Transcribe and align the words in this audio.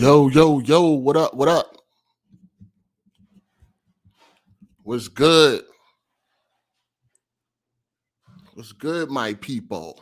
Yo, 0.00 0.28
yo, 0.28 0.60
yo, 0.60 0.80
what 0.92 1.14
up? 1.14 1.34
What 1.34 1.46
up? 1.46 1.76
What's 4.82 5.08
good? 5.08 5.62
What's 8.54 8.72
good, 8.72 9.10
my 9.10 9.34
people? 9.34 10.00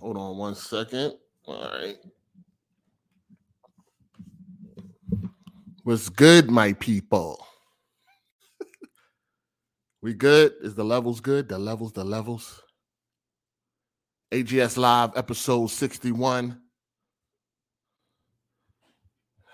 Hold 0.00 0.18
on 0.18 0.36
one 0.36 0.54
second. 0.54 1.14
All 1.46 1.62
right. 1.62 1.96
What's 5.82 6.10
good, 6.10 6.50
my 6.50 6.74
people? 6.74 7.42
we 10.02 10.12
good? 10.12 10.52
Is 10.60 10.74
the 10.74 10.84
levels 10.84 11.20
good? 11.20 11.48
The 11.48 11.58
levels, 11.58 11.94
the 11.94 12.04
levels. 12.04 12.60
AGS 14.30 14.76
Live, 14.76 15.12
episode 15.16 15.68
61. 15.68 16.60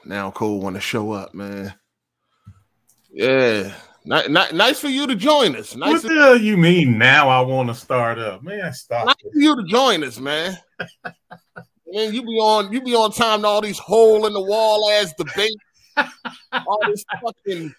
Now 0.05 0.31
Cole 0.31 0.61
want 0.61 0.77
to 0.77 0.81
show 0.81 1.13
up, 1.13 1.35
man. 1.35 1.75
Yeah. 3.11 3.75
Not, 4.05 4.31
not, 4.31 4.55
nice 4.55 4.81
for 4.81 4.89
you 4.89 5.07
to 5.07 5.15
join 5.15 5.55
us. 5.57 5.77
Nice 5.77 5.93
what 5.93 6.03
the 6.03 6.15
hell 6.15 6.39
you 6.39 6.57
mean 6.57 6.97
now 6.97 7.29
I 7.29 7.41
want 7.43 7.69
to 7.69 7.75
start 7.75 8.19
up? 8.19 8.43
Man, 8.43 8.73
stop. 8.73 9.07
Nice 9.07 9.17
for 9.33 9.39
you 9.39 9.55
to 9.57 9.65
join 9.65 10.03
us, 10.05 10.19
man. 10.19 10.57
man, 11.87 12.15
you 12.15 12.23
be 12.23 12.39
on 12.41 12.73
you 12.73 12.81
be 12.81 12.95
on 12.95 13.13
time 13.13 13.43
to 13.43 13.47
all 13.47 13.61
these 13.61 13.79
hole 13.79 14.27
in 14.27 14.33
the 14.33 14.41
wall 14.41 14.91
ass 14.93 15.13
debates. 15.19 15.55
all 16.67 16.79
this 16.87 17.05
fucking 17.23 17.75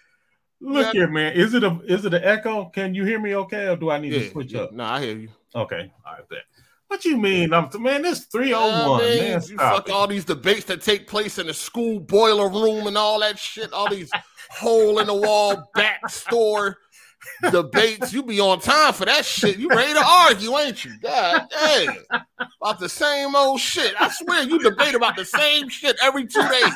Look 0.64 0.86
yeah. 0.86 0.92
here, 0.92 1.08
man. 1.08 1.32
Is 1.32 1.54
it 1.54 1.64
a 1.64 1.80
is 1.86 2.04
it 2.04 2.14
an 2.14 2.22
echo? 2.22 2.66
Can 2.66 2.94
you 2.94 3.04
hear 3.04 3.18
me 3.18 3.34
okay, 3.34 3.66
or 3.66 3.76
do 3.76 3.90
I 3.90 3.98
need 3.98 4.12
yeah, 4.12 4.20
to 4.20 4.30
switch 4.30 4.52
yeah. 4.52 4.60
up? 4.60 4.72
No, 4.72 4.84
I 4.84 5.00
hear 5.00 5.16
you. 5.16 5.28
Okay, 5.56 5.92
all 6.06 6.12
right, 6.12 6.28
bet. 6.28 6.44
What 6.92 7.06
you 7.06 7.16
mean? 7.16 7.54
I'm 7.54 7.70
man, 7.80 8.02
this 8.02 8.26
301. 8.26 8.70
Uh, 8.70 8.98
man, 8.98 9.18
man 9.18 9.42
you 9.48 9.56
fuck 9.56 9.88
it. 9.88 9.92
all 9.94 10.06
these 10.06 10.26
debates 10.26 10.66
that 10.66 10.82
take 10.82 11.06
place 11.06 11.38
in 11.38 11.46
the 11.46 11.54
school 11.54 11.98
boiler 11.98 12.50
room 12.50 12.86
and 12.86 12.98
all 12.98 13.18
that 13.20 13.38
shit, 13.38 13.72
all 13.72 13.88
these 13.88 14.10
hole 14.50 14.98
in 14.98 15.06
the 15.06 15.14
wall 15.14 15.70
back 15.74 16.10
store 16.10 16.76
debates. 17.50 18.12
You 18.12 18.22
be 18.22 18.40
on 18.40 18.60
time 18.60 18.92
for 18.92 19.06
that 19.06 19.24
shit. 19.24 19.56
You 19.56 19.70
ready 19.70 19.94
to 19.94 20.04
argue, 20.04 20.54
ain't 20.58 20.84
you? 20.84 20.92
God 21.00 21.46
damn. 21.50 21.96
About 22.60 22.78
the 22.78 22.90
same 22.90 23.34
old 23.34 23.58
shit. 23.58 23.94
I 23.98 24.10
swear 24.10 24.42
you 24.42 24.58
debate 24.58 24.94
about 24.94 25.16
the 25.16 25.24
same 25.24 25.70
shit 25.70 25.96
every 26.02 26.26
two 26.26 26.46
days. 26.46 26.74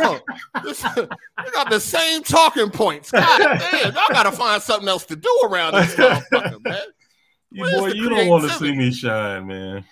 Yo, 0.00 0.18
this, 0.64 0.82
you 0.96 1.52
got 1.52 1.70
the 1.70 1.78
same 1.78 2.24
talking 2.24 2.70
points. 2.70 3.12
God 3.12 3.38
damn, 3.38 3.94
y'all 3.94 4.02
gotta 4.08 4.32
find 4.32 4.60
something 4.60 4.88
else 4.88 5.04
to 5.06 5.14
do 5.14 5.40
around 5.44 5.74
this 5.74 5.94
motherfucker, 5.94 6.64
man. 6.64 6.82
You 7.50 7.64
boy, 7.64 7.88
you 7.88 8.08
don't 8.08 8.28
want 8.28 8.44
to 8.44 8.50
see 8.50 8.72
me 8.72 8.92
shine, 8.92 9.46
man. 9.46 9.84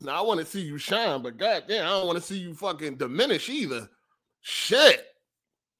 Now 0.00 0.18
I 0.18 0.20
want 0.22 0.40
to 0.40 0.46
see 0.46 0.62
you 0.62 0.78
shine, 0.78 1.22
but 1.22 1.36
goddamn, 1.36 1.84
I 1.84 1.90
don't 1.90 2.06
want 2.06 2.18
to 2.18 2.24
see 2.24 2.38
you 2.38 2.54
fucking 2.54 2.96
diminish 2.96 3.48
either. 3.48 3.88
Shit, 4.40 5.06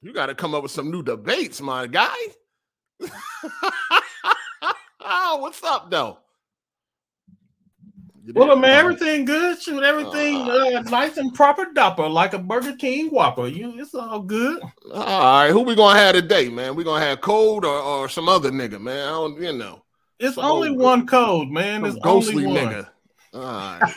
you 0.02 0.12
got 0.12 0.26
to 0.26 0.34
come 0.34 0.54
up 0.54 0.62
with 0.62 0.72
some 0.72 0.90
new 0.90 1.02
debates, 1.02 1.60
my 1.60 1.86
guy. 1.86 2.14
oh, 5.00 5.36
what's 5.40 5.62
up, 5.64 5.90
though? 5.90 6.18
well, 8.34 8.56
man, 8.56 8.70
everything 8.70 9.24
good. 9.24 9.60
Shoot, 9.60 9.82
everything 9.82 10.36
uh, 10.36 10.78
uh, 10.78 10.82
nice 10.82 11.16
and 11.16 11.34
proper 11.34 11.66
dopper, 11.72 12.06
like 12.06 12.34
a 12.34 12.38
Burger 12.38 12.76
King 12.76 13.08
Whopper. 13.08 13.46
You, 13.46 13.80
it's 13.80 13.94
all 13.94 14.20
good. 14.20 14.62
All 14.92 15.40
right, 15.42 15.50
who 15.50 15.62
we 15.62 15.74
gonna 15.74 15.98
have 15.98 16.14
today, 16.14 16.48
man? 16.48 16.74
We 16.74 16.84
gonna 16.84 17.04
have 17.04 17.20
Cole 17.20 17.64
or, 17.64 17.66
or 17.66 18.08
some 18.08 18.28
other 18.28 18.50
nigga, 18.50 18.80
man? 18.80 19.08
I 19.08 19.10
don't, 19.12 19.40
you 19.40 19.52
know. 19.52 19.82
It's 20.20 20.34
some 20.34 20.44
only 20.44 20.70
one 20.70 21.06
code, 21.06 21.48
man. 21.48 21.84
It's 21.84 21.96
ghostly 21.96 22.44
only 22.44 22.60
nigga. 22.60 22.88
All 23.32 23.40
right. 23.40 23.94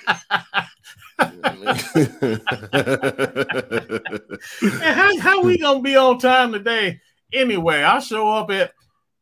how, 4.82 5.20
how 5.20 5.44
we 5.44 5.58
gonna 5.58 5.82
be 5.82 5.96
on 5.98 6.18
time 6.20 6.54
today? 6.54 7.02
Anyway, 7.34 7.84
I 7.84 8.00
show 8.00 8.30
up 8.30 8.50
at 8.52 8.74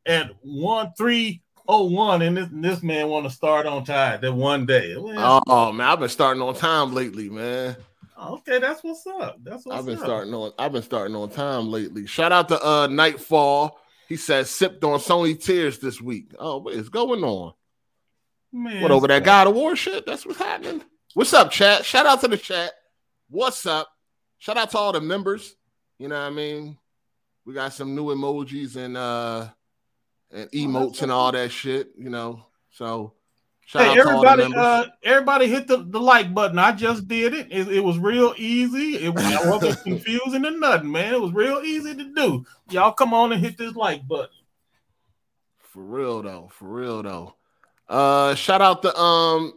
at 0.06 0.32
one 0.42 0.92
three 0.98 1.42
oh 1.68 1.86
one, 1.86 2.22
and 2.22 2.38
this 2.38 2.50
this 2.52 2.84
man 2.84 3.08
want 3.08 3.26
to 3.26 3.32
start 3.32 3.66
on 3.66 3.84
time 3.84 4.22
that 4.22 4.32
one 4.32 4.68
day. 4.68 4.96
Well, 4.96 5.42
oh 5.48 5.72
man, 5.72 5.88
I've 5.88 6.00
been 6.00 6.10
starting 6.10 6.44
on 6.44 6.54
time 6.54 6.94
lately, 6.94 7.30
man. 7.30 7.78
Okay, 8.24 8.60
that's 8.60 8.84
what's 8.84 9.08
up. 9.08 9.38
That's 9.42 9.66
what's 9.66 9.80
I've 9.80 9.86
been 9.86 9.98
up. 9.98 10.04
starting 10.04 10.34
on. 10.34 10.52
I've 10.60 10.72
been 10.72 10.84
starting 10.84 11.16
on 11.16 11.30
time 11.30 11.72
lately. 11.72 12.06
Shout 12.06 12.32
out 12.32 12.48
to 12.50 12.64
uh 12.64 12.88
Nightfall. 12.88 13.80
He 14.12 14.18
said 14.18 14.46
sipped 14.46 14.84
on 14.84 15.00
Sony 15.00 15.42
tears 15.42 15.80
this 15.80 16.02
week. 16.02 16.34
Oh, 16.38 16.58
what 16.58 16.74
is 16.74 16.90
going 16.90 17.24
on? 17.24 17.54
Man, 18.52 18.82
what 18.82 18.92
over 18.92 19.08
that 19.08 19.24
God 19.24 19.48
of 19.48 19.56
War 19.56 19.74
shit? 19.74 20.06
That's 20.06 20.26
what's 20.26 20.38
happening. 20.38 20.84
What's 21.14 21.34
up, 21.34 21.50
chat? 21.50 21.86
Shout 21.86 22.06
out 22.06 22.20
to 22.20 22.28
the 22.28 22.36
chat. 22.36 22.74
What's 23.30 23.66
up? 23.66 23.88
Shout 24.38 24.58
out 24.58 24.70
to 24.72 24.78
all 24.78 24.92
the 24.92 25.00
members. 25.00 25.56
You 25.98 26.10
know 26.10 26.16
what 26.16 26.28
I 26.28 26.30
mean? 26.30 26.78
We 27.46 27.54
got 27.54 27.72
some 27.72 27.96
new 27.96 28.08
emojis 28.08 28.76
and 28.76 28.98
uh 28.98 29.48
and 30.30 30.50
oh, 30.54 30.58
emotes 30.58 30.98
oh, 31.00 31.04
and 31.04 31.12
all 31.14 31.32
that 31.32 31.50
shit, 31.50 31.92
you 31.98 32.10
know. 32.10 32.48
So 32.72 33.14
Shout 33.72 33.96
hey, 33.96 34.02
everybody, 34.02 34.54
uh, 34.54 34.86
everybody 35.02 35.48
hit 35.48 35.66
the, 35.66 35.78
the 35.78 35.98
like 35.98 36.34
button. 36.34 36.60
I 36.60 36.74
just 36.74 37.08
did 37.08 37.34
it. 37.34 37.48
It, 37.50 37.70
it 37.70 37.80
was 37.80 37.98
real 37.98 38.34
easy. 38.36 38.98
It, 38.98 39.14
wasn't 39.14 39.82
confusing 39.84 40.46
or 40.46 40.52
nothing, 40.52 40.92
man. 40.92 41.14
It 41.14 41.22
was 41.22 41.32
real 41.32 41.62
easy 41.64 41.96
to 41.96 42.14
do. 42.14 42.46
Y'all 42.70 42.92
come 42.92 43.14
on 43.14 43.32
and 43.32 43.42
hit 43.42 43.58
this 43.58 43.74
like 43.74 44.06
button. 44.06 44.36
For 45.60 45.82
real 45.82 46.22
though, 46.22 46.50
for 46.52 46.66
real 46.66 47.02
though. 47.02 47.36
Uh, 47.88 48.36
shout 48.36 48.62
out 48.62 48.82
to 48.82 48.94
um 49.00 49.54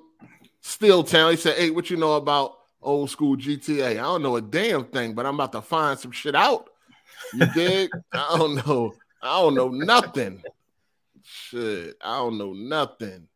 Steel 0.60 1.02
Town. 1.02 1.32
He 1.32 1.36
said, 1.36 1.56
"Hey, 1.56 1.70
what 1.70 1.90
you 1.90 1.96
know 1.96 2.12
about 2.12 2.56
old 2.80 3.10
school 3.10 3.36
GTA? 3.36 3.94
I 3.94 3.94
don't 3.94 4.22
know 4.22 4.36
a 4.36 4.40
damn 4.40 4.84
thing, 4.84 5.14
but 5.14 5.26
I'm 5.26 5.34
about 5.34 5.50
to 5.52 5.60
find 5.60 5.98
some 5.98 6.12
shit 6.12 6.36
out. 6.36 6.70
You 7.32 7.46
dig? 7.52 7.90
I 8.12 8.36
don't 8.38 8.64
know. 8.64 8.94
I 9.20 9.40
don't 9.40 9.56
know 9.56 9.70
nothing. 9.70 10.40
Shit, 11.24 11.96
I 12.00 12.18
don't 12.18 12.38
know 12.38 12.52
nothing." 12.52 13.26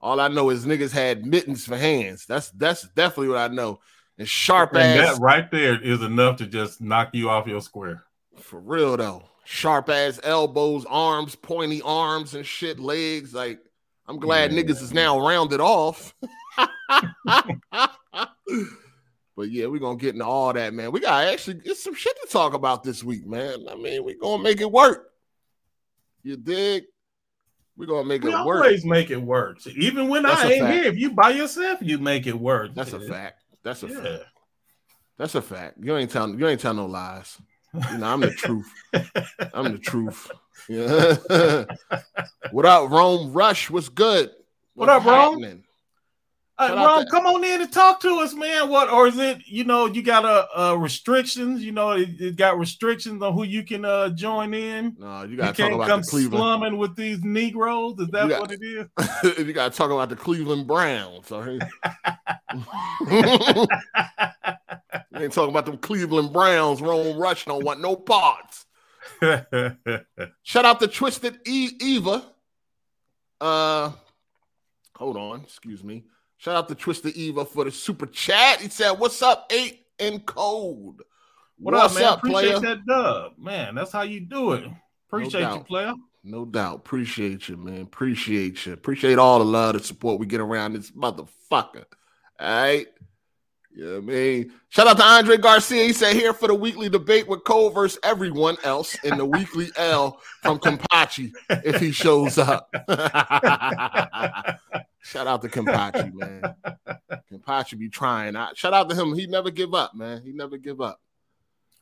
All 0.00 0.20
I 0.20 0.28
know 0.28 0.50
is 0.50 0.64
niggas 0.64 0.92
had 0.92 1.26
mittens 1.26 1.66
for 1.66 1.76
hands. 1.76 2.24
That's 2.26 2.50
that's 2.52 2.82
definitely 2.82 3.28
what 3.28 3.38
I 3.38 3.48
know. 3.48 3.80
And 4.16 4.28
sharp 4.28 4.74
and 4.74 5.00
ass. 5.00 5.16
That 5.16 5.22
right 5.22 5.50
there 5.50 5.80
is 5.80 6.02
enough 6.02 6.36
to 6.38 6.46
just 6.46 6.80
knock 6.80 7.10
you 7.12 7.30
off 7.30 7.46
your 7.46 7.60
square. 7.60 8.04
For 8.36 8.60
real 8.60 8.96
though. 8.96 9.24
Sharp 9.44 9.88
ass 9.88 10.20
elbows, 10.22 10.84
arms, 10.84 11.34
pointy 11.34 11.80
arms 11.82 12.34
and 12.34 12.44
shit, 12.44 12.78
legs. 12.78 13.32
Like, 13.32 13.60
I'm 14.06 14.18
glad 14.18 14.52
yeah. 14.52 14.62
niggas 14.62 14.82
is 14.82 14.92
now 14.92 15.18
rounded 15.18 15.60
off. 15.60 16.14
but 19.36 19.50
yeah, 19.50 19.66
we're 19.66 19.80
gonna 19.80 19.96
get 19.96 20.14
into 20.14 20.26
all 20.26 20.52
that, 20.52 20.74
man. 20.74 20.92
We 20.92 21.00
got 21.00 21.24
actually 21.24 21.54
get 21.54 21.76
some 21.76 21.94
shit 21.94 22.14
to 22.22 22.28
talk 22.30 22.52
about 22.54 22.82
this 22.82 23.02
week, 23.02 23.26
man. 23.26 23.66
I 23.70 23.74
mean, 23.74 24.04
we're 24.04 24.18
gonna 24.18 24.42
make 24.42 24.60
it 24.60 24.70
work. 24.70 25.12
You 26.22 26.36
dig? 26.36 26.84
We're 27.78 27.86
gonna 27.86 28.04
make 28.04 28.24
we 28.24 28.34
it 28.34 28.44
work. 28.44 28.64
Always 28.64 28.84
make 28.84 29.10
it 29.10 29.22
work. 29.22 29.64
Even 29.68 30.08
when 30.08 30.24
That's 30.24 30.42
I 30.42 30.52
ain't 30.52 30.68
here, 30.68 30.84
if 30.84 30.98
you 30.98 31.12
by 31.12 31.30
yourself, 31.30 31.78
you 31.80 31.98
make 31.98 32.26
it 32.26 32.38
work. 32.38 32.74
That's 32.74 32.92
a 32.92 32.98
fact. 32.98 33.44
That's 33.62 33.84
a 33.84 33.86
yeah. 33.86 34.02
fact. 34.02 34.24
That's 35.16 35.34
a 35.36 35.42
fact. 35.42 35.76
You 35.80 35.96
ain't 35.96 36.10
telling 36.10 36.40
you 36.40 36.48
ain't 36.48 36.60
telling 36.60 36.78
no 36.78 36.86
lies. 36.86 37.38
You 37.92 37.98
know, 37.98 38.06
I'm 38.06 38.20
the 38.20 38.32
truth. 38.32 38.72
I'm 39.54 39.72
the 39.72 39.78
truth. 39.78 40.30
Yeah. 40.68 41.14
what 42.50 42.66
up, 42.66 42.90
Rome 42.90 43.32
Rush? 43.32 43.70
What's 43.70 43.88
good? 43.88 44.30
What's 44.74 44.88
what 44.88 44.88
up, 44.88 45.02
happening? 45.02 45.50
Rome? 45.50 45.64
Uh, 46.60 46.74
Ron, 46.74 47.06
come 47.06 47.24
on 47.24 47.44
in 47.44 47.60
and 47.60 47.72
talk 47.72 48.00
to 48.00 48.16
us, 48.16 48.34
man. 48.34 48.68
What 48.68 48.90
or 48.90 49.06
is 49.06 49.16
it? 49.16 49.46
You 49.46 49.62
know, 49.62 49.86
you 49.86 50.02
got 50.02 50.24
a 50.24 50.28
uh, 50.28 50.72
uh, 50.72 50.74
restrictions. 50.74 51.62
You 51.62 51.70
know, 51.70 51.92
it, 51.92 52.20
it, 52.20 52.36
got 52.36 52.58
restrictions 52.58 53.22
on 53.22 53.32
who 53.32 53.44
you 53.44 53.62
can 53.62 53.84
uh, 53.84 54.08
join 54.08 54.52
in. 54.52 54.96
No, 54.98 55.22
you 55.22 55.36
got 55.36 55.54
to 55.54 55.62
talk 55.62 55.72
about 55.72 55.86
come 55.86 56.00
the 56.00 56.06
Cleveland 56.08 56.40
slumming 56.40 56.78
with 56.78 56.96
these 56.96 57.22
Negroes. 57.22 58.00
Is 58.00 58.08
that 58.08 58.28
got, 58.28 58.40
what 58.40 58.50
it 58.50 58.60
is? 58.60 59.38
you 59.38 59.52
got 59.52 59.70
to 59.70 59.78
talk 59.78 59.92
about 59.92 60.08
the 60.08 60.16
Cleveland 60.16 60.66
Browns. 60.66 61.28
Sorry, 61.28 61.54
you 61.58 61.60
ain't 65.14 65.32
talking 65.32 65.50
about 65.50 65.66
them 65.66 65.78
Cleveland 65.78 66.32
Browns. 66.32 66.82
Rome 66.82 67.18
Rush 67.18 67.44
don't 67.44 67.64
want 67.64 67.80
no 67.80 67.94
parts. 67.94 68.66
Shout 70.42 70.64
out 70.64 70.80
to 70.80 70.88
Twisted 70.88 71.38
e- 71.46 71.76
Eva. 71.80 72.24
Uh, 73.40 73.92
hold 74.96 75.16
on, 75.16 75.42
excuse 75.42 75.84
me. 75.84 76.02
Shout 76.38 76.54
out 76.54 76.68
to 76.68 76.74
Twister 76.76 77.08
Eva 77.14 77.44
for 77.44 77.64
the 77.64 77.70
super 77.72 78.06
chat. 78.06 78.60
He 78.60 78.68
said, 78.68 78.92
"What's 78.92 79.20
up, 79.22 79.46
eight 79.50 79.86
and 79.98 80.24
Cole? 80.24 80.94
What 81.58 81.74
What's 81.74 81.96
up, 81.96 82.00
man? 82.00 82.12
Up, 82.12 82.18
Appreciate 82.18 82.56
player? 82.56 82.60
that 82.60 82.86
dub, 82.86 83.32
man. 83.38 83.74
That's 83.74 83.90
how 83.90 84.02
you 84.02 84.20
do 84.20 84.52
it. 84.52 84.64
Appreciate 85.08 85.42
no 85.42 85.54
you, 85.54 85.64
player. 85.64 85.94
No 86.22 86.44
doubt. 86.44 86.76
Appreciate 86.76 87.48
you, 87.48 87.56
man. 87.56 87.82
Appreciate 87.82 88.64
you. 88.66 88.72
Appreciate 88.72 89.18
all 89.18 89.40
the 89.40 89.44
love 89.44 89.74
and 89.74 89.84
support 89.84 90.20
we 90.20 90.26
get 90.26 90.40
around 90.40 90.74
this 90.74 90.92
motherfucker. 90.92 91.84
All 92.38 92.62
right. 92.62 92.86
You 93.74 93.84
know 93.84 93.92
what 93.94 94.02
I 94.02 94.06
mean? 94.06 94.52
Shout 94.68 94.86
out 94.86 94.96
to 94.96 95.04
Andre 95.04 95.36
Garcia. 95.36 95.84
He 95.84 95.92
said 95.92 96.14
here 96.14 96.32
for 96.32 96.48
the 96.48 96.54
weekly 96.54 96.88
debate 96.88 97.28
with 97.28 97.44
Cole 97.44 97.70
versus 97.70 97.98
everyone 98.02 98.56
else 98.62 98.96
in 99.04 99.18
the 99.18 99.24
weekly 99.24 99.70
L 99.76 100.20
from 100.42 100.58
Kampachi 100.58 101.32
if 101.48 101.80
he 101.80 101.90
shows 101.90 102.38
up. 102.38 102.72
Shout 105.02 105.26
out 105.26 105.42
to 105.42 105.48
Kampachi, 105.48 106.12
man. 106.12 106.54
Kapachi 107.32 107.78
be 107.78 107.88
trying. 107.88 108.36
I, 108.36 108.52
shout 108.54 108.74
out 108.74 108.88
to 108.90 108.96
him. 108.96 109.14
He 109.14 109.26
never 109.26 109.50
give 109.50 109.74
up, 109.74 109.94
man. 109.94 110.22
He 110.22 110.32
never 110.32 110.58
give 110.58 110.80
up. 110.80 111.00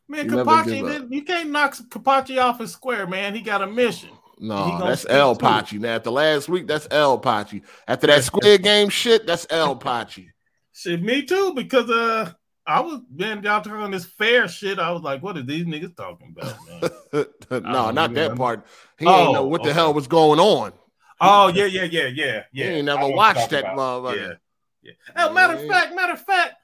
Man, 0.09 0.29
Kapachi, 0.29 1.11
you 1.11 1.23
can't 1.25 1.51
knock 1.51 1.75
Kapachi 1.75 2.41
off 2.41 2.61
his 2.61 2.73
square, 2.73 3.07
man. 3.07 3.35
He 3.35 3.41
got 3.41 3.63
a 3.63 3.67
mission. 3.67 4.11
No, 4.39 4.79
that's 4.79 5.07
El 5.09 5.35
Pachi. 5.35 5.81
Now, 5.81 5.97
after 5.97 6.11
last 6.11 6.49
week, 6.49 6.67
that's 6.67 6.87
El 6.91 7.21
Pachi. 7.21 7.63
After 7.89 8.07
that 8.09 8.23
Squid 8.23 8.63
Game 8.63 8.89
shit, 8.91 9.27
that's 9.27 9.47
El 9.49 9.79
Pachi. 9.79 10.29
Shit, 10.73 11.03
me 11.03 11.23
too, 11.23 11.55
because 11.55 11.89
uh, 11.89 12.31
I 12.67 12.81
was 12.81 13.01
man, 13.11 13.43
y'all 13.43 13.63
talking 13.63 13.91
this 13.91 14.05
fair 14.05 14.47
shit. 14.47 14.79
I 14.79 14.91
was 14.93 15.03
like, 15.03 15.23
what 15.23 15.39
are 15.39 15.43
these 15.43 15.65
niggas 15.65 15.97
talking 15.97 16.35
about, 16.37 16.55
man? 17.51 17.63
no, 17.73 17.91
not 17.91 18.13
that 18.15 18.37
part. 18.37 18.67
He 18.99 19.07
oh, 19.07 19.25
ain't 19.25 19.33
know 19.33 19.47
what 19.47 19.63
okay. 19.63 19.71
the 19.71 19.75
hell 19.75 19.95
was 19.95 20.07
going 20.07 20.39
on. 20.39 20.73
Oh 21.21 21.49
yeah, 21.49 21.65
yeah, 21.65 21.85
yeah, 21.85 22.07
yeah, 22.07 22.43
yeah. 22.53 22.67
Ain't 22.67 22.87
never 22.87 23.09
watched 23.09 23.51
that 23.51 23.65
motherfucker. 23.65 24.17
Yeah, 24.17 24.33
yeah. 24.83 24.93
Oh, 25.17 25.33
matter 25.33 25.55
of 25.55 25.67
fact, 25.67 25.95
matter 25.95 26.13
of 26.13 26.23
fact, 26.23 26.55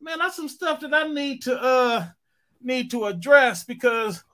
man, 0.00 0.18
that's 0.18 0.36
some 0.36 0.48
stuff 0.48 0.80
that 0.80 0.94
I 0.94 1.08
need 1.08 1.42
to 1.42 1.54
uh 1.54 2.06
need 2.60 2.90
to 2.92 3.04
address 3.04 3.64
because 3.64 4.24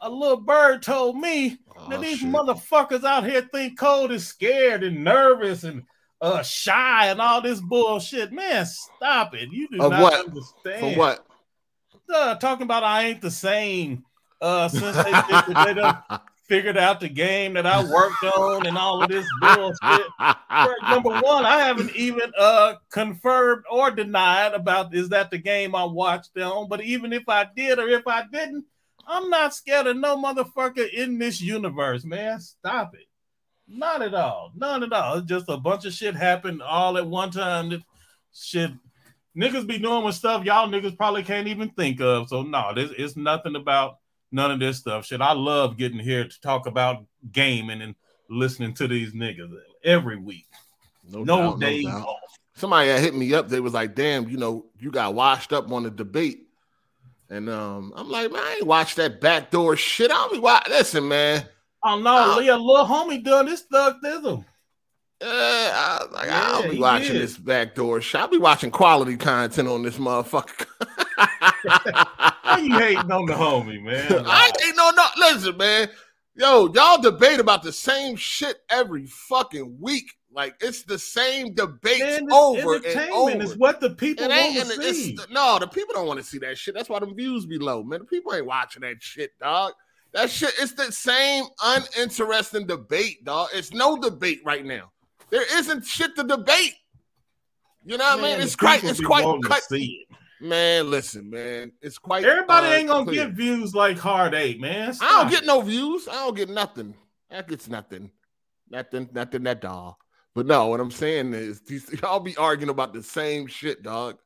a 0.00 0.08
little 0.08 0.40
bird 0.40 0.82
told 0.82 1.16
me 1.18 1.58
oh, 1.76 1.90
that 1.90 2.00
these 2.00 2.20
shit. 2.20 2.28
motherfuckers 2.28 3.04
out 3.04 3.26
here 3.26 3.42
think 3.42 3.78
Cole 3.78 4.10
is 4.10 4.26
scared 4.26 4.82
and 4.82 5.04
nervous 5.04 5.64
and 5.64 5.82
uh 6.20 6.42
shy 6.42 7.08
and 7.08 7.20
all 7.20 7.42
this 7.42 7.60
bullshit. 7.60 8.32
Man, 8.32 8.64
stop 8.64 9.34
it. 9.34 9.50
You 9.52 9.68
do 9.68 9.82
of 9.82 9.90
not 9.90 10.02
what? 10.02 10.26
understand. 10.26 10.80
For 10.80 10.98
what? 10.98 11.26
Uh, 12.12 12.34
talking 12.36 12.62
about 12.64 12.82
I 12.82 13.04
ain't 13.04 13.20
the 13.20 13.30
same 13.30 14.04
uh 14.40 14.68
since 14.68 14.96
they, 14.96 15.12
they, 15.54 15.74
they 15.74 15.92
figured 16.48 16.76
out 16.76 17.00
the 17.00 17.08
game 17.08 17.54
that 17.54 17.66
I 17.66 17.82
worked 17.84 18.24
on 18.24 18.66
and 18.66 18.78
all 18.78 19.02
of 19.02 19.08
this 19.08 19.26
bullshit. 19.40 20.06
Number 20.88 21.10
one, 21.20 21.44
I 21.44 21.60
haven't 21.60 21.94
even 21.94 22.32
uh 22.38 22.74
confirmed 22.90 23.64
or 23.70 23.90
denied 23.90 24.54
about 24.54 24.94
is 24.94 25.10
that 25.10 25.30
the 25.30 25.38
game 25.38 25.74
I 25.74 25.84
watched 25.84 26.36
on. 26.38 26.68
But 26.68 26.82
even 26.82 27.12
if 27.12 27.28
I 27.28 27.46
did 27.54 27.78
or 27.78 27.88
if 27.88 28.06
I 28.06 28.24
didn't, 28.32 28.64
I'm 29.06 29.30
not 29.30 29.54
scared 29.54 29.86
of 29.86 29.96
no 29.96 30.16
motherfucker 30.16 30.90
in 30.92 31.18
this 31.18 31.40
universe, 31.40 32.04
man. 32.04 32.40
Stop 32.40 32.94
it. 32.94 33.06
Not 33.66 34.02
at 34.02 34.14
all. 34.14 34.52
Not 34.56 34.82
at 34.82 34.92
all. 34.92 35.18
It's 35.18 35.26
just 35.26 35.48
a 35.48 35.58
bunch 35.58 35.84
of 35.84 35.92
shit 35.92 36.16
happened 36.16 36.62
all 36.62 36.96
at 36.96 37.06
one 37.06 37.30
time. 37.30 37.84
Shit 38.32 38.72
niggas 39.36 39.66
be 39.66 39.78
doing 39.78 40.04
with 40.04 40.14
stuff 40.14 40.44
y'all 40.44 40.68
niggas 40.68 40.96
probably 40.96 41.22
can't 41.22 41.48
even 41.48 41.70
think 41.70 42.00
of. 42.00 42.28
So 42.28 42.42
no, 42.42 42.72
this 42.74 42.90
it's 42.96 43.16
nothing 43.16 43.56
about 43.56 43.98
none 44.32 44.50
of 44.50 44.60
this 44.60 44.78
stuff. 44.78 45.06
Shit, 45.06 45.20
I 45.20 45.32
love 45.32 45.76
getting 45.76 45.98
here 45.98 46.26
to 46.26 46.40
talk 46.40 46.66
about 46.66 47.04
gaming 47.32 47.82
and 47.82 47.94
listening 48.30 48.74
to 48.74 48.88
these 48.88 49.12
niggas 49.12 49.52
every 49.84 50.16
week. 50.16 50.46
No, 51.10 51.24
no 51.24 51.36
doubt, 51.50 51.60
days 51.60 51.84
no 51.84 51.90
off. 51.90 52.18
Somebody 52.54 52.90
hit 52.90 53.14
me 53.14 53.32
up. 53.34 53.48
They 53.48 53.60
was 53.60 53.72
like, 53.72 53.94
"Damn, 53.94 54.28
you 54.28 54.36
know, 54.36 54.66
you 54.78 54.90
got 54.90 55.14
washed 55.14 55.52
up 55.52 55.70
on 55.70 55.84
the 55.84 55.90
debate." 55.90 56.48
And 57.30 57.50
um, 57.50 57.92
I'm 57.94 58.08
like, 58.08 58.32
man, 58.32 58.42
I 58.42 58.54
ain't 58.54 58.66
watch 58.66 58.94
that 58.94 59.20
backdoor 59.20 59.76
shit. 59.76 60.10
I'll 60.10 60.30
be 60.30 60.38
watching. 60.38 60.72
Listen, 60.72 61.08
man. 61.08 61.44
Oh 61.84 61.98
no, 62.00 62.32
uh, 62.32 62.36
Leah, 62.36 62.56
little 62.56 62.86
homie 62.86 63.22
done 63.22 63.46
this 63.46 63.62
thug 63.62 63.96
thism. 64.02 64.44
Uh, 65.20 65.26
I, 65.26 66.06
like, 66.12 66.26
yeah, 66.26 66.42
I'll 66.44 66.70
be 66.70 66.78
watching 66.78 67.16
is. 67.16 67.36
this 67.36 67.38
backdoor 67.38 68.00
shit. 68.00 68.20
I'll 68.20 68.28
be 68.28 68.38
watching 68.38 68.70
quality 68.70 69.16
content 69.16 69.68
on 69.68 69.82
this 69.82 69.98
motherfucker. 69.98 70.66
How 71.18 72.58
you 72.58 72.78
hating 72.78 73.10
on 73.10 73.26
the 73.26 73.34
homie, 73.34 73.82
man? 73.82 74.06
I 74.26 74.50
ain't 74.64 74.78
on 74.78 74.96
no. 74.96 75.06
Listen, 75.18 75.56
man. 75.56 75.88
Yo, 76.34 76.72
y'all 76.72 77.00
debate 77.00 77.40
about 77.40 77.62
the 77.62 77.72
same 77.72 78.14
shit 78.14 78.58
every 78.70 79.06
fucking 79.06 79.76
week. 79.80 80.12
Like 80.32 80.54
it's 80.60 80.82
the 80.84 80.98
same 80.98 81.54
debate 81.54 82.22
over 82.30 82.76
and 82.76 83.10
over. 83.10 83.42
Is 83.42 83.56
what 83.56 83.80
the 83.80 83.90
people 83.90 84.28
want 84.28 84.54
to 84.54 84.94
see. 84.94 85.18
No, 85.30 85.58
the 85.58 85.66
people 85.66 85.94
don't 85.94 86.06
want 86.06 86.20
to 86.20 86.24
see 86.24 86.38
that 86.38 86.56
shit. 86.56 86.74
That's 86.74 86.88
why 86.88 87.00
the 87.00 87.06
views 87.06 87.46
be 87.46 87.58
low, 87.58 87.82
man. 87.82 88.00
The 88.00 88.04
people 88.04 88.34
ain't 88.34 88.46
watching 88.46 88.82
that 88.82 89.02
shit, 89.02 89.36
dog. 89.40 89.72
That 90.12 90.30
shit. 90.30 90.52
It's 90.60 90.72
the 90.72 90.92
same 90.92 91.44
uninteresting 91.60 92.66
debate, 92.66 93.24
dog. 93.24 93.48
It's 93.52 93.72
no 93.72 93.96
debate 93.96 94.42
right 94.44 94.64
now. 94.64 94.92
There 95.30 95.44
isn't 95.58 95.84
shit 95.84 96.14
to 96.16 96.22
debate. 96.22 96.74
You 97.84 97.96
know 97.96 98.04
what 98.04 98.20
man, 98.20 98.24
I 98.24 98.32
mean? 98.34 98.42
It's 98.42 98.54
quite. 98.54 98.84
It's 98.84 99.00
quite. 99.00 99.24
Cut, 99.44 99.62
Man, 100.40 100.90
listen, 100.90 101.30
man. 101.30 101.72
It's 101.82 101.98
quite. 101.98 102.24
Everybody 102.24 102.68
uh, 102.68 102.72
ain't 102.72 102.88
gonna 102.88 103.04
clear. 103.04 103.26
get 103.26 103.34
views 103.34 103.74
like 103.74 103.98
Hard 103.98 104.34
Eight, 104.34 104.60
man. 104.60 104.94
Stop. 104.94 105.10
I 105.10 105.22
don't 105.22 105.30
get 105.30 105.44
no 105.46 105.60
views. 105.60 106.06
I 106.08 106.14
don't 106.14 106.36
get 106.36 106.48
nothing. 106.48 106.94
That 107.30 107.48
gets 107.48 107.68
nothing. 107.68 108.10
Nothing. 108.70 109.08
Nothing. 109.12 109.42
That 109.44 109.60
dog. 109.60 109.94
But 110.34 110.46
no, 110.46 110.68
what 110.68 110.80
I'm 110.80 110.90
saying 110.90 111.34
is, 111.34 111.60
these, 111.62 111.90
y'all 112.02 112.20
be 112.20 112.36
arguing 112.36 112.70
about 112.70 112.92
the 112.92 113.02
same 113.02 113.46
shit, 113.46 113.82
dog. 113.82 114.18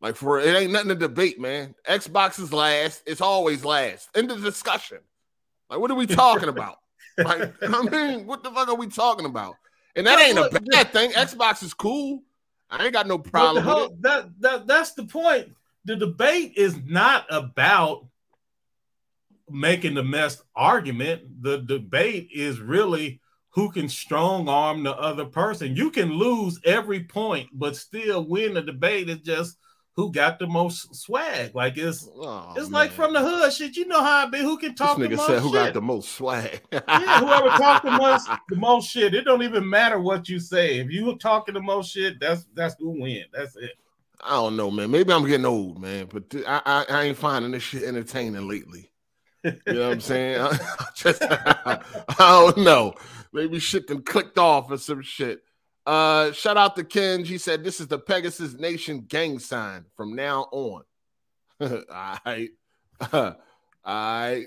Like 0.00 0.16
for 0.16 0.40
it 0.40 0.54
ain't 0.54 0.72
nothing 0.72 0.90
to 0.90 0.94
debate, 0.94 1.40
man. 1.40 1.74
Xbox 1.88 2.40
is 2.40 2.52
last. 2.52 3.02
It's 3.06 3.20
always 3.20 3.64
last. 3.64 4.08
End 4.16 4.30
of 4.30 4.42
discussion. 4.42 4.98
Like, 5.70 5.80
what 5.80 5.90
are 5.90 5.96
we 5.96 6.06
talking 6.08 6.48
about? 6.48 6.78
like, 7.18 7.52
I 7.62 7.82
mean, 7.82 8.26
what 8.26 8.42
the 8.42 8.50
fuck 8.50 8.68
are 8.68 8.74
we 8.74 8.88
talking 8.88 9.26
about? 9.26 9.54
And 9.96 10.06
that 10.06 10.20
ain't 10.20 10.38
a 10.38 10.60
bad 10.70 10.92
thing. 10.92 11.10
Xbox 11.10 11.62
is 11.62 11.74
cool. 11.74 12.22
I 12.70 12.84
ain't 12.84 12.92
got 12.92 13.06
no 13.06 13.18
problem 13.18 13.64
whole, 13.64 13.96
That 14.00 14.30
that 14.40 14.66
that's 14.66 14.92
the 14.92 15.04
point. 15.04 15.54
The 15.84 15.96
debate 15.96 16.52
is 16.56 16.76
not 16.84 17.24
about 17.30 18.06
making 19.48 19.94
the 19.94 20.02
best 20.02 20.42
argument. 20.54 21.42
The 21.42 21.58
debate 21.58 22.28
is 22.32 22.60
really 22.60 23.20
who 23.50 23.70
can 23.70 23.88
strong 23.88 24.48
arm 24.48 24.82
the 24.82 24.94
other 24.96 25.24
person. 25.24 25.74
You 25.74 25.90
can 25.90 26.12
lose 26.12 26.60
every 26.64 27.04
point, 27.04 27.48
but 27.52 27.76
still 27.76 28.26
win 28.26 28.54
the 28.54 28.62
debate. 28.62 29.08
It's 29.08 29.22
just 29.22 29.56
who 29.98 30.12
got 30.12 30.38
the 30.38 30.46
most 30.46 30.94
swag. 30.94 31.56
Like 31.56 31.76
it's 31.76 32.08
oh, 32.16 32.52
it's 32.56 32.70
man. 32.70 32.72
like 32.72 32.92
from 32.92 33.12
the 33.12 33.20
hood 33.20 33.52
shit. 33.52 33.76
You 33.76 33.84
know 33.88 34.00
how 34.00 34.26
I 34.26 34.26
be. 34.26 34.38
Who 34.38 34.56
can 34.56 34.76
talk 34.76 34.96
this 34.96 35.08
nigga 35.08 35.10
the 35.10 35.16
most 35.16 35.26
said 35.26 35.40
who 35.40 35.48
shit. 35.48 35.54
got 35.54 35.74
the 35.74 35.82
most 35.82 36.12
swag. 36.12 36.62
yeah, 36.70 37.18
whoever 37.18 37.48
talk 37.48 37.82
the 37.82 37.90
most 37.90 38.30
the 38.48 38.56
most 38.56 38.88
shit. 38.88 39.12
It 39.12 39.24
don't 39.24 39.42
even 39.42 39.68
matter 39.68 39.98
what 39.98 40.28
you 40.28 40.38
say. 40.38 40.78
If 40.78 40.92
you 40.92 41.04
were 41.04 41.16
talking 41.16 41.54
the 41.54 41.60
most 41.60 41.90
shit, 41.90 42.20
that's 42.20 42.46
that's 42.54 42.76
who 42.78 42.90
win. 42.90 43.24
That's 43.32 43.56
it. 43.56 43.72
I 44.20 44.34
don't 44.34 44.56
know, 44.56 44.70
man. 44.70 44.88
Maybe 44.88 45.12
I'm 45.12 45.26
getting 45.26 45.44
old, 45.44 45.80
man, 45.80 46.06
but 46.12 46.32
I, 46.46 46.62
I, 46.64 46.84
I 46.88 47.02
ain't 47.02 47.18
finding 47.18 47.50
this 47.50 47.64
shit 47.64 47.82
entertaining 47.82 48.46
lately. 48.46 48.92
You 49.42 49.52
know 49.66 49.88
what 49.88 49.92
I'm 49.94 50.00
saying? 50.00 50.40
I, 50.42 50.58
just 50.94 51.22
I 51.28 51.80
don't 52.18 52.58
know. 52.58 52.94
Maybe 53.32 53.58
shit 53.58 53.88
then 53.88 54.02
clicked 54.02 54.38
off 54.38 54.70
or 54.70 54.78
some 54.78 55.02
shit. 55.02 55.40
Uh, 55.88 56.32
shout 56.32 56.58
out 56.58 56.76
to 56.76 56.84
Ken. 56.84 57.24
He 57.24 57.38
said 57.38 57.64
this 57.64 57.80
is 57.80 57.86
the 57.86 57.98
Pegasus 57.98 58.52
Nation 58.52 59.06
gang 59.08 59.38
sign 59.38 59.86
from 59.96 60.14
now 60.14 60.46
on. 60.52 60.82
all 61.62 61.82
right. 62.26 62.50
all 63.10 63.36
right. 63.86 64.44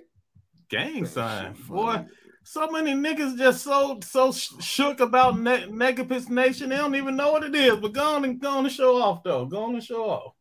Gang 0.69 1.03
sign. 1.07 1.55
Boy, 1.67 2.05
so 2.43 2.67
many 2.67 2.93
niggas 2.93 3.39
just 3.39 3.63
so 3.63 4.00
so 4.03 4.31
shook 4.31 5.00
about 5.00 5.39
ne- 5.39 5.65
Negapis 5.65 6.29
Nation. 6.29 6.69
They 6.69 6.77
don't 6.77 6.93
even 6.93 7.15
know 7.15 7.31
what 7.31 7.43
it 7.43 7.55
is. 7.55 7.75
But 7.77 7.93
go 7.93 8.17
on 8.17 8.24
and 8.24 8.39
go 8.39 8.60
on 8.60 8.65
and 8.65 8.71
show 8.71 9.01
off 9.01 9.24
though. 9.24 9.45
Go 9.45 9.63
on 9.63 9.74
and 9.74 9.83
show 9.83 10.12
off. 10.12 10.33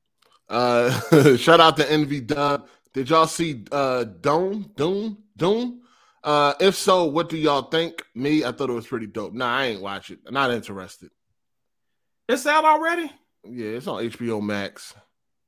Uh, 0.51 1.37
shout 1.39 1.61
out 1.61 1.79
to 1.79 1.91
Envy 1.91 2.21
Dub. 2.21 2.69
Did 2.93 3.09
y'all 3.09 3.27
see 3.27 3.65
uh 3.73 4.05
Dune? 4.05 4.71
Dune? 4.77 5.17
Dune? 5.35 5.80
Uh, 6.23 6.55
if 6.61 6.75
so, 6.75 7.05
what 7.05 7.29
do 7.29 7.37
y'all 7.37 7.63
think? 7.63 8.05
Me, 8.15 8.45
I 8.45 8.53
thought 8.53 8.71
it 8.71 8.75
was 8.75 8.87
pretty 8.87 9.07
dope. 9.07 9.33
Nah, 9.33 9.57
I 9.57 9.67
ain't 9.67 9.83
watch 9.83 10.11
it. 10.11 10.19
I'm 10.27 10.35
not 10.35 10.51
interested. 10.51 11.11
It's 12.29 12.47
out 12.47 12.65
already. 12.65 13.11
Yeah, 13.45 13.71
it's 13.71 13.87
on 13.87 14.05
HBO 14.05 14.43
Max. 14.43 14.95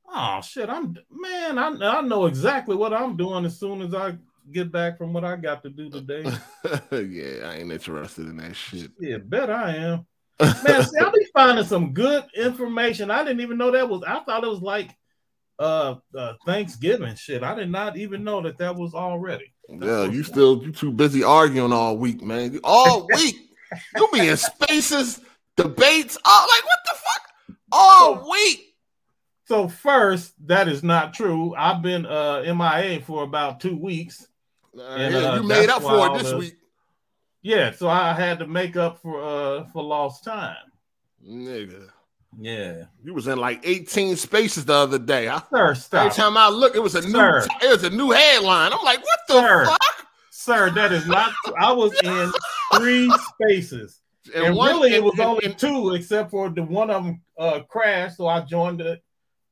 Oh 0.08 0.40
shit! 0.42 0.68
I'm 0.68 0.96
man. 1.10 1.58
I 1.58 1.98
I 1.98 2.00
know 2.02 2.26
exactly 2.26 2.76
what 2.76 2.92
I'm 2.92 3.16
doing 3.16 3.44
as 3.44 3.58
soon 3.58 3.82
as 3.82 3.94
I 3.94 4.16
get 4.50 4.72
back 4.72 4.98
from 4.98 5.12
what 5.12 5.24
I 5.24 5.36
got 5.36 5.62
to 5.62 5.70
do 5.70 5.88
today. 5.90 6.22
yeah, 6.90 7.48
I 7.48 7.56
ain't 7.56 7.72
interested 7.72 8.26
in 8.26 8.38
that 8.38 8.56
shit. 8.56 8.90
Yeah, 8.98 9.18
bet 9.18 9.50
I 9.50 9.76
am. 9.76 10.06
Man, 10.40 10.84
see, 10.84 10.98
I'll 11.00 11.12
be 11.12 11.26
finding 11.32 11.64
some 11.64 11.92
good 11.92 12.24
information. 12.34 13.10
I 13.10 13.22
didn't 13.24 13.40
even 13.40 13.58
know 13.58 13.70
that 13.70 13.88
was. 13.88 14.02
I 14.02 14.20
thought 14.20 14.44
it 14.44 14.50
was 14.50 14.62
like 14.62 14.96
uh, 15.62 15.96
uh 16.16 16.34
Thanksgiving 16.44 17.14
shit. 17.14 17.42
I 17.42 17.54
did 17.54 17.70
not 17.70 17.96
even 17.96 18.24
know 18.24 18.40
that 18.42 18.58
that 18.58 18.74
was 18.74 18.94
already. 18.94 19.52
Yeah, 19.68 20.04
you 20.04 20.22
still 20.22 20.62
you 20.62 20.72
too 20.72 20.92
busy 20.92 21.22
arguing 21.22 21.72
all 21.72 21.96
week, 21.96 22.22
man. 22.22 22.58
All 22.64 23.06
week. 23.14 23.36
you 23.96 24.08
be 24.12 24.28
in 24.28 24.36
spaces, 24.36 25.20
debates, 25.56 26.18
all 26.24 26.46
like 26.48 26.64
what 26.64 26.78
the 26.84 26.98
fuck? 26.98 27.56
All 27.70 28.16
so, 28.16 28.30
week. 28.30 28.74
So 29.46 29.68
first, 29.68 30.34
that 30.46 30.68
is 30.68 30.82
not 30.82 31.14
true. 31.14 31.54
I've 31.54 31.82
been 31.82 32.06
uh 32.06 32.42
MIA 32.42 33.00
for 33.00 33.22
about 33.22 33.60
two 33.60 33.76
weeks. 33.76 34.26
Uh, 34.76 34.82
and, 34.82 35.14
yeah, 35.14 35.20
uh, 35.20 35.36
you 35.36 35.42
made 35.46 35.68
up 35.68 35.82
for 35.82 36.06
it 36.08 36.18
this 36.18 36.30
the, 36.30 36.38
week. 36.38 36.56
Yeah, 37.42 37.72
so 37.72 37.88
I 37.88 38.12
had 38.14 38.38
to 38.40 38.46
make 38.46 38.76
up 38.76 39.00
for 39.00 39.22
uh 39.22 39.64
for 39.72 39.82
lost 39.82 40.24
time. 40.24 40.56
Nigga. 41.26 41.88
Yeah, 42.38 42.84
you 43.04 43.12
was 43.12 43.26
in 43.26 43.38
like 43.38 43.60
18 43.64 44.16
spaces 44.16 44.64
the 44.64 44.74
other 44.74 44.98
day. 44.98 45.28
I, 45.28 45.42
sir, 45.52 45.74
stop. 45.74 46.06
Every 46.06 46.16
time 46.16 46.36
I 46.36 46.48
look, 46.48 46.74
it 46.74 46.82
was 46.82 46.94
a 46.94 47.02
sir. 47.02 47.40
new 47.40 47.68
it 47.68 47.70
was 47.70 47.84
a 47.84 47.90
new 47.90 48.10
headline. 48.10 48.72
I'm 48.72 48.82
like, 48.84 49.00
what 49.00 49.18
the 49.28 49.40
sir, 49.40 49.66
fuck? 49.66 50.06
Sir, 50.30 50.70
that 50.70 50.92
is 50.92 51.06
not 51.06 51.32
I 51.60 51.72
was 51.72 51.92
in 52.02 52.32
three 52.76 53.10
spaces. 53.34 53.98
And, 54.36 54.44
and 54.44 54.56
one, 54.56 54.68
really, 54.68 54.94
it 54.94 55.02
was 55.02 55.14
and, 55.14 55.22
only 55.22 55.46
and, 55.46 55.58
two, 55.58 55.94
except 55.94 56.30
for 56.30 56.48
the 56.48 56.62
one 56.62 56.90
of 56.90 57.02
them 57.02 57.20
uh, 57.36 57.58
crashed. 57.68 58.18
So 58.18 58.28
I 58.28 58.42
joined 58.42 58.78
the 58.78 59.00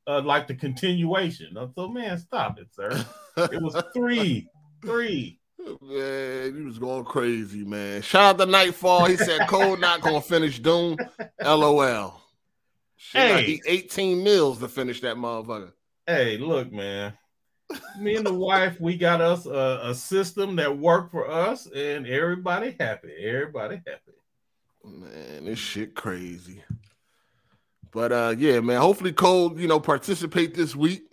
uh, 0.07 0.21
like 0.21 0.47
the 0.47 0.55
continuation. 0.55 1.57
So 1.75 1.89
man, 1.89 2.17
stop 2.17 2.57
it, 2.57 2.67
sir. 2.73 3.05
it 3.35 3.61
was 3.61 3.75
three, 3.93 4.47
three. 4.81 5.41
Man, 5.81 6.55
he 6.55 6.61
was 6.63 6.79
going 6.79 7.03
crazy, 7.03 7.65
man. 7.65 8.01
Shout 8.01 8.35
out 8.35 8.45
to 8.45 8.45
Nightfall. 8.45 9.05
He 9.05 9.17
said 9.17 9.47
Cole 9.49 9.75
not 9.75 9.99
gonna 9.99 10.21
finish 10.21 10.59
Dune. 10.59 10.95
LOL. 11.43 12.20
Hey, 13.11 13.43
he 13.43 13.61
18 13.65 14.23
meals 14.23 14.59
to 14.59 14.67
finish 14.67 15.01
that 15.01 15.17
motherfucker. 15.17 15.73
Hey, 16.05 16.37
look, 16.37 16.71
man. 16.71 17.13
Me 17.99 18.15
and 18.15 18.25
the 18.25 18.33
wife, 18.33 18.79
we 18.79 18.97
got 18.97 19.21
us 19.21 19.45
a, 19.45 19.81
a 19.83 19.95
system 19.95 20.57
that 20.57 20.77
worked 20.77 21.11
for 21.11 21.29
us, 21.29 21.67
and 21.67 22.05
everybody 22.05 22.75
happy. 22.79 23.13
Everybody 23.19 23.81
happy. 23.87 24.11
Man, 24.83 25.45
this 25.45 25.59
shit 25.59 25.95
crazy. 25.95 26.63
But 27.91 28.11
uh, 28.11 28.35
yeah, 28.37 28.59
man. 28.59 28.81
Hopefully, 28.81 29.13
Cole, 29.13 29.59
you 29.59 29.67
know, 29.67 29.79
participate 29.79 30.53
this 30.53 30.75
week. 30.75 31.03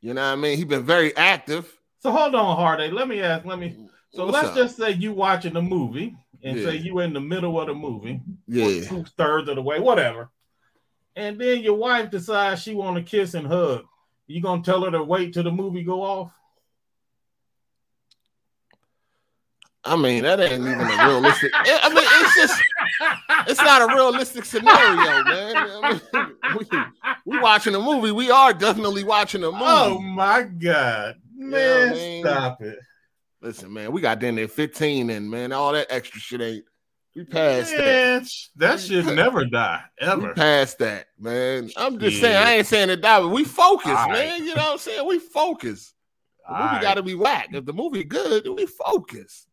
You 0.00 0.14
know 0.14 0.22
what 0.22 0.32
I 0.32 0.36
mean? 0.36 0.56
He 0.56 0.64
been 0.64 0.84
very 0.84 1.16
active. 1.16 1.72
So 2.00 2.10
hold 2.10 2.34
on, 2.34 2.56
Hardy. 2.56 2.90
Let 2.90 3.08
me 3.08 3.20
ask. 3.20 3.44
Let 3.44 3.58
me. 3.58 3.76
So 4.12 4.26
What's 4.26 4.34
let's 4.34 4.48
up? 4.48 4.54
just 4.54 4.76
say 4.76 4.92
you 4.92 5.12
watching 5.12 5.54
the 5.54 5.62
movie 5.62 6.16
and 6.42 6.58
yeah. 6.58 6.64
say 6.64 6.76
you 6.76 7.00
in 7.00 7.12
the 7.12 7.20
middle 7.20 7.60
of 7.60 7.66
the 7.66 7.74
movie, 7.74 8.20
yeah, 8.46 8.84
two 8.84 9.04
thirds 9.16 9.48
of 9.48 9.56
the 9.56 9.62
way, 9.62 9.80
whatever. 9.80 10.30
And 11.16 11.40
then 11.40 11.62
your 11.62 11.74
wife 11.74 12.10
decides 12.10 12.62
she 12.62 12.74
want 12.74 12.96
to 12.96 13.02
kiss 13.02 13.34
and 13.34 13.46
hug. 13.46 13.84
You 14.26 14.40
gonna 14.42 14.62
tell 14.62 14.84
her 14.84 14.90
to 14.90 15.02
wait 15.02 15.34
till 15.34 15.42
the 15.42 15.50
movie 15.50 15.82
go 15.82 16.02
off? 16.02 16.32
I 19.84 19.96
mean, 19.96 20.22
that 20.24 20.38
ain't 20.38 20.60
even 20.60 20.80
a 20.80 21.08
realistic. 21.08 21.50
I 21.54 21.88
mean, 21.88 22.04
it's 22.04 22.34
just 22.34 22.62
it's 23.48 23.60
not 23.62 23.90
a 23.90 23.94
realistic 23.94 24.44
scenario, 24.44 25.24
man. 25.24 25.56
I 25.56 25.92
mean, 25.92 26.34
we, 26.58 26.78
we 27.24 27.40
watching 27.40 27.74
a 27.74 27.80
movie. 27.80 28.10
We 28.10 28.30
are 28.30 28.52
definitely 28.52 29.04
watching 29.04 29.42
a 29.44 29.50
movie. 29.50 29.64
Oh 29.64 29.98
my 29.98 30.42
god, 30.42 31.16
man! 31.34 31.40
You 31.40 31.50
know 31.50 31.86
I 31.86 31.94
mean? 31.94 32.24
Stop 32.24 32.62
it. 32.62 32.78
Listen, 33.40 33.72
man, 33.72 33.92
we 33.92 34.00
got 34.00 34.22
in 34.22 34.34
there 34.34 34.48
15 34.48 35.10
and 35.10 35.30
man, 35.30 35.52
all 35.52 35.72
that 35.72 35.86
extra 35.90 36.20
shit 36.20 36.42
ain't 36.42 36.64
we 37.18 37.24
passed 37.24 37.72
that. 37.72 38.30
That 38.54 38.80
should 38.80 39.06
never 39.06 39.44
die 39.44 39.82
ever. 39.98 40.28
We 40.28 40.34
passed 40.34 40.78
that, 40.78 41.06
man. 41.18 41.68
I'm 41.76 41.98
just 41.98 42.16
yeah. 42.16 42.22
saying, 42.22 42.36
I 42.36 42.52
ain't 42.52 42.66
saying 42.66 42.90
it 42.90 43.00
die, 43.00 43.20
but 43.20 43.30
we 43.30 43.42
focus, 43.42 43.90
all 43.90 44.08
man. 44.10 44.30
Right. 44.30 44.38
You 44.40 44.54
know 44.54 44.62
what 44.62 44.72
I'm 44.72 44.78
saying? 44.78 45.06
We 45.06 45.18
focus. 45.18 45.94
The 46.46 46.54
all 46.54 46.62
movie 46.62 46.74
right. 46.74 46.82
got 46.82 46.94
to 46.94 47.02
be 47.02 47.16
whack. 47.16 47.48
If 47.52 47.64
the 47.64 47.72
movie 47.72 48.04
good, 48.04 48.46
we 48.46 48.66
focus. 48.66 49.48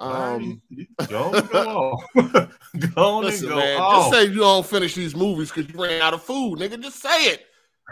Um, 0.00 0.60
go 1.08 1.40
go 1.40 1.96
go 2.94 3.18
listen, 3.20 3.48
go 3.50 3.56
man, 3.56 3.78
Just 3.78 4.10
say 4.10 4.24
you 4.24 4.40
don't 4.40 4.66
finish 4.66 4.94
these 4.96 5.14
movies 5.14 5.52
because 5.52 5.72
you 5.72 5.80
ran 5.80 6.02
out 6.02 6.12
of 6.12 6.22
food, 6.22 6.58
nigga. 6.58 6.82
Just 6.82 7.00
say 7.00 7.26
it. 7.26 7.46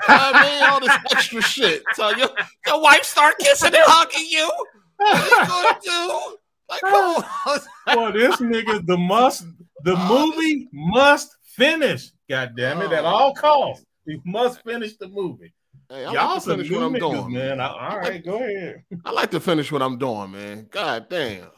I 0.08 0.42
mean, 0.42 0.70
all 0.70 0.80
this 0.80 0.98
extra 1.12 1.40
shit. 1.40 1.84
So 1.92 2.10
your, 2.10 2.30
your 2.66 2.82
wife 2.82 3.04
start 3.04 3.36
kissing 3.38 3.68
and 3.68 3.76
hugging 3.78 4.26
you. 4.28 4.50
What 4.96 5.16
are 5.16 5.40
you 5.40 5.46
gonna 5.46 5.80
do? 5.84 6.36
Like, 6.68 6.82
uh, 6.82 7.22
come 7.22 7.60
on. 7.86 7.94
Boy, 8.12 8.18
this 8.18 8.36
nigga, 8.36 8.86
the 8.86 8.96
must, 8.96 9.46
the 9.84 9.94
uh, 9.94 10.08
movie 10.08 10.68
must 10.72 11.36
finish. 11.42 12.10
God 12.28 12.54
damn 12.56 12.80
it, 12.80 12.92
at 12.92 13.04
uh, 13.04 13.08
all 13.08 13.34
costs. 13.34 13.84
We 14.06 14.20
must 14.24 14.62
finish 14.64 14.96
the 14.96 15.08
movie. 15.08 15.52
Hey, 15.88 16.04
Y'all 16.04 16.34
like 16.34 16.42
finish 16.42 16.70
what 16.70 16.82
I'm 16.82 16.94
niggas, 16.94 16.98
doing, 16.98 17.32
man. 17.32 17.60
I, 17.60 17.66
all 17.68 17.98
right, 17.98 18.24
go 18.24 18.36
ahead. 18.36 18.82
I 19.04 19.10
like 19.10 19.30
to 19.32 19.40
finish 19.40 19.70
what 19.70 19.82
I'm 19.82 19.98
doing, 19.98 20.32
man. 20.32 20.66
God 20.70 21.08
damn. 21.08 21.48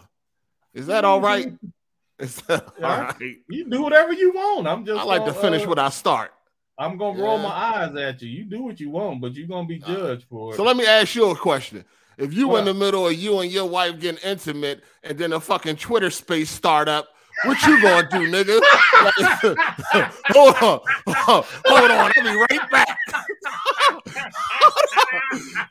Is 0.74 0.86
that 0.86 1.04
all 1.04 1.20
right? 1.20 1.52
Is 2.18 2.36
that 2.42 2.66
all 2.82 3.00
right? 3.00 3.36
You 3.48 3.68
do 3.68 3.82
whatever 3.82 4.12
you 4.12 4.32
want. 4.32 4.66
I'm 4.66 4.84
just. 4.84 4.98
I 4.98 5.04
like 5.04 5.20
gonna, 5.20 5.32
to 5.32 5.38
finish 5.38 5.62
uh, 5.64 5.68
what 5.68 5.78
I 5.78 5.90
start. 5.90 6.32
I'm 6.78 6.98
gonna 6.98 7.18
yeah. 7.18 7.24
roll 7.24 7.38
my 7.38 7.48
eyes 7.48 7.94
at 7.96 8.20
you. 8.22 8.28
You 8.28 8.44
do 8.44 8.62
what 8.62 8.80
you 8.80 8.90
want, 8.90 9.20
but 9.20 9.34
you're 9.34 9.48
gonna 9.48 9.66
be 9.66 9.78
judged 9.78 10.26
for 10.28 10.52
it. 10.52 10.56
So 10.56 10.64
let 10.64 10.76
me 10.76 10.86
ask 10.86 11.14
you 11.14 11.30
a 11.30 11.36
question. 11.36 11.84
If 12.18 12.32
you 12.32 12.48
what? 12.48 12.60
in 12.60 12.64
the 12.64 12.74
middle 12.74 13.06
of 13.06 13.14
you 13.14 13.40
and 13.40 13.50
your 13.50 13.68
wife 13.68 14.00
getting 14.00 14.20
intimate, 14.22 14.82
and 15.02 15.18
then 15.18 15.32
a 15.32 15.40
fucking 15.40 15.76
Twitter 15.76 16.10
space 16.10 16.50
start 16.50 16.88
up, 16.88 17.08
what 17.44 17.60
you 17.66 17.82
gonna 17.82 18.08
do, 18.10 18.30
nigga? 18.30 18.60
hold 20.28 20.54
on, 20.56 20.80
hold 21.66 21.90
on, 21.90 21.90
I'll 21.90 22.24
be 22.24 22.36
right 22.50 22.70
back. 22.70 22.98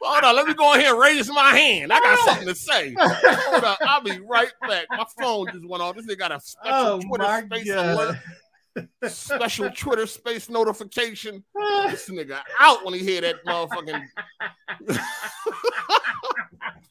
hold 0.01 0.23
on, 0.23 0.35
let 0.35 0.47
me 0.47 0.53
go 0.53 0.73
ahead 0.73 0.91
and 0.91 0.99
raise 0.99 1.27
my 1.29 1.55
hand. 1.55 1.91
I 1.91 1.99
got 1.99 2.19
something 2.19 2.47
to 2.47 2.55
say. 2.55 2.95
Hold 2.99 3.63
on, 3.63 3.75
I'll 3.81 4.03
be 4.03 4.19
right 4.19 4.51
back. 4.61 4.85
My 4.91 5.05
phone 5.19 5.47
just 5.51 5.67
went 5.67 5.81
off. 5.81 5.95
This 5.95 6.05
nigga 6.05 6.19
got 6.19 6.31
a 6.31 6.39
special 6.39 6.71
oh 6.71 7.01
Twitter 7.01 7.47
space 7.47 7.69
alert 7.69 8.17
special 9.07 9.69
Twitter 9.71 10.05
space 10.05 10.49
notification. 10.49 11.43
this 11.87 12.09
nigga 12.09 12.41
out 12.59 12.83
when 12.83 12.93
he 12.93 12.99
hear 12.99 13.21
that 13.21 13.43
motherfucking. 13.45 14.01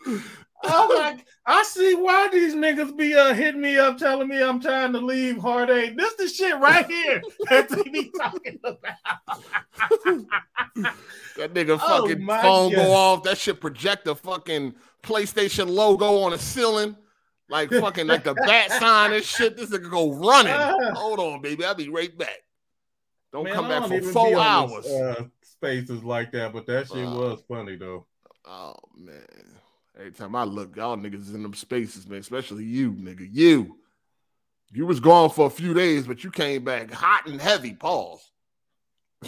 oh 0.64 0.88
my! 0.94 1.18
I 1.46 1.62
see 1.62 1.94
why 1.94 2.28
these 2.32 2.54
niggas 2.54 2.96
be 2.96 3.14
uh, 3.14 3.34
hitting 3.34 3.60
me 3.60 3.78
up, 3.78 3.98
telling 3.98 4.28
me 4.28 4.42
I'm 4.42 4.60
trying 4.60 4.92
to 4.92 5.00
leave 5.00 5.38
Hard 5.38 5.70
Eight. 5.70 5.96
This 5.96 6.14
the 6.14 6.28
shit 6.28 6.58
right 6.58 6.86
here 6.86 7.22
that 7.50 7.68
they 7.68 7.82
be 7.84 8.10
talking 8.18 8.58
about. 8.64 8.98
that 11.36 11.54
nigga 11.54 11.78
oh 11.82 12.02
fucking 12.06 12.26
oh 12.28 12.42
phone 12.42 12.72
God. 12.72 12.76
go 12.76 12.92
off. 12.92 13.22
That 13.24 13.38
shit 13.38 13.60
project 13.60 14.06
a 14.06 14.14
fucking 14.14 14.74
PlayStation 15.02 15.68
logo 15.68 16.22
on 16.22 16.32
the 16.32 16.38
ceiling. 16.38 16.96
Like 17.48 17.70
fucking 17.70 18.06
like 18.06 18.24
the 18.24 18.34
bat 18.34 18.70
sign 18.80 19.12
and 19.12 19.24
shit. 19.24 19.56
This 19.56 19.70
nigga 19.70 19.90
go 19.90 20.12
running. 20.12 20.54
Hold 20.94 21.20
on, 21.20 21.42
baby. 21.42 21.64
I'll 21.64 21.74
be 21.74 21.88
right 21.88 22.16
back. 22.16 22.38
Don't 23.32 23.44
Man, 23.44 23.54
come 23.54 23.68
back 23.68 23.88
for 23.88 24.00
four 24.12 24.38
hours. 24.38 24.84
This, 24.84 24.92
uh, 24.92 25.24
spaces 25.42 26.04
like 26.04 26.32
that, 26.32 26.52
but 26.52 26.66
that 26.66 26.88
shit 26.88 27.06
uh, 27.06 27.10
was 27.10 27.42
funny 27.48 27.76
though. 27.76 28.06
Oh 28.46 28.74
man. 28.96 29.26
Every 29.96 30.12
time 30.12 30.34
I 30.34 30.44
look, 30.44 30.76
y'all 30.76 30.96
niggas 30.96 31.32
in 31.34 31.42
them 31.42 31.54
spaces, 31.54 32.06
man, 32.08 32.18
especially 32.18 32.64
you, 32.64 32.92
nigga. 32.92 33.28
You. 33.30 33.78
You 34.72 34.86
was 34.86 34.98
gone 34.98 35.30
for 35.30 35.46
a 35.46 35.50
few 35.50 35.72
days, 35.72 36.06
but 36.06 36.24
you 36.24 36.32
came 36.32 36.64
back 36.64 36.90
hot 36.90 37.26
and 37.28 37.40
heavy. 37.40 37.74
Pause. 37.74 38.28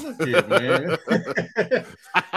Look 0.02 0.22
here, 0.24 0.46
man. 0.46 0.88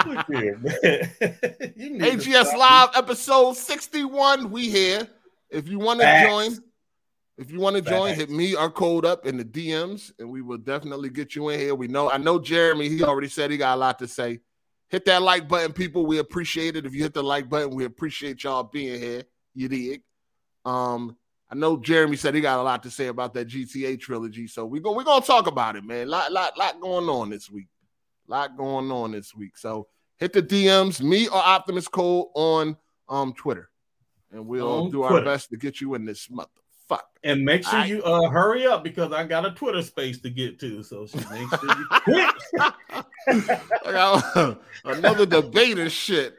Look 0.05 0.27
here, 0.27 0.57
man. 0.57 1.09
AGS 1.99 2.55
Live 2.55 2.89
episode 2.93 3.57
61. 3.57 4.51
We 4.51 4.69
here. 4.69 5.07
If 5.49 5.67
you 5.67 5.79
want 5.79 6.01
to 6.01 6.25
join, 6.27 6.59
if 7.39 7.49
you 7.51 7.59
want 7.59 7.77
to 7.77 7.81
join, 7.81 8.13
hit 8.13 8.29
me 8.29 8.55
our 8.55 8.69
code 8.69 9.05
up 9.05 9.25
in 9.25 9.37
the 9.37 9.45
DMs, 9.45 10.11
and 10.19 10.29
we 10.29 10.43
will 10.43 10.59
definitely 10.59 11.09
get 11.09 11.35
you 11.35 11.49
in 11.49 11.59
here. 11.59 11.73
We 11.73 11.87
know, 11.87 12.11
I 12.11 12.17
know 12.17 12.37
Jeremy. 12.37 12.89
He 12.89 13.03
already 13.03 13.29
said 13.29 13.49
he 13.49 13.57
got 13.57 13.75
a 13.75 13.79
lot 13.79 13.97
to 13.99 14.07
say. 14.07 14.41
Hit 14.89 15.05
that 15.05 15.21
like 15.21 15.47
button, 15.47 15.73
people. 15.73 16.05
We 16.05 16.17
appreciate 16.17 16.75
it. 16.75 16.85
If 16.85 16.93
you 16.93 17.03
hit 17.03 17.13
the 17.13 17.23
like 17.23 17.49
button, 17.49 17.75
we 17.75 17.85
appreciate 17.85 18.43
y'all 18.43 18.63
being 18.63 18.99
here. 18.99 19.23
You 19.53 19.67
dig? 19.67 20.01
Um, 20.65 21.15
I 21.49 21.55
know 21.55 21.77
Jeremy 21.77 22.15
said 22.15 22.35
he 22.35 22.41
got 22.41 22.59
a 22.59 22.63
lot 22.63 22.83
to 22.83 22.91
say 22.91 23.07
about 23.07 23.33
that 23.33 23.47
GTA 23.47 23.99
trilogy, 23.99 24.47
so 24.47 24.65
we're 24.65 24.81
gonna 24.81 24.97
we're 24.97 25.03
gonna 25.03 25.25
talk 25.25 25.47
about 25.47 25.75
it, 25.75 25.83
man. 25.83 26.07
Lot 26.07 26.31
lot 26.31 26.57
lot 26.57 26.79
going 26.79 27.09
on 27.09 27.29
this 27.29 27.49
week. 27.49 27.67
Lot 28.27 28.57
going 28.57 28.91
on 28.91 29.11
this 29.11 29.33
week. 29.33 29.57
So 29.57 29.87
hit 30.17 30.33
the 30.33 30.43
DMs, 30.43 31.01
me 31.01 31.27
or 31.27 31.37
Optimus 31.37 31.87
Cole 31.87 32.31
on 32.35 32.77
um 33.07 33.33
Twitter 33.33 33.69
and 34.31 34.45
we'll 34.45 34.89
do 34.89 35.03
our 35.03 35.21
best 35.23 35.49
to 35.49 35.57
get 35.57 35.81
you 35.81 35.95
in 35.95 36.05
this 36.05 36.29
motherfucker. 36.89 36.99
And 37.23 37.43
make 37.43 37.63
sure 37.63 37.85
you 37.85 38.03
uh 38.03 38.29
hurry 38.29 38.65
up 38.65 38.83
because 38.83 39.11
I 39.11 39.25
got 39.25 39.45
a 39.45 39.51
Twitter 39.51 39.81
space 39.81 40.19
to 40.21 40.29
get 40.29 40.59
to. 40.61 40.83
So 40.83 41.07
make 41.31 41.49
sure 41.49 41.59
you 41.63 41.87
quick. 43.25 43.59
another 44.85 45.25
debate 45.25 45.79
and 45.79 45.91
shit. 45.91 46.35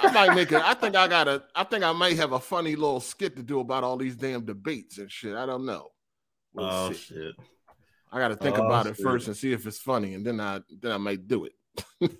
I 0.00 0.10
might 0.10 0.34
make 0.34 0.52
it. 0.52 0.62
I 0.62 0.74
think 0.74 0.96
I 0.96 1.08
got 1.08 1.28
a. 1.28 1.42
I 1.54 1.64
think 1.64 1.84
I 1.84 1.92
might 1.92 2.16
have 2.16 2.32
a 2.32 2.40
funny 2.40 2.76
little 2.76 3.00
skit 3.00 3.36
to 3.36 3.42
do 3.42 3.60
about 3.60 3.84
all 3.84 3.96
these 3.96 4.16
damn 4.16 4.44
debates 4.44 4.98
and 4.98 5.10
shit. 5.10 5.36
I 5.36 5.44
don't 5.44 5.66
know. 5.66 5.88
We'll 6.54 6.66
oh 6.66 6.92
see. 6.92 7.14
shit! 7.14 7.34
I 8.10 8.18
got 8.18 8.28
to 8.28 8.36
think 8.36 8.58
oh, 8.58 8.66
about 8.66 8.86
shit. 8.86 8.98
it 8.98 9.02
first 9.02 9.26
and 9.26 9.36
see 9.36 9.52
if 9.52 9.66
it's 9.66 9.78
funny, 9.78 10.14
and 10.14 10.24
then 10.24 10.40
I 10.40 10.60
then 10.80 10.92
I 10.92 10.98
might 10.98 11.28
do 11.28 11.46
it. 11.46 11.52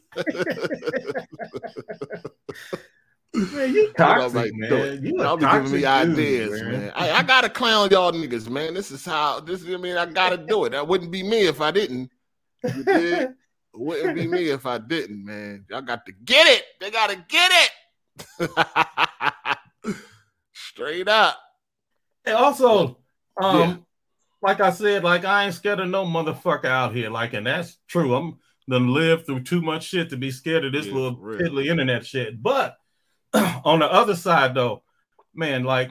Man, 3.35 3.73
you 3.73 3.93
toxic, 3.97 4.55
man. 4.55 5.03
You 5.03 5.13
be 5.15 5.47
giving 5.47 5.73
me 5.73 5.85
ideas, 5.87 6.61
man. 6.61 6.73
man. 6.73 6.93
I, 6.95 7.13
I, 7.13 7.23
gotta 7.23 7.49
clown 7.49 7.89
y'all 7.91 8.13
niggas, 8.13 8.51
man. 8.51 8.75
This 8.75 8.91
is 8.91 9.07
how 9.07 9.41
this 9.41 9.63
is. 9.63 9.75
I 9.75 9.79
mean, 9.79 9.97
I 9.97 10.05
gotta 10.05 10.37
do 10.37 10.67
it. 10.67 10.71
That 10.71 10.87
wouldn't 10.87 11.11
be 11.11 11.23
me 11.23 11.47
if 11.47 11.63
I 11.63 11.71
didn't. 11.71 12.11
it 12.63 13.31
wouldn't 13.75 14.17
be 14.17 14.27
me 14.27 14.51
if 14.51 14.67
I 14.67 14.77
didn't, 14.77 15.25
man. 15.25 15.65
Y'all 15.71 15.81
got 15.81 16.05
to 16.07 16.13
get 16.13 16.47
it. 16.47 16.63
They 16.79 16.91
gotta 16.91 17.25
get 17.27 17.71
it. 18.39 18.51
Straight 20.53 21.09
up. 21.09 21.39
And 22.27 22.35
also, 22.35 22.99
um, 23.41 23.59
yeah. 23.59 23.77
like 24.43 24.61
I 24.61 24.71
said, 24.71 25.05
like 25.05 25.25
I 25.25 25.47
ain't 25.47 25.55
scared 25.55 25.81
of 25.81 25.89
no 25.89 26.05
motherfucker 26.05 26.67
out 26.67 26.95
here. 26.95 27.09
Like, 27.09 27.33
and 27.33 27.47
that's 27.47 27.79
true. 27.89 28.15
I'm 28.15 28.39
done 28.69 28.93
lived 28.93 29.27
through 29.27 29.43
too 29.43 29.63
much 29.63 29.85
shit 29.85 30.11
to 30.11 30.17
be 30.17 30.31
scared 30.31 30.65
of 30.65 30.73
this 30.73 30.87
yeah, 30.87 30.95
little 30.95 31.17
piddly 31.17 31.67
internet 31.67 32.05
shit. 32.05 32.43
But 32.43 32.77
on 33.65 33.79
the 33.79 33.91
other 33.91 34.17
side 34.17 34.55
though, 34.55 34.83
man, 35.35 35.65
like 35.65 35.91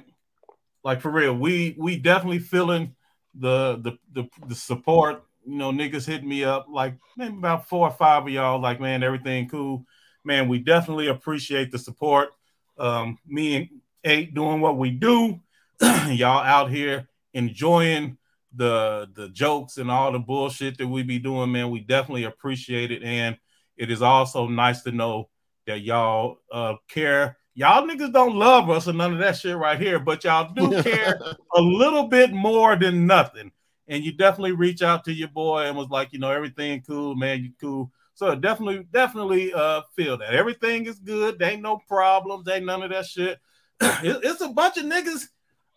like 0.84 1.02
for 1.02 1.12
real, 1.12 1.36
we 1.36 1.76
we 1.78 1.98
definitely 1.98 2.40
feeling 2.40 2.96
the 3.36 3.78
the 3.78 3.98
the, 4.14 4.30
the 4.48 4.56
support. 4.56 5.24
You 5.46 5.58
know, 5.58 5.72
niggas 5.72 6.06
hit 6.06 6.24
me 6.24 6.44
up 6.44 6.68
like 6.70 6.98
maybe 7.18 7.36
about 7.36 7.68
four 7.68 7.88
or 7.88 7.94
five 7.94 8.24
of 8.24 8.30
y'all. 8.30 8.60
Like, 8.62 8.80
man, 8.80 9.04
everything 9.04 9.50
cool. 9.50 9.86
Man, 10.24 10.48
we 10.48 10.60
definitely 10.60 11.08
appreciate 11.08 11.72
the 11.72 11.80
support. 11.80 12.30
Um, 12.78 13.18
me 13.28 13.56
and 13.56 13.70
Eight 14.04 14.34
doing 14.34 14.62
what 14.62 14.78
we 14.78 14.90
do. 14.90 15.40
y'all 15.82 16.44
out 16.44 16.72
here 16.72 17.08
enjoying 17.34 18.18
the 18.56 19.08
the 19.14 19.30
jokes 19.30 19.78
and 19.78 19.92
all 19.92 20.12
the 20.12 20.20
bullshit 20.20 20.78
that 20.80 20.88
we 20.88 21.04
be 21.04 21.20
doing, 21.20 21.52
man. 21.52 21.70
We 21.70 21.82
definitely 21.82 22.24
appreciate 22.24 22.92
it, 22.92 23.04
and 23.04 23.38
it 23.78 23.92
is 23.92 24.02
also 24.02 24.48
nice 24.48 24.82
to 24.84 24.92
know 24.92 25.30
that 25.72 25.82
y'all 25.82 26.40
uh, 26.52 26.76
care. 26.90 27.38
Y'all 27.54 27.88
niggas 27.88 28.12
don't 28.12 28.36
love 28.36 28.70
us 28.70 28.88
or 28.88 28.94
none 28.94 29.14
of 29.14 29.20
that 29.20 29.38
shit 29.38 29.56
right 29.56 29.80
here, 29.80 30.00
but 30.00 30.24
y'all 30.24 30.54
do 30.54 30.82
care 30.84 31.20
a 31.56 31.62
little 31.62 32.08
bit 32.08 32.32
more 32.32 32.76
than 32.76 33.08
nothing. 33.08 33.52
And 33.88 34.04
you 34.04 34.12
definitely 34.12 34.54
reach 34.54 34.82
out 34.82 35.06
to 35.06 35.14
your 35.14 35.30
boy 35.30 35.64
and 35.64 35.76
was 35.76 35.90
like, 35.90 36.14
you 36.14 36.20
know, 36.20 36.32
everything 36.32 36.82
cool, 36.86 37.16
man. 37.16 37.44
You 37.44 37.52
cool. 37.60 37.92
So 38.14 38.36
definitely, 38.36 38.86
definitely 38.92 39.54
uh 39.54 39.82
feel 39.96 40.18
that 40.18 40.34
everything 40.34 40.86
is 40.86 41.00
good. 41.00 41.40
There 41.40 41.50
ain't 41.50 41.62
no 41.62 41.82
problems. 41.88 42.48
Ain't 42.48 42.66
none 42.66 42.84
of 42.84 42.92
that 42.92 43.06
shit. 43.06 43.40
it's 43.82 44.42
a 44.42 44.50
bunch 44.50 44.78
of 44.78 44.86
niggas. 44.86 45.28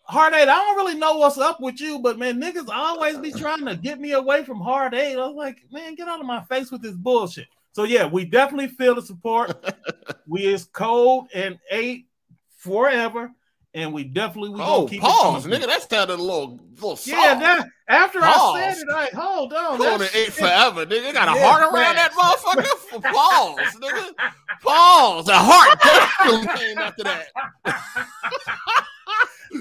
Hard 0.03 0.33
eight. 0.33 0.47
I 0.47 0.53
don't 0.53 0.75
really 0.75 0.99
know 0.99 1.17
what's 1.17 1.39
up 1.39 1.59
with 1.59 1.81
you, 1.81 1.99
but 1.99 2.19
man, 2.19 2.39
niggas 2.39 2.69
always 2.69 3.17
be 3.17 3.31
trying 3.31 3.65
to 3.65 3.75
get 3.75 3.99
me 3.99 4.11
away 4.11 4.43
from 4.43 4.59
hard 4.59 4.93
eight. 4.93 5.15
I 5.15 5.25
was 5.25 5.35
like, 5.35 5.57
man, 5.71 5.95
get 5.95 6.07
out 6.07 6.19
of 6.19 6.27
my 6.27 6.43
face 6.43 6.71
with 6.71 6.83
this 6.83 6.93
bullshit. 6.93 7.47
So 7.75 7.83
yeah, 7.83 8.07
we 8.07 8.23
definitely 8.23 8.69
feel 8.69 8.95
the 8.95 9.01
support. 9.01 9.75
we 10.27 10.45
is 10.45 10.63
Cole 10.63 11.27
and 11.35 11.59
eight 11.69 12.07
forever, 12.55 13.29
and 13.73 13.91
we 13.91 14.05
definitely 14.05 14.51
we 14.51 14.61
oh, 14.61 14.87
keep 14.87 15.01
going. 15.01 15.13
oh 15.13 15.33
pause, 15.33 15.45
nigga. 15.45 15.67
That 15.67 15.89
sounded 15.89 16.17
a 16.17 16.23
little 16.23 16.57
little 16.75 16.95
soft. 16.95 17.05
Yeah, 17.05 17.37
that 17.37 17.67
after 17.89 18.21
pause. 18.21 18.55
I 18.55 18.71
said 18.71 18.81
it, 18.81 18.87
I 18.89 19.09
hold 19.13 19.51
on. 19.51 19.77
Cole 19.77 20.01
and 20.01 20.09
eight 20.13 20.31
forever, 20.31 20.85
nigga. 20.85 21.11
Got 21.11 21.27
a 21.27 21.37
yeah, 21.37 21.45
heart 21.45 21.63
around 21.63 21.95
that 21.97 22.13
motherfucker. 22.13 23.11
pause, 23.11 23.75
nigga. 23.81 24.13
Pause. 24.61 25.27
A 25.27 25.35
heart 25.35 26.57
came 26.57 26.77
after 26.77 27.03
that. 27.03 27.27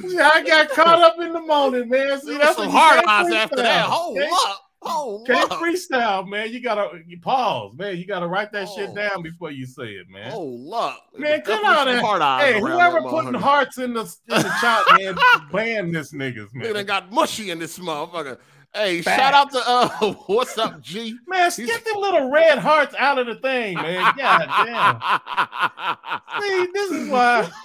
yeah, 0.05 0.31
I 0.35 0.45
got 0.45 0.71
caught 0.71 1.01
up 1.01 1.19
in 1.19 1.33
the 1.33 1.41
moment, 1.41 1.89
man. 1.89 2.21
See, 2.21 2.39
that's 2.39 2.57
some 2.57 2.71
hard 2.71 3.05
eyes 3.09 3.33
after 3.33 3.57
that. 3.57 3.87
Hold 3.87 4.19
up. 4.21 4.61
Oh, 4.87 5.23
can't 5.27 5.51
freestyle, 5.51 6.27
man. 6.27 6.53
You 6.53 6.61
gotta 6.61 7.01
you 7.07 7.19
pause, 7.21 7.75
man. 7.75 7.97
You 7.97 8.07
gotta 8.07 8.27
write 8.27 8.53
that 8.53 8.69
oh. 8.69 8.77
shit 8.77 8.95
down 8.95 9.23
before 9.23 9.51
you 9.51 9.67
say 9.67 9.93
it, 9.93 10.09
man. 10.09 10.33
Oh, 10.35 10.45
look, 10.45 10.97
man. 11.19 11.41
Come 11.43 11.65
on, 11.65 12.41
hey, 12.41 12.61
whoever 12.61 13.01
putting 13.03 13.35
hearts 13.35 13.79
in 13.79 13.95
the 13.95 14.03
in 14.03 14.43
the 14.43 14.55
chat, 14.61 14.85
man, 14.99 15.17
ban 15.53 15.93
this 15.93 16.13
niggas, 16.13 16.55
man. 16.55 16.73
They 16.73 16.85
got 16.85 17.11
mushy 17.13 17.51
in 17.51 17.59
this 17.59 17.79
motherfucker. 17.79 18.39
Hey, 18.75 19.03
Facts. 19.03 19.23
shout 19.23 19.35
out 19.35 19.53
to 19.53 19.63
uh, 19.65 20.13
what's 20.27 20.59
up, 20.59 20.81
G? 20.81 21.17
Man, 21.29 21.45
He's... 21.53 21.67
get 21.67 21.85
them 21.85 21.95
little 21.97 22.29
red 22.29 22.59
hearts 22.59 22.93
out 22.99 23.19
of 23.19 23.27
the 23.27 23.37
thing, 23.37 23.75
man. 23.75 24.15
God 24.19 24.49
damn. 24.67 26.43
See, 26.43 26.69
this 26.73 26.91
is 26.91 27.09
why. 27.09 27.49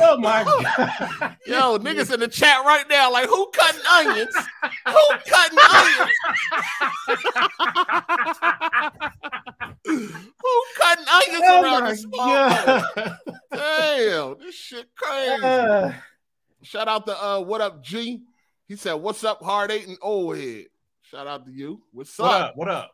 Oh 0.00 0.16
my 0.16 0.44
god. 0.44 1.36
Yo, 1.44 1.76
niggas 1.78 2.14
in 2.14 2.20
the 2.20 2.28
chat 2.28 2.64
right 2.64 2.88
now, 2.88 3.10
like 3.10 3.28
who 3.28 3.50
cutting 3.52 3.80
onions? 3.90 4.34
who 4.86 5.08
cutting 5.26 5.58
onions? 5.70 6.10
who 9.84 10.64
cutting 10.78 11.04
onions 11.08 11.44
oh 11.44 11.62
around 11.62 11.84
this 11.88 12.02
spot? 12.02 13.18
Damn, 13.52 14.38
this 14.38 14.54
shit 14.54 14.86
crazy. 14.94 15.42
Uh, 15.42 15.92
shout 16.62 16.86
out 16.86 17.04
to 17.06 17.20
uh, 17.20 17.40
what 17.40 17.60
up, 17.60 17.82
G? 17.82 18.22
He 18.72 18.76
said, 18.76 18.94
"What's 18.94 19.22
up, 19.22 19.42
hard 19.42 19.70
eight 19.70 19.86
and 19.86 19.98
old 20.00 20.38
head?" 20.38 20.64
Shout 21.02 21.26
out 21.26 21.44
to 21.44 21.52
you. 21.52 21.82
What's 21.92 22.18
up? 22.18 22.56
What 22.56 22.70
up? 22.70 22.90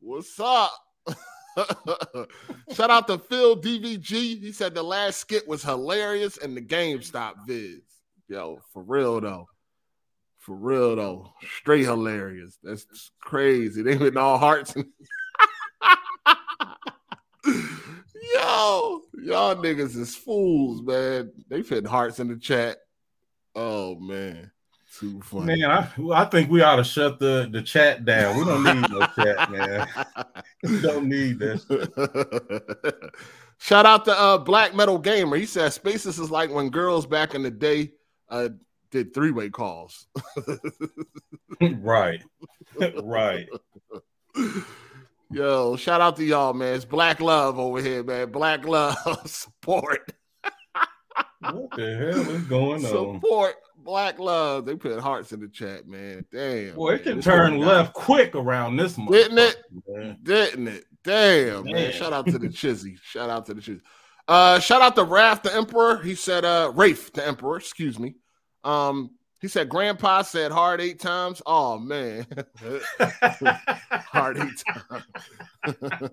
What's 0.00 0.40
up? 0.40 0.72
Shout 2.74 2.90
out 2.90 3.06
to 3.06 3.18
Phil 3.18 3.56
DVG. 3.56 4.10
He 4.40 4.50
said 4.50 4.74
the 4.74 4.82
last 4.82 5.20
skit 5.20 5.46
was 5.46 5.62
hilarious 5.62 6.36
and 6.36 6.56
the 6.56 6.60
GameStop 6.60 7.46
vids. 7.48 7.84
Yo, 8.26 8.58
for 8.72 8.82
real 8.82 9.20
though. 9.20 9.46
For 10.40 10.56
real 10.56 10.96
though. 10.96 11.32
Straight 11.60 11.84
hilarious. 11.84 12.58
That's 12.60 13.12
crazy. 13.20 13.82
They 13.82 13.96
been 13.96 14.16
all 14.16 14.38
hearts. 14.38 14.74
And... 14.74 14.86
Yo, 18.34 19.02
y'all 19.22 19.54
niggas 19.54 19.96
is 19.96 20.16
fools, 20.16 20.82
man. 20.82 21.30
They 21.48 21.62
fit 21.62 21.86
hearts 21.86 22.18
in 22.18 22.26
the 22.26 22.36
chat. 22.36 22.78
Oh 23.54 23.94
man. 24.00 24.50
Too 25.04 25.20
funny. 25.20 25.60
Man, 25.60 25.70
I, 25.70 25.86
I 26.14 26.24
think 26.24 26.48
we 26.50 26.62
ought 26.62 26.76
to 26.76 26.84
shut 26.84 27.18
the, 27.18 27.46
the 27.52 27.60
chat 27.60 28.06
down. 28.06 28.38
We 28.38 28.44
don't 28.46 28.64
need 28.64 28.90
no 28.90 29.00
chat, 29.14 29.50
man. 29.50 29.86
We 30.62 30.80
don't 30.80 31.08
need 31.10 31.38
this. 31.38 31.66
Shout 33.58 33.84
out 33.84 34.06
to 34.06 34.18
uh, 34.18 34.38
Black 34.38 34.74
Metal 34.74 34.98
Gamer. 34.98 35.36
He 35.36 35.44
says 35.44 35.74
Spaces 35.74 36.18
is 36.18 36.30
like 36.30 36.50
when 36.50 36.70
girls 36.70 37.04
back 37.06 37.34
in 37.34 37.42
the 37.42 37.50
day 37.50 37.92
uh, 38.30 38.48
did 38.90 39.12
three 39.12 39.30
way 39.30 39.50
calls. 39.50 40.06
right. 41.60 42.22
Right. 43.02 43.46
Yo, 45.30 45.76
shout 45.76 46.00
out 46.00 46.16
to 46.16 46.24
y'all, 46.24 46.54
man. 46.54 46.76
It's 46.76 46.86
Black 46.86 47.20
Love 47.20 47.58
over 47.58 47.82
here, 47.82 48.02
man. 48.02 48.32
Black 48.32 48.64
Love 48.64 48.96
support. 49.26 50.10
what 51.40 51.70
the 51.76 51.94
hell 51.94 52.30
is 52.30 52.42
going 52.44 52.84
on? 52.86 53.20
Support 53.20 53.56
Black 53.84 54.18
Love. 54.18 54.66
They 54.66 54.74
put 54.74 54.98
hearts 55.00 55.32
in 55.32 55.40
the 55.40 55.48
chat, 55.48 55.86
man. 55.86 56.24
Damn. 56.32 56.74
Boy, 56.74 56.94
it 56.94 57.04
can 57.04 57.20
turn 57.20 57.58
left 57.58 57.92
quick 57.92 58.34
around 58.34 58.76
this 58.76 58.96
month. 58.96 59.12
Didn't 59.12 59.38
it? 59.38 59.62
Man. 59.86 60.18
Didn't 60.22 60.68
it? 60.68 60.84
Damn, 61.04 61.64
Damn, 61.64 61.72
man. 61.72 61.92
Shout 61.92 62.12
out 62.12 62.26
to 62.26 62.38
the 62.38 62.48
Chizzy. 62.48 62.98
Shout 63.02 63.30
out 63.30 63.46
to 63.46 63.54
the 63.54 63.60
Chizzy. 63.60 63.82
Uh, 64.26 64.58
shout 64.58 64.80
out 64.80 64.96
to 64.96 65.04
Raph 65.04 65.42
the 65.42 65.54
Emperor. 65.54 66.02
He 66.02 66.14
said, 66.14 66.44
uh, 66.44 66.72
Rafe 66.74 67.12
the 67.12 67.26
Emperor, 67.26 67.58
excuse 67.58 67.98
me. 67.98 68.14
Um, 68.64 69.10
he 69.44 69.48
said, 69.48 69.68
Grandpa 69.68 70.22
said 70.22 70.50
hard 70.50 70.80
eight 70.80 70.98
times. 70.98 71.42
Oh 71.44 71.78
man, 71.78 72.26
hard 73.90 74.38
eight 74.38 74.64
times. 74.66 75.04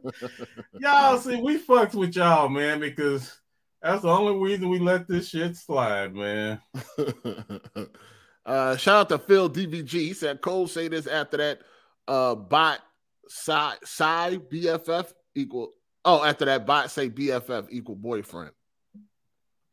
y'all 0.77 1.17
see, 1.17 1.41
we 1.41 1.57
fucked 1.57 1.95
with 1.95 2.13
y'all, 2.13 2.49
man, 2.49 2.81
because 2.81 3.39
that's 3.81 4.03
the 4.03 4.09
only 4.09 4.37
reason 4.37 4.69
we 4.69 4.79
let 4.79 5.07
this 5.07 5.29
shit 5.29 5.55
slide, 5.55 6.13
man. 6.13 6.61
uh, 8.45 8.75
shout 8.77 9.01
out 9.01 9.09
to 9.09 9.17
Phil 9.17 9.49
DVG. 9.49 9.91
He 9.91 10.13
said 10.13 10.41
Cole 10.41 10.67
say 10.67 10.87
this 10.87 11.07
after 11.07 11.37
that. 11.37 11.61
Uh, 12.07 12.35
bot 12.35 12.79
side 13.27 13.77
side 13.83 14.49
BFF 14.49 15.11
equal. 15.35 15.73
Oh, 16.05 16.23
after 16.23 16.45
that 16.45 16.65
bot 16.65 16.91
say 16.91 17.09
BFF 17.09 17.67
equal 17.71 17.95
boyfriend. 17.95 18.51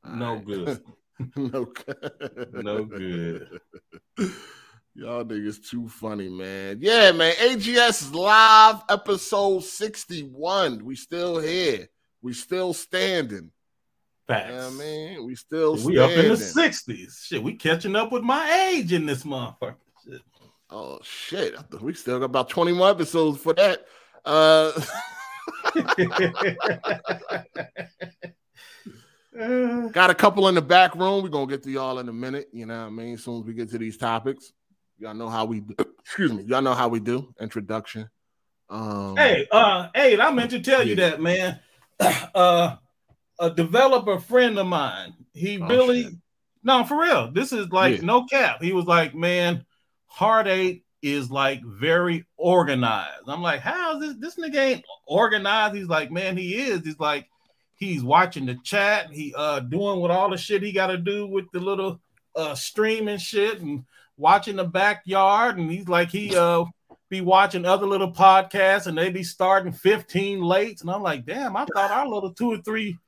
No 0.05 0.35
right. 0.35 0.45
good. 0.45 0.83
no 1.37 1.65
good. 1.65 2.49
no 2.53 2.85
good. 2.85 3.61
Y'all 4.95 5.25
niggas 5.25 5.69
too 5.69 5.89
funny, 5.89 6.29
man. 6.29 6.79
Yeah, 6.81 7.13
man. 7.13 7.33
AGS 7.35 8.13
live 8.13 8.83
episode 8.89 9.63
61. 9.63 10.85
We 10.85 10.97
still 10.97 11.39
here. 11.39 11.89
We 12.21 12.33
still 12.33 12.73
standing. 12.73 13.53
Facts. 14.29 14.53
Yeah, 14.53 14.71
man, 14.71 15.25
we 15.25 15.35
still 15.35 15.73
we 15.73 15.79
standing. 15.79 16.03
up 16.03 16.11
in 16.11 16.29
the 16.29 16.37
sixties. 16.37 17.25
Shit, 17.27 17.43
we 17.43 17.55
catching 17.55 17.97
up 17.97 18.13
with 18.13 18.23
my 18.23 18.71
age 18.71 18.93
in 18.93 19.07
this 19.07 19.25
motherfucker. 19.25 19.77
Shit. 20.05 20.21
Oh 20.69 20.99
shit! 21.03 21.55
We 21.81 21.95
still 21.95 22.19
got 22.19 22.27
about 22.27 22.51
twenty 22.51 22.73
more 22.73 22.91
episodes 22.91 23.41
for 23.41 23.55
that. 23.55 23.87
Uh... 24.27 24.73
got 29.93 30.11
a 30.11 30.15
couple 30.15 30.47
in 30.49 30.55
the 30.55 30.63
back 30.63 30.95
room. 30.95 31.23
We're 31.23 31.31
gonna 31.31 31.47
get 31.47 31.63
to 31.63 31.71
y'all 31.71 31.99
in 31.99 32.11
a 32.11 32.13
minute. 32.13 32.49
You 32.53 32.67
know 32.67 32.81
what 32.81 32.87
I 32.87 32.91
mean? 32.91 33.15
As 33.15 33.25
soon 33.25 33.41
as 33.41 33.47
we 33.47 33.55
get 33.55 33.71
to 33.71 33.79
these 33.79 33.97
topics, 33.97 34.53
y'all 34.99 35.15
know 35.15 35.31
how 35.31 35.47
we. 35.47 35.61
Do. 35.61 35.75
Excuse 36.01 36.35
me. 36.35 36.43
Y'all 36.43 36.61
know 36.61 36.75
how 36.75 36.89
we 36.89 37.01
do 37.01 37.33
introduction. 37.41 38.11
Um, 38.69 39.17
hey, 39.17 39.47
uh, 39.51 39.89
hey, 39.95 40.21
I 40.21 40.31
meant 40.33 40.51
to 40.51 40.61
tell 40.61 40.83
yeah. 40.83 40.89
you 40.91 40.97
that, 40.97 41.23
man. 41.23 41.61
Uh, 42.35 42.77
a 43.39 43.51
developer 43.51 44.19
friend 44.19 44.59
of 44.59 44.67
mine. 44.67 45.15
He 45.33 45.61
oh, 45.61 45.67
really, 45.67 46.03
shit. 46.05 46.13
no, 46.63 46.85
for 46.85 47.01
real. 47.01 47.31
This 47.31 47.53
is 47.53 47.71
like 47.71 47.97
yeah. 47.97 48.05
no 48.05 48.25
cap. 48.25 48.63
He 48.63 48.73
was 48.73 48.87
like, 48.87 49.15
man, 49.15 49.65
Eight 50.21 50.85
is 51.03 51.31
like 51.31 51.63
very 51.65 52.27
organized. 52.37 53.29
I'm 53.29 53.43
like, 53.43 53.61
how 53.61 54.01
is 54.01 54.17
this? 54.19 54.37
This 54.37 54.45
nigga 54.45 54.59
ain't 54.59 54.85
organized. 55.07 55.77
He's 55.77 55.87
like, 55.87 56.11
man, 56.11 56.37
he 56.37 56.57
is. 56.57 56.85
He's 56.85 56.99
like, 56.99 57.29
he's 57.77 58.03
watching 58.03 58.47
the 58.47 58.59
chat. 58.65 59.11
He 59.13 59.35
uh 59.37 59.61
doing 59.61 60.01
what 60.01 60.11
all 60.11 60.31
the 60.31 60.37
shit 60.37 60.63
he 60.63 60.73
got 60.73 60.89
to 60.89 60.99
do 60.99 61.27
with 61.27 61.47
the 61.53 61.61
little 61.61 62.01
uh 62.35 62.55
streaming 62.55 63.19
shit 63.19 63.61
and 63.61 63.85
watching 64.17 64.57
the 64.57 64.65
backyard. 64.65 65.59
And 65.59 65.71
he's 65.71 65.89
like, 65.89 66.11
he 66.11 66.37
uh 66.37 66.65
be 67.09 67.21
watching 67.21 67.65
other 67.65 67.87
little 67.87 68.13
podcasts 68.13 68.87
and 68.87 68.99
they 68.99 69.11
be 69.11 69.23
starting 69.23 69.73
15 69.73 70.43
late. 70.43 70.81
And 70.81 70.91
I'm 70.91 71.03
like, 71.03 71.25
damn, 71.25 71.57
I 71.57 71.65
thought 71.65 71.91
our 71.91 72.09
little 72.09 72.35
two 72.35 72.53
or 72.53 72.59
three 72.59 72.99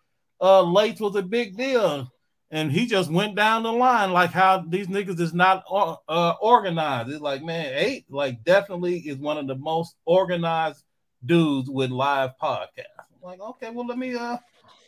uh 0.40 0.62
late 0.62 1.00
was 1.00 1.16
a 1.16 1.22
big 1.22 1.57
deal. 1.57 2.11
and 2.50 2.72
he 2.72 2.87
just 2.87 3.11
went 3.11 3.37
down 3.37 3.62
the 3.62 3.72
line 3.72 4.12
like 4.12 4.31
how 4.31 4.64
these 4.68 4.88
niggas 4.88 5.20
is 5.20 5.33
not 5.33 5.62
uh, 5.70 6.35
organized. 6.40 7.11
It's 7.11 7.20
like 7.20 7.42
man, 7.42 7.72
eight 7.76 8.07
like 8.11 8.42
definitely 8.44 8.98
is 8.98 9.18
one 9.18 9.38
of 9.38 9.46
the 9.46 9.57
most 9.57 9.94
organized 10.05 10.83
dudes 11.24 11.70
with 11.70 11.90
live 11.90 12.31
podcasts. 12.42 12.66
I'm 12.98 13.22
like, 13.22 13.40
okay, 13.40 13.70
well 13.70 13.87
let 13.87 13.98
me 13.98 14.14
uh, 14.14 14.37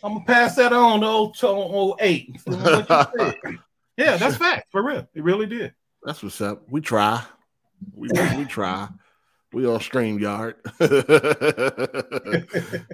I'm 0.03 0.15
gonna 0.15 0.25
pass 0.25 0.57
that 0.57 0.73
on 0.73 1.01
to 1.01 1.07
old, 1.07 1.35
to 1.37 1.49
old 1.49 1.99
eight. 2.01 2.37
yeah, 3.97 4.17
that's 4.17 4.37
fact 4.37 4.73
for 4.73 4.83
real. 4.83 5.07
It 5.15 5.23
really 5.23 5.47
did. 5.47 5.75
That's 6.03 6.23
what's 6.23 6.41
up. 6.41 6.69
We 6.69 6.81
try. 6.81 7.23
We 7.95 8.09
we 8.37 8.45
try. 8.45 8.89
We 9.53 9.67
all 9.67 9.79
StreamYard. 9.79 10.55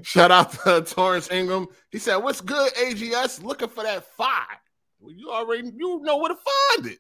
Shout 0.05 0.31
out 0.33 0.53
to 0.65 0.83
Torrance 0.83 1.31
Ingram. 1.31 1.69
He 1.91 1.99
said, 1.99 2.17
What's 2.17 2.41
good, 2.41 2.73
AGS? 2.75 3.43
Looking 3.45 3.69
for 3.69 3.85
that 3.85 4.05
five. 4.17 4.57
Well, 4.99 5.15
you 5.15 5.31
already 5.31 5.71
you 5.77 6.01
know 6.03 6.17
where 6.17 6.33
to 6.35 6.39
find 6.75 6.87
it. 6.87 6.99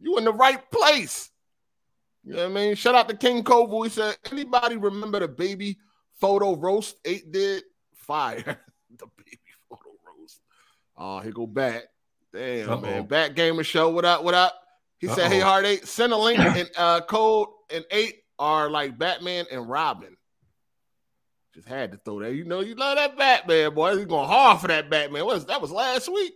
You 0.00 0.18
in 0.18 0.24
the 0.24 0.32
right 0.32 0.68
place. 0.72 1.30
You 2.24 2.32
know 2.34 2.42
what 2.48 2.50
I 2.50 2.54
mean? 2.54 2.74
Shout 2.74 2.96
out 2.96 3.08
to 3.08 3.16
King 3.16 3.44
Koval. 3.44 3.84
He 3.84 3.90
said, 3.90 4.16
Anybody 4.30 4.76
remember 4.76 5.20
the 5.20 5.28
baby 5.28 5.78
photo 6.20 6.56
roast 6.56 6.96
eight 7.04 7.30
did? 7.30 7.62
Fire. 7.94 8.42
the 8.98 9.06
baby 9.16 9.38
photo 9.68 9.90
roast. 10.18 10.40
Oh, 10.96 11.20
here 11.20 11.30
go 11.32 11.46
back. 11.46 11.84
Damn, 12.32 12.68
Uh-oh. 12.70 12.80
man. 12.80 13.06
Back 13.06 13.36
gamer 13.36 13.62
show. 13.62 13.90
What 13.90 14.04
up? 14.04 14.24
What 14.24 14.34
up? 14.34 14.58
He 14.98 15.06
Uh-oh. 15.06 15.14
said, 15.14 15.30
Hey, 15.30 15.38
Hard 15.40 15.66
Eight, 15.66 15.86
send 15.86 16.12
a 16.12 16.16
link 16.16 16.38
and 16.40 16.68
uh, 16.76 17.00
Cole 17.02 17.54
and 17.70 17.84
eight 17.92 18.21
are 18.38 18.70
like 18.70 18.98
Batman 18.98 19.46
and 19.50 19.68
Robin. 19.68 20.16
Just 21.54 21.68
had 21.68 21.92
to 21.92 21.98
throw 21.98 22.20
that. 22.20 22.34
You 22.34 22.44
know, 22.44 22.60
you 22.60 22.74
love 22.74 22.96
that 22.96 23.16
Batman, 23.16 23.74
boy. 23.74 23.96
He's 23.96 24.06
going 24.06 24.28
hard 24.28 24.60
for 24.60 24.68
that 24.68 24.88
Batman. 24.88 25.26
What 25.26 25.34
was 25.34 25.46
that 25.46 25.60
was 25.60 25.70
last 25.70 26.08
week 26.08 26.32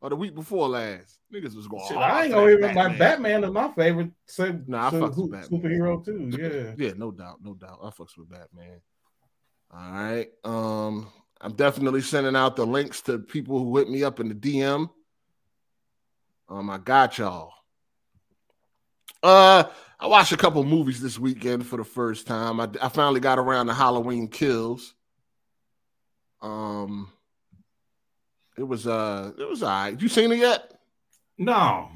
or 0.00 0.10
the 0.10 0.16
week 0.16 0.34
before 0.34 0.68
last? 0.68 1.18
Niggas 1.32 1.54
was 1.54 1.68
going 1.68 1.84
Shit, 1.86 1.96
hard. 1.96 2.12
I 2.12 2.24
ain't 2.24 2.34
gonna 2.34 2.50
even 2.50 2.74
my 2.74 2.96
Batman 2.96 3.44
is 3.44 3.50
my 3.50 3.70
favorite. 3.72 4.10
So, 4.26 4.58
nah, 4.66 4.88
I 4.88 4.90
so, 4.90 5.10
who, 5.10 5.28
superhero 5.28 6.04
too. 6.04 6.30
Yeah. 6.38 6.74
yeah, 6.76 6.94
no 6.96 7.12
doubt, 7.12 7.38
no 7.42 7.54
doubt. 7.54 7.78
I 7.82 7.90
fucks 7.90 8.16
with 8.16 8.30
Batman. 8.30 8.80
All 9.72 9.92
right. 9.92 10.28
Um, 10.44 11.08
I'm 11.40 11.52
definitely 11.52 12.00
sending 12.00 12.34
out 12.34 12.56
the 12.56 12.66
links 12.66 13.02
to 13.02 13.18
people 13.18 13.58
who 13.58 13.76
hit 13.76 13.88
me 13.88 14.02
up 14.02 14.18
in 14.18 14.28
the 14.28 14.34
DM. 14.34 14.88
Um, 16.48 16.70
I 16.70 16.78
got 16.78 17.18
y'all. 17.18 17.52
Uh, 19.22 19.64
I 20.00 20.06
watched 20.06 20.32
a 20.32 20.36
couple 20.36 20.62
movies 20.64 21.00
this 21.00 21.18
weekend 21.18 21.66
for 21.66 21.76
the 21.76 21.84
first 21.84 22.26
time. 22.26 22.60
I, 22.60 22.68
I 22.80 22.88
finally 22.88 23.20
got 23.20 23.38
around 23.38 23.66
to 23.66 23.74
Halloween 23.74 24.28
Kills. 24.28 24.94
Um, 26.40 27.10
it 28.56 28.62
was 28.62 28.86
uh, 28.86 29.32
it 29.36 29.48
was 29.48 29.62
all 29.62 29.68
right. 29.70 30.00
You 30.00 30.08
seen 30.08 30.30
it 30.30 30.38
yet? 30.38 30.72
No. 31.36 31.88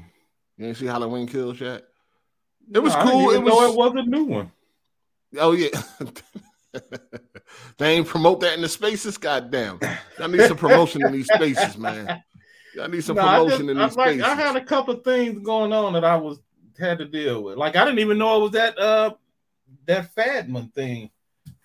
You 0.57 0.67
ain't 0.67 0.77
see 0.77 0.85
Halloween 0.85 1.27
Kills 1.27 1.59
yet? 1.61 1.83
It 2.73 2.79
was 2.79 2.93
no, 2.93 3.03
cool. 3.03 3.31
it 3.31 3.41
was. 3.41 3.71
it 3.71 3.77
was 3.77 3.93
a 3.95 4.03
new 4.03 4.25
one. 4.25 4.51
Oh 5.37 5.53
yeah. 5.53 5.69
they 7.77 7.89
ain't 7.95 8.07
promote 8.07 8.41
that 8.41 8.55
in 8.55 8.61
the 8.61 8.69
spaces. 8.69 9.17
Goddamn, 9.17 9.79
I 10.19 10.27
need 10.27 10.47
some 10.47 10.57
promotion 10.57 11.05
in 11.05 11.13
these 11.13 11.27
spaces, 11.33 11.77
man. 11.77 12.21
I 12.81 12.87
need 12.87 13.03
some 13.03 13.15
no, 13.15 13.21
promotion 13.21 13.49
just, 13.49 13.61
in 13.61 13.67
these 13.67 13.77
I, 13.77 13.81
like, 13.81 13.93
spaces. 13.93 14.23
I 14.23 14.35
had 14.35 14.55
a 14.55 14.65
couple 14.65 14.95
things 14.95 15.39
going 15.39 15.71
on 15.71 15.93
that 15.93 16.03
I 16.03 16.17
was 16.17 16.39
had 16.79 16.97
to 16.99 17.05
deal 17.05 17.43
with. 17.43 17.57
Like 17.57 17.75
I 17.75 17.85
didn't 17.85 17.99
even 17.99 18.17
know 18.17 18.37
it 18.37 18.41
was 18.43 18.51
that 18.51 18.77
uh 18.77 19.13
that 19.85 20.13
Batman 20.15 20.69
thing. 20.69 21.09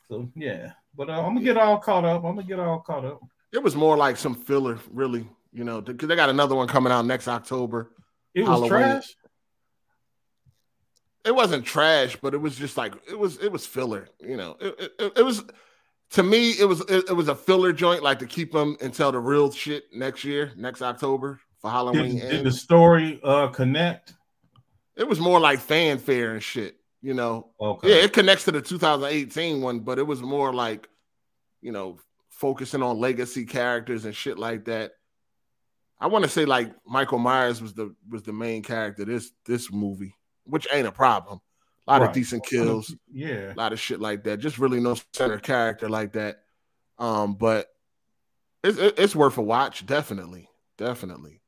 So 0.08 0.30
yeah, 0.34 0.72
but 0.96 1.10
uh, 1.10 1.20
I'm 1.20 1.34
gonna 1.34 1.42
get 1.42 1.56
all 1.56 1.78
caught 1.78 2.04
up. 2.04 2.24
I'm 2.24 2.34
gonna 2.34 2.46
get 2.46 2.58
all 2.58 2.80
caught 2.80 3.04
up. 3.04 3.20
It 3.52 3.62
was 3.62 3.76
more 3.76 3.96
like 3.96 4.16
some 4.16 4.34
filler, 4.34 4.78
really. 4.92 5.28
You 5.52 5.64
know, 5.64 5.80
because 5.80 6.08
they 6.08 6.16
got 6.16 6.28
another 6.28 6.54
one 6.54 6.68
coming 6.68 6.92
out 6.92 7.06
next 7.06 7.28
October. 7.28 7.90
It 8.34 8.42
was 8.42 8.50
Halloween. 8.50 8.70
trash. 8.70 9.16
It 11.24 11.34
wasn't 11.34 11.64
trash, 11.64 12.16
but 12.20 12.34
it 12.34 12.38
was 12.38 12.56
just 12.56 12.76
like 12.76 12.94
it 13.08 13.18
was. 13.18 13.38
It 13.38 13.50
was 13.50 13.66
filler. 13.66 14.08
You 14.20 14.36
know, 14.36 14.56
it, 14.60 14.92
it, 14.98 15.12
it 15.18 15.22
was 15.22 15.44
to 16.10 16.22
me. 16.22 16.52
It 16.52 16.66
was 16.66 16.80
it, 16.82 17.08
it, 17.08 17.14
was 17.14 17.28
a 17.28 17.34
filler 17.34 17.72
joint, 17.72 18.02
like 18.02 18.18
to 18.20 18.26
keep 18.26 18.52
them 18.52 18.76
until 18.80 19.12
the 19.12 19.18
real 19.18 19.50
shit 19.50 19.84
next 19.92 20.24
year, 20.24 20.52
next 20.56 20.82
October 20.82 21.40
for 21.60 21.70
Halloween. 21.70 22.18
Did, 22.18 22.30
did 22.30 22.44
the 22.44 22.52
story 22.52 23.20
uh 23.24 23.48
connect? 23.48 24.14
It 24.98 25.08
was 25.08 25.20
more 25.20 25.38
like 25.38 25.60
fanfare 25.60 26.32
and 26.32 26.42
shit, 26.42 26.76
you 27.00 27.14
know. 27.14 27.50
Okay. 27.60 27.88
Yeah, 27.88 28.04
it 28.04 28.12
connects 28.12 28.44
to 28.44 28.52
the 28.52 28.60
2018 28.60 29.62
one, 29.62 29.80
but 29.80 29.98
it 30.00 30.06
was 30.06 30.20
more 30.20 30.52
like, 30.52 30.88
you 31.62 31.70
know, 31.70 31.98
focusing 32.30 32.82
on 32.82 32.98
legacy 32.98 33.46
characters 33.46 34.04
and 34.04 34.14
shit 34.14 34.38
like 34.38 34.64
that. 34.64 34.92
I 36.00 36.08
want 36.08 36.24
to 36.24 36.30
say 36.30 36.44
like 36.44 36.72
Michael 36.84 37.18
Myers 37.18 37.62
was 37.62 37.74
the 37.74 37.94
was 38.08 38.24
the 38.24 38.32
main 38.32 38.62
character 38.62 39.04
this 39.04 39.30
this 39.46 39.72
movie, 39.72 40.16
which 40.44 40.66
ain't 40.72 40.86
a 40.86 40.92
problem. 40.92 41.40
A 41.86 41.92
lot 41.92 42.00
right. 42.00 42.08
of 42.08 42.14
decent 42.14 42.44
kills, 42.44 42.94
yeah, 43.10 43.52
a 43.52 43.54
lot 43.54 43.72
of 43.72 43.80
shit 43.80 44.00
like 44.00 44.24
that. 44.24 44.40
Just 44.40 44.58
really 44.58 44.80
no 44.80 44.96
center 45.12 45.38
character 45.38 45.88
like 45.88 46.12
that. 46.12 46.40
Um, 46.98 47.34
but 47.34 47.68
it's 48.62 48.78
it's 48.78 49.16
worth 49.16 49.38
a 49.38 49.42
watch, 49.42 49.86
definitely, 49.86 50.48
definitely, 50.76 51.40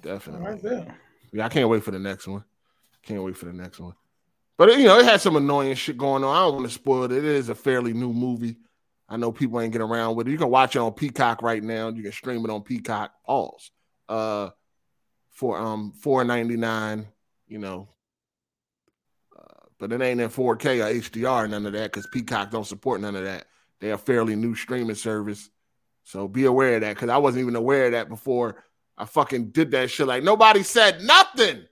definitely. 0.00 0.46
Right 0.46 0.88
yeah, 1.32 1.46
I 1.46 1.48
can't 1.48 1.68
wait 1.68 1.82
for 1.82 1.90
the 1.90 1.98
next 1.98 2.26
one. 2.26 2.44
Can't 3.04 3.22
wait 3.22 3.36
for 3.36 3.46
the 3.46 3.52
next 3.52 3.80
one. 3.80 3.94
But 4.56 4.78
you 4.78 4.84
know, 4.84 4.98
it 4.98 5.04
had 5.04 5.20
some 5.20 5.36
annoying 5.36 5.74
shit 5.74 5.98
going 5.98 6.24
on. 6.24 6.34
I 6.34 6.40
don't 6.40 6.54
want 6.54 6.66
to 6.66 6.72
spoil 6.72 7.04
it. 7.04 7.12
It 7.12 7.24
is 7.24 7.48
a 7.48 7.54
fairly 7.54 7.92
new 7.92 8.12
movie. 8.12 8.56
I 9.08 9.16
know 9.16 9.32
people 9.32 9.60
ain't 9.60 9.72
getting 9.72 9.88
around 9.88 10.16
with 10.16 10.28
it. 10.28 10.30
You 10.30 10.38
can 10.38 10.50
watch 10.50 10.76
it 10.76 10.78
on 10.78 10.92
Peacock 10.92 11.42
right 11.42 11.62
now. 11.62 11.88
You 11.88 12.02
can 12.02 12.12
stream 12.12 12.44
it 12.44 12.50
on 12.50 12.62
Peacock. 12.62 13.12
Alls. 13.26 13.70
Uh, 14.08 14.50
for 15.30 15.58
um 15.58 15.92
four 15.92 16.24
ninety 16.24 16.56
nine. 16.56 17.06
You 17.46 17.58
know, 17.58 17.88
uh, 19.38 19.66
but 19.78 19.92
it 19.92 20.00
ain't 20.00 20.20
in 20.20 20.30
4K 20.30 20.80
or 20.80 21.00
HDR, 21.00 21.48
none 21.50 21.66
of 21.66 21.74
that, 21.74 21.92
because 21.92 22.06
Peacock 22.06 22.50
don't 22.50 22.66
support 22.66 23.02
none 23.02 23.14
of 23.14 23.24
that. 23.24 23.44
They're 23.80 23.94
a 23.94 23.98
fairly 23.98 24.34
new 24.34 24.54
streaming 24.54 24.96
service, 24.96 25.50
so 26.04 26.26
be 26.26 26.46
aware 26.46 26.76
of 26.76 26.80
that. 26.80 26.94
Because 26.94 27.10
I 27.10 27.18
wasn't 27.18 27.42
even 27.42 27.54
aware 27.54 27.86
of 27.86 27.92
that 27.92 28.08
before 28.08 28.64
I 28.96 29.04
fucking 29.04 29.50
did 29.50 29.72
that 29.72 29.90
shit. 29.90 30.06
Like 30.06 30.22
nobody 30.22 30.62
said 30.62 31.02
nothing. 31.02 31.66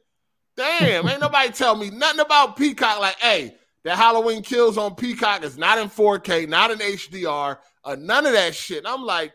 Damn, 0.57 1.09
ain't 1.09 1.21
nobody 1.21 1.51
tell 1.51 1.77
me 1.77 1.91
nothing 1.91 2.21
about 2.21 2.57
Peacock. 2.57 3.01
Like, 3.01 3.19
hey, 3.19 3.55
that 3.85 3.97
Halloween 3.97 4.43
Kills 4.43 4.79
on 4.79 4.95
Peacock 4.95 5.45
is 5.45 5.57
not 5.57 5.79
in 5.79 5.89
4K, 5.89 6.49
not 6.49 6.71
in 6.71 6.79
HDR, 6.79 7.59
uh, 7.85 7.97
none 7.99 8.27
of 8.27 8.33
that 8.33 8.55
shit. 8.55 8.79
And 8.79 8.87
I'm 8.87 9.03
like, 9.03 9.33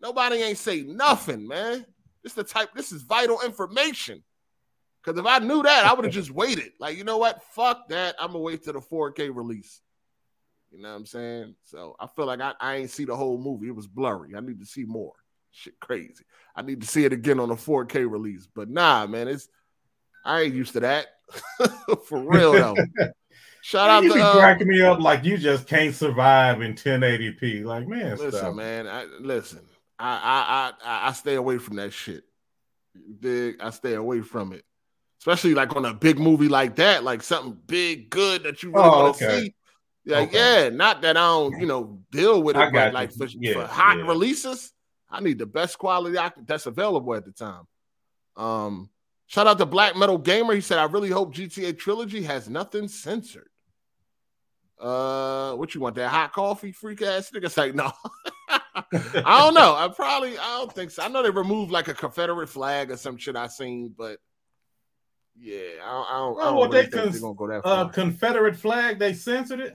nobody 0.00 0.36
ain't 0.36 0.58
say 0.58 0.82
nothing, 0.82 1.46
man. 1.46 1.84
This 2.22 2.34
the 2.34 2.44
type. 2.44 2.70
This 2.74 2.92
is 2.92 3.02
vital 3.02 3.40
information. 3.42 4.22
Because 5.02 5.20
if 5.20 5.26
I 5.26 5.38
knew 5.38 5.62
that, 5.62 5.86
I 5.86 5.94
would 5.94 6.04
have 6.04 6.14
just 6.14 6.32
waited. 6.32 6.72
Like, 6.80 6.96
you 6.96 7.04
know 7.04 7.18
what? 7.18 7.42
Fuck 7.52 7.88
that. 7.90 8.16
I'm 8.18 8.28
gonna 8.28 8.40
wait 8.40 8.64
till 8.64 8.72
the 8.72 8.80
4K 8.80 9.34
release. 9.34 9.80
You 10.72 10.82
know 10.82 10.90
what 10.90 10.96
I'm 10.96 11.06
saying? 11.06 11.54
So 11.62 11.94
I 12.00 12.08
feel 12.08 12.26
like 12.26 12.40
I, 12.40 12.54
I 12.60 12.76
ain't 12.76 12.90
see 12.90 13.04
the 13.04 13.14
whole 13.14 13.38
movie. 13.38 13.68
It 13.68 13.76
was 13.76 13.86
blurry. 13.86 14.34
I 14.36 14.40
need 14.40 14.58
to 14.58 14.66
see 14.66 14.84
more. 14.84 15.12
Shit, 15.52 15.78
crazy. 15.80 16.24
I 16.56 16.62
need 16.62 16.80
to 16.80 16.86
see 16.86 17.04
it 17.04 17.12
again 17.12 17.38
on 17.38 17.50
a 17.50 17.56
4K 17.56 18.10
release. 18.10 18.48
But 18.52 18.68
nah, 18.68 19.06
man, 19.06 19.28
it's 19.28 19.48
I 20.26 20.42
ain't 20.42 20.54
used 20.54 20.72
to 20.72 20.80
that. 20.80 21.06
For 22.06 22.20
real 22.20 22.52
though. 22.52 22.76
Shout 23.62 23.90
out 23.90 24.04
you 24.04 24.10
to 24.10 24.14
be 24.14 24.20
uh, 24.20 24.32
cracking 24.32 24.68
me 24.68 24.80
up 24.80 25.00
like 25.00 25.24
you 25.24 25.36
just 25.36 25.66
can't 25.66 25.92
survive 25.94 26.62
in 26.62 26.74
1080p. 26.74 27.64
Like, 27.64 27.88
man, 27.88 28.12
listen, 28.12 28.32
stop. 28.32 28.54
man. 28.54 28.86
I, 28.86 29.06
listen, 29.18 29.60
I, 29.98 30.72
I 30.84 30.88
I 30.88 31.08
I 31.08 31.12
stay 31.12 31.34
away 31.34 31.58
from 31.58 31.76
that 31.76 31.92
shit. 31.92 32.22
Big, 33.20 33.56
I 33.60 33.70
stay 33.70 33.94
away 33.94 34.20
from 34.20 34.52
it, 34.52 34.64
especially 35.20 35.54
like 35.54 35.74
on 35.74 35.84
a 35.84 35.94
big 35.94 36.18
movie 36.18 36.48
like 36.48 36.76
that, 36.76 37.02
like 37.02 37.24
something 37.24 37.58
big, 37.66 38.08
good 38.08 38.44
that 38.44 38.62
you 38.62 38.70
really 38.70 38.88
oh, 38.88 39.02
want 39.02 39.16
to 39.16 39.26
okay. 39.26 39.40
see. 39.40 39.54
Like, 40.06 40.28
okay. 40.28 40.62
yeah, 40.62 40.68
not 40.68 41.02
that 41.02 41.16
I 41.16 41.26
don't, 41.26 41.58
you 41.58 41.66
know, 41.66 41.98
deal 42.12 42.40
with 42.40 42.56
it, 42.56 42.72
but 42.72 42.94
like 42.94 43.12
for, 43.12 43.26
yeah, 43.26 43.54
for 43.54 43.66
hot 43.66 43.98
yeah. 43.98 44.06
releases, 44.06 44.72
I 45.10 45.20
need 45.20 45.38
the 45.38 45.46
best 45.46 45.76
quality 45.76 46.16
I, 46.16 46.30
that's 46.46 46.66
available 46.66 47.14
at 47.14 47.24
the 47.24 47.32
time. 47.32 47.64
Um, 48.36 48.90
Shout 49.26 49.46
out 49.46 49.58
to 49.58 49.66
Black 49.66 49.96
Metal 49.96 50.18
Gamer. 50.18 50.54
He 50.54 50.60
said, 50.60 50.78
I 50.78 50.84
really 50.84 51.10
hope 51.10 51.34
GTA 51.34 51.76
Trilogy 51.76 52.22
has 52.22 52.48
nothing 52.48 52.88
censored. 52.88 53.48
Uh, 54.78 55.54
what 55.54 55.74
you 55.74 55.80
want? 55.80 55.96
That 55.96 56.10
hot 56.10 56.32
coffee 56.32 56.72
freak 56.72 57.02
ass 57.02 57.30
nigga? 57.30 57.50
Say 57.50 57.72
no. 57.72 57.90
I 58.48 59.40
don't 59.40 59.54
know. 59.54 59.74
I 59.74 59.88
probably 59.94 60.36
I 60.38 60.58
don't 60.58 60.72
think 60.72 60.90
so. 60.90 61.02
I 61.02 61.08
know 61.08 61.22
they 61.22 61.30
removed 61.30 61.72
like 61.72 61.88
a 61.88 61.94
Confederate 61.94 62.48
flag 62.48 62.90
or 62.90 62.96
some 62.96 63.16
shit 63.16 63.36
I 63.36 63.46
seen, 63.46 63.94
but 63.96 64.18
yeah, 65.38 65.60
I 65.82 65.92
don't. 65.92 66.06
I 66.06 66.18
don't, 66.18 66.36
well, 66.36 66.40
I 66.40 66.50
don't 66.50 66.70
really 66.70 66.82
they 66.82 66.90
cons- 66.90 67.12
they're 67.12 67.20
gonna 67.22 67.34
go 67.34 67.48
that 67.48 67.58
uh, 67.58 67.62
far. 67.62 67.84
Uh, 67.84 67.88
Confederate 67.88 68.56
flag, 68.56 68.98
they 68.98 69.14
censored 69.14 69.60
it. 69.60 69.74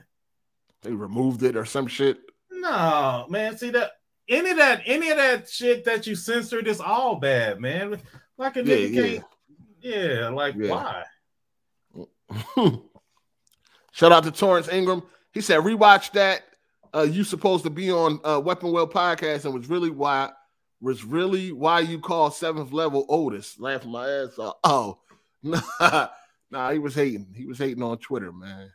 They 0.84 0.92
removed 0.92 1.44
it 1.44 1.58
or 1.58 1.66
some 1.66 1.88
shit. 1.88 2.20
No, 2.52 3.26
man. 3.30 3.58
See 3.58 3.72
that 3.72 3.94
any 4.30 4.52
of 4.52 4.58
that 4.58 4.84
any 4.86 5.10
of 5.10 5.18
that 5.18 5.50
shit 5.50 5.84
that 5.86 6.06
you 6.06 6.16
censored 6.16 6.68
is 6.68 6.80
all 6.80 7.16
bad, 7.16 7.60
man. 7.60 8.00
Like 8.38 8.56
a 8.56 8.64
yeah, 8.64 8.76
nigga 8.76 8.94
yeah. 8.94 9.02
can't 9.02 9.26
yeah, 9.82 10.30
like 10.30 10.56
yeah. 10.58 11.04
why? 11.96 12.12
Shout 13.92 14.12
out 14.12 14.24
to 14.24 14.32
Torrance 14.32 14.70
Ingram. 14.70 15.04
He 15.34 15.42
said, 15.42 15.60
rewatch 15.60 16.12
that. 16.14 16.44
Uh, 16.94 17.04
you 17.04 17.24
supposed 17.24 17.64
to 17.64 17.70
be 17.70 17.92
on 17.92 18.20
uh, 18.24 18.42
Weapon 18.44 18.72
Well 18.72 18.88
podcast 18.88 19.46
and 19.46 19.54
was 19.54 19.70
really 19.70 19.90
why 19.90 20.30
was 20.82 21.06
really 21.06 21.52
why 21.52 21.80
you 21.80 22.00
call 22.00 22.32
seventh 22.32 22.74
level 22.74 23.06
Otis. 23.08 23.58
Laughing 23.60 23.92
my 23.92 24.10
ass 24.10 24.38
off. 24.38 24.58
Oh, 24.64 25.00
nah, 25.44 26.08
nah, 26.52 26.72
he 26.72 26.80
was 26.80 26.94
hating. 26.94 27.28
He 27.36 27.46
was 27.46 27.58
hating 27.58 27.82
on 27.82 27.98
Twitter, 27.98 28.32
man. 28.32 28.72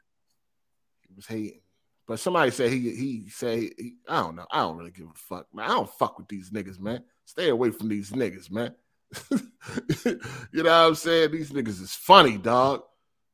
He 1.06 1.14
was 1.14 1.26
hating. 1.26 1.60
But 2.06 2.20
somebody 2.20 2.50
said 2.52 2.72
he 2.72 2.94
he 2.94 3.28
say 3.28 3.70
he, 3.76 3.96
I 4.08 4.20
don't 4.20 4.36
know. 4.36 4.46
I 4.50 4.60
don't 4.60 4.76
really 4.76 4.92
give 4.92 5.06
a 5.06 5.14
fuck, 5.14 5.46
man. 5.52 5.66
I 5.68 5.74
don't 5.74 5.90
fuck 5.90 6.18
with 6.18 6.28
these 6.28 6.50
niggas, 6.50 6.80
man. 6.80 7.02
Stay 7.24 7.48
away 7.48 7.70
from 7.70 7.88
these 7.88 8.10
niggas, 8.10 8.50
man. 8.50 8.74
you 9.30 10.62
know 10.62 10.62
what 10.62 10.70
I'm 10.70 10.94
saying? 10.94 11.32
These 11.32 11.50
niggas 11.50 11.80
is 11.80 11.94
funny, 11.94 12.38
dog. 12.38 12.82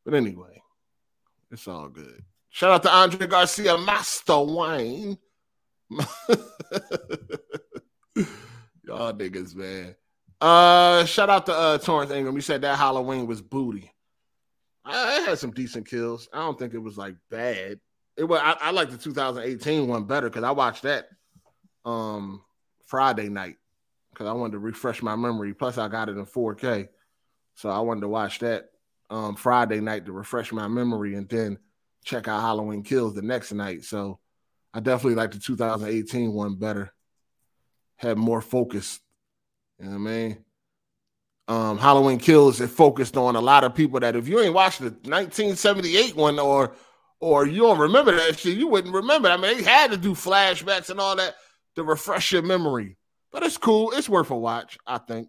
But 0.04 0.14
anyway, 0.14 0.62
it's 1.50 1.68
all 1.68 1.88
good. 1.88 2.22
Shout 2.50 2.70
out 2.70 2.82
to 2.82 2.92
Andre 2.92 3.26
Garcia, 3.26 3.78
Master 3.78 4.40
Wayne. 4.40 5.16
Y'all 8.84 9.12
niggas, 9.12 9.54
man. 9.54 9.94
Uh, 10.40 11.04
shout 11.04 11.30
out 11.30 11.46
to 11.46 11.54
uh 11.54 11.78
Torrance 11.78 12.10
Ingram. 12.10 12.34
You 12.34 12.40
said 12.40 12.62
that 12.62 12.76
Halloween 12.78 13.26
was 13.26 13.40
booty. 13.40 13.92
I, 14.84 15.18
I 15.18 15.20
had 15.20 15.38
some 15.38 15.52
decent 15.52 15.86
kills. 15.86 16.28
I 16.32 16.40
don't 16.40 16.58
think 16.58 16.74
it 16.74 16.78
was 16.78 16.98
like 16.98 17.14
bad. 17.30 17.78
It 18.16 18.24
was. 18.24 18.40
I, 18.42 18.56
I 18.60 18.70
like 18.72 18.90
the 18.90 18.98
2018 18.98 19.86
one 19.86 20.04
better 20.04 20.28
because 20.28 20.44
I 20.44 20.50
watched 20.50 20.82
that 20.82 21.08
um 21.84 22.42
Friday 22.86 23.28
night 23.28 23.56
because 24.12 24.26
I 24.26 24.32
wanted 24.32 24.52
to 24.52 24.58
refresh 24.58 25.02
my 25.02 25.16
memory. 25.16 25.54
Plus, 25.54 25.78
I 25.78 25.88
got 25.88 26.08
it 26.08 26.16
in 26.16 26.26
4K, 26.26 26.88
so 27.54 27.70
I 27.70 27.80
wanted 27.80 28.02
to 28.02 28.08
watch 28.08 28.40
that 28.40 28.70
um 29.10 29.36
Friday 29.36 29.80
night 29.80 30.06
to 30.06 30.12
refresh 30.12 30.52
my 30.52 30.68
memory 30.68 31.14
and 31.14 31.28
then 31.28 31.58
check 32.04 32.28
out 32.28 32.40
Halloween 32.40 32.82
Kills 32.82 33.14
the 33.14 33.22
next 33.22 33.52
night. 33.52 33.84
So 33.84 34.18
I 34.74 34.80
definitely 34.80 35.16
like 35.16 35.32
the 35.32 35.38
2018 35.38 36.32
one 36.32 36.54
better 36.56 36.92
had 37.96 38.16
more 38.16 38.40
focus. 38.40 39.00
You 39.78 39.86
know 39.86 39.90
what 39.92 39.96
I 39.96 39.98
mean? 39.98 40.44
Um, 41.48 41.78
Halloween 41.78 42.18
Kills 42.18 42.60
it 42.60 42.68
focused 42.68 43.16
on 43.16 43.36
a 43.36 43.40
lot 43.40 43.64
of 43.64 43.74
people 43.74 44.00
that 44.00 44.16
if 44.16 44.28
you 44.28 44.40
ain't 44.40 44.54
watched 44.54 44.80
the 44.80 44.90
1978 44.90 46.16
one 46.16 46.38
or 46.38 46.74
or 47.20 47.46
you 47.46 47.60
don't 47.60 47.78
remember 47.78 48.14
that 48.16 48.38
shit, 48.38 48.58
you 48.58 48.66
wouldn't 48.66 48.94
remember. 48.94 49.28
I 49.28 49.36
mean, 49.36 49.58
they 49.58 49.62
had 49.62 49.92
to 49.92 49.96
do 49.96 50.12
flashbacks 50.12 50.90
and 50.90 50.98
all 50.98 51.16
that 51.16 51.36
to 51.76 51.84
refresh 51.84 52.32
your 52.32 52.42
memory. 52.42 52.96
But 53.32 53.42
it's 53.42 53.58
cool. 53.58 53.92
It's 53.92 54.08
worth 54.08 54.30
a 54.30 54.36
watch, 54.36 54.78
I 54.86 54.98
think. 54.98 55.28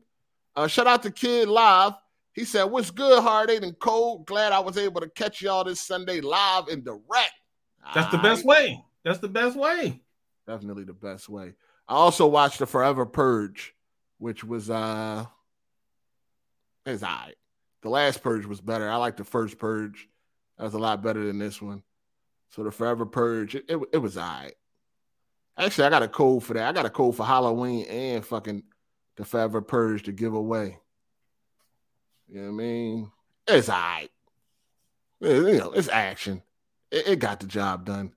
Uh, 0.55 0.67
shout 0.67 0.87
out 0.87 1.03
to 1.03 1.11
Kid 1.11 1.47
Live. 1.47 1.93
He 2.33 2.45
said, 2.45 2.65
What's 2.65 2.91
good, 2.91 3.21
Hard 3.23 3.49
Eight 3.49 3.63
and 3.63 3.77
Cole? 3.79 4.19
Glad 4.19 4.51
I 4.51 4.59
was 4.59 4.77
able 4.77 5.01
to 5.01 5.09
catch 5.09 5.41
y'all 5.41 5.63
this 5.63 5.81
Sunday 5.81 6.19
live 6.19 6.67
and 6.67 6.83
direct. 6.83 7.33
That's 7.93 8.11
the 8.11 8.17
best 8.17 8.45
way. 8.45 8.83
That's 9.03 9.19
the 9.19 9.27
best 9.27 9.55
way. 9.55 10.01
Definitely 10.47 10.83
the 10.83 10.93
best 10.93 11.29
way. 11.29 11.53
I 11.87 11.95
also 11.95 12.27
watched 12.27 12.59
the 12.59 12.65
Forever 12.65 13.05
Purge, 13.05 13.73
which 14.17 14.43
was 14.43 14.69
uh 14.69 15.25
it's 16.85 17.03
all 17.03 17.09
right. 17.09 17.35
The 17.81 17.89
last 17.89 18.23
purge 18.23 18.45
was 18.45 18.61
better. 18.61 18.89
I 18.89 18.95
like 18.95 19.17
the 19.17 19.23
first 19.23 19.57
purge. 19.57 20.07
That 20.57 20.65
was 20.65 20.73
a 20.73 20.79
lot 20.79 21.03
better 21.03 21.25
than 21.25 21.39
this 21.39 21.61
one. 21.61 21.83
So 22.49 22.63
the 22.63 22.71
Forever 22.71 23.05
Purge, 23.05 23.55
it, 23.55 23.65
it, 23.67 23.79
it 23.93 23.97
was 23.97 24.17
all 24.17 24.23
right. 24.23 24.53
Actually, 25.57 25.85
I 25.85 25.89
got 25.89 26.03
a 26.03 26.07
code 26.07 26.43
for 26.43 26.53
that. 26.55 26.67
I 26.67 26.71
got 26.71 26.85
a 26.85 26.89
code 26.89 27.15
for 27.15 27.25
Halloween 27.25 27.85
and 27.85 28.25
fucking 28.25 28.63
the 29.17 29.25
Forever 29.25 29.61
Purge 29.61 30.03
to 30.03 30.11
give 30.11 30.33
away. 30.33 30.79
You 32.27 32.37
know 32.37 32.43
what 32.43 32.49
I 32.49 32.51
mean? 32.51 33.11
It's 33.47 33.69
all 33.69 33.75
right. 33.75 34.09
You 35.21 35.57
know, 35.57 35.71
it's 35.71 35.89
action. 35.89 36.41
It, 36.91 37.07
it 37.07 37.19
got 37.19 37.39
the 37.39 37.47
job 37.47 37.85
done. 37.85 38.13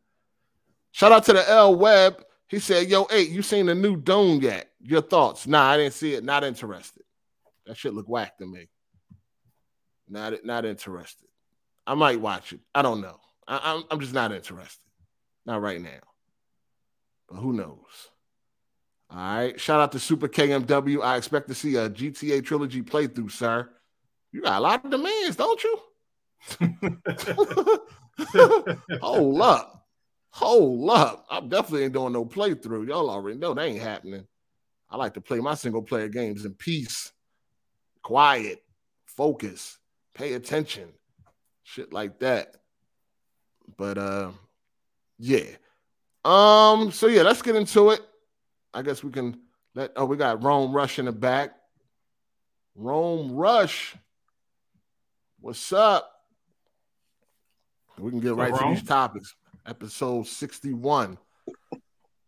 Shout 0.92 1.12
out 1.12 1.24
to 1.24 1.34
the 1.34 1.48
L 1.48 1.74
Web. 1.74 2.24
He 2.48 2.58
said, 2.58 2.88
Yo, 2.88 3.04
hey, 3.04 3.22
you 3.22 3.42
seen 3.42 3.66
the 3.66 3.74
new 3.74 3.96
Dune 3.96 4.40
yet? 4.40 4.70
Your 4.80 5.02
thoughts? 5.02 5.46
Nah, 5.46 5.70
I 5.70 5.76
didn't 5.76 5.94
see 5.94 6.14
it. 6.14 6.24
Not 6.24 6.44
interested. 6.44 7.02
That 7.66 7.76
shit 7.76 7.92
look 7.92 8.08
whack 8.08 8.38
to 8.38 8.46
me. 8.46 8.68
Not 10.08 10.44
not 10.44 10.64
interested. 10.64 11.26
I 11.86 11.94
might 11.94 12.20
watch 12.20 12.52
it. 12.52 12.60
I 12.74 12.82
don't 12.82 13.00
know. 13.00 13.18
I, 13.46 13.60
I'm 13.62 13.84
I'm 13.90 14.00
just 14.00 14.14
not 14.14 14.32
interested. 14.32 14.80
Not 15.44 15.60
right 15.60 15.80
now. 15.80 16.00
Who 17.28 17.52
knows? 17.52 18.10
All 19.10 19.18
right. 19.18 19.60
Shout 19.60 19.80
out 19.80 19.92
to 19.92 19.98
Super 19.98 20.28
KMW. 20.28 21.02
I 21.02 21.16
expect 21.16 21.48
to 21.48 21.54
see 21.54 21.76
a 21.76 21.88
GTA 21.88 22.44
trilogy 22.44 22.82
playthrough, 22.82 23.30
sir. 23.30 23.68
You 24.32 24.42
got 24.42 24.58
a 24.58 24.60
lot 24.60 24.84
of 24.84 24.90
demands, 24.90 25.36
don't 25.36 25.62
you? 25.62 25.78
Hold 29.00 29.40
up. 29.40 29.86
Hold 30.30 30.90
up. 30.90 31.26
I'm 31.30 31.48
definitely 31.48 31.84
ain't 31.84 31.94
doing 31.94 32.12
no 32.12 32.24
playthrough. 32.24 32.88
Y'all 32.88 33.08
already 33.08 33.38
know 33.38 33.54
that 33.54 33.64
ain't 33.64 33.80
happening. 33.80 34.26
I 34.90 34.96
like 34.96 35.14
to 35.14 35.20
play 35.20 35.40
my 35.40 35.54
single 35.54 35.82
player 35.82 36.08
games 36.08 36.44
in 36.44 36.54
peace, 36.54 37.12
quiet, 38.02 38.62
focus, 39.06 39.78
pay 40.14 40.34
attention, 40.34 40.88
shit 41.64 41.92
like 41.92 42.20
that. 42.20 42.54
But 43.76 43.98
uh 43.98 44.30
yeah. 45.18 45.46
Um, 46.26 46.90
so 46.90 47.06
yeah, 47.06 47.22
let's 47.22 47.40
get 47.40 47.54
into 47.54 47.90
it. 47.90 48.00
I 48.74 48.82
guess 48.82 49.04
we 49.04 49.12
can 49.12 49.38
let 49.74 49.92
oh, 49.94 50.06
we 50.06 50.16
got 50.16 50.42
Rome 50.42 50.74
Rush 50.74 50.98
in 50.98 51.04
the 51.04 51.12
back. 51.12 51.54
Rome 52.74 53.32
Rush. 53.32 53.94
What's 55.40 55.72
up? 55.72 56.10
We 57.98 58.10
can 58.10 58.18
get 58.18 58.34
right 58.34 58.52
to 58.52 58.68
these 58.68 58.82
topics 58.82 59.34
episode 59.64 60.26
61. 60.26 61.16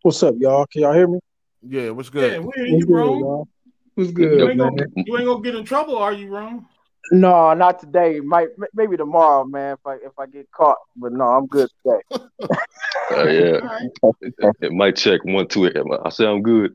What's 0.01 0.23
up, 0.23 0.35
y'all? 0.39 0.65
Can 0.67 0.83
y'all 0.83 0.93
hear 0.93 1.07
me? 1.07 1.19
Yeah, 1.61 1.89
what's 1.89 2.09
good? 2.09 2.31
Yeah, 2.31 2.39
we 2.39 2.51
hear 2.55 2.65
you, 2.65 2.85
bro. 2.85 3.47
What's 3.95 4.11
good, 4.11 4.39
you 4.39 4.49
ain't, 4.49 4.57
gonna, 4.57 4.85
you 4.95 5.17
ain't 5.17 5.25
gonna 5.25 5.41
get 5.41 5.55
in 5.55 5.65
trouble, 5.65 5.97
are 5.97 6.13
you, 6.13 6.29
Ron? 6.29 6.65
No, 7.11 7.53
not 7.53 7.79
today. 7.79 8.19
Might 8.19 8.49
maybe 8.73 8.97
tomorrow, 8.97 9.43
man. 9.45 9.73
If 9.73 9.85
I 9.85 9.93
if 9.95 10.17
I 10.19 10.25
get 10.27 10.49
caught, 10.51 10.77
but 10.95 11.11
no, 11.11 11.23
I'm 11.23 11.47
good 11.47 11.69
today. 11.83 12.01
uh, 12.11 13.23
yeah, 13.27 13.79
it, 14.21 14.55
it, 14.61 14.71
might 14.71 14.95
check 14.95 15.23
one 15.23 15.47
two. 15.47 15.71
I 16.05 16.09
say 16.09 16.25
I'm 16.25 16.41
good. 16.41 16.73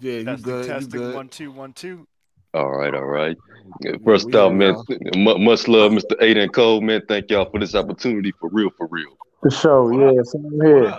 Yeah, 0.00 0.18
you 0.18 0.36
good? 0.36 0.66
Testing 0.66 0.92
you 0.92 1.06
good. 1.06 1.14
one 1.14 1.28
two 1.28 1.50
one 1.50 1.72
two. 1.72 2.06
All 2.54 2.70
right, 2.70 2.94
all 2.94 3.04
right. 3.04 3.36
First 4.04 4.34
off, 4.34 4.52
man, 4.52 4.74
much 5.16 5.68
love, 5.68 5.92
Mr. 5.92 6.16
Eight 6.20 6.38
and 6.38 6.52
Cole, 6.52 6.80
man. 6.80 7.02
Thank 7.06 7.30
y'all 7.30 7.50
for 7.50 7.60
this 7.60 7.74
opportunity, 7.74 8.32
for 8.40 8.48
real, 8.50 8.70
for 8.76 8.86
real. 8.90 9.16
For 9.42 9.50
sure, 9.50 10.14
yeah, 10.14 10.22
same 10.24 10.60
here. 10.62 10.98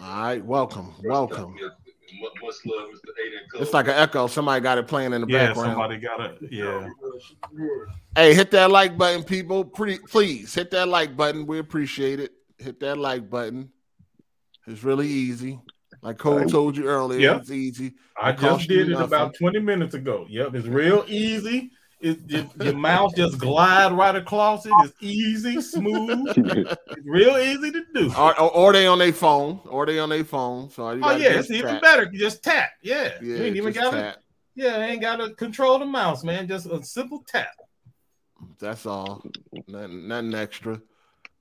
All 0.00 0.22
right, 0.22 0.44
welcome, 0.44 0.92
welcome. 1.04 1.56
Much 2.20 2.56
love, 2.66 2.88
Mr. 2.88 3.10
Eight 3.24 3.32
and 3.40 3.50
Cole. 3.50 3.62
It's 3.62 3.72
like 3.72 3.86
an 3.86 3.94
echo. 3.94 4.26
Somebody 4.26 4.60
got 4.60 4.78
it 4.78 4.86
playing 4.86 5.12
in 5.12 5.22
the 5.22 5.26
yeah, 5.28 5.46
background. 5.46 5.70
somebody 5.70 5.96
got 5.96 6.20
it. 6.20 6.38
Yeah. 6.50 6.88
Hey, 8.16 8.34
hit 8.34 8.50
that 8.52 8.70
like 8.70 8.96
button, 8.98 9.22
people. 9.22 9.64
Pretty, 9.64 9.98
please 9.98 10.54
hit 10.54 10.70
that 10.72 10.88
like 10.88 11.16
button. 11.16 11.46
We 11.46 11.58
appreciate 11.58 12.20
it. 12.20 12.32
Hit 12.58 12.80
that 12.80 12.98
like 12.98 13.28
button. 13.30 13.70
It's 14.66 14.84
really 14.84 15.08
easy. 15.08 15.60
Like 16.02 16.18
Cole 16.18 16.44
told 16.46 16.76
you 16.76 16.86
earlier, 16.86 17.20
yep. 17.20 17.40
it's 17.42 17.50
easy. 17.50 17.94
I 18.20 18.32
just 18.32 18.68
did 18.68 18.90
it 18.90 19.00
about 19.00 19.34
20 19.34 19.60
minutes 19.60 19.94
ago. 19.94 20.26
Yep, 20.28 20.54
it's 20.56 20.66
real 20.66 21.04
easy. 21.06 21.70
It, 22.02 22.18
it, 22.28 22.46
your 22.60 22.74
mouth 22.74 23.14
just 23.14 23.38
glide 23.38 23.92
right 23.92 24.16
across 24.16 24.66
it. 24.66 24.72
It's 24.80 24.94
easy, 25.00 25.60
smooth. 25.60 26.26
it's 26.36 26.76
real 27.04 27.36
easy 27.38 27.70
to 27.70 27.84
do. 27.94 28.12
Or, 28.18 28.38
or, 28.40 28.50
or, 28.50 28.72
they 28.72 28.88
on 28.88 28.98
their 28.98 29.12
phone, 29.12 29.60
or 29.66 29.86
they 29.86 30.00
on 30.00 30.08
their 30.08 30.24
phone. 30.24 30.68
So 30.70 30.88
oh 30.88 31.16
yeah, 31.16 31.38
it's 31.38 31.46
tap. 31.46 31.56
even 31.56 31.80
better. 31.80 32.08
You 32.10 32.18
just 32.18 32.42
tap. 32.42 32.70
Yeah, 32.82 33.12
yeah 33.22 33.36
you 33.36 33.44
ain't 33.44 33.56
even 33.56 33.72
got 33.72 33.92
to. 33.92 34.16
Yeah, 34.56 34.84
ain't 34.84 35.00
got 35.00 35.16
to 35.16 35.32
control 35.34 35.78
the 35.78 35.86
mouse, 35.86 36.24
man. 36.24 36.48
Just 36.48 36.66
a 36.66 36.82
simple 36.82 37.24
tap. 37.26 37.54
That's 38.58 38.84
all. 38.84 39.24
Nothing, 39.68 40.08
nothing 40.08 40.34
extra. 40.34 40.82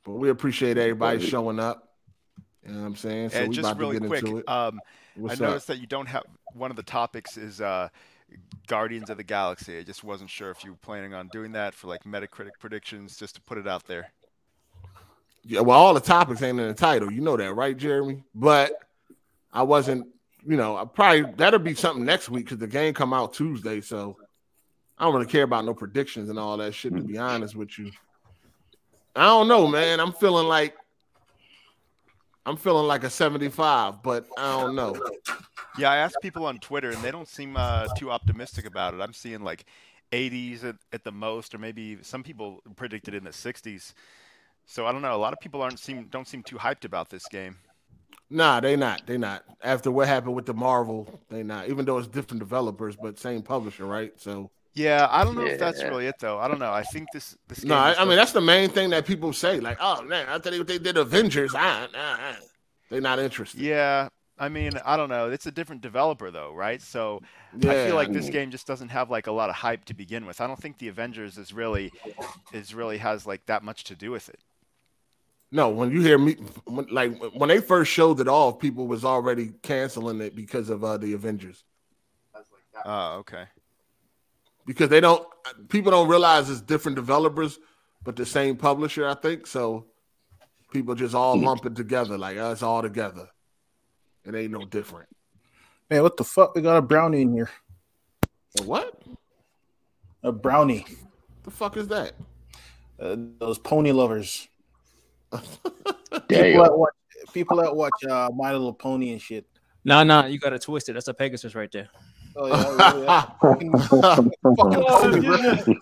But 0.06 0.14
we 0.14 0.30
appreciate 0.30 0.78
everybody 0.78 1.20
showing 1.20 1.60
up. 1.60 1.90
You 2.66 2.74
know 2.74 2.82
what 2.82 2.86
I'm 2.86 2.96
saying? 2.96 3.30
So 3.30 3.40
and 3.40 3.50
we 3.50 3.56
just 3.56 3.78
really 3.78 4.00
quick, 4.00 4.24
um, 4.48 4.80
I 5.18 5.36
noticed 5.36 5.42
up? 5.42 5.64
that 5.66 5.80
you 5.80 5.88
don't 5.88 6.08
have 6.08 6.24
one 6.54 6.70
of 6.70 6.78
the 6.78 6.84
topics 6.84 7.38
is 7.38 7.62
uh, 7.62 7.90
Guardians 8.68 9.10
of 9.10 9.18
the 9.18 9.24
Galaxy. 9.24 9.78
I 9.78 9.84
just 9.84 10.04
wasn't 10.04 10.30
sure 10.30 10.50
if 10.52 10.64
you 10.64 10.72
were 10.72 10.78
planning 10.78 11.14
on 11.14 11.28
doing 11.30 11.52
that 11.54 11.74
for 11.74 11.88
like 11.88 12.04
Metacritic 12.04 12.52
predictions, 12.60 13.18
just 13.18 13.36
to 13.36 13.42
put 13.42 13.58
it 13.58 13.68
out 13.68 13.86
there. 13.86 14.12
Yeah, 15.44 15.62
well, 15.62 15.80
all 15.80 15.94
the 15.94 16.00
topics 16.00 16.42
ain't 16.44 16.60
in 16.60 16.68
the 16.68 16.74
title. 16.74 17.12
You 17.12 17.22
know 17.22 17.36
that, 17.36 17.54
right, 17.54 17.76
Jeremy? 17.76 18.24
But 18.36 18.74
I 19.52 19.64
wasn't, 19.64 20.08
you 20.48 20.56
know, 20.56 20.78
I 20.78 20.86
probably 20.86 21.32
that'll 21.36 21.60
be 21.60 21.74
something 21.74 22.06
next 22.06 22.30
week 22.30 22.46
because 22.46 22.60
the 22.60 22.68
game 22.68 22.94
come 22.94 23.14
out 23.14 23.34
Tuesday. 23.34 23.82
So 23.82 24.18
I 24.98 25.06
don't 25.06 25.14
really 25.14 25.26
care 25.26 25.44
about 25.44 25.66
no 25.66 25.74
predictions 25.74 26.30
and 26.30 26.38
all 26.38 26.58
that 26.58 26.74
shit. 26.74 26.96
To 26.96 27.02
be 27.02 27.18
honest 27.18 27.56
with 27.56 27.78
you, 27.80 27.92
I 29.16 29.26
don't 29.26 29.48
know, 29.48 29.68
man. 29.68 30.00
I'm 30.00 30.14
feeling 30.14 30.48
like 30.48 30.76
I'm 32.46 32.58
feeling 32.58 32.88
like 32.88 33.04
a 33.04 33.10
75, 33.10 34.02
but 34.02 34.26
I 34.38 34.60
don't 34.60 34.76
know. 34.76 34.96
Yeah, 35.78 35.90
I 35.90 35.98
asked 35.98 36.18
people 36.22 36.46
on 36.46 36.60
Twitter, 36.60 36.90
and 36.90 37.02
they 37.02 37.12
don't 37.12 37.28
seem 37.28 37.56
uh, 37.58 37.88
too 37.98 38.12
optimistic 38.12 38.66
about 38.66 38.94
it. 38.94 39.02
I'm 39.02 39.14
seeing 39.14 39.42
like 39.42 39.66
80s 40.12 40.64
at, 40.64 40.76
at, 40.92 41.04
the 41.04 41.12
most, 41.12 41.56
or 41.56 41.58
maybe 41.58 41.98
some 42.02 42.24
people 42.24 42.62
predicted 42.76 43.14
in 43.14 43.24
the 43.24 43.30
60s. 43.30 43.94
So 44.66 44.86
I 44.86 44.92
don't 44.92 45.02
know. 45.02 45.16
A 45.16 45.18
lot 45.18 45.34
of 45.34 45.40
people 45.40 45.62
aren't 45.62 45.80
seem 45.80 46.06
don't 46.06 46.28
seem 46.28 46.44
too 46.44 46.58
hyped 46.58 46.86
about 46.86 47.10
this 47.10 47.28
game. 47.28 47.58
Nah, 48.30 48.62
they 48.62 48.78
not. 48.78 49.06
They 49.06 49.18
not. 49.18 49.44
After 49.62 49.92
what 49.92 50.08
happened 50.08 50.36
with 50.36 50.46
the 50.46 50.54
Marvel, 50.54 51.20
they 51.30 51.44
not. 51.44 51.68
Even 51.68 51.84
though 51.84 51.98
it's 51.98 52.08
different 52.08 52.40
developers, 52.40 52.96
but 52.96 53.20
same 53.20 53.42
publisher, 53.42 53.86
right? 53.86 54.14
So 54.18 54.50
yeah, 54.74 55.08
I 55.10 55.26
don't 55.26 55.36
know 55.36 55.44
yeah. 55.44 55.52
if 55.52 55.60
that's 55.60 55.84
really 55.84 56.08
it 56.08 56.16
though. 56.20 56.40
I 56.40 56.48
don't 56.48 56.60
know. 56.60 56.72
I 56.72 56.84
think 56.84 57.10
this 57.12 57.36
this. 57.48 57.66
No, 57.66 57.76
I, 57.76 57.96
I 57.98 58.06
mean 58.06 58.16
that's 58.16 58.32
the 58.32 58.42
main 58.42 58.70
thing 58.70 58.92
that 58.92 59.06
people 59.06 59.34
say. 59.34 59.60
Like, 59.60 59.78
oh 59.82 60.02
man, 60.04 60.28
I 60.30 60.38
tell 60.38 60.54
you 60.54 60.60
what 60.60 60.68
they 60.68 60.78
did 60.78 60.96
Avengers. 60.96 61.54
I, 61.54 61.84
I, 61.84 61.88
I. 61.94 62.36
they're 62.90 63.02
not 63.02 63.20
interested. 63.20 63.60
Yeah, 63.60 64.08
I 64.42 64.50
mean, 64.50 64.72
I 64.84 64.98
don't 64.98 65.10
know. 65.10 65.30
It's 65.30 65.46
a 65.46 65.52
different 65.52 65.82
developer 65.82 66.32
though, 66.32 66.52
right? 66.54 66.82
So 66.82 67.22
yeah, 67.58 67.72
I 67.72 67.86
feel 67.86 67.96
like 67.96 68.12
this 68.12 68.30
game 68.30 68.52
just 68.52 68.68
doesn't 68.68 68.90
have 68.90 69.10
like 69.10 69.28
a 69.28 69.32
lot 69.32 69.50
of 69.50 69.56
hype 69.56 69.86
to 69.86 69.94
begin 69.94 70.26
with. 70.26 70.42
I 70.42 70.48
don't 70.48 70.60
think 70.60 70.80
the 70.80 70.88
Avengers 70.88 71.38
is 71.38 71.54
really 71.54 71.92
is 72.52 72.74
really 72.74 72.98
has 72.98 73.26
like 73.26 73.46
that 73.46 73.64
much 73.64 73.84
to 73.86 73.96
do 73.96 74.12
with 74.12 74.30
it. 74.30 74.40
No, 75.52 75.70
when 75.70 75.92
you 75.92 76.02
hear 76.02 76.18
me, 76.18 76.34
when, 76.66 76.88
like 76.90 77.18
when 77.34 77.50
they 77.50 77.60
first 77.60 77.92
showed 77.92 78.20
it 78.20 78.28
off, 78.28 78.60
people 78.60 78.88
was 78.88 79.06
already 79.06 79.54
canceling 79.62 80.22
it 80.22 80.36
because 80.36 80.70
of 80.70 80.84
uh, 80.84 80.98
the 80.98 81.14
Avengers. 81.14 81.64
Oh, 82.84 83.18
okay 83.20 83.46
because 84.66 84.90
they 84.90 85.00
don't 85.02 85.26
people 85.70 85.92
don't 85.92 86.08
realize 86.08 86.50
it's 86.50 86.62
different 86.62 86.96
developers, 86.96 87.60
but 88.04 88.16
the 88.16 88.26
same 88.26 88.56
publisher, 88.56 89.08
I 89.08 89.16
think. 89.16 89.48
So 89.48 89.88
people 90.72 90.96
just 90.96 91.16
all 91.16 91.38
hmm. 91.38 91.46
lump 91.46 91.66
it 91.66 91.76
together, 91.76 92.18
like 92.18 92.38
oh, 92.38 92.52
it's 92.52 92.64
all 92.64 92.82
together. 92.82 93.28
It 94.26 94.36
ain't 94.36 94.52
no 94.52 94.66
different. 94.66 95.10
Man, 95.90 96.04
what 96.04 96.18
the 96.18 96.24
fuck? 96.24 96.56
We 96.56 96.62
got 96.62 96.78
a 96.78 96.82
brony 96.82 97.22
in 97.22 97.34
here. 97.34 97.50
A 98.60 98.64
what? 98.64 99.02
A 100.24 100.32
brony. 100.32 100.88
The 101.44 101.52
fuck 101.52 101.78
is 101.78 101.88
that? 101.88 102.14
Uh, 103.00 103.16
those 103.40 103.58
pony 103.58 103.92
lovers. 103.92 104.48
people, 105.32 105.44
that 106.30 106.78
watch, 106.78 106.94
people 107.34 107.58
that 107.58 107.76
watch 107.76 108.04
uh, 108.10 108.30
My 108.36 108.52
Little 108.52 108.74
Pony 108.74 109.12
and 109.12 109.22
shit. 109.22 109.46
Nah, 109.84 110.04
nah, 110.04 110.26
you 110.26 110.38
got 110.38 110.54
it 110.54 110.62
twisted. 110.62 110.96
That's 110.96 111.08
a 111.08 111.14
Pegasus 111.14 111.56
right 111.56 111.72
there. 111.72 111.90
Oh, 112.36 112.48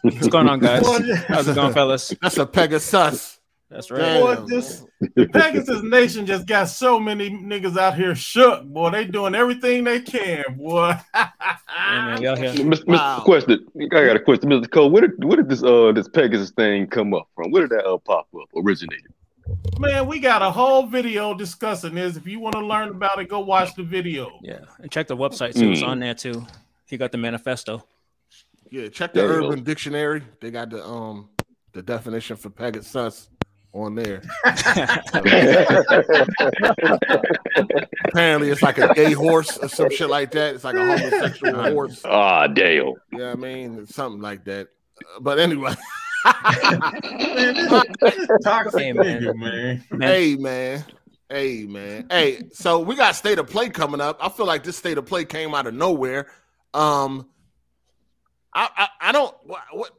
What's 0.02 0.28
going 0.28 0.48
on, 0.50 0.60
guys? 0.60 0.88
How's 1.28 1.48
it 1.48 1.56
going, 1.56 1.74
fellas? 1.74 2.14
That's 2.22 2.38
a 2.38 2.46
Pegasus. 2.46 3.39
That's 3.70 3.92
right. 3.92 4.20
Boy, 4.20 4.48
just, 4.48 4.88
the 5.00 5.28
Pegasus 5.28 5.84
Nation 5.84 6.26
just 6.26 6.48
got 6.48 6.70
so 6.70 7.00
many 7.00 7.30
niggas 7.30 7.78
out 7.78 7.96
here 7.96 8.16
shook. 8.16 8.66
Boy, 8.66 8.90
they 8.90 9.06
doing 9.06 9.36
everything 9.36 9.84
they 9.84 10.02
can, 10.02 10.44
boy. 10.58 10.96
yeah, 11.14 11.30
man, 11.78 12.22
y'all 12.22 12.36
here. 12.36 12.52
Mr. 12.54 12.88
Wow. 12.88 13.20
Mr. 13.20 13.24
Question, 13.26 13.68
I 13.80 13.86
got 13.86 14.16
a 14.16 14.20
question, 14.20 14.50
Mr. 14.50 14.72
Cole. 14.72 14.90
Where 14.90 15.08
did 15.08 15.24
where 15.24 15.38
did 15.38 15.50
this 15.50 15.62
uh 15.62 15.92
this 15.92 16.08
Pegasus 16.08 16.50
thing 16.50 16.88
come 16.88 17.14
up 17.14 17.28
from? 17.36 17.52
Where 17.52 17.68
did 17.68 17.78
that 17.78 17.86
uh, 17.86 18.00
pop 18.00 18.28
up 18.36 18.50
originate? 18.56 19.04
Man, 19.78 20.08
we 20.08 20.20
got 20.20 20.42
a 20.42 20.50
whole 20.50 20.88
video 20.88 21.36
discussing 21.36 21.94
this. 21.94 22.16
If 22.16 22.26
you 22.26 22.40
want 22.40 22.56
to 22.56 22.66
learn 22.66 22.90
about 22.90 23.20
it, 23.20 23.30
go 23.30 23.40
watch 23.40 23.76
the 23.76 23.84
video. 23.84 24.40
Yeah, 24.42 24.62
and 24.80 24.90
check 24.92 25.08
the 25.08 25.18
website 25.18 25.54
too. 25.54 25.70
Mm. 25.70 25.72
It's 25.74 25.84
on 25.84 26.00
there 26.00 26.16
too. 26.16 26.46
He 26.88 26.98
got 26.98 27.12
the 27.12 27.20
manifesto. 27.20 27.86
Yeah, 28.72 28.88
check 28.88 29.14
the 29.14 29.22
Urban. 29.22 29.64
Dictionary. 29.64 30.24
They 30.42 30.50
got 30.50 30.72
the 30.72 30.84
um 30.84 31.30
the 31.74 31.84
definition 31.84 32.36
for 32.36 32.50
Pegasus 32.50 33.30
on 33.74 33.96
there. 33.96 34.22
Apparently, 38.06 38.50
it's 38.50 38.62
like 38.62 38.78
a 38.78 38.94
gay 38.94 39.14
horse 39.14 39.58
or 39.58 39.68
some 39.68 39.90
shit 39.90 40.10
like 40.10 40.32
that. 40.32 40.56
It's 40.56 40.64
like 40.64 40.76
a 40.76 40.86
homosexual 40.86 41.64
horse. 41.72 42.02
Ah, 42.06 42.48
Dale. 42.48 42.96
Yeah, 43.12 43.32
I 43.32 43.36
mean, 43.36 43.86
something 43.88 44.22
like 44.22 44.46
that. 44.46 44.70
But 45.22 45.40
anyway. 45.40 45.74
Toxic 48.44 48.82
hey, 48.82 48.94
man. 48.94 49.40
man. 49.40 49.84
Hey 50.02 50.36
man. 50.36 50.86
Hey 51.30 51.66
man. 51.66 52.08
Hey, 52.10 52.42
so 52.52 52.80
we 52.80 52.96
got 52.96 53.16
state 53.16 53.40
of 53.40 53.48
play 53.48 53.70
coming 53.70 54.02
up. 54.02 54.18
I 54.20 54.28
feel 54.30 54.46
like 54.46 54.64
this 54.64 54.76
state 54.76 54.98
of 54.98 55.06
play 55.06 55.24
came 55.24 55.56
out 55.56 55.68
of 55.68 55.74
nowhere. 55.74 56.28
Um 56.74 57.30
I 58.54 58.68
I, 58.76 58.88
I 59.10 59.12
don't 59.14 59.34
what, 59.44 59.62
what 59.72 59.92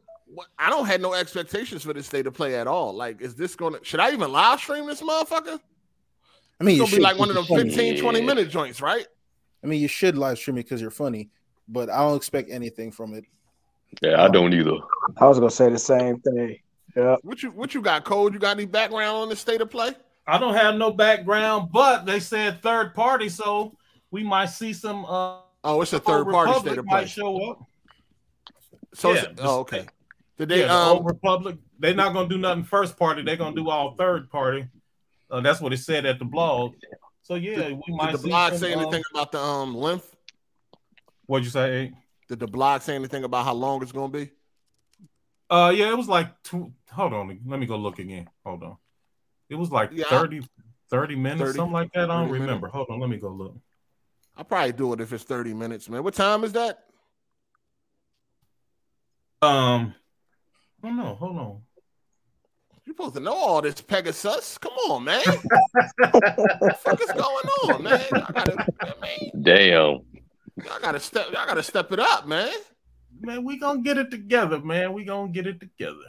I 0.57 0.69
don't 0.69 0.85
have 0.85 1.01
no 1.01 1.13
expectations 1.13 1.83
for 1.83 1.93
this 1.93 2.07
state 2.07 2.27
of 2.27 2.33
play 2.33 2.55
at 2.55 2.67
all. 2.67 2.93
Like, 2.93 3.21
is 3.21 3.35
this 3.35 3.55
gonna 3.55 3.79
should 3.83 3.99
I 3.99 4.11
even 4.11 4.31
live 4.31 4.59
stream 4.59 4.87
this 4.87 5.01
motherfucker? 5.01 5.59
I 6.59 6.63
mean, 6.63 6.81
it's 6.81 6.91
gonna 6.91 6.97
be 6.97 7.03
like 7.03 7.17
one 7.17 7.29
of 7.29 7.35
them 7.35 7.45
15, 7.45 8.01
20 8.01 8.21
minute 8.21 8.49
joints, 8.49 8.81
right? 8.81 9.05
I 9.63 9.67
mean, 9.67 9.81
you 9.81 9.87
should 9.87 10.17
live 10.17 10.37
stream 10.37 10.57
it 10.57 10.63
because 10.63 10.81
you're 10.81 10.91
funny, 10.91 11.29
but 11.67 11.89
I 11.89 11.99
don't 11.99 12.15
expect 12.15 12.49
anything 12.49 12.91
from 12.91 13.13
it. 13.13 13.25
Yeah, 14.01 14.23
I 14.23 14.29
don't 14.29 14.53
either. 14.53 14.77
I 15.17 15.27
was 15.27 15.39
gonna 15.39 15.51
say 15.51 15.69
the 15.69 15.79
same 15.79 16.19
thing. 16.19 16.57
Yeah. 16.95 17.17
What 17.23 17.43
you 17.43 17.51
what 17.51 17.73
you 17.73 17.81
got, 17.81 18.03
Cole? 18.03 18.31
You 18.31 18.39
got 18.39 18.57
any 18.57 18.65
background 18.65 19.17
on 19.17 19.29
the 19.29 19.35
state 19.35 19.61
of 19.61 19.69
play? 19.69 19.93
I 20.27 20.37
don't 20.37 20.53
have 20.53 20.75
no 20.75 20.91
background, 20.91 21.69
but 21.71 22.05
they 22.05 22.19
said 22.19 22.61
third 22.61 22.93
party, 22.93 23.27
so 23.27 23.75
we 24.11 24.23
might 24.23 24.47
see 24.47 24.71
some. 24.73 25.05
Uh, 25.05 25.39
oh, 25.63 25.81
it's 25.81 25.93
a 25.93 25.99
third 25.99 26.29
party 26.29 26.53
state 26.59 26.77
of 26.77 26.85
play. 26.85 27.01
Might 27.01 27.09
show 27.09 27.51
up. 27.51 27.65
So, 28.93 29.13
yeah, 29.13 29.25
oh, 29.39 29.59
okay. 29.59 29.87
Did 30.41 30.49
they? 30.49 30.61
Yeah, 30.61 30.89
um, 30.89 30.97
the 30.97 31.03
Republic. 31.03 31.57
They're 31.77 31.93
not 31.93 32.13
gonna 32.13 32.27
do 32.27 32.39
nothing 32.39 32.63
first 32.63 32.97
party. 32.97 33.21
They're 33.21 33.35
gonna 33.35 33.55
do 33.55 33.69
all 33.69 33.93
third 33.93 34.27
party. 34.31 34.67
Uh, 35.29 35.39
that's 35.41 35.61
what 35.61 35.71
it 35.71 35.77
said 35.77 36.03
at 36.07 36.17
the 36.17 36.25
blog. 36.25 36.73
So 37.21 37.35
yeah, 37.35 37.57
did, 37.57 37.73
we 37.73 37.93
might. 37.93 38.13
Did 38.13 38.21
the 38.21 38.27
blog 38.27 38.53
say 38.55 38.73
anything 38.73 39.03
uh, 39.13 39.19
about 39.19 39.31
the 39.31 39.39
um 39.39 39.75
length? 39.75 40.15
What'd 41.27 41.45
you 41.45 41.51
say? 41.51 41.93
Did 42.27 42.39
the 42.39 42.47
blog 42.47 42.81
say 42.81 42.95
anything 42.95 43.23
about 43.23 43.45
how 43.45 43.53
long 43.53 43.83
it's 43.83 43.91
gonna 43.91 44.11
be? 44.11 44.31
Uh, 45.47 45.71
yeah, 45.75 45.91
it 45.91 45.95
was 45.95 46.07
like 46.07 46.41
two. 46.41 46.73
Hold 46.91 47.13
on, 47.13 47.39
let 47.45 47.59
me 47.59 47.67
go 47.67 47.77
look 47.77 47.99
again. 47.99 48.27
Hold 48.43 48.63
on. 48.63 48.77
It 49.47 49.55
was 49.55 49.69
like 49.69 49.91
yeah, 49.93 50.05
30, 50.09 50.41
30 50.89 51.15
minutes, 51.17 51.41
30, 51.41 51.57
something 51.57 51.71
like 51.71 51.93
that. 51.93 52.09
I 52.09 52.19
don't 52.19 52.31
remember. 52.31 52.65
Minutes. 52.65 52.73
Hold 52.73 52.87
on, 52.89 52.99
let 52.99 53.11
me 53.11 53.17
go 53.17 53.29
look. 53.29 53.55
I'll 54.35 54.43
probably 54.43 54.71
do 54.71 54.91
it 54.93 55.01
if 55.01 55.13
it's 55.13 55.23
30 55.23 55.53
minutes, 55.53 55.87
man. 55.87 56.03
What 56.03 56.15
time 56.15 56.43
is 56.43 56.53
that? 56.53 56.79
Um, 59.43 59.93
I 60.83 60.87
don't 60.87 60.97
know. 60.97 61.15
Hold 61.15 61.37
on. 61.37 61.61
You're 62.85 62.95
supposed 62.95 63.13
to 63.13 63.19
know 63.19 63.33
all 63.33 63.61
this, 63.61 63.79
Pegasus. 63.79 64.57
Come 64.57 64.73
on, 64.89 65.03
man. 65.03 65.21
what 65.23 65.41
the 65.97 66.77
fuck 66.79 67.01
is 67.01 67.11
going 67.11 67.47
on, 67.63 67.83
man? 67.83 68.03
I 68.11 68.31
gotta, 68.31 68.67
I 68.81 68.93
mean, 69.01 69.43
Damn. 69.43 69.99
I 70.69 70.79
gotta 70.81 70.99
step. 70.99 71.27
I 71.29 71.45
gotta 71.45 71.63
step 71.63 71.91
it 71.91 71.99
up, 71.99 72.27
man. 72.27 72.51
Man, 73.19 73.45
we 73.45 73.57
gonna 73.59 73.81
get 73.81 73.97
it 73.97 74.09
together, 74.09 74.59
man. 74.59 74.93
We 74.93 75.05
gonna 75.05 75.31
get 75.31 75.45
it 75.45 75.59
together. 75.59 76.05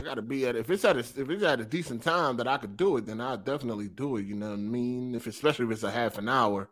I 0.00 0.04
gotta 0.04 0.22
be 0.22 0.46
at 0.46 0.56
if 0.56 0.70
it's 0.70 0.84
at 0.84 0.96
a, 0.96 1.00
if 1.00 1.18
it's 1.30 1.42
at 1.42 1.60
a 1.60 1.64
decent 1.64 2.02
time 2.02 2.36
that 2.36 2.46
I 2.46 2.58
could 2.58 2.76
do 2.76 2.96
it, 2.96 3.06
then 3.06 3.20
I'll 3.20 3.36
definitely 3.36 3.88
do 3.88 4.16
it. 4.18 4.26
You 4.26 4.36
know 4.36 4.50
what 4.50 4.54
I 4.54 4.62
mean? 4.62 5.14
If 5.14 5.26
especially 5.26 5.66
if 5.66 5.72
it's 5.72 5.82
a 5.82 5.90
half 5.90 6.18
an 6.18 6.28
hour, 6.28 6.68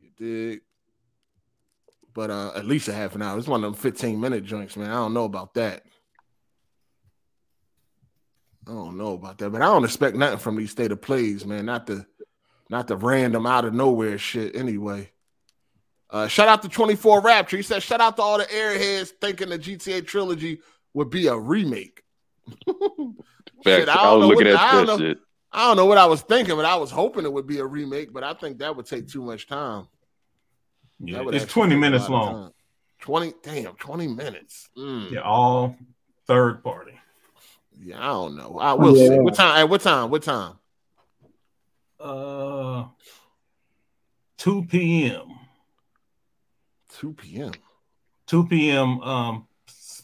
you 0.00 0.10
dig. 0.16 0.60
But 2.14 2.30
uh, 2.30 2.52
at 2.54 2.66
least 2.66 2.88
a 2.88 2.92
half 2.92 3.14
an 3.14 3.22
hour. 3.22 3.38
It's 3.38 3.48
one 3.48 3.64
of 3.64 3.72
them 3.72 3.80
fifteen 3.80 4.20
minute 4.20 4.44
joints, 4.44 4.76
man. 4.76 4.90
I 4.90 4.94
don't 4.94 5.14
know 5.14 5.24
about 5.24 5.54
that. 5.54 5.84
I 8.66 8.70
don't 8.70 8.96
know 8.96 9.14
about 9.14 9.38
that, 9.38 9.50
but 9.50 9.62
I 9.62 9.66
don't 9.66 9.84
expect 9.84 10.16
nothing 10.16 10.38
from 10.38 10.56
these 10.56 10.70
state 10.70 10.92
of 10.92 11.00
plays, 11.00 11.44
man. 11.44 11.66
Not 11.66 11.86
the 11.86 12.06
not 12.68 12.86
the 12.86 12.96
random 12.96 13.46
out 13.46 13.64
of 13.64 13.74
nowhere 13.74 14.18
shit 14.18 14.54
anyway. 14.56 15.10
Uh, 16.08 16.28
shout 16.28 16.48
out 16.48 16.62
to 16.62 16.68
24 16.68 17.22
Rapture. 17.22 17.56
He 17.56 17.62
said, 17.62 17.82
shout 17.82 18.00
out 18.00 18.16
to 18.16 18.22
all 18.22 18.38
the 18.38 18.44
airheads 18.44 19.08
thinking 19.20 19.48
the 19.48 19.58
GTA 19.58 20.06
trilogy 20.06 20.60
would 20.92 21.08
be 21.08 21.26
a 21.26 21.36
remake. 21.36 22.02
shit, 23.64 23.88
I, 23.88 23.94
I 23.94 24.12
was 24.12 24.26
looking 24.26 24.46
what, 24.46 24.54
at 24.54 24.60
I 24.60 24.84
don't, 24.84 25.00
know, 25.00 25.14
I 25.52 25.66
don't 25.68 25.76
know 25.78 25.86
what 25.86 25.96
I 25.96 26.04
was 26.06 26.20
thinking, 26.20 26.54
but 26.54 26.66
I 26.66 26.76
was 26.76 26.90
hoping 26.90 27.24
it 27.24 27.32
would 27.32 27.46
be 27.46 27.58
a 27.58 27.64
remake, 27.64 28.12
but 28.12 28.24
I 28.24 28.34
think 28.34 28.58
that 28.58 28.76
would 28.76 28.86
take 28.86 29.08
too 29.08 29.22
much 29.22 29.46
time. 29.46 29.88
Yeah, 31.04 31.24
it's 31.28 31.52
20 31.52 31.76
minutes 31.76 32.08
long. 32.08 32.52
20, 33.00 33.34
damn, 33.42 33.74
20 33.74 34.06
minutes. 34.08 34.68
Mm. 34.78 35.10
Yeah, 35.10 35.20
all 35.22 35.76
third 36.26 36.62
party. 36.62 36.92
Yeah, 37.80 37.98
I 37.98 38.12
don't 38.12 38.36
know. 38.36 38.58
I 38.60 38.74
will 38.74 38.96
yeah. 38.96 39.08
see. 39.08 39.18
What 39.18 39.34
time? 39.34 39.58
At 39.58 39.68
what 39.68 39.80
time? 39.80 40.10
What 40.10 40.22
time? 40.22 40.54
Uh, 41.98 42.84
2 44.38 44.64
p.m. 44.64 45.38
2 46.90 47.14
p.m. 47.14 47.52
2 48.28 48.46
p.m. 48.46 49.00
Um, 49.00 49.48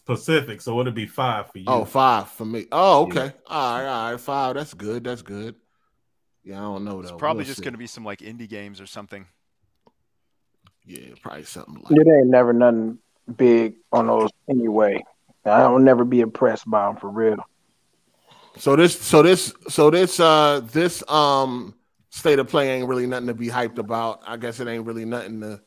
Pacific, 0.04 0.60
so 0.62 0.80
it'll 0.80 0.92
be 0.92 1.06
five 1.06 1.50
for 1.52 1.58
you. 1.58 1.66
Oh, 1.68 1.84
five 1.84 2.30
for 2.30 2.46
me. 2.46 2.66
Oh, 2.72 3.02
okay. 3.02 3.26
Yeah. 3.26 3.30
All 3.46 3.78
right, 3.78 3.86
all 3.86 4.10
right. 4.12 4.20
Five. 4.20 4.54
That's 4.54 4.74
good. 4.74 5.04
That's 5.04 5.22
good. 5.22 5.54
Yeah, 6.42 6.56
I 6.56 6.62
don't 6.62 6.84
know 6.84 7.02
though. 7.02 7.08
It's 7.08 7.12
probably 7.12 7.42
we'll 7.42 7.48
just 7.48 7.62
going 7.62 7.74
to 7.74 7.78
be 7.78 7.86
some 7.86 8.04
like 8.04 8.20
indie 8.20 8.48
games 8.48 8.80
or 8.80 8.86
something. 8.86 9.26
Yeah, 10.88 11.14
probably 11.22 11.44
something 11.44 11.74
like. 11.74 11.92
It 11.92 12.08
ain't 12.08 12.28
never 12.28 12.52
nothing 12.52 12.98
big 13.36 13.74
on 13.92 14.06
those 14.06 14.30
anyway. 14.48 15.04
I 15.44 15.60
don't 15.60 15.84
never 15.84 16.04
be 16.04 16.20
impressed 16.20 16.68
by 16.68 16.86
them 16.86 16.96
for 16.96 17.10
real. 17.10 17.36
So 18.56 18.74
this, 18.74 18.98
so 18.98 19.22
this, 19.22 19.52
so 19.68 19.90
this, 19.90 20.18
uh, 20.18 20.62
this, 20.72 21.08
um, 21.08 21.74
state 22.10 22.38
of 22.38 22.48
play 22.48 22.70
ain't 22.70 22.88
really 22.88 23.06
nothing 23.06 23.26
to 23.28 23.34
be 23.34 23.48
hyped 23.48 23.78
about. 23.78 24.22
I 24.26 24.38
guess 24.38 24.60
it 24.60 24.66
ain't 24.66 24.86
really 24.86 25.04
nothing 25.04 25.40
to 25.42 25.60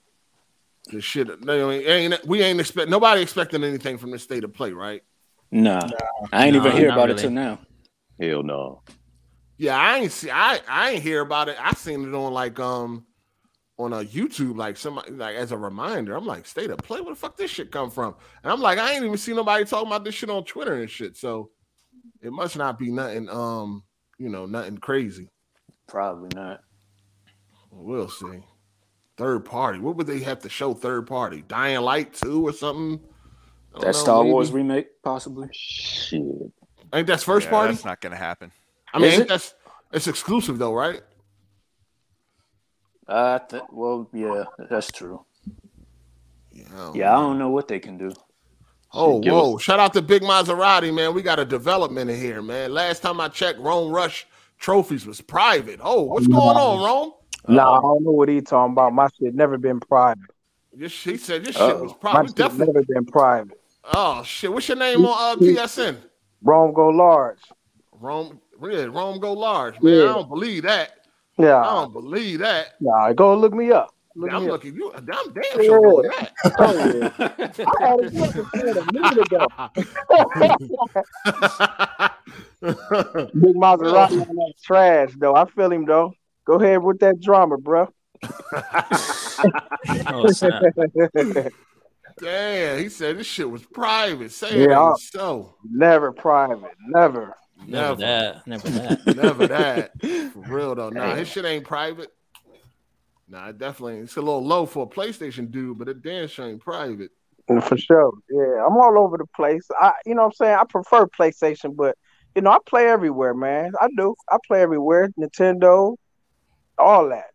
the 0.92 1.02
shit. 1.02 1.30
I 1.30 1.36
mean, 1.36 1.82
ain't, 1.84 2.26
we 2.26 2.42
ain't 2.42 2.60
expect 2.60 2.90
nobody 2.90 3.22
expecting 3.22 3.64
anything 3.64 3.98
from 4.00 4.12
the 4.12 4.20
state 4.20 4.44
of 4.44 4.54
play, 4.54 4.72
right? 4.72 5.04
No, 5.52 5.80
nah, 5.80 5.90
I 6.32 6.48
ain't 6.48 6.56
even 6.56 6.72
hear 6.72 6.90
about 6.90 7.10
really. 7.10 7.20
it 7.20 7.22
till 7.22 7.32
now. 7.32 7.60
Hell 8.20 8.44
no. 8.44 8.82
Yeah, 9.58 9.78
I 9.78 9.98
ain't 9.98 10.12
see. 10.12 10.32
I 10.32 10.60
I 10.68 10.92
ain't 10.92 11.04
hear 11.04 11.22
about 11.22 11.50
it. 11.50 11.58
I 11.60 11.74
seen 11.74 12.08
it 12.08 12.16
on 12.16 12.34
like 12.34 12.60
um 12.60 13.06
on 13.84 13.94
a 13.94 14.04
YouTube, 14.04 14.58
like 14.58 14.78
somebody 14.78 15.12
like 15.12 15.36
as 15.36 15.52
a 15.52 15.58
reminder. 15.58 16.16
I'm 16.16 16.26
like, 16.26 16.46
state 16.46 16.70
of 16.70 16.78
play. 16.80 17.02
Where 17.02 17.14
the 17.14 17.20
fuck 17.20 17.38
this 17.38 17.52
shit 17.52 17.72
come 17.72 17.90
from? 17.90 18.16
And 18.44 18.52
I'm 18.52 18.62
like, 18.62 18.80
I 18.80 18.94
ain't 18.94 19.04
even 19.04 19.18
seen 19.18 19.36
nobody 19.36 19.66
talking 19.66 19.88
about 19.88 20.04
this 20.04 20.16
shit 20.16 20.30
on 20.30 20.44
Twitter 20.44 20.76
and 20.76 20.90
shit. 20.90 21.18
So 21.18 21.50
it 22.22 22.32
must 22.32 22.58
not 22.58 22.78
be 22.78 22.92
nothing. 22.92 23.30
Um, 23.30 23.84
you 24.18 24.30
know, 24.30 24.46
nothing 24.46 24.78
crazy. 24.78 25.30
Probably 25.88 26.30
not. 26.36 26.62
We'll 27.72 28.10
see. 28.10 28.44
Third 29.18 29.46
party. 29.46 29.80
What 29.80 29.96
would 29.98 30.08
they 30.08 30.20
have 30.20 30.40
to 30.40 30.50
show? 30.50 30.74
Third 30.74 31.08
party, 31.08 31.44
Dying 31.48 31.82
Light 31.82 32.14
two 32.14 32.48
or 32.48 32.54
something. 32.54 33.00
That 33.74 33.84
know, 33.84 33.92
Star 33.92 34.24
maybe. 34.24 34.34
Wars 34.34 34.52
remake, 34.52 34.88
possibly. 35.04 35.48
Shit. 35.52 36.22
I 36.92 36.98
think 36.98 37.08
that's 37.08 37.24
first 37.24 37.46
yeah, 37.46 37.52
party. 37.52 37.74
That's 37.74 37.86
not 37.86 38.02
gonna 38.02 38.16
happen. 38.16 38.52
I 38.94 39.00
mean, 39.00 39.26
that's 39.28 39.54
it's 39.92 40.08
exclusive 40.08 40.58
though, 40.58 40.74
right? 40.74 41.02
Uh, 43.12 43.40
th- 43.40 43.64
well, 43.72 44.10
yeah, 44.14 44.46
that's 44.70 44.90
true. 44.90 45.26
Yeah, 46.54 46.92
yeah, 46.96 47.12
I 47.12 47.20
don't 47.20 47.38
know 47.38 47.50
what 47.50 47.68
they 47.68 47.78
can 47.78 47.98
do. 47.98 48.14
Oh, 48.94 49.22
whoa! 49.22 49.58
Shout 49.58 49.82
out 49.82 49.94
to 49.94 50.02
Big 50.02 50.22
Maserati, 50.22 50.94
man. 50.94 51.14
We 51.14 51.22
got 51.22 51.38
a 51.38 51.44
development 51.44 52.10
in 52.10 52.18
here, 52.18 52.42
man. 52.42 52.74
Last 52.74 53.02
time 53.02 53.20
I 53.20 53.28
checked, 53.28 53.60
Rome 53.60 53.92
Rush 53.92 54.26
trophies 54.60 55.06
was 55.06 55.20
private. 55.20 55.82
Oh, 55.84 56.04
what's 56.04 56.28
going 56.28 56.56
on, 56.56 56.86
Rome? 56.86 57.14
Nah, 57.50 57.80
I 57.80 57.82
don't 57.82 58.04
know 58.06 58.12
what 58.12 58.30
he 58.30 58.40
talking 58.40 58.72
about. 58.72 58.94
My 58.94 59.10
shit 59.20 59.36
never 59.36 59.58
been 59.58 59.82
private. 59.82 60.30
This, 60.72 60.94
he 61.04 61.18
said 61.18 61.44
this 61.44 61.58
shit 61.58 61.80
was 61.80 61.94
private. 62.00 62.18
My 62.18 62.26
shit 62.28 62.36
Definitely. 62.38 62.74
never 62.74 62.86
been 62.86 63.06
private. 63.06 63.60
Oh 63.94 64.24
shit! 64.24 64.54
What's 64.54 64.70
your 64.70 64.78
name 64.78 65.06
on 65.06 65.38
uh, 65.38 65.42
PSN? 65.42 65.98
Rome 66.44 66.72
go 66.72 66.88
large. 66.88 67.40
Rome, 67.92 68.40
yeah, 68.64 68.86
Rome 68.86 69.20
go 69.20 69.34
large, 69.34 69.82
man. 69.82 69.94
Yeah. 69.94 70.04
I 70.04 70.14
don't 70.14 70.30
believe 70.30 70.64
that. 70.64 71.01
Yeah, 71.38 71.60
I 71.60 71.64
don't 71.64 71.94
believe 71.94 72.40
that. 72.40 72.76
Nah, 72.80 73.14
go 73.14 73.36
look 73.36 73.54
me 73.54 73.72
up. 73.72 73.94
Look 74.16 74.32
I'm 74.32 74.46
looking 74.46 74.76
you. 74.76 74.92
I'm 74.94 75.06
damn 75.06 75.64
sure 75.64 75.80
doing 75.80 76.12
that. 76.12 76.34
Oh, 76.60 76.74
yeah. 76.94 77.10
I 77.74 78.58
had 78.58 78.78
a 78.78 78.86
minute 78.92 79.18
ago. 79.26 79.48
Big 83.34 83.56
Maserati 83.56 84.28
on 84.28 84.36
that 84.36 84.54
trash 84.64 85.12
though. 85.18 85.36
I 85.36 85.46
feel 85.46 85.72
him 85.72 85.86
though. 85.86 86.14
Go 86.46 86.56
ahead 86.56 86.84
with 86.84 87.00
that 87.00 87.22
drama, 87.22 87.58
bro. 87.58 87.88
oh, 90.08 90.30
Damn, 92.20 92.80
he 92.80 92.90
said 92.90 93.18
this 93.18 93.28
shit 93.28 93.50
was 93.50 93.64
private. 93.64 94.32
Say 94.32 94.68
yeah, 94.68 94.92
it 94.92 94.98
so. 95.00 95.56
Never 95.64 96.12
private. 96.12 96.76
Never. 96.88 97.36
Never, 97.68 97.96
never 97.96 97.96
that. 97.96 98.48
Never 98.48 98.70
that. 98.70 99.06
never 99.16 99.48
that. 99.48 99.92
For 100.34 100.42
real 100.42 100.76
though. 100.76 100.90
Nah, 100.90 101.16
his 101.16 101.28
shit 101.28 101.46
ain't 101.46 101.66
private. 101.66 102.12
Nah, 103.28 103.52
definitely. 103.52 104.00
It's 104.00 104.18
a 104.18 104.22
little 104.22 104.44
low 104.44 104.66
for 104.66 104.84
a 104.84 104.88
PlayStation 104.88 105.50
dude, 105.50 105.78
but 105.78 105.88
it 105.88 106.02
damn 106.02 106.28
sure 106.28 106.50
ain't 106.50 106.60
private. 106.60 107.12
For 107.48 107.78
sure. 107.78 108.12
Yeah. 108.30 108.66
I'm 108.66 108.76
all 108.76 109.00
over 109.00 109.18
the 109.18 109.26
place. 109.36 109.66
I 109.80 109.94
you 110.06 110.16
know 110.16 110.24
what 110.24 110.28
I'm 110.28 110.34
saying? 110.34 110.58
I 110.60 110.64
prefer 110.70 111.08
PlayStation, 111.08 111.76
but 111.76 111.98
you 112.36 112.42
know, 112.42 112.52
I 112.52 112.58
play 112.66 112.88
everywhere, 112.88 113.34
man. 113.34 113.72
I 113.80 113.88
do. 113.96 114.16
I 114.30 114.38
play 114.46 114.62
everywhere. 114.62 115.10
Nintendo, 115.20 115.96
all 116.78 117.10
that. 117.10 117.32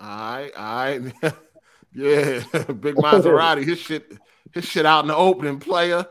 All 0.00 0.06
right, 0.06 0.52
all 0.56 0.74
right. 0.74 1.00
yeah. 1.92 2.42
Big 2.72 2.96
Maserati. 2.96 3.64
his 3.64 3.78
shit, 3.78 4.16
his 4.52 4.64
shit 4.64 4.86
out 4.86 5.04
in 5.04 5.08
the 5.08 5.16
opening, 5.16 5.58
player. 5.58 6.06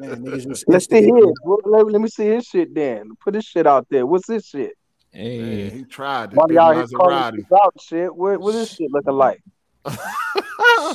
Man, 0.00 0.24
Let's 0.66 0.88
see 0.88 1.02
his. 1.02 1.32
Let, 1.44 1.86
let, 1.86 2.00
me 2.00 2.08
see 2.08 2.26
his 2.26 2.44
shit 2.44 2.74
then. 2.74 3.10
Put 3.20 3.34
his 3.34 3.44
shit 3.44 3.66
out 3.66 3.86
there. 3.90 4.06
What's 4.06 4.26
this 4.26 4.46
shit? 4.48 4.72
Hey, 5.10 5.38
Man, 5.40 5.70
he 5.70 5.84
tried. 5.84 6.34
Why 6.34 6.44
y'all 6.50 6.74
Maserati. 6.74 7.44
Out 7.52 7.74
shit. 7.80 8.14
What, 8.14 8.40
what 8.40 8.54
is 8.54 8.68
this 8.68 8.76
shit 8.76 8.90
looking 8.90 9.14
like? 9.14 9.42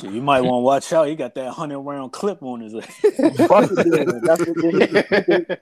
Shit, 0.00 0.12
you 0.12 0.22
might 0.22 0.40
want 0.40 0.60
to 0.60 0.64
watch 0.64 0.92
out. 0.92 1.08
He 1.08 1.14
got 1.14 1.34
that 1.34 1.52
hundred 1.52 1.80
round 1.80 2.12
clip 2.12 2.42
on 2.42 2.60
his. 2.60 2.72
That's 2.72 2.88
what 3.48 3.68
he, 3.68 3.76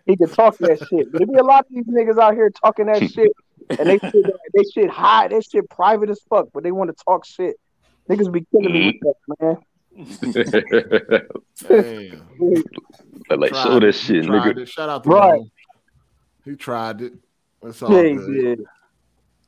he, 0.06 0.16
can 0.16 0.28
talk 0.28 0.56
that 0.58 0.78
shit. 0.88 1.10
But 1.10 1.18
there 1.18 1.26
be 1.26 1.34
a 1.34 1.42
lot 1.42 1.66
of 1.66 1.66
these 1.70 1.86
niggas 1.86 2.18
out 2.18 2.34
here 2.34 2.50
talking 2.50 2.86
that 2.86 3.10
shit, 3.10 3.32
and 3.70 3.88
they 3.88 3.98
shit, 3.98 4.14
they 4.54 4.64
shit 4.72 4.90
high, 4.90 5.28
they 5.28 5.40
shit 5.40 5.68
private 5.70 6.10
as 6.10 6.20
fuck, 6.28 6.48
but 6.52 6.62
they 6.62 6.70
want 6.70 6.96
to 6.96 7.04
talk 7.04 7.24
shit. 7.24 7.56
Niggas 8.08 8.32
be 8.32 8.46
killing 8.52 8.72
me 8.72 9.00
with 9.02 9.16
that, 9.28 9.36
man. 9.40 9.56
Damn. 9.96 10.12
like 13.30 13.54
show 13.54 13.80
that 13.80 13.94
shit, 13.94 14.26
nigga. 14.26 14.58
It. 14.58 14.68
Shout 14.68 14.88
out 14.88 15.04
to 15.04 15.08
right. 15.08 15.40
him. 15.40 15.50
He 16.44 16.54
tried 16.54 17.00
it. 17.00 17.14
That's 17.62 17.82
all 17.82 17.92
yeah, 17.92 18.14
good. 18.14 18.64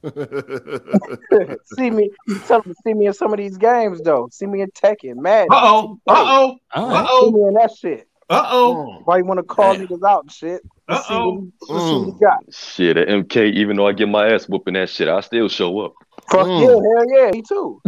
see 1.76 1.90
me, 1.90 2.08
tell 2.46 2.62
them 2.62 2.72
to 2.72 2.74
see 2.84 2.94
me 2.94 3.06
in 3.06 3.12
some 3.12 3.32
of 3.32 3.38
these 3.38 3.58
games 3.58 4.00
though. 4.00 4.28
See 4.30 4.46
me 4.46 4.62
in 4.62 4.70
Tekken, 4.70 5.16
man. 5.16 5.48
Uh 5.50 5.60
oh, 5.60 6.00
uh 6.06 6.14
oh, 6.16 6.58
uh 6.72 7.06
oh. 7.10 7.26
See 7.26 7.34
me 7.34 7.48
in 7.48 7.54
that 7.54 7.76
shit. 7.76 8.08
Uh 8.30 8.46
oh. 8.50 9.02
Why 9.04 9.18
you 9.18 9.24
want 9.24 9.38
to 9.38 9.44
call 9.44 9.74
man. 9.74 9.86
niggas 9.86 10.08
out 10.08 10.24
and 10.24 10.32
shit? 10.32 10.62
Uh 10.88 11.02
oh. 11.10 11.48
Mm. 11.62 12.40
Shit, 12.50 12.96
at 12.96 13.08
MK, 13.08 13.52
even 13.54 13.76
though 13.76 13.86
I 13.86 13.92
get 13.92 14.08
my 14.08 14.32
ass 14.32 14.48
whooping 14.48 14.74
that 14.74 14.88
shit, 14.88 15.08
I 15.08 15.20
still 15.20 15.48
show 15.48 15.80
up. 15.80 15.94
Fuck 16.30 16.46
mm. 16.46 16.60
yeah, 16.60 16.68
hell 16.68 17.06
yeah, 17.24 17.30
me 17.30 17.42
too. 17.42 17.80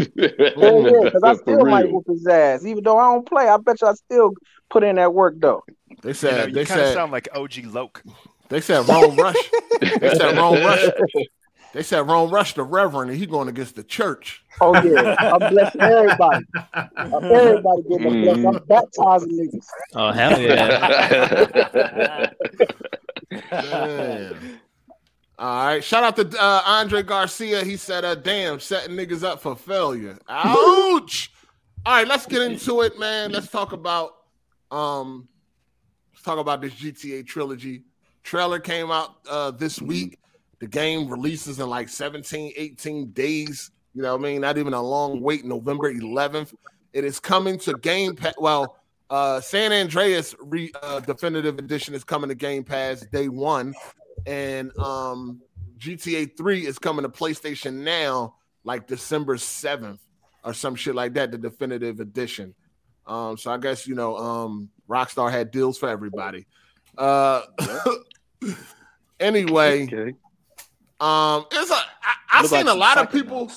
hell 0.60 0.82
yeah, 0.82 1.04
because 1.04 1.22
I 1.22 1.34
still 1.34 1.64
might 1.66 1.90
whoop 1.90 2.06
his 2.06 2.26
ass, 2.26 2.64
even 2.64 2.82
though 2.82 2.96
I 2.98 3.12
don't 3.12 3.28
play. 3.28 3.46
I 3.46 3.58
bet 3.58 3.80
you 3.82 3.88
I 3.88 3.92
still 3.94 4.32
put 4.70 4.82
in 4.82 4.96
that 4.96 5.12
work 5.12 5.34
though. 5.38 5.62
They 6.02 6.14
said 6.14 6.30
you, 6.30 6.38
know, 6.38 6.46
you 6.46 6.52
they 6.54 6.64
said 6.64 6.94
sound 6.94 7.12
like 7.12 7.28
OG 7.34 7.66
Loke. 7.66 8.02
They 8.48 8.60
said 8.60 8.88
Rome 8.88 9.16
Rush. 9.16 9.36
they 9.80 10.14
said 10.14 10.36
Rome 10.36 10.54
Rush. 10.64 10.88
They 11.72 11.82
said 11.84 12.08
Rome 12.08 12.30
Rush 12.30 12.54
the 12.54 12.64
Reverend, 12.64 13.10
and 13.10 13.18
he 13.18 13.26
going 13.26 13.48
against 13.48 13.76
the 13.76 13.84
church. 13.84 14.42
Oh 14.60 14.74
yeah, 14.82 15.14
I'm 15.20 15.52
blessing 15.52 15.80
everybody. 15.80 16.44
I'm 16.74 17.24
everybody 17.24 17.82
getting 17.82 18.08
mm. 18.08 18.24
blessed. 18.24 18.46
I'm 18.46 18.66
baptizing 18.66 19.38
niggas. 19.38 19.66
Oh 19.94 20.10
hell 20.10 20.40
yeah! 20.40 22.30
All 25.40 25.64
right. 25.64 25.82
Shout 25.82 26.04
out 26.04 26.16
to 26.16 26.38
uh, 26.38 26.62
Andre 26.66 27.02
Garcia. 27.02 27.64
He 27.64 27.78
said, 27.78 28.04
uh, 28.04 28.14
damn, 28.14 28.60
setting 28.60 28.94
niggas 28.94 29.24
up 29.24 29.40
for 29.40 29.56
failure. 29.56 30.18
Ouch. 30.28 31.32
All 31.86 31.94
right, 31.94 32.06
let's 32.06 32.26
get 32.26 32.42
into 32.42 32.82
it, 32.82 32.98
man. 32.98 33.32
Let's 33.32 33.48
talk 33.48 33.72
about 33.72 34.16
um 34.70 35.26
let's 36.12 36.22
talk 36.22 36.38
about 36.38 36.60
this 36.60 36.74
GTA 36.74 37.26
trilogy. 37.26 37.84
Trailer 38.22 38.60
came 38.60 38.90
out 38.90 39.16
uh, 39.30 39.50
this 39.50 39.80
week. 39.80 40.18
The 40.58 40.66
game 40.66 41.08
releases 41.08 41.58
in 41.58 41.70
like 41.70 41.88
17, 41.88 42.52
18 42.54 43.12
days. 43.12 43.70
You 43.94 44.02
know 44.02 44.12
what 44.14 44.20
I 44.20 44.30
mean? 44.30 44.42
Not 44.42 44.58
even 44.58 44.74
a 44.74 44.82
long 44.82 45.22
wait, 45.22 45.46
November 45.46 45.90
11th. 45.90 46.52
It 46.92 47.04
is 47.04 47.18
coming 47.18 47.58
to 47.60 47.72
Game 47.78 48.14
Pass. 48.14 48.34
Well, 48.36 48.76
uh, 49.08 49.40
San 49.40 49.72
Andreas 49.72 50.34
re, 50.38 50.70
uh, 50.82 51.00
Definitive 51.00 51.58
Edition 51.58 51.94
is 51.94 52.04
coming 52.04 52.28
to 52.28 52.34
Game 52.34 52.62
Pass 52.62 53.00
day 53.06 53.30
one. 53.30 53.72
And 54.26 54.76
um, 54.78 55.40
GTA 55.78 56.36
3 56.36 56.66
is 56.66 56.78
coming 56.78 57.02
to 57.02 57.08
PlayStation 57.08 57.74
now, 57.74 58.34
like 58.64 58.86
December 58.86 59.36
7th 59.36 59.98
or 60.44 60.54
some 60.54 60.74
shit 60.74 60.94
like 60.94 61.14
that, 61.14 61.30
the 61.30 61.38
Definitive 61.38 62.00
Edition. 62.00 62.54
Um, 63.06 63.36
so 63.36 63.50
I 63.50 63.58
guess, 63.58 63.86
you 63.86 63.94
know, 63.94 64.16
um, 64.16 64.70
Rockstar 64.88 65.30
had 65.30 65.50
deals 65.50 65.78
for 65.78 65.88
everybody. 65.88 66.46
Uh, 66.96 67.42
anyway, 69.20 69.84
okay. 69.84 70.14
um, 71.00 71.46
it's 71.50 71.70
a 71.70 71.74
I, 71.74 72.14
I've 72.32 72.46
seen 72.46 72.68
a 72.68 72.74
lot 72.74 72.98
of 72.98 73.10
people. 73.10 73.50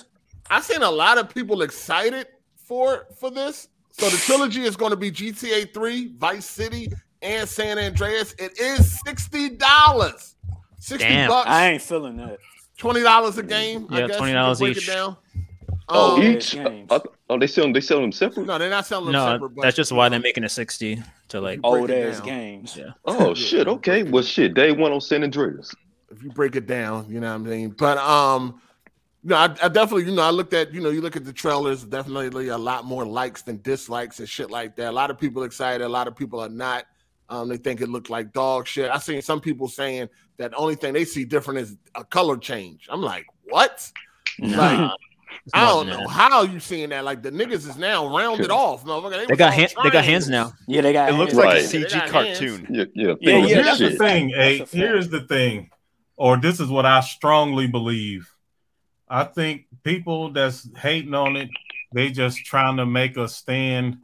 I've 0.50 0.64
seen 0.64 0.82
a 0.82 0.92
lot 0.92 1.18
of 1.18 1.34
people 1.34 1.62
excited 1.62 2.28
for 2.56 3.08
for 3.20 3.32
this. 3.32 3.70
So 3.92 4.10
the 4.10 4.18
trilogy 4.18 4.64
is 4.64 4.76
going 4.76 4.90
to 4.90 4.98
be 4.98 5.12
GTA 5.12 5.72
3, 5.72 6.14
Vice 6.18 6.46
City, 6.46 6.92
and 7.22 7.48
San 7.48 7.78
Andreas. 7.78 8.34
It 8.40 8.60
is 8.60 9.00
sixty 9.02 9.50
dollars. 9.50 10.33
Sixty 10.84 11.08
Damn, 11.08 11.30
bucks. 11.30 11.50
I 11.50 11.70
ain't 11.70 11.82
feeling 11.82 12.18
that. 12.18 12.40
Twenty 12.78 13.02
dollars 13.04 13.38
a 13.38 13.44
game. 13.44 13.88
Yeah, 13.90 14.08
twenty 14.08 14.34
dollars 14.34 14.62
each. 14.62 14.86
down. 14.86 15.16
Oh, 15.88 16.18
um, 16.18 16.22
each? 16.22 16.58
Oh, 16.60 17.40
they 17.40 17.48
sell 17.48 17.64
them. 17.64 17.72
They 17.72 17.80
sell 17.80 18.02
them 18.02 18.12
separate. 18.12 18.46
No, 18.46 18.58
they're 18.58 18.70
not 18.70 18.86
selling 18.86 19.06
them 19.06 19.14
no, 19.14 19.32
separate. 19.32 19.62
that's 19.62 19.78
just 19.78 19.94
why 19.94 20.10
they're 20.10 20.20
making 20.20 20.44
it 20.44 20.50
sixty 20.50 21.02
to 21.30 21.40
like 21.40 21.62
old 21.64 21.90
ass 21.90 22.20
games. 22.20 22.76
Yeah. 22.76 22.90
Oh 23.06 23.34
shit. 23.34 23.70
Okay. 23.70 24.04
Well, 24.04 24.24
shit. 24.24 24.56
Day 24.56 24.74
one 24.74 24.92
on 24.92 25.00
San 25.00 25.24
Andreas. 25.24 25.74
If 26.12 26.22
you 26.22 26.32
break 26.32 26.58
it 26.58 26.68
down, 26.68 27.06
you 27.10 27.22
know 27.22 27.30
what 27.30 27.48
I 27.48 27.50
mean. 27.50 27.70
But 27.70 27.98
um, 28.00 28.62
no, 29.24 29.38
I, 29.38 29.46
I, 29.46 29.70
definitely, 29.70 30.04
you 30.04 30.12
know, 30.12 30.22
I 30.22 30.32
looked 30.32 30.54
at, 30.54 30.74
you 30.74 30.82
know, 30.82 30.90
you 30.90 31.00
look 31.00 31.16
at 31.16 31.24
the 31.24 31.32
trailers, 31.32 31.86
definitely 31.86 32.50
a 32.50 32.58
lot 32.58 32.84
more 32.84 33.06
likes 33.06 33.42
than 33.42 33.62
dislikes 33.62 34.20
and 34.20 34.28
shit 34.28 34.52
like 34.52 34.76
that. 34.76 34.90
A 34.90 34.92
lot 34.92 35.10
of 35.10 35.18
people 35.18 35.44
excited, 35.44 35.82
a 35.82 35.88
lot 35.88 36.10
of 36.10 36.16
people 36.16 36.42
are 36.42 36.50
not. 36.50 36.86
Um, 37.34 37.50
they 37.50 37.58
think 37.58 37.82
it 37.82 37.90
looked 37.90 38.12
like 38.12 38.32
dog 38.32 38.68
shit. 38.68 38.92
I 38.92 39.00
seen 39.00 39.20
some 39.24 39.42
people 39.42 39.68
saying 39.68 40.08
that 40.38 40.52
the 40.52 40.58
only 40.58 40.76
thing 40.76 40.94
they 40.94 41.04
see 41.04 41.26
different 41.26 41.62
is 41.62 41.76
a 41.96 42.04
color 42.04 42.38
change. 42.38 42.88
I'm 42.92 43.02
like, 43.02 43.26
what? 43.46 43.92
like, 44.38 44.92
I 45.54 45.66
don't 45.66 45.88
know 45.88 46.08
how 46.08 46.44
you 46.44 46.60
seeing 46.60 46.90
that. 46.90 47.04
Like 47.04 47.24
the 47.24 47.32
niggas 47.32 47.68
is 47.68 47.76
now 47.76 48.16
rounded 48.16 48.52
off, 48.52 48.86
motherfucker. 48.86 49.22
They, 49.22 49.26
they 49.26 49.36
got 49.36 49.52
hand, 49.52 49.74
they 49.82 49.90
got 49.90 50.06
hands 50.06 50.30
now. 50.30 50.54
Yeah, 50.68 50.82
they 50.82 50.94
got. 50.94 51.10
It 51.10 51.14
looks 51.14 51.34
like 51.34 51.58
a 51.58 51.64
CG 51.64 52.08
cartoon. 52.08 52.68
Yeah, 52.70 52.86
yeah. 52.94 53.16
yeah, 53.20 53.38
yeah 53.38 53.64
here's 53.64 53.80
the 53.80 53.98
thing. 53.98 54.30
Hey, 54.30 54.64
here's 54.72 55.10
the 55.10 55.22
thing, 55.22 55.72
or 56.16 56.38
this 56.38 56.60
is 56.60 56.70
what 56.70 56.86
I 56.86 57.00
strongly 57.00 57.66
believe. 57.66 58.32
I 59.10 59.24
think 59.24 59.66
people 59.82 60.32
that's 60.32 60.70
hating 60.78 61.16
on 61.16 61.36
it, 61.36 61.50
they 61.94 62.12
just 62.12 62.46
trying 62.46 62.78
to 62.78 62.86
make 62.86 63.18
a 63.18 63.28
stand, 63.28 64.03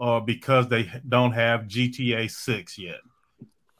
uh, 0.00 0.20
because 0.20 0.68
they 0.68 0.90
don't 1.08 1.32
have 1.32 1.62
GTA 1.62 2.30
Six 2.30 2.78
yet. 2.78 3.00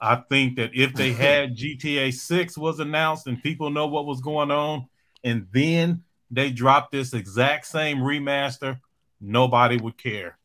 I 0.01 0.17
think 0.17 0.57
that 0.57 0.71
if 0.75 0.95
they 0.95 1.13
had 1.29 1.57
GTA 1.57 2.13
6 2.13 2.59
was 2.59 2.81
announced 2.81 3.27
and 3.27 3.43
people 3.43 3.71
know 3.71 3.87
what 3.87 4.07
was 4.07 4.21
going 4.21 4.51
on, 4.51 4.87
and 5.25 5.47
then 5.53 6.05
they 6.31 6.51
dropped 6.51 6.93
this 6.93 7.13
exact 7.13 7.67
same 7.67 7.99
remaster, 7.99 8.81
nobody 9.21 9.77
would 9.77 9.97
care. 9.97 10.37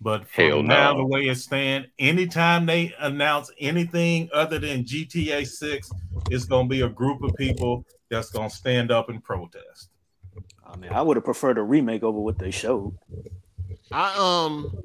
But 0.00 0.26
for 0.26 0.64
now, 0.64 0.96
the 0.96 1.06
way 1.06 1.28
it 1.28 1.36
stands, 1.36 1.86
anytime 1.96 2.66
they 2.66 2.92
announce 2.98 3.52
anything 3.60 4.28
other 4.34 4.58
than 4.58 4.84
GTA 4.84 5.46
6, 5.46 5.90
it's 6.28 6.44
gonna 6.44 6.68
be 6.68 6.80
a 6.80 6.88
group 6.88 7.22
of 7.22 7.36
people 7.36 7.86
that's 8.10 8.30
gonna 8.30 8.50
stand 8.50 8.90
up 8.90 9.08
and 9.08 9.22
protest. 9.22 9.90
I 10.66 10.76
mean, 10.76 10.90
I 10.92 11.02
would 11.02 11.16
have 11.16 11.24
preferred 11.24 11.56
a 11.56 11.62
remake 11.62 12.02
over 12.02 12.18
what 12.18 12.36
they 12.36 12.50
showed. 12.50 12.98
I 13.92 14.16
um 14.50 14.82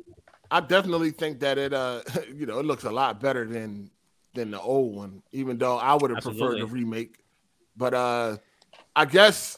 I 0.49 0.59
definitely 0.61 1.11
think 1.11 1.39
that 1.41 1.57
it 1.57 1.73
uh 1.73 2.01
you 2.35 2.45
know 2.45 2.59
it 2.59 2.65
looks 2.65 2.83
a 2.83 2.91
lot 2.91 3.19
better 3.19 3.45
than 3.45 3.91
than 4.33 4.51
the 4.51 4.61
old 4.61 4.95
one, 4.95 5.23
even 5.31 5.57
though 5.57 5.77
I 5.77 5.95
would 5.95 6.11
have 6.11 6.21
preferred 6.21 6.59
the 6.59 6.65
remake. 6.67 7.23
But 7.75 7.93
uh 7.93 8.37
I 8.95 9.05
guess 9.05 9.57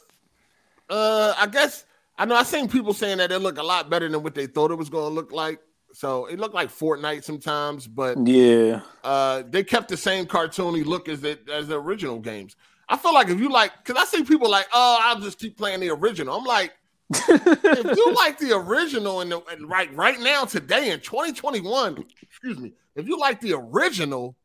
uh 0.88 1.34
I 1.38 1.46
guess 1.46 1.84
I 2.18 2.24
know 2.24 2.34
I 2.34 2.42
seen 2.42 2.68
people 2.68 2.92
saying 2.92 3.18
that 3.18 3.32
it 3.32 3.38
looked 3.38 3.58
a 3.58 3.62
lot 3.62 3.88
better 3.90 4.08
than 4.08 4.22
what 4.22 4.34
they 4.34 4.46
thought 4.46 4.70
it 4.70 4.76
was 4.76 4.90
gonna 4.90 5.14
look 5.14 5.32
like. 5.32 5.60
So 5.92 6.26
it 6.26 6.38
looked 6.38 6.54
like 6.54 6.68
Fortnite 6.68 7.24
sometimes, 7.24 7.86
but 7.86 8.16
yeah, 8.26 8.82
uh 9.04 9.42
they 9.48 9.64
kept 9.64 9.88
the 9.88 9.96
same 9.96 10.26
cartoony 10.26 10.84
look 10.84 11.08
as 11.08 11.24
it 11.24 11.48
as 11.48 11.68
the 11.68 11.80
original 11.80 12.18
games. 12.18 12.56
I 12.88 12.96
feel 12.96 13.14
like 13.14 13.28
if 13.28 13.38
you 13.38 13.48
like, 13.48 13.72
because 13.84 14.02
I 14.02 14.04
see 14.04 14.24
people 14.24 14.50
like, 14.50 14.66
oh, 14.72 14.98
I'll 15.00 15.20
just 15.20 15.38
keep 15.38 15.56
playing 15.56 15.78
the 15.78 15.90
original. 15.90 16.36
I'm 16.36 16.44
like, 16.44 16.72
if 17.10 17.96
you 17.96 18.14
like 18.14 18.38
the 18.38 18.56
original 18.56 19.20
and, 19.20 19.32
the, 19.32 19.42
and 19.50 19.68
right 19.68 19.94
right 19.94 20.18
now 20.20 20.44
today 20.44 20.90
in 20.90 21.00
2021, 21.00 22.04
excuse 22.22 22.58
me, 22.58 22.72
if 22.94 23.08
you 23.08 23.18
like 23.18 23.40
the 23.40 23.54
original, 23.54 24.36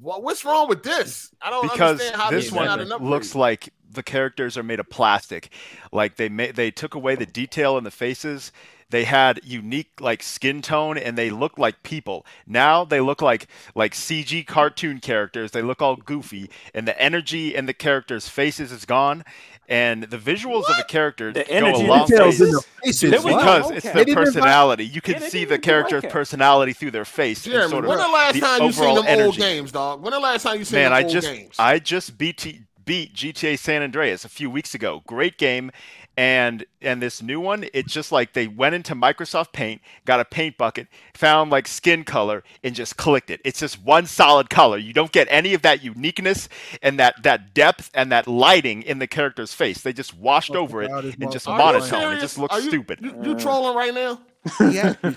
what, 0.00 0.22
what's 0.22 0.44
wrong 0.44 0.68
with 0.68 0.82
this? 0.82 1.30
I 1.40 1.50
don't 1.50 1.62
because 1.62 2.00
understand 2.00 2.16
how 2.16 2.30
this 2.30 2.52
one 2.52 2.88
looks 3.04 3.34
like 3.34 3.72
the 3.90 4.02
characters 4.02 4.56
are 4.56 4.62
made 4.62 4.80
of 4.80 4.88
plastic. 4.88 5.50
Like 5.92 6.16
they 6.16 6.28
made, 6.28 6.56
they 6.56 6.70
took 6.70 6.94
away 6.94 7.16
the 7.16 7.26
detail 7.26 7.76
in 7.76 7.84
the 7.84 7.90
faces. 7.90 8.52
They 8.90 9.04
had 9.04 9.40
unique 9.44 10.00
like 10.00 10.22
skin 10.22 10.62
tone 10.62 10.98
and 10.98 11.16
they 11.16 11.30
look 11.30 11.58
like 11.58 11.84
people. 11.84 12.26
Now 12.44 12.84
they 12.84 13.00
look 13.00 13.22
like 13.22 13.46
like 13.74 13.94
CG 13.94 14.46
cartoon 14.46 14.98
characters. 14.98 15.52
They 15.52 15.62
look 15.62 15.80
all 15.80 15.96
goofy 15.96 16.50
and 16.74 16.88
the 16.88 17.00
energy 17.00 17.54
in 17.54 17.66
the 17.66 17.72
characters' 17.72 18.28
faces 18.28 18.72
is 18.72 18.84
gone 18.84 19.24
and 19.70 20.02
the 20.02 20.18
visuals 20.18 20.62
what? 20.62 20.72
of 20.72 20.76
the 20.78 20.84
character 20.84 21.32
the 21.32 21.44
go 21.44 21.58
a 21.58 21.78
long 21.86 22.08
ways. 22.10 22.40
In 22.40 22.50
the 22.50 22.62
faces. 22.82 23.10
Because 23.22 23.66
okay. 23.66 23.76
it's 23.76 23.90
their 23.90 24.04
personality. 24.04 24.84
You 24.84 25.00
can 25.00 25.20
see 25.20 25.44
the 25.44 25.58
character's 25.58 26.02
like 26.02 26.12
personality 26.12 26.72
through 26.72 26.90
their 26.90 27.04
face. 27.04 27.44
Jeremy, 27.44 27.70
sort 27.70 27.84
of 27.84 27.88
when 27.88 27.98
the 27.98 28.08
last 28.08 28.34
the 28.34 28.40
time 28.40 28.62
you 28.64 28.72
seen 28.72 28.94
them 28.96 29.04
energy. 29.06 29.26
old 29.26 29.36
games, 29.36 29.72
dog? 29.72 30.02
When 30.02 30.12
the 30.12 30.18
last 30.18 30.42
time 30.42 30.58
you 30.58 30.64
seen 30.64 30.80
Man, 30.80 30.90
them 30.90 30.98
I 30.98 31.02
old 31.04 31.12
just, 31.12 31.28
games? 31.28 31.56
I 31.58 31.78
just 31.78 32.18
beat 32.18 32.64
beat 32.84 33.14
GTA 33.14 33.56
San 33.56 33.82
Andreas 33.82 34.24
a 34.24 34.28
few 34.28 34.50
weeks 34.50 34.74
ago. 34.74 35.02
Great 35.06 35.38
game, 35.38 35.70
and 36.16 36.64
and 36.82 37.00
this 37.00 37.22
new 37.22 37.40
one 37.40 37.64
it's 37.72 37.92
just 37.92 38.12
like 38.12 38.32
they 38.32 38.46
went 38.46 38.74
into 38.74 38.94
microsoft 38.94 39.52
paint 39.52 39.80
got 40.04 40.20
a 40.20 40.24
paint 40.24 40.58
bucket 40.58 40.86
found 41.20 41.50
like 41.50 41.68
skin 41.68 42.02
color 42.02 42.42
and 42.64 42.74
just 42.74 42.96
clicked 42.96 43.30
it. 43.30 43.40
It's 43.44 43.60
just 43.60 43.80
one 43.82 44.06
solid 44.06 44.50
color. 44.50 44.78
You 44.78 44.92
don't 44.92 45.12
get 45.12 45.28
any 45.30 45.54
of 45.54 45.62
that 45.62 45.84
uniqueness 45.84 46.48
and 46.82 46.98
that 46.98 47.22
that 47.22 47.54
depth 47.54 47.90
and 47.94 48.10
that 48.10 48.26
lighting 48.26 48.82
in 48.82 48.98
the 48.98 49.06
character's 49.06 49.52
face. 49.52 49.82
They 49.82 49.92
just 49.92 50.16
washed 50.16 50.52
oh, 50.54 50.60
over 50.60 50.82
it 50.82 50.90
and 50.90 51.30
just 51.30 51.46
monotone. 51.46 52.14
It 52.14 52.20
just 52.20 52.38
looks 52.38 52.56
you, 52.56 52.70
stupid. 52.70 53.00
you, 53.02 53.14
you 53.22 53.34
trolling 53.38 53.76
right 53.76 53.94
now 53.94 54.20
yeah, 54.60 54.94
yeah 55.02 55.10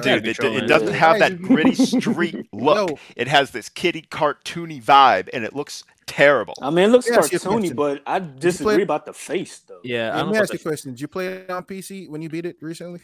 Dude, 0.00 0.26
it, 0.26 0.38
it, 0.42 0.66
doesn't 0.66 0.94
have 0.94 1.18
that 1.18 1.40
gritty 1.42 1.74
street 1.74 2.46
look. 2.52 2.90
No. 2.90 2.98
It 3.14 3.28
has 3.28 3.50
this 3.50 3.68
kitty 3.68 4.02
cartoony 4.02 4.82
vibe, 4.82 5.28
and 5.32 5.44
it 5.44 5.54
looks 5.54 5.84
terrible. 6.06 6.54
I 6.62 6.70
mean, 6.70 6.86
it 6.86 6.88
looks 6.88 7.08
cartoony, 7.08 7.74
but 7.76 8.02
I 8.06 8.20
disagree 8.20 8.76
play... 8.76 8.82
about 8.82 9.04
the 9.04 9.12
face, 9.12 9.58
though. 9.60 9.80
Yeah, 9.84 10.16
let 10.16 10.28
me 10.28 10.38
ask 10.38 10.52
you 10.52 10.58
a 10.58 10.62
question. 10.62 10.92
Did 10.92 11.00
you 11.00 11.08
play 11.08 11.26
it 11.26 11.50
on 11.50 11.64
PC 11.64 12.08
when 12.08 12.22
you 12.22 12.30
beat 12.30 12.46
it 12.46 12.56
recently? 12.62 13.00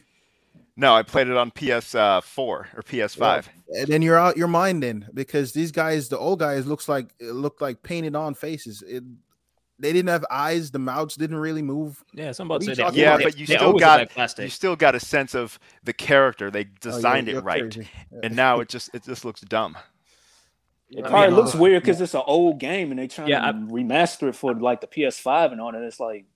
No, 0.78 0.94
I 0.94 1.02
played 1.02 1.28
it 1.28 1.36
on 1.36 1.50
PS4 1.50 2.38
uh, 2.38 2.52
or 2.76 2.82
PS5. 2.82 3.46
And 3.68 3.88
then 3.88 4.02
you're 4.02 4.18
out 4.18 4.36
your 4.36 4.48
mind 4.48 4.82
then, 4.82 5.08
because 5.12 5.52
these 5.52 5.72
guys, 5.72 6.08
the 6.08 6.18
old 6.18 6.38
guys, 6.38 6.66
looks 6.66 6.88
like 6.88 7.14
look 7.20 7.60
like 7.60 7.82
painted 7.82 8.14
on 8.14 8.34
faces. 8.34 8.82
It, 8.82 9.02
they 9.78 9.92
didn't 9.92 10.08
have 10.08 10.24
eyes. 10.30 10.70
The 10.70 10.78
mouths 10.78 11.16
didn't 11.16 11.36
really 11.36 11.62
move. 11.62 12.02
Yeah, 12.14 12.32
somebody 12.32 12.66
said 12.66 12.78
that. 12.78 12.94
Yeah, 12.94 13.16
but 13.16 13.38
you 13.38 13.46
still 13.46 13.74
got 13.74 14.38
you 14.38 14.48
still 14.48 14.76
got 14.76 14.94
a 14.94 15.00
sense 15.00 15.34
of 15.34 15.58
the 15.84 15.92
character. 15.92 16.50
They 16.50 16.64
designed 16.64 17.28
oh, 17.28 17.32
you're, 17.32 17.42
you're 17.42 17.66
it 17.66 17.76
right, 17.76 17.88
and 18.22 18.36
now 18.36 18.60
it 18.60 18.68
just 18.68 18.94
it 18.94 19.04
just 19.04 19.24
looks 19.24 19.40
dumb. 19.42 19.76
It 20.90 21.02
probably 21.02 21.18
I 21.18 21.26
mean, 21.28 21.36
looks 21.36 21.54
weird 21.54 21.82
because 21.82 22.00
it's 22.00 22.14
an 22.14 22.22
old 22.26 22.60
game 22.60 22.92
and 22.92 23.00
they 23.00 23.08
trying 23.08 23.28
yeah, 23.28 23.40
to 23.40 23.46
I, 23.48 23.52
remaster 23.52 24.28
it 24.28 24.36
for 24.36 24.54
like 24.54 24.80
the 24.80 24.86
PS5 24.86 25.50
and 25.50 25.60
all 25.60 25.72
that. 25.72 25.82
It's 25.82 25.98
like 25.98 26.26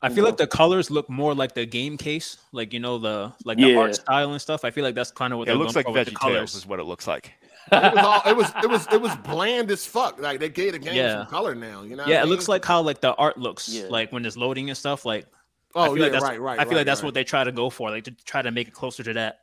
I 0.00 0.08
feel 0.08 0.18
know. 0.18 0.30
like 0.30 0.36
the 0.36 0.46
colors 0.46 0.90
look 0.90 1.10
more 1.10 1.34
like 1.34 1.54
the 1.54 1.66
game 1.66 1.96
case, 1.96 2.38
like 2.52 2.72
you 2.72 2.78
know 2.78 2.98
the 2.98 3.32
like 3.44 3.58
the 3.58 3.68
yeah. 3.68 3.78
art 3.78 3.96
style 3.96 4.30
and 4.30 4.40
stuff. 4.40 4.64
I 4.64 4.70
feel 4.70 4.84
like 4.84 4.94
that's 4.94 5.10
kind 5.10 5.32
of 5.32 5.40
what 5.40 5.48
it 5.48 5.56
looks 5.56 5.74
like. 5.74 5.86
VeggieTales 5.86 6.54
is 6.54 6.66
what 6.66 6.78
it 6.78 6.84
looks 6.84 7.06
like. 7.06 7.32
It, 7.72 7.94
was 7.94 8.04
all, 8.04 8.22
it 8.26 8.36
was 8.36 8.52
it 8.62 8.70
was 8.70 8.86
it 8.92 9.00
was 9.02 9.16
bland 9.16 9.70
as 9.70 9.86
fuck. 9.86 10.20
Like 10.20 10.40
they 10.40 10.48
gave 10.48 10.72
the 10.72 10.78
game 10.78 10.94
yeah. 10.94 11.18
some 11.18 11.26
color 11.26 11.54
now. 11.54 11.82
You 11.82 11.96
know. 11.96 12.06
Yeah, 12.06 12.20
it 12.20 12.24
mean? 12.24 12.30
looks 12.30 12.48
like 12.48 12.64
how 12.64 12.80
like 12.82 13.00
the 13.00 13.14
art 13.14 13.38
looks 13.38 13.68
yeah. 13.68 13.86
like 13.88 14.12
when 14.12 14.24
it's 14.24 14.36
loading 14.36 14.68
and 14.68 14.76
stuff. 14.76 15.04
Like 15.04 15.26
oh 15.74 15.94
yeah, 15.94 16.06
like 16.06 16.22
right, 16.22 16.40
right. 16.40 16.58
I 16.58 16.64
feel 16.64 16.72
right, 16.72 16.76
like 16.78 16.86
that's 16.86 17.02
right. 17.02 17.06
what 17.06 17.14
they 17.14 17.24
try 17.24 17.44
to 17.44 17.52
go 17.52 17.70
for, 17.70 17.90
like 17.90 18.04
to 18.04 18.10
try 18.10 18.42
to 18.42 18.50
make 18.50 18.68
it 18.68 18.74
closer 18.74 19.02
to 19.02 19.12
that. 19.14 19.40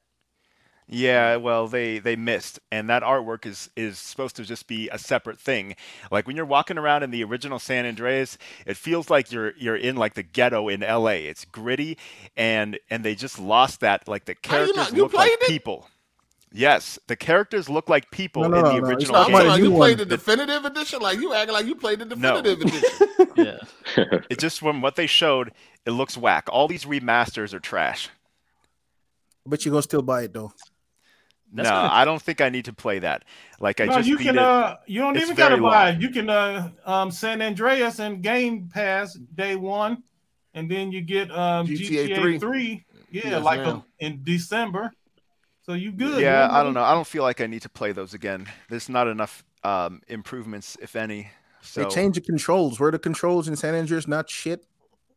Yeah, 0.87 1.37
well, 1.37 1.67
they 1.67 1.99
they 1.99 2.15
missed, 2.15 2.59
and 2.71 2.89
that 2.89 3.03
artwork 3.03 3.45
is 3.45 3.69
is 3.75 3.97
supposed 3.97 4.35
to 4.35 4.43
just 4.43 4.67
be 4.67 4.89
a 4.89 4.97
separate 4.97 5.39
thing. 5.39 5.75
Like 6.11 6.27
when 6.27 6.35
you're 6.35 6.45
walking 6.45 6.77
around 6.77 7.03
in 7.03 7.11
the 7.11 7.23
original 7.23 7.57
San 7.57 7.85
Andreas, 7.85 8.37
it 8.65 8.75
feels 8.75 9.09
like 9.09 9.31
you're 9.31 9.53
you're 9.57 9.77
in 9.77 9.95
like 9.95 10.15
the 10.15 10.23
ghetto 10.23 10.67
in 10.67 10.83
L.A. 10.83 11.25
It's 11.25 11.45
gritty, 11.45 11.97
and 12.35 12.77
and 12.89 13.03
they 13.03 13.15
just 13.15 13.39
lost 13.39 13.79
that. 13.79 14.07
Like 14.07 14.25
the 14.25 14.35
characters 14.35 14.75
not, 14.75 14.93
look 14.93 15.13
like 15.13 15.31
it? 15.31 15.41
people. 15.41 15.87
Yes, 16.55 16.99
the 17.07 17.15
characters 17.15 17.67
look 17.67 17.89
like 17.89 18.11
people 18.11 18.43
no, 18.43 18.49
no, 18.49 18.57
in 18.57 18.63
the 18.63 18.81
no, 18.81 18.87
original 18.87 19.25
game. 19.25 19.33
Like 19.33 19.59
you 19.59 19.71
played 19.71 19.97
the 19.97 20.05
definitive 20.05 20.65
edition, 20.65 21.01
like 21.01 21.19
you 21.19 21.33
acting 21.33 21.53
like 21.53 21.65
you 21.65 21.73
played 21.73 21.97
the 21.97 22.05
definitive 22.05 22.61
edition. 22.61 23.07
yeah, 23.35 24.19
it 24.29 24.37
just 24.37 24.59
from 24.59 24.79
what 24.79 24.95
they 24.95 25.07
showed, 25.07 25.51
it 25.87 25.91
looks 25.91 26.15
whack. 26.15 26.47
All 26.51 26.67
these 26.67 26.85
remasters 26.85 27.55
are 27.55 27.59
trash. 27.59 28.09
But 29.47 29.65
you're 29.65 29.71
gonna 29.71 29.81
still 29.81 30.03
buy 30.03 30.23
it 30.23 30.33
though. 30.33 30.53
That's 31.51 31.67
no, 31.67 31.75
I 31.75 32.05
don't 32.05 32.21
think 32.21 32.39
I 32.39 32.49
need 32.49 32.65
to 32.65 32.73
play 32.73 32.99
that. 32.99 33.25
Like 33.59 33.81
I 33.81 33.85
no, 33.85 33.95
just 33.95 34.07
you 34.07 34.17
can. 34.17 34.35
It. 34.35 34.37
Uh, 34.37 34.77
you 34.85 35.01
don't 35.01 35.15
it's 35.15 35.25
even 35.25 35.35
gotta 35.35 35.57
buy 35.57 35.89
it. 35.89 36.01
You 36.01 36.09
can 36.09 36.29
uh, 36.29 36.69
um, 36.85 37.09
San 37.09 37.41
Andreas 37.41 37.97
and 37.97 38.21
Game 38.21 38.69
Pass 38.71 39.15
day 39.15 39.55
one, 39.55 40.03
and 40.53 40.69
then 40.69 40.91
you 40.91 41.01
get 41.01 41.31
um, 41.31 41.65
GTA, 41.65 42.09
GTA 42.09 42.19
3. 42.19 42.39
3. 42.39 42.85
Yeah, 43.09 43.21
yes, 43.25 43.43
like 43.43 43.59
a, 43.59 43.83
in 43.99 44.23
December. 44.23 44.91
So 45.65 45.73
you 45.73 45.91
good? 45.91 46.21
Yeah, 46.21 46.49
I 46.51 46.61
don't 46.63 46.73
know. 46.73 46.83
I 46.83 46.93
don't 46.93 47.07
feel 47.07 47.23
like 47.23 47.39
I 47.39 47.47
need 47.47 47.61
to 47.61 47.69
play 47.69 47.93
those 47.93 48.13
again. 48.13 48.47
There's 48.69 48.89
not 48.89 49.07
enough 49.07 49.43
um, 49.63 50.01
improvements, 50.07 50.77
if 50.81 50.95
any. 50.95 51.29
So. 51.61 51.83
They 51.83 51.89
changed 51.89 52.17
the 52.17 52.21
controls. 52.21 52.79
Were 52.79 52.91
the 52.91 52.99
controls 52.99 53.47
in 53.47 53.55
San 53.55 53.73
Andreas 53.73 54.07
not 54.07 54.29
shit? 54.29 54.65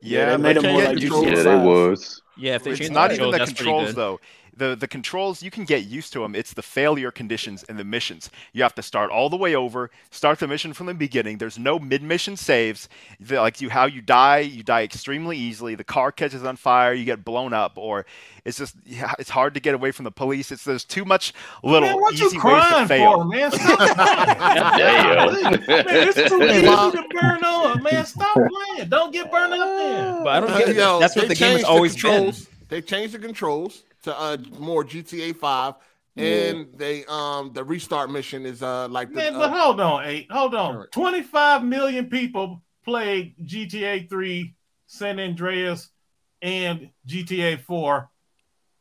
Yeah, 0.01 0.19
yeah 0.19 0.37
they 0.37 0.43
made 0.43 0.57
them 0.57 0.73
more 0.73 0.85
like 0.85 1.01
Yeah, 1.01 1.11
it 1.11 1.67
was. 1.67 2.23
Yeah, 2.37 2.55
if 2.55 2.65
they 2.65 2.73
it's 2.73 2.91
not 2.91 3.13
even 3.13 3.31
the 3.31 3.45
controls 3.45 3.95
though 3.95 4.21
the 4.57 4.75
the 4.75 4.89
controls 4.89 5.43
you 5.43 5.51
can 5.51 5.65
get 5.65 5.85
used 5.85 6.13
to 6.15 6.21
them. 6.21 6.35
It's 6.35 6.55
the 6.55 6.63
failure 6.63 7.11
conditions 7.11 7.65
and 7.69 7.79
the 7.79 7.85
missions. 7.85 8.31
You 8.53 8.63
have 8.63 8.75
to 8.77 8.83
start 8.83 9.11
all 9.11 9.29
the 9.29 9.37
way 9.37 9.55
over, 9.55 9.91
start 10.11 10.39
the 10.39 10.49
mission 10.49 10.73
from 10.73 10.87
the 10.87 10.95
beginning. 10.95 11.39
There's 11.39 11.59
no 11.59 11.79
mid 11.79 12.03
mission 12.03 12.37
saves. 12.37 12.89
The, 13.21 13.37
like 13.37 13.61
you, 13.61 13.71
how 13.71 13.87
you 13.87 14.01
die, 14.01 14.39
you 14.39 14.63
die 14.63 14.83
extremely 14.83 15.37
easily. 15.37 15.75
The 15.75 15.85
car 15.85 16.11
catches 16.11 16.43
on 16.45 16.57
fire, 16.57 16.95
you 16.95 17.05
get 17.05 17.25
blown 17.25 17.53
up, 17.53 17.73
or 17.77 18.07
it's 18.45 18.59
just 18.59 18.77
it's 18.87 19.31
hard 19.31 19.55
to 19.55 19.61
get 19.61 19.75
away 19.75 19.91
from 19.91 20.05
the 20.05 20.11
police. 20.11 20.51
It's 20.51 20.65
there's 20.65 20.85
too 20.85 21.05
much 21.05 21.33
little 21.63 21.89
man, 21.89 22.13
easy 22.13 22.39
ways 22.39 22.65
to 22.73 22.87
fail. 22.87 23.19
For, 23.19 23.25
man? 23.25 23.51
Stop 23.53 23.79
man, 23.79 25.63
it's 25.69 26.29
too 26.29 26.43
easy 26.43 26.63
to 26.63 27.09
burn 27.13 27.45
up, 27.45 27.83
man. 27.83 28.07
Stop 28.07 28.35
playing. 28.35 28.89
Don't 28.89 29.13
get 29.13 29.31
burned 29.31 29.53
up 29.53 29.77
there. 29.77 30.25
But 30.25 30.29
I 30.29 30.41
don't 30.41 30.67
get 30.67 30.77
Yo, 30.77 31.01
That's 31.01 31.17
what 31.17 31.29
the 31.29 31.35
game 31.35 31.57
has 31.57 31.65
always 31.65 32.01
been. 32.01 32.35
They 32.69 32.83
changed 32.83 33.15
the 33.15 33.19
controls 33.19 33.85
to 34.07 34.19
uh 34.19 34.37
more 34.59 34.85
GTA 34.85 35.37
Five. 35.37 35.75
And 36.17 36.59
yeah. 36.59 36.65
they 36.77 37.05
um 37.07 37.53
the 37.53 37.63
restart 37.63 38.11
mission 38.11 38.47
is 38.47 38.63
uh 38.63 38.89
like 38.89 39.11
the, 39.11 39.17
man, 39.17 39.35
but 39.35 39.51
uh, 39.51 39.61
hold 39.63 39.81
on, 39.81 40.05
eight, 40.07 40.27
hold 40.31 40.55
on. 40.55 40.77
Right. 40.77 40.93
Twenty 40.93 41.23
five 41.23 41.63
million 41.63 42.09
people 42.09 42.63
played 42.85 43.35
GTA 43.45 44.09
Three, 44.09 44.55
San 44.87 45.21
Andreas, 45.21 45.91
and 46.43 46.91
GTA 47.07 47.61
4 47.61 48.09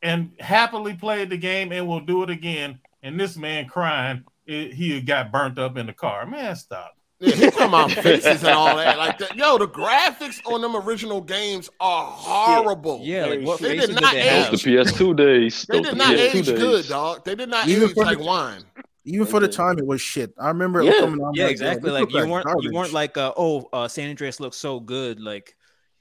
and 0.01 0.31
happily 0.39 0.93
played 0.93 1.29
the 1.29 1.37
game 1.37 1.71
and 1.71 1.87
will 1.87 1.99
do 1.99 2.21
it 2.23 2.29
again. 2.29 2.79
And 3.01 3.19
this 3.19 3.35
man 3.35 3.67
crying, 3.67 4.23
it, 4.45 4.73
he 4.73 5.01
got 5.01 5.31
burnt 5.31 5.57
up 5.57 5.77
in 5.77 5.87
the 5.87 5.93
car. 5.93 6.25
Man, 6.25 6.55
stop. 6.55 6.95
Yeah, 7.19 7.35
he 7.35 7.51
come 7.51 7.73
out 7.73 7.91
faces 8.03 8.43
and 8.43 8.53
all 8.53 8.75
that. 8.75 8.97
Like 8.97 9.17
that. 9.19 9.35
Yo, 9.37 9.57
the 9.57 9.67
graphics 9.67 10.41
on 10.45 10.61
them 10.61 10.75
original 10.75 11.21
games 11.21 11.69
are 11.79 12.05
horrible. 12.05 12.99
Yeah, 13.03 13.25
like 13.27 13.41
what 13.41 13.59
they 13.61 13.77
did 13.77 13.93
not 13.95 14.11
they 14.13 14.29
age. 14.29 14.51
Those 14.51 14.61
the 14.63 14.75
PS2 14.75 15.15
days. 15.17 15.65
They 15.69 15.77
Those 15.77 15.85
did 15.85 15.93
the 15.93 15.97
not 15.97 16.15
PS2 16.15 16.35
age 16.35 16.45
days. 16.45 16.59
good, 16.59 16.87
dog. 16.89 17.23
They 17.25 17.35
did 17.35 17.49
not 17.49 17.67
Even 17.67 17.83
age 17.83 17.89
for 17.95 18.03
the- 18.03 18.11
like 18.11 18.19
wine. 18.19 18.63
Even 19.07 19.27
for 19.27 19.39
the 19.39 19.47
time, 19.47 19.77
it 19.77 19.85
was 19.85 20.01
shit. 20.01 20.33
I 20.39 20.47
remember 20.47 20.81
Yeah. 20.81 20.93
coming 20.99 21.21
on. 21.23 21.35
Yeah, 21.35 21.43
like, 21.43 21.51
exactly. 21.51 21.91
this 21.91 21.93
Like 22.01 22.11
look 22.11 22.25
you 22.25 22.31
weren't 22.31 22.63
you 22.63 22.71
weren't 22.73 22.91
like 22.91 23.17
uh, 23.17 23.33
oh 23.37 23.69
uh, 23.71 23.87
San 23.87 24.09
Andreas 24.09 24.39
looks 24.39 24.57
so 24.57 24.79
good. 24.79 25.19
Like 25.21 25.55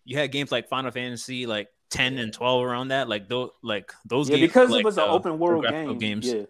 you 0.07 0.17
had 0.17 0.33
games 0.33 0.51
like 0.51 0.69
Final 0.69 0.91
Fantasy 0.91 1.45
like 1.47 1.69
ten 1.91 2.17
and 2.19 2.33
twelve 2.33 2.65
around 2.65 2.89
that. 2.89 3.09
Like 3.11 3.29
those 3.29 3.51
like 3.63 3.93
those 4.07 4.31
Yeah, 4.31 4.37
games 4.39 4.49
because 4.49 4.71
like, 4.71 4.81
it 4.81 4.85
was 4.87 4.97
an 4.97 5.05
open 5.09 5.39
world 5.39 5.63
graphical 5.65 5.95
game. 5.97 6.21
games. 6.21 6.33
Yeah, 6.33 6.43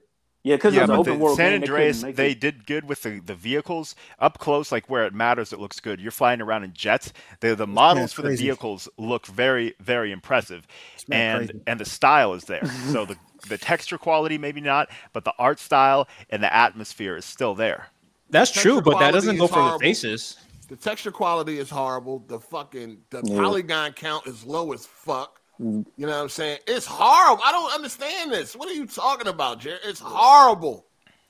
yeah, 0.45 0.57
because 0.57 0.76
Yeah, 0.76 0.86
it 0.86 0.88
an 0.88 0.97
but 1.03 1.05
open 1.05 1.18
the 1.20 1.20
world 1.20 1.40
San 1.40 1.53
game. 1.53 1.72
they 1.74 1.92
Andreas, 1.92 1.95
make 1.95 2.18
they 2.18 2.34
it. 2.34 2.34
did 2.34 2.66
good 2.66 2.86
with 2.86 3.03
the, 3.03 3.20
the 3.20 3.34
vehicles 3.34 3.95
up 4.18 4.38
close, 4.38 4.72
like 4.72 4.90
where 4.90 5.05
it 5.07 5.14
matters. 5.14 5.53
It 5.53 5.61
looks 5.61 5.80
good. 5.80 6.01
You're 6.01 6.11
flying 6.12 6.40
around 6.42 6.64
in 6.64 6.74
jets. 6.74 7.12
The 7.40 7.55
the 7.57 7.66
models 7.66 8.12
for 8.12 8.22
the 8.22 8.32
vehicles 8.32 8.88
look 8.99 9.26
very 9.26 9.74
very 9.80 10.12
impressive, 10.12 10.66
and 11.11 11.53
crazy. 11.53 11.62
and 11.66 11.80
the 11.80 11.84
style 11.86 12.34
is 12.34 12.47
there. 12.47 12.72
so 12.80 13.07
the 13.07 13.18
the 13.49 13.59
texture 13.59 13.99
quality 13.99 14.38
maybe 14.38 14.61
not, 14.62 14.90
but 15.12 15.24
the 15.24 15.34
art 15.38 15.61
style 15.61 16.09
and 16.30 16.42
the 16.42 16.55
atmosphere 16.55 17.16
is 17.16 17.24
still 17.26 17.55
there. 17.55 17.88
That's 18.30 18.51
Texture 18.53 18.80
true, 18.80 18.82
but 18.82 18.99
that 18.99 19.12
doesn't 19.12 19.36
go 19.36 19.47
is 19.47 19.49
for 19.49 19.62
the 19.62 19.72
faces. 19.72 20.38
The 20.68 20.76
texture 20.76 21.12
quality 21.12 21.59
is 21.59 21.70
horrible. 21.70 22.20
The 22.20 22.40
fucking 22.40 23.03
the 23.11 23.22
Yeah. 23.22 23.34
polygon 23.34 23.92
count 23.92 24.26
is 24.26 24.45
low 24.45 24.72
as 24.72 24.86
fuck. 24.86 25.40
You 25.59 25.85
know 25.99 26.09
what 26.09 26.15
I'm 26.15 26.29
saying? 26.29 26.59
It's 26.67 26.87
horrible. 26.87 27.43
I 27.45 27.53
don't 27.53 27.73
understand 27.73 28.33
this. 28.33 28.57
What 28.57 28.69
are 28.69 28.75
you 28.75 28.87
talking 28.87 29.29
about, 29.29 29.61
Jerry? 29.61 29.79
It's 29.85 30.01
horrible. 30.01 30.87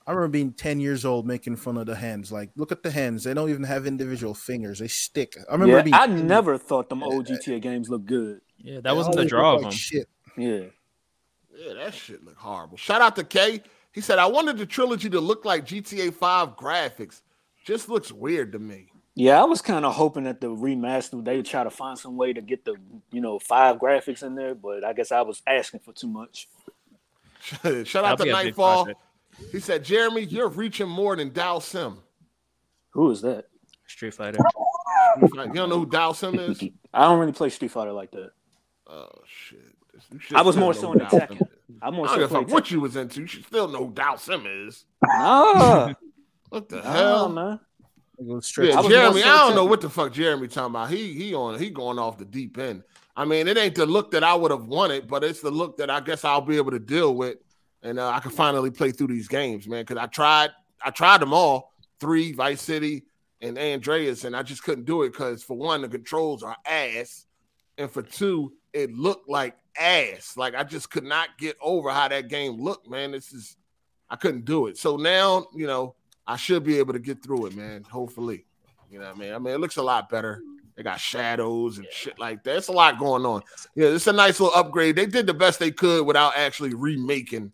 I 0.07 0.13
remember 0.13 0.29
being 0.29 0.53
10 0.53 0.81
years 0.81 1.05
old 1.05 1.27
making 1.27 1.57
fun 1.57 1.77
of 1.79 1.87
the 1.87 1.95
hands. 1.95 2.31
Like, 2.31 2.51
look 2.57 2.73
at 2.73 2.83
the 2.83 2.91
hands. 2.91 3.25
They 3.25 3.35
don't 3.35 3.51
even 3.51 3.65
have 3.65 3.87
individual 3.87 4.35
fingers. 4.35 4.79
They 4.79 4.89
stick. 4.89 5.37
I 5.49 5.53
remember 5.53 5.77
Yeah, 5.77 5.83
being 5.83 5.95
I 5.95 6.07
never 6.07 6.59
thought 6.59 6.89
them 6.89 7.03
old 7.03 7.27
GTA 7.27 7.61
games 7.61 7.89
looked 7.89 8.07
good. 8.07 8.41
Yeah, 8.59 8.77
they 8.77 8.81
that 8.81 8.97
wasn't 8.97 9.17
the 9.17 9.25
draw 9.25 9.53
look 9.53 9.59
of 9.59 9.63
like 9.65 9.71
them. 9.73 9.79
Shit. 9.79 10.09
Yeah, 10.37 10.61
Yeah, 11.57 11.75
that 11.75 11.95
shit 11.95 12.25
looked 12.25 12.39
horrible. 12.39 12.77
Shout 12.77 13.01
out 13.01 13.17
to 13.17 13.25
K. 13.25 13.63
He 13.93 14.01
said, 14.01 14.19
I 14.19 14.27
wanted 14.27 14.59
the 14.59 14.67
trilogy 14.67 15.09
to 15.11 15.21
look 15.21 15.45
like 15.45 15.65
GTA 15.65 16.13
5 16.13 16.57
graphics. 16.57 17.23
Just 17.65 17.89
looks 17.89 18.11
weird 18.11 18.53
to 18.53 18.59
me. 18.59 18.89
Yeah. 19.15 19.41
I 19.41 19.45
was 19.45 19.61
kind 19.63 19.85
of 19.85 19.95
hoping 19.95 20.25
that 20.25 20.41
the 20.41 20.49
remaster 20.49 21.25
they 21.25 21.37
would 21.37 21.47
try 21.47 21.65
to 21.65 21.71
find 21.71 21.99
some 21.99 22.17
way 22.17 22.33
to 22.33 22.41
get 22.43 22.65
the 22.65 22.77
you 23.11 23.21
know 23.21 23.39
five 23.39 23.79
graphics 23.79 24.23
in 24.23 24.35
there, 24.35 24.55
but 24.55 24.85
I 24.85 24.93
guess 24.93 25.13
I 25.13 25.23
was 25.23 25.43
asking 25.47 25.81
for 25.81 25.93
too 25.93 26.09
much. 26.09 26.49
Shout 27.85 28.05
out 28.05 28.17
That'll 28.17 28.17
to 28.17 28.25
be 28.25 28.31
a 28.31 28.37
big 28.37 28.45
Nightfall. 28.47 28.89
He 29.53 29.61
said, 29.61 29.85
Jeremy, 29.85 30.23
you're 30.23 30.49
reaching 30.49 30.89
more 30.89 31.17
than 31.17 31.31
Dhalsim. 31.31 31.99
Who 32.91 33.11
is 33.11 33.21
that? 33.23 33.47
Street 33.87 34.15
Fighter. 34.15 34.39
You 35.21 35.29
don't 35.53 35.69
know 35.69 35.81
who 35.81 35.87
Dhalsim 35.87 36.39
is? 36.49 36.63
I 36.95 37.03
don't 37.03 37.19
really 37.19 37.33
play 37.33 37.51
Street 37.51 37.71
Fighter 37.71 37.93
like 37.93 38.11
that. 38.13 38.31
Oh 38.87 39.09
shit. 39.27 39.61
You 40.11 40.37
I 40.37 40.43
was 40.43 40.57
more 40.57 40.73
know 40.75 40.81
so 40.81 40.93
who 40.93 41.01
into 41.01 41.07
Tekken. 41.07 41.41
I'm 41.83 41.95
I 41.95 41.97
more 41.97 42.07
don't 42.07 42.15
so 42.15 42.21
give 42.21 42.31
a 42.31 42.35
fuck 42.35 42.47
play 42.47 42.55
what 42.55 42.71
you 42.71 42.81
was 42.81 42.97
into. 42.97 43.21
You 43.21 43.27
should 43.27 43.45
still 43.47 43.69
know 43.69 43.87
who 43.87 43.93
Dhalsim 43.93 44.67
is. 44.69 44.85
Nah, 45.03 45.93
What 46.49 46.69
the 46.69 46.77
nah, 46.77 46.93
hell? 46.93 47.29
man. 47.29 47.61
It 48.19 48.29
goes 48.29 48.47
straight. 48.47 48.71
Yeah, 48.71 48.81
I 48.81 48.89
Jeremy. 48.89 49.23
I 49.23 49.39
don't 49.39 49.55
know 49.55 49.65
what 49.65 49.81
the 49.81 49.91
fuck 49.91 50.13
Jeremy 50.13 50.49
talking 50.49 50.71
about. 50.71 50.91
He 50.91 51.13
he 51.15 51.35
on 51.35 51.59
he 51.59 51.71
going 51.71 51.99
off 51.99 52.19
the 52.19 52.25
deep 52.25 52.59
end. 52.59 52.83
I 53.17 53.25
mean, 53.25 53.47
it 53.47 53.57
ain't 53.57 53.75
the 53.75 53.87
look 53.87 54.11
that 54.13 54.25
I 54.25 54.35
would 54.35 54.51
have 54.51 54.67
wanted, 54.67 55.07
but 55.07 55.23
it's 55.23 55.41
the 55.41 55.51
look 55.51 55.77
that 55.77 55.91
I 55.91 56.01
guess 56.01 56.25
I'll 56.25 56.41
be 56.41 56.57
able 56.57 56.73
to 56.73 56.81
deal 56.81 57.15
with, 57.15 57.39
and 57.83 57.99
uh, 57.99 58.09
I 58.09 58.21
can 58.21 58.33
finally 58.33 58.71
play 58.71 58.91
through 58.91 59.09
these 59.09 59.29
games, 59.29 59.69
man. 59.69 59.83
Because 59.83 59.99
I 59.99 60.07
tried, 60.07 60.51
I 60.85 60.91
tried 60.91 61.21
them 61.21 61.33
all, 61.33 61.73
three 62.01 62.33
Vice 62.33 62.61
City 62.61 63.05
and 63.41 63.57
Andreas, 63.59 64.25
and 64.25 64.35
I 64.35 64.43
just 64.43 64.65
couldn't 64.65 64.85
do 64.85 65.03
it 65.03 65.13
because 65.13 65.43
for 65.43 65.57
one, 65.57 65.83
the 65.83 65.89
controls 65.89 66.43
are 66.43 66.57
ass, 66.67 67.27
and 67.79 67.91
for 67.91 68.03
two, 68.03 68.53
it 68.73 68.93
looked 68.93 69.29
like 69.29 69.57
ass. 69.79 70.37
Like 70.37 70.55
I 70.55 70.65
just 70.65 70.91
could 70.91 71.05
not 71.05 71.29
get 71.39 71.57
over 71.61 71.91
how 71.91 72.09
that 72.09 72.29
game 72.29 72.61
looked, 72.61 72.89
man. 72.89 73.13
This 73.13 73.33
is, 73.33 73.57
I 74.11 74.17
couldn't 74.17 74.45
do 74.45 74.67
it. 74.67 74.77
So 74.77 74.97
now, 74.97 75.47
you 75.55 75.67
know, 75.69 75.95
I 76.27 76.37
should 76.37 76.65
be 76.65 76.79
able 76.79 76.93
to 76.93 76.99
get 76.99 77.23
through 77.23 77.47
it, 77.47 77.57
man. 77.57 77.85
Hopefully. 77.85 78.45
You 78.91 78.99
know 78.99 79.07
what 79.07 79.17
I 79.17 79.19
mean? 79.19 79.33
I 79.33 79.39
mean, 79.39 79.55
it 79.55 79.61
looks 79.61 79.77
a 79.77 79.83
lot 79.83 80.09
better. 80.09 80.43
They 80.77 80.83
got 80.83 80.99
shadows 80.99 81.79
and 81.79 81.87
shit 81.91 82.19
like 82.19 82.43
that. 82.45 82.57
It's 82.57 82.69
a 82.69 82.73
lot 82.73 82.99
going 82.99 83.25
on. 83.25 83.43
Yeah, 83.75 83.89
it's 83.89 84.07
a 84.07 84.13
nice 84.13 84.41
little 84.41 84.59
upgrade. 84.59 84.97
They 84.97 85.07
did 85.07 85.27
the 85.27 85.35
best 85.35 85.59
they 85.59 85.71
could 85.71 86.05
without 86.05 86.37
actually 86.37 86.75
remaking 86.75 87.53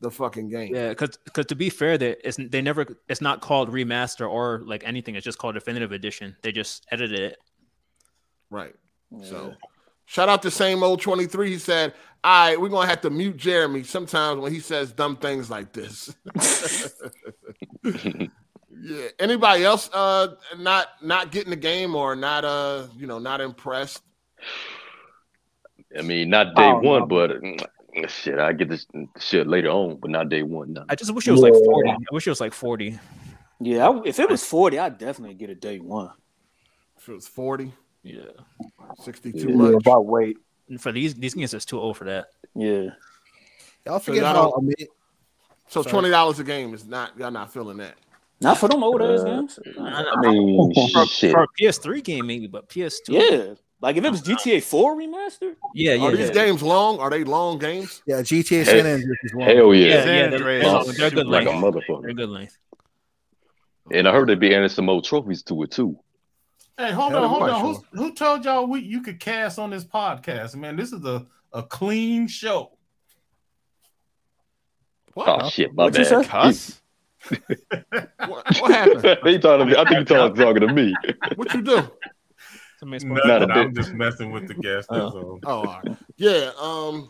the 0.00 0.10
fucking 0.10 0.50
game. 0.50 0.74
Yeah, 0.74 0.90
because 0.90 1.18
because 1.24 1.46
to 1.46 1.56
be 1.56 1.68
fair, 1.68 1.98
that 1.98 2.26
it's 2.26 2.38
they 2.38 2.62
never 2.62 2.86
it's 3.08 3.20
not 3.20 3.40
called 3.40 3.70
remaster 3.70 4.30
or 4.30 4.62
like 4.66 4.84
anything. 4.86 5.16
It's 5.16 5.24
just 5.24 5.38
called 5.38 5.54
definitive 5.54 5.90
edition. 5.90 6.36
They 6.42 6.52
just 6.52 6.86
edited 6.92 7.18
it. 7.18 7.38
Right. 8.50 8.74
So 9.22 9.54
shout 10.06 10.28
out 10.28 10.42
to 10.42 10.50
same 10.50 10.82
old 10.82 11.00
23. 11.00 11.50
He 11.50 11.58
said, 11.58 11.94
All 12.22 12.48
right, 12.48 12.60
we're 12.60 12.68
gonna 12.68 12.88
have 12.88 13.00
to 13.02 13.10
mute 13.10 13.36
Jeremy 13.36 13.82
sometimes 13.82 14.40
when 14.40 14.52
he 14.52 14.60
says 14.60 14.92
dumb 14.92 15.16
things 15.16 15.50
like 15.50 15.72
this. 15.72 16.14
yeah. 17.84 19.08
Anybody 19.18 19.64
else 19.64 19.90
uh 19.92 20.34
not 20.58 20.88
not 21.02 21.30
getting 21.32 21.50
the 21.50 21.56
game 21.56 21.94
or 21.94 22.16
not 22.16 22.44
uh 22.44 22.86
you 22.96 23.06
know 23.06 23.18
not 23.18 23.40
impressed? 23.40 24.02
I 25.96 26.02
mean, 26.02 26.28
not 26.30 26.54
day 26.56 26.64
Oh, 26.70 26.78
one, 26.80 27.00
no. 27.00 27.06
but 27.06 27.30
mm, 27.40 28.08
shit, 28.08 28.38
I 28.38 28.52
get 28.52 28.68
this 28.68 28.86
shit 29.20 29.46
later 29.46 29.68
on, 29.68 29.96
but 29.96 30.10
not 30.10 30.28
day 30.28 30.42
one. 30.42 30.72
No. 30.72 30.84
I 30.88 30.96
just 30.96 31.14
wish 31.14 31.28
it 31.28 31.32
was 31.32 31.40
like 31.40 31.54
forty. 31.54 31.90
I 31.90 31.96
wish 32.10 32.26
it 32.26 32.30
was 32.30 32.40
like 32.40 32.52
forty. 32.52 32.98
Yeah, 33.60 33.88
I, 33.88 34.02
if 34.04 34.18
it 34.18 34.28
was 34.28 34.44
forty, 34.44 34.78
I'd 34.78 34.98
definitely 34.98 35.34
get 35.34 35.50
a 35.50 35.54
day 35.54 35.78
one. 35.78 36.10
If 36.96 37.08
it 37.08 37.14
was 37.14 37.28
40, 37.28 37.72
Yeah, 38.04 38.20
60 39.02 39.30
Yeah. 39.34 39.42
too 39.44 39.76
about 39.76 40.04
weight. 40.06 40.36
and 40.68 40.80
for 40.80 40.92
these 40.92 41.14
these 41.14 41.34
games, 41.34 41.52
it's 41.54 41.64
too 41.64 41.80
old 41.80 41.96
for 41.96 42.04
that. 42.04 42.26
Yeah, 42.54 42.90
Y'all 43.86 43.98
forget 43.98 44.22
y'all 44.22 44.34
how 44.34 44.50
don't- 44.50 44.74
So 45.68 45.82
Sorry. 45.82 45.90
twenty 45.90 46.10
dollars 46.10 46.38
a 46.38 46.44
game 46.44 46.74
is 46.74 46.86
not 46.86 47.18
y'all 47.18 47.30
not 47.30 47.52
feeling 47.52 47.78
that. 47.78 47.94
not 48.40 48.58
for 48.58 48.68
them 48.68 48.82
old 48.84 49.00
ass 49.02 49.20
Uh, 49.20 49.24
games. 49.24 49.58
I 49.80 50.14
mean, 50.20 50.72
For, 50.92 51.06
for 51.06 51.42
a 51.44 51.48
PS3 51.58 52.04
game, 52.04 52.26
maybe, 52.26 52.46
but 52.46 52.68
PS2. 52.68 53.08
Yeah, 53.08 53.54
like 53.80 53.96
if 53.96 54.04
it 54.04 54.10
was 54.10 54.20
GTA 54.22 54.62
Four 54.62 54.96
remastered. 54.96 55.56
yeah, 55.74 55.94
yeah. 55.94 56.04
Are 56.04 56.10
these 56.14 56.28
yeah. 56.28 56.34
games 56.34 56.62
long? 56.62 56.98
Are 56.98 57.08
they 57.10 57.24
long 57.24 57.58
games? 57.58 58.02
Yeah, 58.06 58.20
GTA 58.20 58.64
San 58.66 58.86
Andreas 58.86 59.18
is 59.24 59.34
one. 59.34 59.48
Hell 59.48 59.74
yeah. 59.74 59.86
Yeah, 59.86 59.94
yeah, 59.94 60.04
they're, 60.04 60.34
Andreas 60.34 60.64
they're, 60.66 60.80
is 60.90 60.96
they're 60.98 61.10
good 61.10 61.26
like 61.26 61.46
a 61.46 61.50
length. 61.50 61.64
motherfucker. 61.64 62.02
They're 62.02 62.12
good 62.12 62.28
length. 62.28 62.58
And 63.90 64.06
I 64.08 64.12
heard 64.12 64.28
they'd 64.28 64.38
be 64.40 64.54
adding 64.54 64.68
some 64.68 64.88
old 64.88 65.04
trophies 65.04 65.42
to 65.44 65.62
it 65.62 65.70
too. 65.70 65.98
Hey, 66.76 66.90
hold 66.92 67.12
Hell, 67.12 67.24
on, 67.24 67.30
hold 67.30 67.42
on. 67.44 67.60
sure. 67.60 67.84
Who, 67.92 67.98
who 68.04 68.14
told 68.14 68.44
y'all 68.44 68.66
we 68.66 68.80
you 68.80 69.02
could 69.02 69.20
cast 69.20 69.58
on 69.58 69.70
this 69.70 69.84
podcast? 69.84 70.56
Man, 70.56 70.76
this 70.76 70.92
is 70.92 71.04
a, 71.04 71.24
a 71.52 71.62
clean 71.62 72.26
show. 72.26 72.72
What? 75.14 75.28
Oh 75.44 75.48
shit, 75.48 75.72
my 75.74 75.84
What'd 75.84 76.04
you 76.10 76.16
bad. 76.16 76.26
Cuss. 76.26 76.80
What, 78.26 78.60
what 78.60 78.70
happened? 78.70 79.18
he 79.24 79.38
talking. 79.38 79.66
To 79.68 79.72
me. 79.72 79.76
I 79.78 79.84
think 79.84 79.98
you 80.00 80.04
talking, 80.16 80.36
talking 80.36 80.60
to 80.66 80.72
me. 80.72 80.94
What 81.36 81.52
you 81.54 81.62
do? 81.62 81.88
Somebody's 82.80 83.04
Nothing, 83.04 83.28
Not 83.28 83.42
a 83.50 83.52
I'm 83.54 83.72
bit. 83.72 83.82
just 83.82 83.94
messing 83.94 84.30
with 84.30 84.48
the 84.48 84.54
guest. 84.54 84.88
Oh. 84.90 85.38
That's. 85.42 85.44
Oh, 85.46 85.50
all 85.50 85.64
right. 85.64 85.96
yeah. 86.16 86.50
Um, 86.60 87.08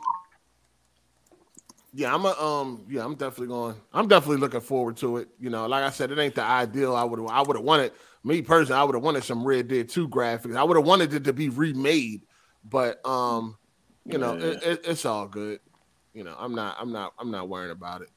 yeah, 1.93 2.15
I'm 2.15 2.25
a 2.25 2.31
um, 2.41 2.85
yeah, 2.89 3.05
I'm 3.05 3.15
definitely 3.15 3.49
going. 3.49 3.77
I'm 3.93 4.09
definitely 4.09 4.39
looking 4.39 4.61
forward 4.61 4.97
to 4.99 5.19
it. 5.19 5.29
You 5.41 5.51
know, 5.51 5.67
like 5.67 5.85
I 5.85 5.91
said, 5.91 6.11
it 6.11 6.19
ain't 6.19 6.35
the 6.35 6.43
ideal. 6.43 6.95
I 6.95 7.05
would 7.05 7.21
I 7.31 7.41
would 7.43 7.57
have 7.57 7.65
wanted 7.65 7.93
me 8.25 8.43
personally. 8.43 8.81
I 8.81 8.85
would 8.85 8.95
have 8.95 9.05
wanted 9.05 9.23
some 9.25 9.45
Red 9.45 9.69
Dead 9.69 9.89
Two 9.89 10.09
graphics. 10.09 10.57
I 10.57 10.63
would 10.65 10.77
have 10.77 10.87
wanted 10.87 11.13
it 11.15 11.25
to 11.25 11.33
be 11.33 11.49
remade, 11.51 12.23
but 12.65 13.05
um, 13.07 13.57
you 14.05 14.19
know, 14.19 14.35
Yeah. 14.37 14.45
it, 14.47 14.63
it, 14.63 14.81
it's 14.85 15.05
all 15.05 15.27
good. 15.29 15.61
You 16.13 16.25
know, 16.25 16.35
I'm 16.39 16.55
not, 16.55 16.77
I'm 16.81 16.93
not, 16.93 17.13
I'm 17.19 17.31
not 17.31 17.49
worrying 17.49 17.71
about 17.73 18.03
it. 18.03 18.11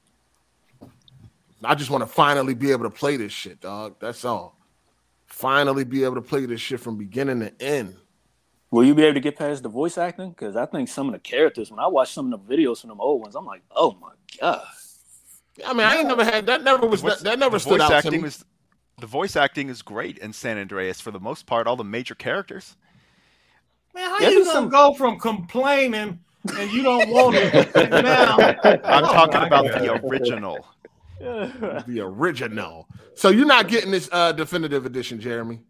I 1.63 1.73
just 1.75 1.89
want 1.89 2.03
to 2.03 2.07
finally 2.07 2.53
be 2.53 2.71
able 2.71 2.83
to 2.83 2.89
play 2.91 3.17
this 3.17 3.31
shit, 3.31 3.59
dog. 3.61 3.95
That's 3.99 4.23
all. 4.23 4.55
Finally 5.25 5.83
be 5.83 6.03
able 6.03 6.15
to 6.15 6.21
play 6.21 6.45
this 6.45 6.61
shit 6.61 6.79
from 6.79 6.97
beginning 6.97 7.39
to 7.39 7.61
end. 7.61 7.95
Will 8.69 8.83
you 8.83 8.93
be 8.93 9.03
able 9.03 9.15
to 9.15 9.19
get 9.19 9.37
past 9.37 9.63
the 9.63 9.69
voice 9.69 9.97
acting? 9.97 10.29
Because 10.29 10.55
I 10.55 10.65
think 10.67 10.89
some 10.89 11.07
of 11.07 11.13
the 11.13 11.19
characters, 11.19 11.71
when 11.71 11.79
I 11.79 11.87
watch 11.87 12.13
some 12.13 12.31
of 12.31 12.45
the 12.47 12.55
videos 12.55 12.81
from 12.81 12.89
them 12.89 13.01
old 13.01 13.21
ones, 13.21 13.35
I'm 13.35 13.45
like, 13.45 13.63
oh 13.75 13.97
my 13.99 14.11
god. 14.39 14.63
I 15.65 15.73
mean, 15.73 15.87
I 15.87 15.95
ain't 15.95 16.07
never 16.07 16.23
had 16.23 16.45
that. 16.45 16.63
Never 16.63 16.85
was 16.85 17.01
Voice- 17.01 17.21
that 17.21 17.39
never 17.39 17.57
stood 17.57 17.79
voice 17.79 17.81
out 17.81 17.89
to 17.89 17.95
acting 17.95 18.21
me. 18.21 18.27
is 18.27 18.45
the 18.99 19.07
voice 19.07 19.35
acting 19.35 19.69
is 19.69 19.81
great 19.81 20.17
in 20.17 20.33
San 20.33 20.57
Andreas 20.57 20.99
for 20.99 21.11
the 21.11 21.19
most 21.19 21.45
part. 21.45 21.67
All 21.67 21.75
the 21.75 21.83
major 21.83 22.15
characters. 22.15 22.75
Man, 23.93 24.09
how 24.09 24.19
Yeah, 24.19 24.29
you 24.29 24.39
gonna 24.43 24.51
some- 24.51 24.69
go 24.69 24.93
from 24.93 25.19
complaining 25.19 26.19
and 26.57 26.71
you 26.71 26.81
don't 26.83 27.09
want 27.09 27.35
it 27.35 27.75
now? 27.91 28.37
I'm 28.63 29.03
Oh 29.05 29.13
talking 29.13 29.43
about 29.43 29.65
God. 29.67 29.81
the 29.81 29.93
original. 30.07 30.65
the 31.19 31.99
original. 32.01 32.87
So 33.15 33.29
you're 33.29 33.45
not 33.47 33.67
getting 33.67 33.91
this 33.91 34.09
uh 34.11 34.31
definitive 34.31 34.85
edition, 34.85 35.19
Jeremy. 35.19 35.61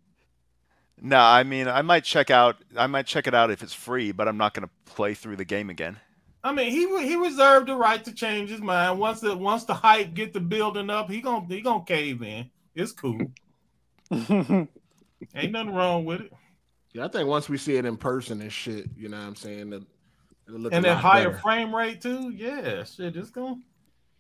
No, 1.02 1.18
I 1.20 1.44
mean 1.44 1.68
I 1.68 1.82
might 1.82 2.04
check 2.04 2.32
out. 2.32 2.58
I 2.76 2.88
might 2.88 3.06
check 3.08 3.28
it 3.28 3.34
out 3.34 3.52
if 3.52 3.62
it's 3.62 3.74
free, 3.74 4.12
but 4.12 4.28
I'm 4.28 4.38
not 4.38 4.54
going 4.54 4.68
to 4.68 4.92
play 4.94 5.14
through 5.14 5.36
the 5.36 5.46
game 5.46 5.70
again. 5.70 5.98
I 6.44 6.52
mean, 6.54 6.72
he 6.72 6.88
he 7.08 7.16
reserved 7.16 7.68
the 7.68 7.76
right 7.76 8.04
to 8.04 8.12
change 8.14 8.50
his 8.50 8.62
mind 8.62 9.00
once 9.00 9.20
the 9.20 9.36
once 9.38 9.64
the 9.66 9.74
hype 9.74 10.14
get 10.14 10.34
the 10.34 10.40
building 10.40 10.90
up. 10.90 11.10
He 11.10 11.22
gonna 11.22 11.46
he 11.48 11.62
gonna 11.62 11.84
cave 11.86 12.24
in. 12.24 12.50
It's 12.78 12.92
cool. 12.92 13.20
Ain't 14.12 15.52
nothing 15.52 15.74
wrong 15.74 16.06
with 16.06 16.22
it. 16.22 16.34
Yeah, 16.94 17.06
I 17.06 17.08
think 17.08 17.28
once 17.28 17.50
we 17.50 17.58
see 17.58 17.76
it 17.76 17.86
in 17.86 17.98
person 17.98 18.40
and 18.40 18.54
shit, 18.54 18.86
you 18.96 19.10
know 19.10 19.18
what 19.18 19.26
I'm 19.26 19.36
saying? 19.36 19.74
It, 19.74 19.84
and 20.48 20.86
that 20.86 20.98
higher 20.98 21.30
better. 21.30 21.42
frame 21.42 21.76
rate 21.76 22.02
too. 22.02 22.30
Yeah, 22.30 22.84
shit, 22.84 23.16
it's 23.16 23.32
gonna 23.32 23.56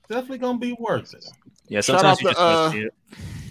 definitely 0.10 0.40
gonna 0.40 0.58
be 0.58 0.76
worth 0.80 1.14
it. 1.14 1.24
Yeah, 1.70 1.82
shout 1.82 2.04
out 2.04 2.18
to 2.18 2.30
uh, 2.38 2.72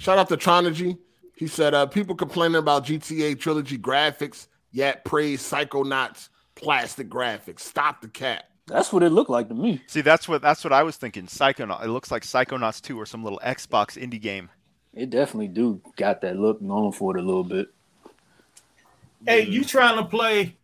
shout 0.01 0.19
out 0.19 0.29
to 0.29 0.37
Tronigy. 0.37 0.99
He 1.37 1.47
said, 1.47 1.73
uh, 1.73 1.87
people 1.87 2.17
complaining 2.17 2.57
about 2.57 2.85
GTA 2.85 3.39
trilogy 3.39 3.79
graphics, 3.79 4.49
yet 4.73 5.05
praise 5.05 5.41
Psychonauts 5.41 6.31
plastic 6.57 7.09
graphics. 7.09 7.61
Stop 7.61 8.01
the 8.01 8.09
cat. 8.09 8.47
That's 8.67 8.93
what 8.93 9.05
it 9.05 9.11
looked 9.11 9.31
like 9.31 9.49
to 9.49 9.55
me. 9.55 9.83
See, 9.87 10.01
that's 10.01 10.29
what 10.29 10.43
that's 10.43 10.65
what 10.65 10.73
I 10.73 10.83
was 10.83 10.97
thinking. 10.97 11.27
Psychonauts. 11.27 11.85
It 11.85 11.89
looks 11.89 12.11
like 12.11 12.25
Psychonauts 12.25 12.83
2 12.83 12.99
or 12.99 13.07
some 13.07 13.23
little 13.23 13.41
Xbox 13.45 13.97
indie 13.97 14.21
game. 14.21 14.51
It 14.97 15.11
definitely 15.11 15.49
do 15.49 15.81
got 15.97 16.23
that 16.23 16.39
look 16.39 16.63
known 16.63 16.91
for 16.91 17.17
it 17.17 17.21
a 17.21 17.25
little 17.25 17.45
bit. 17.45 17.69
Hey, 19.27 19.45
you 19.45 19.63
trying 19.63 19.99
to 19.99 20.05
play 20.05 20.57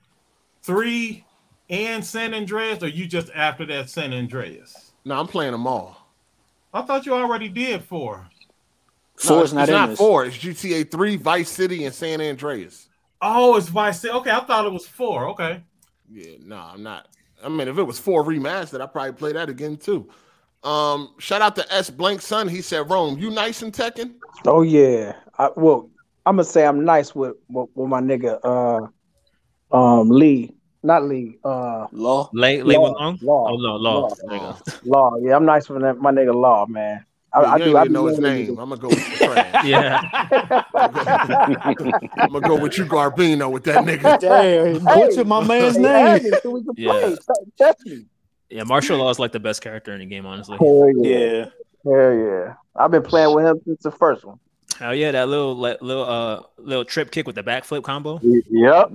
three 0.63 1.27
and 1.69 2.03
San 2.05 2.33
Andreas, 2.33 2.83
or 2.83 2.89
you 2.89 3.07
just 3.07 3.31
after 3.35 3.67
that 3.67 3.91
San 3.91 4.15
Andreas? 4.15 4.93
No, 5.05 5.21
I'm 5.21 5.27
playing 5.27 5.53
them 5.53 5.67
all. 5.67 6.09
I 6.73 6.81
thought 6.83 7.05
you 7.05 7.13
already 7.13 7.51
did 7.51 7.85
four. 7.85 8.27
Four 9.17 9.37
no, 9.37 9.43
is 9.43 9.53
not, 9.53 9.63
it's 9.65 9.71
not 9.71 9.97
four. 9.97 10.25
It's 10.25 10.39
GTA 10.39 10.91
three, 10.91 11.17
Vice 11.17 11.51
City, 11.51 11.85
and 11.85 11.95
San 11.95 12.23
Andreas. 12.23 12.89
Oh, 13.21 13.57
it's 13.57 13.69
Vice 13.69 14.01
City. 14.01 14.15
Okay, 14.15 14.31
I 14.31 14.41
thought 14.41 14.65
it 14.65 14.73
was 14.73 14.87
four. 14.87 15.29
Okay. 15.29 15.63
Yeah, 16.11 16.37
no, 16.43 16.57
I'm 16.57 16.83
not. 16.83 17.09
I 17.45 17.51
mean, 17.51 17.69
if 17.69 17.77
it 17.77 17.83
was 17.83 17.99
four 17.99 18.25
remastered, 18.25 18.81
I'd 18.81 18.93
probably 18.93 19.13
play 19.13 19.33
that 19.33 19.51
again 19.51 19.77
too. 19.77 20.09
Um, 20.65 21.15
shout 21.19 21.43
out 21.43 21.57
to 21.57 21.73
S 21.73 21.91
Blank 21.91 22.21
Son. 22.23 22.49
He 22.49 22.63
said, 22.63 22.89
"Rome, 22.89 23.19
you 23.19 23.31
nice 23.31 23.63
and 23.63 23.73
Tekken?" 23.73 24.15
Oh 24.47 24.63
yeah. 24.63 25.17
I, 25.39 25.51
well, 25.57 25.91
I'm 26.25 26.37
gonna 26.37 26.45
say 26.45 26.65
I'm 26.67 26.85
nice 26.85 27.15
with 27.15 27.37
with, 27.49 27.69
with 27.75 27.89
my 27.89 28.01
nigga 28.01 28.39
uh 28.45 29.77
um 29.77 30.09
Lee. 30.09 30.55
Not 30.85 31.05
Lee. 31.05 31.39
Uh 31.45 31.87
Law. 31.93 32.31
Lay 32.33 32.63
Lay 32.63 32.77
Law. 32.77 33.17
Law. 33.23 33.51
Oh 33.51 33.57
no, 33.57 33.77
Law. 33.77 34.09
Law. 34.25 34.59
Law. 34.85 35.17
Yeah, 35.21 35.37
I'm 35.37 35.45
nice 35.45 35.69
with 35.69 35.83
that, 35.83 35.99
my 35.99 36.13
nigga 36.13 36.35
Law, 36.35 36.67
man. 36.67 37.05
I, 37.35 37.41
I 37.41 37.59
do. 37.59 37.77
I 37.79 37.85
know 37.85 38.07
his 38.07 38.19
name. 38.19 38.59
I'm 38.59 38.69
gonna 38.69 38.77
go 38.77 38.89
with 38.89 39.19
the 39.19 39.27
trash. 39.33 39.65
yeah. 39.65 40.03
I'm 42.19 42.33
gonna 42.33 42.47
go 42.47 42.61
with 42.61 42.77
you, 42.77 42.85
Garbino, 42.85 43.51
with 43.51 43.65
that 43.65 43.85
nigga. 43.87 44.21
Damn, 44.21 44.85
butcher 44.85 45.25
my 45.25 45.43
man's 45.43 45.79
name. 45.79 46.31
So 46.43 46.51
we 46.51 46.63
can 46.63 46.75
yeah. 46.77 47.17
Play. 47.57 47.75
me. 47.87 48.05
Yeah, 48.53 48.65
Marshall 48.65 48.99
Law 48.99 49.09
is 49.09 49.19
like 49.19 49.33
the 49.33 49.41
best 49.41 49.63
character 49.63 49.95
in 49.95 50.01
the 50.01 50.07
game, 50.07 50.27
honestly. 50.27 50.59
Hell 50.59 50.93
yeah. 50.97 51.17
yeah. 51.17 51.45
Hell 51.85 52.15
yeah. 52.15 52.55
I've 52.77 52.91
been 52.91 53.03
playing 53.03 53.35
with 53.35 53.47
him 53.47 53.61
since 53.65 53.83
the 53.83 53.91
first 53.91 54.25
one. 54.25 54.39
Hell 54.79 54.95
yeah, 54.95 55.11
that 55.13 55.29
little 55.29 55.57
little 55.57 56.05
uh 56.05 56.43
little 56.59 56.85
trip 56.85 57.11
kick 57.11 57.27
with 57.27 57.37
the 57.37 57.43
backflip 57.43 57.83
combo. 57.83 58.21
Yep. 58.23 58.91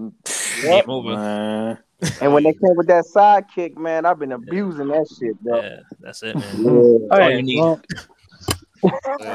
yep. 0.63 0.87
over. 0.87 1.79
and 2.21 2.33
when 2.33 2.43
they 2.43 2.53
came 2.53 2.75
with 2.75 2.87
that 2.87 3.05
side 3.05 3.45
kick, 3.53 3.77
man, 3.77 4.05
I've 4.05 4.19
been 4.19 4.31
abusing 4.31 4.89
that 4.89 5.07
shit, 5.19 5.41
bro. 5.41 5.61
Yeah, 5.61 5.79
that's 5.99 6.21
it, 6.21 6.35
man. 6.35 6.63
Yeah. 6.63 6.69
All 7.11 7.29
you 7.29 7.41
need. 7.41 7.59
Well, 7.59 7.81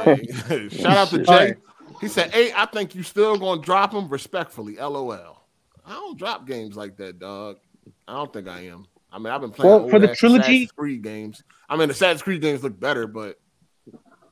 hey, 0.07 0.69
shout 0.69 0.97
out 0.97 1.09
to 1.09 1.19
Jay. 1.19 1.55
He 2.01 2.07
said, 2.09 2.33
"Hey, 2.33 2.53
I 2.55 2.67
think 2.67 2.95
you 2.95 3.03
still 3.03 3.37
gonna 3.39 3.61
drop 3.61 3.93
him 3.93 4.09
respectfully." 4.09 4.77
LOL. 4.77 5.43
I 5.85 5.93
don't 5.93 6.17
drop 6.17 6.47
games 6.47 6.77
like 6.77 6.97
that, 6.99 7.19
dog. 7.19 7.59
I 8.07 8.15
don't 8.15 8.33
think 8.33 8.47
I 8.47 8.67
am. 8.67 8.87
I 9.13 9.19
mean, 9.19 9.27
I've 9.29 9.41
been 9.41 9.51
playing 9.51 9.83
well, 9.83 9.89
for 9.89 9.99
the 9.99 10.15
trilogy 10.15 10.41
Assassin's 10.41 10.73
Creed 10.73 11.03
games. 11.03 11.43
I 11.69 11.77
mean, 11.77 11.89
the 11.89 11.93
Assassin's 11.93 12.23
Creed 12.23 12.41
games 12.41 12.63
look 12.63 12.79
better, 12.79 13.07
but 13.07 13.39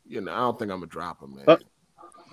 you 0.07 0.21
know, 0.21 0.33
I 0.33 0.39
don't 0.39 0.59
think 0.59 0.71
I'm 0.71 0.79
gonna 0.79 0.87
drop 0.87 1.21
them, 1.21 1.37
man. 1.37 1.45
Uh, 1.47 1.57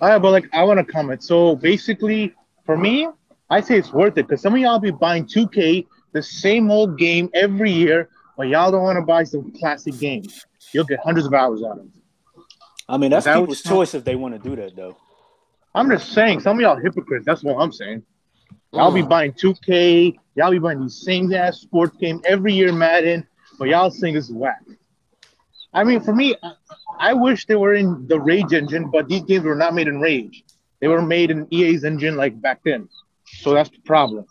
all 0.00 0.08
right, 0.08 0.18
but 0.18 0.30
like, 0.30 0.48
I 0.52 0.64
want 0.64 0.78
to 0.78 0.90
comment. 0.90 1.22
So 1.22 1.56
basically, 1.56 2.34
for 2.64 2.76
me, 2.76 3.08
I 3.50 3.60
say 3.60 3.78
it's 3.78 3.92
worth 3.92 4.16
it 4.18 4.28
because 4.28 4.40
some 4.40 4.54
of 4.54 4.60
y'all 4.60 4.78
be 4.78 4.90
buying 4.90 5.26
2K, 5.26 5.86
the 6.12 6.22
same 6.22 6.70
old 6.70 6.98
game 6.98 7.30
every 7.34 7.70
year, 7.70 8.08
but 8.36 8.48
y'all 8.48 8.70
don't 8.70 8.82
want 8.82 8.96
to 8.96 9.02
buy 9.02 9.24
some 9.24 9.52
classic 9.58 9.98
games. 9.98 10.46
You'll 10.72 10.84
get 10.84 11.00
hundreds 11.00 11.26
of 11.26 11.34
hours 11.34 11.62
out 11.62 11.78
of 11.78 11.86
it. 11.86 12.44
I 12.88 12.96
mean, 12.96 13.10
that's 13.10 13.26
that 13.26 13.38
people's 13.38 13.62
choice 13.62 13.94
if 13.94 14.04
they 14.04 14.16
want 14.16 14.34
to 14.34 14.48
do 14.48 14.56
that, 14.56 14.74
though. 14.76 14.96
I'm 15.74 15.90
just 15.90 16.12
saying, 16.12 16.40
some 16.40 16.56
of 16.56 16.60
y'all 16.60 16.76
hypocrites. 16.76 17.26
That's 17.26 17.42
what 17.42 17.56
I'm 17.56 17.72
saying. 17.72 18.02
Y'all 18.72 18.92
be 18.92 19.02
buying 19.02 19.32
2K. 19.32 20.16
Y'all 20.34 20.50
be 20.50 20.58
buying 20.58 20.80
these 20.80 21.02
same 21.02 21.32
ass 21.32 21.60
sports 21.60 21.96
game 21.96 22.20
every 22.24 22.52
year, 22.52 22.72
Madden, 22.72 23.26
but 23.58 23.68
y'all 23.68 23.90
think 23.90 24.16
it's 24.16 24.30
whack. 24.30 24.62
I 25.72 25.84
mean, 25.84 26.00
for 26.00 26.14
me, 26.14 26.34
I 26.98 27.14
wish 27.14 27.46
they 27.46 27.56
were 27.56 27.74
in 27.74 28.06
the 28.08 28.20
Rage 28.20 28.52
engine, 28.52 28.90
but 28.90 29.08
these 29.08 29.22
games 29.22 29.44
were 29.44 29.54
not 29.54 29.74
made 29.74 29.88
in 29.88 30.00
Rage. 30.00 30.44
They 30.80 30.88
were 30.88 31.02
made 31.02 31.30
in 31.30 31.46
EA's 31.50 31.84
engine 31.84 32.16
like 32.16 32.40
back 32.40 32.60
then. 32.64 32.88
So 33.24 33.52
that's 33.52 33.70
the 33.70 33.80
problem. 33.80 34.26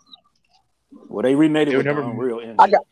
Well, 1.08 1.24
they 1.24 1.36
remade 1.36 1.68
it 1.68 1.72
they 1.72 1.78
with 1.78 1.86
never, 1.86 2.02
Unreal 2.02 2.40
Engine. 2.40 2.56
I 2.60 2.70
got, 2.70 2.86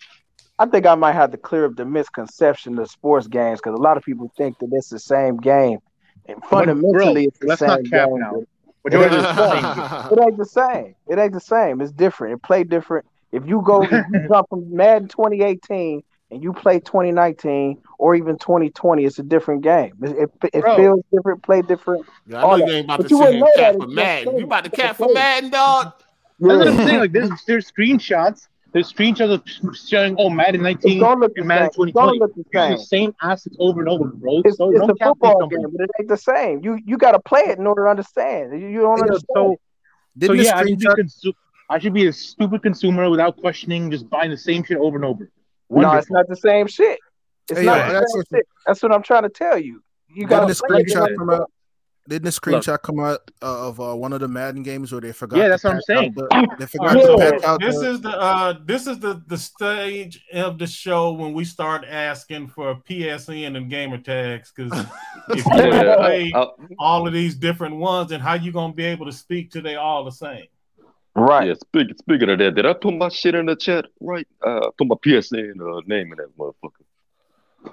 I 0.59 0.65
think 0.65 0.85
I 0.85 0.95
might 0.95 1.13
have 1.13 1.31
to 1.31 1.37
clear 1.37 1.65
up 1.65 1.75
the 1.75 1.85
misconception 1.85 2.77
of 2.79 2.89
sports 2.89 3.27
games 3.27 3.59
because 3.59 3.77
a 3.77 3.81
lot 3.81 3.97
of 3.97 4.03
people 4.03 4.31
think 4.37 4.59
that 4.59 4.69
it's 4.71 4.89
the 4.89 4.99
same 4.99 5.37
game, 5.37 5.79
and 6.25 6.43
fundamentally, 6.45 7.29
bro, 7.39 7.47
it's 7.47 7.61
the 7.61 7.67
same 7.67 7.83
game. 7.83 8.19
Now. 8.19 8.43
It 8.85 8.93
ain't, 8.93 9.03
it 10.11 10.19
ain't 10.19 10.37
the 10.37 10.45
same. 10.45 10.95
It 11.07 11.17
ain't 11.17 11.33
the 11.33 11.39
same. 11.39 11.81
It's 11.81 11.91
different. 11.91 12.35
It 12.35 12.43
play 12.43 12.63
different. 12.63 13.05
If 13.31 13.45
you 13.45 13.61
go, 13.61 13.83
if 13.83 13.91
you 13.91 14.27
jump 14.29 14.49
from 14.49 14.75
Madden 14.75 15.07
2018 15.07 16.03
and 16.31 16.43
you 16.43 16.53
play 16.53 16.79
2019 16.79 17.81
or 17.97 18.15
even 18.15 18.37
2020, 18.37 19.03
it's 19.03 19.19
a 19.19 19.23
different 19.23 19.61
game. 19.61 19.93
It, 20.01 20.29
it, 20.43 20.49
it 20.53 20.75
feels 20.75 21.01
different, 21.11 21.43
play 21.43 21.61
different. 21.61 22.05
Yeah, 22.27 22.45
I 22.45 22.57
know 22.57 22.65
you 22.65 22.73
ain't 22.73 22.85
about 22.85 22.97
but 22.99 23.09
to 23.09 23.17
sit 23.17 23.33
here 23.33 23.45
cap 23.55 23.75
for 23.75 23.87
Madden. 23.87 24.37
You 24.37 24.45
about 24.45 24.63
to 24.65 24.69
cap 24.69 24.95
for 24.95 25.13
Madden, 25.13 25.49
dog? 25.49 25.93
Yeah. 26.39 26.47
That's 26.47 26.57
what 26.59 26.67
I'm 26.67 26.87
saying. 26.87 26.99
Like 26.99 27.11
there's 27.11 27.43
there's 27.45 27.71
screenshots 27.71 28.47
there's 28.75 28.91
screenshots 28.91 29.31
of 29.31 29.77
showing, 29.77 30.17
oh, 30.19 30.29
Madden 30.29 30.61
19 30.61 31.01
and 31.01 31.47
Madden 31.47 31.69
2020. 31.69 32.19
The 32.19 32.43
same. 32.53 32.71
the 32.71 32.77
same 32.77 33.15
assets 33.21 33.55
over 33.57 33.79
and 33.79 33.87
over, 33.87 34.09
bro. 34.09 34.41
It's, 34.43 34.57
so 34.57 34.69
it's 34.69 34.81
a 34.81 34.87
football 34.87 35.47
game, 35.47 35.61
but 35.71 35.85
it 35.85 35.89
ain't 35.97 36.09
the 36.09 36.17
same. 36.17 36.61
You 36.61 36.77
you 36.85 36.97
got 36.97 37.11
to 37.11 37.19
play 37.21 37.43
it 37.43 37.57
in 37.57 37.65
order 37.65 37.85
to 37.85 37.89
understand. 37.89 38.51
You, 38.59 38.67
you 38.67 38.81
don't 38.81 38.97
yeah, 38.97 39.03
understand. 39.03 39.23
So, 39.33 39.57
so 40.25 40.33
yeah, 40.33 40.57
I 40.57 40.65
should, 40.65 40.79
consu- 40.79 41.33
I 41.69 41.79
should, 41.79 41.93
be 41.93 42.07
a 42.07 42.11
stupid 42.11 42.63
consumer 42.63 43.09
without 43.09 43.37
questioning, 43.37 43.89
just 43.91 44.09
buying 44.09 44.29
the 44.29 44.37
same 44.37 44.61
shit 44.65 44.77
over 44.77 44.97
and 44.97 45.05
over. 45.05 45.31
Wonderful. 45.69 45.93
No, 45.93 45.97
it's 45.97 46.11
not 46.11 46.27
the 46.27 46.35
same 46.35 46.67
shit. 46.67 46.99
It's 47.49 47.61
hey, 47.61 47.65
not 47.65 47.77
yeah, 47.77 47.93
that's, 47.93 48.13
what, 48.13 48.43
that's 48.67 48.83
what 48.83 48.91
I'm 48.91 49.03
trying 49.03 49.23
to 49.23 49.29
tell 49.29 49.57
you. 49.57 49.81
You 50.13 50.27
got 50.27 50.49
the 50.49 50.53
screenshot 50.53 51.15
from 51.15 51.29
out. 51.29 51.49
Didn't 52.07 52.25
the 52.25 52.29
screenshot 52.29 52.67
Look. 52.67 52.83
come 52.83 52.99
out 52.99 53.31
uh, 53.41 53.67
of 53.67 53.79
uh, 53.79 53.95
one 53.95 54.13
of 54.13 54.19
the 54.19 54.27
Madden 54.27 54.61
games 54.61 54.91
where 54.91 55.01
they 55.01 55.11
forgot? 55.11 55.39
Yeah, 55.39 55.47
that's 55.47 55.63
what 55.63 55.73
I'm 55.73 55.81
saying. 55.81 56.13
The, 56.15 56.55
they 56.59 56.67
forgot 56.67 56.93
to 56.93 57.17
patch 57.17 57.43
out 57.43 57.59
this 57.59 57.79
the... 57.79 57.89
is 57.89 58.01
the 58.01 58.09
uh, 58.09 58.59
this 58.63 58.85
is 58.85 58.99
the 58.99 59.23
the 59.25 59.37
stage 59.37 60.23
of 60.33 60.59
the 60.59 60.67
show 60.67 61.13
when 61.13 61.33
we 61.33 61.43
start 61.43 61.83
asking 61.83 62.49
for 62.49 62.75
PSN 62.75 63.57
and 63.57 63.69
gamer 63.69 63.97
tags 63.97 64.53
because 64.55 64.71
if 65.29 65.45
you 65.45 65.51
yeah, 65.55 65.95
play 65.95 66.31
all 66.77 67.07
of 67.07 67.13
these 67.13 67.35
different 67.35 67.77
ones, 67.77 68.11
and 68.11 68.21
how 68.21 68.35
you 68.35 68.51
gonna 68.51 68.73
be 68.73 68.85
able 68.85 69.07
to 69.07 69.11
speak 69.11 69.51
to 69.51 69.61
they 69.61 69.75
all 69.75 70.05
the 70.05 70.11
same? 70.11 70.45
Right. 71.15 71.47
Yeah, 71.47 71.53
speak, 71.55 71.97
speaking 71.97 72.29
of 72.29 72.39
that, 72.39 72.55
did 72.55 72.65
I 72.65 72.73
put 72.73 72.93
my 72.93 73.09
shit 73.09 73.35
in 73.35 73.45
the 73.45 73.55
chat? 73.55 73.85
Right. 73.99 74.27
Uh, 74.45 74.69
put 74.77 74.87
my 74.87 74.95
PSN 74.95 75.59
uh, 75.59 75.81
name 75.87 76.11
in 76.11 76.17
that 76.17 76.37
motherfucker. 76.37 76.83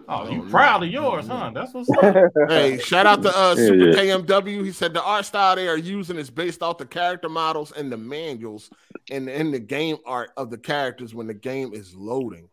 Oh, 0.09 0.31
you 0.31 0.43
proud 0.49 0.83
of 0.83 0.91
yours, 0.91 1.27
huh? 1.27 1.51
That's 1.55 1.73
what's 1.73 1.89
up. 1.91 2.33
hey, 2.49 2.79
shout 2.79 3.07
out 3.07 3.23
to 3.23 3.37
uh, 3.37 3.55
Super 3.55 3.91
yeah, 3.91 4.17
KMW. 4.17 4.65
He 4.65 4.73
said 4.73 4.93
the 4.95 5.03
art 5.03 5.25
style 5.25 5.57
they 5.57 5.69
are 5.69 5.77
using 5.77 6.17
is 6.17 6.31
based 6.31 6.63
off 6.63 6.79
the 6.79 6.87
character 6.87 7.29
models 7.29 7.73
and 7.73 7.91
the 7.91 7.97
manuals 7.97 8.71
and 9.11 9.29
in 9.29 9.51
the 9.51 9.59
game 9.59 9.97
art 10.05 10.31
of 10.37 10.51
the 10.51 10.59
characters 10.59 11.15
when 11.15 11.27
the 11.27 11.35
game 11.35 11.73
is 11.73 11.95
loading. 11.95 12.49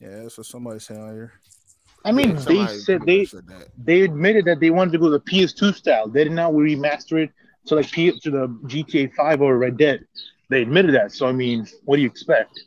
Yeah, 0.00 0.22
that's 0.22 0.38
what 0.38 0.46
somebody 0.46 0.78
said 0.78 0.96
here. 0.96 1.32
I 2.04 2.12
mean, 2.12 2.30
yeah, 2.30 2.44
they 2.44 2.66
said 2.66 3.02
they 3.04 3.24
said 3.26 3.44
they 3.76 4.02
admitted 4.02 4.46
that 4.46 4.60
they 4.60 4.70
wanted 4.70 4.92
to 4.92 4.98
go 4.98 5.10
the 5.10 5.20
PS2 5.20 5.74
style. 5.74 6.08
They 6.08 6.24
did 6.24 6.32
not 6.32 6.52
remaster 6.52 7.22
it 7.22 7.30
to 7.66 7.74
like 7.74 7.90
P 7.90 8.18
to 8.18 8.30
the 8.30 8.48
GTA 8.64 9.12
5 9.14 9.42
or 9.42 9.58
Red 9.58 9.76
Dead. 9.76 10.06
They 10.48 10.62
admitted 10.62 10.94
that. 10.94 11.12
So 11.12 11.26
I 11.26 11.32
mean, 11.32 11.66
what 11.84 11.96
do 11.96 12.02
you 12.02 12.08
expect? 12.08 12.58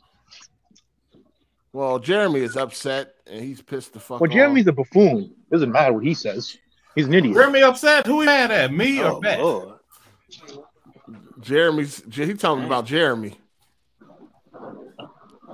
Well, 1.72 1.98
Jeremy 1.98 2.40
is 2.40 2.56
upset 2.56 3.13
and 3.26 3.44
he's 3.44 3.62
pissed 3.62 3.92
the 3.92 4.00
fuck. 4.00 4.20
Well, 4.20 4.30
Jeremy's 4.30 4.66
a 4.66 4.72
buffoon. 4.72 5.34
Doesn't 5.50 5.72
matter 5.72 5.92
what 5.92 6.04
he 6.04 6.14
says. 6.14 6.56
He's 6.94 7.06
an 7.06 7.14
idiot. 7.14 7.34
Jeremy 7.34 7.62
upset. 7.62 8.06
Who 8.06 8.20
he 8.20 8.26
mad 8.26 8.50
at? 8.50 8.72
Me 8.72 9.02
or 9.02 9.20
oh, 9.24 9.78
Jeremy's. 11.40 12.02
He 12.12 12.34
talking 12.34 12.64
about 12.64 12.86
Jeremy. 12.86 13.36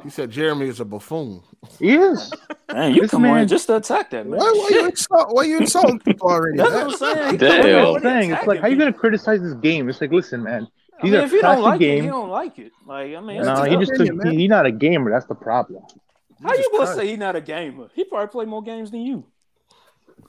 He 0.03 0.11
said 0.11 0.31
Jeremy 0.31 0.69
is 0.69 0.81
a 0.81 0.85
buffoon. 0.85 1.43
He 1.79 1.95
is. 1.95 2.33
Man, 2.73 2.95
you 2.95 3.03
this 3.03 3.11
come 3.11 3.23
man, 3.23 3.39
on 3.39 3.49
just 3.49 3.67
to 3.67 3.77
attack 3.77 4.11
that 4.11 4.27
man. 4.27 4.39
Why, 4.39 4.51
why 4.53 4.69
you 4.71 4.87
insult, 4.87 5.35
why 5.35 5.43
you 5.45 5.59
insulting 5.59 5.99
people 6.05 6.31
already? 6.31 6.57
That's 6.57 6.71
what 6.71 6.85
I'm 6.85 6.93
saying. 6.93 7.37
Damn. 7.37 8.33
It's 8.33 8.47
like, 8.47 8.61
how 8.61 8.69
you 8.69 8.77
gonna 8.77 8.93
criticize 8.93 9.43
this 9.43 9.55
game? 9.55 9.89
It's 9.89 10.01
like, 10.01 10.11
listen, 10.11 10.43
man, 10.43 10.69
I 11.03 11.05
mean, 11.05 11.15
if 11.15 11.31
he 11.31 11.41
don't 11.41 11.63
like 11.63 11.81
game. 11.81 11.99
it, 11.99 12.03
he 12.03 12.09
don't 12.09 12.31
like 12.31 12.59
it. 12.59 12.73
Like 12.87 13.15
I 13.15 13.21
mean, 13.21 13.43
no, 13.43 13.65
he 13.65 13.77
just 13.77 13.95
took, 13.95 14.27
he, 14.27 14.37
he's 14.37 14.49
not 14.49 14.67
a 14.67 14.73
gamer. 14.73 15.11
That's 15.11 15.27
the 15.27 15.35
problem. 15.35 15.83
How 16.43 16.55
you 16.55 16.71
gonna 16.73 16.95
say 16.95 17.09
he's 17.09 17.19
not 17.19 17.37
a 17.37 17.41
gamer? 17.41 17.89
He 17.95 18.05
probably 18.05 18.29
play 18.29 18.45
more 18.47 18.63
games 18.63 18.91
than 18.91 19.03
you. 19.03 19.25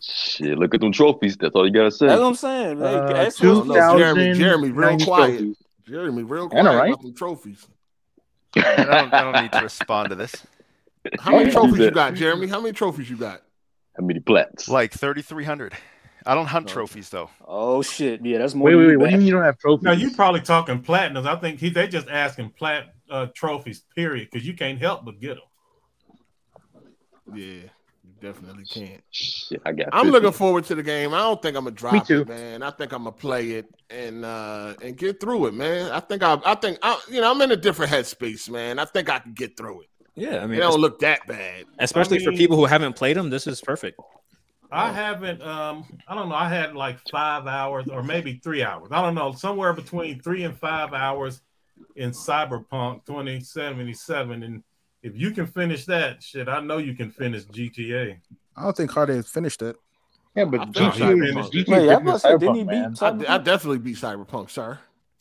Shit, 0.01 0.57
look 0.57 0.74
at 0.74 0.82
them 0.82 0.91
trophies. 0.91 1.38
That's 1.38 1.53
all 1.55 1.66
you 1.66 1.74
gotta 1.74 1.91
say. 1.91 2.07
That's 2.07 2.20
what 2.20 2.28
I'm 2.28 2.36
saying. 2.36 2.80
Like, 2.80 2.95
uh, 2.95 3.97
Jeremy, 3.97 4.34
Jeremy, 4.34 4.72
real 4.72 4.97
quiet. 4.99 5.38
Trophies. 5.38 5.57
Jeremy, 5.88 6.24
real 6.24 6.49
quiet 6.49 6.64
know, 6.64 6.76
right? 6.76 6.93
about 6.93 7.01
them 7.01 7.14
trophies. 7.14 7.68
I 8.55 8.62
don't, 8.62 9.14
I 9.14 9.22
don't 9.24 9.43
need 9.43 9.51
to 9.53 9.62
respond 9.62 10.09
to 10.09 10.16
this. 10.16 10.36
How 11.20 11.32
many 11.32 11.51
trophies 11.51 11.80
you 11.80 11.91
got, 11.91 12.14
Jeremy? 12.16 12.47
How 12.47 12.59
many 12.59 12.74
trophies 12.74 13.09
you 13.09 13.18
got? 13.18 13.41
How 13.97 14.05
many 14.05 14.20
plats? 14.20 14.70
Like 14.70 14.93
3,300. 14.93 15.74
I 16.26 16.36
don't 16.36 16.45
hunt 16.45 16.68
trophies 16.68 17.09
though. 17.09 17.30
Oh 17.45 17.82
shit! 17.82 18.24
Yeah, 18.24 18.38
that's 18.38 18.53
more. 18.53 18.68
Wait, 18.68 18.76
wait, 18.76 18.88
wait. 18.88 18.97
What 18.97 19.05
do 19.07 19.12
you 19.12 19.18
mean 19.18 19.28
you 19.28 19.34
don't 19.34 19.43
have 19.43 19.57
trophies? 19.57 19.84
No, 19.84 19.91
you're 19.91 20.14
probably 20.14 20.41
talking 20.41 20.84
platinums. 20.84 21.26
I 21.26 21.36
think 21.38 21.59
he, 21.59 21.70
they 21.70 21.88
just 21.88 22.07
asking 22.09 22.51
plat 22.51 22.93
uh, 23.09 23.28
trophies. 23.34 23.84
Period. 23.95 24.30
Because 24.32 24.45
you 24.45 24.53
can't 24.53 24.80
help 24.80 25.03
but 25.03 25.20
get 25.20 25.36
them. 25.36 25.43
Yeah, 27.36 27.69
you 28.03 28.11
definitely 28.21 28.65
can't. 28.65 29.01
Shit, 29.11 29.61
I 29.65 29.71
got. 29.71 29.89
I'm 29.91 30.05
50. 30.05 30.11
looking 30.11 30.32
forward 30.32 30.65
to 30.65 30.75
the 30.75 30.84
game. 30.84 31.13
I 31.13 31.19
don't 31.19 31.41
think 31.41 31.57
I'm 31.57 31.63
gonna 31.63 31.75
drop 31.75 32.09
it, 32.09 32.27
man. 32.27 32.63
I 32.63 32.71
think 32.71 32.91
I'm 32.91 33.03
gonna 33.03 33.11
play 33.11 33.51
it 33.51 33.67
and 33.89 34.25
uh 34.25 34.73
and 34.82 34.97
get 34.97 35.19
through 35.19 35.47
it, 35.47 35.53
man. 35.53 35.91
I 35.91 35.99
think 35.99 36.23
I, 36.23 36.39
I 36.45 36.55
think 36.55 36.77
I, 36.82 36.99
you 37.09 37.21
know, 37.21 37.32
I'm 37.32 37.41
in 37.41 37.51
a 37.51 37.57
different 37.57 37.91
headspace, 37.91 38.49
man. 38.49 38.79
I 38.79 38.86
think 38.86 39.09
I 39.09 39.19
can 39.19 39.34
get 39.34 39.57
through 39.57 39.82
it. 39.82 39.88
Yeah, 40.15 40.43
I 40.43 40.47
mean, 40.47 40.57
it 40.57 40.61
don't 40.61 40.79
look 40.79 40.99
that 40.99 41.25
bad. 41.27 41.65
Especially 41.79 42.17
I 42.17 42.19
mean, 42.19 42.32
for 42.32 42.38
people 42.38 42.57
who 42.57 42.65
haven't 42.65 42.95
played 42.95 43.17
them, 43.17 43.29
this 43.29 43.47
is 43.47 43.61
perfect. 43.61 43.99
I 44.71 44.91
haven't. 44.91 45.41
Um, 45.41 45.86
I 46.07 46.15
don't 46.15 46.29
know. 46.29 46.36
I 46.36 46.47
had 46.47 46.75
like 46.75 46.97
five 47.09 47.45
hours 47.45 47.88
or 47.89 48.03
maybe 48.03 48.39
three 48.41 48.63
hours. 48.63 48.89
I 48.91 49.01
don't 49.01 49.15
know. 49.15 49.34
Somewhere 49.34 49.73
between 49.73 50.21
three 50.21 50.43
and 50.43 50.57
five 50.57 50.93
hours 50.93 51.41
in 51.95 52.11
Cyberpunk 52.11 53.05
2077. 53.05 54.43
And 54.43 54.63
if 55.04 55.16
you 55.16 55.32
can 55.32 55.47
finish 55.47 55.86
that 55.86 56.22
shit, 56.24 56.47
I 56.47 56.60
know 56.60 56.78
you 56.78 56.93
can 56.93 57.12
finish 57.12 57.43
GTA. 57.45 58.18
I 58.56 58.64
don't 58.64 58.76
think 58.76 58.91
Hardy 58.91 59.16
has 59.16 59.28
finished 59.28 59.62
it. 59.62 59.76
Yeah, 60.36 60.45
but 60.45 60.72
GTA, 60.72 61.52
GTA, 61.52 61.68
Wait, 61.68 62.39
didn't 62.39 62.56
he 62.56 62.64
beat 62.64 63.04
I, 63.04 63.36
I 63.36 63.38
definitely 63.38 63.80
beat 63.80 63.97
Cyberpunk, 63.97 64.49
sir. 64.49 64.80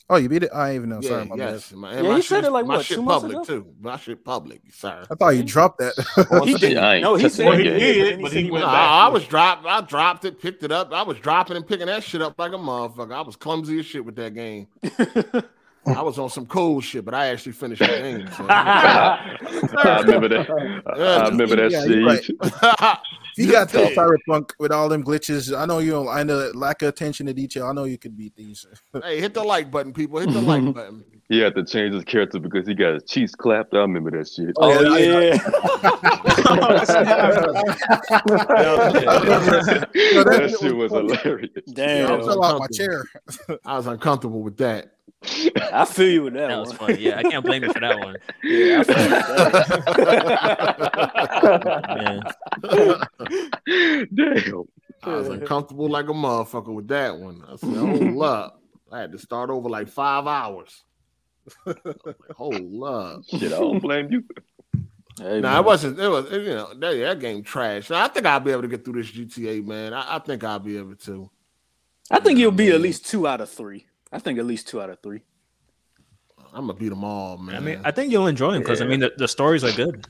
Oh, 0.08 0.16
you 0.16 0.28
beat 0.28 0.42
it? 0.42 0.50
I 0.52 0.74
even 0.74 0.88
know. 0.88 0.98
Yeah, 1.00 1.08
Sorry, 1.08 1.24
my 1.24 1.36
yes. 1.36 1.70
bad. 1.70 1.78
My, 1.78 1.94
yeah, 1.94 2.02
my 2.02 2.16
he 2.16 2.22
said 2.22 2.44
it 2.44 2.50
like 2.50 2.66
my 2.66 2.78
what, 2.78 2.84
shit 2.84 2.96
two 2.96 3.02
months 3.02 3.22
public 3.22 3.36
ago? 3.36 3.44
too. 3.44 3.74
My 3.80 3.96
shit 3.96 4.24
public, 4.24 4.60
sir. 4.72 5.06
I 5.08 5.14
thought 5.14 5.28
you 5.30 5.44
dropped 5.44 5.78
that. 5.78 6.42
he 6.44 6.54
did. 6.54 6.74
No, 7.00 7.14
he 7.14 7.28
said 7.28 7.46
Well, 7.46 7.56
he 7.56 7.62
he 7.62 7.78
did, 7.78 8.20
but 8.20 8.32
he 8.32 8.50
went 8.50 8.64
Nah, 8.64 8.72
back. 8.72 8.90
I 8.90 9.08
was 9.08 9.24
dropped. 9.24 9.66
I 9.66 9.80
dropped 9.82 10.24
it, 10.24 10.40
picked 10.42 10.64
it 10.64 10.72
up. 10.72 10.92
I 10.92 11.02
was 11.02 11.18
dropping 11.20 11.56
and 11.56 11.66
picking 11.66 11.86
that 11.86 12.02
shit 12.02 12.22
up 12.22 12.36
like 12.38 12.52
a 12.52 12.56
motherfucker. 12.56 13.14
I 13.14 13.20
was 13.20 13.36
clumsy 13.36 13.78
as 13.78 13.86
shit 13.86 14.04
with 14.04 14.16
that 14.16 14.34
game. 14.34 14.66
I 15.86 16.02
was 16.02 16.18
on 16.18 16.28
some 16.28 16.46
cold 16.46 16.84
shit, 16.84 17.04
but 17.04 17.14
I 17.14 17.26
actually 17.28 17.52
finished 17.52 17.80
the 17.80 17.86
game. 17.86 18.28
So. 18.36 18.46
I 18.50 20.00
remember 20.04 20.28
that. 20.28 20.50
I 20.96 21.28
remember 21.28 21.56
that 21.56 21.70
Yeah, 21.70 21.82
shit. 21.82 21.90
you're 21.90 22.06
right. 22.06 22.28
you 23.36 23.50
got 23.50 23.70
that 23.70 23.94
cyberpunk 23.94 24.50
with 24.58 24.72
all 24.72 24.88
them 24.88 25.02
glitches. 25.02 25.56
I 25.56 25.64
know 25.64 25.78
you 25.78 25.92
don't. 25.92 26.08
I 26.08 26.22
know 26.22 26.50
lack 26.54 26.82
of 26.82 26.88
attention 26.88 27.26
to 27.26 27.32
detail. 27.34 27.66
I 27.66 27.72
know 27.72 27.84
you 27.84 27.96
could 27.96 28.16
beat 28.16 28.36
these. 28.36 28.66
hey, 29.02 29.20
hit 29.20 29.32
the 29.32 29.42
like 29.42 29.70
button, 29.70 29.92
people. 29.92 30.18
Hit 30.20 30.32
the 30.32 30.40
like 30.42 30.74
button. 30.74 31.04
He 31.30 31.38
had 31.38 31.54
to 31.54 31.64
change 31.64 31.94
his 31.94 32.04
character 32.04 32.40
because 32.40 32.66
he 32.66 32.74
got 32.74 32.94
his 32.94 33.04
cheeks 33.04 33.34
clapped. 33.34 33.72
I 33.72 33.78
remember 33.78 34.10
that 34.10 34.28
shit. 34.28 34.52
Oh, 34.58 34.72
oh 34.72 34.96
yeah. 34.96 35.36
that 40.24 40.56
shit 40.60 40.76
was 40.76 40.92
hilarious. 40.92 41.50
Damn, 41.72 42.12
I 42.12 42.18
fell 42.24 42.44
out 42.44 42.58
my 42.58 42.66
chair. 42.66 43.04
I 43.64 43.76
was 43.76 43.86
uncomfortable 43.86 44.42
with 44.42 44.56
that. 44.58 44.92
I 45.22 45.84
feel 45.84 46.08
you 46.08 46.22
with 46.24 46.34
that, 46.34 46.48
That 46.48 46.58
was 46.58 46.72
funny. 46.72 46.98
Yeah, 47.00 47.18
I 47.18 47.22
can't 47.22 47.44
blame 47.44 47.62
you 47.62 47.72
for 47.72 47.80
that 47.80 47.98
one. 47.98 48.16
Yeah, 48.42 48.80
I 48.80 48.84
feel 48.84 49.02
you 49.04 49.10
with 49.10 49.24
that. 51.42 52.22
Man. 52.64 54.06
Damn. 54.14 54.64
I 55.02 55.14
was 55.16 55.28
uncomfortable 55.28 55.88
like 55.88 56.08
a 56.08 56.12
motherfucker 56.12 56.74
with 56.74 56.88
that 56.88 57.18
one. 57.18 57.42
I 57.48 57.56
said, 57.56 57.76
hold 57.76 58.22
up. 58.22 58.62
I 58.92 59.00
had 59.00 59.12
to 59.12 59.18
start 59.18 59.50
over 59.50 59.68
like 59.68 59.88
five 59.88 60.26
hours. 60.26 60.82
Like, 61.64 61.78
hold 62.36 62.82
up. 62.84 63.22
Shit, 63.28 63.52
I 63.52 63.58
don't 63.60 63.80
blame 63.80 64.10
you. 64.12 64.24
Hey, 65.18 65.40
No, 65.40 65.48
man. 65.50 65.56
it 65.58 65.64
wasn't. 65.64 65.98
It 65.98 66.08
was, 66.08 66.30
you 66.32 66.44
know, 66.54 66.72
that, 66.74 66.98
that 66.98 67.20
game 67.20 67.42
trash. 67.42 67.90
Now, 67.90 68.04
I 68.04 68.08
think 68.08 68.26
I'll 68.26 68.40
be 68.40 68.52
able 68.52 68.62
to 68.62 68.68
get 68.68 68.84
through 68.84 69.02
this 69.02 69.10
GTA, 69.10 69.64
man. 69.64 69.92
I, 69.94 70.16
I 70.16 70.18
think 70.18 70.44
I'll 70.44 70.58
be 70.58 70.76
able 70.78 70.96
to. 70.96 71.30
I 72.10 72.20
think 72.20 72.38
you'll 72.38 72.50
be 72.52 72.70
at 72.70 72.80
least 72.80 73.06
two 73.06 73.26
out 73.28 73.40
of 73.40 73.48
three. 73.50 73.86
I 74.12 74.18
think 74.18 74.38
at 74.38 74.46
least 74.46 74.68
two 74.68 74.80
out 74.80 74.90
of 74.90 75.00
three. 75.00 75.22
I'm 76.52 76.66
gonna 76.66 76.74
beat 76.74 76.88
them 76.88 77.04
all, 77.04 77.38
man. 77.38 77.56
I 77.56 77.60
mean, 77.60 77.78
I 77.84 77.90
think 77.90 78.10
you'll 78.10 78.26
enjoy 78.26 78.52
them 78.52 78.62
because 78.62 78.80
I 78.80 78.86
mean 78.86 79.00
the, 79.00 79.12
the 79.16 79.28
stories 79.28 79.62
are 79.62 79.72
good. 79.72 80.06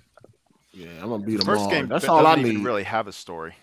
yeah, 0.72 0.88
I'm 1.02 1.10
gonna 1.10 1.24
beat 1.24 1.36
them 1.36 1.46
First 1.46 1.64
all. 1.64 1.70
game 1.70 1.88
That's 1.88 2.04
doesn't 2.06 2.10
all 2.10 2.26
I 2.26 2.36
even 2.36 2.54
need. 2.56 2.64
really 2.64 2.84
have 2.84 3.08
a 3.08 3.12
story. 3.12 3.54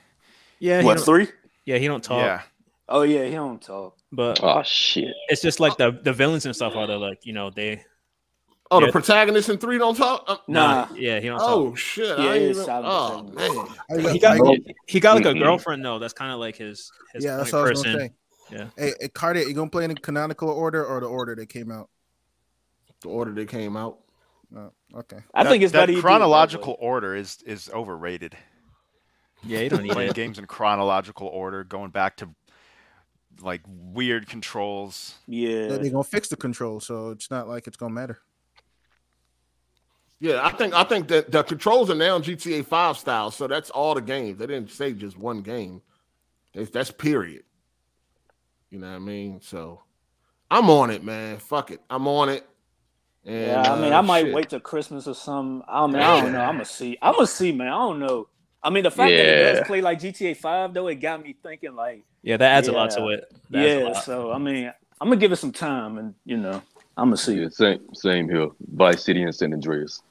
Yeah, 0.59 0.81
he 0.81 0.85
What 0.85 0.99
three? 1.01 1.27
yeah, 1.65 1.77
he 1.77 1.87
don't 1.87 2.03
talk, 2.03 2.25
Yeah. 2.25 2.41
Oh 2.89 3.01
yeah, 3.01 3.25
he 3.25 3.31
don't 3.31 3.61
talk. 3.61 3.97
but 4.11 4.39
Oh 4.43 4.63
shit. 4.63 5.13
it's 5.29 5.41
just 5.41 5.59
like 5.59 5.77
the 5.77 5.99
the 6.03 6.13
villains 6.13 6.45
and 6.45 6.55
stuff 6.55 6.75
are 6.75 6.87
the 6.87 6.97
like 6.97 7.25
you 7.25 7.33
know 7.33 7.49
they 7.49 7.83
Oh, 8.69 8.81
the 8.81 8.87
Yeah. 8.87 8.91
protagonist 8.91 9.49
in 9.49 9.57
three 9.57 9.77
don't 9.77 9.95
talk. 9.95 10.25
Uh, 10.27 10.37
Nah. 10.47 10.87
yeah 10.95 11.19
he 11.19 11.27
don't 11.27 11.39
talk. 11.39 11.49
Oh 11.49 11.75
shit! 11.75 12.05
Yeah, 12.05 12.25
I 12.25 12.35
ain't 12.35 12.57
even, 12.57 12.65
oh 12.69 13.23
man. 13.33 14.11
He 14.11 14.19
got 14.19 14.37
he 14.87 14.99
got 14.99 15.15
like 15.15 15.25
a 15.25 15.33
girlfriend 15.33 15.83
though. 15.85 15.99
That's 15.99 16.13
kind 16.13 16.31
of 16.33 16.39
like 16.39 16.57
his 16.57 16.91
his 17.13 17.23
yeah, 17.23 17.37
that's 17.37 17.51
point 17.53 17.63
what 17.63 17.67
I 17.67 17.71
was 17.71 17.83
person. 17.83 18.11
Say. 18.49 18.55
Yeah. 18.57 18.67
Hey, 18.77 18.93
hey 18.99 19.07
Cardi, 19.09 19.41
you 19.41 19.53
gonna 19.53 19.69
play 19.69 19.83
in 19.85 19.93
the 19.93 19.99
canonical 19.99 20.49
order 20.49 20.85
or 20.85 20.99
the 20.99 21.07
order 21.07 21.35
that 21.35 21.47
came 21.49 21.71
out? 21.71 21.89
The 23.01 23.09
order 23.09 23.31
that 23.33 23.47
came 23.49 23.77
out. 23.77 23.99
Oh, 24.55 24.71
okay. 24.95 25.19
I 25.33 25.43
That- 25.43 25.49
think 25.49 25.63
it's 25.63 25.73
that 25.73 25.81
better. 25.81 25.93
do 25.93 26.01
chronological 26.01 26.73
way. 26.73 26.77
order 26.87 27.15
is 27.15 27.41
is 27.45 27.69
overrated. 27.73 28.37
Yeah, 29.43 29.59
you 29.59 29.69
don't 29.69 29.83
need 29.83 29.91
Playing 29.91 30.13
games 30.13 30.39
in 30.39 30.45
chronological 30.47 31.27
order, 31.27 31.63
going 31.63 31.91
back 31.91 32.17
to 32.17 32.29
like 33.41 33.61
weird 33.67 34.27
controls. 34.27 35.15
Yeah. 35.27 35.67
They're 35.67 35.91
gonna 35.91 36.03
fix 36.03 36.27
the 36.29 36.37
controls, 36.37 36.85
so 36.87 37.11
it's 37.11 37.29
not 37.29 37.47
like 37.47 37.67
it's 37.67 37.77
gonna 37.77 37.93
matter. 37.93 38.19
Yeah, 40.19 40.43
I 40.43 40.51
think 40.51 40.73
I 40.73 40.83
think 40.83 41.07
that 41.09 41.31
the 41.31 41.43
controls 41.43 41.91
are 41.91 41.95
now 41.95 42.17
GTA 42.19 42.65
Five 42.65 42.97
style, 42.97 43.29
so 43.29 43.45
that's 43.47 43.69
all 43.69 43.93
the 43.93 44.01
games. 44.01 44.39
They 44.39 44.47
didn't 44.47 44.71
say 44.71 44.93
just 44.93 45.17
one 45.17 45.41
game. 45.41 45.81
That's, 46.55 46.71
that's 46.71 46.89
period. 46.89 47.43
You 48.69 48.79
know 48.79 48.89
what 48.89 48.95
I 48.95 48.99
mean? 48.99 49.41
So 49.41 49.81
I'm 50.51 50.69
on 50.69 50.91
it, 50.91 51.03
man. 51.03 51.37
Fuck 51.37 51.71
it, 51.71 51.81
I'm 51.89 52.07
on 52.07 52.29
it. 52.29 52.47
And, 53.25 53.47
Yeah, 53.47 53.73
I 53.73 53.81
mean, 53.81 53.93
uh, 53.93 53.97
I 53.97 54.01
might 54.01 54.25
shit. 54.25 54.33
wait 54.33 54.49
till 54.49 54.59
Christmas 54.59 55.07
or 55.07 55.13
something. 55.13 55.67
I 55.67 55.85
mean, 55.87 55.97
I 55.97 56.21
don't 56.21 56.31
know. 56.31 56.39
I'm 56.41 56.53
gonna 56.55 56.65
see. 56.65 56.97
I'm 57.01 57.13
gonna 57.13 57.27
see, 57.27 57.51
man. 57.51 57.67
I 57.67 57.71
don't 57.71 57.99
know. 57.99 58.27
I 58.63 58.69
mean, 58.69 58.83
the 58.83 58.91
fact 58.91 59.11
that 59.11 59.19
it 59.19 59.53
does 59.53 59.67
play 59.67 59.81
like 59.81 59.99
GTA 59.99 60.35
Five, 60.35 60.73
though, 60.73 60.87
it 60.87 60.95
got 60.95 61.23
me 61.23 61.35
thinking. 61.41 61.75
Like, 61.75 62.03
Yeah, 62.23 62.37
that 62.37 62.51
adds 62.51 62.67
a 62.67 62.71
lot 62.71 62.91
to 62.91 63.09
it. 63.09 63.31
That 63.49 63.61
yeah. 63.61 63.99
So, 64.01 64.31
I 64.31 64.37
mean, 64.37 64.71
I'm 64.99 65.07
gonna 65.07 65.19
give 65.19 65.31
it 65.31 65.37
some 65.37 65.51
time, 65.51 65.97
and 65.97 66.13
you 66.25 66.37
know, 66.37 66.61
I'm 66.95 67.07
gonna 67.07 67.17
see. 67.17 67.41
Yeah, 67.41 67.49
same 67.49 67.93
same 67.93 68.29
here. 68.29 68.49
Vice 68.73 69.03
City 69.03 69.23
and 69.23 69.33
San 69.35 69.53
Andreas. 69.53 70.01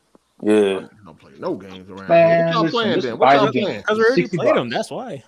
Yeah. 0.42 0.52
You 0.52 0.90
don't 1.04 1.18
play 1.18 1.32
no 1.38 1.54
games 1.54 1.88
around. 1.88 2.08
Man, 2.08 2.28
here. 2.28 2.46
What 2.46 2.52
y'all 2.52 2.62
listen, 2.62 2.70
playing 2.70 3.00
then? 3.00 3.18
What 3.18 3.28
Biden 3.28 3.42
y'all 3.42 3.52
playing? 3.52 3.80
Because 3.80 3.98
we 3.98 4.04
already 4.04 4.22
60 4.22 4.36
played 4.36 4.56
them. 4.56 4.68
That's 4.68 4.90
why. 4.90 5.24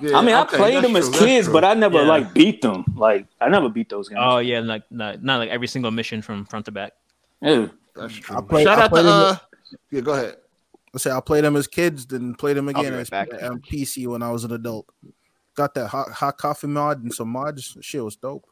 Yeah, 0.00 0.18
I 0.18 0.22
mean, 0.22 0.34
I 0.34 0.44
played 0.44 0.84
them 0.84 0.96
as 0.96 1.04
true, 1.04 1.12
that's 1.12 1.24
kids, 1.24 1.48
but 1.48 1.64
I 1.64 1.74
never 1.74 2.02
Yeah. 2.02 2.08
like 2.08 2.34
beat 2.34 2.60
them. 2.60 2.84
Like, 2.96 3.26
I 3.40 3.48
never 3.48 3.68
beat 3.68 3.88
those 3.88 4.08
games. 4.08 4.20
Oh 4.22 4.38
yeah, 4.38 4.60
like 4.60 4.82
not, 4.90 5.22
not 5.22 5.38
like 5.38 5.48
every 5.50 5.66
single 5.66 5.90
mission 5.90 6.20
from 6.22 6.44
front 6.44 6.66
to 6.66 6.72
back. 6.72 6.92
yeah. 7.40 7.68
That's 7.94 8.14
true. 8.14 8.36
I 8.36 8.40
play- 8.40 8.64
Shout 8.64 8.78
I 8.78 8.82
out 8.82 8.84
to 8.84 8.90
played 8.90 9.00
in 9.00 9.06
the- 9.06 9.12
uh, 9.12 9.36
yeah. 9.90 10.00
Go 10.00 10.12
ahead. 10.12 10.36
Let's 10.92 11.04
say 11.04 11.10
I 11.10 11.20
played 11.20 11.44
them 11.44 11.56
as 11.56 11.66
kids, 11.66 12.04
then 12.06 12.34
played 12.34 12.56
them 12.56 12.68
again 12.68 12.92
right 12.92 13.00
as 13.00 13.10
back. 13.10 13.28
on 13.42 13.60
PC 13.60 14.06
when 14.06 14.22
I 14.22 14.30
was 14.30 14.44
an 14.44 14.52
adult. 14.52 14.86
Got 15.54 15.74
that 15.74 15.88
hot 15.88 16.10
hot 16.10 16.36
coffee 16.38 16.66
mod 16.66 17.02
and 17.02 17.12
some 17.12 17.28
mods. 17.30 17.76
Shit 17.80 18.02
was 18.04 18.16
dope. 18.16 18.46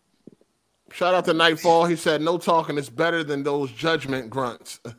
Shout 0.93 1.14
out 1.14 1.25
to 1.27 1.33
Nightfall. 1.35 1.85
He 1.87 1.97
said, 1.97 2.21
"No 2.21 2.37
talking 2.37 2.77
is 2.77 2.91
better 2.91 3.23
than 3.25 3.43
those 3.43 3.71
judgment 3.73 4.29
grunts." 4.31 4.81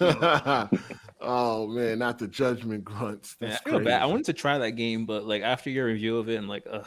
oh 1.22 1.66
man, 1.66 1.98
not 1.98 2.18
the 2.18 2.28
judgment 2.28 2.84
grunts. 2.84 3.36
Yeah, 3.40 3.48
That's 3.48 3.62
I 3.66 3.70
feel 3.70 3.80
bad. 3.80 4.02
I 4.02 4.06
wanted 4.06 4.26
to 4.26 4.32
try 4.32 4.58
that 4.58 4.72
game, 4.72 5.06
but 5.06 5.24
like 5.24 5.42
after 5.42 5.70
your 5.70 5.86
review 5.86 6.18
of 6.18 6.28
it, 6.28 6.36
and 6.36 6.48
like, 6.48 6.66
uh, 6.70 6.82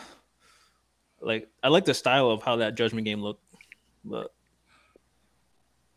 like 1.21 1.49
I 1.63 1.69
like 1.69 1.85
the 1.85 1.93
style 1.93 2.29
of 2.29 2.43
how 2.43 2.57
that 2.57 2.75
Judgment 2.75 3.05
game 3.05 3.21
looked, 3.21 3.43
but 4.03 4.31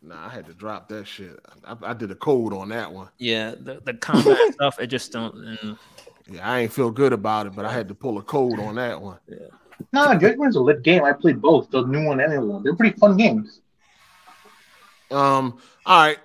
Nah, 0.01 0.26
I 0.26 0.28
had 0.28 0.47
to 0.47 0.55
drop 0.55 0.89
that 0.89 1.07
shit. 1.07 1.39
I, 1.64 1.76
I 1.82 1.93
did 1.93 2.11
a 2.11 2.14
code 2.14 2.53
on 2.53 2.68
that 2.68 2.93
one. 2.93 3.09
yeah, 3.18 3.55
the 3.59 3.80
the 3.84 3.95
combat 3.95 4.39
stuff, 4.53 4.78
it 4.78 4.86
just 4.86 5.12
don't. 5.12 5.34
mm. 5.34 5.78
Yeah, 6.30 6.49
I 6.49 6.61
ain't 6.61 6.72
feel 6.72 6.91
good 6.91 7.12
about 7.12 7.47
it, 7.47 7.55
but 7.55 7.64
I 7.64 7.72
had 7.72 7.89
to 7.89 7.95
pull 7.95 8.18
a 8.18 8.22
code 8.22 8.61
on 8.61 8.74
that 8.74 9.01
one. 9.01 9.18
Yeah. 9.26 9.39
No, 9.93 10.14
Judgment's 10.14 10.57
a 10.57 10.61
lit 10.61 10.82
game. 10.82 11.03
I 11.03 11.12
played 11.12 11.41
both, 11.41 11.70
the 11.70 11.82
new 11.82 12.05
one 12.05 12.20
and 12.20 12.32
the 12.32 12.36
old 12.36 12.49
one. 12.49 12.62
They're 12.62 12.76
pretty 12.76 12.99
fun 12.99 13.16
games. 13.16 13.61
Um, 15.11 15.59
all 15.86 16.03
right. 16.03 16.18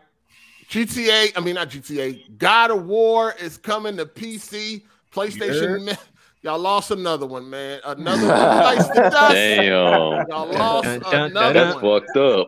GTA, 0.69 1.31
I 1.35 1.39
mean 1.41 1.55
not 1.55 1.69
GTA. 1.69 2.37
God 2.37 2.71
of 2.71 2.85
War 2.85 3.33
is 3.39 3.57
coming 3.57 3.97
to 3.97 4.05
PC, 4.05 4.83
PlayStation, 5.11 5.97
Y'all 6.43 6.59
lost 6.59 6.91
another 6.91 7.25
one, 7.25 7.49
man. 7.49 7.79
Another 7.85 8.27
one 8.27 8.27
bites 8.37 8.87
dust. 8.89 9.33
Damn. 9.33 9.65
Y'all 9.71 10.51
lost 10.51 10.83
Dun, 10.83 10.99
dun, 10.99 11.31
another 11.31 11.53
That's 11.53 11.81
one. 11.81 12.01
fucked 12.01 12.17
up. 12.17 12.47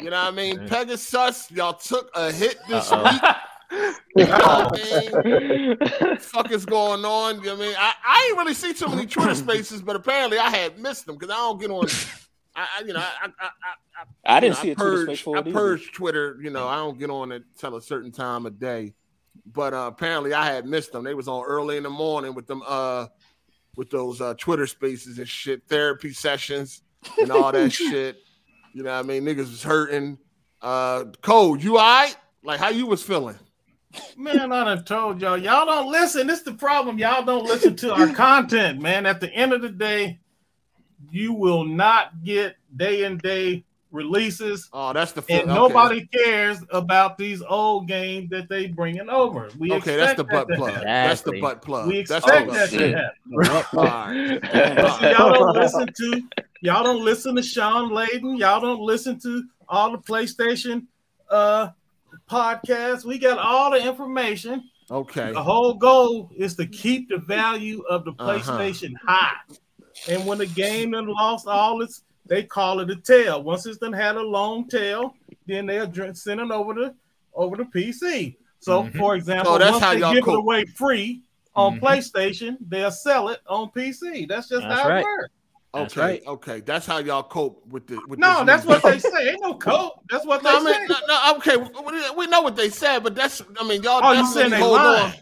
You 0.00 0.10
know 0.10 0.24
what 0.24 0.26
I 0.26 0.30
mean? 0.32 0.66
Pegasus, 0.66 1.48
y'all 1.52 1.74
took 1.74 2.10
a 2.16 2.32
hit 2.32 2.58
this 2.68 2.90
Uh-oh. 2.90 3.04
week. 3.04 3.22
You 4.16 4.26
know 4.26 4.36
what 4.36 4.80
I 4.84 5.22
mean? 6.08 6.16
fuck 6.18 6.50
is 6.50 6.66
going 6.66 7.04
on? 7.04 7.36
You 7.36 7.46
know 7.46 7.54
what 7.54 7.62
I 7.62 7.66
mean? 7.68 7.76
I, 7.78 7.92
I 8.04 8.26
ain't 8.30 8.38
really 8.38 8.54
see 8.54 8.72
too 8.72 8.88
many 8.88 9.06
Twitter 9.06 9.34
spaces, 9.36 9.80
but 9.80 9.94
apparently 9.94 10.38
I 10.38 10.50
had 10.50 10.80
missed 10.80 11.06
them 11.06 11.14
because 11.14 11.30
I 11.32 11.36
don't 11.36 11.60
get 11.60 11.70
on. 11.70 11.86
I, 12.56 12.66
I 12.78 12.84
you 12.84 12.92
know, 12.92 13.00
I, 13.00 13.26
I, 13.26 13.46
I, 13.46 14.36
I 14.36 14.40
didn't 14.40 14.56
know, 14.56 14.62
see 14.62 14.68
I 14.68 14.72
a 14.72 14.74
Twitter 14.74 14.90
purge, 14.90 15.06
space 15.06 15.20
for 15.20 15.36
I 15.36 15.40
it 15.40 15.46
either. 15.46 15.52
purge 15.58 15.92
Twitter. 15.92 16.38
You 16.42 16.50
know, 16.50 16.68
I 16.68 16.76
don't 16.76 16.98
get 16.98 17.10
on 17.10 17.32
it 17.32 17.42
until 17.54 17.76
a 17.76 17.82
certain 17.82 18.12
time 18.12 18.46
of 18.46 18.58
day. 18.58 18.94
But 19.52 19.74
uh, 19.74 19.90
apparently, 19.92 20.34
I 20.34 20.46
had 20.46 20.66
missed 20.66 20.92
them. 20.92 21.04
They 21.04 21.14
was 21.14 21.28
on 21.28 21.44
early 21.44 21.76
in 21.76 21.82
the 21.82 21.90
morning 21.90 22.34
with 22.34 22.46
them, 22.46 22.62
uh, 22.66 23.06
with 23.76 23.90
those 23.90 24.20
uh, 24.20 24.34
Twitter 24.34 24.66
spaces 24.66 25.18
and 25.18 25.28
shit, 25.28 25.62
therapy 25.68 26.12
sessions 26.12 26.82
and 27.18 27.30
all 27.30 27.50
that 27.52 27.72
shit. 27.72 28.18
You 28.72 28.82
know, 28.82 28.92
what 28.94 29.04
I 29.04 29.08
mean, 29.08 29.24
niggas 29.24 29.38
was 29.50 29.62
hurting. 29.62 30.18
Uh, 30.60 31.04
Cole, 31.22 31.56
you 31.58 31.78
all 31.78 31.84
right? 31.84 32.16
Like, 32.42 32.60
how 32.60 32.68
you 32.68 32.86
was 32.86 33.02
feeling? 33.02 33.38
Man, 34.16 34.52
I 34.52 34.64
done 34.64 34.84
told 34.84 35.20
y'all, 35.20 35.36
y'all 35.36 35.66
don't 35.66 35.90
listen. 35.90 36.26
This 36.26 36.42
the 36.42 36.52
problem. 36.52 36.98
Y'all 36.98 37.24
don't 37.24 37.44
listen 37.44 37.74
to 37.76 37.92
our 37.92 38.08
content, 38.08 38.80
man. 38.80 39.04
At 39.04 39.20
the 39.20 39.32
end 39.32 39.52
of 39.52 39.62
the 39.62 39.68
day, 39.68 40.20
you 41.10 41.32
will 41.32 41.64
not 41.64 42.22
get 42.24 42.56
day 42.76 43.04
and 43.04 43.20
day 43.22 43.64
releases, 43.92 44.68
Oh, 44.72 44.92
that's 44.92 45.10
the 45.12 45.24
and 45.28 45.42
okay. 45.50 45.52
nobody 45.54 46.06
cares 46.06 46.58
about 46.70 47.18
these 47.18 47.42
old 47.42 47.88
games 47.88 48.30
that 48.30 48.48
they 48.48 48.66
bringing 48.68 49.08
over. 49.10 49.48
We 49.58 49.72
Okay, 49.72 49.96
that's 49.96 50.14
the 50.16 50.22
butt 50.24 50.46
that 50.48 50.56
plug. 50.56 50.70
happen. 50.74 50.86
That's 50.86 51.22
the 51.22 51.40
butt 51.40 51.60
plug. 51.62 51.88
We 51.88 52.02
that's 52.02 52.24
expect 52.24 52.46
the 52.46 52.52
that 52.52 52.70
butt 52.70 52.70
to 52.70 52.78
plug. 53.32 53.54
happen. 53.54 53.78
All 53.78 53.84
right. 53.84 54.98
See, 55.00 55.10
y'all 55.10 55.32
don't 55.32 55.54
listen 55.54 55.92
to 55.96 56.22
y'all 56.62 56.84
don't 56.84 57.04
listen 57.04 57.34
to 57.36 57.42
Shawn 57.42 57.90
Layden. 57.90 58.38
Y'all 58.38 58.60
don't 58.60 58.80
listen 58.80 59.18
to 59.20 59.42
all 59.68 59.90
the 59.90 59.98
PlayStation 59.98 60.86
uh 61.28 61.70
podcasts. 62.30 63.04
We 63.04 63.18
got 63.18 63.38
all 63.38 63.70
the 63.72 63.84
information. 63.84 64.62
Okay. 64.90 65.32
The 65.32 65.42
whole 65.42 65.74
goal 65.74 66.30
is 66.36 66.54
to 66.56 66.66
keep 66.66 67.08
the 67.08 67.18
value 67.18 67.82
of 67.88 68.04
the 68.04 68.12
Uh-huh. 68.18 68.38
PlayStation 68.38 68.92
high. 69.04 69.36
And 70.08 70.24
when 70.26 70.38
the 70.38 70.46
game 70.46 70.92
done 70.92 71.06
lost 71.08 71.46
all 71.46 71.82
its, 71.82 72.02
they 72.26 72.42
call 72.42 72.80
it 72.80 72.90
a 72.90 72.96
tail. 72.96 73.42
Once 73.42 73.66
it's 73.66 73.78
done 73.78 73.92
had 73.92 74.16
a 74.16 74.22
long 74.22 74.68
tail, 74.68 75.14
then 75.46 75.66
they'll 75.66 75.86
dr- 75.86 76.16
send 76.16 76.40
it 76.40 76.50
over 76.50 76.74
to 76.74 76.94
over 77.34 77.56
to 77.56 77.64
PC. 77.66 78.36
So, 78.60 78.82
Mhm. 78.84 78.96
for 78.98 79.14
example, 79.14 79.52
Oh, 79.54 79.58
that's 79.58 79.72
once 79.72 79.84
how 79.84 79.94
they 79.94 80.00
y'all 80.00 80.14
give 80.14 80.26
it 80.26 80.34
away 80.34 80.64
free 80.76 81.22
on 81.54 81.76
Mhm. 81.76 81.80
PlayStation, 81.80 82.56
they'll 82.68 82.90
sell 82.90 83.28
it 83.28 83.40
on 83.46 83.70
PC. 83.70 84.26
That's 84.26 84.48
just 84.48 84.62
That's 84.68 84.80
how 84.80 84.88
right. 84.88 84.98
it 85.00 85.04
works. 85.04 85.28
That's 85.72 85.96
Okay. 85.96 86.00
right. 86.06 86.22
Okay. 86.26 86.60
That's 86.60 86.84
how 86.86 86.98
y'all 86.98 87.22
cope 87.22 87.64
with 87.68 87.86
the. 87.86 88.00
With 88.08 88.18
No, 88.18 88.44
that's 88.44 88.64
new- 88.64 88.70
what 88.70 88.82
they 88.82 88.98
say. 88.98 89.30
Ain't 89.30 89.40
no 89.42 89.54
cope. 89.54 90.00
That's 90.10 90.26
what 90.26 90.42
they 90.42 90.50
No, 90.50 90.56
I 90.56 90.72
say. 90.72 90.78
mean, 90.80 90.88
no, 90.88 90.96
no, 91.06 91.34
okay, 91.36 91.56
we, 91.56 92.10
we 92.16 92.26
know 92.26 92.42
what 92.42 92.56
they 92.56 92.68
said, 92.70 93.04
but 93.04 93.14
that's, 93.14 93.40
I 93.58 93.62
mean, 93.66 93.82
y'all 93.84 94.00
Oh, 94.02 94.10
you 94.10 94.16
definitely 94.22 94.40
saying 94.40 94.50
they 94.50 94.58
hold 94.60 94.72
lying? 94.72 95.04
on. 95.06 95.12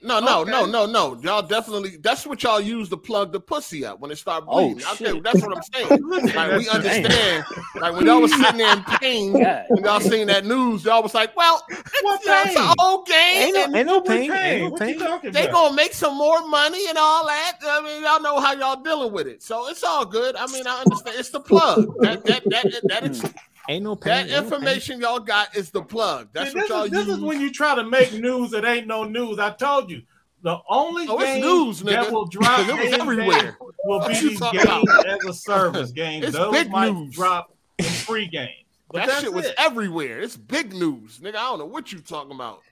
No, 0.00 0.20
no, 0.20 0.44
no, 0.44 0.62
Okay. 0.62 0.70
no, 0.70 0.86
no. 0.86 1.18
Y'all 1.22 1.42
definitely, 1.42 1.96
that's 1.96 2.24
what 2.24 2.40
y'all 2.44 2.60
use 2.60 2.88
to 2.90 2.96
plug 2.96 3.32
the 3.32 3.40
pussy 3.40 3.84
up 3.84 3.98
when 3.98 4.12
it 4.12 4.16
start 4.16 4.44
Oh, 4.46 4.68
bleeding. 4.68 4.84
okay, 4.92 5.04
shit. 5.12 5.22
that's 5.24 5.42
what 5.42 5.56
I'm 5.56 5.62
saying. 5.74 6.02
Like, 6.38 6.58
we 6.58 6.68
understand. 6.68 7.44
Like, 7.80 7.94
when 7.96 8.06
y'all 8.06 8.20
was 8.20 8.32
sitting 8.32 8.58
there 8.58 8.76
in 8.76 8.84
pain 8.84 9.32
God. 9.42 9.64
and 9.70 9.84
y'all 9.84 9.98
seen 10.00 10.28
that 10.28 10.46
news, 10.46 10.84
y'all 10.84 11.02
was 11.02 11.14
like, 11.14 11.36
well, 11.36 11.64
What 12.02 12.24
you 12.24 12.30
know, 12.30 12.42
it's 12.46 12.56
an 12.56 12.74
old 12.78 13.06
game. 13.06 13.16
Ain't 13.42 13.54
no, 13.54 13.64
and 13.64 13.76
ain't 13.76 13.86
no 13.86 14.00
pain. 14.00 14.30
pain? 14.30 14.62
Ain't 14.80 14.98
no 15.00 15.18
pain. 15.18 15.32
they 15.32 15.44
about? 15.48 15.52
gonna 15.54 15.74
make 15.76 15.92
some 15.94 16.16
more 16.16 16.46
money 16.46 16.86
and 16.88 16.96
all 16.96 17.26
that. 17.26 17.58
I 17.64 17.82
mean, 17.82 18.02
y'all 18.04 18.22
know 18.22 18.38
how 18.40 18.52
y'all 18.52 18.80
dealing 18.80 19.12
with 19.12 19.26
it, 19.26 19.42
so 19.42 19.68
it's 19.68 19.82
all 19.82 20.04
good. 20.04 20.36
I 20.36 20.46
mean, 20.46 20.66
I 20.66 20.78
understand. 20.80 21.16
It's 21.18 21.30
the 21.30 21.40
plug. 21.40 21.92
That 22.00 22.24
that 22.26 22.44
that 22.50 22.80
that 22.84 23.04
is 23.04 23.20
hmm. 23.22 23.28
Ain't 23.68 23.84
no 23.84 23.94
pain. 23.96 24.10
that 24.12 24.20
ain't 24.22 24.30
no 24.30 24.36
pain. 24.36 24.44
information 24.44 25.00
y'all 25.00 25.20
got 25.20 25.54
is 25.56 25.70
the 25.70 25.82
plug. 25.82 26.28
That's 26.32 26.52
See, 26.52 26.56
what 26.56 26.62
this 26.62 26.70
y'all 26.70 26.84
is, 26.84 26.90
this 26.90 27.06
use. 27.06 27.16
is 27.18 27.22
when 27.22 27.40
you 27.40 27.52
try 27.52 27.74
to 27.74 27.84
make 27.84 28.12
news 28.14 28.50
that 28.52 28.64
ain't 28.64 28.86
no 28.86 29.04
news. 29.04 29.38
I 29.38 29.50
told 29.50 29.90
you. 29.90 30.02
The 30.42 30.56
only 30.70 31.06
Oh, 31.08 31.18
game 31.18 31.40
news, 31.40 31.80
that 31.80 32.12
will 32.12 32.24
drop 32.26 32.60
It 32.68 32.68
was 32.68 32.76
day 32.76 32.82
and 32.84 32.92
day 32.92 33.00
everywhere. 33.00 33.58
will 33.84 33.98
What 33.98 34.08
be 34.08 34.14
you 34.18 34.28
these 34.30 34.38
talking 34.38 34.60
games 34.60 34.88
about? 34.88 35.06
as 35.06 35.24
a 35.24 35.32
service 35.34 35.90
games. 35.92 36.26
It's 36.26 36.36
Those 36.36 36.52
big 36.52 36.70
might 36.70 36.92
news. 36.92 37.12
drop 37.12 37.52
in 37.78 37.84
free 37.86 38.28
games. 38.28 38.52
But 38.90 39.06
that 39.06 39.20
shit 39.20 39.32
was 39.34 39.46
it. 39.46 39.54
everywhere. 39.58 40.20
It's 40.20 40.36
big 40.36 40.72
news, 40.72 41.18
nigga. 41.18 41.30
I 41.30 41.50
don't 41.50 41.58
know 41.58 41.66
what 41.66 41.90
you 41.92 41.98
talking 41.98 42.32
about. 42.32 42.62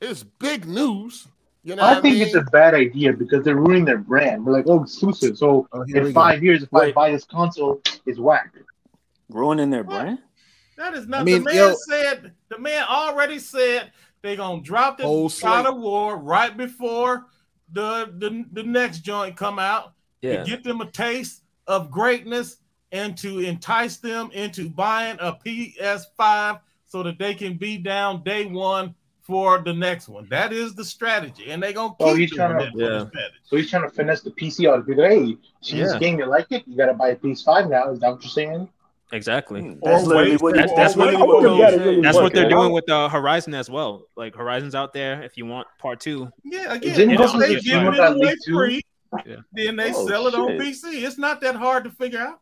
It's 0.00 0.24
big 0.24 0.66
news. 0.66 1.28
You 1.62 1.76
know 1.76 1.82
I 1.84 1.94
what 1.94 2.02
think 2.02 2.14
mean? 2.16 2.26
it's 2.26 2.34
a 2.34 2.42
bad 2.42 2.74
idea 2.74 3.12
because 3.12 3.44
they're 3.44 3.56
ruining 3.56 3.84
their 3.84 3.98
brand. 3.98 4.44
They're 4.46 4.52
like, 4.54 4.64
oh, 4.68 4.82
exclusive. 4.82 5.38
So 5.38 5.68
Oh, 5.72 5.82
here 5.84 6.02
we 6.02 6.08
in 6.08 6.14
go. 6.14 6.20
five 6.20 6.42
years, 6.42 6.62
if 6.64 6.74
I 6.74 6.90
buy 6.92 7.12
this 7.12 7.24
console, 7.24 7.80
it's 8.06 8.18
whack. 8.18 8.52
Ruining 9.28 9.70
their 9.70 9.82
What? 9.84 10.00
brand? 10.02 10.18
That 10.76 10.94
is 10.94 11.06
not 11.08 11.22
I 11.22 11.24
mean, 11.24 11.38
the 11.38 11.44
man 11.44 11.54
yo- 11.54 11.74
said 11.88 12.32
the 12.48 12.58
man 12.58 12.84
already 12.88 13.38
said 13.38 13.92
they 14.22 14.36
gonna 14.36 14.62
drop 14.62 14.98
the 14.98 15.04
Whole 15.04 15.28
God 15.28 15.66
of 15.66 15.76
War 15.78 16.16
right 16.16 16.56
before 16.56 17.26
the, 17.72 18.12
the 18.16 18.44
the 18.52 18.62
next 18.62 19.00
joint 19.00 19.36
come 19.36 19.58
out 19.58 19.92
Yeah. 20.22 20.38
to 20.38 20.44
get 20.50 20.62
them 20.64 20.80
a 20.80 20.86
taste 20.90 21.42
of 21.66 21.90
greatness 21.90 22.58
and 22.92 23.16
to 23.18 23.40
entice 23.40 23.98
them 23.98 24.30
into 24.32 24.70
buying 24.70 25.18
a 25.20 25.32
PS5 25.34 26.60
so 26.86 27.02
that 27.02 27.18
they 27.18 27.34
can 27.34 27.54
be 27.58 27.76
down 27.76 28.22
day 28.22 28.46
one 28.46 28.94
for 29.20 29.58
the 29.58 29.74
next 29.74 30.08
one. 30.08 30.26
That 30.30 30.54
is 30.54 30.74
the 30.74 30.84
strategy, 30.84 31.50
and 31.50 31.62
they 31.62 31.74
gonna 31.74 31.92
oh, 32.00 32.04
keep 32.04 32.06
Oh, 32.06 32.14
he's 32.14 32.30
trying 32.34 32.58
to- 32.58 32.64
that 32.64 32.72
for 32.72 32.78
the 32.78 33.10
Yeah. 33.14 33.26
So 33.44 33.56
he's 33.56 33.68
trying 33.68 33.82
to 33.82 33.90
finesse 33.90 34.22
the 34.22 34.30
PC 34.30 34.66
out 34.70 34.78
of 34.78 34.86
people. 34.86 35.04
Hey, 35.04 35.36
see 35.60 35.78
this 35.80 35.92
Yeah. 35.92 35.98
game, 35.98 36.18
you 36.18 36.24
like 36.26 36.46
it? 36.50 36.62
You 36.66 36.76
got 36.78 36.86
to 36.86 36.94
buy 36.94 37.08
a 37.10 37.16
PS5 37.16 37.68
now. 37.68 37.90
Is 37.90 38.00
that 38.00 38.10
what 38.12 38.22
you're 38.22 38.30
saying? 38.30 38.68
Exactly. 39.12 39.62
Hmm, 39.62 39.78
That's 39.82 40.04
Or 40.04 40.06
literally 40.08 40.30
what 40.32 40.38
for- 40.38 40.52
That's- 40.52 40.76
that's 40.76 40.96
or 40.96 41.00
really 41.06 41.16
what 41.16 41.42
for- 41.42 41.48
Cole 41.48 41.58
said. 41.70 42.02
That's 42.04 42.14
work, 42.16 42.22
what 42.24 42.34
they're 42.34 42.48
doing 42.50 42.72
with 42.72 42.90
uh, 42.90 43.08
Horizon 43.08 43.54
as 43.54 43.70
well. 43.70 44.04
Like 44.16 44.34
Horizon's 44.34 44.74
out 44.74 44.92
there. 44.92 45.22
If 45.22 45.36
you 45.38 45.46
want 45.46 45.66
part 45.78 46.00
two, 46.00 46.30
Yeah, 46.44 46.74
again, 46.74 46.94
Didn't 46.94 47.10
if 47.14 47.18
Boston 47.18 47.40
they 47.40 47.60
give 47.60 47.82
it 47.84 47.98
away 47.98 48.34
free, 48.46 48.82
Yeah. 49.24 49.36
then 49.52 49.76
they 49.76 49.92
Oh, 49.94 50.06
sell 50.06 50.26
it 50.26 50.34
on 50.34 50.48
shit. 50.48 50.60
PC. 50.60 51.04
It's 51.04 51.16
not 51.16 51.40
that 51.40 51.54
hard 51.56 51.84
to 51.84 51.90
figure 51.90 52.20
out. 52.20 52.40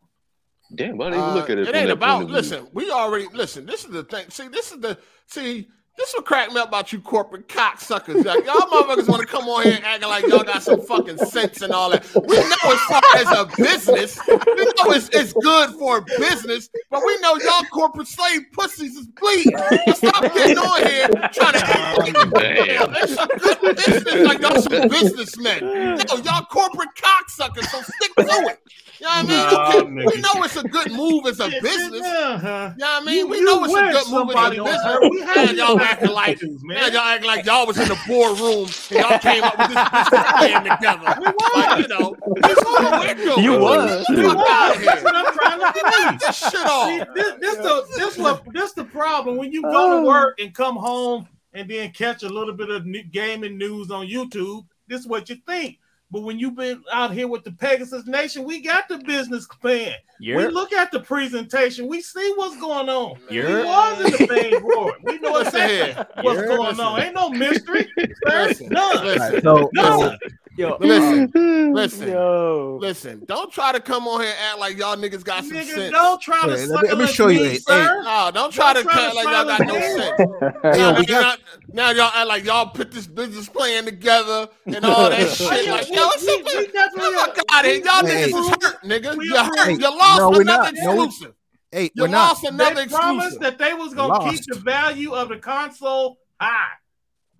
Damn, 0.75 0.97
why 0.97 1.05
didn't 1.11 1.19
even 1.19 1.29
Uh, 1.29 1.35
look 1.35 1.49
at 1.49 1.57
it? 1.57 1.67
it 1.69 1.75
ain't 1.75 1.89
about 1.89 2.15
point 2.15 2.23
of 2.23 2.27
view? 2.29 2.35
listen. 2.35 2.67
We 2.73 2.91
already 2.91 3.27
listen. 3.33 3.65
This 3.65 3.85
is 3.85 3.91
the 3.91 4.03
thing. 4.03 4.29
See, 4.29 4.49
this 4.49 4.73
is 4.73 4.79
the 4.81 4.97
see. 5.27 5.69
This 5.97 6.13
will 6.15 6.21
crack 6.21 6.51
me 6.51 6.59
up 6.59 6.67
about 6.67 6.93
you 6.93 7.01
corporate 7.01 7.47
cocksuckers. 7.47 8.23
Like, 8.23 8.45
y'all 8.45 8.55
motherfuckers 8.55 9.09
want 9.09 9.21
to 9.21 9.27
come 9.27 9.45
on 9.49 9.63
here 9.63 9.73
and 9.75 9.83
acting 9.83 10.07
like 10.09 10.27
y'all 10.27 10.43
got 10.43 10.61
some 10.61 10.79
fucking 10.79 11.17
sense 11.17 11.61
and 11.61 11.73
all 11.73 11.89
that. 11.89 12.05
We 12.13 12.37
know 12.37 12.41
as 12.65 12.79
far 12.81 13.01
as 13.15 13.31
a 13.31 13.45
business, 13.57 14.19
we 14.27 14.35
know 14.35 14.91
it's, 14.93 15.09
it's 15.11 15.33
good 15.33 15.71
for 15.71 16.01
business, 16.01 16.69
but 16.91 17.01
we 17.05 17.19
know 17.19 17.35
y'all 17.37 17.63
corporate 17.71 18.07
slave 18.07 18.41
pussies 18.53 18.95
is 18.95 19.07
bleeding. 19.07 19.57
So 19.57 19.93
stop 19.93 20.21
getting 20.35 20.57
on 20.59 20.85
here 20.85 21.07
trying 21.33 21.53
to 21.53 21.65
act 21.65 21.97
like 21.97 22.13
it's 22.15 23.15
good 23.15 23.75
business, 23.75 24.27
like 24.27 24.39
y'all 24.39 24.61
some 24.61 24.87
businessmen. 24.89 25.61
No, 25.63 26.15
y'all 26.23 26.45
corporate 26.45 26.89
cocksuckers, 26.95 27.65
so 27.65 27.81
stick 27.81 28.13
to 28.17 28.25
it. 28.49 28.59
You 28.99 29.05
know 29.05 29.11
what 29.11 29.29
I 29.29 29.83
mean? 29.83 29.95
Nah, 29.95 30.05
we 30.11 30.21
know 30.21 30.43
it's 30.43 30.55
a 30.55 30.63
good 30.63 30.91
move 30.91 31.25
as 31.27 31.39
a 31.39 31.49
business. 31.61 32.01
uh-huh. 32.01 32.73
Yeah, 32.77 32.85
I 32.99 33.03
mean, 33.05 33.17
You- 33.17 33.27
we 33.27 33.37
you 33.37 33.45
know 33.45 33.63
it's 33.63 33.73
a 33.73 33.91
good 33.91 34.11
move 34.11 34.35
as 34.35 34.57
a 34.57 34.63
business. 34.63 35.09
we 35.11 35.21
had 35.21 35.35
Man, 35.35 35.55
y'all 35.55 35.77
these 35.77 35.87
acting 35.87 36.09
like, 36.11 36.41
man. 36.41 36.59
man, 36.63 36.91
y'all 36.93 37.01
acting 37.01 37.27
like 37.27 37.45
y'all 37.45 37.67
was 37.67 37.77
in 37.77 37.87
the 37.87 37.99
boardroom 38.07 38.67
and 38.89 38.99
y'all 39.09 39.19
came 39.19 39.43
up 39.43 39.57
with 39.57 39.67
this 39.67 39.89
business 39.89 40.31
plan 40.37 40.63
together. 40.63 41.19
We 41.19 41.25
was. 41.27 41.51
Like, 41.55 41.79
you 41.81 41.87
know, 41.87 42.15
this 42.41 42.57
is 42.57 42.63
what 42.63 43.07
we're 43.07 43.13
doing. 43.25 43.43
You 43.43 43.59
was. 43.59 44.05
Get 44.07 44.15
the 44.15 44.35
was. 44.35 44.85
That's 44.85 45.03
what 45.03 45.15
I'm 45.15 45.33
trying 45.33 45.59
to 45.59 45.79
tell. 45.79 46.11
Get 46.11 46.19
this 46.21 46.37
shit 46.37 46.51
See, 46.51 46.57
off. 46.57 47.07
this, 47.15 47.33
this 47.39 47.55
the 47.57 47.85
this 47.97 48.17
what 48.17 48.43
this 48.53 48.73
the 48.73 48.83
problem 48.85 49.37
when 49.37 49.51
you 49.51 49.61
go 49.61 49.99
to 50.01 50.07
work 50.07 50.39
and 50.39 50.53
come 50.53 50.75
home 50.75 51.27
and 51.53 51.69
then 51.69 51.91
catch 51.91 52.23
a 52.23 52.29
little 52.29 52.53
bit 52.53 52.69
of 52.69 52.85
new 52.85 53.03
gaming 53.03 53.57
news 53.57 53.91
on 53.91 54.07
YouTube. 54.07 54.65
This 54.87 55.01
is 55.01 55.07
what 55.07 55.29
you 55.29 55.37
think. 55.47 55.77
But 56.09 56.21
when 56.21 56.39
you've 56.39 56.55
been 56.55 56.81
out 56.91 57.11
here 57.11 57.27
with 57.27 57.43
the 57.43 57.51
Pegasus 57.51 58.07
Nation, 58.07 58.45
we 58.45 58.61
got 58.61 58.87
the 58.87 58.97
business 58.99 59.45
plan. 59.45 59.93
We 60.21 60.27
you're 60.27 60.51
look 60.51 60.71
at 60.71 60.89
the 60.91 61.01
presentation. 61.01 61.87
We 61.87 62.01
see 62.01 62.33
what's 62.37 62.57
going 62.61 62.87
on. 62.87 63.19
We 63.29 63.35
You're- 63.37 63.65
was 63.65 63.99
in 63.99 64.11
the 64.27 64.33
main 64.33 64.61
board. 64.61 64.95
We 65.03 65.19
know 65.19 65.33
Listen 65.33 65.47
exactly 65.61 65.75
here. 65.93 66.07
what's 66.21 66.37
You're- 66.39 66.55
going 66.55 66.79
on. 66.79 67.01
Ain't 67.01 67.13
no 67.15 67.29
mystery. 67.29 67.91
Sir. 67.97 68.47
Listen, 68.47 68.67
None. 68.69 69.05
listen, 69.05 69.41
So, 69.41 69.69
No. 69.73 69.99
so 69.99 70.17
yo. 70.57 70.77
listen, 70.79 71.73
listen, 71.73 72.07
Yo. 72.09 72.77
listen. 72.81 73.23
Don't 73.25 73.51
try 73.51 73.71
to 73.71 73.79
come 73.79 74.07
on 74.07 74.21
here 74.21 74.29
and 74.29 74.39
act 74.51 74.59
like 74.59 74.77
y'all 74.77 74.95
niggas 74.97 75.23
got 75.23 75.43
some 75.45 75.53
Nigga, 75.55 75.65
sense. 75.73 75.91
don't 75.91 76.21
try 76.21 76.41
to 76.41 76.47
Wait, 76.47 76.67
let 76.67 76.83
me- 76.83 76.89
let 76.89 76.97
me 76.97 77.07
show 77.07 77.27
you 77.27 77.39
meat, 77.39 77.45
a- 77.45 77.49
hey, 77.51 77.57
sir. 77.59 78.01
No, 78.03 78.31
don't 78.33 78.51
try 78.51 78.73
Don't 78.73 78.83
to 78.83 78.89
try 78.89 79.05
act 79.05 79.15
like 79.15 79.25
y'all 79.25 79.45
got 79.45 79.61
no 79.67 79.73
sense. 79.79 80.11
Hey, 80.63 80.71
now, 80.79 80.97
yo, 80.97 81.03
got- 81.03 81.07
now, 81.07 81.35
now 81.73 81.89
y'all 81.91 82.11
act 82.13 82.27
like 82.27 82.43
y'all 82.45 82.69
put 82.69 82.91
this 82.91 83.07
business 83.07 83.47
plan 83.47 83.85
together 83.85 84.49
and 84.65 84.83
all 84.85 85.09
that 85.09 85.29
shit. 85.35 85.65
yeah, 85.65 85.71
Like, 85.73 85.87
yo, 85.89 85.95
it's 86.09 86.21
we- 86.23 86.27
simple. 86.27 86.51
we 86.57 86.67
definitely 86.67 87.13
Fuck 87.15 87.37
are. 87.37 87.43
out 87.51 87.65
here. 87.65 87.75
Y'all 87.83 88.05
Hey. 88.05 88.29
niggas 88.31 88.39
is 88.39 88.49
hurt, 88.49 88.83
nigga. 88.83 89.23
You 89.23 89.35
hurt. 89.37 89.59
Hey, 89.59 89.73
You 89.73 89.97
lost 89.97 90.19
no, 90.19 90.33
another 90.33 90.43
not. 90.45 90.73
Exclusive. 90.73 91.33
hey, 91.71 91.83
You 91.93 92.03
we're 92.03 92.07
not. 92.07 92.27
lost 92.29 92.43
another 92.45 92.75
They 92.75 92.87
promised 92.87 93.39
that 93.41 93.57
they 93.57 93.73
was 93.73 93.93
gonna 93.93 94.31
keep 94.31 94.41
the 94.47 94.59
value 94.59 95.13
of 95.13 95.29
the 95.29 95.37
console 95.37 96.17
high. 96.39 96.73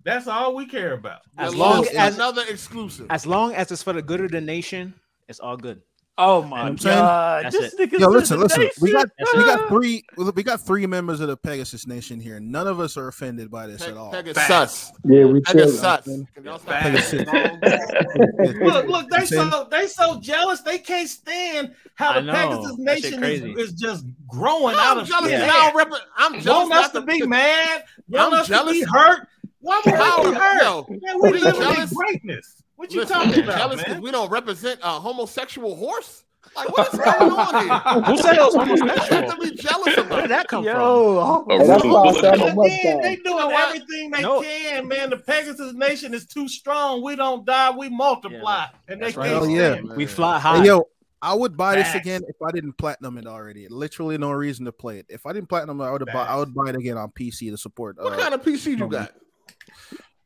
That's 0.08 0.26
all 0.26 0.54
we 0.54 0.64
care 0.64 0.94
about. 0.94 1.20
As 1.36 1.52
You 1.52 1.58
long 1.58 1.86
as 1.94 2.14
another 2.16 2.42
exclusive. 2.48 3.06
as 3.10 3.26
long 3.26 3.52
as 3.54 3.70
it's 3.70 3.82
for 3.82 3.92
the 3.92 4.00
good 4.00 4.22
of 4.22 4.30
the 4.30 4.40
nation, 4.40 4.94
it's 5.28 5.38
all 5.38 5.58
good. 5.58 5.82
Oh 6.20 6.42
my 6.42 6.62
I'm 6.62 6.74
god, 6.76 7.52
this 7.52 7.74
it. 7.74 7.78
nigga's 7.78 8.00
Yo, 8.00 8.08
listen, 8.08 8.40
listen. 8.40 8.68
We 8.80 8.90
got 8.90 9.06
That's 9.18 9.34
we 9.34 9.42
it. 9.42 9.46
got 9.46 9.68
three 9.68 10.04
we 10.34 10.42
got 10.42 10.60
three 10.62 10.84
members 10.86 11.20
of 11.20 11.28
the 11.28 11.36
Pegasus 11.36 11.86
Nation 11.86 12.18
here. 12.20 12.40
None 12.40 12.66
of 12.66 12.80
us 12.80 12.96
are 12.96 13.06
offended 13.06 13.50
by 13.52 13.66
this 13.68 13.84
Pe- 13.84 13.90
at 13.92 13.96
all. 13.98 14.10
Pegasus. 14.10 14.90
Yeah, 15.04 15.26
we 15.26 15.42
chill. 15.42 15.66
Pegasus. 15.70 16.06
man. 16.08 16.26
Can 16.34 16.44
y'all 16.44 16.58
stop 16.58 16.72
Facts. 16.82 17.10
playing 17.10 17.24
the 17.26 17.30
song? 17.30 18.64
Look, 18.66 18.86
look, 18.88 19.10
they 19.10 19.26
so 19.26 19.68
they 19.70 19.86
so 19.86 20.18
jealous 20.20 20.60
they 20.62 20.78
can't 20.78 21.08
stand 21.08 21.74
how 21.94 22.20
the. 22.20 22.32
Pegasus 22.32 22.78
Nation 22.78 23.22
is, 23.22 23.42
is 23.42 23.72
just 23.74 24.04
growing 24.26 24.74
out 24.74 24.96
I'm 24.96 24.98
of 24.98 25.06
jealous. 25.06 25.30
shit. 25.30 25.46
Y'all 25.46 25.72
rep- 25.74 25.92
I'm 26.16 26.40
jealous. 26.40 26.68
Want 26.68 26.72
us 26.72 26.94
not 26.94 27.00
to 27.00 27.06
be 27.06 27.26
mad? 27.26 27.84
I'm 28.12 28.30
Want 28.30 28.34
us 28.34 28.48
jealous. 28.48 28.80
to 28.80 28.84
be 28.86 28.90
hurt? 28.90 29.28
Why 29.60 29.80
would 29.84 29.94
How- 29.94 30.22
we 30.24 30.30
be 30.30 30.36
hurt? 30.36 30.62
yo, 30.62 30.86
Man, 30.88 31.00
we 31.20 31.32
we 31.32 31.40
live 31.40 31.54
in 31.56 31.60
jealous? 31.62 31.92
greatness. 31.92 32.62
What 32.76 32.92
you 32.92 33.00
Listen, 33.00 33.16
talking 33.16 33.34
I'm 33.34 33.40
about, 33.44 33.58
jealous 33.58 33.76
because 33.78 33.92
man? 33.94 34.02
we 34.02 34.10
don't 34.12 34.30
represent 34.30 34.78
a 34.82 35.00
homosexual 35.00 35.74
horse. 35.74 36.24
Like, 36.54 36.68
what 36.78 36.94
is 36.94 37.00
going 37.00 37.32
on 37.32 37.64
here? 37.64 38.02
Who 38.04 38.16
said 38.18 38.34
it 38.36 38.40
was 38.40 38.54
What 38.54 38.68
homosexual? 38.68 39.30
to 39.32 39.36
be 39.38 39.56
jealous 39.56 39.86
Where 39.96 40.00
about? 40.06 40.20
did 40.22 40.30
that 40.30 40.48
come 40.48 40.62
from? 40.64 40.72
Yo, 40.74 41.44
A 41.50 41.58
that's 41.66 41.84
rumor 41.84 41.94
why 41.94 42.00
I 42.00 42.12
will 42.12 42.20
said 42.20 42.34
it 42.34 42.40
I'm 42.42 42.54
be? 42.54 42.60
a 42.60 42.62
Again, 42.62 43.00
they 43.02 43.16
Mustang. 43.16 43.22
doing 43.24 43.46
what? 43.46 43.66
everything 43.68 44.10
they 44.12 44.22
No. 44.22 44.40
can, 44.42 44.88
man. 44.88 45.10
The 45.10 45.16
Pegasus 45.16 45.74
Nation 45.74 46.14
is 46.14 46.26
too 46.26 46.48
strong. 46.48 47.02
We 47.02 47.16
don't 47.16 47.44
die, 47.44 47.70
we 47.76 47.88
multiply, 47.88 48.66
and 48.86 49.00
they 49.02 49.06
right. 49.06 49.14
can't 49.14 49.26
Hell 49.26 49.48
yeah. 49.48 49.72
stand. 49.74 49.96
We 49.96 50.06
fly 50.06 50.38
high. 50.38 50.58
Hey, 50.60 50.66
yo, 50.66 50.84
I 51.20 51.34
would 51.34 51.56
buy 51.56 51.74
this 51.74 51.92
again 51.96 52.22
if 52.28 52.36
I 52.46 52.52
didn't 52.52 52.74
platinum 52.78 53.18
it 53.18 53.26
already. 53.26 53.66
Literally 53.68 54.16
no 54.18 54.30
reason 54.30 54.64
to 54.66 54.72
play 54.72 55.00
it. 55.00 55.06
If 55.08 55.26
I 55.26 55.32
didn't 55.32 55.48
platinum 55.48 55.80
it, 55.80 55.84
I 55.84 55.90
would 55.90 56.02
have 56.02 56.14
bought 56.14 56.28
I 56.28 56.36
would 56.36 56.54
buy 56.54 56.68
it 56.68 56.76
again 56.76 56.96
on 56.96 57.10
PC 57.10 57.50
to 57.50 57.58
support. 57.58 57.96
What 58.00 58.12
uh, 58.12 58.18
kind 58.18 58.34
of 58.34 58.42
PC 58.42 58.66
you 58.68 58.76
no, 58.76 58.86
got? 58.88 59.12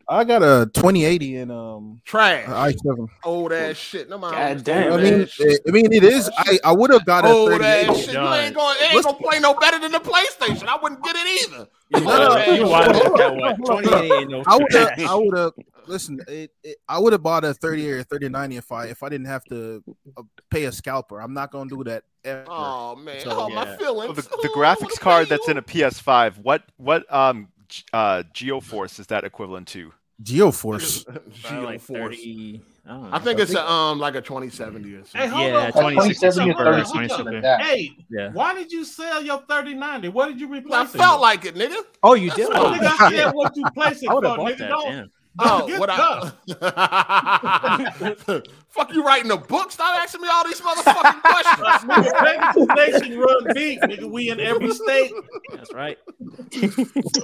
I 0.09 0.25
got 0.25 0.43
a 0.43 0.71
2080 0.75 1.37
and 1.37 1.53
um 1.53 2.01
Trash. 2.05 2.47
i7. 2.47 3.09
Old 3.25 3.53
ass 3.53 3.77
shit. 3.77 4.09
No 4.09 4.19
mind. 4.19 4.59
God 4.59 4.65
damn, 4.65 4.93
I 4.93 4.97
mean, 4.97 5.23
ass. 5.23 5.41
I 5.41 5.71
mean, 5.71 5.93
it 5.93 6.05
is. 6.05 6.31
I, 6.37 6.59
I 6.65 6.73
would 6.73 6.91
have 6.91 7.05
got 7.05 7.25
a 7.25 7.29
Old 7.29 7.63
ass 7.63 7.97
shit. 7.99 8.15
You 8.15 8.21
ain't 8.35 8.55
going. 8.55 8.77
It 8.81 8.95
ain't 8.95 9.05
gonna 9.05 9.17
play 9.19 9.39
no 9.41 9.55
better 9.55 9.79
than 9.79 9.93
the 9.93 10.01
PlayStation. 10.01 10.67
I 10.67 10.79
wouldn't 10.83 11.03
get 11.05 11.17
it 11.17 11.49
either. 11.49 11.69
You 11.89 12.01
No, 12.01 12.07
wild- 12.07 12.47
no, 12.47 12.53
you 12.55 12.63
no, 12.63 12.69
wild 12.69 12.97
hold 12.97 13.07
at 13.07 13.13
on, 13.13 13.19
that 13.19 13.31
hold 13.31 13.41
on, 13.41 13.41
one. 13.41 13.55
hold 13.61 13.71
on. 13.71 13.83
28 13.83 14.13
ain't 14.13 14.31
no 14.31 14.45
I 14.47 14.57
would 14.57 14.73
have. 14.73 14.95
trash. 14.95 15.09
I 15.09 15.15
would 15.15 15.37
have. 15.39 15.53
Listen, 15.87 16.21
it, 16.29 16.51
it, 16.63 16.77
I 16.89 16.99
would 16.99 17.13
have 17.13 17.23
bought 17.25 17.45
a 17.45 17.53
30 17.55 17.91
or 17.91 18.03
3090 18.05 18.57
if 18.57 18.71
I 18.71 18.87
if 18.87 19.03
I 19.03 19.09
didn't 19.09 19.27
have 19.27 19.45
to 19.47 19.83
uh, 20.17 20.23
pay 20.51 20.65
a 20.65 20.73
scalper. 20.73 21.21
I'm 21.21 21.35
not 21.35 21.51
gonna 21.51 21.69
do 21.69 21.83
that 21.85 22.05
ever. 22.25 22.45
Oh 22.49 22.95
man. 22.97 23.21
So, 23.21 23.31
oh 23.33 23.49
my 23.49 23.65
yeah. 23.65 23.77
feelings. 23.77 24.17
the, 24.17 24.23
the 24.23 24.49
graphics 24.57 24.99
card 25.01 25.29
that's 25.29 25.49
in 25.49 25.59
a 25.59 25.63
PS5. 25.63 26.39
What 26.39 26.63
what 26.77 27.13
um 27.13 27.45
G- 27.45 27.52
uh 27.93 28.23
GeForce 28.35 28.99
is 29.01 29.07
that 29.09 29.25
equivalent 29.25 29.69
to? 29.69 29.93
GeForce. 30.23 31.05
Probably 31.43 31.65
like 31.67 31.81
GeForce. 31.81 31.89
30. 32.17 32.63
I 32.85 32.89
don't 32.91 33.03
know. 33.03 33.09
I 33.13 33.19
think 33.21 33.39
it's 33.41 33.55
a, 33.55 33.69
um 33.71 33.99
like 33.99 34.15
a 34.17 34.21
2070 34.21 34.93
or 34.95 35.05
something. 35.05 35.21
Hey, 35.21 35.27
hold 35.29 35.47
Yeah, 35.49 35.57
on. 35.57 35.63
Like 35.65 35.75
26 35.75 36.19
27 36.19 36.51
or 36.51 36.53
super, 36.53 36.65
30 36.65 36.85
something 36.85 37.09
super. 37.09 37.33
like 37.33 37.43
that. 37.43 37.63
Hey, 37.63 37.91
Yeah. 38.11 38.31
why 38.33 38.55
did 38.55 38.71
you 38.73 38.85
sell 38.85 39.23
your 39.23 39.39
3090? 39.49 40.09
What 40.09 40.29
did 40.29 40.41
you 40.41 40.49
I 40.53 40.59
replace 40.59 40.95
it 40.95 41.01
I 41.01 41.05
felt 41.05 41.17
with? 41.21 41.23
like 41.23 41.45
it, 41.45 41.55
nigga. 41.55 41.85
Oh, 42.03 42.15
you 42.15 42.29
That's 42.29 42.41
did? 42.41 42.49
what 42.49 42.57
Oh, 42.59 42.67
I 42.67 42.79
nigga, 42.79 43.01
I 43.01 43.11
said 43.11 43.33
what 43.33 43.57
you 43.57 43.65
place 43.75 44.03
it 44.03 44.09
I 44.09 44.13
for, 44.13 44.15
would 44.17 44.25
have 44.27 44.37
bought 44.37 44.53
nigga. 44.53 44.59
that. 44.59 44.69
Don't, 44.69 44.93
Damn. 44.93 45.11
Oh, 45.39 45.67
get 45.67 45.81
what 45.81 45.87
tough. 45.87 46.37
I 46.61 48.43
fuck 48.69 48.93
you 48.93 49.03
writing 49.05 49.31
a 49.31 49.37
book? 49.37 49.73
Stop 49.73 49.97
asking 49.99 50.21
me 50.21 50.29
all 50.31 50.45
these 50.45 50.61
motherfucking 50.61 51.23
questions. 51.23 51.91
Nigga, 51.91 52.19
Pegasus 52.19 52.69
Nation 53.03 53.19
run 53.19 53.55
deep, 53.55 53.81
nigga. 53.81 54.11
We 54.11 54.31
in 54.31 54.41
every 54.41 54.71
state. 54.75 55.13
That's 55.55 55.73
right. 55.73 55.99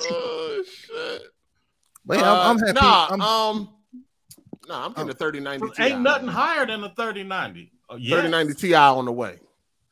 oh 0.01 0.65
shit. 0.67 1.23
But 2.07 2.19
yeah, 2.19 2.33
I'm, 2.33 2.57
I'm 2.57 2.63
Uh, 2.63 2.67
happy. 2.67 2.73
Nah, 2.81 3.09
I'm, 3.11 3.21
um, 3.21 3.69
nah, 4.67 4.85
I'm 4.87 4.93
getting 4.95 5.11
a 5.11 5.15
3090 5.15 5.69
Ti. 5.77 5.83
Ain't 5.83 6.01
nothing 6.01 6.29
higher 6.29 6.65
than 6.67 6.83
a 6.85 6.89
3090. 6.95 7.73
Oh, 7.91 7.97
yeah. 7.97 8.17
3090 8.17 8.55
Ti 8.55 8.75
on 8.75 9.05
the 9.05 9.13
way. 9.13 9.39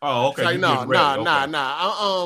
Oh, 0.01 0.29
okay. 0.29 0.45
Say 0.45 0.53
you 0.55 0.59
no, 0.59 0.73
getting 0.75 0.89
ready. 0.89 1.03
nah, 1.03 1.15
Okay. 1.15 1.23
nah, 1.25 1.47
nah. 1.47 1.77
I, 1.79 2.25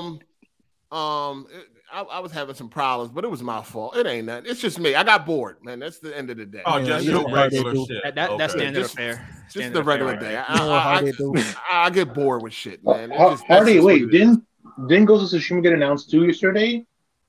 um, 0.92 0.98
um, 0.98 1.46
it- 1.50 1.66
I, 1.92 2.02
I 2.02 2.18
was 2.20 2.32
having 2.32 2.54
some 2.54 2.68
problems, 2.68 3.10
but 3.12 3.24
it 3.24 3.30
was 3.30 3.42
my 3.42 3.62
fault. 3.62 3.96
It 3.96 4.06
ain't 4.06 4.26
nothing. 4.26 4.50
It's 4.50 4.60
just 4.60 4.78
me. 4.78 4.94
I 4.94 5.02
got 5.02 5.26
bored, 5.26 5.58
man. 5.64 5.78
That's 5.80 5.98
the 5.98 6.16
end 6.16 6.30
of 6.30 6.36
the 6.36 6.46
day. 6.46 6.62
Oh, 6.64 6.78
Yeah, 6.78 6.84
just 6.86 7.04
you 7.06 7.12
your 7.12 7.22
know 7.22 7.34
how 7.34 7.48
they 7.48 7.58
regular 7.60 7.86
shit. 7.86 8.02
That, 8.04 8.14
that, 8.14 8.38
That's 8.38 8.54
Okay. 8.54 8.62
standard 8.62 8.80
Just- 8.82 8.94
affair. 8.94 9.28
just 9.52 9.72
the 9.72 9.82
regular 9.82 10.14
affair, 10.14 10.30
day. 10.30 10.36
right? 10.36 10.50
I, 10.50 10.66
I, 10.66 11.00
I. 11.00 11.54
I, 11.72 11.86
I 11.86 11.90
get 11.90 12.14
bored 12.14 12.42
with 12.42 12.52
shit, 12.52 12.84
man. 12.84 13.10
It 13.12 13.18
just- 13.18 13.44
Hardy, 13.44 13.74
just 13.74 13.86
wait, 13.86 14.10
didn't 14.10 14.44
didn't 14.86 15.06
Ghost 15.06 15.34
of 15.34 15.40
Tsushima 15.40 15.62
get 15.62 15.72
announced 15.72 16.10
too 16.10 16.24
yesterday? 16.26 16.86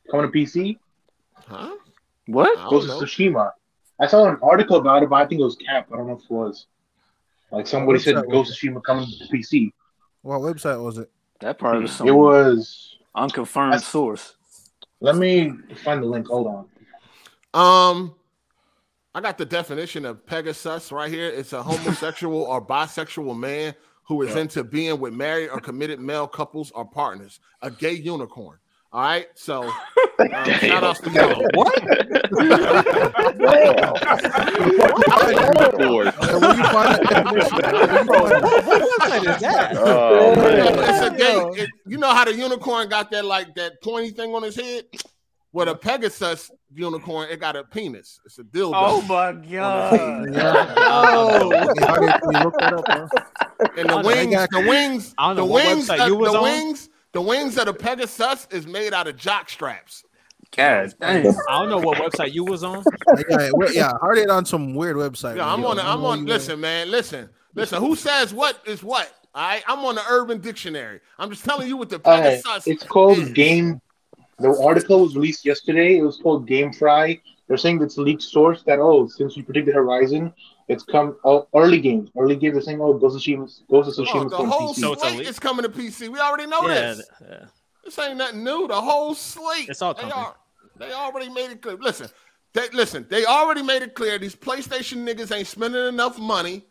Coming 0.09 0.31
to 0.31 0.37
PC? 0.37 0.77
Huh? 1.47 1.75
what? 2.27 2.69
Ghost 2.69 2.89
of 2.89 3.01
Tsushima. 3.01 3.51
I 3.99 4.07
saw 4.07 4.27
an 4.29 4.37
article 4.41 4.77
about 4.77 5.03
it, 5.03 5.09
but 5.09 5.15
I 5.15 5.25
think 5.27 5.41
it 5.41 5.43
was 5.43 5.55
Cap. 5.57 5.87
I 5.93 5.97
don't 5.97 6.07
know 6.07 6.13
if 6.13 6.23
it 6.23 6.31
was. 6.31 6.67
Like 7.51 7.67
somebody 7.67 7.99
said 7.99 8.15
Ghost 8.29 8.51
of 8.51 8.57
Tsushima 8.57 8.83
coming 8.83 9.05
to 9.05 9.25
PC. 9.35 9.71
what 10.21 10.39
website 10.41 10.81
was 10.83 10.97
it? 10.99 11.09
That 11.39 11.57
probably 11.57 11.81
was 11.81 11.91
some 11.93 12.07
It 12.07 12.11
was 12.11 12.97
unconfirmed 13.15 13.81
source. 13.81 14.35
Let 15.01 15.17
me 15.17 15.53
find 15.83 16.01
the 16.01 16.07
link. 16.07 16.27
Hold 16.27 16.47
on. 16.47 16.65
Um, 17.53 18.15
I 19.13 19.19
got 19.19 19.37
the 19.37 19.45
definition 19.45 20.05
of 20.05 20.25
Pegasus 20.25 20.91
right 20.91 21.11
here. 21.11 21.27
It's 21.27 21.51
a 21.51 21.61
homosexual 21.61 22.43
or 22.43 22.65
bisexual 22.65 23.37
man 23.37 23.75
who 24.03 24.21
is 24.21 24.35
into 24.35 24.63
being 24.63 24.99
with 24.99 25.13
married 25.13 25.49
or 25.49 25.59
committed 25.59 25.99
male 25.99 26.27
couples 26.27 26.71
or 26.71 26.85
partners. 26.85 27.39
A 27.61 27.69
gay 27.69 27.93
unicorn. 27.93 28.59
All 28.93 29.01
right. 29.01 29.27
So 29.35 29.63
um, 30.19 30.29
shout 30.59 30.83
outs 30.83 30.99
to 31.01 31.09
y'all. 31.11 31.29
Unicorn. 31.29 31.71
Hey, 31.79 31.95
where 36.39 36.55
you 36.55 36.63
find 36.65 36.95
that 36.95 37.05
definition? 37.09 37.57
Where 37.57 37.67
you 37.71 38.05
find 38.05 38.31
that? 38.31 38.65
What 38.65 38.81
website 38.81 39.33
is 39.33 39.41
that? 39.41 39.77
Oh 39.77 40.35
man. 40.35 40.75
It's 40.77 41.01
a 41.01 41.09
gay. 41.15 41.63
It, 41.63 41.69
you 41.87 41.97
know 41.97 42.13
how 42.13 42.25
the 42.25 42.33
unicorn 42.35 42.89
got 42.89 43.11
that 43.11 43.23
like 43.23 43.55
that 43.55 43.81
pointy 43.81 44.09
thing 44.09 44.33
on 44.35 44.43
his 44.43 44.55
head? 44.55 44.85
With 45.53 45.67
a 45.67 45.75
Pegasus 45.75 46.49
unicorn, 46.73 47.27
it 47.29 47.39
got 47.41 47.57
a 47.57 47.63
penis. 47.65 48.19
It's 48.25 48.39
a 48.39 48.43
dildo. 48.43 48.71
Oh 48.73 49.01
my 49.03 49.33
god. 49.33 50.29
Yeah. 50.33 50.73
Oh. 50.77 51.49
Hey, 51.51 51.85
Hardy, 51.85 52.07
can 52.07 52.31
you 52.31 52.43
look 52.43 52.57
that 52.59 52.73
up, 52.73 52.85
bro? 52.85 53.07
and 53.77 53.89
the 53.89 54.01
wings, 54.05 54.47
the 54.51 54.65
wings, 54.67 55.13
the 55.35 55.45
wings, 55.45 55.89
website 55.89 55.99
of, 55.99 56.07
you 56.07 56.15
was 56.15 56.31
the 56.31 56.41
wings, 56.41 56.89
the 57.13 57.21
wings 57.21 57.57
of 57.57 57.65
the 57.65 57.73
Pegasus 57.73 58.47
is 58.51 58.65
made 58.67 58.93
out 58.93 59.07
of 59.07 59.17
jock 59.17 59.49
straps. 59.49 60.03
God 60.55 60.93
damn. 61.01 61.27
I 61.49 61.59
don't 61.59 61.69
know 61.69 61.77
what 61.79 61.97
website 61.97 62.33
you 62.33 62.43
was 62.43 62.63
on. 62.63 62.83
Hey, 63.15 63.23
yeah, 63.29 63.49
wait, 63.53 63.73
yeah, 63.75 63.91
Hardy 64.01 64.27
on 64.27 64.45
some 64.45 64.73
weird 64.75 64.95
website. 64.97 65.37
Yeah. 65.37 65.51
I'm 65.51 65.63
on. 65.65 65.77
The, 65.77 65.83
I 65.83 65.87
don't 65.93 65.99
I'm 65.99 66.05
on. 66.05 66.19
you- 66.19 66.25
Listen, 66.27 66.59
man. 66.59 66.91
Listen, 66.91 67.29
listen. 67.55 67.79
Who 67.81 67.95
says 67.95 68.33
what 68.33 68.61
is 68.65 68.83
what? 68.83 69.11
I 69.33 69.63
I'm 69.67 69.79
on 69.85 69.95
the 69.95 70.03
Urban 70.09 70.41
Dictionary. 70.41 70.99
I'm 71.17 71.29
just 71.29 71.45
telling 71.45 71.67
you 71.67 71.77
what 71.77 71.89
the 71.89 72.01
Uh, 72.03 72.21
Pegasus. 72.21 72.67
it's 72.67 72.83
called 72.83 73.17
is. 73.19 73.29
Game. 73.31 73.81
The 74.39 74.59
article 74.61 75.01
was 75.03 75.15
released 75.15 75.45
yesterday. 75.45 75.97
It 75.99 76.01
was 76.01 76.17
called 76.17 76.47
Game 76.47 76.73
Fry. 76.73 77.21
They're 77.47 77.57
saying 77.57 77.79
that's 77.79 77.97
a 77.97 78.01
leaked 78.01 78.23
source 78.23 78.63
that 78.63 78.79
oh, 78.79 79.07
since 79.07 79.35
we 79.37 79.43
predicted 79.43 79.75
Horizon, 79.75 80.33
it's 80.67 80.83
come 80.83 81.17
oh, 81.23 81.47
early 81.55 81.79
games. 81.79 82.09
Early 82.17 82.35
games 82.35 82.57
are 82.57 82.61
saying 82.61 82.79
oh, 82.81 82.93
Ghost 82.93 83.15
of 83.15 83.21
Tsushima, 83.21 83.49
Ghost 83.69 83.97
of 83.99 84.07
Oh, 84.07 84.11
Tsushima 84.13 84.29
the 84.29 84.37
whole 84.37 84.73
PC. 84.73 84.79
So 84.79 84.93
it's 84.93 85.01
slate 85.01 85.17
leak? 85.19 85.27
is 85.27 85.39
coming 85.39 85.63
to 85.63 85.69
PC. 85.69 86.09
We 86.09 86.19
already 86.19 86.47
know 86.47 86.67
Yeah, 86.67 86.93
this. 86.93 87.09
yeah. 87.21 87.45
This 87.83 87.99
ain't 87.99 88.17
nothing 88.17 88.43
new. 88.43 88.67
The 88.67 88.79
whole 88.79 89.13
slate. 89.15 89.69
It's 89.69 89.81
all 89.81 89.93
they 89.93 90.01
coming. 90.01 90.15
are. 90.15 90.35
They 90.77 90.91
already 90.93 91.29
made 91.29 91.51
it 91.51 91.61
clear. 91.61 91.77
Listen, 91.77 92.07
they 92.53 92.69
listen. 92.69 93.05
They 93.09 93.25
already 93.25 93.63
made 93.63 93.81
it 93.81 93.93
clear. 93.95 94.17
These 94.19 94.35
PlayStation 94.35 95.05
niggas 95.07 95.35
ain't 95.35 95.47
spending 95.47 95.87
enough 95.87 96.17
money, 96.19 96.65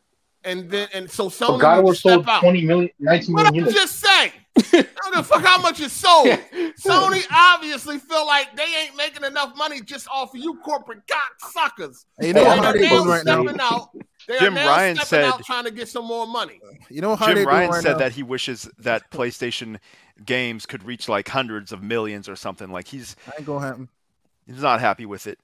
and 0.45 0.71
then 0.71 0.89
and 0.95 1.11
so 1.11 1.25
But 1.25 1.33
Sony 1.33 1.61
God 1.61 1.79
of 1.81 1.85
needs 1.85 1.85
War 1.85 1.93
to 1.93 1.99
step 1.99 2.13
sold 2.15 2.29
out. 2.29 2.41
20 2.43 2.63
million, 2.65 2.91
19 2.99 3.35
What 3.35 3.43
million 3.45 3.55
I 3.55 3.69
units. 3.69 3.75
just 3.75 4.01
say? 4.01 4.33
I 4.73 4.83
don't 4.83 5.13
give 5.15 5.21
a 5.21 5.23
fuck 5.25 5.43
how 5.45 5.61
much 5.61 5.81
is 5.81 5.93
sold. 5.93 6.27
Sony 6.81 7.23
obviously 7.33 7.99
feel 7.99 8.27
like 8.27 8.57
they 8.57 8.65
ain't 8.83 8.97
making 8.97 9.25
enough 9.25 9.57
money 9.57 9.81
just 9.81 10.09
off 10.09 10.35
of 10.35 10.41
you 10.41 10.57
corporate 10.65 11.01
cocksuckers. 11.07 12.05
Hey, 12.19 12.29
you 12.29 12.33
know 12.35 12.45
they 12.45 12.51
are 12.51 12.57
Hardy 12.57 12.81
now 12.89 13.05
now? 13.05 13.21
stepping 13.21 13.61
out. 13.61 13.91
They 14.29 14.39
Jim 14.39 14.53
are 14.53 14.57
now 14.57 14.69
Ryan 14.69 14.97
stepping 14.97 15.09
said- 15.09 15.25
out 15.25 15.45
trying 15.45 15.65
to 15.65 15.71
get 15.71 15.89
some 15.89 16.05
more 16.05 16.27
money. 16.27 16.61
You 16.89 17.01
know 17.01 17.11
what 17.11 17.19
Hardy 17.21 17.41
Jim 17.41 17.49
Ryan 17.49 17.71
right 17.71 17.83
said 17.83 17.93
now? 17.93 17.99
that 17.99 18.13
he 18.13 18.23
wishes 18.23 18.69
that 18.79 19.11
PlayStation 19.11 19.79
games 20.25 20.67
could 20.67 20.85
reach 20.85 21.09
like 21.09 21.29
hundreds 21.29 21.73
of 21.73 21.83
millions 21.83 22.29
or 22.29 22.37
something. 22.37 22.71
Like 22.71 22.87
he's 22.89 23.17
I 23.27 23.33
ain't 23.39 23.47
gonna 23.47 23.67
happen. 23.67 23.89
he's 24.47 24.63
not 24.63 24.81
happy 24.81 25.07
with 25.07 25.27
it. 25.27 25.39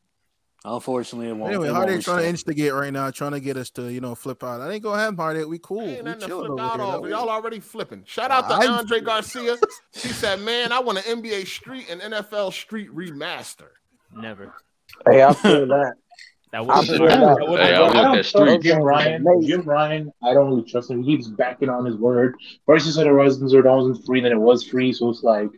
Unfortunately, 0.68 1.28
it 1.28 1.36
won't. 1.36 1.52
Anyway, 1.52 1.68
Hardy 1.68 2.01
trying 2.02 2.22
to 2.22 2.28
instigate 2.28 2.72
right 2.74 2.93
now, 2.93 3.09
trying 3.12 3.30
to 3.32 3.40
get 3.40 3.56
us 3.56 3.70
to 3.70 3.93
you 3.93 4.01
know 4.01 4.14
flip 4.16 4.43
out. 4.43 4.60
I 4.60 4.72
ain't 4.72 4.82
gonna 4.82 5.01
happen, 5.01 5.16
Hardy. 5.16 5.44
We 5.44 5.59
cool. 5.60 5.80
Ain't 5.82 6.05
We 6.05 6.14
chilling 6.26 6.51
over 6.51 6.60
out 6.60 6.76
here. 6.80 6.84
over. 6.86 7.09
Y'all 7.09 7.28
already 7.30 7.60
flipping. 7.60 8.02
Shout 8.05 8.30
out 8.32 8.48
to 8.48 8.55
I'm- 8.55 8.70
Andre 8.72 9.01
Garcia. 9.01 9.56
She 9.94 10.09
said, 10.09 10.40
"Man, 10.40 10.72
I 10.72 10.80
want 10.80 10.98
an 10.98 11.05
NBA 11.22 11.47
Street 11.47 11.86
and 11.88 12.01
NFL 12.02 12.52
Street 12.52 12.90
remaster." 12.93 13.68
Never. 14.12 14.52
Hey, 15.09 15.22
I 15.22 15.32
feel 15.32 15.66
that. 15.68 15.94
That 16.52 16.59
I 16.59 16.60
was 16.62 16.86
that. 16.86 16.98
that 16.98 17.59
Hey, 17.59 17.74
I 17.74 17.88
good. 17.88 17.94
want 17.97 18.16
that 18.18 18.24
street. 18.24 18.62
Jim 18.62 18.78
Ryan. 18.80 19.26
Jim 19.44 19.62
Ryan, 19.62 20.12
I 20.22 20.32
don't 20.32 20.48
really 20.48 20.62
trust 20.62 20.88
him. 20.93 21.02
He 21.02 21.16
keeps 21.16 21.26
backing 21.26 21.68
on 21.68 21.84
his 21.84 21.97
word. 21.97 22.36
First 22.66 22.86
he 22.86 22.93
said 22.93 23.05
Horizon 23.09 23.48
Zero 23.48 23.64
Dawn 23.64 23.78
wasn't 23.88 24.06
free, 24.06 24.20
then 24.20 24.30
it 24.30 24.38
was 24.38 24.62
free. 24.62 24.93
So 24.93 25.10
it's 25.10 25.24
like, 25.24 25.48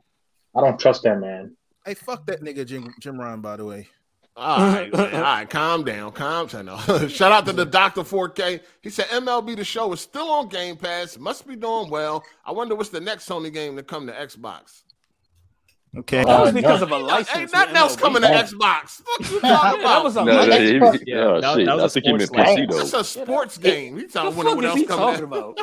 I 0.57 0.63
don't 0.63 0.81
trust 0.81 1.03
that 1.03 1.21
man. 1.21 1.55
Hey, 1.85 1.93
fuck 1.93 2.25
that 2.27 2.41
nigga 2.43 2.65
Jim, 2.67 2.93
Jim 3.01 3.21
Ryan. 3.21 3.43
By 3.43 3.59
the 3.59 3.67
way, 3.67 3.87
All 4.39 4.59
right, 4.61 4.93
man. 4.93 5.15
all 5.17 5.21
right, 5.23 5.51
calm 5.51 5.85
down, 5.85 6.13
calm 6.13 6.47
down. 6.47 6.79
Shout 7.09 7.33
out 7.33 7.45
to 7.47 7.53
the 7.53 7.67
Doctor 7.67 8.03
4K. 8.03 8.61
He 8.83 8.91
said 8.91 9.07
MLB 9.07 9.57
the 9.57 9.65
Show 9.65 9.93
is 9.93 10.01
still 10.01 10.31
on 10.31 10.49
Game 10.49 10.77
Pass. 10.77 11.19
Must 11.19 11.47
be 11.47 11.57
doing 11.57 11.91
well. 11.91 12.23
I 12.45 12.53
wonder 12.53 12.75
what's 12.77 12.91
the 12.91 13.01
next 13.01 13.29
Sony 13.29 13.53
game 13.53 13.75
to 13.77 13.83
come 13.83 14.07
to 14.07 14.13
Xbox. 14.13 14.83
Okay. 15.97 16.23
That 16.23 16.41
was 16.41 16.51
Uh, 16.51 16.53
because 16.53 16.81
no. 16.81 16.87
of 16.87 16.93
a 16.93 16.99
license. 16.99 17.37
Ain't 17.37 17.53
nothing 17.53 17.75
else 17.77 17.93
with 17.93 18.01
coming 18.03 18.23
to 18.23 18.29
Xbox. 18.29 19.01
What 19.05 19.31
you 19.31 19.41
talking 19.41 19.81
about? 19.81 19.83
That 19.83 20.05
was 20.05 20.17
about? 20.17 20.29
a 20.29 20.33
No, 20.33 20.45
no, 20.45 20.47
license. 20.51 21.03
he- 21.03 21.11
Yeah, 21.13 21.19
oh, 21.19 21.41
that- 21.41 21.65
that 21.65 21.75
was 21.77 21.83
I 21.83 21.87
a 21.87 21.89
think 21.89 22.05
he 22.07 22.13
meant 22.13 22.23
sports 22.29 22.51
PC 22.51 22.71
though. 22.71 22.77
That's 22.79 22.93
a 22.93 23.05
sports 23.05 23.59
game. 23.59 23.97
He 23.97 24.03
The 24.05 24.13
talking 24.13 24.33
fuck 24.35 24.45
what, 24.45 24.57
what 24.57 24.65
is 24.65 24.71
else 24.71 24.79
he 24.81 24.87
coming 24.87 25.05
talking 25.07 25.31
to 25.31 25.37
about? 25.37 25.57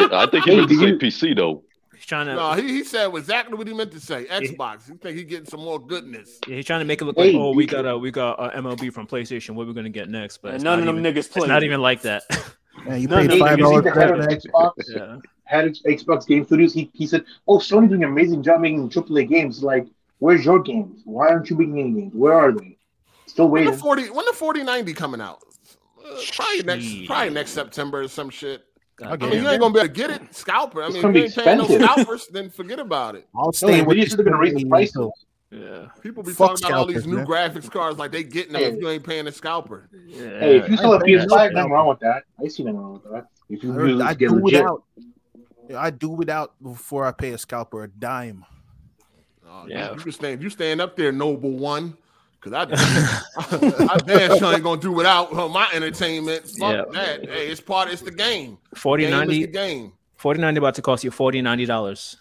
Like, 0.00 0.12
I 0.12 0.26
think 0.26 0.44
he 0.44 0.50
Hey, 0.52 0.56
meant 0.58 0.68
to 0.70 0.76
do 0.98 0.98
say 1.10 1.28
PC 1.30 1.36
though. 1.36 1.64
He's 2.02 2.08
trying 2.08 2.26
to. 2.26 2.34
No, 2.34 2.52
he, 2.54 2.62
he 2.66 2.82
said 2.84 3.14
exactly 3.14 3.56
what 3.56 3.68
he 3.68 3.72
meant 3.74 3.92
to 3.92 4.00
say. 4.00 4.24
Xbox. 4.24 4.88
You 4.88 4.96
think 4.96 5.16
he 5.16 5.22
getting 5.22 5.46
some 5.46 5.60
more 5.60 5.78
goodness? 5.78 6.40
Yeah, 6.48 6.56
he's 6.56 6.64
trying 6.66 6.80
to 6.80 6.84
make 6.84 7.00
it 7.00 7.04
look 7.04 7.16
Hey, 7.16 7.30
like, 7.32 7.40
oh, 7.40 7.52
we 7.54 7.64
got 7.64 7.86
a 7.86 7.96
we 7.96 8.10
got 8.10 8.32
a 8.40 8.60
MLB 8.60 8.92
from 8.92 9.06
PlayStation. 9.06 9.50
What 9.50 9.68
we're 9.68 9.72
gonna 9.72 9.88
get 9.88 10.08
next? 10.10 10.38
But 10.38 10.60
none 10.62 10.80
of 10.80 10.86
them 10.86 10.98
even, 10.98 11.14
niggas 11.14 11.18
It's 11.18 11.28
play. 11.28 11.46
not 11.46 11.62
even 11.62 11.80
like 11.80 12.02
that. 12.02 12.24
Yeah, 12.86 12.96
you 12.96 13.06
No, 13.06 13.18
paid 13.28 13.38
five 13.38 13.58
you 13.58 13.64
dollars 13.64 13.84
seen 13.84 13.92
for 13.92 14.00
the 14.00 14.00
head 14.00 14.18
of 14.18 14.28
that. 14.28 14.42
Xbox? 14.42 14.72
yeah. 14.88 15.16
Head 15.44 15.66
of 15.66 15.72
Xbox 15.86 16.26
Game 16.26 16.44
Studios. 16.44 16.74
He, 16.74 16.90
he 16.94 17.06
said, 17.06 17.24
"Oh, 17.46 17.58
Sony 17.58 17.88
doing 17.88 18.02
an 18.02 18.08
amazing 18.08 18.42
job 18.42 18.60
making 18.62 18.88
AAA 18.90 19.28
games. 19.28 19.62
Like, 19.62 19.86
where's 20.18 20.44
your 20.44 20.58
games? 20.60 21.02
Why 21.04 21.28
aren't 21.28 21.48
you 21.50 21.56
making 21.56 21.78
any 21.78 21.92
games? 21.92 22.14
Where 22.14 22.32
are 22.32 22.50
they? 22.50 22.78
Still 23.26 23.48
waiting. 23.48 23.66
When 23.70 23.78
the 23.78 23.84
waiting. 23.84 24.06
forty 24.06 24.10
when 24.10 24.24
the 24.24 24.32
forty 24.32 24.64
ninety 24.64 24.94
coming 24.94 25.20
out? 25.20 25.40
Uh, 26.04 26.18
probably 26.34 26.62
next 26.64 26.84
Shit. 26.84 27.06
probably 27.06 27.30
next 27.34 27.50
September 27.52 28.00
or 28.00 28.08
some 28.08 28.30
shit. 28.30 28.64
I 29.04 29.16
mean, 29.16 29.32
you 29.42 29.48
ain't 29.48 29.60
gonna 29.60 29.72
be 29.74 29.80
able 29.80 29.88
to 29.88 29.94
get 29.94 30.10
it 30.10 30.34
scalper. 30.34 30.82
I 30.82 30.88
mean, 30.88 30.96
if 30.98 31.02
you 31.04 31.12
be 31.12 31.22
ain't 31.24 31.34
paying 31.34 31.58
no 31.58 31.66
scalpers, 31.66 32.26
then 32.28 32.50
forget 32.50 32.78
about 32.78 33.14
it. 33.16 33.28
I'll 33.36 33.46
No, 33.46 33.50
stay 33.52 33.82
with 33.82 33.96
Nvidia 33.96 34.00
this 34.02 34.10
said 34.10 34.18
they're 34.18 34.24
gonna 34.26 34.38
raise 34.38 34.52
the 34.54 34.60
thing 34.60 34.68
prices. 34.70 35.10
Yeah. 35.50 35.88
People 36.02 36.22
be 36.22 36.32
Fuck 36.32 36.52
talking 36.60 36.66
about 36.66 36.78
all 36.78 36.86
these 36.86 37.06
new 37.06 37.16
man. 37.16 37.26
graphics 37.26 37.70
cards 37.70 37.98
like 37.98 38.10
they 38.10 38.22
getting 38.24 38.54
them 38.54 38.62
if 38.62 38.80
you 38.80 38.88
ain't 38.88 39.04
paying 39.04 39.26
the 39.26 39.32
scalper. 39.32 39.88
Hey, 40.08 40.58
if 40.58 40.68
you 40.70 40.76
sell 40.78 40.92
a 40.94 40.96
I 40.96 40.96
ain't 40.96 41.04
paying 41.04 41.18
PS5, 41.18 41.28
that. 41.28 41.52
nothing 41.52 41.70
wrong 41.72 41.88
with 41.88 42.00
that. 42.00 42.22
I 42.42 42.48
see 42.48 42.62
nothing 42.62 42.78
wrong 42.80 42.92
with 42.94 43.12
that. 43.12 43.26
If 43.50 43.62
you 43.62 43.72
I, 43.72 43.76
really 43.76 44.02
I 44.02 44.14
get 44.14 44.28
do 44.30 44.36
legit. 44.36 44.44
without. 44.64 44.82
I 45.76 45.90
do 45.90 46.08
without 46.08 46.54
before 46.62 47.04
I 47.04 47.12
pay 47.12 47.32
a 47.32 47.38
scalper 47.38 47.82
a 47.84 47.88
dime. 47.88 48.44
Oh, 49.46 49.66
Yeah. 49.68 49.92
you, 49.94 50.00
you 50.06 50.10
stand 50.12 50.42
you 50.42 50.48
stand 50.48 50.80
up 50.80 50.96
there, 50.96 51.12
noble 51.12 51.50
one. 51.50 51.98
Cause 52.42 52.52
I, 52.52 52.62
I 53.88 53.98
damn 54.04 54.36
sure 54.38 54.52
ain't 54.52 54.64
gonna 54.64 54.80
do 54.80 54.90
without 54.92 55.32
my 55.32 55.68
entertainment. 55.72 56.42
Fuck 56.58 56.72
Yeah. 56.74 56.82
that. 56.92 57.24
Hey, 57.28 57.48
it's 57.48 57.60
part. 57.60 57.88
It's 57.90 58.02
the 58.02 58.10
game. 58.10 58.58
40 58.74 59.04
Game 59.04 59.10
the 59.12 59.16
90 59.18 59.46
game. 59.48 59.92
40 60.16 60.40
90 60.40 60.58
about 60.58 60.74
to 60.74 60.82
cost 60.82 61.04
you 61.04 61.10
40 61.12 61.40
90 61.42 61.66
dollars. 61.66 62.16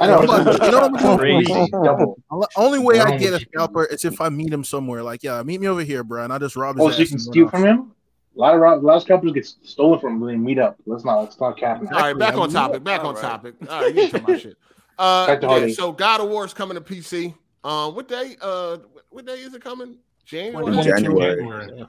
I 0.00 0.06
know. 0.06 0.20
You 0.22 0.26
know 0.28 0.88
what 0.88 1.02
I'm 1.04 1.18
Crazy. 1.18 1.44
doing? 1.52 1.68
The 1.70 2.48
Only 2.56 2.78
way 2.78 3.00
I 3.00 3.16
get 3.18 3.34
a 3.34 3.40
scalper 3.40 3.84
is 3.86 4.04
if 4.04 4.20
I 4.20 4.28
meet 4.28 4.52
him 4.52 4.62
somewhere. 4.64 5.02
Like, 5.02 5.22
yeah, 5.22 5.42
meet 5.42 5.60
me 5.60 5.66
over 5.68 5.82
here, 5.82 6.02
bro, 6.04 6.24
and 6.24 6.32
I 6.32 6.38
just 6.38 6.56
rob 6.56 6.76
his 6.76 6.86
Oh, 6.86 6.90
so 6.90 6.98
you 7.00 7.06
can 7.06 7.18
steal 7.18 7.44
off. 7.46 7.50
from 7.50 7.64
him? 7.64 7.92
A 8.36 8.40
lot 8.40 8.54
of 8.54 8.60
a 8.62 8.86
lot 8.86 8.96
of 8.96 9.02
scalpers 9.02 9.32
get 9.32 9.44
stolen 9.44 9.98
from 9.98 10.20
when 10.20 10.32
they 10.32 10.36
meet 10.38 10.58
up. 10.60 10.76
Let's 10.86 11.04
not 11.04 11.18
let's 11.20 11.40
not 11.40 11.58
cap 11.58 11.82
it. 11.82 11.92
All 11.92 11.98
right, 11.98 12.16
back 12.16 12.34
I 12.34 12.36
on 12.36 12.42
mean, 12.44 12.50
topic. 12.52 12.84
Back 12.84 13.00
all 13.00 13.08
on 13.08 13.14
right. 13.16 13.20
topic. 13.22 13.54
All 13.68 13.82
right, 13.82 13.94
you 13.94 14.08
can 14.08 14.22
my 14.22 14.38
shit. 14.38 14.56
Uh, 14.96 15.26
Back 15.26 15.40
to 15.42 15.46
yeah, 15.66 15.74
so 15.74 15.92
God 15.92 16.20
of 16.20 16.28
War 16.28 16.44
is 16.44 16.52
coming 16.54 16.76
to 16.76 16.80
PC. 16.80 17.34
Um, 17.64 17.94
what 17.94 18.08
day? 18.08 18.36
Uh, 18.40 18.78
what 19.10 19.26
day 19.26 19.40
is 19.40 19.54
it 19.54 19.62
coming? 19.62 19.98
January. 20.24 20.82
January. 20.82 21.86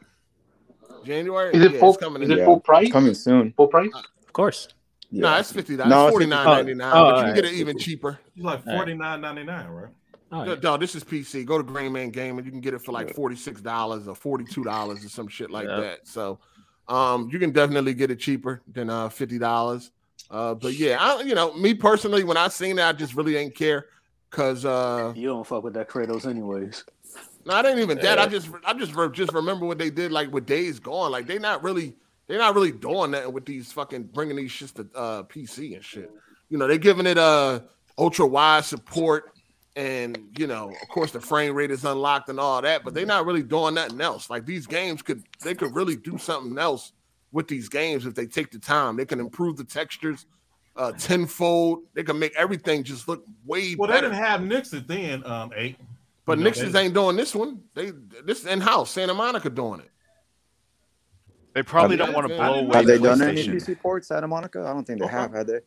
January. 1.04 1.56
Is 1.56 1.64
it 1.64 1.74
Yeah, 1.74 1.80
full? 1.80 1.96
coming 1.96 2.24
Is 2.24 2.30
it 2.30 2.38
Yeah. 2.40 2.46
full 2.46 2.60
price? 2.60 2.92
Coming 2.92 3.14
soon. 3.14 3.54
Full 3.54 3.68
price? 3.68 3.92
Of 3.94 4.34
course. 4.34 4.68
Yeah. 5.12 5.24
No, 5.24 5.36
it's 5.38 5.52
fifty 5.52 5.76
dollars. 5.76 5.90
No, 5.90 5.96
it's 6.04 6.08
it's 6.08 6.12
forty 6.14 6.26
50 6.26 6.36
nine 6.36 6.46
ninety 6.58 6.74
nine. 6.74 6.92
Oh, 6.96 7.06
but 7.06 7.18
you 7.18 7.24
can 7.26 7.36
get 7.36 7.46
it 7.46 7.54
even 7.54 7.78
cheaper. 7.78 8.20
It's 8.36 8.44
like 8.46 8.60
All 8.60 8.74
right. 8.74 8.76
forty 8.78 8.94
nine 8.94 9.22
ninety 9.22 9.44
nine, 9.44 9.68
right? 9.70 9.90
All 10.32 10.46
No, 10.46 10.54
right. 10.54 10.64
no, 10.64 10.78
this 10.78 10.96
is 10.96 11.04
PC. 11.04 11.46
Go 11.46 11.58
to 11.58 11.64
Green 11.64 11.92
Man 11.92 12.10
Game 12.10 12.38
and 12.38 12.46
you 12.46 12.52
can 12.52 12.62
get 12.62 12.74
it 12.74 12.82
for 12.82 12.92
like 12.92 13.14
forty 13.14 13.36
six 13.36 13.62
dollars 13.62 14.08
or 14.08 14.16
forty 14.16 14.46
two 14.46 14.64
dollars 14.64 15.04
or 15.04 15.10
some 15.10 15.28
shit 15.28 15.50
like 15.50 15.68
Yeah. 15.68 15.82
that. 15.82 16.08
So, 16.08 16.40
um, 16.88 17.30
you 17.32 17.40
can 17.40 17.52
definitely 17.52 17.94
get 17.94 18.12
it 18.12 18.20
cheaper 18.20 18.62
than 18.72 18.90
uh 18.90 19.10
fifty 19.10 19.40
dollars. 19.40 19.92
Uh, 20.30 20.54
but 20.54 20.74
yeah, 20.74 20.98
I 21.00 21.22
you 21.24 21.34
know 21.34 21.54
me 21.56 21.74
personally, 21.74 22.24
when 22.24 22.38
I 22.38 22.50
seen 22.50 22.76
that, 22.76 22.90
I 22.96 22.98
just 22.98 23.16
really 23.16 23.36
ain't 23.36 23.56
care 23.56 23.88
because 24.30 24.66
uh, 24.66 25.14
You 25.16 25.28
don't 25.28 25.46
fuck 25.46 25.64
with 25.64 25.74
that 25.74 25.90
Kratos 25.90 26.26
anyways. 26.26 26.84
no, 27.46 27.54
I 27.54 27.62
didn't 27.62 27.80
even 27.80 27.98
that. 28.00 28.20
I 28.20 28.28
just 28.28 28.50
I 28.66 28.74
just 28.74 28.96
re- 28.96 29.10
just 29.12 29.34
remember 29.34 29.66
what 29.66 29.78
they 29.78 29.90
did 29.90 30.12
like 30.12 30.32
with 30.32 30.46
Days 30.46 30.80
Gone. 30.80 31.12
Like 31.12 31.28
they 31.28 31.40
not 31.40 31.64
really 31.64 31.96
they're 32.28 32.38
not 32.38 32.56
really 32.56 32.72
doing 32.72 33.12
that 33.12 33.32
with 33.32 33.46
these 33.46 33.72
fucking 33.72 34.04
bringing 34.04 34.36
these 34.36 34.52
shits 34.52 34.74
to 34.76 34.88
uh 34.98 35.24
PC 35.24 35.76
and 35.76 35.84
shit. 35.84 36.12
You 36.50 36.58
know, 36.58 36.68
they're 36.68 36.78
giving 36.78 37.06
it 37.08 37.18
uh 37.18 37.62
ultra 37.98 38.26
wide 38.26 38.66
support 38.66 39.32
and 39.76 40.18
you 40.38 40.48
know, 40.48 40.70
of 40.70 40.90
course 40.90 41.12
the 41.12 41.22
frame 41.22 41.56
rate 41.56 41.72
is 41.72 41.86
unlocked 41.86 42.30
and 42.30 42.40
all 42.40 42.62
that, 42.62 42.84
but 42.84 42.94
they're 42.94 43.06
not 43.06 43.26
really 43.26 43.44
doing 43.44 43.76
nothing 43.76 44.02
else. 44.02 44.30
Like 44.30 44.46
these 44.46 44.68
games 44.68 45.02
could 45.02 45.24
they 45.44 45.56
could 45.56 45.76
really 45.76 45.96
do 45.96 46.18
something 46.18 46.58
else 46.58 46.92
with 47.32 47.48
these 47.48 47.70
games 47.70 48.06
if 48.06 48.16
they 48.16 48.26
take 48.26 48.52
the 48.52 48.60
time. 48.60 48.96
They 48.96 49.06
can 49.06 49.20
improve 49.20 49.58
the 49.58 49.64
textures 49.64 50.26
uh 50.80 50.92
tenfold. 50.94 51.84
They 51.94 52.04
can 52.04 52.18
make 52.18 52.34
everything 52.36 52.84
just 52.84 53.08
look 53.08 53.24
way 53.46 53.76
better. 53.76 53.78
Well, 53.80 53.92
they 53.92 54.02
didn't 54.02 54.16
have 54.16 54.42
Nixxes 54.42 54.88
then, 54.88 55.24
um, 55.26 55.52
eight. 55.56 55.78
But 56.26 56.38
You 56.38 56.44
know, 56.46 56.50
Nixxes 56.52 56.76
ain't 56.76 56.94
doing 56.94 57.16
this 57.16 57.36
one. 57.36 57.62
They 57.76 57.92
this 58.26 58.40
is 58.42 58.46
in 58.48 58.62
house. 58.62 58.90
Santa 58.92 59.14
Monica 59.14 59.50
doing 59.50 59.82
it. 59.82 59.90
They 61.54 61.64
probably 61.64 61.98
Have 61.98 62.08
don't 62.08 62.14
they- 62.14 62.16
want 62.16 62.28
to 62.30 62.36
blow 62.36 62.54
away 62.60 62.78
Have 62.78 62.86
they 62.86 62.98
done 63.00 63.22
any 63.22 63.44
PC 63.48 63.80
ports, 63.80 64.08
Santa 64.08 64.28
Monica? 64.28 64.62
I 64.62 64.74
don't 64.74 64.86
think 64.86 65.00
they 65.00 65.06
Okay. 65.06 65.16
have, 65.16 65.34
had 65.34 65.48
they? 65.48 65.60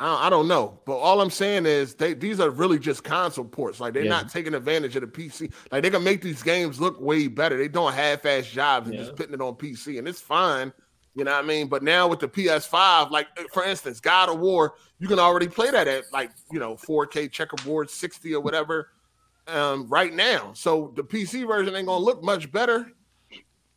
I, 0.00 0.28
I 0.28 0.30
don't 0.30 0.46
know, 0.46 0.78
but 0.86 0.96
all 0.96 1.20
I'm 1.20 1.30
saying 1.30 1.66
is 1.66 1.94
they 1.94 2.14
these 2.14 2.38
are 2.38 2.50
really 2.50 2.78
just 2.78 3.02
console 3.02 3.44
ports. 3.44 3.80
Like 3.80 3.94
they're 3.94 4.04
Yeah. 4.04 4.10
not 4.10 4.28
taking 4.30 4.54
advantage 4.54 4.94
of 4.94 5.02
the 5.02 5.08
PC. 5.08 5.52
Like 5.72 5.82
they 5.82 5.90
can 5.90 6.04
make 6.04 6.22
these 6.22 6.42
games 6.42 6.80
look 6.80 7.00
way 7.00 7.26
better. 7.26 7.58
They 7.58 7.66
don't 7.68 7.92
half-ass 7.92 8.46
jobs 8.46 8.88
and 8.88 8.96
Yeah. 8.96 9.04
just 9.04 9.16
putting 9.16 9.34
it 9.34 9.40
on 9.40 9.54
PC, 9.56 9.98
and 9.98 10.06
it's 10.06 10.20
fine. 10.20 10.72
You 11.18 11.24
know 11.24 11.32
what 11.32 11.44
I 11.44 11.46
mean? 11.48 11.66
But 11.66 11.82
now 11.82 12.06
with 12.06 12.20
the 12.20 12.28
PS5, 12.28 13.10
like 13.10 13.26
for 13.52 13.64
instance, 13.64 13.98
God 13.98 14.28
of 14.28 14.38
War, 14.38 14.74
you 15.00 15.08
can 15.08 15.18
already 15.18 15.48
play 15.48 15.68
that 15.68 15.88
at 15.88 16.04
like 16.12 16.30
you 16.52 16.60
know 16.60 16.76
4K 16.76 17.28
checkerboard, 17.32 17.90
60 17.90 18.34
or 18.36 18.40
whatever, 18.40 18.90
um, 19.48 19.88
right 19.88 20.14
now. 20.14 20.52
So 20.54 20.92
the 20.94 21.02
PC 21.02 21.44
version 21.44 21.74
ain't 21.74 21.88
gonna 21.88 22.04
look 22.04 22.22
much 22.22 22.52
better. 22.52 22.92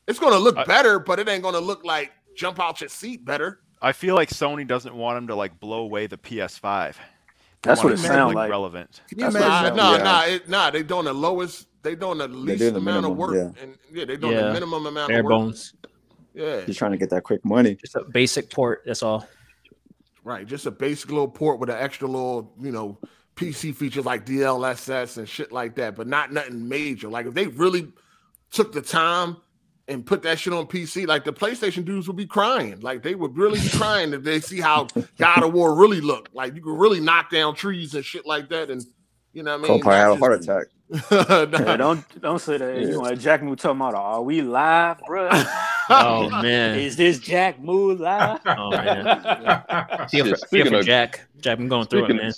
It's 0.07 0.19
gonna 0.19 0.37
look 0.37 0.55
I- 0.55 0.65
better, 0.65 0.99
but 0.99 1.17
it 1.17 1.27
ain't 1.27 1.41
gonna 1.41 1.59
look 1.59 1.83
like 1.83 2.11
jump 2.35 2.59
out 2.59 2.79
your 2.79 2.89
seat 2.89 3.25
better. 3.25 3.61
I 3.81 3.91
feel 3.91 4.13
like 4.13 4.29
Sony 4.29 4.67
doesn't 4.67 4.93
want 4.93 5.17
them 5.17 5.25
to 5.27 5.35
like 5.35 5.59
blow 5.59 5.79
away 5.79 6.05
the 6.05 6.17
PS5. 6.19 6.93
They 6.93 7.69
That's 7.69 7.83
what 7.83 7.93
it 7.93 7.97
sounds 7.97 8.07
sound 8.09 8.35
like. 8.35 8.51
relevant. 8.51 9.01
Can 9.09 9.17
you 9.17 9.23
That's 9.31 9.35
Nah, 9.35 9.59
imagine? 9.61 9.75
nah, 9.77 9.91
Yeah. 9.97 10.03
nah, 10.03 10.21
it, 10.25 10.49
nah. 10.49 10.69
They 10.69 10.83
doing 10.83 11.05
the 11.05 11.13
lowest. 11.13 11.67
They 11.81 11.95
doing 11.95 12.19
the 12.19 12.27
least 12.27 12.59
doing 12.59 12.73
the 12.73 12.79
amount 12.79 13.07
of 13.07 13.17
work, 13.17 13.33
yeah. 13.33 13.63
and 13.63 13.75
yeah, 13.91 14.05
they 14.05 14.15
doing 14.17 14.35
the 14.35 14.41
Yeah. 14.43 14.53
minimum 14.53 14.85
amount 14.85 15.07
Bare 15.09 15.19
of 15.21 15.25
work. 15.25 15.31
bones. 15.31 15.73
Yeah, 16.33 16.61
He's 16.61 16.77
trying 16.77 16.91
to 16.91 16.97
get 16.97 17.09
that 17.09 17.23
quick 17.23 17.43
money. 17.43 17.75
Just 17.75 17.95
a 17.95 18.03
basic 18.03 18.49
port. 18.49 18.83
That's 18.85 19.03
all. 19.03 19.27
right. 20.23 20.45
Just 20.47 20.65
a 20.65 20.71
basic 20.71 21.09
little 21.09 21.27
port 21.27 21.59
with 21.59 21.69
an 21.69 21.77
extra 21.77 22.07
little, 22.07 22.53
you 22.59 22.71
know, 22.71 22.97
PC 23.35 23.75
features 23.75 24.05
like 24.05 24.25
DLSS 24.25 25.17
and 25.17 25.27
shit 25.27 25.51
like 25.51 25.75
that, 25.75 25.95
but 25.95 26.07
not 26.07 26.31
nothing 26.31 26.67
major. 26.69 27.09
Like 27.09 27.25
if 27.25 27.33
they 27.33 27.47
really 27.47 27.91
took 28.51 28.71
the 28.71 28.81
time 28.81 29.37
and 29.87 30.05
put 30.05 30.21
that 30.23 30.37
shit 30.39 30.53
on 30.53 30.67
PC, 30.67 31.07
like 31.07 31.23
the 31.25 31.33
PlayStation 31.33 31.83
dudes 31.83 32.07
would 32.07 32.17
be 32.17 32.25
crying. 32.27 32.79
Like 32.81 33.01
they 33.03 33.15
would 33.15 33.35
really 33.35 33.59
be 33.59 33.69
crying 33.69 34.13
if 34.13 34.23
they 34.23 34.39
see 34.41 34.59
how 34.61 34.87
God 35.17 35.43
of 35.43 35.53
War 35.53 35.75
really 35.75 36.01
look. 36.01 36.29
Like 36.33 36.55
you 36.55 36.61
could 36.61 36.77
really 36.77 36.99
knock 36.99 37.29
down 37.31 37.55
trees 37.55 37.95
and 37.95 38.05
shit 38.05 38.25
like 38.25 38.47
that, 38.49 38.69
and 38.69 38.85
you 39.33 39.43
know 39.43 39.57
what 39.57 39.63
I 39.63 39.67
Cole 39.67 39.75
mean. 39.77 39.83
probably 39.83 39.99
have 39.99 40.11
a 40.11 40.15
heart 40.17 40.37
just- 40.43 40.47
attack. 41.11 41.67
Hey, 41.67 41.77
don't 41.77 42.21
don't 42.21 42.39
say 42.39 42.57
that. 42.57 42.77
You 42.79 42.91
know, 42.91 42.99
like 42.99 43.19
Jack 43.19 43.41
Moo 43.43 43.55
talking 43.55 43.77
about, 43.79 43.95
are 43.95 44.21
we 44.21 44.41
live, 44.41 44.99
bro? 45.05 45.29
Oh 45.93 46.29
man. 46.41 46.79
Is 46.79 46.95
this 46.95 47.19
Jack 47.19 47.59
Moo 47.59 47.93
live? 47.95 48.39
Oh 48.45 48.69
man. 48.71 49.03
Feel 50.09 50.25
Yeah, 50.27 50.33
for, 50.33 50.35
feel 50.35 50.35
speaking 50.37 50.71
for 50.71 50.79
of- 50.79 50.85
Jack. 50.85 51.21
Jack, 51.41 51.59
I'm 51.59 51.67
going 51.67 51.85
through 51.87 52.05
it, 52.05 52.15
man. 52.15 52.31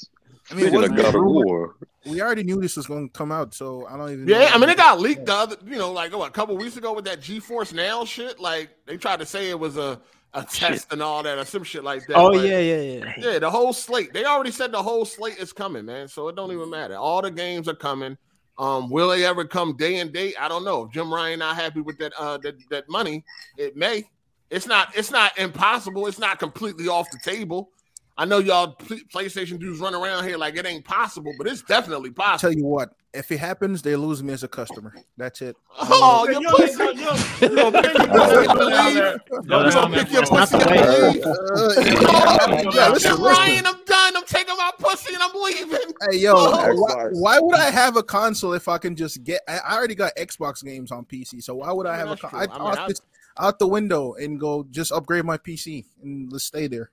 I 0.49 0.55
mean, 0.55 0.65
speaking 0.65 0.75
of 0.83 0.83
it 0.85 0.95
God 0.95 1.15
of 1.15 1.21
War, 1.23 1.75
we 2.05 2.21
already 2.21 2.43
knew 2.43 2.59
this 2.59 2.75
was 2.77 2.87
going 2.87 3.07
to 3.09 3.13
come 3.13 3.31
out, 3.31 3.53
so 3.53 3.85
I 3.87 3.95
don't 3.97 4.11
even. 4.11 4.27
Yeah, 4.27 4.39
know. 4.39 4.47
I 4.53 4.57
mean 4.57 4.69
it 4.69 4.77
got 4.77 4.99
leaked 4.99 5.25
the 5.27 5.33
other, 5.35 5.55
you 5.65 5.77
know, 5.77 5.91
like 5.91 6.15
what, 6.15 6.29
a 6.29 6.31
couple 6.31 6.57
weeks 6.57 6.77
ago 6.77 6.93
with 6.93 7.05
that 7.05 7.19
GeForce 7.21 7.73
Now 7.73 8.05
shit. 8.05 8.39
Like 8.39 8.69
they 8.87 8.97
tried 8.97 9.19
to 9.19 9.25
say 9.25 9.49
it 9.49 9.59
was 9.59 9.77
a, 9.77 10.01
a 10.33 10.43
test 10.43 10.91
and 10.91 11.03
all 11.03 11.21
that 11.21 11.37
or 11.37 11.45
some 11.45 11.63
shit 11.63 11.83
like 11.83 12.07
that. 12.07 12.17
Oh 12.17 12.31
but- 12.31 12.45
yeah, 12.45 12.59
yeah, 12.59 12.81
yeah. 12.81 13.13
yeah. 13.19 13.39
The 13.39 13.51
whole 13.51 13.73
slate. 13.73 14.13
They 14.13 14.25
already 14.25 14.51
said 14.51 14.71
the 14.71 14.81
whole 14.81 15.05
slate 15.05 15.37
is 15.37 15.53
coming, 15.53 15.85
man. 15.85 16.07
So 16.07 16.27
it 16.29 16.35
don't 16.35 16.51
even 16.51 16.69
matter. 16.71 16.95
All 16.95 17.21
the 17.21 17.31
games 17.31 17.67
are 17.67 17.75
coming. 17.75 18.17
Um, 18.57 18.89
will 18.89 19.09
they 19.09 19.25
ever 19.25 19.45
come 19.45 19.75
day 19.75 19.99
and 19.99 20.13
date? 20.13 20.35
I 20.39 20.47
don't 20.47 20.63
know. 20.63 20.83
If 20.83 20.91
Jim 20.91 21.13
Ryan 21.13 21.39
not 21.39 21.55
happy 21.55 21.81
with 21.81 21.97
that 21.97 22.13
uh 22.17 22.37
that, 22.39 22.55
that 22.69 22.89
money, 22.89 23.23
it 23.57 23.75
may. 23.75 24.07
It's 24.49 24.67
not. 24.67 24.95
It's 24.95 25.09
not 25.09 25.37
impossible. 25.39 26.05
It's 26.05 26.19
not 26.19 26.37
completely 26.37 26.87
off 26.87 27.09
the 27.11 27.19
table. 27.23 27.71
I 28.17 28.25
know 28.25 28.37
y'all 28.37 28.75
PlayStation 28.75 29.59
dudes 29.59 29.79
run 29.79 29.95
around 29.95 30.23
here 30.25 30.37
like 30.37 30.55
it 30.55 30.65
ain't 30.67 30.85
possible, 30.85 31.33
but 31.37 31.47
it's 31.47 31.63
definitely 31.63 32.09
I'll 32.09 32.23
possible. 32.25 32.51
tell 32.51 32.57
you 32.59 32.65
what, 32.65 32.93
if 33.11 33.31
it 33.31 33.39
happens, 33.39 33.81
they 33.81 33.95
lose 33.95 34.21
me 34.21 34.33
as 34.33 34.43
a 34.43 34.47
customer. 34.47 34.93
That's 35.17 35.41
it. 35.41 35.55
Oh, 35.79 36.27
You 36.29 36.41
you 36.41 36.49
pussy. 36.49 36.71
you 36.73 36.77
know, 36.77 37.11
you 37.41 37.49
You 37.65 37.71
pick 37.71 37.93
your 37.97 38.07
pussy 38.07 38.47
up 38.47 38.59
and 38.59 38.69
down 38.69 38.85
leave? 38.85 38.95
there- 38.95 39.19
No, 39.31 39.41
go 39.41 39.63
that's 39.63 39.75
down 39.75 39.91
You 39.91 39.95
gonna 39.95 39.97
not 39.97 40.05
pick 40.05 40.11
your 40.13 40.25
for 40.27 40.35
a 40.35 40.37
That's 40.37 40.51
pussy 40.51 40.57
not 40.57 40.67
up 40.67 40.69
the 40.69 40.79
and 40.79 40.91
way. 40.93 41.09
leave? 41.09 41.25
Uh, 41.25 42.71
yeah, 42.75 42.89
listen, 42.89 43.21
Ryan, 43.21 43.65
I'm 43.65 43.83
done. 43.85 44.15
I'm 44.17 44.25
taking 44.25 44.55
my 44.57 44.71
pussy 44.77 44.83
pussy 44.83 45.13
and 45.15 45.23
I'm 45.23 45.31
leaving. 45.33 45.93
Hey 46.11 46.17
yo, 46.17 46.33
Oh. 46.35 46.75
why, 46.75 47.05
why 47.13 47.39
would 47.39 47.55
I 47.57 47.71
have 47.71 47.95
a 47.97 48.03
console 48.03 48.53
if 48.53 48.67
I 48.67 48.77
can 48.77 48.95
just 48.95 49.23
get? 49.23 49.41
I 49.47 49.57
I 49.59 49.75
already 49.77 49.95
got 49.95 50.11
Xbox 50.17 50.63
games 50.63 50.91
on 50.91 51.05
PC, 51.05 51.41
so 51.41 51.55
why 51.55 51.71
would 51.71 51.87
I 51.87 51.91
I 51.95 51.97
mean, 51.97 51.99
have 51.99 52.07
a? 52.07 52.21
that's 52.21 52.21
Con- 52.21 52.41
I'd 52.41 52.49
I 52.51 52.75
mean, 52.79 52.87
this, 52.89 53.01
out 53.39 53.59
the 53.59 53.67
window 53.67 54.13
and 54.13 54.39
go 54.39 54.65
just 54.69 54.91
upgrade 54.91 55.25
my 55.25 55.37
PC 55.37 55.85
and 56.03 56.31
let's 56.31 56.43
stay 56.45 56.67
there. 56.67 56.91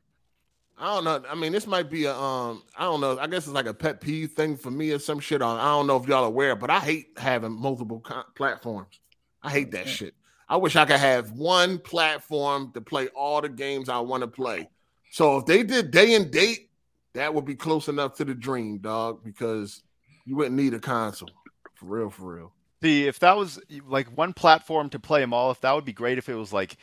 I 0.80 0.94
don't 0.94 1.04
know. 1.04 1.22
I 1.28 1.34
mean, 1.34 1.52
this 1.52 1.66
might 1.66 1.90
be 1.90 2.06
a 2.06 2.14
um. 2.14 2.62
I 2.74 2.84
don't 2.84 3.02
know. 3.02 3.18
I 3.18 3.26
guess 3.26 3.46
it's 3.46 3.54
like 3.54 3.66
a 3.66 3.74
pet 3.74 4.00
peeve 4.00 4.32
thing 4.32 4.56
for 4.56 4.70
me 4.70 4.92
or 4.92 4.98
some 4.98 5.20
shit. 5.20 5.42
On 5.42 5.58
I 5.58 5.64
don't 5.64 5.86
know 5.86 5.98
if 5.98 6.08
y'all 6.08 6.24
aware, 6.24 6.56
but 6.56 6.70
I 6.70 6.80
hate 6.80 7.08
having 7.18 7.52
multiple 7.52 8.00
co- 8.00 8.24
platforms. 8.34 8.98
I 9.42 9.50
hate 9.50 9.72
that 9.72 9.86
shit. 9.86 10.14
I 10.48 10.56
wish 10.56 10.76
I 10.76 10.86
could 10.86 10.96
have 10.98 11.32
one 11.32 11.78
platform 11.78 12.72
to 12.72 12.80
play 12.80 13.08
all 13.08 13.42
the 13.42 13.50
games 13.50 13.90
I 13.90 13.98
want 13.98 14.22
to 14.22 14.26
play. 14.26 14.70
So 15.12 15.36
if 15.36 15.46
they 15.46 15.62
did 15.62 15.90
day 15.90 16.14
and 16.14 16.30
date, 16.30 16.70
that 17.12 17.34
would 17.34 17.44
be 17.44 17.56
close 17.56 17.88
enough 17.88 18.16
to 18.16 18.24
the 18.24 18.34
dream, 18.34 18.78
dog. 18.78 19.22
Because 19.22 19.82
you 20.24 20.34
wouldn't 20.34 20.56
need 20.56 20.72
a 20.72 20.80
console 20.80 21.30
for 21.74 21.86
real, 21.86 22.08
for 22.08 22.34
real. 22.36 22.52
See, 22.82 23.06
if 23.06 23.18
that 23.18 23.36
was 23.36 23.60
like 23.86 24.16
one 24.16 24.32
platform 24.32 24.88
to 24.90 24.98
play 24.98 25.20
them 25.20 25.34
all, 25.34 25.50
if 25.50 25.60
that 25.60 25.74
would 25.74 25.84
be 25.84 25.92
great 25.92 26.16
if 26.16 26.30
it 26.30 26.34
was 26.34 26.54
like 26.54 26.78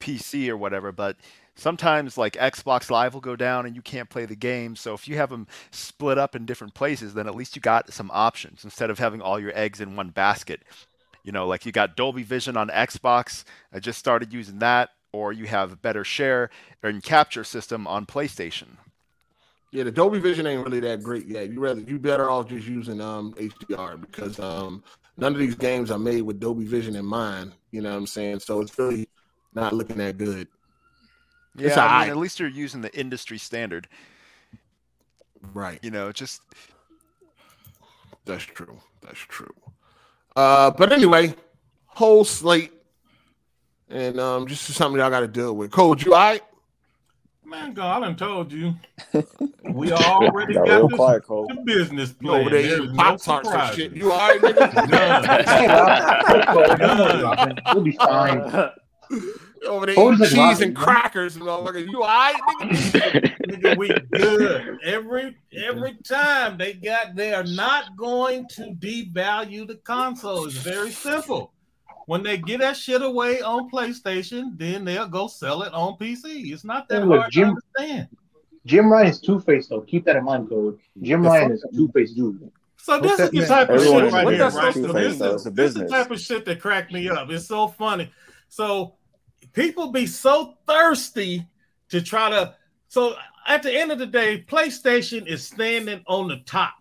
PC 0.00 0.48
or 0.48 0.56
whatever, 0.56 0.92
but 0.92 1.16
sometimes 1.58 2.16
like 2.16 2.34
Xbox 2.34 2.90
Live 2.90 3.12
will 3.12 3.20
go 3.20 3.36
down 3.36 3.66
and 3.66 3.74
you 3.74 3.82
can't 3.82 4.08
play 4.08 4.24
the 4.24 4.36
game. 4.36 4.76
So 4.76 4.94
if 4.94 5.06
you 5.08 5.16
have 5.16 5.28
them 5.28 5.46
split 5.70 6.16
up 6.16 6.34
in 6.34 6.46
different 6.46 6.74
places, 6.74 7.14
then 7.14 7.26
at 7.26 7.34
least 7.34 7.56
you 7.56 7.60
got 7.60 7.92
some 7.92 8.10
options 8.14 8.64
instead 8.64 8.90
of 8.90 8.98
having 8.98 9.20
all 9.20 9.38
your 9.38 9.52
eggs 9.54 9.80
in 9.80 9.96
one 9.96 10.10
basket. 10.10 10.62
You 11.24 11.32
know, 11.32 11.46
like 11.46 11.66
you 11.66 11.72
got 11.72 11.96
Dolby 11.96 12.22
Vision 12.22 12.56
on 12.56 12.68
Xbox. 12.68 13.44
I 13.72 13.80
just 13.80 13.98
started 13.98 14.32
using 14.32 14.60
that, 14.60 14.90
or 15.12 15.32
you 15.32 15.46
have 15.46 15.82
better 15.82 16.04
share 16.04 16.48
and 16.82 17.02
capture 17.02 17.44
system 17.44 17.86
on 17.86 18.06
PlayStation. 18.06 18.76
Yeah, 19.70 19.82
the 19.82 19.90
Dolby 19.90 20.20
Vision 20.20 20.46
ain't 20.46 20.64
really 20.64 20.80
that 20.80 21.02
great 21.02 21.26
yet. 21.26 21.50
You 21.52 21.60
rather 21.60 21.80
you 21.80 21.98
better 21.98 22.30
off 22.30 22.48
just 22.48 22.66
using 22.66 23.02
um 23.02 23.34
HDR 23.34 24.00
because 24.00 24.38
um 24.38 24.82
none 25.18 25.32
of 25.32 25.38
these 25.38 25.54
games 25.54 25.90
are 25.90 25.98
made 25.98 26.22
with 26.22 26.40
Dolby 26.40 26.64
Vision 26.64 26.96
in 26.96 27.04
mind. 27.04 27.52
You 27.72 27.82
know 27.82 27.90
what 27.90 27.98
I'm 27.98 28.06
saying? 28.06 28.40
So 28.40 28.60
it's 28.60 28.78
really 28.78 29.06
not 29.54 29.74
looking 29.74 29.98
that 29.98 30.16
good. 30.16 30.48
Yeah, 31.58 31.66
It's 31.68 31.76
I 31.76 31.82
mean, 31.82 31.90
alright. 31.92 32.08
at 32.10 32.16
least 32.16 32.38
you're 32.40 32.48
using 32.48 32.80
the 32.80 32.94
industry 32.98 33.38
standard. 33.38 33.88
Right. 35.54 35.78
You 35.82 35.90
know, 35.90 36.10
just 36.12 36.42
That's 38.24 38.44
true. 38.44 38.78
That's 39.02 39.18
true. 39.18 39.54
Uh, 40.36 40.70
but 40.70 40.92
anyway, 40.92 41.34
whole 41.86 42.24
slate, 42.24 42.72
and 43.88 44.20
um, 44.20 44.46
just 44.46 44.64
something 44.64 45.00
y'all 45.00 45.10
got 45.10 45.20
to 45.20 45.28
deal 45.28 45.56
with. 45.56 45.70
Code, 45.70 46.02
you 46.04 46.14
all 46.14 46.20
right? 46.20 46.42
Man, 47.44 47.72
God, 47.72 48.02
I 48.02 48.06
done 48.06 48.16
told 48.16 48.52
you. 48.52 48.74
We 49.72 49.92
already 49.92 50.54
Got 50.54 50.66
got 50.66 50.76
real 50.78 50.88
this 50.88 50.96
quiet, 50.96 51.24
Cole. 51.24 51.46
the 51.46 51.60
business 51.62 52.14
You 52.20 52.28
plan. 52.28 52.40
over 52.40 52.50
there 52.50 52.62
There's 52.62 52.80
eating 52.80 52.96
no 52.96 53.02
pop 53.02 53.20
tarts 53.20 53.28
and 53.28 53.46
surprises. 53.46 53.76
shit. 53.76 53.92
You 53.96 54.12
all 54.12 54.18
right, 54.18 54.40
nigga? 54.40 54.64
We'll 57.74 57.84
be 57.84 57.92
fine. 57.92 58.70
You 59.62 59.68
over 59.68 59.86
there 59.86 59.94
Code's 59.94 60.20
eating 60.20 60.28
cheese 60.28 60.36
Robin, 60.38 60.62
and 60.68 60.76
crackers, 60.76 61.36
motherfucker. 61.36 61.86
You 61.90 62.02
all 62.02 62.08
right, 62.08 62.34
nigga? 62.62 63.36
Nigga, 63.46 63.76
we 63.76 63.88
good. 64.12 64.78
Every 64.84 65.36
every 65.56 65.96
time 66.04 66.58
they 66.58 66.74
got 66.74 67.14
they 67.16 67.34
are 67.34 67.44
not 67.44 67.96
going 67.96 68.46
to 68.50 68.74
devalue 68.78 69.66
the 69.66 69.76
console. 69.76 70.46
It's 70.46 70.56
very 70.56 70.90
simple. 70.90 71.52
When 72.06 72.22
they 72.22 72.38
get 72.38 72.60
that 72.60 72.76
shit 72.76 73.02
away 73.02 73.42
on 73.42 73.70
PlayStation, 73.70 74.56
then 74.56 74.84
they'll 74.84 75.08
go 75.08 75.26
sell 75.26 75.62
it 75.62 75.74
on 75.74 75.98
PC. 75.98 76.52
It's 76.52 76.64
not 76.64 76.88
that 76.88 77.00
Hey, 77.00 77.04
look, 77.04 77.20
hard 77.20 77.32
Jim- 77.32 77.48
to 77.48 77.60
understand. 77.78 78.08
Jim 78.64 78.90
Ryan 78.90 79.08
is 79.08 79.20
two 79.20 79.40
faced 79.40 79.70
though. 79.70 79.82
Keep 79.82 80.04
that 80.06 80.16
in 80.16 80.24
mind, 80.24 80.48
Code. 80.48 80.78
Jim 81.02 81.22
The 81.22 81.28
Ryan 81.28 81.48
fuck- 81.48 81.52
is 81.56 81.64
a 81.64 81.76
two 81.76 81.90
faced 81.94 82.16
dude. 82.16 82.50
So 82.76 83.00
this 83.00 83.20
is 83.20 83.30
the 83.30 83.46
type 83.46 83.68
of 83.68 83.82
shit 83.82 84.12
right 84.12 84.28
here, 84.28 84.48
right? 84.48 84.72
So 84.72 84.92
this, 84.92 85.20
is, 85.20 85.44
this 85.44 85.70
is 85.72 85.74
the 85.74 85.88
type 85.88 86.10
of 86.10 86.20
shit 86.20 86.44
that 86.46 86.60
cracked 86.60 86.92
me 86.92 87.08
up. 87.10 87.28
It's 87.30 87.46
so 87.46 87.68
funny. 87.68 88.10
So 88.48 88.94
people 89.52 89.90
be 89.92 90.06
so 90.06 90.54
thirsty 90.66 91.46
to 91.90 92.00
try 92.02 92.30
to. 92.30 92.54
So 92.88 93.14
at 93.46 93.62
the 93.62 93.72
end 93.72 93.92
of 93.92 93.98
the 93.98 94.06
day, 94.06 94.44
PlayStation 94.46 95.26
is 95.26 95.46
standing 95.46 96.02
on 96.06 96.28
the 96.28 96.38
top, 96.38 96.74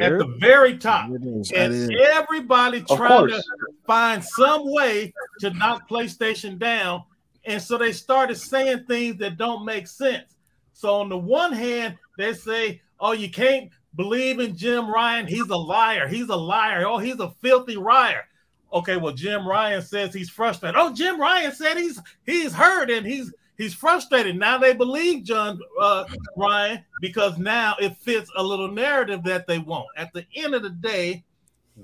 at 0.00 0.18
the 0.18 0.36
very 0.38 0.76
top, 0.78 1.10
is, 1.10 1.50
and 1.52 1.92
everybody 1.92 2.82
trying 2.82 3.28
to 3.28 3.42
find 3.86 4.22
some 4.24 4.72
way 4.72 5.12
to 5.40 5.50
knock 5.50 5.88
PlayStation 5.88 6.58
down. 6.58 7.04
And 7.44 7.62
so 7.62 7.78
they 7.78 7.92
started 7.92 8.36
saying 8.36 8.84
things 8.86 9.16
that 9.18 9.38
don't 9.38 9.64
make 9.64 9.86
sense. 9.86 10.34
So 10.72 10.94
on 10.96 11.08
the 11.08 11.18
one 11.18 11.52
hand, 11.52 11.96
they 12.18 12.34
say, 12.34 12.82
"Oh, 13.00 13.12
you 13.12 13.30
can't 13.30 13.70
believe 13.96 14.38
in 14.38 14.56
Jim 14.56 14.88
Ryan. 14.88 15.26
He's 15.26 15.48
a 15.48 15.56
liar. 15.56 16.06
He's 16.06 16.28
a 16.28 16.36
liar. 16.36 16.86
Oh, 16.86 16.98
he's 16.98 17.18
a 17.18 17.30
filthy 17.40 17.76
liar." 17.76 18.26
Okay, 18.72 18.96
well, 18.96 19.12
Jim 19.14 19.46
Ryan 19.48 19.82
says 19.82 20.12
he's 20.12 20.30
frustrated. 20.30 20.76
Oh, 20.78 20.92
Jim 20.92 21.20
Ryan 21.20 21.52
said 21.52 21.76
he's 21.76 22.00
he's 22.26 22.52
hurt 22.52 22.90
and 22.90 23.06
he's 23.06 23.32
he's 23.56 23.72
frustrated. 23.74 24.36
Now 24.36 24.58
they 24.58 24.74
believe 24.74 25.24
John 25.24 25.58
uh, 25.80 26.04
Ryan 26.36 26.84
because 27.00 27.38
now 27.38 27.76
it 27.80 27.96
fits 27.96 28.30
a 28.36 28.42
little 28.42 28.68
narrative 28.70 29.22
that 29.24 29.46
they 29.46 29.58
want. 29.58 29.86
At 29.96 30.12
the 30.12 30.26
end 30.34 30.54
of 30.54 30.62
the 30.62 30.70
day, 30.70 31.24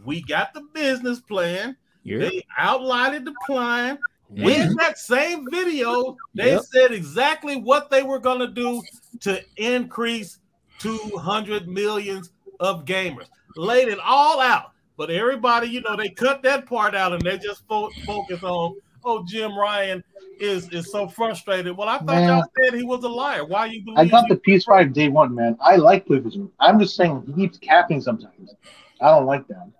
we 0.04 0.22
got 0.22 0.52
the 0.52 0.62
business 0.74 1.20
plan. 1.20 1.76
They 2.20 2.42
outlined 2.58 3.26
the 3.26 3.34
plan. 3.46 3.98
In 4.36 4.74
that 4.76 4.98
same 4.98 5.46
video, 5.50 6.16
they 6.34 6.52
Yep. 6.52 6.62
said 6.64 6.92
exactly 6.92 7.56
what 7.56 7.88
they 7.88 8.02
were 8.02 8.18
going 8.18 8.40
to 8.40 8.48
do 8.48 8.82
to 9.20 9.40
increase 9.56 10.38
200 10.80 11.68
millions 11.68 12.30
of 12.60 12.84
gamers. 12.84 13.28
Laid 13.56 13.88
it 13.88 13.98
all 14.00 14.40
out. 14.40 14.72
But 14.96 15.10
everybody, 15.10 15.68
you 15.68 15.80
know, 15.80 15.96
they 15.96 16.08
cut 16.08 16.42
that 16.42 16.66
part 16.66 16.94
out 16.94 17.12
and 17.12 17.22
they 17.22 17.38
just 17.38 17.66
fo- 17.68 17.90
focus 18.06 18.42
on, 18.42 18.76
oh, 19.04 19.24
Jim 19.26 19.56
Ryan 19.56 20.02
is 20.40 20.68
is 20.70 20.90
so 20.90 21.06
frustrated. 21.08 21.76
Well, 21.76 21.88
I 21.88 21.98
thought 21.98 22.06
Man. 22.06 22.28
y'all 22.28 22.44
said 22.60 22.74
he 22.74 22.84
was 22.84 23.02
a 23.04 23.08
liar. 23.08 23.44
Why 23.44 23.66
you 23.66 23.82
believe 23.84 23.98
I 23.98 24.04
got 24.06 24.28
the 24.28 24.40
he- 24.44 24.54
PS5 24.58 24.92
day 24.92 25.08
one, 25.08 25.34
man. 25.34 25.56
I 25.60 25.76
like 25.76 26.06
PlayStation. 26.06 26.50
I'm 26.60 26.78
just 26.78 26.96
saying 26.96 27.22
he 27.26 27.42
keeps 27.42 27.58
capping 27.58 28.00
sometimes. 28.00 28.54
I 29.00 29.10
don't 29.10 29.26
like 29.26 29.46
that. 29.48 29.70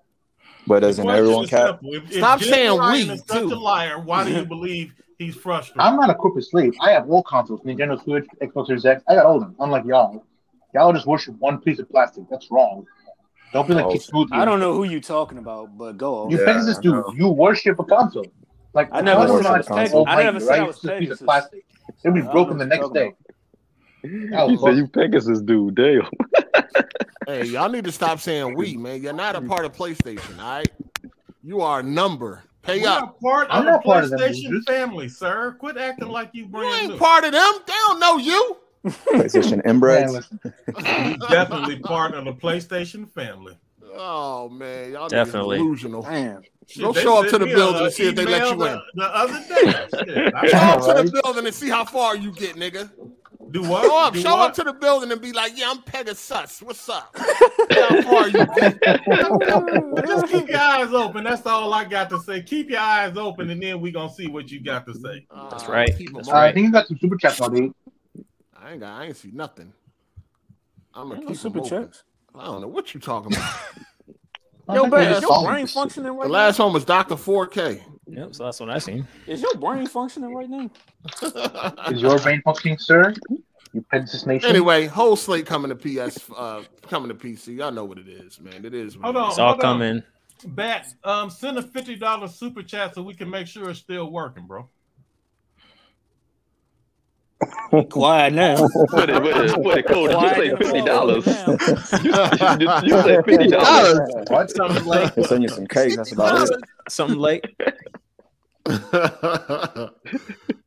But 0.67 0.81
The 0.81 0.87
doesn't 0.89 1.09
everyone 1.09 1.45
is 1.45 1.51
cap? 1.51 1.81
simple. 1.81 1.95
If, 1.95 2.05
if 2.11 2.17
Stop 2.17 2.41
Jim 2.41 2.49
saying 2.49 2.79
Ryan 2.79 3.09
we, 3.09 3.15
is 3.15 3.25
such 3.27 3.41
too. 3.43 3.53
a 3.53 3.57
liar, 3.57 3.99
why 4.01 4.25
do 4.25 4.33
you 4.33 4.45
believe 4.57 4.93
he's 5.19 5.35
frustrated? 5.37 5.81
I'm 5.81 5.97
not 5.97 6.11
a 6.11 6.15
corporate 6.15 6.47
slave. 6.47 6.73
I 6.81 6.91
have 6.93 7.09
all 7.11 7.23
consoles: 7.23 7.61
Nintendo 7.63 8.03
Switch, 8.03 8.27
Xbox 8.43 8.67
Series 8.69 8.85
X. 8.87 9.03
I 9.09 9.15
got 9.15 9.27
all 9.27 9.37
of 9.37 9.43
them. 9.43 9.57
Unlike 9.61 9.85
y'all, 9.87 10.25
y'all 10.75 10.93
just 10.93 11.07
worship 11.07 11.35
one 11.39 11.59
piece 11.61 11.79
of 11.79 11.89
plastic. 11.91 12.25
That's 12.31 12.51
wrong. 12.51 12.87
Don't 13.55 13.69
be 13.69 13.75
like 13.75 13.87
Oh, 13.87 13.93
Kid 13.93 14.03
I 14.33 14.45
don't 14.45 14.59
know 14.59 14.75
who 14.75 14.83
you're 14.83 15.01
talking 15.01 15.39
about, 15.39 15.79
but 15.79 15.97
go 15.97 16.25
on. 16.25 16.31
You 16.31 16.39
Yeah, 16.39 16.45
Pegasus 16.45 16.79
dude. 16.79 17.05
You 17.15 17.29
worship 17.29 17.79
a 17.79 17.85
console. 17.85 18.27
Like 18.75 18.89
I 18.91 19.01
never 19.01 19.23
a 19.23 19.29
console 19.29 19.43
said 19.45 19.47
I 19.47 19.59
was 19.59 19.69
Pegasus. 19.69 20.05
I 20.09 20.23
never 20.25 20.41
said 20.41 20.59
I 20.59 20.65
was 20.65 20.77
a 20.77 20.81
piece 20.81 20.91
Pegasus. 20.91 21.21
plastic. 21.21 21.65
It'll 22.05 22.15
be 22.15 22.21
broken 22.23 22.59
the 22.59 22.67
next 22.67 22.93
day. 22.93 23.13
talking 24.03 24.31
That 24.31 24.49
He 24.49 24.53
was 24.57 24.61
said 24.61 24.77
you 24.77 24.89
Pegasus 24.89 25.41
dude. 25.41 25.77
Damn. 25.77 26.03
Hey, 27.27 27.47
y'all 27.47 27.71
need 27.71 27.85
to 27.85 27.93
stop 27.93 28.21
saying 28.21 28.55
we, 28.55 28.77
man. 28.77 29.01
You're 29.03 29.15
not 29.15 29.35
a 29.35 29.41
part 29.41 29.65
of 29.65 29.73
PlayStation, 29.73 30.39
all 30.39 30.59
right? 30.59 30.71
You 31.43 31.63
are 31.63 31.81
a 31.81 31.83
number. 31.83 32.43
Pay 32.63 32.81
We 32.81 32.87
up. 32.87 33.03
are 33.03 33.13
part 33.23 33.47
I'm 33.51 33.61
of 33.61 33.65
the 33.65 33.71
not 33.71 33.85
part 33.85 34.05
of 34.05 34.11
them 34.11 34.21
PlayStation 34.21 34.63
family, 34.65 35.09
sir. 35.09 35.57
Quit 35.59 35.79
acting 35.79 36.09
like 36.09 36.31
you 36.35 36.43
You 36.43 36.49
brand 36.51 36.83
ain't 36.83 36.93
new. 36.93 36.99
part 36.99 37.25
of 37.25 37.33
them. 37.33 37.53
They 37.67 37.73
don't 37.87 38.01
know 38.01 38.19
you. 38.19 38.57
PlayStation 38.85 39.65
Man, 39.65 39.81
inbreds. 39.81 40.11
listen. 40.13 41.19
Definitely 41.31 41.79
part 41.81 42.15
of 42.15 42.25
the 42.25 42.33
PlayStation 42.33 43.09
family. 43.11 43.57
Oh 43.97 44.49
man, 44.49 44.93
y'all 44.93 45.09
Definitely. 45.09 45.59
niggas 45.59 45.61
delusional. 45.63 46.03
Damn. 46.03 46.43
Go 46.81 46.93
they 46.93 47.03
show 47.03 47.23
up 47.23 47.29
to 47.31 47.39
the 47.39 47.47
building 47.47 47.83
and 47.85 47.93
see 47.93 48.09
if 48.09 48.15
they 48.17 48.25
let 48.25 48.43
email 48.53 48.57
you 48.57 48.65
in. 48.65 48.83
The, 48.95 49.03
the 49.03 49.17
other 49.17 49.45
day. 49.49 50.15
Shit, 50.15 50.35
I- 50.35 50.49
Show 50.49 50.57
up 50.59 50.97
to 50.97 51.03
the 51.11 51.21
building 51.23 51.47
and 51.47 51.55
see 51.55 51.69
how 51.69 51.85
far 51.85 52.17
you 52.17 52.33
get, 52.33 52.57
nigga. 52.57 52.91
do 53.53 53.63
what? 53.63 53.85
Show 53.85 53.99
up, 53.99 54.15
Do 54.15 54.21
show 54.21 54.37
what? 54.37 54.49
up 54.51 54.55
to 54.55 54.65
the 54.65 54.73
building 54.73 55.13
and 55.13 55.21
be 55.21 55.33
like, 55.33 55.53
"Yeah, 55.57 55.71
I'm 55.71 55.83
Pegasus. 55.83 56.61
What's 56.63 56.89
up? 56.89 57.15
How 57.17 58.03
far 58.03 58.29
you 58.29 58.47
get?" 58.57 58.81
Well, 59.07 60.03
just 60.07 60.27
keep 60.29 60.49
your 60.49 60.59
eyes 60.59 60.93
open. 60.93 61.23
That's 61.25 61.47
all 61.47 61.73
I 61.73 61.85
got 61.85 62.11
to 62.11 62.19
say. 62.21 62.43
Keep 62.43 62.71
your 62.71 62.81
eyes 62.81 63.17
open, 63.17 63.51
and 63.51 63.63
then 63.63 63.81
we 63.81 63.93
gonna 63.93 64.13
see 64.13 64.27
what 64.27 64.51
you 64.51 64.61
got 64.65 64.87
to 64.87 64.95
say. 64.95 65.27
That's 65.51 65.65
Uh, 65.69 65.73
right. 65.73 65.97
keep 65.97 66.09
'em 66.09 66.15
That's 66.15 66.29
All 66.29 66.35
right, 66.35 66.49
I 66.49 66.53
think 66.53 66.67
you 66.67 66.73
got 66.73 66.89
some 66.89 66.99
super 66.99 67.17
chats 67.17 67.41
all 67.41 67.51
day. 67.51 67.71
I 68.65 68.73
ain't 68.73 68.81
got. 68.81 69.01
I 69.01 69.05
ain't 69.07 69.17
see 69.17 69.31
nothing. 69.33 69.73
I'm 70.95 71.09
gonna 71.09 71.21
No 71.21 71.27
keep 71.29 71.37
super 71.37 71.59
them 71.61 71.67
open. 71.67 71.85
chats. 71.89 72.05
I 72.35 72.47
don't 72.47 72.61
know 72.63 72.69
what 72.69 72.95
you 72.95 73.01
talking 73.01 73.33
about. 73.33 73.45
I 74.69 74.75
Yo, 74.77 74.81
think 74.83 74.91
but 74.93 75.13
is 75.13 75.21
your 75.21 75.45
brain 75.45 75.67
functioning 75.67 76.13
right 76.17 76.27
the 76.27 76.33
last 76.33 76.59
one 76.59 76.73
was 76.73 76.87
Doctor 76.87 77.17
4K. 77.17 77.83
Yep, 78.07 78.35
so 78.35 78.45
that's 78.45 78.61
what 78.61 78.71
I 78.71 78.79
seen. 78.79 79.07
Is 79.27 79.43
your 79.43 79.55
brain 79.57 79.87
functioning 79.87 80.35
right 80.35 80.49
now? 80.49 80.71
Is 81.91 82.01
your 82.01 82.19
brain 82.19 82.41
functioning, 82.43 82.79
sir? 82.79 83.13
You 83.75 83.83
Pegasus 83.91 84.25
Nation. 84.25 84.49
anyway, 84.49 84.87
whole 84.87 85.17
slate 85.17 85.45
coming 85.47 85.69
to 85.71 85.77
PS, 85.77 86.19
uh, 86.37 86.63
coming 86.89 87.09
to 87.09 87.15
PC. 87.15 87.57
Y'all 87.59 87.73
know 87.73 87.85
what 87.85 87.99
it 87.99 88.09
is, 88.09 88.41
man. 88.41 88.65
It 88.65 88.73
is. 88.73 88.95
Hold 88.95 89.17
it 89.17 89.19
on. 89.19 89.29
It's 89.31 89.39
all 89.39 89.49
hold 89.53 89.65
on. 89.65 89.79
coming. 89.79 90.03
Bat, 90.47 90.87
um, 91.05 91.29
send 91.31 91.59
a 91.59 91.63
fifty 91.63 91.97
dollars 91.97 92.35
super 92.35 92.63
chat 92.63 92.95
so 92.95 93.03
we 93.03 93.15
can 93.15 93.29
make 93.29 93.47
sure 93.47 93.69
it's 93.69 93.81
still 93.81 94.11
working, 94.11 94.47
bro. 94.47 94.69
Quiet 97.91 98.33
now. 98.35 98.57
What 98.91 99.11
it, 99.11 99.23
what 99.23 99.45
it, 99.45 99.57
what 99.59 99.79
it, 99.79 99.87
Cody, 99.87 100.15
you 100.15 100.35
say 100.35 100.57
fifty 100.57 100.83
dollars. 100.83 101.27
you, 102.05 102.11
you, 102.61 102.69
you 102.85 103.03
say 103.03 103.23
fifty 103.23 103.49
dollars. 103.49 104.01
What? 104.29 104.51
Something 104.51 104.85
like 104.85 105.15
They 105.15 105.23
send 105.25 105.43
you 105.43 105.49
some 105.49 105.67
cake. 105.67 105.97
That's 105.97 106.13
about 106.13 106.49
it. 106.51 106.61
something 106.89 107.19
like 107.19 107.43
that 108.67 109.93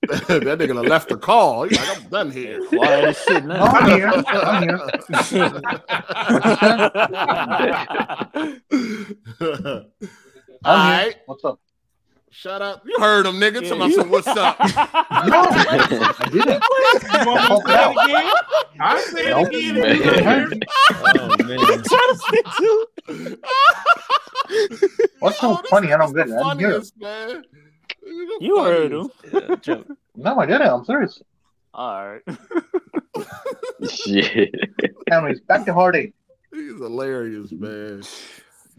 nigga 0.09 0.73
done 0.75 0.85
left 0.87 1.09
the 1.09 1.17
call. 1.17 1.63
He's 1.63 1.77
like, 1.79 1.97
I'm 1.97 2.09
done 2.09 2.31
here. 2.31 2.61
Quiet 2.67 3.05
as 3.05 3.17
shit 3.23 3.43
Oh. 3.45 3.51
I'm 3.51 3.89
here. 3.89 4.07
I'm 4.07 4.63
here. 4.63 4.79
All 10.63 10.71
I'm 10.73 10.87
here. 10.87 11.07
right, 11.07 11.15
What's 11.25 11.43
up? 11.45 11.59
Shut 12.37 12.61
up. 12.61 12.83
You 12.85 12.95
heard 12.99 13.25
him, 13.25 13.35
nigga. 13.35 13.55
Talking 13.67 13.71
about 13.73 13.91
some 13.91 14.09
what's 14.09 14.27
up. 14.27 14.57
No, 15.27 15.47
I 15.49 15.77
didn't. 16.31 16.63
You 17.11 17.25
want 17.25 17.49
me 17.49 17.55
to 17.55 17.61
say 17.67 17.73
it 17.83 17.97
again? 17.97 18.31
I 18.79 19.01
say 19.01 19.25
it 19.25 19.29
Nope. 19.31 19.47
again. 19.47 19.77
if 19.77 19.97
you 19.97 20.03
don't 20.03 20.23
hear 20.23 20.47
me. 20.47 20.59
man. 21.45 21.59
What's 25.19 25.39
so 25.39 25.51
Oh, 25.57 25.63
funny? 25.69 25.91
I 25.93 25.97
don't 25.97 26.13
get 26.15 26.27
it. 26.27 26.33
I 26.33 26.43
didn't 26.55 26.59
hear 26.59 26.71
it. 26.71 26.91
man. 26.99 27.43
This 28.01 28.11
is 28.11 28.27
the 28.27 28.37
You 28.41 28.63
heard 28.63 28.91
him. 28.91 29.09
Yeah. 29.65 29.83
No, 30.15 30.39
I 30.39 30.45
didn't. 30.45 30.67
I'm 30.67 30.85
serious. 30.85 31.21
All 31.73 32.07
right. 32.07 32.21
Shit. 33.89 34.53
Anyways, 35.11 35.41
back 35.41 35.65
to 35.65 35.73
Hardy. 35.73 36.13
He's 36.53 36.77
hilarious, 36.77 37.51
man. 37.51 38.03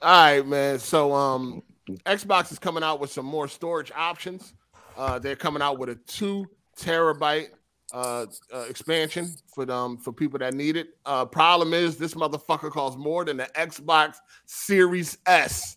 All 0.02 0.24
right, 0.24 0.46
man. 0.46 0.78
So 0.78 1.12
um 1.12 1.62
Xbox 2.06 2.52
is 2.52 2.58
coming 2.58 2.82
out 2.82 3.00
with 3.00 3.10
some 3.10 3.26
more 3.26 3.48
storage 3.48 3.92
options. 3.94 4.54
Uh 4.96 5.18
they're 5.18 5.36
coming 5.36 5.62
out 5.62 5.78
with 5.78 5.88
a 5.88 5.94
two 6.06 6.46
terabyte 6.76 7.48
uh, 7.92 8.26
uh 8.52 8.66
expansion 8.68 9.28
for 9.54 9.70
um 9.70 9.96
for 9.96 10.12
people 10.12 10.38
that 10.38 10.54
need 10.54 10.76
it. 10.76 10.88
Uh 11.06 11.24
problem 11.24 11.72
is 11.72 11.96
this 11.96 12.14
motherfucker 12.14 12.70
costs 12.70 12.98
more 12.98 13.24
than 13.24 13.38
the 13.38 13.48
Xbox 13.54 14.16
Series 14.46 15.18
S. 15.26 15.76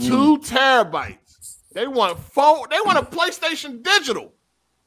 Two 0.00 0.38
terabytes. 0.38 1.58
They 1.74 1.86
want 1.86 2.18
phone, 2.18 2.66
they 2.70 2.80
want 2.84 2.98
a 2.98 3.02
PlayStation 3.02 3.82
digital. 3.82 4.32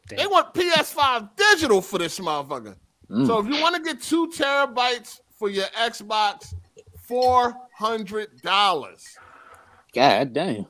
They 0.10 0.28
want 0.28 0.54
PS5 0.54 1.30
digital 1.36 1.82
for 1.82 1.98
this 1.98 2.20
motherfucker. 2.20 2.76
Mm. 3.10 3.26
So 3.26 3.40
if 3.40 3.48
you 3.48 3.60
want 3.62 3.76
to 3.76 3.82
get 3.82 4.02
two 4.02 4.28
terabytes 4.28 5.20
for 5.38 5.50
your 5.50 5.66
Xbox, 5.66 6.54
four 7.08 7.56
hundred 7.74 8.42
dollars. 8.42 9.18
God 9.96 10.34
damn. 10.34 10.66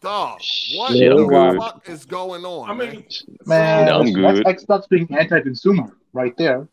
Dog, 0.00 0.40
what 0.74 0.92
Shit, 0.92 1.16
the 1.16 1.26
good. 1.26 1.58
fuck 1.58 1.88
is 1.88 2.04
going 2.04 2.44
on? 2.44 2.70
I 2.70 2.74
mean, 2.74 3.06
Man, 3.46 3.86
Yeah, 3.86 3.96
I'm 3.98 4.12
that's. 4.44 4.64
Xbox 4.64 4.88
being 4.88 5.06
anti-consumer 5.16 5.96
right 6.12 6.36
there. 6.36 6.66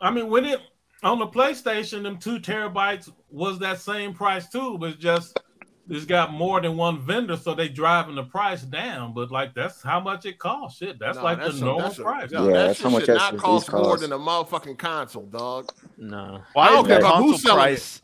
I 0.00 0.10
mean, 0.10 0.28
when 0.28 0.44
it 0.44 0.60
on 1.02 1.18
the 1.18 1.26
PlayStation, 1.26 2.02
them 2.02 2.18
two 2.18 2.38
terabytes 2.38 3.10
was 3.30 3.58
that 3.60 3.80
same 3.80 4.12
price 4.12 4.48
too, 4.50 4.76
but 4.78 4.90
it's 4.90 4.98
just 4.98 5.40
it's 5.88 6.04
got 6.04 6.32
more 6.32 6.60
than 6.60 6.76
one 6.76 6.98
vendor, 7.00 7.36
so 7.38 7.54
they 7.54 7.68
driving 7.68 8.14
the 8.16 8.24
price 8.24 8.60
down. 8.62 9.14
But 9.14 9.30
like 9.30 9.54
that's 9.54 9.82
how 9.82 10.00
much 10.00 10.26
it 10.26 10.38
costs. 10.38 10.78
Shit, 10.78 10.98
that's 10.98 11.16
Nah, 11.16 11.24
like 11.24 11.38
that's 11.38 11.54
the 11.58 11.62
a- 11.62 11.64
normal 11.64 11.82
that's 11.82 11.98
a- 11.98 12.02
price. 12.02 12.30
Yeah, 12.30 12.40
that 12.42 12.52
that's 12.52 12.80
how 12.82 12.88
shit 12.90 12.92
much 12.92 13.04
should 13.06 13.14
not 13.14 13.34
SSDs 13.34 13.38
cost 13.40 13.72
more 13.72 13.82
cost. 13.84 14.02
than 14.02 14.12
a 14.12 14.18
motherfucking 14.18 14.78
console, 14.78 15.24
dog. 15.26 15.70
No. 15.96 16.42
Why 16.52 16.66
I 16.66 16.68
don't 16.72 16.82
the 16.84 16.88
care 16.90 16.98
about 16.98 17.16
who's 17.22 17.42
console 17.42 17.50
selling 17.52 17.62
price? 17.62 18.02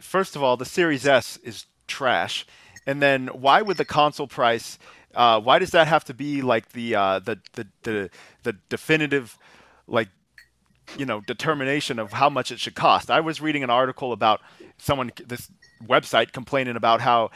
First 0.00 0.34
of 0.36 0.42
all, 0.42 0.56
the 0.56 0.64
Series 0.64 1.06
S 1.06 1.36
is 1.42 1.66
trash, 1.88 2.46
and 2.86 3.02
then 3.02 3.28
why 3.28 3.62
would 3.62 3.76
the 3.76 3.84
console 3.84 4.28
price? 4.28 4.78
Uh, 5.14 5.40
why 5.40 5.58
does 5.58 5.70
that 5.70 5.88
have 5.88 6.04
to 6.04 6.14
be 6.14 6.42
like 6.42 6.72
the 6.72 6.94
uh, 6.94 7.18
the, 7.18 7.38
the 7.54 7.66
the 7.82 8.10
the 8.44 8.52
definitive, 8.68 9.38
like, 9.86 10.08
you 10.96 11.06
know, 11.06 11.20
determination 11.26 11.98
of 11.98 12.12
how 12.12 12.30
much 12.30 12.52
it 12.52 12.60
should 12.60 12.74
cost? 12.74 13.10
I 13.10 13.20
was 13.20 13.40
reading 13.40 13.64
an 13.64 13.70
article 13.70 14.12
about 14.12 14.40
someone 14.76 15.10
this 15.26 15.50
website 15.84 16.32
complaining 16.32 16.76
about 16.76 17.00
how 17.00 17.30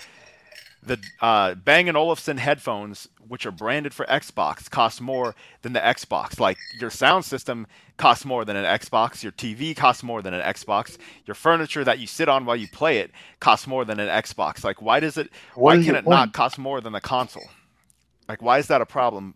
the 0.84 0.98
uh, 1.20 1.54
Bang 1.54 1.88
& 1.90 1.96
Olufsen 1.96 2.38
headphones, 2.38 3.09
which 3.28 3.46
are 3.46 3.52
branded 3.52 3.94
for 3.94 4.04
Xbox, 4.06 4.68
cost 4.68 5.00
more 5.00 5.34
than 5.62 5.72
the 5.74 5.80
Xbox. 5.80 6.40
Like 6.40 6.59
your 6.80 6.90
sound 6.90 7.24
system 7.24 7.66
costs 7.98 8.24
more 8.24 8.44
than 8.44 8.56
an 8.56 8.64
Xbox, 8.64 9.22
your 9.22 9.30
TV 9.32 9.76
costs 9.76 10.02
more 10.02 10.22
than 10.22 10.34
an 10.34 10.42
Xbox, 10.42 10.98
your 11.24 11.36
furniture 11.36 11.84
that 11.84 12.00
you 12.00 12.06
sit 12.09 12.28
on 12.28 12.44
while 12.44 12.56
you 12.56 12.66
play 12.68 12.98
it 12.98 13.12
costs 13.38 13.66
more 13.68 13.84
than 13.84 14.00
an 14.00 14.09
Xbox. 14.09 14.64
Like 14.64 14.82
why 14.82 14.98
does 14.98 15.16
it? 15.16 15.30
What 15.54 15.62
why 15.62 15.74
can 15.76 15.84
your 15.84 15.96
it 15.96 16.06
not 16.09 16.32
cost 16.32 16.59
more 16.59 16.80
than 16.80 16.92
the 16.92 17.00
console? 17.00 17.48
Like 18.28 18.42
why 18.42 18.59
is 18.59 18.66
that 18.66 18.80
a 18.80 18.86
problem 18.86 19.34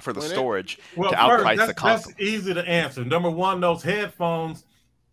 for 0.00 0.12
the 0.14 0.20
When 0.20 0.30
it- 0.30 0.34
storage 0.34 0.78
Well, 0.96 1.10
to 1.10 1.16
first, 1.16 1.44
outprice 1.44 1.56
that's, 1.58 1.68
the 1.68 1.74
console? 1.74 2.12
that's 2.12 2.22
easy 2.22 2.54
to 2.54 2.66
answer. 2.66 3.04
Number 3.04 3.30
one, 3.30 3.60
those 3.60 3.82
headphones 3.82 4.64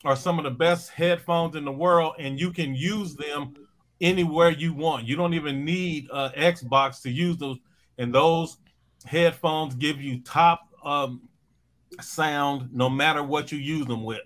are 0.06 0.15
some 0.15 0.38
of 0.38 0.45
the 0.45 0.52
best 0.52 0.91
headphones 0.91 1.56
in 1.56 1.65
the 1.65 1.72
world, 1.72 2.14
and 2.19 2.39
you 2.39 2.52
can 2.52 2.76
use 2.76 3.15
them 3.15 3.56
anywhere 4.02 4.50
you 4.50 4.74
want. 4.74 5.06
You 5.06 5.16
don't 5.16 5.34
even 5.34 5.64
need 5.66 6.08
uh, 6.12 6.32
Xbox 6.36 7.02
to 7.04 7.10
use 7.10 7.38
those. 7.38 7.58
And 7.98 8.14
those 8.14 8.58
headphones 9.06 9.76
give 9.76 10.02
you 10.02 10.20
top 10.22 10.68
um, 10.84 11.30
sound 12.02 12.70
no 12.74 12.90
matter 12.90 13.24
what 13.24 13.52
you 13.52 13.58
use 13.58 13.86
them 13.86 14.04
with. 14.04 14.22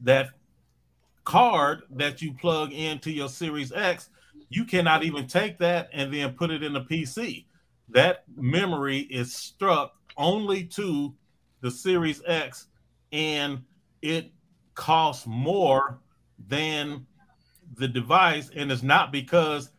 That 0.00 0.30
card 1.24 1.82
that 1.90 2.20
you 2.20 2.32
plug 2.34 2.72
into 2.72 3.10
your 3.10 3.28
Series 3.28 3.72
X, 3.72 4.10
you 4.48 4.64
cannot 4.64 5.04
even 5.04 5.26
take 5.26 5.58
that 5.58 5.88
and 5.92 6.12
then 6.12 6.32
put 6.32 6.50
it 6.50 6.62
in 6.62 6.76
a 6.76 6.84
PC. 6.84 7.46
That 7.88 8.24
memory 8.36 9.00
is 9.00 9.34
struck 9.34 9.94
only 10.16 10.64
to 10.64 11.14
the 11.60 11.70
Series 11.70 12.22
X, 12.26 12.66
and 13.12 13.62
it 14.02 14.32
costs 14.74 15.26
more 15.26 16.00
than 16.48 17.06
the 17.76 17.88
device, 17.88 18.50
and 18.54 18.70
it's 18.70 18.82
not 18.82 19.12
because 19.12 19.70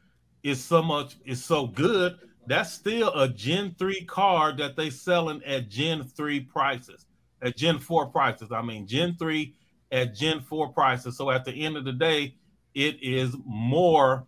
it's 0.44 0.62
so 0.62 0.82
much, 0.82 1.16
it's 1.26 1.44
so 1.44 1.68
good. 1.68 2.18
That's 2.48 2.72
still 2.72 3.12
a 3.14 3.28
Gen 3.28 3.76
3 3.78 4.06
card 4.06 4.58
that 4.58 4.76
they 4.76 4.90
selling 4.90 5.44
at 5.44 5.70
Gen 5.70 6.04
3 6.04 6.42
prices, 6.42 7.06
at 7.42 7.58
Gen 7.58 7.80
4 7.80 8.08
prices. 8.08 8.52
I 8.52 8.62
mean, 8.62 8.86
Gen 8.86 9.16
3 9.18 9.54
at 9.92 10.14
Gen 10.16 10.42
4 10.42 10.70
prices. 10.70 11.18
So 11.18 11.32
at 11.32 11.46
the 11.46 11.52
end 11.52 11.78
of 11.78 11.86
the 11.86 11.94
day, 11.94 12.36
it 12.74 13.02
is 13.02 13.36
more 13.46 14.28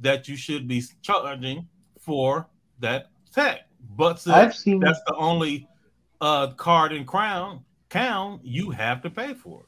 that 0.00 0.28
you 0.28 0.36
should 0.36 0.68
be 0.68 0.82
charging 1.02 1.66
for 1.98 2.46
that 2.78 3.10
tech. 3.34 3.68
But 3.96 4.20
since 4.20 4.36
I've 4.36 4.54
seen- 4.54 4.80
that's 4.80 5.00
the 5.06 5.14
only 5.16 5.68
uh 6.20 6.48
card 6.48 6.92
and 6.92 7.06
crown 7.06 7.64
count, 7.88 8.44
you 8.44 8.70
have 8.70 9.02
to 9.02 9.10
pay 9.10 9.34
for 9.34 9.60
it. 9.60 9.66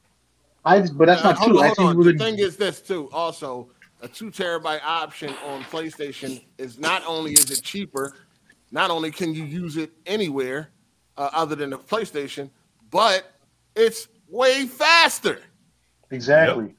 I, 0.63 0.81
but 0.81 1.05
that's 1.07 1.21
Uh, 1.23 1.29
not 1.29 1.37
hold 1.37 1.51
true. 1.51 1.59
on, 1.59 1.63
I 1.63 1.67
hold 1.67 1.77
think 1.77 1.89
on. 1.89 1.97
The 2.03 2.11
the- 2.13 2.17
thing 2.19 2.39
is 2.39 2.55
this 2.57 2.81
too. 2.81 3.09
Also, 3.11 3.69
a 4.01 4.07
two 4.07 4.29
terabyte 4.31 4.81
option 4.83 5.33
on 5.45 5.63
PlayStation 5.65 6.43
is 6.57 6.77
not 6.79 7.03
only 7.05 7.33
is 7.33 7.49
it 7.51 7.61
cheaper, 7.63 8.15
not 8.71 8.89
only 8.91 9.11
can 9.11 9.33
you 9.33 9.43
use 9.43 9.77
it 9.77 9.91
anywhere 10.05 10.69
uh, 11.17 11.29
other 11.33 11.55
than 11.55 11.69
the 11.71 11.77
PlayStation, 11.77 12.49
but 12.89 13.31
it's 13.75 14.07
way 14.29 14.65
faster. 14.65 15.39
exactly. 16.09 16.75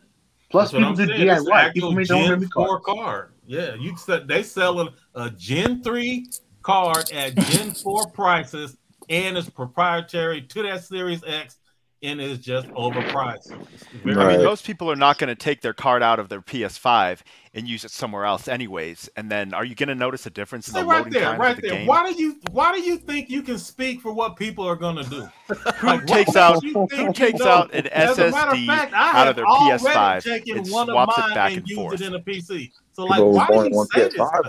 Plus, 0.50 0.70
That's 0.70 0.74
what 0.74 0.78
people 0.80 0.88
I'm 0.90 0.94
do 1.08 1.16
saying. 1.16 1.28
It's 1.28 1.44
DIY. 1.48 1.72
People 1.72 1.88
actual 1.90 2.04
their 2.04 2.16
own 2.16 2.22
Gen 2.22 2.30
memory 2.30 2.48
4 2.54 2.80
card. 2.80 3.32
Yeah, 3.46 3.74
you 3.74 3.96
said 3.96 4.28
they 4.28 4.42
selling 4.42 4.88
a 5.14 5.30
Gen 5.30 5.82
3 5.82 6.26
card 6.62 7.10
at 7.12 7.34
Gen 7.36 7.72
4 7.72 8.10
prices, 8.10 8.76
and 9.08 9.36
it's 9.38 9.48
proprietary 9.48 10.42
to 10.42 10.62
that 10.62 10.84
Series 10.84 11.24
X, 11.26 11.56
and 12.02 12.20
it's 12.20 12.44
just 12.44 12.66
overpriced. 12.70 13.52
It's 13.72 13.84
very- 14.04 14.16
I 14.34 14.36
mean, 14.36 14.44
most 14.44 14.66
people 14.66 14.90
are 14.90 14.96
not 14.96 15.18
going 15.18 15.28
to 15.28 15.34
take 15.34 15.60
their 15.60 15.72
card 15.72 16.02
out 16.02 16.18
of 16.18 16.28
their 16.28 16.40
PS5 16.40 17.22
and 17.54 17.68
use 17.68 17.84
it 17.84 17.90
somewhere 17.90 18.24
else, 18.24 18.48
anyways. 18.48 19.08
And 19.16 19.30
then, 19.30 19.54
are 19.54 19.64
you 19.64 19.74
going 19.74 19.88
to 19.88 19.94
notice 19.94 20.26
a 20.26 20.30
difference 20.30 20.66
in 20.68 20.74
Say 20.74 20.80
the 20.80 20.86
right 20.86 20.98
loading 20.98 21.12
there, 21.12 21.22
times 21.24 21.38
right 21.40 21.50
of 21.56 21.62
the 21.62 21.68
there. 21.68 21.78
game? 21.78 21.86
Why 21.86 22.12
do 22.12 22.20
you 22.22 22.36
why 22.50 22.72
do 22.72 22.80
you 22.80 22.96
think 22.96 23.30
you 23.30 23.42
can 23.42 23.58
speak 23.58 24.00
for 24.00 24.12
what 24.12 24.36
people 24.36 24.66
are 24.66 24.76
gonna 24.76 25.04
do? 25.04 25.28
Who 25.76 25.86
Like, 25.86 26.06
takes 26.06 26.34
out 26.36 26.62
who 26.64 27.12
takes 27.12 27.38
know? 27.40 27.46
out 27.48 27.74
an 27.74 27.86
As 27.88 28.18
a 28.18 28.28
of 28.28 28.34
SSD 28.34 28.66
fact, 28.66 28.92
out 28.94 29.28
of 29.28 29.36
their 29.36 29.44
PS5 29.44 30.56
and 30.56 30.70
one 30.70 30.88
of 30.88 30.94
swaps 30.94 31.18
mine 31.18 31.30
it 31.30 31.34
back 31.34 31.48
and 31.50 31.58
and 31.58 31.68
used 31.68 31.80
forth? 31.80 32.00
it 32.00 32.06
in 32.06 32.14
a 32.14 32.20
PC. 32.20 32.72
So 32.92 33.04
like, 33.04 33.18
People 33.18 33.32
why 33.32 33.46
do 33.48 33.54
you 33.70 33.86
say 33.94 34.00
this? 34.04 34.14
PS5. 34.14 34.28
stuff? 34.28 34.46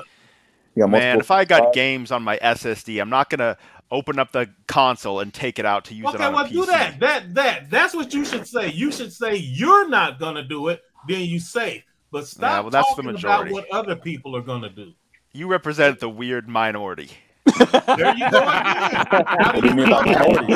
You 0.76 0.88
Man, 0.88 1.20
if 1.20 1.30
I 1.30 1.46
got 1.46 1.66
PS5s. 1.66 1.74
games 1.74 2.12
on 2.12 2.24
my 2.24 2.38
SSD, 2.42 3.00
I'm 3.00 3.10
not 3.10 3.30
gonna 3.30 3.58
open 3.94 4.20
up 4.20 4.32
the 4.34 4.50
console 4.68 5.20
and 5.22 5.34
take 5.34 5.60
it 5.60 5.66
out 5.66 5.86
to 5.86 5.94
use 5.96 6.06
it 6.10 6.16
Okay, 6.16 6.26
on 6.26 6.34
well, 6.34 6.46
a 6.46 6.48
PC. 6.50 6.52
do 6.52 6.66
that. 6.66 7.00
That 7.00 7.34
that 7.36 7.70
that's 7.70 7.94
what 7.94 8.14
you 8.14 8.26
should 8.26 8.48
say. 8.48 8.72
You 8.72 8.92
should 8.92 9.14
say 9.14 9.36
you're 9.36 9.88
not 9.88 10.20
gonna 10.20 10.44
do 10.44 10.68
it. 10.70 10.82
Then 11.08 11.22
you 11.22 11.40
say, 11.40 11.84
but 12.12 12.28
stop 12.28 12.52
Yeah, 12.52 12.60
well, 12.62 12.70
that's 12.72 12.90
the 12.96 13.04
talking 13.04 13.12
majority. 13.14 13.52
about 13.52 13.70
what 13.70 13.72
other 13.72 13.96
people 13.96 14.36
are 14.36 14.42
gonna 14.42 14.70
do. 14.70 14.94
You 15.32 15.48
represent 15.48 16.00
the 16.00 16.10
weird 16.10 16.50
minority. 16.50 17.10
There 17.46 18.16
you 18.16 18.32
go. 18.32 18.42
again. 18.42 19.26
What 19.54 19.62
do 19.62 19.68
you 19.68 19.76
mean 19.76 19.90
by 19.90 20.06
minority? 20.06 20.54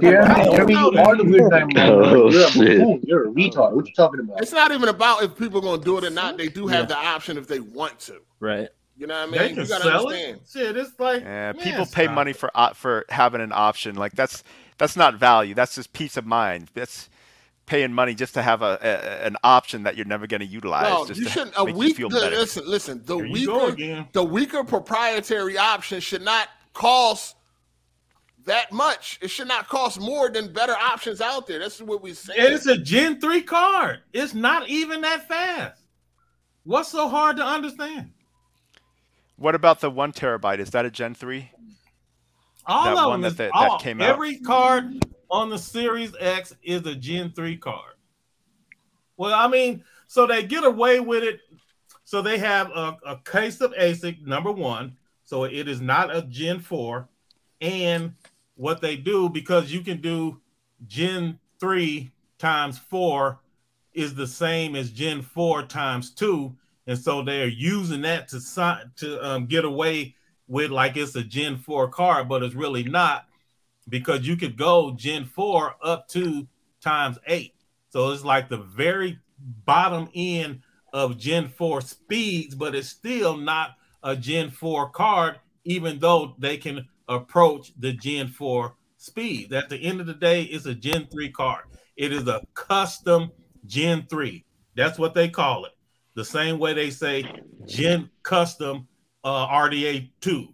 Yeah, 0.00 0.24
How 0.26 0.42
do 0.42 0.50
you 0.50 0.56
I 0.58 0.64
mean, 0.64 0.74
know 0.76 0.90
you 0.90 0.96
that? 0.96 1.06
are 1.06 1.16
the 1.16 1.24
weird 1.24 1.50
time. 1.50 1.68
Oh, 1.76 2.30
You're 2.30 2.46
a 2.46 2.50
shit. 2.50 3.04
You're 3.04 3.24
a 3.28 3.32
retard. 3.32 3.72
What 3.72 3.86
you 3.86 3.94
talking 3.94 4.20
about? 4.20 4.40
It's 4.40 4.52
not 4.52 4.72
even 4.72 4.88
about 4.88 5.22
if 5.22 5.36
people 5.36 5.58
are 5.58 5.62
going 5.62 5.80
to 5.80 5.84
do 5.84 5.98
it 5.98 6.04
or 6.04 6.10
not. 6.10 6.36
They 6.38 6.48
do 6.48 6.66
have 6.66 6.88
the 6.88 6.96
option 6.96 7.36
if 7.36 7.46
they 7.46 7.60
want 7.60 7.98
to. 8.00 8.20
Right. 8.40 8.68
You 8.96 9.06
know 9.06 9.14
what 9.14 9.22
I 9.28 9.30
mean? 9.30 9.38
They 9.40 9.48
you 9.50 9.54
can 9.56 9.66
gotta 9.66 9.84
sell 9.84 10.06
understand. 10.08 10.36
it. 10.36 10.42
Shit, 10.52 10.76
it's 10.76 11.00
like 11.00 11.22
Yeah, 11.22 11.52
man, 11.52 11.54
people 11.58 11.86
pay 11.86 12.04
stop 12.04 12.14
money 12.14 12.30
it. 12.32 12.36
for 12.36 12.50
for 12.74 13.04
having 13.08 13.40
an 13.40 13.52
option. 13.52 13.96
Like 13.96 14.12
that's 14.12 14.42
that's 14.78 14.96
not 14.96 15.14
value. 15.16 15.54
That's 15.54 15.74
just 15.74 15.92
peace 15.92 16.16
of 16.16 16.26
mind. 16.26 16.70
That's 16.74 17.08
paying 17.64 17.92
money 17.92 18.14
just 18.14 18.34
to 18.34 18.42
have 18.42 18.60
a, 18.62 18.78
a 18.82 19.26
an 19.26 19.36
option 19.42 19.84
that 19.84 19.96
you're 19.96 20.04
never 20.06 20.26
going 20.26 20.40
to 20.40 20.46
utilize. 20.46 20.90
No, 20.90 21.06
just 21.06 21.20
you 21.20 21.28
shouldn't. 21.28 21.54
A 21.56 21.64
make 21.64 21.74
you 21.74 21.78
weak. 21.78 21.96
feel 21.96 22.08
the- 22.10 22.30
listen, 22.30 22.64
listen. 22.66 23.02
The 23.04 23.16
Here 23.16 23.26
you 23.26 23.32
weaker, 23.54 24.06
the 24.12 24.24
weaker 24.24 24.62
proprietary 24.64 25.56
option 25.56 26.00
should 26.00 26.22
not 26.22 26.48
cost 26.74 27.36
that 28.44 28.72
much. 28.72 29.18
It 29.22 29.28
should 29.28 29.48
not 29.48 29.68
cost 29.68 30.00
more 30.00 30.28
than 30.28 30.52
better 30.52 30.74
options 30.74 31.20
out 31.20 31.46
there. 31.46 31.60
That's 31.60 31.80
what 31.80 32.02
we 32.02 32.12
say. 32.12 32.34
It's 32.36 32.66
a 32.66 32.76
Gen 32.76 33.20
3 33.20 33.40
card. 33.42 34.00
It's 34.12 34.34
not 34.34 34.68
even 34.68 35.00
that 35.02 35.28
fast. 35.28 35.80
What's 36.64 36.88
so 36.90 37.08
hard 37.08 37.36
to 37.36 37.44
understand? 37.44 38.10
What 39.36 39.54
about 39.54 39.80
the 39.80 39.90
one 39.90 40.12
terabyte? 40.12 40.58
Is 40.58 40.70
that 40.70 40.84
a 40.84 40.90
Gen 40.90 41.14
three? 41.14 41.50
All 42.66 42.84
That 42.84 42.96
of 42.96 43.08
one 43.08 43.20
them 43.22 43.34
that 43.34 43.50
that 43.52 43.70
all, 43.70 43.78
came 43.78 44.00
out? 44.00 44.08
every 44.10 44.38
card 44.38 45.04
on 45.30 45.50
the 45.50 45.58
Series 45.58 46.14
X 46.20 46.54
is 46.62 46.86
a 46.86 46.94
Gen 46.94 47.32
3 47.32 47.56
card. 47.56 47.94
Well, 49.16 49.34
I 49.34 49.48
mean, 49.48 49.82
so 50.06 50.26
they 50.26 50.44
get 50.44 50.62
away 50.64 51.00
with 51.00 51.24
it. 51.24 51.40
So 52.04 52.22
they 52.22 52.38
have 52.38 52.70
a, 52.70 52.96
a 53.06 53.16
case 53.24 53.60
of 53.60 53.72
ASIC 53.72 54.24
number 54.26 54.52
one. 54.52 54.96
So 55.24 55.44
it 55.44 55.66
is 55.68 55.80
not 55.80 56.14
a 56.14 56.22
Gen 56.22 56.60
4. 56.60 57.08
And 57.60 58.14
what 58.56 58.80
they 58.80 58.96
do, 58.96 59.28
because 59.28 59.72
you 59.72 59.80
can 59.80 60.00
do 60.00 60.40
Gen 60.86 61.38
3 61.58 62.12
times 62.38 62.78
4 62.78 63.40
is 63.94 64.14
the 64.14 64.26
same 64.26 64.76
as 64.76 64.90
Gen 64.90 65.22
4 65.22 65.64
times 65.64 66.10
2. 66.10 66.54
And 66.86 66.98
so 66.98 67.22
they're 67.22 67.48
using 67.48 68.02
that 68.02 68.28
to 68.28 68.40
sign 68.40 68.90
to 68.96 69.24
um, 69.24 69.46
get 69.46 69.64
away 69.64 70.14
with 70.48 70.70
like 70.70 70.96
it's 70.96 71.14
a 71.14 71.22
Gen 71.22 71.56
4 71.56 71.88
card, 71.88 72.28
but 72.28 72.42
it's 72.42 72.54
really 72.54 72.82
not 72.82 73.26
because 73.88 74.26
you 74.26 74.36
could 74.36 74.56
go 74.56 74.92
Gen 74.92 75.24
4 75.24 75.76
up 75.82 76.08
to 76.08 76.46
times 76.80 77.18
8. 77.26 77.54
So 77.90 78.10
it's 78.10 78.24
like 78.24 78.48
the 78.48 78.58
very 78.58 79.18
bottom 79.64 80.08
end 80.14 80.62
of 80.92 81.18
Gen 81.18 81.48
4 81.48 81.80
speeds, 81.80 82.54
but 82.54 82.74
it's 82.74 82.88
still 82.88 83.36
not 83.36 83.76
a 84.02 84.16
Gen 84.16 84.50
4 84.50 84.90
card, 84.90 85.40
even 85.64 85.98
though 85.98 86.34
they 86.38 86.56
can 86.56 86.88
approach 87.08 87.72
the 87.78 87.92
Gen 87.92 88.28
4 88.28 88.74
speed. 88.96 89.52
At 89.52 89.68
the 89.68 89.76
end 89.76 90.00
of 90.00 90.06
the 90.06 90.14
day, 90.14 90.42
it's 90.42 90.66
a 90.66 90.74
Gen 90.74 91.06
3 91.10 91.30
card. 91.30 91.64
It 91.96 92.12
is 92.12 92.26
a 92.26 92.42
custom 92.54 93.30
Gen 93.66 94.06
3. 94.08 94.44
That's 94.74 94.98
what 94.98 95.14
they 95.14 95.28
call 95.28 95.64
it. 95.66 95.71
The 96.14 96.24
same 96.24 96.58
way 96.58 96.74
they 96.74 96.90
say 96.90 97.24
Gen 97.66 98.10
custom 98.22 98.86
uh, 99.24 99.46
RDNA 99.48 100.10
2. 100.20 100.48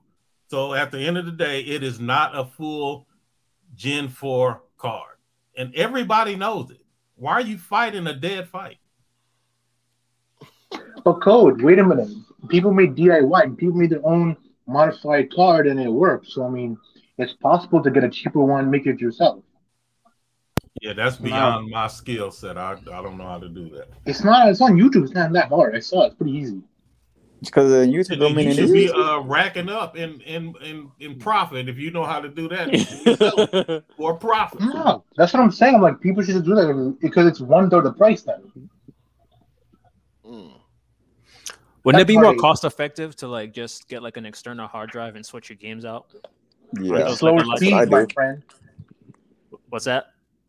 So 0.48 0.74
at 0.74 0.90
the 0.90 1.00
end 1.00 1.18
of 1.18 1.26
the 1.26 1.32
day, 1.32 1.60
it 1.60 1.82
is 1.82 2.00
not 2.00 2.36
a 2.36 2.44
full 2.44 3.06
Gen 3.74 4.08
4 4.08 4.62
card. 4.78 5.16
And 5.56 5.74
everybody 5.74 6.36
knows 6.36 6.70
it. 6.70 6.80
Why 7.16 7.32
are 7.32 7.40
you 7.40 7.58
fighting 7.58 8.06
a 8.06 8.14
dead 8.14 8.48
fight? 8.48 8.78
But 11.04 11.20
code, 11.20 11.62
wait 11.62 11.78
a 11.78 11.84
minute. 11.84 12.10
People 12.48 12.72
made 12.72 12.94
DIY. 12.94 13.56
People 13.56 13.76
made 13.76 13.90
their 13.90 14.06
own 14.06 14.36
modified 14.66 15.32
card, 15.32 15.66
and 15.66 15.80
it 15.80 15.88
works. 15.88 16.34
So 16.34 16.46
I 16.46 16.50
mean, 16.50 16.76
it's 17.18 17.32
possible 17.32 17.82
to 17.82 17.90
get 17.90 18.04
a 18.04 18.08
cheaper 18.08 18.44
one, 18.44 18.70
make 18.70 18.86
it 18.86 19.00
yourself. 19.00 19.42
Yeah, 20.80 20.92
that's 20.92 21.16
beyond 21.16 21.70
my 21.70 21.88
skill 21.88 22.30
set. 22.30 22.56
I, 22.56 22.72
I 22.72 23.02
don't 23.02 23.16
know 23.18 23.26
how 23.26 23.38
to 23.38 23.48
do 23.48 23.68
that. 23.70 23.88
It's 24.06 24.22
not. 24.24 24.48
It's 24.48 24.60
on 24.60 24.76
YouTube. 24.76 25.04
It's 25.04 25.14
not 25.14 25.32
that 25.32 25.48
hard. 25.48 25.74
I 25.74 25.80
saw 25.80 26.04
it. 26.04 26.06
It's 26.08 26.16
pretty 26.16 26.32
easy. 26.32 26.62
Because 27.40 27.72
uh, 27.72 27.76
YouTube 27.86 28.10
And 28.12 28.20
don't 28.20 28.34
mean 28.34 28.46
you 28.46 28.52
it 28.52 28.56
should 28.56 28.72
be 28.72 28.90
uh, 28.90 29.20
racking 29.20 29.68
up 29.68 29.96
in, 29.96 30.20
in 30.22 30.54
in 30.60 30.90
in 30.98 31.18
profit 31.18 31.68
if 31.68 31.78
you 31.78 31.92
know 31.92 32.04
how 32.04 32.20
to 32.20 32.28
do 32.28 32.48
that 32.48 33.84
for 33.96 34.14
profit. 34.14 34.60
No, 34.60 35.04
that's 35.16 35.32
what 35.32 35.42
I'm 35.42 35.52
saying. 35.52 35.76
I'm 35.76 35.82
like, 35.82 36.00
people 36.00 36.22
should 36.22 36.44
do 36.44 36.54
that 36.56 36.96
because 37.00 37.26
it's 37.26 37.40
one 37.40 37.70
third 37.70 37.84
the 37.84 37.92
price 37.92 38.22
then. 38.22 38.68
Wouldn't 41.84 42.02
it 42.02 42.06
be 42.06 42.18
more 42.18 42.34
cost 42.34 42.64
effective 42.64 43.16
to 43.16 43.28
like 43.28 43.54
just 43.54 43.88
get 43.88 44.02
like 44.02 44.16
an 44.16 44.26
external 44.26 44.66
hard 44.66 44.90
drive 44.90 45.16
and 45.16 45.24
switch 45.24 45.48
your 45.48 45.56
games 45.56 45.84
out? 45.84 46.06
Yeah, 46.78 46.98
Those, 46.98 47.20
Slower 47.20 47.38
like, 47.38 47.46
like- 47.46 47.58
speed, 47.58 47.72
I 47.72 47.84
my 47.86 48.06
friend. 48.12 48.42
What's 49.70 49.86
that? 49.86 50.08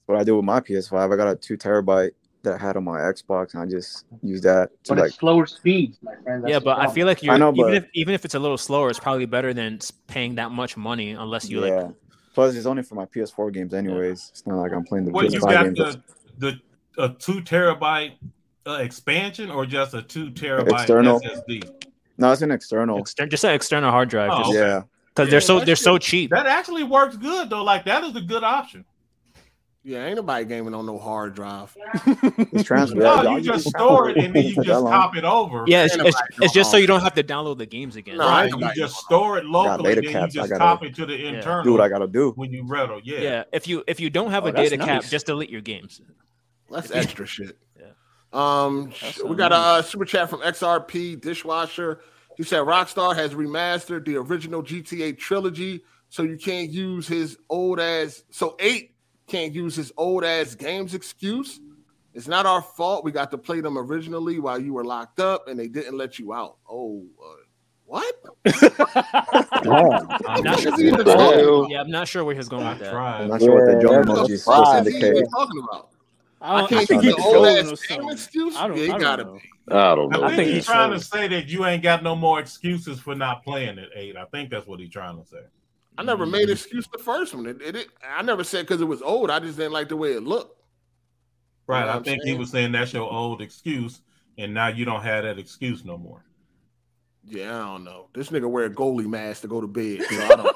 What 0.09 0.19
I 0.19 0.23
do 0.23 0.35
with 0.35 0.45
my 0.45 0.59
PS5. 0.59 1.13
I 1.13 1.15
got 1.15 1.27
a 1.27 1.35
two 1.35 1.55
terabyte 1.55 2.11
that 2.41 2.55
I 2.55 2.57
had 2.57 2.75
on 2.75 2.83
my 2.83 2.99
Xbox, 2.99 3.53
and 3.53 3.61
I 3.61 3.65
just 3.67 4.05
use 4.23 4.41
that 4.41 4.71
to 4.85 4.93
But 4.93 4.97
like. 5.01 5.07
it's 5.09 5.17
slower 5.19 5.45
speeds, 5.45 5.99
my 6.01 6.15
friend. 6.23 6.43
That's 6.43 6.51
yeah, 6.51 6.59
but 6.59 6.79
I 6.79 6.91
feel 6.91 7.05
like 7.05 7.21
you're 7.21 7.33
I 7.35 7.37
know, 7.37 7.51
even 7.53 7.65
but- 7.65 7.73
if 7.75 7.85
even 7.93 8.13
if 8.15 8.25
it's 8.25 8.33
a 8.33 8.39
little 8.39 8.57
slower, 8.57 8.89
it's 8.89 8.99
probably 8.99 9.25
better 9.27 9.53
than 9.53 9.77
paying 10.07 10.35
that 10.35 10.49
much 10.51 10.75
money 10.75 11.11
unless 11.11 11.47
you 11.47 11.63
yeah. 11.63 11.73
like. 11.83 11.91
Plus, 12.33 12.55
it's 12.55 12.65
only 12.65 12.81
for 12.83 12.95
my 12.95 13.05
PS4 13.05 13.53
games, 13.53 13.73
anyways. 13.73 14.29
It's 14.31 14.47
not 14.47 14.55
like 14.57 14.71
I'm 14.71 14.83
playing 14.83 15.05
the 15.05 15.11
What 15.11 15.31
you 15.31 15.39
PS5 15.39 15.51
got 15.51 15.63
games. 15.75 15.97
the 16.39 16.59
the 16.97 17.03
a 17.03 17.09
two 17.09 17.41
terabyte 17.41 18.13
uh, 18.65 18.73
expansion 18.81 19.51
or 19.51 19.65
just 19.65 19.93
a 19.93 20.01
two 20.01 20.31
terabyte 20.31 20.71
External. 20.71 21.19
SSD? 21.19 21.69
No, 22.17 22.31
it's 22.31 22.41
an 22.41 22.51
external. 22.51 22.97
Exter- 22.99 23.27
just 23.27 23.43
an 23.43 23.51
external 23.53 23.91
hard 23.91 24.09
drive, 24.09 24.31
Oh, 24.33 24.37
just 24.39 24.49
okay. 24.49 24.57
Yeah, 24.59 24.81
because 25.09 25.27
Yeah, 25.27 25.31
they're 25.31 25.41
so 25.41 25.59
they're 25.59 25.75
so 25.75 25.97
cheap. 25.99 26.31
That 26.31 26.47
actually 26.47 26.83
works 26.83 27.15
good 27.17 27.49
though. 27.49 27.63
Like 27.63 27.85
that 27.85 28.03
is 28.05 28.15
a 28.15 28.21
good 28.21 28.43
option. 28.43 28.85
Yeah, 29.83 30.05
ain't 30.05 30.17
nobody 30.17 30.43
gaming 30.43 30.73
on 30.73 30.85
no 30.85 30.99
hard 30.99 31.33
drive. 31.35 31.75
it's 32.51 32.63
transfer. 32.63 32.97
No, 32.97 33.21
yeah, 33.21 33.37
you 33.37 33.41
just 33.41 33.69
store 33.69 34.09
it 34.09 34.17
and 34.17 34.35
then 34.35 34.43
you 34.43 34.55
just 34.55 34.81
long. 34.83 34.91
cop 34.91 35.15
it 35.15 35.23
over. 35.23 35.63
Yeah, 35.67 35.85
it's, 35.85 35.93
Ain't 35.95 36.05
it's, 36.05 36.21
it's 36.41 36.53
just 36.53 36.69
so 36.69 36.75
you 36.75 36.85
don't 36.85 36.99
have 37.01 37.13
to 37.15 37.23
download 37.23 37.59
the 37.59 37.65
games 37.65 37.95
again. 37.95 38.17
No, 38.17 38.27
Right, 38.27 38.51
you 38.51 38.73
just 38.75 38.97
store 38.97 39.37
it 39.37 39.45
locally, 39.45 39.95
data 39.95 40.01
then 40.01 40.03
you 40.03 40.11
caps, 40.11 40.37
I 40.37 40.47
just 40.47 40.59
copy 40.59 40.85
to 40.87 40.91
it 40.91 40.95
to 40.95 41.05
the 41.05 41.15
Yeah. 41.17 41.29
internal. 41.29 41.63
do 41.63 41.71
what 41.71 41.81
I 41.81 41.87
gotta 41.87 42.07
do. 42.07 42.31
when 42.35 42.51
you 42.51 42.65
rattle. 42.67 42.99
Yeah. 43.03 43.19
Yeah, 43.19 43.43
if 43.53 43.69
you 43.69 43.83
if 43.87 44.01
you 44.01 44.09
don't 44.09 44.31
have 44.31 44.43
Oh, 44.43 44.47
a 44.47 44.51
that's 44.51 44.69
data 44.69 44.83
cap, 44.83 45.03
just 45.05 45.27
delete 45.27 45.49
your 45.49 45.61
games. 45.61 46.01
That's 46.69 46.91
extra 46.91 47.25
shit. 47.25 47.57
Yeah. 47.79 47.85
Um, 48.33 48.93
That's 49.01 49.23
we 49.23 49.29
so 49.29 49.33
got 49.33 49.51
a 49.53 49.55
uh, 49.55 49.81
super 49.81 50.05
chat 50.05 50.29
from 50.29 50.41
XRP 50.41 51.19
Dishwasher. 51.21 52.01
He 52.35 52.43
said 52.43 52.59
Rockstar 52.59 53.15
has 53.15 53.33
remastered 53.33 54.05
the 54.05 54.17
original 54.17 54.61
GTA 54.61 55.17
trilogy, 55.17 55.83
so 56.09 56.23
you 56.23 56.37
can't 56.37 56.69
use 56.69 57.07
his 57.07 57.37
old 57.49 57.79
ass. 57.79 58.23
So 58.29 58.55
eight 58.59 58.91
can't 59.29 59.53
use 59.53 59.75
his 59.75 59.91
old 59.97 60.23
ass 60.23 60.55
games 60.55 60.93
excuse. 60.93 61.59
It's 62.13 62.27
not 62.27 62.45
our 62.45 62.61
fault. 62.61 63.05
We 63.05 63.11
got 63.11 63.31
to 63.31 63.37
play 63.37 63.61
them 63.61 63.77
originally 63.77 64.39
while 64.39 64.59
you 64.59 64.73
were 64.73 64.83
locked 64.83 65.19
up, 65.19 65.47
and 65.47 65.59
they 65.59 65.67
didn't 65.67 65.97
let 65.97 66.19
you 66.19 66.33
out. 66.33 66.57
Oh, 66.69 67.05
uh, 67.23 67.35
what? 67.85 68.15
I'm 68.45 70.43
not 70.43 70.59
sure. 70.59 70.71
What 70.71 70.79
is 70.79 70.79
he 70.79 70.87
even 70.87 71.05
Hell. 71.05 71.61
talking 71.61 71.71
Yeah, 71.71 71.81
I'm 71.81 71.89
not 71.89 72.07
sure 72.07 72.23
where 72.23 72.35
he's 72.35 72.49
going 72.49 72.67
with 72.67 72.79
that. 72.79 72.93
I'm 72.93 73.29
not 73.29 73.41
sure 73.41 73.55
what 73.55 73.73
the 73.73 73.81
joke 73.81 74.05
emoji 74.05 74.29
is 74.31 74.43
supposed 74.43 74.71
to 74.71 74.77
surprise. 74.81 74.85
What 74.85 74.87
is 74.87 74.93
he 74.93 74.97
even 74.97 75.07
indicate. 75.09 75.31
talking 75.31 75.63
about? 75.63 75.89
I, 76.41 76.55
I 76.55 76.57
don't, 76.59 76.65
I 76.65 76.67
can't 76.69 76.87
think 76.87 77.03
he's 77.03 77.13
old 77.13 77.21
trolling 77.33 77.57
ass 77.57 77.65
or 77.65 77.67
game 77.67 77.75
something. 77.77 78.09
excuse. 78.11 78.55
I 78.55 78.67
don't, 78.67 78.77
Yeah, 78.77 78.83
I 78.83 78.85
he 78.85 78.91
don't 78.91 79.01
gotta 79.01 79.23
know. 79.25 79.33
be. 79.33 79.49
I 79.71 79.95
don't 79.95 80.13
I 80.15 80.17
know. 80.17 80.27
think, 80.27 80.35
think 80.37 80.47
he's 80.47 80.55
he's 80.57 80.65
trying 80.65 80.91
to 80.91 80.99
say 80.99 81.27
that 81.27 81.47
you 81.47 81.65
ain't 81.65 81.83
got 81.83 82.01
no 82.03 82.15
more 82.15 82.39
excuses 82.39 82.99
for 82.99 83.15
not 83.15 83.43
playing 83.43 83.77
it, 83.77 83.89
eight. 83.95 84.15
I 84.15 84.25
think 84.25 84.49
that's 84.49 84.65
what 84.65 84.79
he's 84.79 84.89
trying 84.89 85.21
to 85.21 85.27
say. 85.27 85.41
I 85.99 86.03
never 86.03 86.23
mm-hmm. 86.23 86.31
made 86.31 86.49
excuse 86.49 86.87
the 86.87 86.97
first 86.97 87.35
one. 87.35 87.45
It, 87.45 87.61
it, 87.61 87.75
it- 87.75 87.89
I 88.09 88.21
never 88.21 88.45
said 88.45 88.61
because 88.61 88.79
it 88.79 88.85
was 88.85 89.01
old. 89.01 89.29
I 89.29 89.41
just 89.41 89.57
didn't 89.57 89.73
like 89.73 89.89
the 89.89 89.97
way 89.97 90.13
it 90.13 90.23
looked. 90.23 90.63
Right. 91.67 91.81
what 91.81 91.89
I 91.89 91.97
I'm 91.97 92.05
think 92.05 92.23
he 92.23 92.35
was 92.35 92.51
saying 92.51 92.71
that's 92.71 92.93
your 92.93 93.11
old 93.11 93.41
excuse, 93.41 93.99
and 94.37 94.53
now 94.53 94.69
you 94.69 94.85
don't 94.85 95.01
have 95.01 95.25
that 95.25 95.37
excuse 95.37 95.83
no 95.83 95.97
more. 95.97 96.23
Yeah, 97.25 97.53
I 97.53 97.65
don't 97.65 97.83
know. 97.83 98.07
This 98.13 98.29
nigga 98.29 98.49
wear 98.49 98.63
a 98.65 98.69
goalie 98.69 99.07
mask 99.07 99.41
to 99.41 99.49
go 99.49 99.59
to 99.59 99.67
bed. 99.67 100.03
So 100.03 100.23
I 100.23 100.27
don't. 100.29 100.49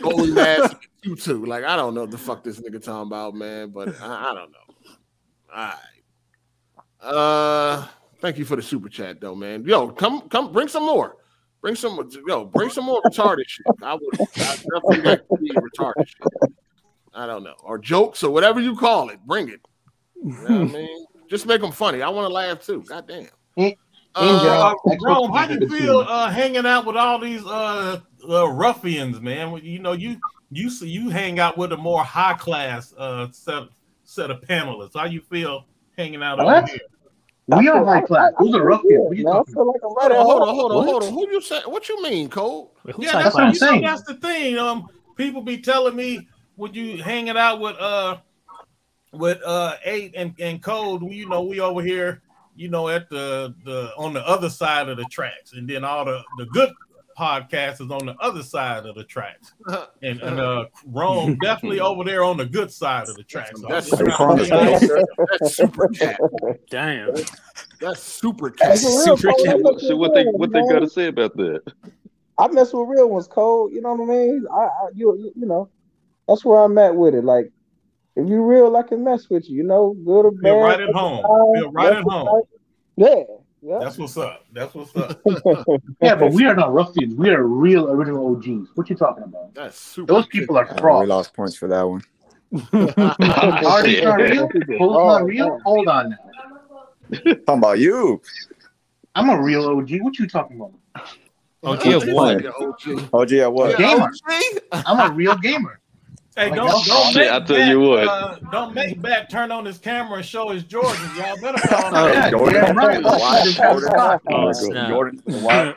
Goalie 0.00 0.32
mask. 0.32 0.76
You 1.02 1.16
too. 1.16 1.44
Like 1.44 1.64
I 1.64 1.74
don't 1.74 1.94
know 1.94 2.02
what 2.02 2.12
the 2.12 2.18
fuck 2.18 2.44
this 2.44 2.60
nigga 2.60 2.80
talking 2.82 3.08
about, 3.08 3.34
man. 3.34 3.70
But 3.70 4.00
I, 4.00 4.30
I 4.30 4.34
don't 4.34 4.52
know. 4.52 4.58
All 5.52 5.64
right. 5.64 5.99
Uh, 7.02 7.86
thank 8.20 8.38
you 8.38 8.44
for 8.44 8.56
the 8.56 8.62
super 8.62 8.88
chat, 8.88 9.20
though, 9.20 9.34
man. 9.34 9.64
Yo, 9.64 9.88
come, 9.88 10.28
come, 10.28 10.52
bring 10.52 10.68
some 10.68 10.84
more. 10.84 11.16
Bring 11.62 11.74
some, 11.74 12.10
yo, 12.26 12.44
bring 12.46 12.70
some 12.70 12.84
more 12.86 13.02
retarded 13.02 13.46
shit. 13.46 13.66
I 13.82 13.94
would 13.94 14.20
I 14.20 14.56
definitely 14.56 15.02
like 15.02 15.28
to 15.28 15.36
see 15.38 15.50
retarded 15.50 16.06
shit. 16.06 16.52
I 17.12 17.26
don't 17.26 17.42
know, 17.42 17.54
or 17.62 17.76
jokes 17.78 18.22
or 18.22 18.30
whatever 18.32 18.60
you 18.60 18.76
call 18.76 19.10
it. 19.10 19.18
Bring 19.26 19.48
it. 19.48 19.60
You 20.14 20.30
know 20.30 20.40
what 20.42 20.50
I 20.50 20.64
mean? 20.64 21.06
Just 21.28 21.46
make 21.46 21.60
them 21.60 21.72
funny. 21.72 22.02
I 22.02 22.08
want 22.08 22.28
to 22.28 22.32
laugh 22.32 22.64
too. 22.64 22.82
God 22.82 23.06
damn. 23.06 23.26
In 23.56 23.74
Uh, 24.14 24.42
general, 24.42 24.98
Rome, 25.02 25.32
how 25.32 25.48
you 25.48 25.68
feel 25.68 25.98
uh, 26.00 26.30
hanging 26.30 26.66
out 26.66 26.84
with 26.86 26.96
all 26.96 27.18
these 27.18 27.44
uh, 27.44 28.00
uh, 28.28 28.48
ruffians, 28.48 29.20
man? 29.20 29.60
You 29.62 29.78
know, 29.80 29.92
you 29.92 30.16
you 30.50 30.70
see, 30.70 30.88
you 30.88 31.10
hang 31.10 31.38
out 31.38 31.58
with 31.58 31.72
a 31.72 31.76
more 31.76 32.02
high 32.02 32.34
class 32.34 32.94
uh, 32.96 33.28
set 33.32 33.64
set 34.04 34.30
of 34.30 34.40
panelists. 34.40 34.94
How 34.94 35.04
you 35.04 35.20
feel 35.20 35.66
hanging 36.00 36.22
out 36.22 36.40
over 36.40 36.46
What? 36.46 36.68
here? 36.68 36.80
We 37.48 37.68
are 37.68 37.84
high 37.84 38.00
class. 38.02 38.32
Those 38.38 38.54
are 38.54 38.64
ruffians. 38.64 39.04
What 39.04 39.12
are 39.12 39.14
you 39.14 39.24
Now 39.24 39.30
I 39.30 39.34
talking 39.34 39.54
feel 39.54 39.66
like 39.66 39.80
I'm 39.82 39.90
Hold 39.90 39.96
right 39.96 40.12
on, 40.12 40.26
hold 40.26 40.42
on, 40.42 40.54
hold 40.54 40.72
on, 40.72 40.84
hold 40.84 41.02
on. 41.02 41.12
Who 41.12 41.28
you 41.30 41.40
say? 41.40 41.60
What 41.66 41.88
you 41.88 42.00
mean, 42.02 42.28
Cole? 42.28 42.74
Wait, 42.84 42.94
who's 42.94 43.06
Yeah, 43.06 43.22
that's, 43.22 43.34
what 43.34 43.42
I'm 43.44 43.52
you 43.52 43.60
know, 43.60 43.66
saying. 43.66 43.82
that's 43.82 44.02
the 44.04 44.14
thing. 44.14 44.56
Um, 44.56 44.88
people 45.16 45.42
be 45.42 45.58
telling 45.58 45.96
me 45.96 46.28
when 46.54 46.74
you 46.74 47.02
hanging 47.02 47.36
out 47.36 47.60
with 47.60 47.76
uh 47.78 48.18
with 49.12 49.40
uh 49.44 49.74
eight 49.84 50.14
and, 50.16 50.34
and 50.38 50.62
code, 50.62 51.02
you 51.10 51.28
know, 51.28 51.42
we 51.42 51.58
over 51.58 51.82
here, 51.82 52.22
you 52.54 52.68
know, 52.68 52.88
at 52.88 53.08
the 53.10 53.54
the 53.64 53.90
on 53.96 54.12
the 54.12 54.26
other 54.26 54.48
side 54.48 54.88
of 54.88 54.96
the 54.96 55.04
tracks, 55.06 55.52
and 55.52 55.68
then 55.68 55.84
all 55.84 56.04
the 56.04 56.22
the 56.38 56.46
good 56.46 56.70
podcast 57.20 57.80
is 57.80 57.90
on 57.90 58.06
the 58.06 58.16
other 58.20 58.42
side 58.42 58.86
of 58.86 58.94
the 58.94 59.04
tracks. 59.04 59.52
And, 60.02 60.20
and 60.22 60.40
uh 60.40 60.64
Rome 60.86 61.36
definitely 61.42 61.80
over 61.90 62.04
there 62.04 62.24
on 62.24 62.38
the 62.38 62.46
good 62.46 62.72
side 62.72 63.08
of 63.08 63.16
the 63.16 63.22
tracks. 63.22 63.60
So 63.60 63.66
That's, 63.68 63.90
that's, 63.90 65.56
super 65.56 65.88
cat. 65.88 66.18
Damn. 66.70 67.14
That's 67.80 68.00
super 68.02 68.50
cat. 68.50 68.68
That's 68.68 69.04
Super 69.04 69.32
Cole. 69.32 69.44
Cat. 69.44 69.80
So 69.80 69.96
what 69.96 70.14
they 70.14 70.24
what 70.24 70.52
they 70.52 70.60
got 70.60 70.80
to 70.80 70.88
say 70.88 71.08
about 71.08 71.36
that? 71.36 71.62
I 72.38 72.48
mess 72.48 72.72
with 72.72 72.88
real 72.88 73.08
ones, 73.08 73.26
Cole. 73.26 73.70
You 73.70 73.82
know 73.82 73.94
what 73.94 74.08
I 74.08 74.18
mean? 74.18 74.46
I, 74.50 74.60
I 74.64 74.88
you 74.94 75.16
you 75.18 75.32
you 75.36 75.46
know, 75.46 75.68
that's 76.26 76.44
where 76.44 76.60
I'm 76.60 76.76
at 76.78 76.94
with 76.94 77.14
it. 77.14 77.24
Like, 77.24 77.50
if 78.16 78.28
you 78.28 78.42
real, 78.42 78.76
I 78.76 78.82
can 78.82 79.04
mess 79.04 79.28
with 79.28 79.48
you. 79.48 79.58
You 79.58 79.62
know, 79.64 79.94
good 80.04 80.26
or 80.26 80.30
bad. 80.30 80.42
Feel 80.42 80.60
right 80.60 80.80
at 80.80 80.94
home. 80.94 81.54
Feel 81.54 81.72
right 81.72 81.96
at 81.96 82.02
home. 82.02 82.26
right. 82.26 82.44
Yeah, 82.96 83.22
yeah. 83.62 83.78
That's 83.80 83.98
what's 83.98 84.16
up. 84.16 84.44
That's 84.52 84.74
what's 84.74 84.94
up. 84.96 85.20
Yeah, 86.02 86.14
but 86.14 86.32
we 86.32 86.46
are 86.46 86.54
not 86.54 86.72
ruffians. 86.72 87.14
We 87.14 87.30
are 87.30 87.42
real 87.42 87.90
original 87.90 88.34
OGs. 88.36 88.68
What 88.74 88.88
you 88.90 88.96
talking 88.96 89.24
about? 89.24 89.54
That's 89.54 89.78
super. 89.78 90.12
Those 90.12 90.26
people 90.26 90.56
are 90.56 90.66
Uh, 90.68 91.00
we 91.00 91.06
lost 91.06 91.34
points 91.34 91.56
for 91.56 91.68
that 91.68 91.82
one. 91.82 92.02
Are 92.72 93.82
they 93.82 94.02
not 94.02 94.16
real? 94.18 94.48
Cole's 94.78 94.96
not 94.96 95.24
real? 95.24 95.60
Hold 95.64 95.86
on 95.88 96.10
now. 96.10 96.16
Talking 97.12 97.42
about 97.46 97.78
you. 97.78 98.20
I'm 99.14 99.28
a 99.28 99.40
real 99.40 99.66
OG. 99.66 100.00
What 100.00 100.18
you 100.18 100.26
talking 100.26 100.56
about? 100.56 100.72
OG 101.62 101.86
of 101.86 102.08
what? 102.08 102.46
OG 103.12 103.32
at 103.32 103.52
what? 103.52 103.76
Gamer. 103.78 104.10
I'm 104.72 105.10
a 105.10 105.14
real 105.14 105.36
gamer. 105.36 105.79
Hey, 106.36 106.50
don't 106.50 106.56
no 106.56 106.72
don't 106.86 107.12
shit, 107.12 107.30
make 107.30 107.30
I 107.30 107.40
tell 107.44 107.56
back, 107.56 107.68
you 107.68 107.80
what. 107.80 108.08
Uh, 108.08 108.36
don't 108.52 108.74
make 108.74 109.02
back 109.02 109.28
turn 109.28 109.50
on 109.50 109.64
his 109.64 109.78
camera 109.78 110.18
and 110.18 110.24
show 110.24 110.50
his 110.50 110.64
Jordans. 110.64 111.14
Y'all 111.14 111.36
better 111.36 111.58
call 111.68 111.90
Oh, 111.92 112.08
that. 112.08 112.30
Jordan. 112.30 112.60
damn 112.60 112.76
right. 112.76 113.02
Why? 113.02 113.42
Jordan. 113.56 113.90
Oh, 114.30 114.52
snap. 114.52 114.90
Jordan. 114.90 115.22
Why? 115.26 115.74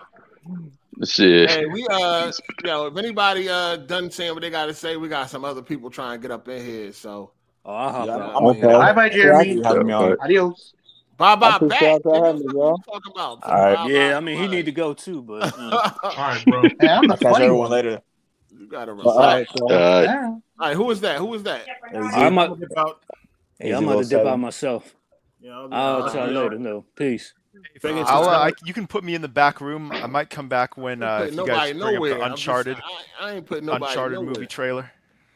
Shit. 1.03 1.49
Hey, 1.49 1.65
we 1.65 1.85
uh, 1.89 2.31
you 2.63 2.67
know, 2.69 2.85
if 2.87 2.97
anybody 2.97 3.49
uh 3.49 3.77
done 3.77 4.11
saying 4.11 4.33
what 4.33 4.41
they 4.41 4.49
got 4.49 4.67
to 4.67 4.73
say, 4.73 4.95
we 4.95 5.09
got 5.09 5.29
some 5.29 5.43
other 5.43 5.61
people 5.61 5.89
trying 5.89 6.19
to 6.19 6.21
get 6.21 6.31
up 6.31 6.47
in 6.47 6.63
here. 6.63 6.91
So 6.93 7.31
Oh, 7.65 7.73
I'll 7.73 7.91
hop 7.91 8.07
Yeah, 8.07 8.15
out. 8.15 8.35
I'm 8.37 8.45
Okay. 8.45 8.67
Bye 8.67 8.93
bye, 8.93 9.09
Jeremy. 9.09 9.53
You 9.53 9.63
having 9.63 9.87
me 9.87 9.93
on. 9.93 10.17
Adios. 10.21 10.73
bye 11.17 11.35
bye 11.35 11.51
I 11.51 11.55
appreciate 11.55 11.79
back. 11.79 12.03
y'all 12.03 12.13
nigga. 12.13 12.25
having 12.25 12.41
me, 12.41 12.53
What 12.59 12.59
y'all. 12.59 12.77
you 12.77 12.93
talking 12.93 13.11
about? 13.15 13.43
All 13.43 13.55
right. 13.55 13.75
Bye-bye, 13.75 13.89
Yeah, 13.89 14.17
I 14.17 14.19
mean, 14.19 14.37
he 14.37 14.47
bye. 14.47 14.55
need 14.55 14.65
to 14.65 14.71
go 14.71 14.93
too, 14.93 15.21
but 15.21 15.53
uh, 15.57 15.91
All 16.03 16.15
right, 16.17 16.45
bro. 16.45 16.63
Hey, 16.79 16.87
I'm 16.87 17.07
the 17.07 17.11
I'll 17.11 17.17
catch 17.17 17.31
funny 17.31 17.45
everyone 17.45 17.69
one. 17.69 17.71
later. 17.71 18.01
You 18.59 18.67
gotta 18.67 18.93
All 18.93 19.13
relax. 19.13 19.19
right, 19.19 19.47
so. 19.57 19.67
Uh, 19.69 20.01
Yeah. 20.03 20.15
All 20.15 20.21
right, 20.21 20.41
who 20.73 20.91
is 20.91 21.01
that? 21.01 21.17
Who 21.17 21.33
is 21.33 21.43
that? 21.43 21.65
I'm 21.93 22.37
a, 22.37 22.51
About, 22.51 23.03
yeah, 23.59 23.77
I'm 23.77 23.87
about 23.87 24.03
to 24.03 24.09
dip 24.09 24.25
out 24.25 24.39
myself. 24.39 24.95
yeah, 25.39 25.51
I'll, 25.51 25.73
I'll 25.73 26.03
uh, 26.03 26.11
tell 26.13 26.31
you 26.31 26.39
later. 26.39 26.59
No, 26.59 26.85
peace. 26.95 27.33
Fingers 27.79 28.05
I'll, 28.09 28.23
uh, 28.23 28.47
I, 28.47 28.51
you 28.65 28.73
can 28.73 28.87
put 28.87 29.03
me 29.03 29.13
in 29.15 29.21
the 29.21 29.27
back 29.27 29.61
room. 29.61 29.91
I 29.91 30.07
might 30.07 30.29
come 30.29 30.49
back 30.49 30.75
when 30.75 31.03
uh, 31.03 31.25
if 31.27 31.35
you 31.35 31.45
guys 31.45 31.73
bring 31.73 31.83
up 31.97 32.01
the 32.03 32.13
I'm 32.13 32.19
just- 32.19 32.47
Uncharted 32.47 32.77
I, 33.19 33.27
I 33.29 33.31
ain't 33.35 33.45
putting 33.45 33.65
nobody 33.65 33.85
Uncharted 33.85 34.15
nowhere. 34.19 34.33
movie 34.33 34.47
trailer. 34.47 34.91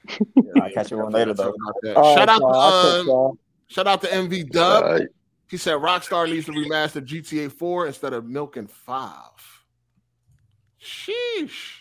I'll 0.09 0.69
catch 0.71 0.91
everyone 0.91 1.11
later, 1.13 1.33
though. 1.33 1.53
About. 1.83 1.95
All 1.97 2.15
Shout 2.15 2.27
right, 2.27 2.35
out 2.35 2.41
y'all. 2.41 2.51
To 2.99 3.05
catch 3.05 3.09
um, 3.09 3.39
shout 3.67 3.87
out 3.87 4.01
to 4.01 4.07
MV 4.07 4.49
Dub. 4.51 4.83
all 4.83 4.91
right. 4.93 5.07
He 5.49 5.57
said 5.57 5.73
Rockstar 5.75 6.29
needs 6.29 6.45
to 6.47 6.51
remaster 6.53 7.05
GTA 7.05 7.51
4 7.51 7.87
instead 7.87 8.13
of 8.13 8.25
milking 8.25 8.67
five. 8.67 9.11
Sheesh. 10.81 11.76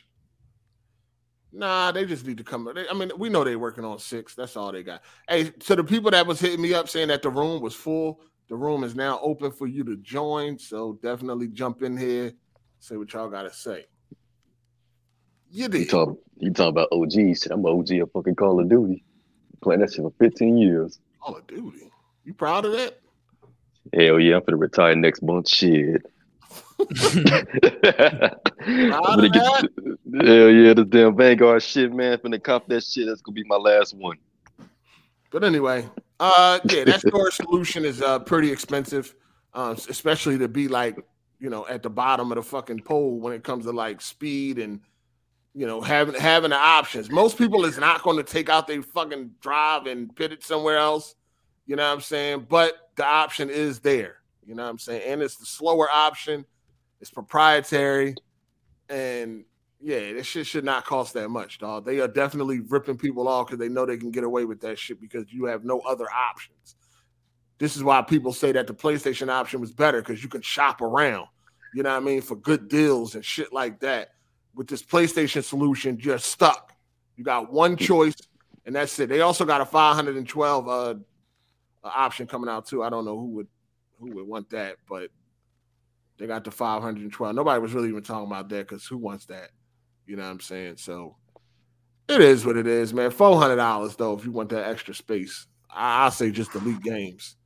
Nah, 1.57 1.91
they 1.91 2.05
just 2.05 2.27
need 2.27 2.37
to 2.37 2.45
come. 2.45 2.71
They, 2.75 2.87
I 2.87 2.93
mean, 2.93 3.11
we 3.17 3.31
know 3.31 3.43
they're 3.43 3.59
working 3.59 3.85
on 3.85 3.99
six. 3.99 4.35
That's 4.35 4.57
all 4.59 4.73
they 4.73 4.83
got. 4.83 5.03
Hey, 5.27 5.53
so 5.61 5.75
the 5.75 5.83
people 5.83 6.11
that 6.11 6.27
was 6.27 6.39
hitting 6.39 6.61
me 6.61 6.75
up 6.75 6.87
saying 6.89 7.09
that 7.09 7.23
the 7.23 7.31
room 7.31 7.63
was 7.63 7.75
full, 7.75 8.21
the 8.49 8.57
room 8.57 8.85
is 8.85 8.95
now 8.95 9.19
open 9.23 9.51
for 9.51 9.67
you 9.67 9.83
to 9.85 9.97
join. 9.97 10.59
So 10.59 10.99
definitely 11.03 11.49
jump 11.49 11.83
in 11.83 11.97
here, 11.97 12.33
say 12.79 12.97
what 12.99 13.11
y'all 13.13 13.31
got 13.31 13.43
to 13.43 13.53
say. 13.55 13.87
You 15.51 15.71
He 15.71 15.79
You 15.81 15.87
talk 15.87 16.19
he 16.39 16.51
talking 16.51 16.69
about 16.69 16.89
OG 16.93 17.13
shit. 17.13 17.51
I'm 17.51 17.65
OG 17.65 17.91
of 17.93 18.13
fucking 18.13 18.35
Call 18.35 18.61
of 18.61 18.69
Duty. 18.69 19.03
Playing 19.63 19.81
that 19.81 19.93
shit 19.93 20.03
for 20.03 20.13
15 20.19 20.59
years. 20.59 20.99
Call 21.23 21.37
of 21.37 21.47
Duty. 21.47 21.91
You 22.25 22.35
proud 22.35 22.67
of 22.67 22.73
that? 22.73 23.01
Hell 23.95 24.21
yeah, 24.21 24.37
I'm 24.37 24.43
gonna 24.45 24.59
retire 24.59 24.95
next 24.95 25.23
month. 25.23 25.49
Shit. 25.49 26.05
I'm 26.79 26.89
gonna 29.03 29.31
get, 29.31 29.45
hell 29.45 30.51
yeah, 30.51 30.75
this 30.75 30.87
damn 30.89 31.17
Vanguard 31.17 31.63
shit, 31.63 31.93
man. 31.93 32.19
Finna 32.19 32.43
cop 32.43 32.69
that 32.69 32.85
shit. 32.85 33.07
That's 33.07 33.23
gonna 33.23 33.35
be 33.35 33.45
my 33.45 33.57
last 33.57 33.95
one. 33.95 34.19
But 35.31 35.43
anyway, 35.43 35.89
uh, 36.21 36.61
yeah, 36.69 36.85
that 36.85 37.01
storage 37.01 37.35
solution 37.35 37.85
is 37.85 38.03
uh 38.03 38.19
pretty 38.19 38.53
expensive, 38.53 39.15
um, 39.55 39.73
especially 39.89 40.37
to 40.39 40.49
be 40.49 40.69
like 40.69 40.99
you 41.41 41.49
know 41.49 41.67
at 41.67 41.83
the 41.83 41.91
bottom 41.91 42.31
of 42.31 42.37
the 42.37 42.43
fucking 42.43 42.81
pole 42.81 43.21
when 43.21 43.33
it 43.33 43.43
comes 43.43 43.65
to 43.65 43.73
like 43.73 44.03
speed 44.03 44.59
and 44.59 44.81
you 45.55 45.67
know 45.67 45.81
having 45.81 46.15
having 46.15 46.51
the 46.51 46.57
options. 46.57 47.11
Most 47.11 47.39
people 47.39 47.65
is 47.65 47.79
not 47.79 48.03
going 48.03 48.19
to 48.19 48.23
take 48.23 48.51
out 48.51 48.67
their 48.67 48.83
fucking 48.83 49.31
drive 49.41 49.87
and 49.87 50.15
pit 50.15 50.33
it 50.33 50.45
somewhere 50.45 50.77
else. 50.77 51.15
You 51.65 51.77
know 51.77 51.87
what 51.87 51.95
I'm 51.95 52.01
saying? 52.03 52.47
But 52.51 52.75
the 52.97 53.07
option 53.07 53.49
is 53.49 53.81
there. 53.81 54.17
You 54.47 54.55
know 54.55 54.65
what 54.65 54.71
I'm 54.71 54.79
saying? 54.79 55.03
And 55.07 55.23
it's 55.23 55.37
the 55.37 55.47
slower 55.47 55.89
option. 55.91 56.45
It's 57.07 57.13
proprietary, 57.13 58.17
and 58.89 59.45
yeah, 59.81 60.13
this 60.15 60.27
shit 60.27 60.45
should 60.45 60.65
not 60.65 60.85
cost 60.85 61.15
that 61.15 61.29
much, 61.29 61.61
dog. 61.61 61.85
They 61.85 62.01
are 62.01 62.09
definitely 62.09 62.59
ripping 62.59 62.99
people 62.99 63.29
off 63.29 63.47
because 63.47 63.61
they 63.61 63.69
know 63.69 63.87
they 63.87 63.97
can 63.97 64.11
get 64.11 64.25
away 64.25 64.45
with 64.45 64.61
that 64.63 64.77
shit 64.77 65.01
because 65.01 65.33
you 65.33 65.45
have 65.45 65.65
no 65.65 65.79
other 65.83 66.11
options. 66.11 66.75
This 67.59 67.77
is 67.77 67.85
why 67.85 68.03
people 68.03 68.33
say 68.33 68.51
that 68.51 68.67
the 68.67 68.75
PlayStation 68.75 69.29
option 69.29 69.61
was 69.61 69.71
better 69.71 70.03
because 70.03 70.21
you 70.21 70.29
can 70.29 70.43
shop 70.43 70.81
around, 70.81 71.29
you 71.77 71.85
know 71.85 71.91
what 71.91 72.03
I 72.03 72.05
mean, 72.05 72.23
for 72.23 72.35
good 72.35 72.67
deals 72.67 73.15
and 73.15 73.25
shit 73.25 73.53
like 73.53 73.79
that. 73.81 74.09
With 74.57 74.67
this 74.67 74.83
PlayStation 74.83 75.45
solution, 75.45 76.01
you're 76.03 76.19
stuck. 76.19 76.73
You 77.15 77.23
got 77.23 77.53
one 77.53 77.77
choice, 77.77 78.17
and 78.65 78.75
that's 78.75 78.99
it. 78.99 79.09
They 79.09 79.21
also 79.21 79.45
got 79.45 79.61
a 79.61 79.65
512 79.65 80.69
uh, 80.69 80.95
option 81.85 82.27
coming 82.27 82.51
out 82.51 82.67
too. 82.67 82.83
I 82.83 82.91
don't 82.91 83.05
know 83.05 83.17
who 83.17 83.27
would 83.27 83.49
who 84.01 84.11
would 84.11 84.27
want 84.27 84.51
that, 84.51 84.79
but 84.89 85.13
they 86.19 86.27
got 86.27 86.45
the 86.45 86.51
512. 86.51 87.35
Nobody 87.35 87.61
was 87.61 87.73
really 87.75 87.89
even 87.89 88.03
talking 88.03 88.27
about 88.27 88.49
that 88.49 88.69
because 88.69 88.87
who 88.87 88.97
wants 88.97 89.27
that? 89.27 89.51
You 90.07 90.17
know 90.17 90.23
what 90.23 90.31
I'm 90.31 90.41
saying? 90.41 90.77
So 90.77 91.17
it 92.09 92.21
is 92.21 92.47
what 92.47 92.57
it 92.57 92.67
is, 92.67 92.95
man. 92.95 93.11
Four 93.11 93.39
hundred 93.39 93.57
dollars 93.57 93.97
though, 93.97 94.15
if 94.15 94.25
you 94.25 94.31
want 94.31 94.51
that 94.51 94.69
extra 94.69 94.95
space. 94.95 95.47
I, 95.69 96.07
I 96.07 96.09
say 96.11 96.31
just 96.31 96.53
delete 96.53 96.83
games. 96.83 97.37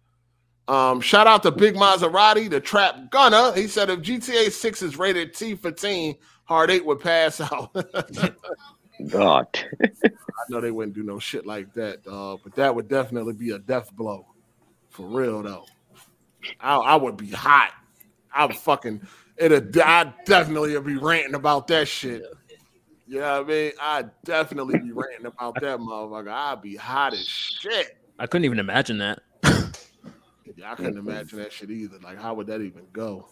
Um, 0.68 1.00
shout 1.00 1.26
out 1.26 1.42
to 1.42 1.50
Big 1.50 1.74
Maserati, 1.74 2.48
the 2.48 2.60
trap 2.60 3.10
gunner. 3.10 3.52
He 3.54 3.66
said 3.66 3.90
if 3.90 4.00
GTA 4.00 4.52
6 4.52 4.82
is 4.82 4.96
rated 4.96 5.34
T 5.34 5.56
for 5.56 5.72
teen, 5.72 6.14
Hard 6.44 6.70
Eight 6.70 6.86
would 6.86 7.00
pass 7.00 7.40
out. 7.52 7.74
God. 9.08 9.48
I 9.82 9.88
know 10.48 10.60
they 10.60 10.70
wouldn't 10.70 10.94
do 10.94 11.02
no 11.02 11.18
shit 11.18 11.44
like 11.44 11.74
that, 11.74 12.04
dog, 12.04 12.40
but 12.44 12.54
that 12.54 12.72
would 12.72 12.86
definitely 12.86 13.32
be 13.32 13.50
a 13.50 13.58
death 13.58 13.92
blow. 13.96 14.26
For 14.90 15.06
real 15.06 15.42
though. 15.42 15.64
I, 16.60 16.76
I 16.76 16.96
would 16.96 17.16
be 17.16 17.30
hot. 17.30 17.72
I 18.32 18.46
would 18.46 18.56
fucking 18.56 19.06
it'd 19.36 19.76
I 19.78 20.12
definitely 20.24 20.74
would 20.74 20.86
be 20.86 20.96
ranting 20.96 21.34
about 21.34 21.66
that 21.68 21.88
shit. 21.88 22.22
You 23.06 23.20
know 23.20 23.42
what 23.42 23.46
I 23.46 23.48
mean? 23.48 23.72
I'd 23.80 24.10
definitely 24.24 24.78
be 24.78 24.92
ranting 24.92 25.26
about 25.26 25.60
that 25.60 25.80
motherfucker. 25.80 26.30
I'd 26.30 26.62
be 26.62 26.76
hot 26.76 27.12
as 27.12 27.26
shit. 27.26 27.98
I 28.18 28.26
couldn't 28.26 28.44
even 28.44 28.60
imagine 28.60 28.98
that. 28.98 29.20
Yeah, 30.56 30.72
I 30.72 30.74
couldn't 30.74 30.98
imagine 30.98 31.38
that 31.38 31.52
shit 31.52 31.70
either. 31.70 31.98
Like, 32.00 32.20
how 32.20 32.34
would 32.34 32.46
that 32.48 32.60
even 32.60 32.82
go? 32.92 33.28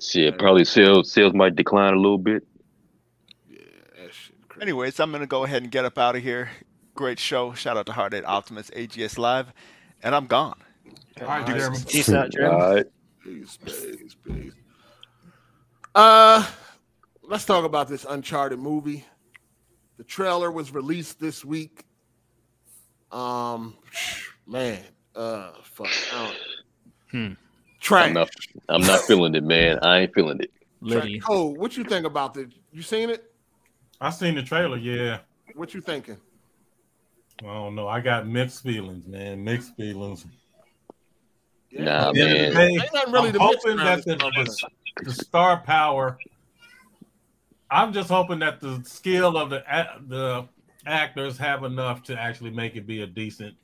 Shit, 0.00 0.38
probably 0.38 0.64
sales 0.64 1.10
sales 1.10 1.32
might 1.32 1.56
decline 1.56 1.94
a 1.94 1.96
little 1.96 2.18
bit. 2.18 2.46
Yeah, 3.48 3.58
that 3.96 4.14
shit. 4.14 4.36
Anyways, 4.60 5.00
I'm 5.00 5.10
gonna 5.10 5.26
go 5.26 5.44
ahead 5.44 5.62
and 5.62 5.72
get 5.72 5.84
up 5.84 5.98
out 5.98 6.14
of 6.14 6.22
here. 6.22 6.50
Great 6.94 7.18
show. 7.18 7.54
Shout 7.54 7.76
out 7.76 7.86
to 7.86 7.92
Hard 7.92 8.14
Eight 8.14 8.24
Optimus 8.24 8.70
AGS 8.70 9.18
Live, 9.18 9.52
and 10.02 10.14
I'm 10.14 10.26
gone. 10.26 10.60
All 11.20 11.26
right, 11.26 11.46
Jeremy. 11.46 11.78
Peace 11.88 12.10
out, 12.10 12.30
Jeremy. 12.30 12.84
All 13.28 13.34
right. 13.34 13.40
Peace, 13.40 13.58
peace, 13.64 14.16
peace. 14.26 14.52
Uh, 15.94 16.46
let's 17.22 17.44
talk 17.44 17.64
about 17.64 17.88
this 17.88 18.04
Uncharted 18.08 18.58
movie. 18.58 19.04
The 19.96 20.04
trailer 20.04 20.50
was 20.50 20.72
released 20.72 21.18
this 21.20 21.44
week. 21.44 21.84
Um, 23.10 23.76
man, 24.46 24.82
uh, 25.16 25.52
fuck. 25.62 25.88
I 26.12 26.24
don't- 26.26 26.36
Hmm. 27.10 27.32
Trash. 27.80 28.08
I'm 28.08 28.12
not 28.14 28.30
I'm 28.68 28.80
not 28.82 29.00
feeling 29.00 29.34
it, 29.34 29.42
man. 29.44 29.78
I 29.82 30.00
ain't 30.00 30.14
feeling 30.14 30.40
it. 30.40 30.50
Liddy. 30.80 31.22
Oh, 31.26 31.46
what 31.46 31.76
you 31.76 31.84
think 31.84 32.04
about 32.04 32.34
this? 32.34 32.48
You 32.70 32.82
seen 32.82 33.08
it? 33.08 33.32
I 34.00 34.10
seen 34.10 34.34
the 34.34 34.42
trailer. 34.42 34.76
Yeah. 34.76 35.20
What 35.54 35.72
you 35.74 35.80
thinking? 35.80 36.18
I 37.42 37.46
don't 37.46 37.74
know. 37.74 37.88
I 37.88 38.00
got 38.00 38.26
mixed 38.28 38.62
feelings, 38.62 39.06
man. 39.06 39.42
Mixed 39.42 39.74
feelings. 39.76 40.26
Nah, 41.72 42.08
At 42.08 42.14
the 42.14 42.20
end 42.22 42.32
man. 42.32 42.48
the 42.48 42.54
day, 42.54 42.82
Ain't 42.84 42.94
nothing 42.94 43.12
really 43.12 43.28
I'm 43.28 43.32
to 43.34 43.38
hoping 43.40 43.76
that 43.76 44.04
the, 44.04 44.16
motherfucker. 44.16 44.60
the, 44.98 45.04
the 45.04 45.12
star 45.12 45.58
power. 45.58 46.18
I'm 47.70 47.92
just 47.92 48.08
hoping 48.08 48.38
that 48.38 48.60
the 48.60 48.82
skill 48.84 49.36
of 49.36 49.50
the 49.50 49.62
the 50.06 50.48
actors 50.86 51.36
have 51.38 51.64
enough 51.64 52.02
to 52.04 52.18
actually 52.18 52.50
make 52.50 52.76
it 52.76 52.86
be 52.86 53.02
a 53.02 53.06
decent 53.06 53.54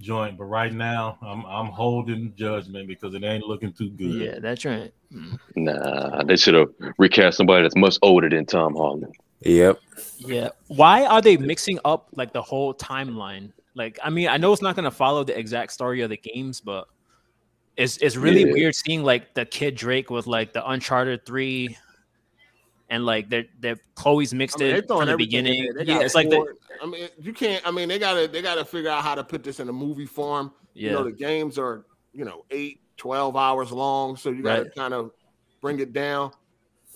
joint, 0.00 0.38
but 0.38 0.44
right 0.44 0.72
now 0.72 1.18
I'm 1.20 1.44
I'm 1.44 1.66
holding 1.66 2.32
judgment 2.36 2.86
because 2.86 3.14
it 3.14 3.24
ain't 3.24 3.44
looking 3.44 3.72
too 3.72 3.90
good. 3.90 4.12
Yeah, 4.12 4.38
that's 4.38 4.64
right. 4.64 4.92
Mm. 5.12 5.38
Nah, 5.56 6.22
they 6.22 6.36
should 6.36 6.54
have 6.54 6.68
recast 6.98 7.36
somebody 7.36 7.62
that's 7.62 7.74
much 7.76 7.98
older 8.02 8.28
than 8.28 8.46
Tom 8.46 8.76
Holland. 8.76 9.14
Yep. 9.40 9.80
Yeah. 10.18 10.50
Why 10.68 11.04
are 11.06 11.20
they 11.20 11.36
mixing 11.36 11.80
up 11.84 12.08
like 12.14 12.32
the 12.32 12.42
whole 12.42 12.74
timeline? 12.74 13.52
Like, 13.74 13.98
I 14.02 14.10
mean, 14.10 14.28
I 14.28 14.36
know 14.36 14.52
it's 14.52 14.62
not 14.62 14.76
gonna 14.76 14.90
follow 14.92 15.24
the 15.24 15.36
exact 15.36 15.72
story 15.72 16.02
of 16.02 16.10
the 16.10 16.16
games, 16.16 16.60
but 16.60 16.86
it's 17.78 17.96
it's 17.98 18.16
really 18.16 18.44
Yeah. 18.44 18.52
weird 18.52 18.74
seeing 18.74 19.02
like 19.04 19.32
the 19.34 19.46
kid 19.46 19.76
Drake 19.76 20.10
with 20.10 20.26
like 20.26 20.52
the 20.52 20.68
Uncharted 20.68 21.24
three, 21.24 21.78
and 22.90 23.06
like 23.06 23.30
they're 23.30 23.46
they're 23.60 23.78
Chloe's 23.94 24.34
mixed 24.34 24.60
I 24.60 24.64
mean, 24.64 24.74
it 24.76 24.88
from 24.88 25.06
the 25.06 25.16
beginning. 25.16 25.64
Yeah, 25.78 25.84
got 25.84 26.04
it's 26.04 26.14
like 26.14 26.28
the, 26.28 26.54
I 26.82 26.86
mean, 26.86 27.08
you 27.20 27.32
can't. 27.32 27.66
I 27.66 27.70
mean, 27.70 27.88
they 27.88 27.98
gotta 27.98 28.26
they 28.28 28.42
gotta 28.42 28.64
figure 28.64 28.90
out 28.90 29.02
how 29.04 29.14
to 29.14 29.22
put 29.24 29.42
this 29.44 29.60
in 29.60 29.68
a 29.68 29.72
movie 29.72 30.06
form. 30.06 30.52
Yeah. 30.74 30.88
You 30.88 30.92
know, 30.96 31.04
the 31.04 31.12
games 31.12 31.56
are 31.58 31.84
you 32.12 32.24
know 32.24 32.44
eight, 32.50 32.80
12 32.96 33.36
hours 33.36 33.70
long, 33.70 34.16
so 34.16 34.30
you 34.30 34.42
gotta 34.42 34.62
Right. 34.64 34.74
kind 34.74 34.92
of 34.92 35.12
bring 35.60 35.78
it 35.78 35.92
down. 35.92 36.32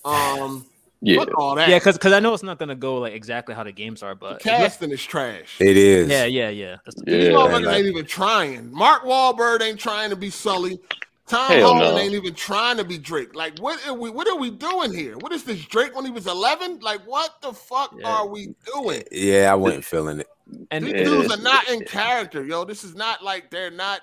Um, 0.05 0.67
Yeah. 1.05 1.17
fuck 1.19 1.37
all 1.37 1.55
that. 1.57 1.69
yeah, 1.69 1.79
because 1.79 1.97
because 1.99 2.13
I 2.13 2.21
know 2.21 2.33
it's 2.33 2.43
not 2.45 2.59
gonna 2.59 2.77
go 2.77 2.97
like 2.99 3.13
exactly 3.13 3.55
how 3.55 3.65
the 3.65 3.73
games 3.73 4.03
are, 4.03 4.15
the 4.15 4.21
but 4.21 4.41
casting 4.41 4.91
is 4.93 5.03
trash. 5.03 5.57
It 5.61 5.77
is. 5.77 6.09
yeah, 6.09 6.25
yeah, 6.25 6.49
yeah. 6.49 6.77
That's 6.85 6.95
the 6.97 7.05
These 7.11 7.25
Yeah. 7.25 7.31
motherfuckers 7.33 7.65
like- 7.67 7.77
ain't 7.79 7.87
even 7.87 8.07
trying. 8.07 8.73
Mark 8.73 9.03
Wahlberg 9.03 9.63
ain't 9.63 9.81
trying 9.81 10.11
to 10.11 10.17
be 10.17 10.31
Sully. 10.31 10.79
Tom 11.27 11.51
Hell 11.53 11.75
Holland 11.75 11.97
no. 11.97 12.03
ain't 12.03 12.15
even 12.15 12.35
trying 12.35 12.77
to 12.77 12.85
be 12.85 12.99
Drake. 12.99 13.35
Like, 13.35 13.59
what 13.59 13.85
are 13.87 13.95
we? 13.95 14.11
What 14.11 14.29
are 14.29 14.37
we 14.37 14.51
doing 14.51 14.93
here? 14.93 15.17
What 15.19 15.33
is 15.33 15.45
this 15.45 15.65
Drake 15.67 15.95
when 15.95 16.05
he 16.05 16.11
was 16.11 16.27
eleven? 16.27 16.79
Like, 16.81 17.01
what 17.07 17.41
the 17.43 17.53
fuck 17.53 17.95
Yeah. 17.99 18.09
are 18.09 18.27
we 18.27 18.55
doing? 18.75 19.03
Yeah, 19.11 19.51
I 19.51 19.55
wasn't 19.55 19.85
feeling 19.85 20.21
it. 20.21 20.29
and 20.71 20.85
These 20.85 20.93
Yeah. 20.95 21.05
dudes 21.05 21.33
are 21.33 21.41
not 21.41 21.69
in 21.69 21.85
character, 21.85 22.45
yo. 22.45 22.65
This 22.65 22.85
is 22.85 22.95
not 22.95 23.25
like 23.25 23.51
they're 23.51 23.71
not. 23.71 24.03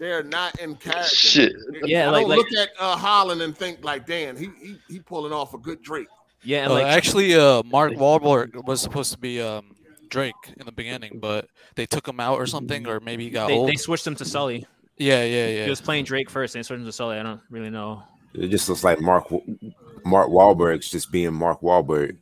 They're 0.00 0.22
not 0.24 0.58
in 0.58 0.74
character. 0.76 1.14
Shit. 1.14 1.52
Yeah, 1.84 2.08
I 2.08 2.10
like- 2.10 2.20
don't 2.22 2.30
like- 2.30 2.38
look 2.38 2.52
at 2.58 2.68
uh, 2.80 2.96
Holland 2.96 3.42
and 3.42 3.56
think 3.56 3.84
like, 3.84 4.06
Dan, 4.06 4.34
he 4.36 4.48
he, 4.60 4.76
he 4.88 4.98
pulling 4.98 5.32
off 5.32 5.52
a 5.54 5.58
good 5.58 5.82
Drake. 5.82 6.08
yeah, 6.42 6.62
and 6.64 6.72
Uh, 6.72 6.76
like 6.76 6.86
actually, 6.86 7.34
uh, 7.36 7.62
Mark 7.64 7.92
Wahlberg 7.92 8.64
was 8.66 8.80
supposed 8.80 9.12
to 9.12 9.18
be 9.18 9.40
um, 9.42 9.76
Drake 10.08 10.34
in 10.58 10.64
the 10.66 10.72
beginning, 10.72 11.18
but 11.20 11.48
they 11.76 11.84
took 11.86 12.08
him 12.08 12.18
out 12.18 12.38
or 12.38 12.46
something, 12.46 12.88
or 12.88 12.98
maybe 13.00 13.24
he 13.24 13.30
got 13.30 13.48
they, 13.48 13.56
old. 13.58 13.68
they 13.68 13.76
switched 13.76 14.06
him 14.06 14.14
to 14.16 14.24
Sully. 14.24 14.66
Yeah, 14.96 15.22
yeah, 15.22 15.48
yeah. 15.48 15.64
He 15.64 15.70
was 15.70 15.80
playing 15.82 16.06
Drake 16.06 16.30
first, 16.30 16.54
and 16.54 16.64
they 16.64 16.66
switched 16.66 16.80
him 16.80 16.86
to 16.86 16.92
Sully. 16.92 17.18
I 17.18 17.22
don't 17.22 17.40
really 17.50 17.70
know. 17.70 18.02
It 18.32 18.48
just 18.48 18.68
looks 18.70 18.82
like 18.82 19.00
Mark 19.00 19.30
Mark 20.04 20.28
Wahlberg's 20.30 20.90
just 20.90 21.12
being 21.12 21.34
Mark 21.34 21.60
Wahlberg. 21.60 22.16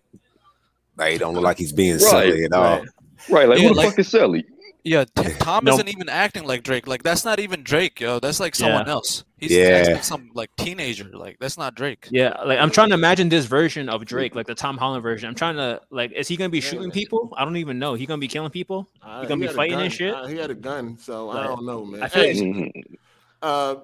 Like, 0.97 1.13
he 1.13 1.19
don't 1.19 1.35
look 1.35 1.45
like 1.45 1.59
he's 1.59 1.73
being 1.73 1.93
Right, 1.95 2.01
silly 2.33 2.45
at 2.45 2.53
all. 2.53 2.63
right. 2.81 2.89
Right, 3.31 3.49
like 3.49 3.59
Yeah, 3.61 3.69
who 3.69 3.75
the 3.75 3.81
like- 3.81 3.91
fuck 3.91 3.99
is 4.01 4.09
Sally? 4.09 4.45
Yeah, 4.89 5.05
T- 5.17 5.35
Tom 5.39 5.65
No. 5.65 5.75
isn't 5.75 5.89
even 5.89 6.09
acting 6.09 6.45
like 6.45 6.63
Drake. 6.63 6.87
Like 6.87 7.03
that's 7.03 7.25
not 7.25 7.39
even 7.41 7.63
Drake, 7.63 8.01
yo. 8.01 8.19
That's 8.21 8.41
like 8.41 8.55
someone 8.55 8.87
Yeah. 8.87 8.93
else. 8.93 9.25
He's 9.39 9.53
Yeah. 9.53 9.65
acting 9.69 9.95
like 9.95 10.05
some 10.05 10.31
like 10.35 10.51
teenager. 10.57 11.05
Like 11.13 11.37
that's 11.41 11.59
not 11.59 11.75
Drake. 11.75 12.09
Yeah, 12.11 12.41
like 12.45 12.59
I'm 12.59 12.71
trying 12.71 12.89
to 12.89 12.95
imagine 12.95 13.29
this 13.29 13.45
version 13.47 13.89
of 13.89 14.05
Drake, 14.05 14.35
like 14.35 14.47
the 14.47 14.55
Tom 14.55 14.77
Holland 14.79 15.03
version. 15.03 15.29
I'm 15.29 15.35
trying 15.35 15.57
to 15.57 15.81
like, 15.91 16.13
is 16.13 16.27
he 16.29 16.37
gonna 16.37 16.49
be 16.49 16.61
shooting 16.61 16.91
people? 16.91 17.33
I 17.37 17.45
don't 17.45 17.57
even 17.57 17.79
know. 17.79 17.95
He 17.95 18.07
gonna 18.07 18.19
be 18.21 18.29
killing 18.29 18.51
people? 18.51 18.89
Uh, 19.03 19.21
He 19.23 19.27
gonna 19.29 19.43
he 19.43 19.49
be 19.49 19.55
fighting 19.55 19.81
and 19.81 19.93
shit? 19.93 20.15
Uh, 20.15 20.27
he 20.27 20.37
had 20.37 20.51
a 20.51 20.55
gun, 20.55 20.97
so 20.99 21.31
I 21.31 21.45
don't 21.45 21.65
know, 21.67 21.85
man. 21.85 22.03
I 22.03 22.09
feel 22.09 22.27
like- 22.27 22.37
Mhm. 22.37 22.97
Uh, 23.41 23.77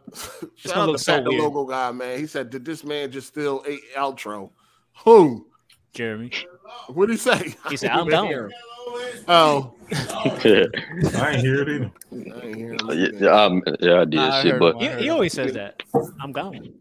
shout 0.56 0.76
out 0.76 0.92
to 0.92 0.98
so 0.98 1.22
the 1.22 1.30
logo 1.30 1.64
guy, 1.64 1.92
man. 1.92 2.18
He 2.18 2.26
said, 2.26 2.50
"Did 2.50 2.64
this 2.64 2.82
man 2.82 3.12
just 3.12 3.28
steal 3.28 3.62
eight 3.68 3.82
outro?" 3.96 4.50
Who? 5.04 5.46
Jeremy. 5.92 6.32
What 6.88 7.06
did 7.06 7.12
he 7.12 7.18
say? 7.18 7.54
He 7.70 7.76
said, 7.76 7.90
I 7.92 8.00
"I'm 8.00 8.06
didn't 8.06 8.10
down." 8.10 8.26
hear 8.26 8.44
him. 8.46 8.52
Oh, 9.26 9.72
yeah, 10.44 10.64
I 11.20 11.32
ain't 11.32 11.40
hear 11.40 11.62
it 11.62 11.68
either. 11.68 11.92
I 12.12 12.46
hear 12.46 12.72
him. 12.72 12.78
yeah, 12.90 13.08
yeah, 13.14 13.28
um, 13.28 13.62
yeah, 13.80 14.00
I 14.00 14.04
did 14.04 14.20
I 14.20 14.42
shit, 14.42 14.52
heard 14.52 14.60
but. 14.60 14.82
He, 14.82 15.04
he 15.04 15.10
always 15.10 15.32
says 15.32 15.52
that. 15.54 15.82
I'm 16.20 16.32
gone. 16.32 16.74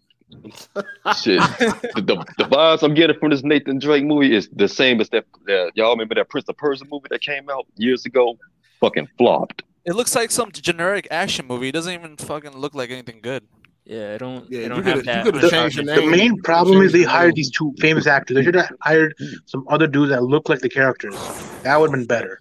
shit, 1.21 1.39
the, 1.39 1.93
the, 1.95 2.25
the 2.37 2.43
vibes 2.45 2.83
I'm 2.83 2.93
getting 2.93 3.17
from 3.19 3.29
this 3.29 3.43
Nathan 3.43 3.79
Drake 3.79 4.03
movie 4.03 4.35
is 4.35 4.49
the 4.53 4.67
same 4.67 4.99
as 4.99 5.09
that. 5.09 5.25
that 5.45 5.71
y'all 5.75 5.91
remember 5.91 6.15
that 6.15 6.29
Prince 6.29 6.49
of 6.49 6.57
Persia 6.57 6.85
movie 6.91 7.07
that 7.09 7.21
came 7.21 7.49
out 7.49 7.65
years 7.77 8.05
ago? 8.05 8.37
Fucking 8.79 9.07
flopped. 9.17 9.63
It 9.85 9.93
looks 9.93 10.15
like 10.15 10.31
some 10.31 10.51
generic 10.51 11.07
action 11.11 11.45
movie. 11.45 11.69
It 11.69 11.73
doesn't 11.73 11.93
even 11.93 12.17
fucking 12.17 12.57
look 12.57 12.73
like 12.73 12.89
anything 12.89 13.19
good. 13.21 13.43
Yeah, 13.85 14.13
I 14.13 14.17
don't. 14.17 14.49
Yeah, 14.49 14.57
they 14.59 14.63
you 14.63 14.69
don't 14.69 14.83
coulda- 14.83 15.01
that. 15.03 15.25
you 15.25 15.31
coulda 15.31 15.49
changed 15.49 15.79
uncharted- 15.79 16.03
your 16.03 16.11
The 16.11 16.17
main 16.17 16.41
problem 16.41 16.81
is 16.81 16.93
they 16.93 17.03
hired 17.03 17.35
these 17.35 17.51
two 17.51 17.73
famous 17.79 18.07
actors. 18.07 18.35
They 18.35 18.43
should 18.43 18.55
have 18.55 18.71
hired 18.81 19.13
some 19.45 19.65
other 19.69 19.87
dudes 19.87 20.09
that 20.11 20.23
look 20.23 20.47
like 20.47 20.59
the 20.59 20.69
characters. 20.69 21.15
That 21.63 21.79
would 21.79 21.89
have 21.89 21.99
been 21.99 22.07
better. 22.07 22.39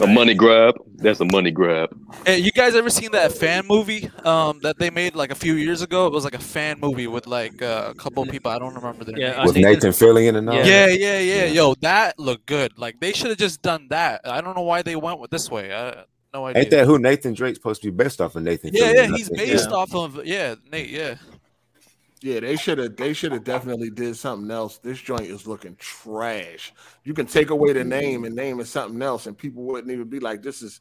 A 0.00 0.06
money 0.06 0.34
grab. 0.34 0.74
That's 0.96 1.20
a 1.20 1.24
money 1.24 1.50
grab. 1.52 1.90
Hey, 2.26 2.38
you 2.38 2.50
guys 2.52 2.74
ever 2.76 2.90
seen 2.90 3.12
that 3.12 3.32
fan 3.32 3.66
movie 3.68 4.10
um, 4.24 4.58
that 4.62 4.78
they 4.78 4.90
made 4.90 5.14
like 5.14 5.30
a 5.30 5.34
few 5.36 5.54
years 5.54 5.80
ago? 5.82 6.06
It 6.06 6.12
was 6.12 6.24
like 6.24 6.34
a 6.34 6.40
fan 6.40 6.78
movie 6.80 7.06
with 7.06 7.26
like 7.28 7.62
uh, 7.62 7.88
a 7.90 7.94
couple 7.94 8.22
of 8.24 8.28
people. 8.28 8.50
I 8.50 8.58
don't 8.58 8.74
remember 8.74 9.04
their 9.04 9.18
Yeah, 9.18 9.36
names. 9.38 9.46
With 9.46 9.56
Nathan 9.56 9.90
Fillion 9.90 10.36
and 10.36 10.48
all. 10.48 10.56
Yeah. 10.56 10.64
Yeah, 10.64 10.86
yeah, 10.88 11.18
yeah. 11.20 11.44
Yo, 11.46 11.74
that 11.82 12.18
looked 12.18 12.46
good. 12.46 12.76
Like 12.78 12.98
they 13.00 13.12
should 13.12 13.28
have 13.28 13.38
just 13.38 13.62
done 13.62 13.86
that. 13.90 14.20
I 14.24 14.40
don't 14.40 14.56
know 14.56 14.62
why 14.62 14.82
they 14.82 14.96
went 14.96 15.20
with 15.20 15.30
this 15.30 15.50
way. 15.50 15.72
I 15.72 16.04
no 16.38 16.46
idea. 16.46 16.62
Ain't 16.62 16.70
that 16.70 16.86
who 16.86 16.98
Nathan 16.98 17.34
Drake's 17.34 17.58
supposed 17.58 17.82
to 17.82 17.90
be 17.90 17.96
based 17.96 18.20
off 18.20 18.36
of 18.36 18.42
Nathan? 18.42 18.70
yeah, 18.72 18.92
Fillion, 18.92 18.94
yeah. 18.94 19.16
He's 19.16 19.28
think. 19.28 19.40
based 19.40 19.70
off 19.70 19.94
of 19.94 20.24
yeah, 20.24 20.54
Nate. 20.70 20.90
Yeah. 20.90 21.16
Yeah, 22.20 22.40
they 22.40 22.56
should 22.56 22.78
have. 22.78 22.96
They 22.96 23.12
should 23.12 23.30
have 23.30 23.44
definitely 23.44 23.90
did 23.90 24.16
something 24.16 24.50
else. 24.50 24.78
This 24.78 25.00
joint 25.00 25.26
is 25.26 25.46
looking 25.46 25.76
trash. 25.76 26.72
You 27.04 27.14
can 27.14 27.26
take 27.26 27.50
away 27.50 27.72
the 27.72 27.84
name 27.84 28.24
and 28.24 28.34
name 28.34 28.58
it 28.58 28.66
something 28.66 29.00
else, 29.02 29.26
and 29.26 29.38
people 29.38 29.62
wouldn't 29.62 29.92
even 29.92 30.08
be 30.08 30.18
like, 30.18 30.42
"This 30.42 30.60
is, 30.60 30.80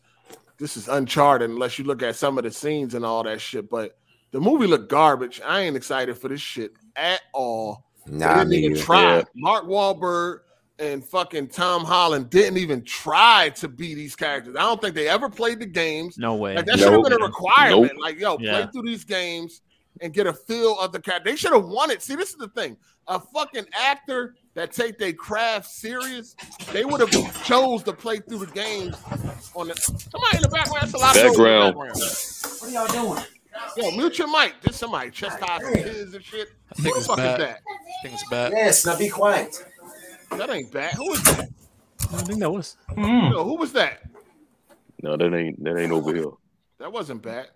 this 0.57 0.77
is 0.77 0.87
Uncharted," 0.87 1.51
unless 1.51 1.77
you 1.77 1.85
look 1.85 2.01
at 2.01 2.15
some 2.15 2.39
of 2.39 2.43
the 2.43 2.49
scenes 2.49 2.95
and 2.95 3.05
all 3.05 3.21
that 3.23 3.39
shit. 3.39 3.69
But 3.69 3.99
the 4.31 4.39
movie 4.39 4.65
looked 4.65 4.89
garbage. 4.89 5.39
I 5.45 5.61
ain't 5.61 5.75
excited 5.75 6.17
for 6.17 6.27
this 6.27 6.41
shit 6.41 6.71
at 6.95 7.21
all. 7.35 7.85
They 8.07 8.17
didn't 8.17 8.49
me 8.49 8.57
even 8.65 8.77
try. 8.77 9.17
Yeah. 9.17 9.23
Mark 9.35 9.65
Wahlberg 9.65 10.39
and 10.79 11.03
fucking 11.03 11.47
Tom 11.47 11.83
Holland 11.83 12.29
didn't 12.29 12.57
even 12.57 12.83
try 12.83 13.49
to 13.55 13.67
be 13.67 13.93
these 13.95 14.15
characters. 14.15 14.55
I 14.55 14.61
don't 14.61 14.79
think 14.81 14.93
they 14.95 15.07
ever 15.07 15.29
played 15.29 15.59
the 15.59 15.65
games. 15.65 16.17
No 16.17 16.35
way. 16.35 16.55
Like 16.55 16.65
that 16.65 16.77
should 16.79 16.91
have 16.91 16.93
Nope. 17.01 17.03
been 17.09 17.13
a 17.21 17.25
requirement. 17.25 17.93
Nope. 17.93 18.01
Like, 18.01 18.19
yo, 18.19 18.37
play 18.37 18.45
Yeah. 18.45 18.67
through 18.67 18.83
these 18.83 19.03
games 19.03 19.61
and 20.01 20.13
get 20.13 20.27
a 20.27 20.33
feel 20.33 20.79
of 20.79 20.91
the 20.91 20.99
character. 21.01 21.31
They 21.31 21.35
should 21.35 21.53
have 21.53 21.65
won 21.65 21.89
it. 21.89 22.01
See, 22.03 22.15
this 22.15 22.29
is 22.29 22.35
the 22.35 22.49
thing. 22.49 22.77
A 23.07 23.19
fucking 23.19 23.65
actor 23.73 24.35
that 24.53 24.71
take 24.71 24.97
their 24.99 25.13
craft 25.13 25.65
serious, 25.67 26.35
they 26.73 26.83
would 26.85 26.99
have 26.99 27.43
chose 27.43 27.81
to 27.83 27.93
play 27.93 28.17
through 28.17 28.39
the 28.39 28.47
games 28.47 28.95
on 29.55 29.67
the 29.69 29.75
somebody 29.75 30.35
in 30.37 30.41
the 30.43 30.49
background. 30.49 30.81
That's 30.91 30.93
a 30.93 30.97
lot 30.97 31.15
of 31.17 31.23
noise 31.23 31.37
in 31.37 31.43
the 31.43 31.49
Background. 31.49 31.75
background. 31.75 32.01
What 32.59 32.63
are 32.63 32.69
y'all 32.69 33.13
doing? 33.15 33.23
Yo, 33.77 33.91
mute 33.91 34.19
your 34.19 34.27
mic. 34.27 34.53
Just 34.61 34.77
somebody 34.77 35.09
chastising 35.09 35.73
kids 35.73 36.13
and 36.13 36.23
shit. 36.23 36.49
I 36.71 36.75
Who 36.75 36.83
think 36.83 36.93
the 36.95 36.99
it's 36.99 37.07
fuck 37.07 37.17
bad. 37.17 37.39
is 37.39 37.45
that? 37.47 37.59
I 37.67 38.01
think 38.03 38.13
it's 38.13 38.29
bad. 38.29 38.51
Yes, 38.55 38.85
now 38.85 38.97
be 38.97 39.09
quiet. 39.09 39.65
That 40.31 40.49
ain't 40.49 40.71
bad. 40.71 40.93
Who 40.95 41.11
is 41.13 41.23
that? 41.23 41.49
I 42.13 42.17
think 42.23 42.39
that 42.39 42.51
was. 42.51 42.77
Mm. 42.91 43.31
Yo, 43.31 43.43
who 43.43 43.55
was 43.57 43.73
that? 43.73 44.01
No, 45.01 45.15
that 45.17 45.33
ain't 45.33 45.63
that 45.63 45.77
ain't 45.77 45.91
over 45.91 46.13
here. 46.13 46.31
That 46.79 46.91
wasn't 46.91 47.21
bad. 47.21 47.47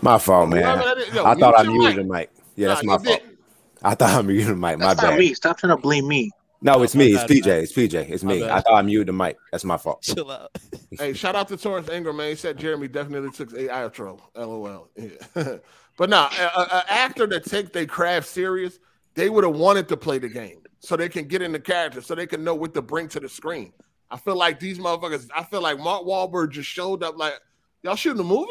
My 0.00 0.18
fault, 0.18 0.50
man. 0.50 0.62
Whoever 0.62 0.82
that 0.82 0.98
is- 0.98 1.14
yo, 1.14 1.24
I 1.24 1.34
thought 1.34 1.58
I 1.58 1.62
your 1.62 1.72
muted 1.72 1.96
mic. 1.96 2.06
the 2.06 2.12
mic. 2.14 2.30
Yeah, 2.56 2.68
Nah, 2.68 2.74
that's 2.74 2.86
my 2.86 2.92
fault. 2.94 3.04
didn't. 3.04 3.38
I 3.82 3.94
thought 3.94 4.10
I 4.10 4.22
muted 4.22 4.48
the 4.48 4.54
mic. 4.56 4.78
My 4.78 4.86
That's 4.88 5.02
not 5.02 5.10
bad. 5.10 5.18
me. 5.18 5.34
Stop 5.34 5.58
trying 5.58 5.76
to 5.76 5.80
blame 5.82 6.06
me. 6.08 6.30
No, 6.60 6.82
it's 6.82 6.94
me. 6.96 7.14
It's 7.14 7.22
PJ. 7.24 7.46
It's 7.46 7.72
PJ. 7.72 8.10
It's 8.10 8.24
me. 8.24 8.42
I 8.48 8.60
thought 8.60 8.74
I 8.74 8.82
muted 8.82 9.06
the 9.08 9.12
mic. 9.12 9.36
That's 9.52 9.64
my 9.64 9.76
fault. 9.76 10.02
Chill 10.02 10.30
out. 10.30 10.50
Hey, 10.98 11.12
shout 11.12 11.36
out 11.36 11.46
to 11.48 11.56
Torrance 11.56 11.88
Ingram, 11.90 12.16
man. 12.16 12.30
He 12.30 12.34
said 12.34 12.56
Jeremy 12.58 12.88
definitely 12.88 13.30
took 13.30 13.52
a 13.52 13.68
outro. 13.68 14.18
LOL. 14.34 14.88
Yeah. 14.96 15.58
but 15.98 16.10
now, 16.10 16.28
an 16.56 16.82
actor 16.88 17.26
that 17.28 17.44
take 17.44 17.72
their 17.74 17.86
craft 17.86 18.26
serious, 18.26 18.80
they 19.14 19.28
would 19.28 19.44
have 19.44 19.54
wanted 19.54 19.86
to 19.90 19.96
play 19.98 20.18
the 20.18 20.28
game 20.30 20.62
so 20.80 20.96
they 20.96 21.08
can 21.08 21.26
get 21.26 21.42
in 21.42 21.52
the 21.52 21.60
character, 21.60 22.00
so 22.00 22.14
they 22.14 22.26
can 22.26 22.44
know 22.44 22.54
what 22.54 22.74
to 22.74 22.82
bring 22.82 23.08
to 23.08 23.20
the 23.20 23.28
screen. 23.28 23.72
I 24.10 24.16
feel 24.16 24.36
like 24.36 24.58
these 24.58 24.78
motherfuckers. 24.78 25.28
I 25.34 25.44
feel 25.44 25.60
like 25.60 25.78
Mark 25.78 26.04
Wahlberg 26.04 26.50
just 26.50 26.68
showed 26.68 27.02
up. 27.02 27.18
Like, 27.18 27.34
y'all 27.82 27.96
shooting 27.96 28.20
a 28.20 28.24
movie? 28.24 28.50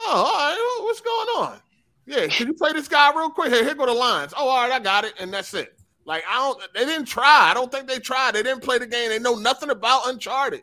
Oh, 0.00 0.06
all 0.06 0.32
right. 0.32 0.84
What's 0.84 1.00
going 1.00 1.48
on? 1.48 1.60
Yeah, 2.06 2.28
can 2.28 2.46
you 2.46 2.54
play 2.54 2.72
this 2.72 2.86
guy 2.86 3.12
real 3.16 3.30
quick? 3.30 3.52
Here, 3.52 3.64
here 3.64 3.74
go 3.74 3.86
the 3.86 3.92
lines. 3.92 4.32
Oh, 4.36 4.48
all 4.48 4.62
right, 4.62 4.70
I 4.70 4.78
got 4.78 5.04
it, 5.04 5.14
and 5.18 5.32
that's 5.32 5.54
it. 5.54 5.76
Like, 6.04 6.22
I 6.28 6.36
don't. 6.36 6.62
They 6.72 6.84
didn't 6.84 7.06
try. 7.06 7.50
I 7.50 7.54
don't 7.54 7.70
think 7.72 7.88
they 7.88 7.98
tried. 7.98 8.36
They 8.36 8.44
didn't 8.44 8.62
play 8.62 8.78
the 8.78 8.86
game. 8.86 9.08
They 9.08 9.18
know 9.18 9.34
nothing 9.34 9.70
about 9.70 10.08
Uncharted. 10.08 10.62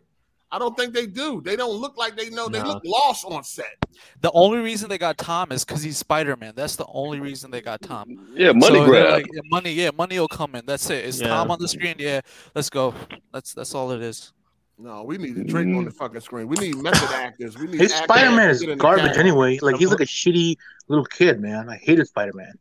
I 0.53 0.59
don't 0.59 0.77
think 0.77 0.93
they 0.93 1.07
do. 1.07 1.41
They 1.41 1.55
don't 1.55 1.73
look 1.81 1.97
like 1.97 2.15
they 2.15 2.29
know. 2.29 2.47
They 2.47 2.61
No. 2.61 2.69
look 2.73 2.83
lost 2.85 3.25
on 3.25 3.43
set. 3.43 3.75
The 4.21 4.31
only 4.33 4.59
reason 4.59 4.87
they 4.87 4.99
got 4.99 5.17
Tom 5.17 5.51
is 5.51 5.65
because 5.65 5.81
he's 5.81 5.97
Spider 5.97 6.35
Man. 6.35 6.53
That's 6.55 6.75
the 6.75 6.85
only 6.87 7.19
reason 7.19 7.49
they 7.49 7.59
got 7.61 7.81
Tom. 7.81 8.27
Yeah, 8.35 8.51
money 8.51 8.75
So 8.79 8.85
grab. 8.85 9.11
like, 9.13 9.25
yeah, 9.33 9.41
money, 9.49 9.71
yeah, 9.73 9.89
money 9.97 10.19
will 10.19 10.27
come 10.27 10.53
in. 10.53 10.65
That's 10.67 10.89
it. 10.91 10.99
it. 10.99 11.05
Is 11.05 11.21
Yeah. 11.21 11.29
Tom 11.29 11.49
on 11.49 11.57
the 11.59 11.67
screen? 11.67 11.95
Yeah, 11.97 12.21
let's 12.53 12.69
go. 12.69 12.93
That's 13.33 13.53
that's 13.55 13.73
all 13.73 13.91
it 13.91 14.01
is. 14.01 14.31
No, 14.77 15.03
we 15.03 15.17
need 15.17 15.37
a 15.37 15.43
Drake 15.43 15.67
on 15.75 15.85
the 15.85 15.91
fucking 15.91 16.21
screen. 16.21 16.47
We 16.47 16.55
need 16.57 16.75
method 16.77 17.09
actors. 17.15 17.57
We 17.57 17.67
need 17.67 17.79
His 17.81 17.93
Spider 17.93 18.29
Man 18.31 18.47
that 18.47 18.49
is 18.51 18.59
get 18.61 18.69
in 18.69 18.77
the 18.77 18.81
garbage 18.81 19.03
character. 19.05 19.21
anyway. 19.21 19.57
Like 19.59 19.77
he's 19.77 19.89
like 19.89 20.01
a 20.01 20.05
shitty 20.05 20.55
little 20.87 21.05
kid, 21.05 21.39
man. 21.41 21.69
I 21.69 21.77
hated 21.77 22.07
Spider 22.07 22.33
Man. 22.35 22.53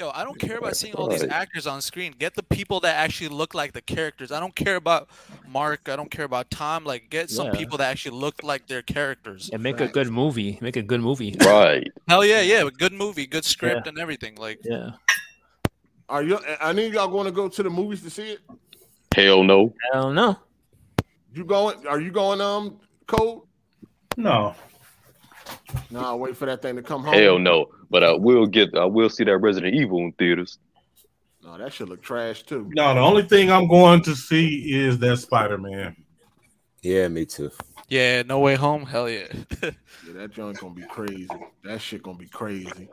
Yo, 0.00 0.10
I 0.14 0.24
don't 0.24 0.38
care 0.38 0.56
about 0.56 0.74
seeing 0.76 0.94
all 0.94 1.08
these 1.08 1.24
actors 1.24 1.66
on 1.66 1.82
screen. 1.82 2.14
Get 2.18 2.34
the 2.34 2.42
people 2.42 2.80
that 2.80 2.96
actually 2.96 3.28
look 3.28 3.52
like 3.52 3.74
the 3.74 3.82
characters. 3.82 4.32
I 4.32 4.40
don't 4.40 4.54
care 4.54 4.76
about 4.76 5.10
Mark. 5.46 5.90
I 5.90 5.96
don't 5.96 6.10
care 6.10 6.24
about 6.24 6.50
Tom. 6.50 6.84
Like, 6.84 7.10
get 7.10 7.28
some 7.28 7.48
Yeah. 7.48 7.52
people 7.52 7.76
that 7.76 7.90
actually 7.90 8.16
look 8.18 8.42
like 8.42 8.66
their 8.66 8.80
characters. 8.80 9.50
And 9.52 9.62
make 9.62 9.78
a 9.78 9.88
good 9.88 10.08
movie. 10.08 10.56
Make 10.62 10.76
a 10.76 10.82
good 10.82 11.02
movie. 11.02 11.36
Right. 11.38 11.86
Hell 12.08 12.24
yeah, 12.24 12.40
yeah. 12.40 12.66
Good 12.78 12.94
movie, 12.94 13.26
good 13.26 13.44
script, 13.44 13.86
and 13.86 13.98
everything. 13.98 14.36
Like, 14.36 14.60
Yeah. 14.64 14.92
Are 16.08 16.22
you? 16.22 16.38
I 16.62 16.72
need 16.72 16.94
y'all 16.94 17.08
going 17.08 17.26
to 17.26 17.30
go 17.32 17.48
to 17.48 17.62
the 17.62 17.68
movies 17.70 18.02
to 18.02 18.08
see 18.08 18.30
it. 18.30 18.40
Hell 19.14 19.44
no. 19.44 19.74
Hell 19.92 20.10
no. 20.10 20.38
You 21.34 21.44
going? 21.44 21.86
Are 21.86 22.00
you 22.00 22.10
going? 22.10 22.40
Um, 22.40 22.80
Cole? 23.06 23.46
No. 24.16 24.54
No, 25.90 26.00
I'll 26.00 26.18
wait 26.18 26.36
for 26.36 26.46
that 26.46 26.62
thing 26.62 26.76
to 26.76 26.82
come 26.82 27.02
home. 27.04 27.14
Hell 27.14 27.38
no. 27.38 27.66
But 27.90 28.04
I 28.04 28.12
will 28.12 28.46
get. 28.46 28.74
I 28.76 28.84
will 28.84 29.08
see 29.10 29.24
that 29.24 29.36
Resident 29.38 29.74
Evil 29.74 29.98
in 29.98 30.12
theaters. 30.12 30.58
No, 31.42 31.56
that 31.58 31.72
should 31.72 31.88
look 31.88 32.02
trash 32.02 32.42
too. 32.42 32.70
No, 32.74 32.94
the 32.94 33.00
only 33.00 33.22
thing 33.22 33.50
I'm 33.50 33.66
going 33.66 34.02
to 34.02 34.14
see 34.14 34.72
is 34.74 34.98
that 34.98 35.16
Spider 35.18 35.58
Man. 35.58 35.96
Yeah, 36.82 37.08
me 37.08 37.26
too. 37.26 37.50
yeah, 37.88 38.22
No 38.22 38.38
Way 38.40 38.54
Home. 38.54 38.84
Hell 38.86 39.08
yeah. 39.08 39.26
Yeah, 40.06 40.14
that 40.14 40.32
joint 40.32 40.58
gonna 40.58 40.74
be 40.74 40.82
crazy. 40.82 41.28
That 41.64 41.80
shit 41.80 42.02
gonna 42.02 42.16
be 42.18 42.26
crazy. 42.28 42.88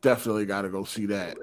Definitely 0.00 0.46
got 0.46 0.62
to 0.62 0.68
go 0.70 0.84
see 0.84 1.06
that. 1.06 1.36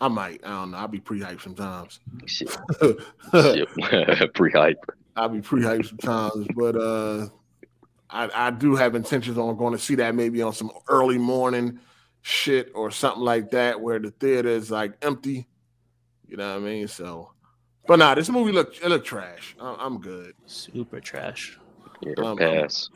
I 0.00 0.08
might. 0.08 0.40
I 0.44 0.50
don't 0.50 0.70
know. 0.72 0.76
I'll 0.78 0.88
be 0.88 1.00
pre-hyped 1.00 1.40
sometimes. 1.42 2.00
Shit. 2.26 2.50
Shit. 3.32 4.34
Pre-hype. 4.34 4.84
I'll 5.16 5.28
be 5.28 5.40
pre-hyped 5.40 5.88
sometimes, 5.88 6.46
but 6.54 6.76
uh, 6.76 7.28
I 8.14 8.46
I 8.46 8.50
do 8.50 8.76
have 8.76 8.94
intentions 8.94 9.36
on 9.36 9.56
going 9.56 9.72
to 9.72 9.78
see 9.78 9.96
that 9.96 10.14
maybe 10.14 10.40
on 10.40 10.52
some 10.52 10.70
early 10.88 11.18
morning 11.18 11.80
shit 12.22 12.70
or 12.74 12.90
something 12.90 13.22
like 13.22 13.50
that 13.50 13.80
where 13.80 13.98
the 13.98 14.10
theater 14.12 14.48
is 14.48 14.70
like 14.70 14.94
empty. 15.02 15.46
You 16.26 16.38
know 16.38 16.54
what 16.54 16.62
I 16.62 16.64
mean? 16.64 16.88
So, 16.88 17.32
but 17.86 17.98
nah, 17.98 18.14
this 18.14 18.30
movie 18.30 18.52
look 18.52 18.76
it 18.82 18.88
look 18.88 19.04
trash. 19.04 19.56
I, 19.60 19.76
I'm 19.78 20.00
good. 20.00 20.34
Super 20.46 21.00
trash. 21.00 21.58
Um, 22.18 22.38
pass. 22.38 22.88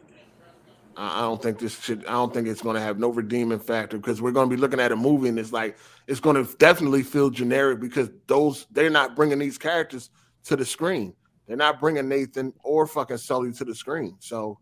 I 0.97 1.19
I 1.19 1.21
don't 1.23 1.43
think 1.43 1.59
this 1.59 1.79
should. 1.81 2.07
I 2.07 2.13
don't 2.13 2.33
think 2.33 2.47
it's 2.47 2.63
going 2.63 2.77
to 2.77 2.81
have 2.81 2.99
no 2.99 3.09
redeeming 3.11 3.59
factor 3.59 3.97
because 3.99 4.23
we're 4.23 4.33
going 4.33 4.49
to 4.49 4.55
be 4.55 4.61
looking 4.61 4.81
at 4.81 4.93
a 4.93 4.97
movie 4.97 5.29
and 5.29 5.39
it's 5.39 5.53
like 5.53 5.77
it's 6.07 6.21
going 6.21 6.37
to 6.37 6.57
definitely 6.57 7.03
feel 7.03 7.29
generic 7.31 7.81
because 7.81 8.09
those 8.29 8.67
they're 8.71 8.89
not 8.89 9.17
bringing 9.17 9.39
these 9.39 9.59
characters 9.59 10.11
to 10.45 10.57
the 10.57 10.65
screen. 10.65 11.15
They're 11.47 11.57
not 11.57 11.81
bringing 11.81 12.09
Nathan 12.09 12.53
or 12.63 12.87
fucking 12.87 13.17
Sully 13.19 13.53
to 13.53 13.65
the 13.65 13.75
screen. 13.75 14.17
So 14.21 14.59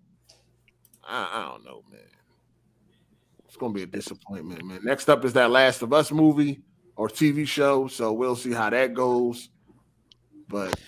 I, 1.08 1.28
I 1.32 1.48
don't 1.50 1.64
know, 1.64 1.82
man. 1.90 2.00
It's 3.46 3.56
going 3.56 3.72
to 3.72 3.76
be 3.76 3.82
a 3.84 3.86
disappointment, 3.86 4.64
man. 4.64 4.80
Next 4.84 5.08
up 5.08 5.24
is 5.24 5.32
that 5.34 5.50
Last 5.50 5.82
of 5.82 5.92
Us 5.92 6.12
movie 6.12 6.60
or 6.96 7.08
TV 7.08 7.46
show. 7.46 7.86
So 7.86 8.12
we'll 8.12 8.36
see 8.36 8.52
how 8.52 8.70
that 8.70 8.94
goes. 8.94 9.48
But 10.48 10.78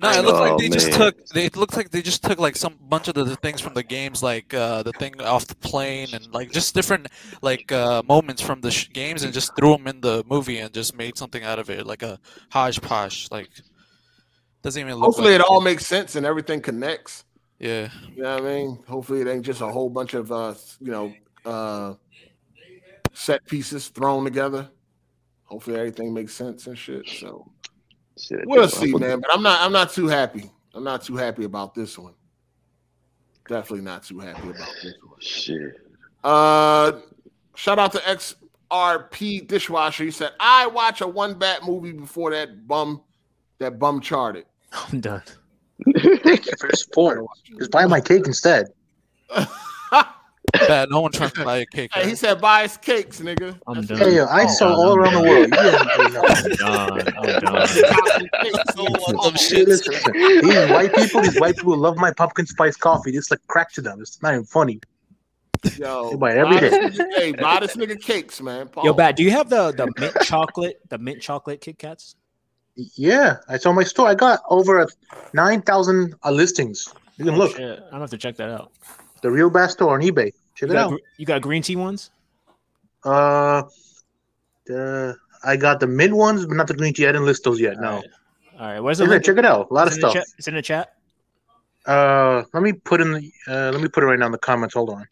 No, 0.00 0.10
it 0.10 0.24
looks 0.24 0.38
like 0.38 0.58
they 0.58 0.68
just 0.68 0.92
took. 0.92 1.26
They, 1.28 1.44
it 1.46 1.56
looks 1.56 1.76
like 1.76 1.90
they 1.90 2.02
just 2.02 2.24
took 2.24 2.38
like 2.38 2.56
some 2.56 2.76
bunch 2.88 3.08
of 3.08 3.14
the, 3.14 3.24
the 3.24 3.36
things 3.36 3.60
from 3.60 3.74
the 3.74 3.82
games, 3.82 4.22
like 4.22 4.52
uh, 4.54 4.82
the 4.82 4.92
thing 4.92 5.20
off 5.20 5.46
the 5.46 5.56
plane, 5.56 6.08
and 6.12 6.32
like 6.32 6.50
just 6.52 6.74
different 6.74 7.08
like 7.42 7.70
uh, 7.72 8.02
moments 8.06 8.42
from 8.42 8.60
the 8.60 8.70
sh- 8.70 8.90
games, 8.92 9.22
and 9.22 9.32
just 9.32 9.54
threw 9.56 9.76
them 9.76 9.86
in 9.86 10.00
the 10.00 10.24
movie 10.28 10.58
and 10.58 10.72
just 10.72 10.96
made 10.96 11.18
something 11.18 11.42
out 11.42 11.58
of 11.58 11.70
it, 11.70 11.86
like 11.86 12.02
a 12.02 12.18
hodgepodge. 12.50 13.28
Like 13.30 13.48
doesn't 14.62 14.80
even 14.80 14.94
look. 14.94 15.04
hopefully 15.04 15.32
like 15.32 15.40
it 15.40 15.46
all 15.46 15.60
makes 15.60 15.86
sense 15.86 16.16
and 16.16 16.26
everything 16.26 16.60
connects. 16.60 17.24
Yeah. 17.58 17.88
You 18.14 18.22
know 18.22 18.34
what 18.34 18.44
I 18.44 18.46
mean? 18.46 18.78
Hopefully 18.86 19.20
it 19.20 19.28
ain't 19.28 19.44
just 19.44 19.60
a 19.60 19.66
whole 19.68 19.90
bunch 19.90 20.14
of 20.14 20.30
uh 20.30 20.54
you 20.80 20.92
know 20.92 21.12
uh 21.44 21.94
set 23.12 23.44
pieces 23.46 23.88
thrown 23.88 24.24
together. 24.24 24.68
Hopefully 25.44 25.76
everything 25.76 26.12
makes 26.14 26.34
sense 26.34 26.66
and 26.66 26.78
shit. 26.78 27.08
So 27.08 27.50
Shit, 28.18 28.46
we'll 28.46 28.62
just- 28.64 28.78
see, 28.78 28.92
man. 28.94 29.20
But 29.20 29.32
I'm 29.32 29.42
not 29.42 29.60
I'm 29.60 29.72
not 29.72 29.90
too 29.92 30.06
happy. 30.06 30.50
I'm 30.74 30.84
not 30.84 31.02
too 31.02 31.16
happy 31.16 31.44
about 31.44 31.74
this 31.74 31.98
one. 31.98 32.14
Definitely 33.48 33.84
not 33.84 34.02
too 34.04 34.18
happy 34.20 34.50
about 34.50 34.68
this 34.82 34.94
one. 35.02 35.20
Shit. 35.20 35.80
Uh 36.22 36.92
shout 37.56 37.78
out 37.80 37.90
to 37.92 37.98
XRP 38.70 39.46
dishwasher. 39.48 40.04
He 40.04 40.10
said, 40.12 40.32
I 40.38 40.66
watch 40.68 41.00
a 41.00 41.08
one 41.08 41.34
bat 41.38 41.64
movie 41.64 41.92
before 41.92 42.30
that 42.32 42.68
bum 42.68 43.02
that 43.58 43.78
bum 43.80 44.00
charted. 44.00 44.44
I'm 44.72 45.00
done. 45.00 45.22
Thank 45.84 46.46
you 46.46 46.52
for 46.58 46.66
your 46.66 46.72
support. 46.74 47.24
Just 47.58 47.70
buy 47.70 47.86
my 47.86 48.00
cake 48.00 48.26
instead. 48.26 48.66
Bad. 50.66 50.88
No 50.90 51.02
one 51.02 51.12
trying 51.12 51.30
to 51.30 51.44
buy 51.44 51.58
a 51.58 51.66
cake. 51.66 51.90
Hey, 51.92 52.08
he 52.08 52.14
said 52.14 52.40
buy 52.40 52.62
his 52.62 52.78
cakes, 52.78 53.20
nigga. 53.20 53.58
I'm 53.66 53.84
done. 53.84 53.98
Hey, 53.98 54.16
yo, 54.16 54.24
I 54.26 54.46
saw 54.46 54.74
all 54.74 54.96
around 54.96 55.12
the 55.14 55.20
world. 55.20 55.40
You 55.40 55.50
didn't 55.50 56.12
know. 56.14 56.22
I'm 56.26 56.56
done. 56.56 57.14
I'm 57.18 57.40
done. 57.40 57.68
Hey, 58.38 59.64
listen, 59.64 59.92
listen. 59.92 60.12
These 60.14 60.70
white 60.70 60.94
people, 60.94 61.20
these 61.20 61.38
white 61.38 61.56
people 61.56 61.76
love 61.76 61.96
my 61.98 62.12
pumpkin 62.12 62.46
spice 62.46 62.76
coffee. 62.76 63.14
It's 63.14 63.30
like 63.30 63.46
crack 63.48 63.72
to 63.72 63.82
them. 63.82 64.00
It's 64.00 64.22
not 64.22 64.32
even 64.32 64.44
funny. 64.46 64.80
Yo, 65.76 66.10
They 66.10 66.16
buy 66.16 66.32
it 66.32 66.38
every 66.38 66.54
buy 66.56 66.60
this 66.60 66.70
day. 66.70 67.04
nigga- 67.04 67.16
hey, 67.16 67.32
buy 67.32 67.60
this 67.60 67.76
nigga 67.76 68.00
cakes, 68.00 68.40
man. 68.40 68.60
Yo, 68.60 68.66
Pause. 68.66 68.96
Bat, 68.96 69.16
do 69.16 69.22
you 69.24 69.30
have 69.32 69.50
the 69.50 69.72
the 69.72 69.92
mint 69.98 70.14
chocolate, 70.22 70.80
the 70.88 70.98
mint 70.98 71.20
chocolate 71.20 71.60
Kit 71.60 71.78
Kats? 71.78 72.14
Yeah, 72.96 73.38
I 73.48 73.58
saw 73.58 73.72
my 73.72 73.82
store. 73.82 74.08
I 74.08 74.14
got 74.14 74.40
over 74.48 74.78
a 74.80 74.86
nine 75.34 75.62
thousand 75.62 76.14
uh, 76.24 76.30
listings. 76.30 76.86
You 77.16 77.24
can 77.24 77.34
Oh, 77.34 77.38
look. 77.38 77.56
shit. 77.56 77.78
I'm 77.78 77.90
gonna 77.90 78.00
have 78.02 78.10
to 78.10 78.18
check 78.18 78.36
that 78.36 78.50
out. 78.50 78.70
The 79.22 79.30
real 79.30 79.50
Bass 79.50 79.72
store 79.72 79.94
on 79.94 80.00
eBay. 80.00 80.32
Check 80.54 80.68
You 80.68 80.68
it 80.68 80.72
got, 80.74 80.84
out. 80.84 80.90
gr- 80.90 80.96
you 81.16 81.26
got 81.26 81.42
green 81.42 81.62
tea 81.62 81.74
ones? 81.76 82.10
Uh, 83.04 83.62
the 84.66 85.16
I 85.44 85.56
got 85.56 85.80
the 85.80 85.86
mint 85.88 86.14
ones, 86.14 86.46
but 86.46 86.56
not 86.56 86.68
the 86.68 86.74
green 86.74 86.94
tea. 86.94 87.04
I 87.06 87.12
didn't 87.12 87.26
list 87.26 87.42
those 87.44 87.60
yet. 87.60 87.80
No. 87.80 88.02
All 88.58 88.66
right, 88.66 88.80
where's 88.80 88.98
the 88.98 89.04
Yeah, 89.04 89.10
link? 89.10 89.24
check 89.24 89.38
it 89.38 89.44
out. 89.44 89.70
A 89.70 89.74
lot 89.74 89.86
of 89.88 89.94
It's 89.94 89.96
in 89.96 90.02
the 90.02 90.08
stuff. 90.10 90.14
chat- 90.14 90.34
It's 90.38 90.48
in 90.48 90.54
the 90.54 90.62
chat. 90.62 90.92
Uh, 91.86 92.44
let 92.52 92.62
me 92.62 92.72
put 92.72 93.00
in 93.00 93.12
the. 93.12 93.32
Uh, 93.48 93.70
let 93.72 93.80
me 93.80 93.88
put 93.88 94.02
it 94.04 94.06
right 94.06 94.18
now 94.18 94.26
in 94.26 94.32
the 94.32 94.38
comments. 94.38 94.74
Hold 94.74 94.90
on. 94.90 95.06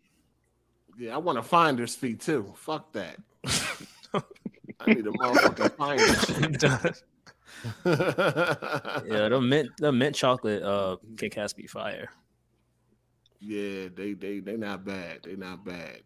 Yeah, 0.98 1.14
I 1.14 1.18
want 1.18 1.38
a 1.38 1.42
finder's 1.42 1.94
fee 1.96 2.14
too. 2.14 2.52
Fuck 2.56 2.92
that. 2.92 3.16
I 3.44 4.86
need 4.94 5.06
a 5.06 5.10
motherfucking 5.10 5.72
finder's 5.76 6.24
fee. 6.24 6.92
Yeah, 7.84 9.28
the 9.28 9.40
mint 9.40 9.70
the 9.78 9.92
mint 9.92 10.14
chocolate 10.14 10.62
uh 10.62 10.96
Kit 11.16 11.32
Kats 11.32 11.52
be 11.52 11.66
fire. 11.66 12.10
Yeah, 13.40 13.88
they 13.94 14.14
they 14.14 14.40
they 14.40 14.56
not 14.56 14.84
bad. 14.84 15.20
They 15.24 15.36
not 15.36 15.64
bad. 15.64 16.02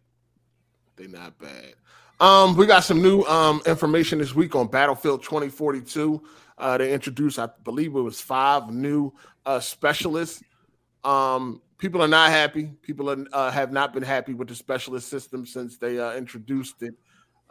They 0.95 1.07
not 1.07 1.37
bad. 1.39 1.73
Um, 2.19 2.55
we 2.55 2.67
got 2.67 2.83
some 2.83 3.01
new 3.01 3.23
um 3.23 3.61
information 3.65 4.19
this 4.19 4.35
week 4.35 4.55
on 4.55 4.67
Battlefield 4.67 5.23
2042. 5.23 6.21
Uh, 6.57 6.77
they 6.77 6.93
introduced, 6.93 7.39
I 7.39 7.49
believe 7.63 7.95
it 7.95 8.01
was 8.01 8.21
five 8.21 8.69
new 8.71 9.11
uh 9.45 9.59
specialists. 9.59 10.43
Um, 11.03 11.61
people 11.79 12.01
are 12.03 12.07
not 12.07 12.29
happy. 12.29 12.71
People 12.83 13.09
are, 13.09 13.25
uh, 13.33 13.49
have 13.49 13.71
not 13.71 13.93
been 13.93 14.03
happy 14.03 14.35
with 14.35 14.47
the 14.47 14.55
specialist 14.55 15.09
system 15.09 15.45
since 15.45 15.77
they 15.77 15.99
uh, 15.99 16.13
introduced 16.13 16.83
it. 16.83 16.93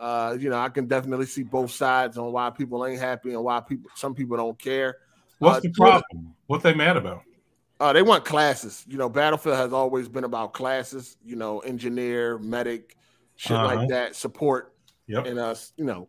Uh, 0.01 0.35
you 0.41 0.49
know, 0.49 0.59
I 0.59 0.71
can 0.71 0.87
definitely 0.87 1.27
see 1.27 1.43
both 1.43 1.71
sides 1.71 2.17
on 2.17 2.33
why 2.33 2.49
people 2.49 2.87
ain't 2.87 2.99
happy 2.99 3.35
and 3.35 3.45
why 3.45 3.61
people 3.61 3.91
some 3.95 4.15
people 4.15 4.37
don't 4.39 4.59
care. 4.59 4.97
What's 5.39 5.59
Uh, 5.59 5.61
the 5.61 5.71
problem? 5.73 6.35
What 6.47 6.63
they 6.63 6.73
mad 6.75 6.97
about? 6.97 7.23
uh, 7.79 7.93
they 7.93 8.03
want 8.03 8.25
classes. 8.25 8.85
You 8.89 8.97
know, 8.99 9.09
Battlefield 9.11 9.57
has 9.57 9.73
always 9.75 10.09
been 10.09 10.25
about 10.25 10.55
classes. 10.55 11.19
You 11.23 11.37
know, 11.37 11.61
engineer, 11.61 12.39
medic, 12.39 12.97
shit 13.37 13.57
Uh-huh. 13.57 13.67
like 13.75 13.89
that, 13.91 14.17
support. 14.17 14.75
Yep. 15.07 15.27
And 15.27 15.39
us, 15.39 15.73
you 15.77 15.85
know, 15.85 16.09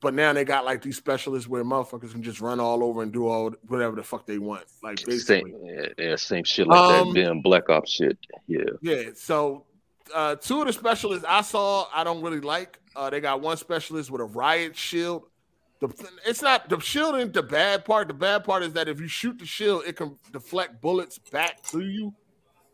but 0.00 0.14
now 0.14 0.32
they 0.32 0.44
got 0.44 0.64
like 0.64 0.82
these 0.82 0.96
specialists 0.96 1.48
where 1.48 1.64
motherfuckers 1.64 2.12
can 2.12 2.22
just 2.22 2.40
run 2.40 2.60
all 2.60 2.84
over 2.84 3.02
and 3.02 3.12
do 3.12 3.26
all 3.26 3.50
whatever 3.66 3.96
the 3.96 4.02
fuck 4.04 4.26
they 4.26 4.38
want. 4.38 4.64
Like 4.82 5.04
basically, 5.04 5.52
Same, 5.52 5.54
yeah, 5.64 5.86
yeah, 5.98 6.16
same 6.16 6.44
shit 6.44 6.66
like 6.68 6.78
Um, 6.78 7.14
that 7.14 7.20
damn 7.20 7.40
Black 7.40 7.68
Ops 7.70 7.90
shit. 7.90 8.18
Yeah. 8.46 8.64
yeah. 8.82 9.02
So 9.14 9.64
uh, 10.14 10.36
two 10.36 10.60
of 10.60 10.66
the 10.66 10.72
specialists 10.72 11.24
I 11.28 11.40
saw, 11.42 11.86
I 11.94 12.04
don't 12.04 12.20
really 12.22 12.40
like. 12.40 12.78
Uh, 12.96 13.10
they 13.10 13.20
got 13.20 13.40
one 13.40 13.56
specialist 13.56 14.10
with 14.10 14.20
a 14.20 14.24
riot 14.24 14.76
shield. 14.76 15.24
The, 15.80 15.88
it's 16.26 16.42
not 16.42 16.68
the 16.68 16.78
shield 16.80 17.16
ain't 17.16 17.32
the 17.32 17.42
bad 17.42 17.84
part. 17.84 18.08
The 18.08 18.14
bad 18.14 18.44
part 18.44 18.62
is 18.62 18.72
that 18.74 18.88
if 18.88 19.00
you 19.00 19.08
shoot 19.08 19.38
the 19.38 19.46
shield, 19.46 19.82
it 19.86 19.96
can 19.96 20.16
deflect 20.32 20.80
bullets 20.80 21.18
back 21.18 21.62
to 21.70 21.80
you 21.80 22.14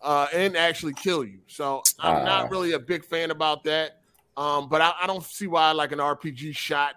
uh, 0.03 0.27
and 0.35 0.57
actually 0.57 0.93
kill 0.95 1.25
you. 1.25 1.41
So 1.47 1.83
I'm 1.99 2.17
Ah. 2.17 2.25
not 2.25 2.51
really 2.51 2.73
a 2.73 2.79
big 2.79 3.05
fan 3.05 3.31
about 3.31 3.65
that. 3.65 4.01
Um, 4.37 4.69
but 4.69 4.81
I, 4.81 4.93
I 5.03 5.07
don't 5.07 5.25
see 5.25 5.47
why 5.47 5.73
like 5.73 5.93
an 5.93 5.99
RPG 5.99 6.55
shot 6.55 6.95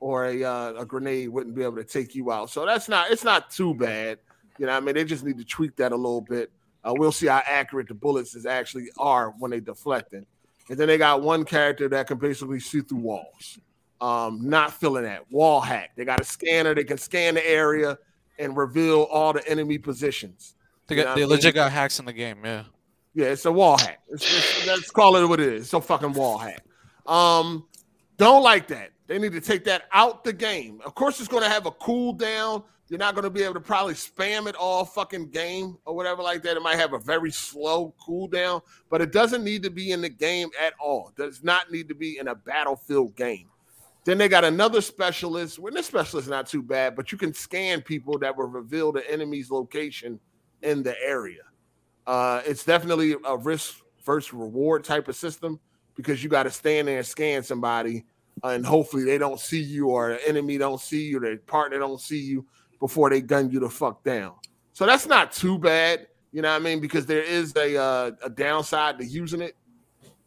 or 0.00 0.26
a 0.26 0.42
uh, 0.44 0.72
a 0.78 0.84
grenade 0.84 1.28
wouldn't 1.28 1.54
be 1.54 1.62
able 1.62 1.76
to 1.76 1.84
take 1.84 2.14
you 2.14 2.32
out. 2.32 2.50
So 2.50 2.66
that's 2.66 2.88
not 2.88 3.10
it's 3.10 3.24
not 3.24 3.50
too 3.50 3.72
bad. 3.74 4.18
You 4.58 4.66
know, 4.66 4.72
I 4.72 4.80
mean, 4.80 4.94
they 4.96 5.04
just 5.04 5.24
need 5.24 5.38
to 5.38 5.44
tweak 5.44 5.76
that 5.76 5.92
a 5.92 5.96
little 5.96 6.20
bit. 6.20 6.50
Uh, 6.84 6.92
we'll 6.96 7.12
see 7.12 7.28
how 7.28 7.40
accurate 7.46 7.86
the 7.88 7.94
bullets 7.94 8.34
is 8.34 8.44
actually 8.46 8.88
are 8.98 9.30
when 9.38 9.50
they 9.52 9.60
deflecting. 9.60 10.26
And 10.68 10.78
then 10.78 10.88
they 10.88 10.98
got 10.98 11.22
one 11.22 11.44
character 11.44 11.88
that 11.88 12.06
can 12.06 12.18
basically 12.18 12.60
see 12.60 12.80
through 12.80 12.98
walls. 12.98 13.58
Um, 14.00 14.48
not 14.48 14.72
feeling 14.72 15.04
that 15.04 15.30
wall 15.30 15.60
hack. 15.60 15.90
They 15.96 16.04
got 16.04 16.20
a 16.20 16.24
scanner. 16.24 16.74
They 16.74 16.84
can 16.84 16.98
scan 16.98 17.34
the 17.34 17.48
area 17.48 17.98
and 18.38 18.56
reveal 18.56 19.02
all 19.02 19.32
the 19.32 19.46
enemy 19.48 19.78
positions. 19.78 20.54
They 20.88 20.96
got 20.96 21.14
they 21.14 21.22
mean? 21.22 21.30
legit 21.30 21.54
got 21.54 21.70
hacks 21.70 21.98
in 21.98 22.04
the 22.04 22.12
game. 22.12 22.44
Yeah. 22.44 22.64
Yeah, 23.14 23.26
it's 23.26 23.44
a 23.44 23.52
wall 23.52 23.78
hack. 23.78 24.00
It's, 24.08 24.24
it's, 24.24 24.66
let's 24.66 24.90
call 24.90 25.16
it 25.16 25.26
what 25.26 25.38
it 25.38 25.52
is. 25.52 25.64
It's 25.64 25.72
a 25.74 25.80
fucking 25.80 26.14
wall 26.14 26.38
hack. 26.38 26.64
Um, 27.06 27.66
don't 28.16 28.42
like 28.42 28.68
that. 28.68 28.90
They 29.06 29.18
need 29.18 29.32
to 29.32 29.40
take 29.40 29.64
that 29.64 29.84
out 29.92 30.24
the 30.24 30.32
game. 30.32 30.80
Of 30.84 30.94
course, 30.94 31.20
it's 31.20 31.28
going 31.28 31.42
to 31.42 31.48
have 31.48 31.66
a 31.66 31.70
cooldown. 31.70 32.64
You're 32.92 32.98
not 32.98 33.14
going 33.14 33.24
to 33.24 33.30
be 33.30 33.42
able 33.42 33.54
to 33.54 33.60
probably 33.60 33.94
spam 33.94 34.46
it 34.46 34.54
all 34.54 34.84
fucking 34.84 35.30
game 35.30 35.78
or 35.86 35.96
whatever 35.96 36.22
like 36.22 36.42
that. 36.42 36.58
It 36.58 36.62
might 36.62 36.76
have 36.76 36.92
a 36.92 36.98
very 36.98 37.30
slow 37.30 37.94
cooldown, 38.06 38.60
but 38.90 39.00
it 39.00 39.12
doesn't 39.12 39.42
need 39.42 39.62
to 39.62 39.70
be 39.70 39.92
in 39.92 40.02
the 40.02 40.10
game 40.10 40.50
at 40.62 40.74
all. 40.78 41.10
Does 41.16 41.42
not 41.42 41.72
need 41.72 41.88
to 41.88 41.94
be 41.94 42.18
in 42.18 42.28
a 42.28 42.34
battlefield 42.34 43.16
game. 43.16 43.48
Then 44.04 44.18
they 44.18 44.28
got 44.28 44.44
another 44.44 44.82
specialist. 44.82 45.58
Well, 45.58 45.72
this 45.72 45.86
specialist 45.86 46.26
is 46.26 46.30
not 46.30 46.46
too 46.46 46.62
bad, 46.62 46.94
but 46.94 47.10
you 47.10 47.16
can 47.16 47.32
scan 47.32 47.80
people 47.80 48.18
that 48.18 48.36
will 48.36 48.44
reveal 48.44 48.92
the 48.92 49.10
enemy's 49.10 49.50
location 49.50 50.20
in 50.60 50.82
the 50.82 50.94
area. 51.02 51.44
Uh, 52.06 52.42
it's 52.44 52.62
definitely 52.62 53.16
a 53.24 53.38
risk 53.38 53.76
versus 54.04 54.34
reward 54.34 54.84
type 54.84 55.08
of 55.08 55.16
system 55.16 55.58
because 55.94 56.22
you 56.22 56.28
got 56.28 56.42
to 56.42 56.50
stand 56.50 56.88
there 56.88 56.98
and 56.98 57.06
scan 57.06 57.42
somebody, 57.42 58.04
uh, 58.44 58.48
and 58.48 58.66
hopefully 58.66 59.04
they 59.04 59.16
don't 59.16 59.40
see 59.40 59.62
you 59.62 59.88
or 59.88 60.10
the 60.10 60.28
enemy 60.28 60.58
don't 60.58 60.82
see 60.82 61.04
you, 61.04 61.18
their 61.20 61.38
partner 61.38 61.78
don't 61.78 61.98
see 61.98 62.20
you 62.20 62.44
before 62.82 63.08
they 63.08 63.20
gun 63.20 63.48
you 63.48 63.60
the 63.60 63.70
fuck 63.70 64.02
down. 64.02 64.34
So 64.72 64.84
that's 64.86 65.06
not 65.06 65.30
too 65.30 65.56
bad, 65.56 66.08
you 66.32 66.42
know 66.42 66.50
what 66.50 66.60
I 66.60 66.64
mean? 66.64 66.80
Because 66.80 67.06
there 67.06 67.22
is 67.22 67.54
a 67.54 67.80
uh, 67.80 68.10
a 68.24 68.28
downside 68.28 68.98
to 68.98 69.04
using 69.06 69.40
it, 69.40 69.54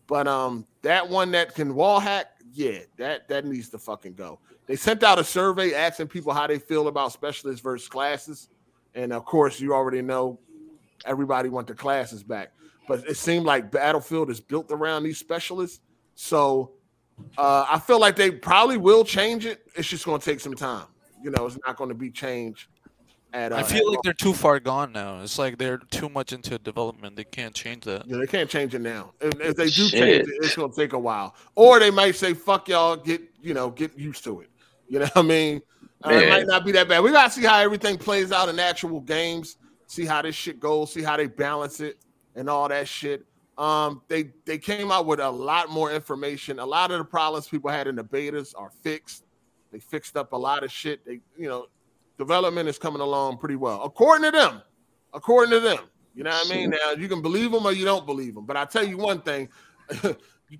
but 0.07 0.25
um, 0.25 0.65
that 0.81 1.07
one 1.07 1.31
that 1.31 1.53
can 1.53 1.75
wall 1.75 1.99
hack, 1.99 2.27
yeah, 2.53 2.79
that 2.95 3.27
that 3.27 3.45
needs 3.45 3.67
to 3.71 3.77
fucking 3.77 4.13
go. 4.13 4.39
They 4.67 4.77
sent 4.77 5.03
out 5.03 5.19
a 5.19 5.23
survey 5.25 5.73
asking 5.73 6.07
people 6.07 6.31
how 6.31 6.47
they 6.47 6.57
feel 6.57 6.87
about 6.87 7.11
specialists 7.11 7.59
versus 7.59 7.89
classes, 7.89 8.47
and 8.93 9.11
of 9.11 9.25
course, 9.25 9.59
you 9.59 9.73
already 9.73 10.01
know 10.01 10.39
everybody 11.03 11.49
want 11.49 11.67
the 11.67 11.75
classes 11.75 12.23
back. 12.23 12.53
But 12.87 13.05
it 13.05 13.17
seemed 13.17 13.45
like 13.45 13.69
Battlefield 13.69 14.29
is 14.29 14.39
built 14.39 14.71
around 14.71 15.03
these 15.03 15.17
specialists, 15.17 15.81
so 16.13 16.71
uh, 17.37 17.65
I 17.69 17.79
feel 17.79 17.99
like 17.99 18.15
they 18.15 18.31
probably 18.31 18.77
will 18.77 19.03
change 19.03 19.45
it. 19.45 19.67
It's 19.75 19.89
just 19.89 20.05
going 20.05 20.21
to 20.21 20.25
take 20.25 20.39
some 20.39 20.53
time. 20.53 20.85
You 21.25 21.31
know, 21.31 21.47
it's 21.47 21.57
not 21.65 21.75
going 21.75 21.89
to 21.89 21.95
be 21.95 22.11
changed. 22.11 22.67
At, 23.33 23.51
uh, 23.51 23.55
I 23.55 23.63
feel 23.63 23.89
like 23.89 23.99
they're 24.03 24.13
too 24.13 24.31
far 24.31 24.59
gone 24.59 24.91
now. 24.91 25.21
It's 25.21 25.39
like 25.39 25.57
they're 25.57 25.79
too 25.79 26.07
much 26.07 26.33
into 26.33 26.59
development. 26.59 27.15
They 27.15 27.23
can't 27.23 27.55
change 27.55 27.83
that. 27.85 28.07
Yeah, 28.07 28.17
they 28.17 28.27
can't 28.27 28.47
change 28.47 28.75
it 28.75 28.81
now. 28.81 29.13
If, 29.19 29.41
if 29.41 29.55
they 29.55 29.65
do 29.65 29.87
Shit. 29.87 29.91
change 29.91 30.27
it, 30.27 30.35
it's 30.43 30.55
gonna 30.55 30.71
take 30.71 30.93
a 30.93 30.99
while. 30.99 31.35
Or 31.55 31.79
they 31.79 31.89
might 31.89 32.15
say, 32.15 32.35
"Fuck 32.35 32.69
y'all, 32.69 32.95
get 32.95 33.23
you 33.41 33.55
know, 33.55 33.71
get 33.71 33.97
used 33.97 34.23
to 34.25 34.41
it." 34.41 34.51
You 34.87 34.99
know 34.99 35.05
what 35.05 35.17
I 35.17 35.21
mean? 35.23 35.61
Uh, 36.05 36.11
it 36.11 36.29
might 36.29 36.45
not 36.45 36.63
be 36.63 36.71
that 36.73 36.87
bad. 36.87 37.01
We 37.01 37.11
gotta 37.11 37.33
see 37.33 37.43
how 37.43 37.57
everything 37.57 37.97
plays 37.97 38.31
out 38.31 38.49
in 38.49 38.59
actual 38.59 39.01
games. 39.01 39.57
See 39.87 40.05
how 40.05 40.21
this 40.21 40.35
shit 40.35 40.59
goes. 40.59 40.93
See 40.93 41.01
how 41.01 41.17
they 41.17 41.25
balance 41.25 41.79
it 41.79 41.97
and 42.35 42.47
all 42.47 42.69
that 42.69 42.87
shit. 42.87 43.25
Um, 43.57 44.01
they 44.07 44.31
they 44.45 44.59
came 44.59 44.91
out 44.91 45.07
with 45.07 45.19
a 45.19 45.29
lot 45.29 45.71
more 45.71 45.91
information. 45.91 46.59
A 46.59 46.65
lot 46.65 46.91
of 46.91 46.99
the 46.99 47.03
problems 47.05 47.47
people 47.47 47.71
had 47.71 47.87
in 47.87 47.95
the 47.95 48.03
betas 48.03 48.53
are 48.55 48.71
fixed. 48.81 49.24
They 49.75 49.81
fixed 49.81 50.15
up 50.15 50.31
a 50.31 50.37
lot 50.37 50.63
of 50.63 50.71
shit. 50.71 51.05
They, 51.05 51.19
you 51.37 51.49
know, 51.49 51.65
development 52.17 52.69
is 52.69 52.79
coming 52.79 53.01
along 53.01 53.39
pretty 53.39 53.57
well, 53.57 53.83
according 53.83 54.31
to 54.31 54.37
them. 54.37 54.61
According 55.13 55.51
to 55.51 55.59
them, 55.59 55.79
you 56.13 56.23
know 56.23 56.29
what 56.29 56.49
I 56.49 56.55
mean. 56.55 56.69
Now 56.69 56.91
you 56.91 57.09
can 57.09 57.21
believe 57.21 57.51
them 57.51 57.65
or 57.65 57.73
you 57.73 57.83
don't 57.83 58.05
believe 58.05 58.35
them, 58.35 58.45
but 58.45 58.55
I 58.55 58.63
tell 58.63 58.87
you 58.87 58.97
one 58.97 59.19
thing: 59.19 59.49
you 60.01 60.57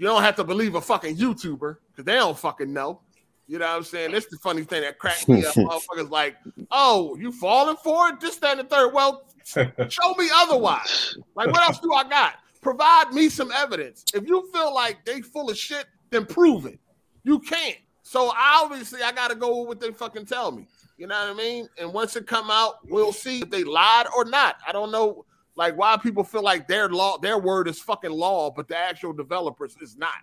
don't 0.00 0.22
have 0.22 0.36
to 0.36 0.44
believe 0.44 0.74
a 0.74 0.80
fucking 0.80 1.18
YouTuber 1.18 1.76
because 1.90 2.04
they 2.06 2.14
don't 2.14 2.38
fucking 2.38 2.72
know. 2.72 3.02
You 3.46 3.58
know 3.58 3.66
what 3.66 3.76
I'm 3.76 3.84
saying? 3.84 4.12
That's 4.12 4.24
the 4.24 4.38
funny 4.38 4.64
thing 4.64 4.80
that 4.80 4.98
cracked 4.98 5.28
me 5.28 5.44
up. 5.44 5.54
Motherfuckers 5.54 6.08
like, 6.08 6.36
oh, 6.70 7.14
you 7.16 7.30
falling 7.32 7.76
for 7.84 8.08
it? 8.08 8.20
This, 8.20 8.36
that, 8.36 8.58
and 8.58 8.60
the 8.60 8.74
third. 8.74 8.94
Well, 8.94 9.26
show 9.44 10.14
me 10.14 10.30
otherwise. 10.34 11.14
Like, 11.34 11.48
what 11.48 11.62
else 11.62 11.78
do 11.78 11.92
I 11.92 12.04
got? 12.08 12.36
Provide 12.62 13.12
me 13.12 13.28
some 13.28 13.52
evidence. 13.52 14.06
If 14.14 14.26
you 14.26 14.48
feel 14.50 14.74
like 14.74 15.04
they 15.04 15.20
full 15.20 15.50
of 15.50 15.58
shit, 15.58 15.84
then 16.08 16.24
prove 16.24 16.64
it. 16.64 16.80
You 17.22 17.38
can't. 17.38 17.76
So 18.06 18.32
obviously, 18.38 19.02
I 19.02 19.10
got 19.10 19.30
to 19.30 19.34
go 19.34 19.58
with 19.58 19.66
what 19.66 19.80
they 19.80 19.90
fucking 19.90 20.26
tell 20.26 20.52
me. 20.52 20.68
You 20.96 21.08
know 21.08 21.18
what 21.18 21.30
I 21.30 21.34
mean? 21.34 21.68
And 21.76 21.92
once 21.92 22.14
it 22.14 22.24
come 22.24 22.52
out, 22.52 22.76
we'll 22.88 23.12
see 23.12 23.40
if 23.40 23.50
they 23.50 23.64
lied 23.64 24.06
or 24.16 24.24
not. 24.24 24.58
I 24.64 24.70
don't 24.70 24.92
know, 24.92 25.24
like 25.56 25.76
why 25.76 25.96
people 25.96 26.22
feel 26.22 26.44
like 26.44 26.68
their 26.68 26.88
law, 26.88 27.18
their 27.18 27.36
word 27.36 27.66
is 27.66 27.80
fucking 27.80 28.12
law, 28.12 28.52
but 28.52 28.68
the 28.68 28.78
actual 28.78 29.12
developers 29.12 29.76
is 29.80 29.96
not. 29.96 30.22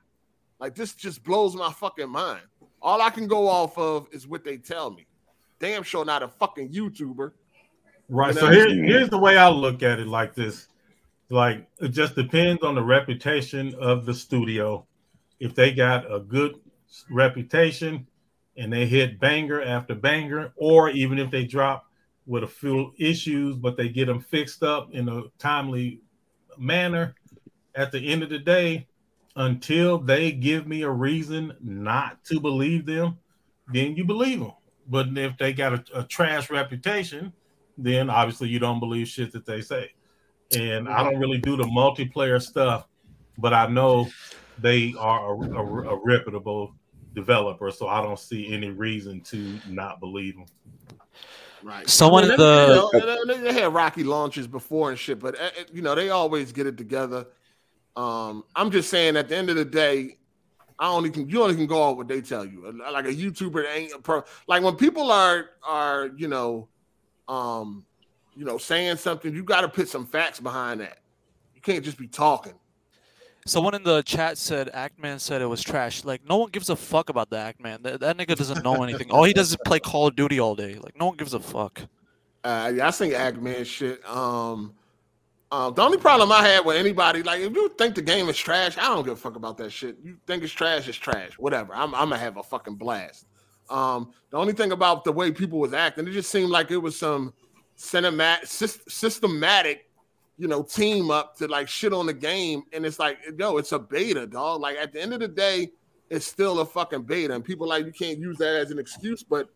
Like 0.62 0.76
this 0.76 0.94
just 0.94 1.26
blows 1.26 1.58
my 1.58 1.74
fucking 1.74 2.10
mind. 2.10 2.44
All 2.82 3.02
I 3.02 3.10
can 3.10 3.28
go 3.28 3.50
off 3.50 3.78
of 3.78 4.08
is 4.14 4.30
what 4.30 4.46
they 4.46 4.56
tell 4.56 4.90
me. 4.90 5.06
Damn 5.60 5.84
sure 5.84 6.06
not 6.06 6.24
a 6.24 6.30
fucking 6.30 6.72
YouTuber. 6.72 7.34
Right. 8.08 8.34
You 8.34 8.40
So 8.40 8.46
know? 8.48 8.54
here, 8.54 8.70
here's 8.86 9.10
the 9.10 9.18
way 9.18 9.36
I 9.36 9.50
look 9.50 9.84
at 9.84 10.00
it 10.00 10.08
like 10.08 10.36
this. 10.36 10.70
Like 11.30 11.68
it 11.82 11.90
just 11.90 12.16
depends 12.16 12.64
on 12.64 12.76
the 12.76 12.84
reputation 12.84 13.76
of 13.78 14.06
the 14.06 14.14
studio. 14.14 14.88
If 15.42 15.54
they 15.54 15.74
got 15.74 16.10
a 16.10 16.22
good 16.22 16.63
reputation 17.10 18.08
and 18.58 18.72
they 18.72 18.86
hit 18.86 19.20
banger 19.20 19.62
after 19.62 19.96
banger, 19.96 20.54
or 20.56 20.90
even 20.90 21.18
if 21.18 21.32
they 21.32 21.44
drop 21.46 21.86
with 22.26 22.44
a 22.44 22.48
few 22.48 22.94
issues, 23.00 23.56
but 23.56 23.76
they 23.78 23.90
get 23.90 24.06
them 24.06 24.22
fixed 24.22 24.64
up 24.64 24.90
in 24.94 25.10
a 25.10 25.24
timely 25.40 26.00
manner, 26.58 27.16
at 27.76 27.92
the 27.92 28.00
end 28.12 28.22
of 28.22 28.30
the 28.30 28.38
day, 28.38 28.88
until 29.36 29.98
they 29.98 30.32
give 30.32 30.68
me 30.68 30.84
a 30.84 30.90
reason 30.90 31.56
not 31.60 32.24
to 32.26 32.40
believe 32.40 32.86
them, 32.86 33.18
then 33.74 33.96
you 33.96 34.06
believe 34.06 34.40
them. 34.40 34.54
But 34.88 35.08
if 35.18 35.38
they 35.38 35.54
got 35.54 35.74
a, 35.74 36.02
a 36.02 36.04
trash 36.04 36.52
reputation, 36.52 37.34
then 37.78 38.12
obviously 38.12 38.50
you 38.50 38.60
don't 38.60 38.80
believe 38.80 39.08
shit 39.08 39.32
that 39.32 39.46
they 39.48 39.62
say. 39.62 39.90
And 40.56 40.88
I 40.88 41.04
don't 41.04 41.18
really 41.18 41.40
do 41.40 41.58
the 41.58 41.64
multiplayer 41.64 42.40
stuff, 42.40 42.88
but 43.40 43.54
I 43.54 43.66
know 43.66 44.08
they 44.60 44.94
are 45.00 45.34
a, 45.34 45.40
a- 45.58 45.96
a 45.96 46.00
reputable 46.06 46.76
developer, 47.14 47.72
so 47.72 47.88
I 47.88 48.02
don't 48.02 48.20
see 48.20 48.52
any 48.52 48.70
reason 48.70 49.22
to 49.22 49.60
not 49.68 50.00
believe 50.00 50.36
them. 50.36 50.46
Right. 51.64 51.90
Someone 51.90 52.26
I 52.26 52.28
mean, 52.28 52.38
the- 52.38 52.90
you 52.94 53.00
know, 53.00 53.26
they, 53.26 53.40
they 53.40 53.54
had 53.54 53.74
rocky 53.74 54.04
launches 54.04 54.48
before 54.48 54.90
and 54.90 55.00
shit, 55.00 55.20
but 55.20 55.40
uh, 55.40 55.44
uh, 55.46 55.64
you 55.72 55.82
know 55.82 55.96
they 55.96 56.10
always 56.10 56.52
get 56.52 56.68
it 56.68 56.78
together. 56.78 57.26
Um, 57.96 58.44
I'm 58.56 58.70
just 58.72 58.90
saying, 58.90 59.16
at 59.16 59.30
the 59.30 59.38
end 59.38 59.50
of 59.50 59.56
the 59.56 59.66
day, 59.66 60.18
I 60.78 60.90
only 60.90 61.10
can 61.10 61.30
you 61.30 61.42
only 61.42 61.56
can 61.56 61.68
go 61.68 61.82
off 61.82 61.98
what 61.98 62.08
they 62.08 62.22
tell 62.22 62.46
you. 62.46 62.82
Like 62.92 63.06
a 63.06 63.14
YouTuber 63.14 63.66
ain't 63.74 63.94
a 63.94 64.00
pro. 64.00 64.24
Like 64.48 64.64
when 64.64 64.76
people 64.76 65.12
are 65.12 65.52
are 65.66 66.10
you 66.18 66.28
know, 66.28 66.68
um, 67.30 67.86
you 68.36 68.44
know, 68.44 68.58
saying 68.58 68.98
something, 68.98 69.34
you 69.34 69.44
got 69.44 69.62
to 69.62 69.70
put 69.70 69.88
some 69.88 70.06
facts 70.06 70.40
behind 70.42 70.82
that. 70.82 70.98
You 71.56 71.62
can't 71.62 71.86
just 71.86 71.98
be 71.98 72.08
talking. 72.08 72.54
Someone 73.46 73.76
in 73.76 73.84
the 73.84 74.02
chat 74.04 74.38
said 74.38 74.70
Actman 74.74 75.20
said 75.20 75.42
it 75.42 75.48
was 75.48 75.62
trash. 75.62 76.04
Like 76.04 76.28
no 76.28 76.38
one 76.38 76.50
gives 76.50 76.70
a 76.70 76.76
fuck 76.76 77.10
about 77.10 77.30
the 77.30 77.36
Actman. 77.38 77.84
That, 77.84 78.00
that 78.00 78.18
nigga 78.18 78.36
doesn't 78.36 78.64
know 78.64 78.84
anything. 78.84 79.12
All 79.12 79.24
he 79.24 79.34
does 79.34 79.52
is 79.52 79.58
play 79.66 79.80
Call 79.80 80.08
of 80.08 80.16
Duty 80.16 80.40
all 80.40 80.56
day. 80.56 80.76
Like 80.76 80.98
no 80.98 81.08
one 81.08 81.18
gives 81.18 81.34
a 81.34 81.40
fuck. 81.40 81.82
Uh, 82.44 82.72
yeah, 82.76 82.88
I 82.88 82.90
seen 82.92 83.14
Act-Man 83.14 83.64
shit. 83.64 84.06
Um, 84.08 84.74
um, 85.52 85.74
the 85.76 85.82
only 85.82 85.98
problem 85.98 86.32
I 86.32 86.46
had 86.46 86.66
with 86.66 86.76
anybody, 86.78 87.22
like, 87.22 87.40
if 87.40 87.54
you 87.54 87.70
think 87.78 87.96
the 87.96 88.02
game 88.02 88.28
is 88.28 88.38
trash, 88.38 88.78
I 88.78 88.88
don't 88.88 89.04
give 89.04 89.14
a 89.14 89.16
fuck 89.16 89.36
about 89.36 89.58
that 89.60 89.72
shit. 89.72 89.98
You 90.04 90.18
think 90.26 90.44
it's 90.44 90.52
trash, 90.52 90.88
it's 90.88 90.98
trash. 90.98 91.34
Whatever. 91.38 91.74
I'm, 91.74 91.94
I'm 91.94 92.10
gonna 92.10 92.18
have 92.18 92.38
a 92.38 92.44
fucking 92.44 92.76
blast. 92.76 93.28
Um, 93.70 94.12
the 94.30 94.38
only 94.38 94.54
thing 94.54 94.72
about 94.72 95.04
the 95.04 95.12
way 95.12 95.32
people 95.32 95.60
was 95.60 95.74
acting, 95.74 96.08
it 96.08 96.12
just 96.12 96.32
seemed 96.32 96.50
like 96.50 96.72
it 96.72 96.78
was 96.78 96.98
some 96.98 97.34
cinematic, 97.78 98.48
systematic, 98.90 99.90
you 100.38 100.48
know, 100.48 100.64
team 100.64 101.12
up 101.12 101.38
to 101.38 101.48
like 101.48 101.68
shit 101.68 101.94
on 101.94 102.06
the 102.06 102.14
game. 102.14 102.64
And 102.74 102.86
it's 102.86 103.00
like, 103.00 103.18
yo, 103.38 103.58
it's 103.58 103.72
a 103.72 103.80
beta, 103.80 104.26
dog. 104.28 104.62
Like 104.62 104.78
at 104.78 104.94
the 104.94 105.02
end 105.02 105.14
of 105.14 105.20
the 105.20 105.28
day, 105.28 105.72
it's 106.10 106.26
still 106.26 106.60
a 106.60 106.66
fucking 106.66 107.04
beta, 107.04 107.34
and 107.34 107.44
people 107.44 107.68
like 107.68 107.86
you 107.86 107.92
can't 107.92 108.20
use 108.20 108.38
that 108.38 108.56
as 108.56 108.70
an 108.72 108.78
excuse, 108.78 109.24
but 109.24 109.50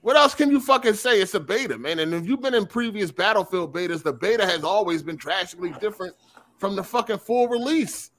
what 0.00 0.16
else 0.16 0.34
can 0.34 0.50
you 0.50 0.60
fucking 0.60 0.94
say? 0.94 1.20
It's 1.20 1.34
a 1.34 1.40
beta, 1.40 1.76
man. 1.76 1.98
And 1.98 2.14
if 2.14 2.26
you've 2.26 2.40
been 2.40 2.54
in 2.54 2.64
previous 2.64 3.10
Battlefield 3.10 3.74
betas, 3.74 4.02
the 4.02 4.12
beta 4.12 4.46
has 4.46 4.64
always 4.64 5.02
been 5.02 5.16
drastically 5.16 5.74
different 5.78 6.14
from 6.58 6.74
the 6.74 6.82
fucking 6.82 7.18
full 7.18 7.48
release. 7.48 8.10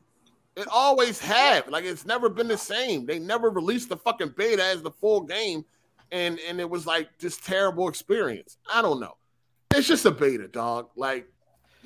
It 0.56 0.68
always 0.72 1.18
have. 1.20 1.68
Like 1.70 1.86
it's 1.86 2.06
never 2.06 2.30
been 2.30 2.48
the 2.48 2.58
same. 2.58 3.06
They 3.06 3.18
never 3.18 3.50
released 3.50 3.90
the 3.90 3.98
fucking 3.98 4.36
beta 4.38 4.64
as 4.64 4.84
the 4.84 4.92
full 4.92 5.22
game, 5.22 5.66
and 6.12 6.40
and 6.48 6.60
it 6.60 6.70
was 6.70 6.86
like 6.86 7.18
this 7.18 7.38
terrible 7.38 7.88
experience. 7.90 8.58
I 8.72 8.82
don't 8.84 9.00
know. 9.00 9.18
It's 9.74 9.88
just 9.88 10.06
a 10.06 10.12
beta, 10.12 10.48
dog. 10.50 10.90
Like 10.96 11.31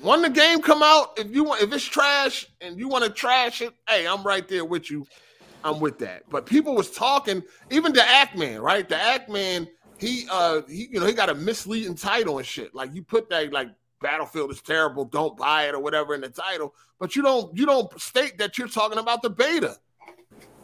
when 0.00 0.22
the 0.22 0.30
game 0.30 0.60
come 0.60 0.82
out, 0.82 1.18
if 1.18 1.34
you 1.34 1.44
want, 1.44 1.62
if 1.62 1.72
it's 1.72 1.84
trash 1.84 2.46
and 2.60 2.78
you 2.78 2.88
want 2.88 3.04
to 3.04 3.10
trash 3.10 3.62
it, 3.62 3.72
hey, 3.88 4.06
I'm 4.06 4.22
right 4.22 4.46
there 4.46 4.64
with 4.64 4.90
you. 4.90 5.06
I'm 5.64 5.80
with 5.80 5.98
that. 5.98 6.22
But 6.30 6.46
people 6.46 6.74
was 6.74 6.90
talking, 6.90 7.42
even 7.70 7.92
the 7.92 8.06
Act-Man, 8.06 8.60
right? 8.60 8.88
The 8.88 9.00
Act-Man, 9.00 9.66
he 9.98 10.26
uh 10.30 10.60
he 10.68 10.88
you 10.92 11.00
know 11.00 11.06
he 11.06 11.12
got 11.12 11.30
a 11.30 11.34
misleading 11.34 11.94
title 11.94 12.38
and 12.38 12.46
shit. 12.46 12.74
Like 12.74 12.94
you 12.94 13.02
put 13.02 13.30
that 13.30 13.52
like 13.52 13.68
Battlefield 14.02 14.50
is 14.50 14.60
terrible, 14.60 15.06
don't 15.06 15.36
buy 15.36 15.68
it 15.68 15.74
or 15.74 15.80
whatever 15.80 16.14
in 16.14 16.20
the 16.20 16.28
title, 16.28 16.74
but 17.00 17.16
you 17.16 17.22
don't 17.22 17.56
you 17.56 17.64
don't 17.64 17.98
state 18.00 18.38
that 18.38 18.58
you're 18.58 18.68
talking 18.68 18.98
about 18.98 19.22
the 19.22 19.30
beta. 19.30 19.76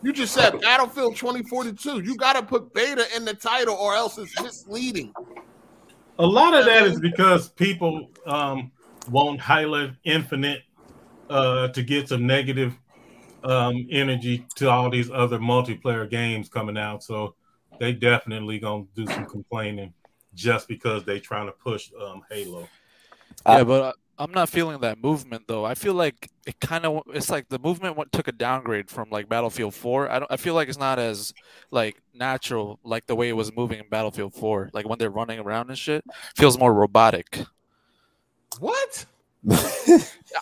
You 0.02 0.12
just 0.12 0.34
said 0.34 0.60
Battlefield 0.60 1.16
2042. 1.16 2.00
You 2.00 2.16
got 2.16 2.32
to 2.34 2.42
put 2.42 2.74
beta 2.74 3.06
in 3.14 3.24
the 3.24 3.34
title 3.34 3.76
or 3.76 3.94
else 3.94 4.18
it's 4.18 4.40
misleading. 4.42 5.14
A 6.18 6.26
lot 6.26 6.54
of 6.54 6.66
that 6.66 6.82
is 6.84 7.00
because 7.00 7.48
people 7.50 8.10
um, 8.26 8.72
want 9.10 9.40
Halo 9.40 9.92
Infinite 10.04 10.62
uh, 11.28 11.68
to 11.68 11.82
get 11.82 12.08
some 12.08 12.26
negative 12.26 12.76
um, 13.44 13.86
energy 13.90 14.46
to 14.56 14.70
all 14.70 14.90
these 14.90 15.10
other 15.10 15.38
multiplayer 15.38 16.08
games 16.08 16.48
coming 16.48 16.78
out. 16.78 17.02
So 17.02 17.34
they 17.80 17.92
definitely 17.92 18.58
gonna 18.58 18.84
do 18.94 19.06
some 19.06 19.26
complaining 19.26 19.92
just 20.34 20.68
because 20.68 21.04
they 21.04 21.20
trying 21.20 21.46
to 21.46 21.52
push 21.52 21.90
um, 22.00 22.22
Halo. 22.30 22.68
Yeah, 23.46 23.64
but 23.64 23.82
uh, 23.82 23.92
I'm 24.18 24.30
not 24.30 24.48
feeling 24.48 24.80
that 24.80 25.02
movement 25.02 25.44
though. 25.48 25.64
I 25.64 25.74
feel 25.74 25.94
like 25.94 26.30
it 26.46 26.60
kind 26.60 26.84
of 26.84 27.02
it's 27.08 27.30
like 27.30 27.48
the 27.48 27.58
movement 27.58 27.96
went, 27.96 28.12
took 28.12 28.28
a 28.28 28.32
downgrade 28.32 28.90
from 28.90 29.08
like 29.10 29.28
Battlefield 29.28 29.74
4. 29.74 30.10
I 30.10 30.18
don't 30.18 30.30
I 30.30 30.36
feel 30.36 30.54
like 30.54 30.68
it's 30.68 30.78
not 30.78 30.98
as 30.98 31.32
like 31.70 32.00
natural 32.14 32.78
like 32.84 33.06
the 33.06 33.16
way 33.16 33.28
it 33.28 33.36
was 33.36 33.54
moving 33.54 33.80
in 33.80 33.88
Battlefield 33.88 34.34
4. 34.34 34.70
Like 34.72 34.88
when 34.88 34.98
they're 34.98 35.10
running 35.10 35.38
around 35.38 35.70
and 35.70 35.78
shit, 35.78 36.04
feels 36.36 36.58
more 36.58 36.72
robotic. 36.72 37.40
What? 38.60 39.06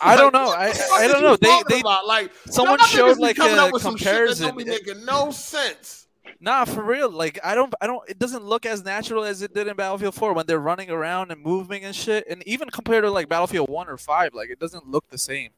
I 0.01 0.15
don't 0.15 0.33
know. 0.33 0.49
I 0.49 0.73
I 0.93 1.07
don't 1.07 1.21
know. 1.21 1.35
They 1.35 1.61
they 1.69 1.79
about? 1.79 2.05
like 2.05 2.31
someone 2.45 2.77
y'all 2.79 2.87
showed 2.87 3.15
be 3.15 3.21
like 3.21 3.35
coming 3.35 3.57
a 3.57 3.65
up 3.65 3.73
with 3.73 3.81
some 3.81 3.97
shit 3.97 4.05
that 4.05 4.11
comparison. 4.11 4.47
don't 4.47 4.57
be 4.57 4.65
making 4.65 5.03
no 5.05 5.31
sense. 5.31 6.07
Nah, 6.39 6.65
for 6.65 6.83
real. 6.83 7.09
Like 7.09 7.39
I 7.43 7.55
don't, 7.55 7.73
I 7.81 7.87
don't. 7.87 8.07
It 8.09 8.19
doesn't 8.19 8.43
look 8.43 8.65
as 8.65 8.83
natural 8.83 9.23
as 9.23 9.41
it 9.41 9.53
did 9.53 9.67
in 9.67 9.75
Battlefield 9.75 10.15
4 10.15 10.33
when 10.33 10.45
they're 10.45 10.59
running 10.59 10.89
around 10.89 11.31
and 11.31 11.41
moving 11.41 11.83
and 11.83 11.95
shit. 11.95 12.25
And 12.29 12.45
even 12.47 12.69
compared 12.69 13.03
to 13.03 13.11
like 13.11 13.27
Battlefield 13.27 13.69
1 13.69 13.87
or 13.87 13.97
5, 13.97 14.33
like 14.33 14.49
it 14.49 14.59
doesn't 14.59 14.87
look 14.87 15.07
the 15.09 15.17
same. 15.17 15.49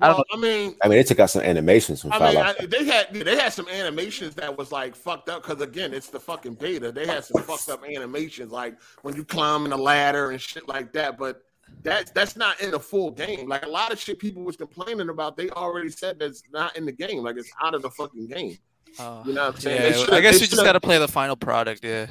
I 0.00 0.08
don't 0.08 0.16
Well, 0.16 0.24
I 0.32 0.36
mean, 0.36 0.74
I 0.82 0.88
mean, 0.88 0.98
they 0.98 1.04
took 1.04 1.20
out 1.20 1.30
some 1.30 1.42
animations 1.42 2.02
from 2.02 2.12
I 2.12 2.18
mean, 2.18 2.36
I, 2.36 2.54
they 2.66 2.84
had 2.84 3.12
they 3.12 3.36
had 3.36 3.52
some 3.52 3.68
animations 3.68 4.34
that 4.36 4.56
was 4.56 4.72
like 4.72 4.96
fucked 4.96 5.28
up 5.28 5.42
because 5.42 5.60
again, 5.60 5.94
it's 5.94 6.08
the 6.08 6.18
fucking 6.18 6.54
beta. 6.54 6.90
They 6.90 7.06
had 7.06 7.24
some 7.24 7.42
fucked 7.42 7.68
up 7.68 7.84
animations 7.84 8.50
like 8.50 8.80
when 9.02 9.14
you 9.14 9.24
climbing 9.24 9.70
the 9.70 9.76
ladder 9.76 10.30
and 10.30 10.40
shit 10.40 10.66
like 10.66 10.92
that. 10.94 11.18
But 11.18 11.42
that 11.82 12.14
that's 12.14 12.36
not 12.36 12.60
in 12.60 12.70
the 12.70 12.80
full 12.80 13.10
game. 13.10 13.48
Like 13.48 13.64
a 13.64 13.68
lot 13.68 13.92
of 13.92 13.98
shit 14.00 14.18
people 14.18 14.42
was 14.42 14.56
complaining 14.56 15.08
about, 15.08 15.36
they 15.36 15.50
already 15.50 15.90
said 15.90 16.18
that's 16.18 16.42
not 16.52 16.76
in 16.76 16.84
the 16.86 16.92
game. 16.92 17.22
Like 17.22 17.36
it's 17.36 17.50
out 17.62 17.74
of 17.74 17.82
the 17.82 17.90
fucking 17.90 18.28
game. 18.28 18.58
Uh, 18.98 19.22
You 19.26 19.34
know 19.34 19.46
what 19.46 19.54
I'm 19.54 19.60
saying? 19.60 19.94
yeah, 20.08 20.14
I 20.14 20.20
guess 20.20 20.36
they 20.36 20.42
we 20.44 20.46
just 20.48 20.62
got 20.62 20.72
to 20.74 20.80
play 20.80 20.98
the 20.98 21.08
final 21.08 21.36
product. 21.36 21.84
Yeah. 21.84 22.06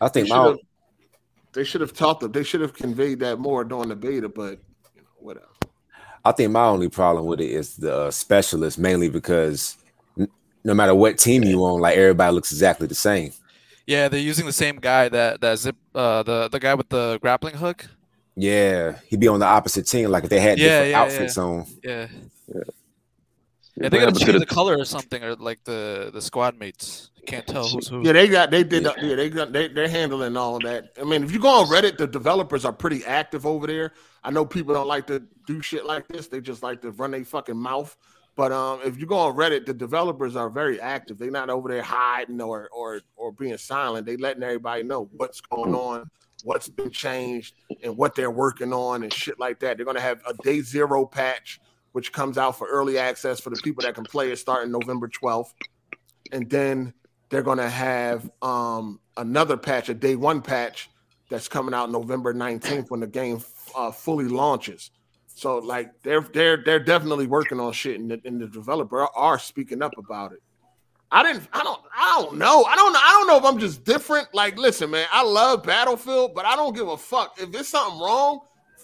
I 0.00 0.08
think 0.08 0.28
should 0.28 0.34
my 0.34 0.56
they 1.52 1.64
should 1.64 1.80
have 1.80 1.92
talked 1.92 2.20
them. 2.20 2.32
They 2.32 2.42
should 2.42 2.60
have 2.60 2.74
conveyed 2.74 3.20
that 3.20 3.38
more 3.38 3.64
during 3.64 3.88
the 3.88 3.96
beta, 3.96 4.28
but 4.28 4.58
you 4.94 5.02
know, 5.02 5.08
whatever. 5.18 5.46
I 6.24 6.32
think 6.32 6.50
my 6.52 6.64
only 6.66 6.88
problem 6.88 7.26
with 7.26 7.40
it 7.40 7.50
is 7.50 7.76
the 7.76 7.94
uh, 7.96 8.10
specialist, 8.10 8.78
mainly 8.78 9.08
because 9.08 9.76
n- 10.18 10.28
no 10.64 10.74
matter 10.74 10.94
what 10.94 11.18
team 11.18 11.44
you 11.44 11.62
on, 11.64 11.80
like 11.80 11.96
everybody 11.96 12.34
looks 12.34 12.50
exactly 12.50 12.86
the 12.86 12.94
same. 12.94 13.32
Yeah, 13.86 14.08
they're 14.08 14.20
using 14.20 14.46
the 14.46 14.52
same 14.52 14.76
guy 14.76 15.08
that 15.10 15.40
that 15.42 15.58
zip, 15.58 15.76
uh, 15.94 16.22
the 16.22 16.48
the 16.48 16.58
guy 16.58 16.74
with 16.74 16.88
the 16.88 17.18
grappling 17.20 17.54
hook. 17.56 17.86
Yeah, 18.36 18.98
he'd 19.06 19.20
be 19.20 19.28
on 19.28 19.38
the 19.40 19.46
opposite 19.46 19.86
team, 19.86 20.10
like 20.10 20.24
if 20.24 20.30
they 20.30 20.40
had 20.40 20.58
Yeah, 20.58 20.66
different 20.84 20.90
yeah, 20.90 21.00
outfits 21.00 21.36
yeah. 21.36 21.42
on. 21.42 21.66
Yeah. 21.82 22.06
Yeah, 22.48 22.60
Yeah, 23.76 23.88
they 23.88 23.98
what 23.98 24.04
gotta 24.14 24.18
change 24.24 24.32
the- 24.32 24.38
the 24.40 24.46
color 24.46 24.76
or 24.78 24.84
something, 24.84 25.22
or 25.22 25.34
like 25.36 25.62
the 25.64 26.10
the 26.12 26.20
squad 26.20 26.58
mates. 26.58 27.10
Can't 27.26 27.46
tell 27.46 27.66
who's 27.66 27.88
who. 27.88 28.02
Yeah, 28.04 28.12
they 28.12 28.28
got 28.28 28.50
they 28.50 28.64
did 28.64 28.82
yeah, 28.82 29.14
they 29.16 29.30
got 29.30 29.52
they 29.52 29.68
they're 29.68 29.88
handling 29.88 30.36
all 30.36 30.56
of 30.56 30.62
that. 30.64 30.90
I 31.00 31.04
mean, 31.04 31.22
if 31.24 31.32
you 31.32 31.38
go 31.40 31.48
on 31.48 31.66
Reddit, 31.68 31.96
the 31.96 32.06
developers 32.06 32.64
are 32.64 32.72
pretty 32.72 33.04
active 33.04 33.46
over 33.46 33.66
there. 33.66 33.92
I 34.22 34.30
know 34.30 34.44
people 34.44 34.74
don't 34.74 34.86
like 34.88 35.06
to 35.08 35.22
do 35.46 35.62
shit 35.62 35.86
like 35.86 36.06
this; 36.08 36.26
they 36.28 36.40
just 36.40 36.62
like 36.62 36.82
to 36.82 36.90
run 36.90 37.12
their 37.12 37.24
fucking 37.24 37.56
mouth. 37.56 37.96
But 38.36 38.50
um, 38.52 38.80
if 38.84 38.98
you 38.98 39.06
go 39.06 39.16
on 39.16 39.36
Reddit, 39.36 39.64
the 39.64 39.72
developers 39.74 40.34
are 40.36 40.50
very 40.50 40.80
active. 40.80 41.18
They're 41.18 41.30
not 41.30 41.50
over 41.50 41.68
there 41.68 41.82
hiding 41.82 42.40
or 42.42 42.68
or 42.72 43.00
or 43.16 43.32
being 43.32 43.56
silent. 43.58 44.06
They 44.06 44.16
letting 44.16 44.42
everybody 44.42 44.82
know 44.82 45.08
what's 45.16 45.40
going 45.40 45.74
on, 45.74 46.10
what's 46.44 46.68
been 46.68 46.90
changed, 46.90 47.54
and 47.82 47.96
what 47.96 48.14
they're 48.14 48.30
working 48.30 48.72
on 48.72 49.02
and 49.02 49.12
shit 49.12 49.40
like 49.40 49.60
that. 49.60 49.76
They're 49.76 49.86
gonna 49.86 50.00
have 50.00 50.22
a 50.26 50.34
day 50.42 50.60
zero 50.60 51.04
patch, 51.06 51.60
which 51.92 52.12
comes 52.12 52.38
out 52.38 52.56
for 52.56 52.68
early 52.68 52.98
access 52.98 53.40
for 53.40 53.50
the 53.50 53.60
people 53.64 53.82
that 53.82 53.96
can 53.96 54.04
play 54.04 54.30
it 54.30 54.36
starting 54.38 54.70
November 54.70 55.08
twelfth 55.08 55.54
and 56.32 56.48
then 56.50 56.92
they're 57.30 57.42
gonna 57.42 57.68
have 57.70 58.30
um 58.42 59.00
another 59.16 59.56
patch, 59.56 59.88
a 59.88 59.94
day 59.94 60.16
one 60.16 60.42
patch 60.42 60.90
that's 61.30 61.48
coming 61.48 61.74
out 61.74 61.90
November 61.90 62.34
19th 62.34 62.90
when 62.90 63.00
the 63.00 63.06
game 63.06 63.42
uh, 63.74 63.90
fully 63.90 64.26
launches. 64.26 64.90
So 65.34 65.58
like 65.58 65.90
they're 66.02 66.20
they're 66.20 66.62
they're 66.64 66.84
definitely 66.84 67.26
working 67.26 67.58
on 67.60 67.72
shit 67.72 67.98
and 67.98 68.10
the, 68.10 68.20
and 68.24 68.40
the 68.40 68.46
developer 68.46 69.06
are 69.16 69.38
speaking 69.38 69.82
up 69.82 69.96
about 69.98 70.32
it. 70.32 70.42
I 71.14 71.22
didn't 71.22 71.48
I 71.52 71.62
don't 71.62 71.80
I 71.96 72.20
don't 72.20 72.36
know. 72.36 72.64
I 72.64 72.74
don't 72.74 72.92
know. 72.92 72.98
I 73.00 73.10
don't 73.12 73.28
know 73.28 73.36
if 73.36 73.44
I'm 73.44 73.60
just 73.60 73.84
different. 73.84 74.26
Like 74.34 74.58
listen, 74.58 74.90
man, 74.90 75.06
I 75.12 75.22
love 75.22 75.62
Battlefield, 75.62 76.34
but 76.34 76.44
I 76.44 76.56
don't 76.56 76.74
give 76.74 76.88
a 76.88 76.96
fuck. 76.96 77.36
If 77.40 77.52
there's 77.52 77.68
something 77.68 78.00
wrong, 78.00 78.40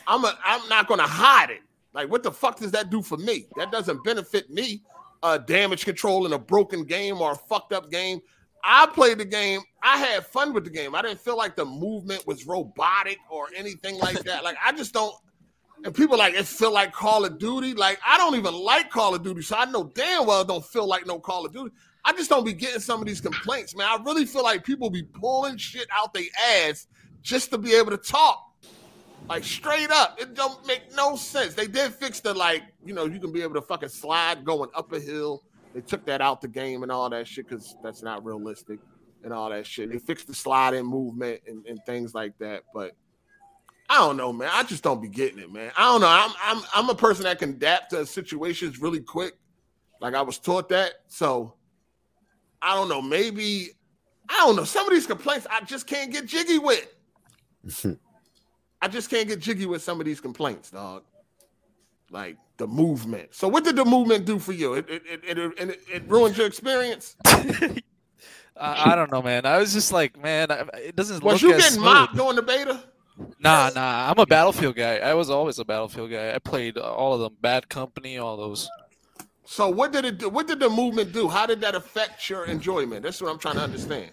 I'm 0.07 0.25
a, 0.25 0.39
I'm 0.45 0.67
not 0.69 0.87
gonna 0.87 1.09
hide 1.09 1.51
it. 1.51 1.63
Like 1.93 2.09
what 2.09 2.23
the 2.23 2.31
fuck 2.31 2.61
does 2.61 2.71
that 2.71 2.89
do 2.89 3.03
for 3.03 3.17
me? 3.17 3.47
That 3.57 3.73
doesn't 3.73 4.05
benefit 4.05 4.49
me 4.49 4.81
uh, 5.25 5.39
damage 5.39 5.85
control 5.85 6.25
in 6.25 6.33
a 6.33 6.39
broken 6.39 6.85
game 6.85 7.21
or 7.21 7.33
a 7.33 7.37
fucked 7.37 7.73
up 7.73 7.91
game. 7.91 8.21
I 8.63 8.87
played 8.87 9.19
the 9.19 9.25
game. 9.25 9.63
I 9.83 9.97
had 9.97 10.25
fun 10.25 10.53
with 10.53 10.63
the 10.63 10.71
game. 10.71 10.95
I 10.95 11.03
didn't 11.03 11.19
feel 11.19 11.37
like 11.37 11.57
the 11.57 11.65
movement 11.65 12.25
was 12.29 12.47
robotic 12.47 13.19
or 13.29 13.49
anything 13.57 13.99
like 13.99 14.21
that. 14.25 14.45
Like 14.45 14.57
I 14.65 14.71
just 14.71 14.93
don't. 14.93 15.15
And 15.83 15.95
people 15.95 16.19
like 16.19 16.35
it 16.35 16.47
feel 16.47 16.73
like 16.73 16.93
Call 16.93 17.25
of 17.25 17.41
Duty. 17.41 17.75
Like 17.75 17.99
I 18.07 18.19
don't 18.19 18.37
even 18.37 18.55
like 18.55 18.89
Call 18.89 19.17
of 19.17 19.25
Duty, 19.25 19.43
so 19.43 19.57
I 19.57 19.65
know 19.65 19.91
damn 19.97 20.27
well 20.27 20.43
it 20.43 20.47
don't 20.47 20.65
feel 20.65 20.87
like 20.87 21.09
no 21.09 21.19
Call 21.19 21.45
of 21.45 21.53
Duty. 21.53 21.75
I 22.05 22.13
just 22.13 22.31
don't 22.31 22.45
be 22.45 22.53
getting 22.53 22.81
some 22.81 23.01
of 23.01 23.07
these 23.07 23.21
complaints, 23.21 23.77
man. 23.77 23.87
I 23.89 24.03
really 24.03 24.25
feel 24.25 24.43
like 24.43 24.65
people 24.65 24.91
be 24.91 25.03
pulling 25.03 25.57
shit 25.57 25.87
out 25.93 26.15
their 26.15 26.25
ass 26.65 26.87
just 27.23 27.51
to 27.51 27.59
be 27.59 27.75
able 27.75 27.91
to 27.91 27.99
talk. 27.99 28.47
Like 29.29 29.45
straight 29.45 29.91
up, 29.91 30.21
it 30.21 30.35
don't 30.35 30.67
make 30.67 30.95
no 30.97 31.15
sense. 31.15 31.55
They 31.55 31.67
did 31.67 31.93
fix 31.95 32.21
the 32.21 32.35
like, 32.35 32.63
you 32.85 32.95
know, 32.95 33.05
you 33.05 33.21
can 33.21 33.33
be 33.33 33.43
able 33.43 33.55
to 33.55 33.63
fucking 33.63 33.91
slide 33.91 34.45
going 34.45 34.71
up 34.75 34.93
a 34.93 34.99
hill. 34.99 35.43
They 35.75 35.83
took 35.83 36.05
that 36.07 36.21
out 36.21 36.41
the 36.41 36.49
game 36.49 36.83
and 36.83 36.91
all 36.91 37.09
that 37.11 37.29
shit 37.29 37.49
because 37.49 37.77
that's 37.83 38.03
not 38.03 38.25
realistic 38.25 38.81
and 39.23 39.33
all 39.33 39.51
that 39.51 39.67
shit. 39.67 39.93
They 39.93 39.99
fixed 39.99 40.27
the 40.27 40.35
sliding 40.35 40.87
movement 40.87 41.43
and, 41.47 41.65
and 41.67 41.79
things 41.87 42.15
like 42.15 42.37
that. 42.39 42.65
But 42.75 42.97
I 43.89 43.99
don't 43.99 44.17
know, 44.17 44.33
man. 44.33 44.51
I 44.53 44.63
just 44.63 44.83
don't 44.83 45.03
be 45.03 45.09
getting 45.09 45.39
it, 45.39 45.53
man. 45.53 45.71
I 45.77 45.83
don't 45.83 46.01
know. 46.01 46.09
I'm 46.09 46.33
I'm 46.43 46.65
I'm 46.75 46.91
a 46.91 46.95
person 46.95 47.25
that 47.25 47.39
can 47.39 47.51
adapt 47.51 47.91
to 47.91 48.07
situations 48.07 48.81
really 48.81 49.01
quick. 49.01 49.35
Like 50.01 50.15
I 50.15 50.23
was 50.23 50.39
taught 50.39 50.69
that. 50.71 50.93
So 51.09 51.55
I 52.63 52.75
don't 52.75 52.89
know. 52.89 53.01
Maybe 53.03 53.71
I 54.29 54.39
don't 54.39 54.57
know. 54.57 54.65
Some 54.65 54.87
of 54.87 54.93
these 54.93 55.07
complaints 55.07 55.47
I 55.51 55.61
just 55.63 55.87
can't 55.87 56.13
get 56.13 56.27
jiggy 56.27 56.59
with. 56.59 56.87
I 58.83 58.89
just 58.89 59.11
can't 59.11 59.29
get 59.29 59.41
jiggy 59.41 59.67
with 59.67 59.83
some 59.83 60.01
of 60.01 60.07
these 60.07 60.21
complaints, 60.21 60.71
dog. 60.71 61.03
Like 62.11 62.37
the 62.57 62.67
movement. 62.67 63.35
So 63.35 63.49
what 63.49 63.65
did 63.65 63.77
the 63.77 63.85
movement 63.85 64.25
do 64.27 64.39
for 64.39 64.53
you? 64.53 64.75
It 64.75 64.89
it 64.89 65.03
it, 65.07 65.39
it, 65.39 65.53
it, 65.59 65.81
it 65.93 66.03
ruined 66.09 66.37
your 66.37 66.47
experience. 66.47 67.17
I, 68.57 68.93
I 68.93 68.95
don't 68.95 69.11
know, 69.11 69.23
man. 69.23 69.47
I 69.47 69.59
was 69.59 69.73
just 69.73 69.93
like, 69.93 70.21
man, 70.21 70.51
I, 70.51 70.67
it 70.75 70.97
doesn't 70.97 71.23
Was 71.23 71.35
look 71.35 71.43
you 71.43 71.53
as 71.57 71.63
getting 71.63 71.75
smooth. 71.77 71.85
mopped 71.85 72.17
during 72.17 72.37
the 72.37 72.43
beta? 72.43 72.83
Nah, 73.39 73.71
nah. 73.75 74.11
I'm 74.11 74.19
a 74.19 74.27
Battlefield 74.27 74.77
guy. 74.77 74.99
I 74.99 75.15
was 75.15 75.31
always 75.31 75.59
a 75.59 75.65
Battlefield 75.65 76.11
guy. 76.11 76.35
I 76.35 76.39
played 76.39 76.77
all 76.77 77.15
of 77.15 77.21
them. 77.21 77.37
Bad 77.41 77.69
Company, 77.69 78.19
all 78.19 78.37
those. 78.37 78.69
So 79.51 79.69
what 79.69 79.91
did 79.91 80.05
it 80.05 80.19
do? 80.19 80.29
What 80.29 80.47
did 80.47 80.61
the 80.61 80.71
movement 80.71 81.13
do? 81.13 81.27
How 81.27 81.45
did 81.45 81.61
that 81.63 81.75
affect 81.75 82.31
your 82.31 82.45
enjoyment? 82.45 83.03
That's 83.03 83.21
what 83.21 83.33
I'm 83.33 83.39
trying 83.41 83.57
to 83.57 83.63
understand. 83.63 84.13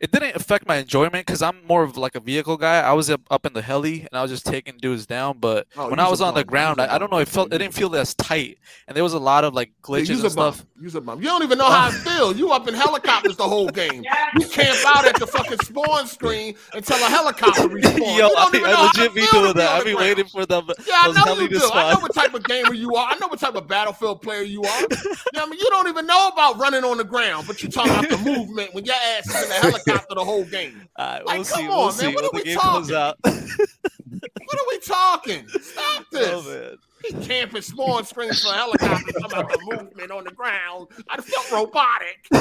It 0.00 0.10
didn't 0.10 0.36
affect 0.36 0.66
my 0.66 0.76
enjoyment 0.76 1.26
because 1.26 1.42
I'm 1.42 1.64
more 1.66 1.82
of 1.82 1.96
like 1.96 2.14
a 2.14 2.20
vehicle 2.20 2.56
guy. 2.56 2.80
I 2.80 2.92
was 2.92 3.10
up, 3.10 3.20
up 3.30 3.46
in 3.46 3.52
the 3.52 3.62
heli 3.62 4.00
and 4.00 4.10
I 4.12 4.22
was 4.22 4.30
just 4.30 4.46
taking 4.46 4.76
dudes 4.78 5.06
down. 5.06 5.38
But 5.38 5.66
Oh, 5.76 5.84
when 5.90 5.98
you's 5.98 6.00
I 6.00 6.06
a 6.06 6.10
was 6.10 6.20
on 6.20 6.34
the 6.34 6.44
ground, 6.44 6.78
You's 6.78 6.86
a 6.88 6.92
I, 6.92 6.94
I 6.96 6.98
don't 6.98 7.10
know. 7.12 7.18
It 7.18 7.28
felt 7.28 7.52
it 7.52 7.58
didn't 7.58 7.74
feel 7.74 7.94
as 7.96 8.14
tight, 8.14 8.58
and 8.88 8.96
there 8.96 9.04
was 9.04 9.12
a 9.14 9.18
lot 9.18 9.44
of 9.44 9.54
like 9.54 9.68
Yeah, 9.68 9.82
glitches 9.82 10.10
and 10.10 10.18
a 10.20 10.22
bum. 10.22 10.30
stuff. 10.30 10.66
You's 10.80 10.94
a 10.94 11.00
bum. 11.00 11.18
You 11.20 11.26
don't 11.26 11.42
even 11.42 11.58
know 11.58 11.68
how 11.70 11.88
I 11.88 11.90
feel. 12.04 12.36
You 12.36 12.52
up 12.52 12.68
in 12.68 12.74
helicopters 12.74 13.36
the 13.36 13.48
whole 13.48 13.68
game. 13.68 14.04
You 14.38 14.46
camp 14.48 14.78
out 14.86 15.06
at 15.06 15.16
the 15.18 15.26
fucking 15.26 15.58
spawn 15.60 16.06
screen 16.06 16.56
until 16.74 16.96
a 16.96 17.08
helicopter 17.08 17.62
respawns. 17.68 18.18
Yo, 18.18 18.26
I, 18.28 18.50
I 18.66 18.86
legit 18.86 19.14
be 19.14 19.26
doing 19.32 19.54
that. 19.54 19.68
I 19.70 19.78
be 19.84 19.92
ground. 19.92 19.98
waiting 19.98 20.24
for 20.26 20.44
them. 20.44 20.66
Yeah, 20.86 20.94
I 21.04 21.24
know 21.24 21.40
you 21.40 21.48
to 21.48 21.58
do. 21.58 21.70
I 21.72 21.94
know 21.94 22.00
what 22.00 22.12
type 22.14 22.34
of 22.34 22.44
gamer 22.44 22.74
you 22.74 22.94
are. 22.96 23.08
I 23.10 23.16
know 23.18 23.28
what 23.28 23.38
type 23.38 23.54
of 23.54 23.66
battlefield 23.66 24.20
player 24.22 24.42
you 24.42 24.62
are. 24.62 24.80
You 24.82 24.86
know 25.34 25.42
I 25.42 25.46
mean, 25.46 25.58
you 25.58 25.66
don't 25.70 25.88
even 25.88 26.06
know 26.06 26.28
about 26.28 26.58
running 26.58 26.84
on 26.84 26.98
the 26.98 27.04
ground, 27.04 27.46
but 27.46 27.62
you 27.62 27.68
talking 27.70 27.92
about 27.92 28.10
the 28.10 28.18
movement 28.18 28.74
when 28.74 28.84
your 28.84 28.94
ass 28.96 29.26
is 29.28 29.42
in 29.42 29.48
the 29.48 29.54
helicopter 29.56 30.14
the 30.14 30.24
whole 30.24 30.44
game. 30.44 30.88
Alright, 30.98 31.26
Like, 31.26 31.36
we'll 31.36 31.44
come 31.44 31.60
see. 31.60 31.68
on, 31.68 31.68
we'll 31.68 31.84
man. 31.86 31.92
see 31.92 32.06
What 32.06 32.14
when 32.16 32.24
are 32.24 32.30
we 32.32 32.54
talking? 32.54 32.96
out. 32.96 33.16
What 34.46 34.60
are 34.60 34.66
we 34.70 34.78
talking? 34.80 35.48
Stop 35.48 36.04
oh, 36.14 36.18
this. 36.18 36.28
Oh, 36.32 36.42
man. 36.42 36.76
He 37.04 37.26
camping 37.26 37.62
spawn 37.62 38.04
screens 38.04 38.42
for 38.42 38.52
helicopters 38.52 39.12
talking 39.20 39.24
about 39.24 39.48
the 39.50 39.58
movement 39.76 40.10
on 40.10 40.24
the 40.24 40.30
ground. 40.30 40.88
I 41.10 41.20
felt 41.20 41.50
robotic. 41.52 42.26
You 42.32 42.38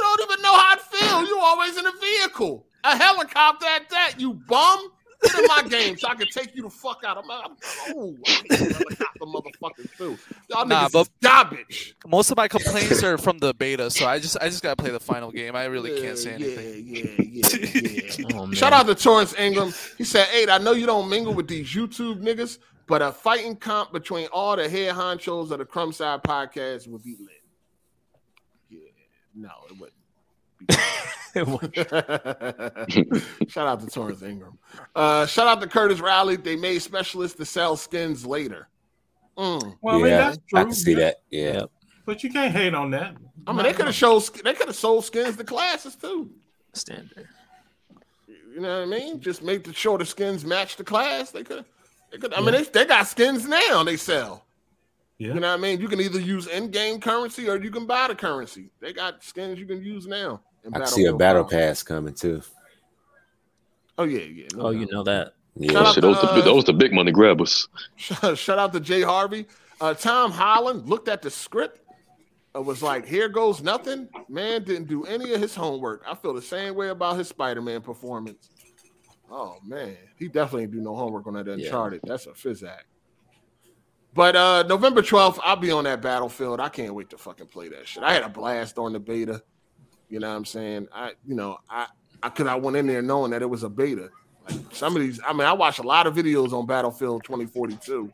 don't 0.00 0.20
even 0.30 0.42
know 0.42 0.56
how 0.58 0.74
it 0.74 0.80
feels. 0.82 1.28
You 1.28 1.38
always 1.40 1.76
in 1.76 1.86
a 1.86 1.92
vehicle. 2.00 2.66
A 2.84 2.96
helicopter 2.96 3.66
at 3.66 3.88
that, 3.90 4.14
you 4.18 4.34
bum. 4.34 4.90
Get 5.22 5.38
in 5.38 5.44
my 5.46 5.62
game 5.68 5.96
so 5.96 6.08
I 6.08 6.14
can 6.14 6.28
take 6.28 6.54
you 6.54 6.62
the 6.62 6.70
fuck 6.70 7.02
out 7.06 7.16
of 7.16 7.24
my. 7.26 7.42
I'm, 7.44 7.56
oh, 7.96 8.16
I 8.26 8.30
hate 8.30 8.52
helicopter 8.72 9.20
motherfuckers 9.20 9.96
too. 9.96 10.18
Y'all 10.50 10.66
Nah, 10.66 10.86
niggas 10.88 10.92
but- 10.92 11.00
is 11.02 11.10
garbage. 11.22 11.96
Most 12.06 12.30
of 12.30 12.36
my 12.36 12.48
complaints 12.56 13.02
are 13.02 13.16
from 13.18 13.38
the 13.38 13.54
beta, 13.54 13.90
so 13.90 14.06
I 14.06 14.18
just 14.18 14.36
I 14.40 14.48
just 14.48 14.62
gotta 14.62 14.76
play 14.76 14.90
the 14.90 15.00
final 15.00 15.30
game. 15.30 15.56
I 15.56 15.64
really 15.64 16.00
can't 16.00 16.18
say 16.18 16.34
anything. 16.34 16.84
yeah, 16.86 17.04
yeah, 17.18 18.10
yeah. 18.28 18.36
Oh, 18.38 18.52
Shout 18.52 18.72
out 18.72 18.86
to 18.86 18.94
Torrance 18.94 19.34
Ingram. 19.38 19.72
He 19.98 20.04
said, 20.04 20.26
Hey, 20.28 20.46
I 20.48 20.58
know 20.58 20.72
you 20.72 20.86
don't 20.86 21.08
mingle 21.08 21.32
with 21.34 21.48
these 21.48 21.68
YouTube 21.72 22.20
niggas, 22.22 22.58
but 22.86 23.02
a 23.02 23.12
fighting 23.12 23.56
comp 23.56 23.92
between 23.92 24.26
all 24.32 24.56
the 24.56 24.68
head 24.68 24.94
honchos 24.94 25.50
of 25.50 25.58
the 25.58 25.64
Crumb 25.64 25.92
Side 25.92 26.22
podcast 26.22 26.88
would 26.88 27.02
be 27.02 27.16
lit. 27.18 27.42
Yeah, 28.70 28.78
no, 29.34 29.50
it 29.70 29.76
wouldn't. 29.78 29.92
shout 33.48 33.66
out 33.66 33.80
to 33.80 33.86
Torrance 33.86 34.22
Ingram. 34.22 34.58
Uh, 34.94 35.26
shout 35.26 35.46
out 35.46 35.60
to 35.60 35.66
Curtis 35.66 36.00
Riley. 36.00 36.36
They 36.36 36.56
made 36.56 36.80
specialists 36.80 37.36
to 37.38 37.44
sell 37.44 37.76
skins 37.76 38.24
later. 38.24 38.68
Mm. 39.36 39.76
Well, 39.82 39.96
I 39.96 39.98
mean, 39.98 40.06
yeah, 40.06 40.18
that's 40.18 40.38
true. 40.48 40.60
I 40.60 40.64
can 40.64 40.72
see 40.72 40.94
that. 40.94 41.16
Yeah. 41.30 41.62
But 42.06 42.24
you 42.24 42.30
can't 42.30 42.54
hate 42.54 42.74
on 42.74 42.90
that. 42.92 43.16
I 43.46 43.52
mean, 43.52 43.64
they 43.64 43.72
could 43.72 43.86
have 43.86 43.94
showed 43.94 44.22
they 44.44 44.54
could 44.54 44.68
have 44.68 44.76
sold 44.76 45.04
skins 45.04 45.36
to 45.36 45.44
classes 45.44 45.96
too. 45.96 46.30
Standard. 46.72 47.28
You 48.28 48.60
know 48.60 48.80
what 48.80 48.88
I 48.88 48.98
mean? 48.98 49.20
Just 49.20 49.42
make 49.42 49.64
the 49.64 49.74
shorter 49.74 50.04
skins 50.04 50.44
match 50.44 50.76
the 50.76 50.84
class. 50.84 51.30
They 51.30 51.44
could. 51.44 51.64
They 52.10 52.18
could. 52.18 52.32
I 52.32 52.40
mean, 52.40 52.52
they, 52.52 52.62
they 52.62 52.84
got 52.86 53.06
skins 53.06 53.46
now. 53.46 53.84
They 53.84 53.96
sell. 53.96 54.46
Yeah. 55.18 55.34
You 55.34 55.40
know 55.40 55.48
what 55.48 55.58
I 55.58 55.62
mean? 55.62 55.80
You 55.80 55.88
can 55.88 56.00
either 56.00 56.20
use 56.20 56.46
in-game 56.46 57.00
currency 57.00 57.48
or 57.48 57.56
you 57.56 57.70
can 57.70 57.86
buy 57.86 58.08
the 58.08 58.14
currency. 58.14 58.70
They 58.80 58.92
got 58.92 59.22
skins 59.22 59.58
you 59.58 59.66
can 59.66 59.82
use 59.82 60.06
now. 60.06 60.42
In 60.66 60.74
I 60.74 60.78
can 60.78 60.86
see 60.88 61.04
a 61.06 61.14
battle 61.14 61.44
5. 61.44 61.50
pass 61.50 61.82
coming 61.82 62.14
too. 62.14 62.42
Oh 63.98 64.04
yeah, 64.04 64.20
yeah. 64.20 64.46
no 64.54 64.66
Oh, 64.66 64.70
you 64.70 64.86
know 64.90 65.02
that. 65.04 65.34
Yeah. 65.56 65.72
Shout 65.72 65.86
out 65.86 65.94
Shit, 65.94 66.02
to, 66.02 66.08
those, 66.08 66.20
the, 66.20 66.28
uh, 66.28 66.40
those 66.42 66.64
the 66.64 66.72
big 66.72 66.92
money 66.92 67.12
grabbers. 67.12 67.68
Shout 67.96 68.36
shout 68.38 68.58
out 68.58 68.72
to 68.74 68.80
Jay 68.80 69.02
Harvey. 69.02 69.46
Uh, 69.80 69.94
Tom 69.94 70.30
Holland 70.30 70.88
looked 70.88 71.08
at 71.08 71.22
the 71.22 71.30
script. 71.30 71.80
was 72.54 72.82
like, 72.82 73.06
here 73.06 73.28
goes 73.28 73.62
nothing. 73.62 74.08
Man 74.28 74.64
didn't 74.64 74.88
do 74.88 75.04
any 75.04 75.32
of 75.32 75.40
his 75.40 75.54
homework. 75.54 76.02
I 76.06 76.14
feel 76.14 76.34
the 76.34 76.42
same 76.42 76.74
way 76.74 76.88
about 76.88 77.18
his 77.18 77.28
Spider-Man 77.28 77.82
performance. 77.82 78.50
Oh 79.30 79.56
man, 79.64 79.96
he 80.18 80.28
definitely 80.28 80.62
didn't 80.62 80.78
do 80.78 80.82
no 80.82 80.94
homework 80.94 81.26
on 81.26 81.34
that 81.34 81.48
Uncharted. 81.48 82.00
That's 82.04 82.26
a 82.26 82.30
physac. 82.30 82.80
But 84.14 84.36
uh 84.36 84.62
November 84.64 85.02
12th, 85.02 85.38
I'll 85.42 85.56
be 85.56 85.70
on 85.70 85.84
that 85.84 86.00
battlefield. 86.02 86.60
I 86.60 86.68
can't 86.68 86.94
wait 86.94 87.10
to 87.10 87.18
fucking 87.18 87.46
play 87.46 87.68
that 87.68 87.86
shit. 87.86 88.02
I 88.02 88.12
had 88.12 88.22
a 88.22 88.28
blast 88.28 88.78
on 88.78 88.92
the 88.92 89.00
beta. 89.00 89.42
You 90.08 90.20
know 90.20 90.28
what 90.28 90.36
I'm 90.36 90.44
saying? 90.44 90.88
I, 90.92 91.12
you 91.26 91.34
know, 91.34 91.58
I 91.68 91.86
I 92.22 92.28
could 92.28 92.46
I 92.46 92.54
went 92.56 92.76
in 92.76 92.86
there 92.86 93.02
knowing 93.02 93.30
that 93.32 93.42
it 93.42 93.50
was 93.50 93.62
a 93.62 93.68
beta. 93.68 94.10
Like 94.48 94.60
some 94.72 94.94
of 94.96 95.02
these, 95.02 95.20
I 95.26 95.32
mean, 95.32 95.46
I 95.46 95.52
watched 95.52 95.80
a 95.80 95.82
lot 95.86 96.06
of 96.06 96.14
videos 96.14 96.52
on 96.52 96.66
Battlefield 96.66 97.24
2042. 97.24 98.12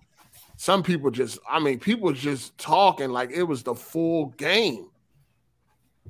Some 0.57 0.83
people 0.83 1.11
just, 1.11 1.39
I 1.49 1.59
mean, 1.59 1.79
people 1.79 2.13
just 2.13 2.57
talking 2.57 3.11
like 3.11 3.31
it 3.33 3.43
was 3.43 3.63
the 3.63 3.75
full 3.75 4.27
game. 4.37 4.89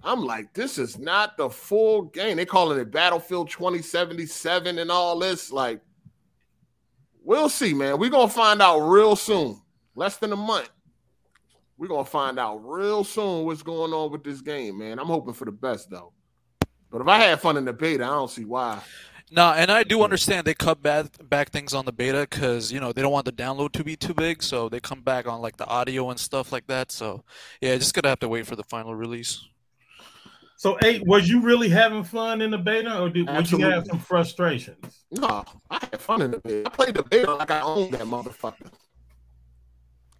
I'm 0.03 0.25
like, 0.25 0.53
this 0.53 0.79
is 0.79 0.99
not 0.99 1.37
the 1.37 1.49
full 1.49 2.03
game. 2.03 2.37
They 2.37 2.47
calling 2.47 2.79
it 2.79 2.91
Battlefield 2.91 3.51
2077 3.51 4.79
and 4.79 4.91
all 4.91 5.19
this. 5.19 5.53
Like, 5.53 5.81
we'll 7.23 7.49
see, 7.49 7.73
man. 7.75 7.99
We're 7.99 8.11
gonna 8.11 8.29
find 8.29 8.61
out 8.61 8.81
real 8.81 9.17
soon. 9.17 9.61
Less 9.95 10.17
than 10.17 10.33
a 10.33 10.37
month. 10.37 10.71
We're 11.78 11.89
gonna 11.89 12.05
find 12.05 12.39
out 12.39 12.59
real 12.59 13.05
soon 13.05 13.44
what's 13.44 13.62
going 13.62 13.93
on 13.93 14.12
with 14.12 14.24
this 14.24 14.40
game, 14.40 14.78
man. 14.78 14.99
I'm 14.99 15.07
hoping 15.07 15.35
for 15.35 15.44
the 15.44 15.53
best 15.53 15.90
though. 15.90 16.12
But 16.90 17.01
if 17.01 17.09
I 17.09 17.19
had 17.19 17.40
fun 17.40 17.57
in 17.57 17.65
the 17.65 17.73
beta, 17.73 18.05
I 18.05 18.09
don't 18.09 18.31
see 18.31 18.44
why. 18.44 18.81
No, 19.31 19.51
and 19.53 19.70
I 19.70 19.82
do 19.82 20.03
understand 20.03 20.47
they 20.47 20.53
cut 20.53 20.82
back 20.82 21.07
back 21.28 21.51
things 21.51 21.73
on 21.73 21.86
the 21.86 21.93
beta 21.93 22.27
because 22.28 22.70
you 22.70 22.81
know 22.81 22.93
they 22.93 23.01
don't 23.01 23.12
want 23.12 23.24
the 23.24 23.32
download 23.32 23.73
to 23.73 23.85
be 23.85 23.97
too 23.97 24.12
big, 24.12 24.43
so 24.43 24.69
they 24.69 24.78
come 24.78 25.01
back 25.01 25.27
on 25.27 25.40
like 25.40 25.57
the 25.57 25.66
audio 25.66 26.11
and 26.11 26.20
stuff 26.20 26.53
like 26.53 26.66
that. 26.66 26.93
So 26.93 27.24
yeah, 27.61 27.77
just 27.77 27.94
gonna 27.94 28.11
have 28.11 28.20
to 28.20 28.28
wait 28.28 28.47
for 28.47 28.57
the 28.57 28.65
final 28.65 28.94
release. 28.94 29.43
So, 30.62 30.78
eight, 30.85 31.05
was 31.05 31.28
you 31.28 31.40
really 31.40 31.69
having 31.69 32.05
fun 32.05 32.40
in 32.40 32.53
the 32.53 32.59
beta, 32.59 33.01
or 33.01 33.09
did 33.09 33.28
would 33.28 33.51
you 33.51 33.59
have 33.69 33.85
some 33.85 33.99
frustrations? 33.99 35.03
No, 35.11 35.44
I 35.69 35.81
had 35.90 36.01
fun 36.01 36.23
in 36.23 36.31
the 36.31 36.39
beta. 36.39 36.62
I 36.66 36.70
played 36.70 36.94
the 36.94 37.03
beta 37.03 37.35
like 37.35 37.51
I 37.51 37.62
owned 37.62 37.94
that 37.94 38.03
motherfucker. 38.03 38.70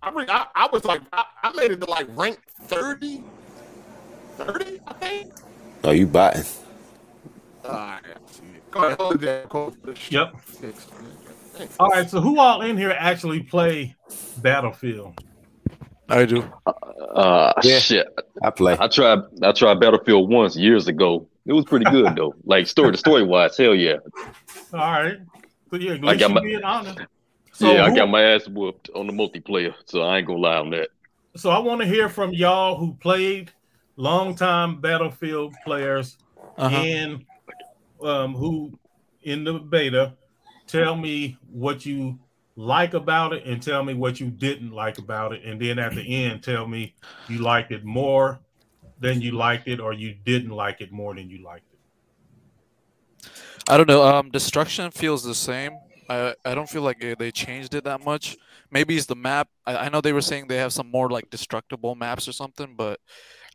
I, 0.03 0.11
re- 0.11 0.27
I, 0.29 0.47
I 0.55 0.69
was 0.73 0.85
like, 0.85 1.01
I, 1.13 1.25
I 1.43 1.53
made 1.53 1.71
it 1.71 1.81
to 1.81 1.89
like 1.91 2.07
rank 2.17 2.39
30, 2.63 3.23
30, 4.37 4.81
I 4.87 4.93
think. 4.95 5.33
Oh, 5.85 5.91
you 5.93 6.07
botting? 6.07 6.43
All 7.65 7.71
right, 7.73 8.01
go 8.71 8.85
ahead, 8.85 8.99
hold 8.99 9.21
that. 9.21 9.49
Code 9.49 9.77
for 9.81 9.87
the 9.87 9.95
shit. 9.95 10.13
Yep. 10.13 10.35
All 11.79 11.89
right, 11.89 12.09
so 12.11 12.21
who 12.21 12.39
all 12.41 12.63
in 12.63 12.77
here 12.77 12.91
actually 12.91 13.41
play 13.45 13.95
Battlefield? 14.39 15.21
I 16.09 16.25
do. 16.25 16.45
Uh, 16.67 17.53
Yeah. 17.63 17.79
shit. 17.79 18.07
I 18.43 18.51
play. 18.51 18.77
I 18.79 18.89
tried. 18.89 19.21
I 19.43 19.53
tried 19.53 19.79
Battlefield 19.81 20.31
once 20.31 20.57
years 20.57 20.89
ago. 20.89 21.29
It 21.47 21.53
was 21.53 21.65
pretty 21.65 21.85
good 21.91 22.17
though. 22.17 22.35
Like 22.45 22.67
story, 22.67 22.93
to 22.93 22.99
story 22.99 23.23
wise, 23.23 23.57
hell 23.57 23.75
yeah. 23.75 23.97
All 24.73 24.79
right, 24.81 25.19
so 25.71 25.77
yeah, 25.77 25.93
at 25.93 26.05
I 26.05 26.07
least 26.09 26.21
got 26.21 26.31
my- 26.33 26.41
being 26.41 26.65
honest. 26.65 26.99
So 27.53 27.73
yeah, 27.73 27.85
I 27.85 27.91
who- 27.91 27.97
got 27.97 28.09
my 28.09 28.23
ass 28.23 28.49
whooped 28.49 28.91
on 28.95 29.07
the 29.07 29.13
multiplayer, 29.13 29.75
so 29.87 30.03
I 30.03 30.19
ain't 30.19 30.27
gonna 30.27 30.39
lie 30.41 30.57
on 30.57 30.71
that. 30.71 30.89
So 31.37 31.51
I 31.51 31.59
want 31.59 31.81
to 31.81 31.87
hear 31.87 32.09
from 32.09 32.33
y'all 32.33 32.77
who 32.77 32.95
played 32.95 33.51
longtime 33.97 34.81
Battlefield 34.81 35.55
players 35.65 36.17
Uh-huh. 36.59 36.77
and 36.77 37.25
um, 38.03 38.35
who 38.35 38.79
in 39.23 39.45
the 39.45 39.55
beta. 39.55 40.15
Tell 40.67 40.97
me 40.97 41.37
what 41.51 41.85
you 41.87 42.19
like 42.57 42.95
about 42.95 43.33
it, 43.33 43.45
and 43.45 43.63
tell 43.63 43.85
me 43.85 43.95
what 43.95 44.19
you 44.21 44.31
didn't 44.31 44.71
like 44.73 44.99
about 44.99 45.33
it, 45.33 45.43
and 45.45 45.61
then 45.61 45.79
at 45.79 45.95
the 45.95 46.03
end, 46.03 46.43
tell 46.43 46.67
me 46.67 46.95
you 47.29 47.39
liked 47.39 47.71
it 47.73 47.85
more 47.85 48.41
than 48.99 49.21
you 49.21 49.33
liked 49.33 49.69
it, 49.69 49.81
or 49.81 49.93
you 49.93 50.15
didn't 50.25 50.51
like 50.51 50.81
it 50.81 50.91
more 50.93 51.15
than 51.15 51.29
you 51.31 51.43
liked 51.45 51.67
it. 51.73 51.79
I 53.69 53.77
don't 53.77 53.89
know. 53.89 54.03
Um, 54.03 54.31
destruction 54.31 54.91
feels 54.91 55.23
the 55.25 55.35
same. 55.35 55.73
I 56.13 56.35
I 56.51 56.55
don't 56.55 56.69
feel 56.69 56.83
like 56.83 57.05
uh, 57.05 57.15
they 57.19 57.31
changed 57.31 57.75
it 57.75 57.85
that 57.85 58.05
much. 58.05 58.37
Maybe 58.71 58.97
it's 58.97 59.07
the 59.07 59.17
map. 59.17 59.49
I, 59.67 59.77
I 59.85 59.89
know 59.89 60.01
they 60.01 60.13
were 60.13 60.27
saying 60.31 60.49
they 60.49 60.57
have 60.57 60.73
some 60.73 60.91
more 60.91 61.09
like 61.11 61.31
destructible 61.31 61.95
maps 61.95 62.29
or 62.29 62.33
something, 62.33 62.75
but 62.77 63.01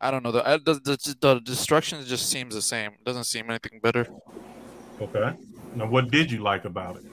I 0.00 0.10
don't 0.10 0.22
know. 0.22 0.32
The 0.32 0.42
the, 0.64 0.74
the, 0.74 1.16
the 1.20 1.40
destruction 1.40 2.04
just 2.04 2.28
seems 2.28 2.54
the 2.54 2.62
same. 2.62 2.92
Doesn't 3.04 3.24
seem 3.24 3.50
anything 3.50 3.80
better. 3.80 4.06
Okay. 5.00 5.28
Now, 5.74 5.86
what 5.86 6.10
did 6.10 6.30
you 6.30 6.42
like 6.42 6.64
about 6.64 6.96
it? 6.96 7.04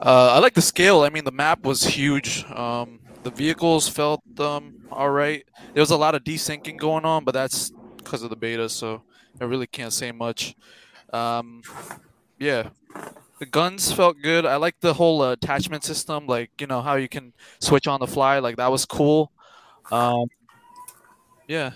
Uh, 0.00 0.32
I 0.34 0.38
like 0.38 0.54
the 0.54 0.62
scale. 0.62 1.02
I 1.02 1.10
mean, 1.10 1.24
the 1.24 1.32
map 1.32 1.62
was 1.62 1.84
huge. 1.84 2.44
Um, 2.50 3.00
the 3.22 3.30
vehicles 3.30 3.88
felt 3.88 4.22
um 4.40 4.74
all 4.90 5.10
right. 5.10 5.44
There 5.74 5.82
was 5.82 5.90
a 5.90 5.96
lot 5.96 6.14
of 6.14 6.24
desyncing 6.24 6.78
going 6.78 7.04
on, 7.04 7.24
but 7.24 7.32
that's 7.32 7.70
because 7.98 8.22
of 8.22 8.30
the 8.30 8.36
beta, 8.36 8.68
so 8.68 9.02
I 9.40 9.44
really 9.44 9.66
can't 9.66 9.92
say 9.92 10.10
much. 10.10 10.54
Um, 11.12 11.62
yeah, 12.38 12.70
the 13.40 13.46
guns 13.46 13.90
felt 13.90 14.20
good. 14.22 14.46
I 14.46 14.56
like 14.56 14.78
the 14.80 14.92
whole 14.94 15.22
uh, 15.22 15.32
attachment 15.32 15.82
system, 15.82 16.26
like 16.26 16.50
you 16.60 16.66
know 16.68 16.82
how 16.82 16.94
you 16.94 17.08
can 17.08 17.32
switch 17.58 17.88
on 17.88 17.98
the 17.98 18.06
fly. 18.06 18.38
Like 18.38 18.56
that 18.56 18.70
was 18.70 18.84
cool. 18.84 19.32
Um, 19.90 20.26
yeah. 21.48 21.72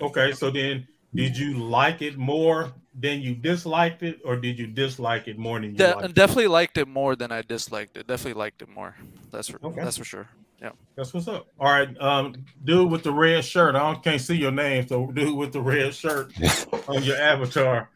Okay, 0.00 0.32
so 0.32 0.50
then 0.50 0.86
did 1.14 1.38
you 1.38 1.54
like 1.58 2.02
it 2.02 2.18
more 2.18 2.72
than 2.98 3.22
you 3.22 3.34
disliked 3.34 4.02
it, 4.02 4.20
or 4.24 4.36
did 4.36 4.58
you 4.58 4.66
dislike 4.66 5.28
it 5.28 5.38
more 5.38 5.58
than 5.60 5.70
you 5.70 5.76
De- 5.76 5.94
liked 5.94 6.04
it? 6.10 6.14
definitely 6.14 6.48
liked 6.48 6.76
it 6.76 6.88
more 6.88 7.16
than 7.16 7.32
I 7.32 7.42
disliked 7.42 7.96
it. 7.96 8.06
Definitely 8.06 8.38
liked 8.40 8.60
it 8.60 8.68
more. 8.68 8.94
That's 9.30 9.48
for 9.48 9.58
Okay. 9.64 9.82
that's 9.82 9.96
for 9.96 10.04
sure. 10.04 10.28
Yeah. 10.60 10.70
That's 10.96 11.14
what's 11.14 11.26
up. 11.28 11.46
All 11.58 11.70
right, 11.72 11.88
um, 12.00 12.34
dude 12.64 12.90
with 12.90 13.02
the 13.04 13.12
red 13.12 13.44
shirt. 13.44 13.74
I 13.76 13.78
don't, 13.78 14.02
can't 14.02 14.20
see 14.20 14.36
your 14.36 14.52
name, 14.52 14.86
so 14.86 15.06
dude 15.12 15.36
with 15.36 15.52
the 15.52 15.60
red 15.60 15.94
shirt 15.94 16.32
on 16.88 17.02
your 17.04 17.16
avatar. 17.16 17.88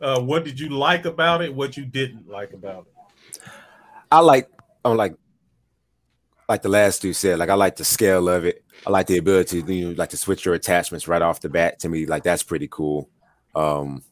Uh, 0.00 0.20
what 0.20 0.44
did 0.44 0.58
you 0.58 0.70
like 0.70 1.04
about 1.04 1.42
it? 1.42 1.54
What 1.54 1.76
you 1.76 1.84
didn't 1.84 2.28
like 2.28 2.52
about 2.52 2.86
it? 2.86 3.40
I 4.10 4.20
like 4.20 4.48
I'm 4.84 4.96
like 4.96 5.14
like 6.48 6.62
the 6.62 6.68
last 6.68 7.02
dude 7.02 7.14
said, 7.14 7.38
like 7.38 7.48
I 7.50 7.54
like 7.54 7.76
the 7.76 7.84
scale 7.84 8.28
of 8.28 8.44
it. 8.44 8.64
I 8.86 8.90
like 8.90 9.06
the 9.06 9.18
ability 9.18 9.62
to 9.62 9.72
you 9.74 9.88
know, 9.90 9.94
like 9.96 10.10
to 10.10 10.16
switch 10.16 10.44
your 10.44 10.54
attachments 10.54 11.06
right 11.06 11.22
off 11.22 11.40
the 11.40 11.48
bat. 11.48 11.78
To 11.80 11.88
me, 11.88 12.06
like 12.06 12.22
that's 12.24 12.42
pretty 12.42 12.66
cool. 12.68 13.08
Um 13.54 14.02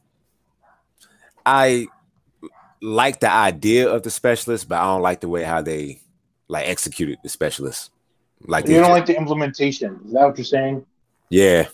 I 1.45 1.87
like 2.81 3.19
the 3.19 3.31
idea 3.31 3.89
of 3.89 4.03
the 4.03 4.09
specialist, 4.11 4.69
but 4.69 4.79
I 4.79 4.85
don't 4.85 5.01
like 5.01 5.21
the 5.21 5.27
way 5.27 5.43
how 5.43 5.61
they 5.61 6.01
like 6.47 6.67
executed 6.67 7.17
the 7.23 7.29
specialist. 7.29 7.91
Like 8.41 8.67
You 8.67 8.75
don't 8.75 8.85
ju- 8.85 8.91
like 8.91 9.05
the 9.05 9.17
implementation. 9.17 9.99
Is 10.05 10.13
that 10.13 10.25
what 10.27 10.37
you're 10.37 10.45
saying? 10.45 10.85
yeah. 11.29 11.67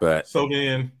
But 0.00 0.28
So 0.28 0.46
then, 0.48 0.92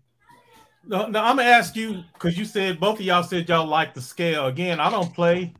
no, 0.88 1.06
no 1.06 1.20
I'm 1.20 1.36
gonna 1.36 1.48
ask 1.48 1.76
you 1.76 2.02
because 2.14 2.36
you 2.36 2.44
said 2.44 2.80
both 2.80 2.98
of 2.98 3.04
y'all 3.04 3.22
said 3.22 3.48
y'all 3.48 3.66
like 3.66 3.94
the 3.94 4.00
scale. 4.00 4.46
Again, 4.46 4.80
I 4.80 4.90
don't 4.90 5.14
play 5.14 5.52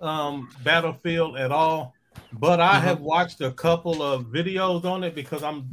um, 0.00 0.48
Battlefield 0.62 1.36
at 1.36 1.50
all, 1.50 1.94
but 2.34 2.60
I 2.60 2.78
have 2.78 3.00
watched 3.00 3.40
a 3.40 3.50
couple 3.50 4.02
of 4.02 4.26
videos 4.26 4.84
on 4.84 5.02
it 5.02 5.14
because 5.14 5.42
I'm 5.42 5.68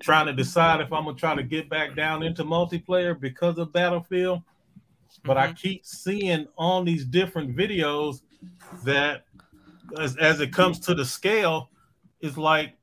trying 0.00 0.26
to 0.26 0.32
decide 0.32 0.80
if 0.80 0.92
I'm 0.92 1.04
gonna 1.04 1.16
try 1.16 1.34
to 1.34 1.42
get 1.42 1.68
back 1.70 1.96
down 1.96 2.22
into 2.22 2.44
multiplayer 2.44 3.18
because 3.18 3.58
of 3.58 3.72
Battlefield. 3.72 4.42
But 5.24 5.38
I 5.38 5.52
keep 5.52 5.86
seeing 5.86 6.46
on 6.58 6.84
these 6.84 7.04
different 7.04 7.56
videos 7.56 8.22
that 8.84 9.24
as, 9.98 10.16
as 10.16 10.40
it 10.40 10.52
comes 10.52 10.78
to 10.80 10.94
the 10.94 11.04
scale, 11.04 11.70
it's 12.20 12.36
like 12.36 12.74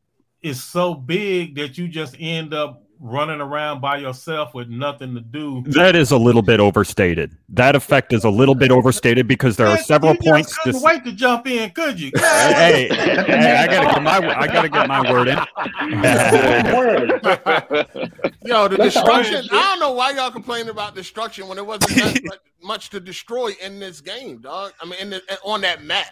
it's 0.42 0.62
so 0.62 0.94
big 0.94 1.56
that 1.56 1.78
you 1.78 1.88
just 1.88 2.16
end 2.20 2.54
up 2.54 2.84
running 3.02 3.40
around 3.40 3.80
by 3.80 3.98
yourself 3.98 4.54
with 4.54 4.68
nothing 4.68 5.16
to 5.16 5.22
do. 5.22 5.64
That 5.68 5.96
is 5.96 6.12
a 6.12 6.18
little 6.18 6.42
bit 6.42 6.60
overstated. 6.60 7.32
That 7.50 7.76
effect 7.76 8.12
is 8.12 8.26
a 8.26 8.30
little 8.30 8.56
bit 8.56 8.72
overstated 8.72 9.26
because 9.28 9.56
there 9.56 9.68
are 9.68 9.78
several 9.78 10.14
you 10.14 10.18
just 10.20 10.28
points. 10.30 10.58
couldn't 10.58 10.80
To, 10.82 10.86
wait 10.86 11.04
to 11.06 11.12
jump 11.14 11.48
in, 11.48 11.70
could 11.72 11.98
you? 12.00 12.12
hey, 12.16 12.90
hey, 12.92 13.24
hey, 13.26 13.56
I 13.58 13.68
gotta 13.68 13.94
get 13.94 14.04
my 14.04 14.18
I 14.38 14.48
gotta 14.48 14.70
get 14.70 14.88
my 14.88 15.12
word 15.12 15.28
in. 15.30 15.38
Yo, 18.46 18.68
the 18.68 18.78
That's 18.78 18.94
destruction. 18.96 19.46
the 19.50 19.56
I 19.56 19.62
don't 19.62 19.80
know 19.80 19.92
why 19.94 20.12
y'all 20.12 20.32
complaining 20.32 20.70
about 20.70 20.96
destruction 20.96 21.48
when 21.48 21.56
there 21.56 21.64
wasn't 21.66 22.24
much- 22.26 22.40
much 22.62 22.90
to 22.90 23.00
destroy 23.00 23.52
in 23.62 23.80
this 23.80 24.02
game, 24.02 24.40
dog. 24.42 24.74
I 24.82 24.86
mean, 24.86 25.00
in 25.00 25.10
the, 25.12 25.22
on 25.46 25.62
that 25.62 25.82
map. 25.84 26.08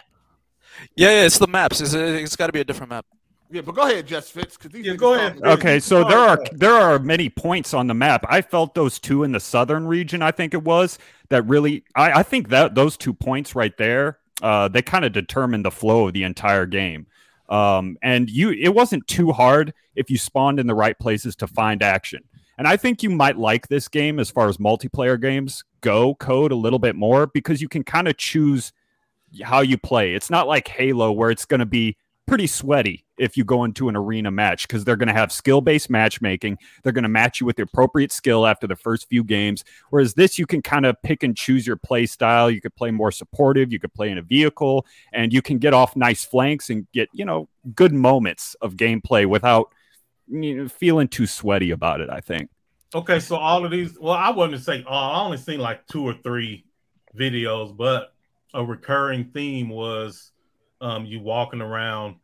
Yeah, 0.96 1.10
yeah, 1.10 1.26
it's 1.26 1.36
the 1.38 1.46
maps. 1.46 1.80
It's, 1.82 1.92
it's 1.92 2.36
got 2.36 2.46
to 2.46 2.52
be 2.52 2.60
a 2.60 2.64
different 2.64 2.88
map. 2.90 3.04
Yeah, 3.50 3.62
but 3.62 3.74
go 3.74 3.82
ahead, 3.82 4.06
Just 4.06 4.32
Fitz, 4.32 4.56
because 4.56 4.72
these 4.72 4.84
Yeah, 4.84 4.94
go 4.94 5.14
ahead. 5.14 5.38
talking. 5.38 5.52
Okay, 5.52 5.80
so 5.80 6.04
there 6.04 6.18
are 6.18 6.38
there 6.52 6.74
are 6.74 6.98
many 6.98 7.30
points 7.30 7.72
on 7.72 7.86
the 7.86 7.94
map. 7.94 8.24
I 8.28 8.42
felt 8.42 8.74
those 8.74 8.98
two 8.98 9.24
in 9.24 9.32
the 9.32 9.40
southern 9.40 9.86
region. 9.86 10.20
I 10.20 10.32
think 10.32 10.52
it 10.52 10.62
was 10.62 10.98
that 11.30 11.42
really. 11.46 11.84
I, 11.94 12.20
I 12.20 12.22
think 12.22 12.48
that 12.50 12.74
those 12.74 12.96
two 12.96 13.14
points 13.14 13.54
right 13.54 13.76
there, 13.78 14.18
uh, 14.42 14.68
they 14.68 14.82
kind 14.82 15.04
of 15.04 15.12
determined 15.12 15.64
the 15.64 15.70
flow 15.70 16.08
of 16.08 16.12
the 16.12 16.24
entire 16.24 16.66
game. 16.66 17.06
Um, 17.48 17.96
and 18.02 18.28
you, 18.28 18.50
it 18.50 18.74
wasn't 18.74 19.06
too 19.06 19.32
hard 19.32 19.72
if 19.96 20.10
you 20.10 20.18
spawned 20.18 20.60
in 20.60 20.66
the 20.66 20.74
right 20.74 20.98
places 20.98 21.34
to 21.36 21.46
find 21.46 21.82
action. 21.82 22.22
And 22.58 22.68
I 22.68 22.76
think 22.76 23.02
you 23.02 23.08
might 23.08 23.38
like 23.38 23.68
this 23.68 23.88
game 23.88 24.18
as 24.18 24.30
far 24.30 24.48
as 24.48 24.58
multiplayer 24.58 25.18
games 25.18 25.64
go, 25.80 26.14
Cole 26.16 26.52
a 26.52 26.54
little 26.54 26.78
bit 26.78 26.96
more 26.96 27.26
because 27.26 27.62
you 27.62 27.68
can 27.68 27.84
kind 27.84 28.08
of 28.08 28.18
choose 28.18 28.72
how 29.42 29.60
you 29.60 29.78
play. 29.78 30.14
It's 30.14 30.28
not 30.28 30.46
like 30.46 30.68
Halo 30.68 31.12
where 31.12 31.30
it's 31.30 31.46
going 31.46 31.60
to 31.60 31.66
be 31.66 31.96
pretty 32.26 32.48
sweaty 32.48 33.06
if 33.18 33.36
you 33.36 33.44
go 33.44 33.64
into 33.64 33.88
an 33.88 33.96
arena 33.96 34.30
match 34.30 34.66
because 34.66 34.84
they're 34.84 34.96
going 34.96 35.08
to 35.08 35.14
have 35.14 35.32
skill 35.32 35.60
based 35.60 35.90
matchmaking. 35.90 36.58
They're 36.82 36.92
going 36.92 37.02
to 37.02 37.08
match 37.08 37.40
you 37.40 37.46
with 37.46 37.56
the 37.56 37.62
appropriate 37.62 38.12
skill 38.12 38.46
after 38.46 38.66
the 38.66 38.76
first 38.76 39.08
few 39.08 39.24
games. 39.24 39.64
Whereas 39.90 40.14
this, 40.14 40.38
you 40.38 40.46
can 40.46 40.62
kind 40.62 40.86
of 40.86 41.00
pick 41.02 41.22
and 41.22 41.36
choose 41.36 41.66
your 41.66 41.76
play 41.76 42.06
style. 42.06 42.50
You 42.50 42.60
could 42.60 42.74
play 42.74 42.90
more 42.90 43.10
supportive, 43.10 43.72
you 43.72 43.78
could 43.78 43.92
play 43.94 44.10
in 44.10 44.18
a 44.18 44.22
vehicle, 44.22 44.86
and 45.12 45.32
you 45.32 45.42
can 45.42 45.58
get 45.58 45.74
off 45.74 45.96
nice 45.96 46.24
flanks 46.24 46.70
and 46.70 46.86
get, 46.92 47.08
you 47.12 47.24
know, 47.24 47.48
good 47.74 47.92
moments 47.92 48.54
of 48.60 48.74
gameplay 48.74 49.26
without 49.26 49.72
you 50.28 50.56
know, 50.56 50.68
feeling 50.68 51.08
too 51.08 51.26
sweaty 51.26 51.70
about 51.70 52.00
it, 52.00 52.10
I 52.10 52.20
think. 52.20 52.50
Okay, 52.94 53.20
so 53.20 53.36
all 53.36 53.64
of 53.64 53.70
these, 53.70 53.98
well, 53.98 54.14
I 54.14 54.30
wouldn't 54.30 54.62
say 54.62 54.82
all. 54.86 55.14
I 55.14 55.24
only 55.24 55.36
seen 55.36 55.60
like 55.60 55.86
two 55.88 56.04
or 56.04 56.14
three 56.14 56.64
videos, 57.16 57.76
but 57.76 58.14
a 58.54 58.64
recurring 58.64 59.26
theme 59.34 59.68
was 59.68 60.32
um, 60.80 61.04
you 61.04 61.20
walking 61.20 61.60
around 61.60 62.16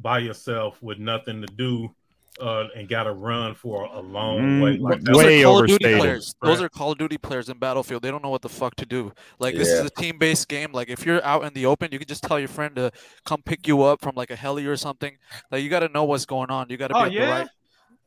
by 0.00 0.18
yourself 0.18 0.82
with 0.82 0.98
nothing 0.98 1.40
to 1.40 1.46
do 1.46 1.94
uh, 2.40 2.64
and 2.74 2.88
got 2.88 3.04
to 3.04 3.12
run 3.12 3.54
for 3.54 3.84
a 3.84 4.00
long 4.00 4.38
Mm, 4.38 4.60
way. 4.62 4.76
Like. 4.76 5.00
Those 5.02 5.16
way 5.16 5.40
are 5.40 5.44
Call 5.44 5.60
of 5.60 5.66
Duty 5.68 5.84
overstated. 5.84 6.00
players. 6.00 6.34
Those 6.42 6.60
are 6.62 6.68
Call 6.68 6.92
of 6.92 6.98
Duty 6.98 7.16
players 7.18 7.48
in 7.48 7.58
Battlefield. 7.58 8.02
They 8.02 8.10
don't 8.10 8.22
know 8.24 8.30
what 8.30 8.42
the 8.42 8.48
fuck 8.48 8.74
to 8.76 8.86
do. 8.86 9.12
Like 9.38 9.54
this 9.54 9.68
is 9.68 9.80
a 9.82 9.90
team-based 9.90 10.48
game. 10.48 10.72
Like 10.72 10.88
if 10.88 11.06
you're 11.06 11.24
out 11.24 11.44
in 11.44 11.52
the 11.54 11.66
open, 11.66 11.90
you 11.92 11.98
can 11.98 12.08
just 12.08 12.24
tell 12.24 12.38
your 12.38 12.48
friend 12.48 12.74
to 12.76 12.90
come 13.24 13.40
pick 13.42 13.68
you 13.68 13.82
up 13.82 14.00
from 14.00 14.16
like 14.16 14.30
a 14.32 14.36
heli 14.36 14.66
or 14.66 14.76
something. 14.76 15.16
Like 15.52 15.62
you 15.62 15.70
got 15.70 15.80
to 15.80 15.88
know 15.88 16.04
what's 16.04 16.26
going 16.26 16.50
on. 16.50 16.66
You 16.70 16.76
got 16.76 16.88
to 16.88 16.94
be 16.94 17.00
Oh, 17.00 17.04
at 17.04 17.12
yeah? 17.12 17.30
right. 17.30 17.48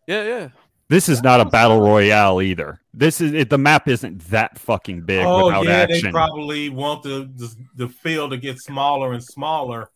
Yeah, 0.08 0.24
yeah. 0.24 0.50
This 0.90 1.10
is 1.10 1.22
not 1.22 1.42
a 1.42 1.46
battle 1.46 1.82
royale 1.82 2.42
either. 2.42 2.80
This 2.94 3.20
is 3.20 3.34
it, 3.34 3.50
the 3.50 3.58
map 3.58 3.90
isn't 3.90 4.20
that 4.30 4.58
fucking 4.58 5.02
big 5.02 5.26
Oh 5.26 5.48
without 5.48 5.66
yeah, 5.66 5.80
action. 5.80 6.02
they 6.06 6.12
probably 6.12 6.70
want 6.70 7.04
the, 7.04 7.30
the 7.36 7.54
the 7.76 7.90
field 7.90 8.32
to 8.32 8.38
get 8.38 8.58
smaller 8.62 9.12
and 9.12 9.22
smaller, 9.22 9.90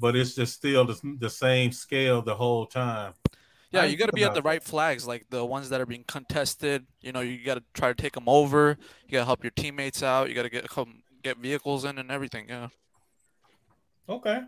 but 0.00 0.16
it's 0.16 0.34
just 0.34 0.54
still 0.54 0.84
the, 0.84 0.98
the 1.18 1.30
same 1.30 1.70
scale 1.72 2.22
the 2.22 2.34
whole 2.34 2.66
time. 2.66 3.12
Yeah, 3.72 3.84
you 3.84 3.96
got 3.96 4.06
to 4.06 4.12
be 4.12 4.24
at 4.24 4.34
the 4.34 4.42
right 4.42 4.62
flags, 4.62 5.06
like 5.06 5.26
the 5.30 5.44
ones 5.44 5.68
that 5.68 5.80
are 5.80 5.86
being 5.86 6.02
contested. 6.08 6.86
You 7.02 7.12
know, 7.12 7.20
you 7.20 7.44
got 7.44 7.54
to 7.54 7.62
try 7.72 7.88
to 7.88 7.94
take 7.94 8.14
them 8.14 8.28
over. 8.28 8.76
You 9.06 9.12
got 9.12 9.18
to 9.20 9.24
help 9.26 9.44
your 9.44 9.52
teammates 9.52 10.02
out. 10.02 10.28
You 10.28 10.34
got 10.34 10.42
to 10.42 10.48
get 10.50 10.68
come 10.68 11.02
get 11.22 11.36
vehicles 11.38 11.84
in 11.84 11.98
and 11.98 12.10
everything. 12.10 12.46
Yeah. 12.48 12.68
Okay. 14.08 14.40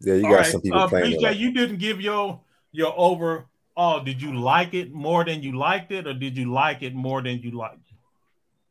Yeah, 0.00 0.14
you 0.14 0.24
All 0.24 0.30
got 0.32 0.36
right, 0.38 0.46
some 0.46 0.60
people 0.62 0.80
uh, 0.80 0.88
playing. 0.88 1.12
it 1.12 1.18
PJ, 1.18 1.22
like- 1.22 1.38
you 1.38 1.52
didn't 1.52 1.76
give 1.78 2.00
your 2.00 2.40
your 2.72 2.94
overall. 2.96 4.00
Did 4.04 4.22
you 4.22 4.32
like 4.38 4.72
it 4.72 4.92
more 4.92 5.24
than 5.24 5.42
you 5.42 5.58
liked 5.58 5.92
it, 5.92 6.06
or 6.06 6.14
did 6.14 6.36
you 6.38 6.50
like 6.52 6.82
it 6.82 6.94
more 6.94 7.20
than 7.22 7.40
you 7.40 7.50
liked? 7.50 7.74
it? 7.90 7.96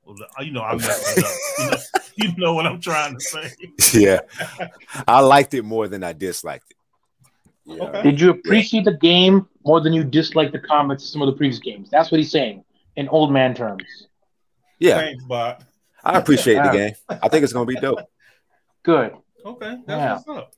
Well, 0.05 0.17
You 0.45 0.51
know, 0.51 0.61
I'm 0.63 0.77
messing 0.77 1.23
up. 1.23 1.31
You 1.59 1.65
know, 1.71 1.77
you 2.17 2.35
know 2.37 2.53
what 2.53 2.65
I'm 2.65 2.79
trying 2.79 3.15
to 3.15 3.19
say. 3.19 3.51
yeah, 3.93 4.19
I 5.07 5.19
liked 5.21 5.53
it 5.53 5.63
more 5.63 5.87
than 5.87 6.03
I 6.03 6.13
disliked 6.13 6.71
it. 6.71 6.77
Yeah. 7.65 7.83
Okay. 7.83 8.03
Did 8.03 8.21
you 8.21 8.29
appreciate 8.29 8.85
the 8.85 8.97
game 8.97 9.47
more 9.65 9.79
than 9.81 9.93
you 9.93 10.03
disliked 10.03 10.51
the 10.51 10.59
comments 10.59 11.03
of 11.05 11.09
some 11.09 11.21
of 11.21 11.27
the 11.27 11.33
previous 11.33 11.59
games? 11.59 11.89
That's 11.89 12.11
what 12.11 12.19
he's 12.19 12.31
saying 12.31 12.63
in 12.95 13.07
old 13.09 13.31
man 13.31 13.55
terms. 13.55 14.07
Yeah, 14.79 14.97
Thanks, 14.99 15.23
Bot. 15.23 15.63
I 16.03 16.17
appreciate 16.17 16.55
the 16.55 16.69
game. 16.71 16.93
I 17.09 17.29
think 17.29 17.43
it's 17.43 17.53
gonna 17.53 17.65
be 17.65 17.75
dope. 17.75 17.99
Good. 18.83 19.13
Okay, 19.45 19.77
that's 19.85 19.99
Yeah. 19.99 20.13
what's 20.15 20.27
up. 20.27 20.53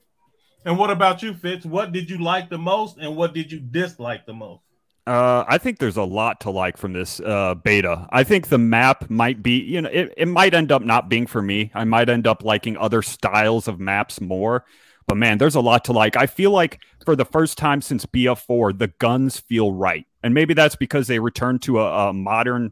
And 0.66 0.80
what 0.80 0.90
about 0.90 1.22
you, 1.22 1.36
Fitz? 1.36 1.64
What 1.64 1.92
did 1.92 2.10
you 2.10 2.18
like 2.18 2.50
the 2.50 2.58
most, 2.58 2.98
and 2.98 3.16
what 3.16 3.36
did 3.36 3.52
you 3.52 3.60
dislike 3.60 4.26
the 4.26 4.34
most? 4.34 4.64
Uh, 5.08 5.46
I 5.48 5.60
think 5.60 5.78
there's 5.78 5.98
a 5.98 6.04
lot 6.04 6.40
to 6.42 6.50
like 6.50 6.78
from 6.78 6.94
this 6.94 7.20
uh, 7.20 7.54
beta. 7.56 8.08
I 8.10 8.24
think 8.24 8.48
the 8.48 8.58
map 8.58 9.08
might 9.10 9.44
be, 9.44 9.60
you 9.60 9.82
know, 9.82 9.90
it, 9.92 10.14
it 10.18 10.28
might 10.28 10.56
end 10.56 10.72
up 10.72 10.82
not 10.82 11.10
being 11.10 11.28
for 11.28 11.44
me. 11.44 11.72
I 11.76 11.84
might 11.84 12.10
end 12.10 12.26
up 12.26 12.44
liking 12.44 12.76
other 12.78 13.04
styles 13.04 13.68
of 13.68 13.80
maps 13.80 14.20
more. 14.20 14.66
But 15.08 15.18
man, 15.18 15.38
there's 15.38 15.54
a 15.54 15.62
lot 15.62 15.86
to 15.86 15.94
like. 15.94 16.18
I 16.18 16.26
feel 16.26 16.50
like 16.50 16.80
for 17.06 17.16
the 17.16 17.26
first 17.26 17.58
time 17.58 17.82
since 17.82 18.06
BF4, 18.08 18.80
the 18.80 18.88
guns 18.88 19.40
feel 19.40 19.72
right. 19.72 20.08
And 20.24 20.34
maybe 20.34 20.56
that's 20.56 20.76
because 20.76 21.06
they 21.06 21.20
returned 21.20 21.62
to 21.64 21.80
a, 21.80 22.10
a 22.10 22.14
modern 22.14 22.72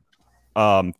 um, 0.55 0.95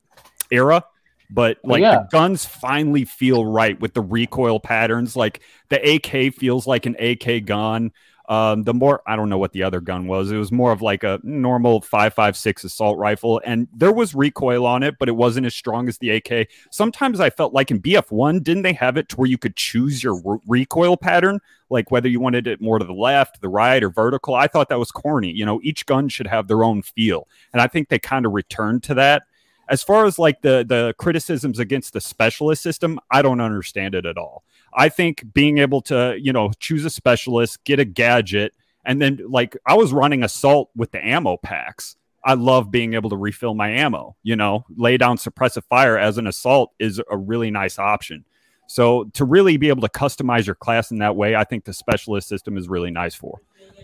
era. 0.52 0.86
But 1.32 1.58
like 1.64 1.82
yeah. 1.82 1.96
the 1.96 2.08
guns 2.12 2.46
finally 2.46 3.06
feel 3.06 3.44
right 3.44 3.80
with 3.80 3.96
the 3.96 4.02
recoil 4.02 4.60
patterns. 4.60 5.16
Like 5.16 5.42
the 5.70 5.96
AK 5.96 6.36
feels 6.36 6.68
like 6.68 6.86
an 6.86 6.96
AK 7.00 7.46
gun. 7.46 7.92
Um, 8.30 8.64
the 8.64 8.74
more 8.74 9.02
I 9.06 9.18
don't 9.18 9.30
know 9.30 9.38
what 9.38 9.52
the 9.52 9.64
other 9.64 9.82
gun 9.82 10.08
was. 10.08 10.32
It 10.32 10.38
was 10.38 10.52
more 10.52 10.72
of 10.72 10.82
like 10.82 11.04
a 11.04 11.20
normal 11.24 11.82
5.56 11.82 12.64
assault 12.64 12.98
rifle, 12.98 13.42
and 13.44 13.68
there 13.74 13.92
was 13.92 14.16
recoil 14.16 14.66
on 14.66 14.82
it, 14.82 14.96
but 14.98 15.10
it 15.10 15.14
wasn't 15.14 15.46
as 15.46 15.54
strong 15.54 15.90
as 15.90 15.98
the 15.98 16.10
AK. 16.12 16.48
Sometimes 16.72 17.20
I 17.20 17.30
felt 17.30 17.54
like 17.54 17.70
in 17.70 17.82
BF1, 17.82 18.42
didn't 18.42 18.64
they 18.64 18.74
have 18.74 18.96
it 18.96 19.10
to 19.10 19.18
where 19.18 19.28
you 19.28 19.38
could 19.38 19.58
choose 19.58 20.02
your 20.02 20.22
re- 20.24 20.40
recoil 20.48 20.96
pattern, 20.96 21.40
like 21.70 21.92
whether 21.92 22.08
you 22.08 22.22
wanted 22.22 22.48
it 22.48 22.62
more 22.62 22.80
to 22.80 22.86
the 22.86 22.94
left, 22.94 23.42
the 23.42 23.50
right, 23.50 23.84
or 23.84 23.90
vertical? 23.90 24.36
I 24.36 24.48
thought 24.48 24.70
that 24.70 24.80
was 24.80 24.92
corny. 24.92 25.32
You 25.32 25.46
know, 25.46 25.60
each 25.62 25.86
gun 25.86 26.08
should 26.08 26.28
have 26.28 26.48
their 26.48 26.64
own 26.64 26.82
feel, 26.82 27.28
and 27.52 27.62
I 27.62 27.68
think 27.68 27.90
they 27.90 28.00
kind 28.00 28.26
of 28.26 28.32
returned 28.32 28.84
to 28.84 28.94
that. 28.94 29.24
As 29.70 29.84
far 29.84 30.06
as 30.06 30.18
like 30.18 30.42
the 30.42 30.66
the 30.68 30.94
criticisms 30.98 31.60
against 31.60 31.92
the 31.92 32.02
specialist 32.02 32.62
system, 32.62 33.00
I 33.12 33.22
don't 33.22 33.42
understand 33.42 33.96
it 33.96 34.06
at 34.06 34.18
all. 34.18 34.44
I 34.76 34.90
think 34.90 35.34
being 35.34 35.58
able 35.60 35.82
to, 35.84 36.18
you 36.20 36.34
know, 36.34 36.52
choose 36.60 36.86
a 36.86 36.90
specialist, 36.90 37.64
get 37.64 37.80
a 37.80 37.86
gadget, 37.86 38.54
and 38.86 39.02
then 39.02 39.20
like 39.28 39.58
I 39.66 39.76
was 39.76 39.94
running 39.94 40.24
assault 40.24 40.70
with 40.76 40.92
the 40.92 41.06
ammo 41.06 41.38
packs. 41.38 41.96
I 42.26 42.36
love 42.36 42.72
being 42.72 42.94
able 42.94 43.10
to 43.10 43.18
refill 43.18 43.54
my 43.54 43.70
ammo, 43.70 44.16
you 44.24 44.36
know, 44.36 44.66
lay 44.78 44.98
down 44.98 45.18
suppressive 45.18 45.66
fire 45.66 45.98
as 45.98 46.18
an 46.18 46.26
assault 46.26 46.72
is 46.80 47.02
a 47.12 47.18
really 47.18 47.52
nice 47.52 47.78
option. 47.78 48.24
So 48.68 49.06
to 49.14 49.26
really 49.26 49.58
be 49.58 49.68
able 49.68 49.82
to 49.82 49.90
customize 49.90 50.46
your 50.46 50.56
class 50.56 50.90
in 50.90 51.00
that 51.00 51.18
way, 51.18 51.36
I 51.36 51.44
think 51.44 51.66
the 51.66 51.74
specialist 51.74 52.30
system 52.30 52.58
is 52.58 52.70
really 52.70 52.92
nice 52.92 53.14
for. 53.14 53.40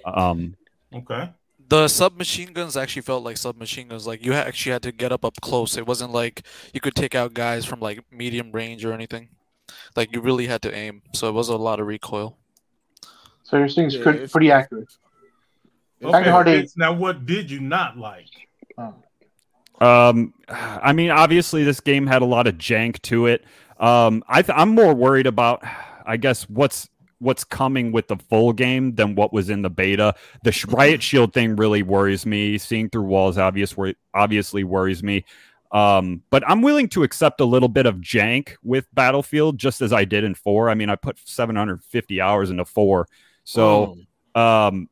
Um, 0.06 0.56
Okay. 0.94 1.30
The 1.68 1.88
submachine 1.88 2.54
guns 2.54 2.76
actually 2.76 3.04
felt 3.04 3.24
like 3.24 3.38
submachine 3.38 3.90
guns. 3.90 4.08
Like 4.08 4.26
you 4.26 4.34
actually 4.34 4.72
had 4.72 4.82
to 4.84 4.92
get 4.92 5.12
up 5.12 5.24
up 5.24 5.40
close. 5.40 5.78
It 5.78 5.86
wasn't 5.86 6.12
like 6.12 6.44
you 6.74 6.82
could 6.82 6.96
take 6.96 7.14
out 7.14 7.36
guys 7.36 7.64
from 7.66 7.80
like 7.80 8.04
medium 8.12 8.52
range 8.52 8.84
or 8.84 8.94
anything. 8.94 9.30
Like 9.96 10.14
you 10.14 10.22
really 10.22 10.48
had 10.48 10.62
to 10.64 10.74
aim. 10.74 11.02
So 11.14 11.28
it 11.28 11.34
was 11.34 11.50
a 11.50 11.58
lot 11.58 11.80
of 11.80 11.88
recoil. 11.88 12.38
So 13.44 13.58
you're 13.58 13.70
saying 13.70 13.92
Yeah, 13.92 14.04
pretty, 14.04 14.28
pretty 14.28 14.52
accurate. 14.52 14.90
Okay. 16.02 16.12
Kinda 16.12 16.32
hard 16.32 16.68
now, 16.78 16.94
what 16.94 17.26
did 17.26 17.52
you 17.52 17.60
not 17.60 17.98
like? 17.98 18.30
Um, 19.82 20.34
I 20.50 20.94
mean, 20.94 21.10
obviously, 21.10 21.64
this 21.64 21.80
game 21.80 22.06
had 22.08 22.22
a 22.22 22.26
lot 22.26 22.48
of 22.48 22.56
jank 22.56 23.02
to 23.04 23.28
it. 23.28 23.46
Um, 23.80 24.24
I 24.28 24.42
th- 24.42 24.58
I'm 24.58 24.70
more 24.70 24.94
worried 24.94 25.28
about, 25.28 25.64
I 26.06 26.18
guess, 26.18 26.50
what's 26.50 26.90
what's 27.20 27.44
coming 27.44 27.92
with 27.92 28.08
the 28.08 28.16
full 28.16 28.54
game 28.54 28.96
than 28.96 29.14
what 29.14 29.34
was 29.34 29.50
in 29.50 29.62
the 29.62 29.70
beta. 29.70 30.16
The 30.44 30.66
riot 30.70 31.04
shield 31.04 31.34
thing 31.34 31.58
really 31.58 31.84
worries 31.84 32.26
me. 32.26 32.58
Seeing 32.58 32.90
through 32.90 33.04
walls 33.04 33.38
obvious 33.38 33.76
wor- 33.76 33.94
obviously 34.14 34.64
worries 34.64 35.04
me. 35.04 35.26
Um, 35.72 36.24
but 36.32 36.44
I'm 36.50 36.62
willing 36.62 36.90
to 36.90 37.04
accept 37.04 37.42
a 37.42 37.46
little 37.46 37.70
bit 37.70 37.86
of 37.86 37.98
jank 37.98 38.56
with 38.64 38.88
Battlefield, 38.94 39.58
just 39.60 39.82
as 39.82 39.94
I 39.94 40.04
did 40.04 40.24
in 40.24 40.34
four. 40.34 40.70
I 40.70 40.74
mean, 40.74 40.90
I 40.90 40.96
put 40.96 41.20
750 41.24 42.22
hours 42.22 42.50
into 42.50 42.66
four, 42.66 43.08
so 43.44 43.98
um, 44.34 44.90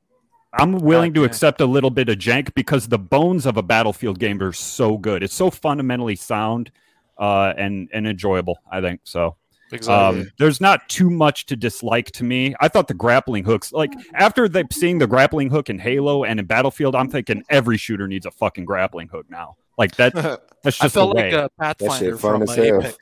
I'm 0.54 0.80
willing 0.80 1.14
to 1.14 1.22
Goddamn. 1.22 1.32
accept 1.32 1.62
a 1.62 1.66
little 1.66 1.90
bit 1.90 2.10
of 2.10 2.18
jank 2.18 2.54
because 2.54 2.88
the 2.88 3.00
bones 3.00 3.46
of 3.46 3.58
a 3.58 3.64
Battlefield 3.64 4.20
game 4.20 4.42
are 4.42 4.54
so 4.54 4.98
good. 4.98 5.24
It's 5.24 5.34
so 5.34 5.50
fundamentally 5.50 6.16
sound 6.16 6.72
uh, 7.18 7.54
and 7.58 7.90
and 7.92 8.08
enjoyable. 8.08 8.60
I 8.72 8.82
think 8.82 9.02
so. 9.04 9.36
Exactly. 9.72 10.22
Um, 10.22 10.32
there's 10.38 10.62
not 10.62 10.88
too 10.88 11.10
much 11.10 11.46
to 11.48 11.56
dislike 11.56 12.12
to 12.12 12.24
me. 12.24 12.56
I 12.62 12.70
thought 12.70 12.88
the 12.88 12.94
grappling 12.94 13.44
hooks, 13.44 13.74
like 13.74 13.92
after 14.14 14.48
they 14.48 14.64
seeing 14.72 14.98
the 15.00 15.08
grappling 15.08 15.50
hook 15.50 15.70
in 15.70 15.78
Halo 15.78 16.24
and 16.24 16.40
in 16.40 16.46
Battlefield, 16.46 16.96
I'm 16.96 17.10
thinking 17.10 17.44
every 17.50 17.78
shooter 17.78 18.08
needs 18.08 18.26
a 18.26 18.32
fucking 18.32 18.64
grappling 18.64 19.10
hook 19.10 19.26
now. 19.30 19.58
Like 19.78 19.96
that, 19.98 20.14
that's 20.64 20.82
I 20.82 20.90
felt 20.90 21.16
the 21.16 21.22
like 21.22 21.32
way. 21.32 21.38
uh, 21.38 21.50
Pathfinder 21.60 22.18
from 22.18 22.44
uh. 22.44 22.54
Apex. 22.54 22.98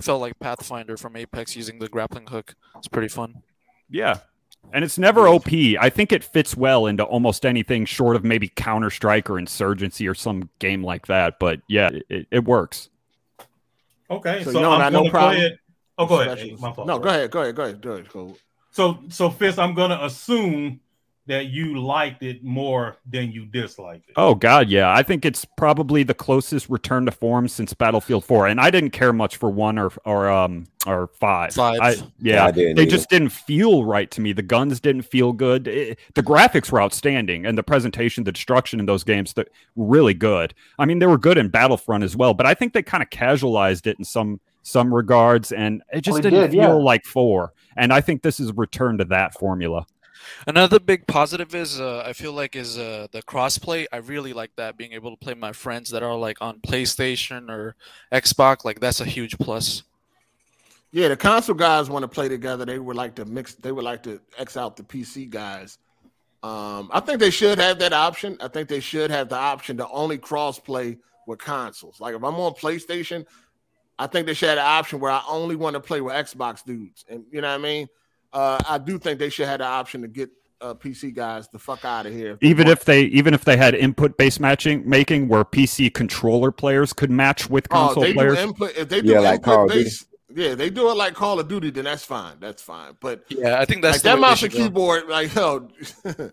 I 0.00 0.02
felt 0.02 0.20
like 0.20 0.38
Pathfinder 0.38 0.96
from 0.96 1.16
Apex 1.16 1.56
using 1.56 1.78
the 1.78 1.88
grappling 1.88 2.28
hook. 2.28 2.54
It's 2.76 2.88
pretty 2.88 3.08
fun. 3.08 3.42
Yeah. 3.90 4.18
And 4.72 4.84
it's 4.84 4.98
never 4.98 5.26
OP. 5.26 5.48
I 5.80 5.88
think 5.90 6.12
it 6.12 6.22
fits 6.22 6.56
well 6.56 6.86
into 6.86 7.02
almost 7.02 7.46
anything 7.46 7.84
short 7.84 8.16
of 8.16 8.22
maybe 8.22 8.48
Counter 8.48 8.90
Strike 8.90 9.30
or 9.30 9.38
Insurgency 9.38 10.06
or 10.06 10.14
some 10.14 10.50
game 10.58 10.84
like 10.84 11.06
that. 11.06 11.38
But 11.40 11.60
yeah, 11.68 11.90
it, 12.08 12.26
it 12.30 12.44
works. 12.44 12.90
Okay, 14.10 14.44
So 14.44 14.52
so, 14.52 14.58
you 14.58 14.64
don't 14.64 14.80
I'm 14.80 14.92
no 14.92 15.00
gonna 15.00 15.10
problem 15.10 15.34
Go 15.34 15.38
ahead. 15.38 15.58
Oh, 15.98 16.06
go 16.06 16.20
ahead. 16.20 16.38
Specialist. 16.38 16.62
My 16.62 16.72
fault. 16.72 16.86
No, 16.86 16.98
go 16.98 17.08
ahead. 17.08 17.30
Go 17.30 17.42
ahead. 17.42 17.54
Go 17.56 17.62
ahead. 17.62 17.80
Go 17.80 17.90
ahead. 17.92 18.08
Go. 18.08 18.36
So, 18.70 18.98
so 19.08 19.30
Fitz, 19.30 19.58
I'm 19.58 19.74
gonna 19.74 19.98
assume 20.02 20.80
that 21.28 21.46
you 21.48 21.78
liked 21.78 22.22
it 22.22 22.42
more 22.42 22.96
than 23.08 23.30
you 23.30 23.44
disliked 23.44 24.08
it. 24.08 24.14
Oh 24.16 24.34
god, 24.34 24.68
yeah. 24.68 24.92
I 24.92 25.02
think 25.02 25.24
it's 25.24 25.44
probably 25.56 26.02
the 26.02 26.14
closest 26.14 26.68
return 26.68 27.04
to 27.04 27.12
form 27.12 27.46
since 27.48 27.72
Battlefield 27.74 28.24
4. 28.24 28.48
And 28.48 28.58
I 28.60 28.70
didn't 28.70 28.90
care 28.90 29.12
much 29.12 29.36
for 29.36 29.50
1 29.50 29.78
or 29.78 29.92
or 30.04 30.28
um 30.28 30.66
or 30.86 31.08
5. 31.20 31.52
Five. 31.54 31.78
I, 31.80 31.90
Yeah, 31.90 32.02
yeah, 32.18 32.44
I 32.46 32.50
they 32.50 32.70
either. 32.70 32.86
just 32.86 33.10
didn't 33.10 33.28
feel 33.28 33.84
right 33.84 34.10
to 34.10 34.20
me. 34.22 34.32
The 34.32 34.42
guns 34.42 34.80
didn't 34.80 35.02
feel 35.02 35.32
good. 35.32 35.68
It- 35.68 35.98
the 36.14 36.22
graphics 36.22 36.72
were 36.72 36.80
outstanding 36.82 37.44
and 37.46 37.56
the 37.58 37.62
presentation, 37.62 38.24
the 38.24 38.32
destruction 38.32 38.80
in 38.80 38.86
those 38.86 39.04
games 39.04 39.34
that 39.34 39.48
were 39.76 39.86
really 39.86 40.14
good. 40.14 40.54
I 40.78 40.86
mean, 40.86 40.98
they 40.98 41.06
were 41.06 41.18
good 41.18 41.36
in 41.38 41.48
Battlefront 41.48 42.04
as 42.04 42.16
well, 42.16 42.32
but 42.34 42.46
I 42.46 42.54
think 42.54 42.72
they 42.72 42.82
kind 42.82 43.02
of 43.02 43.10
casualized 43.10 43.86
it 43.86 43.98
in 43.98 44.04
some 44.04 44.40
some 44.62 44.92
regards 44.92 45.50
and 45.52 45.82
it 45.92 46.02
just 46.02 46.16
they 46.22 46.30
didn't 46.30 46.50
did, 46.50 46.54
yeah. 46.56 46.66
feel 46.66 46.82
like 46.84 47.04
4. 47.04 47.52
And 47.76 47.92
I 47.92 48.00
think 48.00 48.22
this 48.22 48.40
is 48.40 48.50
a 48.50 48.54
return 48.54 48.98
to 48.98 49.04
that 49.06 49.32
formula. 49.34 49.86
Another 50.46 50.78
big 50.78 51.06
positive 51.06 51.54
is 51.54 51.80
uh, 51.80 52.02
I 52.04 52.12
feel 52.12 52.32
like 52.32 52.56
is 52.56 52.78
uh, 52.78 53.06
the 53.12 53.22
crossplay. 53.22 53.86
I 53.92 53.98
really 53.98 54.32
like 54.32 54.50
that 54.56 54.76
being 54.76 54.92
able 54.92 55.10
to 55.10 55.16
play 55.16 55.34
my 55.34 55.52
friends 55.52 55.90
that 55.90 56.02
are 56.02 56.16
like 56.16 56.40
on 56.40 56.60
PlayStation 56.60 57.50
or 57.50 57.74
Xbox. 58.12 58.64
Like 58.64 58.80
that's 58.80 59.00
a 59.00 59.04
huge 59.04 59.38
plus. 59.38 59.82
Yeah, 60.90 61.08
the 61.08 61.16
console 61.16 61.54
guys 61.54 61.90
want 61.90 62.02
to 62.02 62.08
play 62.08 62.28
together. 62.28 62.64
They 62.64 62.78
would 62.78 62.96
like 62.96 63.14
to 63.16 63.24
mix. 63.24 63.54
They 63.54 63.72
would 63.72 63.84
like 63.84 64.02
to 64.04 64.20
X 64.38 64.56
out 64.56 64.76
the 64.76 64.82
PC 64.82 65.28
guys. 65.28 65.78
Um, 66.42 66.88
I 66.92 67.00
think 67.00 67.18
they 67.20 67.30
should 67.30 67.58
have 67.58 67.78
that 67.80 67.92
option. 67.92 68.36
I 68.40 68.48
think 68.48 68.68
they 68.68 68.80
should 68.80 69.10
have 69.10 69.28
the 69.28 69.36
option 69.36 69.76
to 69.78 69.88
only 69.88 70.18
crossplay 70.18 70.98
with 71.26 71.40
consoles. 71.40 72.00
Like 72.00 72.14
if 72.14 72.22
I'm 72.22 72.34
on 72.36 72.54
PlayStation, 72.54 73.26
I 73.98 74.06
think 74.06 74.26
they 74.26 74.34
should 74.34 74.48
have 74.48 74.58
the 74.58 74.62
option 74.62 75.00
where 75.00 75.10
I 75.10 75.22
only 75.28 75.56
want 75.56 75.74
to 75.74 75.80
play 75.80 76.00
with 76.00 76.14
Xbox 76.14 76.64
dudes. 76.64 77.04
And 77.08 77.24
you 77.30 77.40
know 77.40 77.48
what 77.48 77.60
I 77.60 77.62
mean? 77.62 77.88
Uh, 78.32 78.60
I 78.68 78.78
do 78.78 78.98
think 78.98 79.18
they 79.18 79.30
should 79.30 79.46
have 79.48 79.58
the 79.60 79.64
option 79.66 80.02
to 80.02 80.08
get 80.08 80.30
uh, 80.60 80.74
PC 80.74 81.14
guys 81.14 81.48
the 81.48 81.58
fuck 81.58 81.84
out 81.84 82.04
of 82.06 82.12
here. 82.12 82.36
they 82.40 82.48
even 82.48 82.66
if 82.66 82.84
they 82.84 83.02
even 83.04 83.32
if 83.32 83.44
they 83.44 83.56
had 83.56 83.74
input 83.74 84.16
based 84.18 84.40
matching 84.40 84.82
making 84.88 85.28
where 85.28 85.44
PC 85.44 85.92
controller 85.94 86.50
players 86.50 86.92
could 86.92 87.10
match 87.10 87.48
with 87.48 87.66
Oh, 87.70 87.74
console 87.74 88.02
they 88.02 88.12
players. 88.12 88.36
do 88.36 88.42
input. 88.42 88.76
If 88.76 88.88
they 88.88 89.00
do 89.00 89.12
Yeah, 89.12 89.20
like 89.20 89.42
Call 89.42 89.64
of 89.64 89.70
Duty. 89.70 89.84
based, 89.84 90.06
yeah, 90.34 90.54
they 90.56 90.68
do 90.68 90.90
it 90.90 90.94
like 90.94 91.14
Call 91.14 91.38
of 91.40 91.46
Duty. 91.48 91.70
Then 91.70 91.84
that's 91.84 92.04
fine. 92.04 92.34
That's 92.40 92.60
fine. 92.60 92.96
But 93.00 93.24
Yeah, 93.28 93.58
I 93.60 93.64
think 93.64 93.82
that's 93.82 93.98
like 93.98 94.02
the 94.02 94.08
that 94.10 94.14
way 94.16 94.20
mouse 94.20 94.38
should 94.38 94.52
and 94.52 94.58
go. 94.58 94.64
keyboard, 94.64 95.08
like 95.08 95.34
yo, 95.36 95.68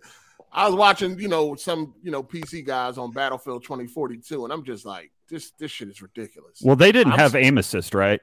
I 0.52 0.66
was 0.68 0.76
watching, 0.76 1.20
you 1.20 1.28
know, 1.28 1.56
some 1.56 1.94
you 2.02 2.12
know 2.12 2.24
PC 2.24 2.66
guys 2.66 2.98
on 2.98 3.12
Battlefield 3.12 3.64
2042, 3.64 4.44
and 4.44 4.52
I'm 4.54 4.64
just 4.64 4.86
like, 4.86 5.12
this 5.30 5.52
this 5.60 5.70
shit 5.72 5.90
is 5.90 6.02
ridiculous. 6.02 6.62
well, 6.64 6.76
they 6.76 6.92
didn't 6.92 7.14
I'm 7.14 7.20
have 7.20 7.36
s- 7.36 7.44
aim 7.46 7.58
assist, 7.58 7.94
right? 7.94 8.22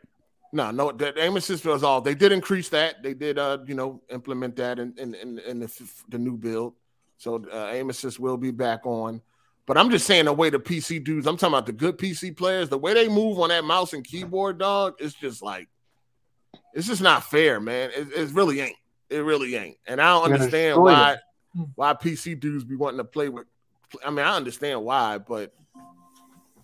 No, 0.54 0.70
no, 0.70 0.92
the 0.92 1.18
aim 1.18 1.36
assist 1.36 1.64
was 1.64 1.82
all. 1.82 2.02
They 2.02 2.14
did 2.14 2.30
increase 2.30 2.68
that. 2.70 3.02
They 3.02 3.14
did, 3.14 3.38
uh, 3.38 3.58
you 3.66 3.74
know, 3.74 4.02
implement 4.10 4.54
that 4.56 4.78
in 4.78 4.94
in 4.98 5.14
in, 5.14 5.38
in 5.38 5.60
the, 5.60 5.90
the 6.08 6.18
new 6.18 6.36
build. 6.36 6.74
So 7.16 7.44
uh, 7.50 7.70
aim 7.72 7.88
assist 7.88 8.20
will 8.20 8.36
be 8.36 8.50
back 8.50 8.84
on. 8.84 9.22
But 9.64 9.78
I'm 9.78 9.90
just 9.90 10.06
saying 10.06 10.26
the 10.26 10.32
way 10.32 10.50
the 10.50 10.58
PC 10.58 11.02
dudes. 11.02 11.26
I'm 11.26 11.36
talking 11.36 11.54
about 11.54 11.66
the 11.66 11.72
good 11.72 11.96
PC 11.96 12.36
players. 12.36 12.68
The 12.68 12.76
way 12.78 12.92
they 12.94 13.08
move 13.08 13.38
on 13.38 13.48
that 13.50 13.64
mouse 13.64 13.92
and 13.92 14.04
keyboard, 14.04 14.58
dog. 14.58 14.94
It's 14.98 15.14
just 15.14 15.40
like, 15.40 15.68
it's 16.74 16.86
just 16.86 17.00
not 17.00 17.24
fair, 17.24 17.60
man. 17.60 17.90
It, 17.94 18.08
it 18.12 18.30
really 18.32 18.60
ain't. 18.60 18.76
It 19.08 19.18
really 19.20 19.54
ain't. 19.54 19.76
And 19.86 20.00
I 20.00 20.10
don't 20.10 20.28
You're 20.28 20.34
understand 20.38 20.82
why 20.82 21.16
them. 21.54 21.72
why 21.76 21.94
PC 21.94 22.38
dudes 22.38 22.64
be 22.64 22.76
wanting 22.76 22.98
to 22.98 23.04
play 23.04 23.28
with. 23.28 23.46
I 24.04 24.10
mean, 24.10 24.26
I 24.26 24.36
understand 24.36 24.82
why, 24.82 25.18
but 25.18 25.54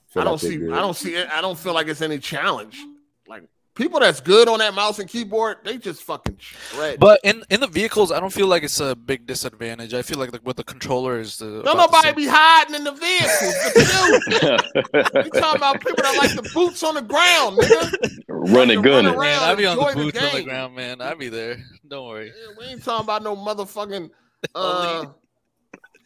Feel 0.09 0.23
I 0.23 0.25
don't 0.25 0.33
like 0.33 0.41
see. 0.41 0.57
good. 0.57 0.73
I 0.73 0.81
don't 0.81 0.97
see. 0.97 1.15
it. 1.15 1.29
I 1.31 1.41
don't 1.41 1.59
feel 1.59 1.75
like 1.75 1.87
it's 1.87 2.03
any 2.03 2.19
challenge. 2.19 2.79
Like 3.27 3.45
people 3.79 4.01
that's 4.01 4.21
good 4.21 4.49
on 4.49 4.59
that 4.59 4.75
mouse 4.75 4.99
and 4.99 5.09
keyboard, 5.09 5.59
they 5.65 5.79
just 5.79 6.03
fucking 6.03 6.37
shred. 6.39 6.99
But 7.01 7.21
in 7.25 7.43
in 7.49 7.61
the 7.61 7.67
vehicles, 7.67 8.13
I 8.13 8.21
don't 8.21 8.33
feel 8.33 8.49
like 8.49 8.63
it's 8.65 8.81
a 8.81 8.95
big 8.95 9.25
disadvantage. 9.27 9.95
I 9.95 10.03
feel 10.03 10.19
like 10.19 10.33
the, 10.33 10.41
with 10.45 10.57
the 10.57 10.65
controller 10.65 11.19
is 11.21 11.39
the 11.39 11.63
don't 11.63 11.75
about 11.75 11.75
the 11.77 11.77
nobody 11.87 12.09
same. 12.09 12.15
be 12.17 12.27
hiding 12.27 12.75
in 12.75 12.85
the 12.85 12.93
vehicles. 12.93 13.55
But 13.75 15.23
you, 15.23 15.25
you 15.25 15.31
talking 15.41 15.57
about 15.57 15.81
people 15.81 16.03
that 16.03 16.17
like 16.19 16.35
the 16.35 16.51
boots 16.53 16.83
on 16.83 16.97
the 16.97 17.03
ground, 17.03 17.59
nigga. 17.59 18.19
Running 18.29 18.83
Run 18.83 18.85
gunning. 19.05 19.15
around, 19.15 19.41
Man, 19.41 19.43
I 19.43 19.55
be 19.55 19.67
on 19.67 19.77
the 19.77 19.87
enjoy 19.89 20.11
the 20.11 20.27
on 20.29 20.35
the 20.37 20.43
ground, 20.43 20.75
man. 20.77 21.01
I 21.01 21.15
be 21.15 21.29
there. 21.29 21.57
Don't 21.89 22.07
worry. 22.09 22.27
Yeah, 22.27 22.55
We 22.59 22.65
ain't 22.67 22.85
talking 22.85 23.05
about 23.05 23.23
no 23.23 23.35
motherfucking. 23.37 24.11
Uh, 24.55 25.07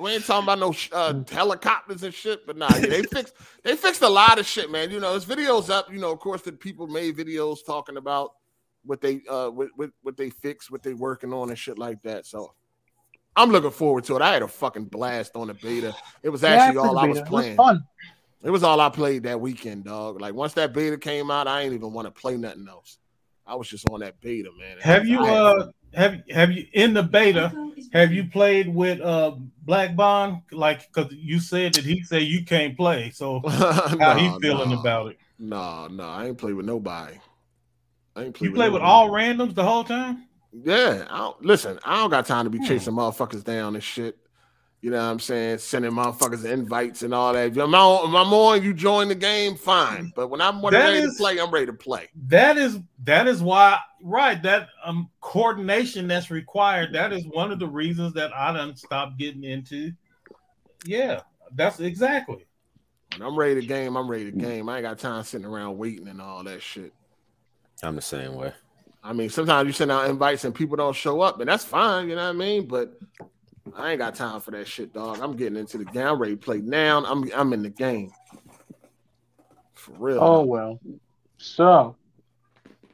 we 0.03 0.13
ain't 0.13 0.25
talking 0.25 0.45
about 0.45 0.59
no 0.59 0.75
uh, 0.93 1.23
helicopters 1.31 2.03
and 2.03 2.13
shit. 2.13 2.47
But 2.47 2.57
nah, 2.57 2.71
yeah, 2.75 2.87
they 2.87 3.03
fixed 3.13 3.35
they 3.63 3.77
fixed 3.77 4.03
a 4.03 4.09
lot 4.09 4.39
of 4.39 4.47
shit, 4.47 4.71
man. 4.71 4.91
You 4.91 5.01
know, 5.01 5.11
there's 5.11 5.25
videos 5.25 5.71
up. 5.71 5.93
You 5.93 6.01
know, 6.01 6.11
of 6.11 6.19
course, 6.19 6.43
that 6.43 6.61
people 6.61 6.87
made 6.87 7.17
videos 7.17 7.59
talking 7.65 7.97
about 7.97 8.33
what 8.85 9.01
they 9.01 9.23
uh 9.29 9.49
what 9.49 9.69
what, 9.77 9.91
what 10.03 10.17
they 10.17 10.31
fixed, 10.31 10.71
what 10.71 10.83
they 10.83 10.95
working 10.95 11.33
on, 11.33 11.49
and 11.49 11.59
shit 11.59 11.79
like 11.79 12.03
that. 12.03 12.27
So. 12.27 12.55
I'm 13.35 13.51
looking 13.51 13.71
forward 13.71 14.05
to 14.05 14.17
it. 14.17 14.21
I 14.21 14.31
had 14.31 14.43
a 14.43 14.47
fucking 14.49 14.85
blast 14.85 15.37
on 15.37 15.47
the 15.47 15.55
beta. 15.55 15.97
It 16.23 16.29
was 16.29 16.45
actually 16.45 16.79
I 16.79 16.83
all 16.83 16.99
I 16.99 17.07
was 17.07 17.17
beta. 17.17 17.19
It 17.19 17.21
was 17.23 17.29
playing. 17.31 17.57
fun. 17.57 17.83
It 18.45 18.51
was 18.51 18.63
all 18.63 18.79
I 18.79 18.91
played 18.91 19.23
that 19.23 19.41
weekend, 19.41 19.85
dog. 19.85 20.21
Like 20.21 20.35
once 20.35 20.53
that 20.53 20.75
beta 20.75 20.99
came 20.99 21.31
out, 21.31 21.49
I 21.49 21.63
ain't 21.63 21.73
even 21.73 21.95
want 21.95 22.07
to 22.07 22.11
play 22.11 22.37
nothing 22.37 22.67
else. 22.69 22.99
I 23.47 23.55
was 23.55 23.69
just 23.69 23.89
on 23.89 24.01
that 24.01 24.21
beta, 24.21 24.51
man. 24.59 24.77
Have 24.81 25.07
you 25.07 25.21
I 25.21 25.29
had 25.29 25.37
uh 25.37 25.67
have 25.95 26.21
have 26.31 26.51
you 26.53 26.67
in 26.73 26.95
the 26.95 27.03
beta? 27.03 27.53
Have 27.93 28.13
you 28.13 28.25
played 28.25 28.75
with 28.75 29.01
uh 29.01 29.33
Black 29.65 29.95
Bond? 29.97 30.43
Like, 30.51 30.91
cause 30.93 31.13
you 31.13 31.39
said 31.41 31.75
that 31.75 31.85
he 31.85 32.03
said 32.03 32.23
you 32.23 32.45
can't 32.45 32.77
play. 32.77 33.11
So 33.11 33.41
how 33.49 34.17
he 34.17 34.29
feeling 34.41 34.71
no. 34.71 34.81
about 34.81 35.09
it? 35.13 35.19
No, 35.39 35.89
no, 35.89 36.05
I 36.05 36.27
ain't 36.27 36.39
play 36.39 36.53
with 36.53 36.67
nobody. 36.67 37.19
I 38.17 38.25
ain't 38.25 38.35
play 38.35 38.49
You 38.49 38.55
play 38.55 38.69
with 38.71 38.83
nobody. 38.83 38.91
all 38.91 39.11
randoms 39.11 39.55
the 39.55 39.65
whole 39.65 39.85
time? 39.85 40.27
Yeah, 40.53 41.07
I 41.11 41.19
don't, 41.19 41.45
listen, 41.45 41.79
I 41.85 41.97
don't 42.01 42.11
got 42.11 42.27
time 42.27 42.45
to 42.45 42.51
be 42.51 42.59
Hmm. 42.59 42.65
chasing 42.65 42.95
motherfuckers 42.95 43.43
down 43.45 43.75
and 43.75 43.83
shit. 43.83 44.17
You 44.83 44.91
know 44.91 44.97
what 44.97 45.05
I'm 45.05 45.21
saying? 45.21 45.59
Sending 45.59 45.93
motherfuckers 45.93 46.45
invites 46.45 47.03
and 47.03 47.15
all 47.15 47.33
that. 47.33 47.53
If 47.53 47.57
I'm 47.57 47.73
on, 47.73 48.09
if 48.11 48.15
I'm 48.17 48.33
on 48.35 48.63
you 48.65 48.75
join 48.75 49.07
the 49.07 49.15
game, 49.15 49.55
fine. 49.55 50.13
But 50.17 50.27
when 50.29 50.41
I'm 50.41 50.61
when 50.61 50.73
That 50.75 50.89
ready 50.89 51.07
is- 51.07 51.13
to 51.17 51.23
play, 51.23 51.39
I'm 51.39 51.53
ready 51.53 51.67
to 51.67 51.73
play. 51.73 52.09
That 52.27 52.59
is 52.59 52.81
that 53.05 53.29
is 53.29 53.41
why 53.41 53.79
right 54.03 54.43
that 54.43 54.69
um 54.85 55.09
coordination 55.21 56.09
that's 56.09 56.33
required. 56.33 56.93
That 56.95 57.13
is 57.13 57.25
one 57.27 57.53
of 57.53 57.61
the 57.61 57.69
reasons 57.69 58.13
that 58.15 58.35
I 58.35 58.53
don't 58.53 58.77
stop 58.77 59.17
getting 59.17 59.45
into. 59.45 59.93
Yeah, 60.85 61.21
that's 61.55 61.79
exactly. 61.79 62.45
When 63.17 63.29
I'm 63.29 63.37
ready 63.37 63.61
to 63.61 63.67
game, 63.67 63.97
I'm 63.97 64.11
ready 64.11 64.33
to 64.33 64.37
game. 64.37 64.69
I 64.69 64.79
ain't 64.79 64.83
got 64.83 64.99
time 64.99 65.23
sitting 65.23 65.47
around 65.47 65.79
waiting 65.79 66.09
and 66.09 66.21
all 66.21 66.43
that 66.43 66.61
shit. 66.61 66.93
I'm 67.85 67.95
the 67.95 68.03
same 68.03 68.35
way. 68.35 68.53
I 69.05 69.13
mean, 69.13 69.31
sometimes 69.31 69.67
you 69.69 69.73
send 69.73 69.93
out 69.93 70.11
invites 70.11 70.45
and 70.45 70.53
people 70.55 70.77
don't 70.77 70.97
show 70.97 71.21
up, 71.21 71.39
and 71.39 71.49
that's 71.49 71.65
fine, 71.65 72.09
you 72.09 72.17
know 72.17 72.23
what 72.25 72.31
I 72.31 72.39
mean? 72.39 72.67
But 72.67 72.99
I 73.77 73.93
ain't 73.93 73.99
got 73.99 74.15
time 74.15 74.41
for 74.41 74.51
that 74.53 74.67
shit, 74.67 74.93
dog. 74.93 75.21
I'm 75.21 75.37
getting 75.37 75.57
into 75.57 75.79
the 75.79 75.85
game. 75.85 76.07
I'm 76.07 76.19
ready 76.19 76.37
to 76.37 76.41
play 76.41 76.59
now. 76.59 77.05
I'm 77.05 77.31
I'm 77.35 77.53
in 77.53 77.63
the 77.63 77.71
game. 77.71 78.13
For 79.75 79.93
real. 79.99 80.19
Oh 80.21 80.45
well. 80.45 80.81
So 81.39 81.97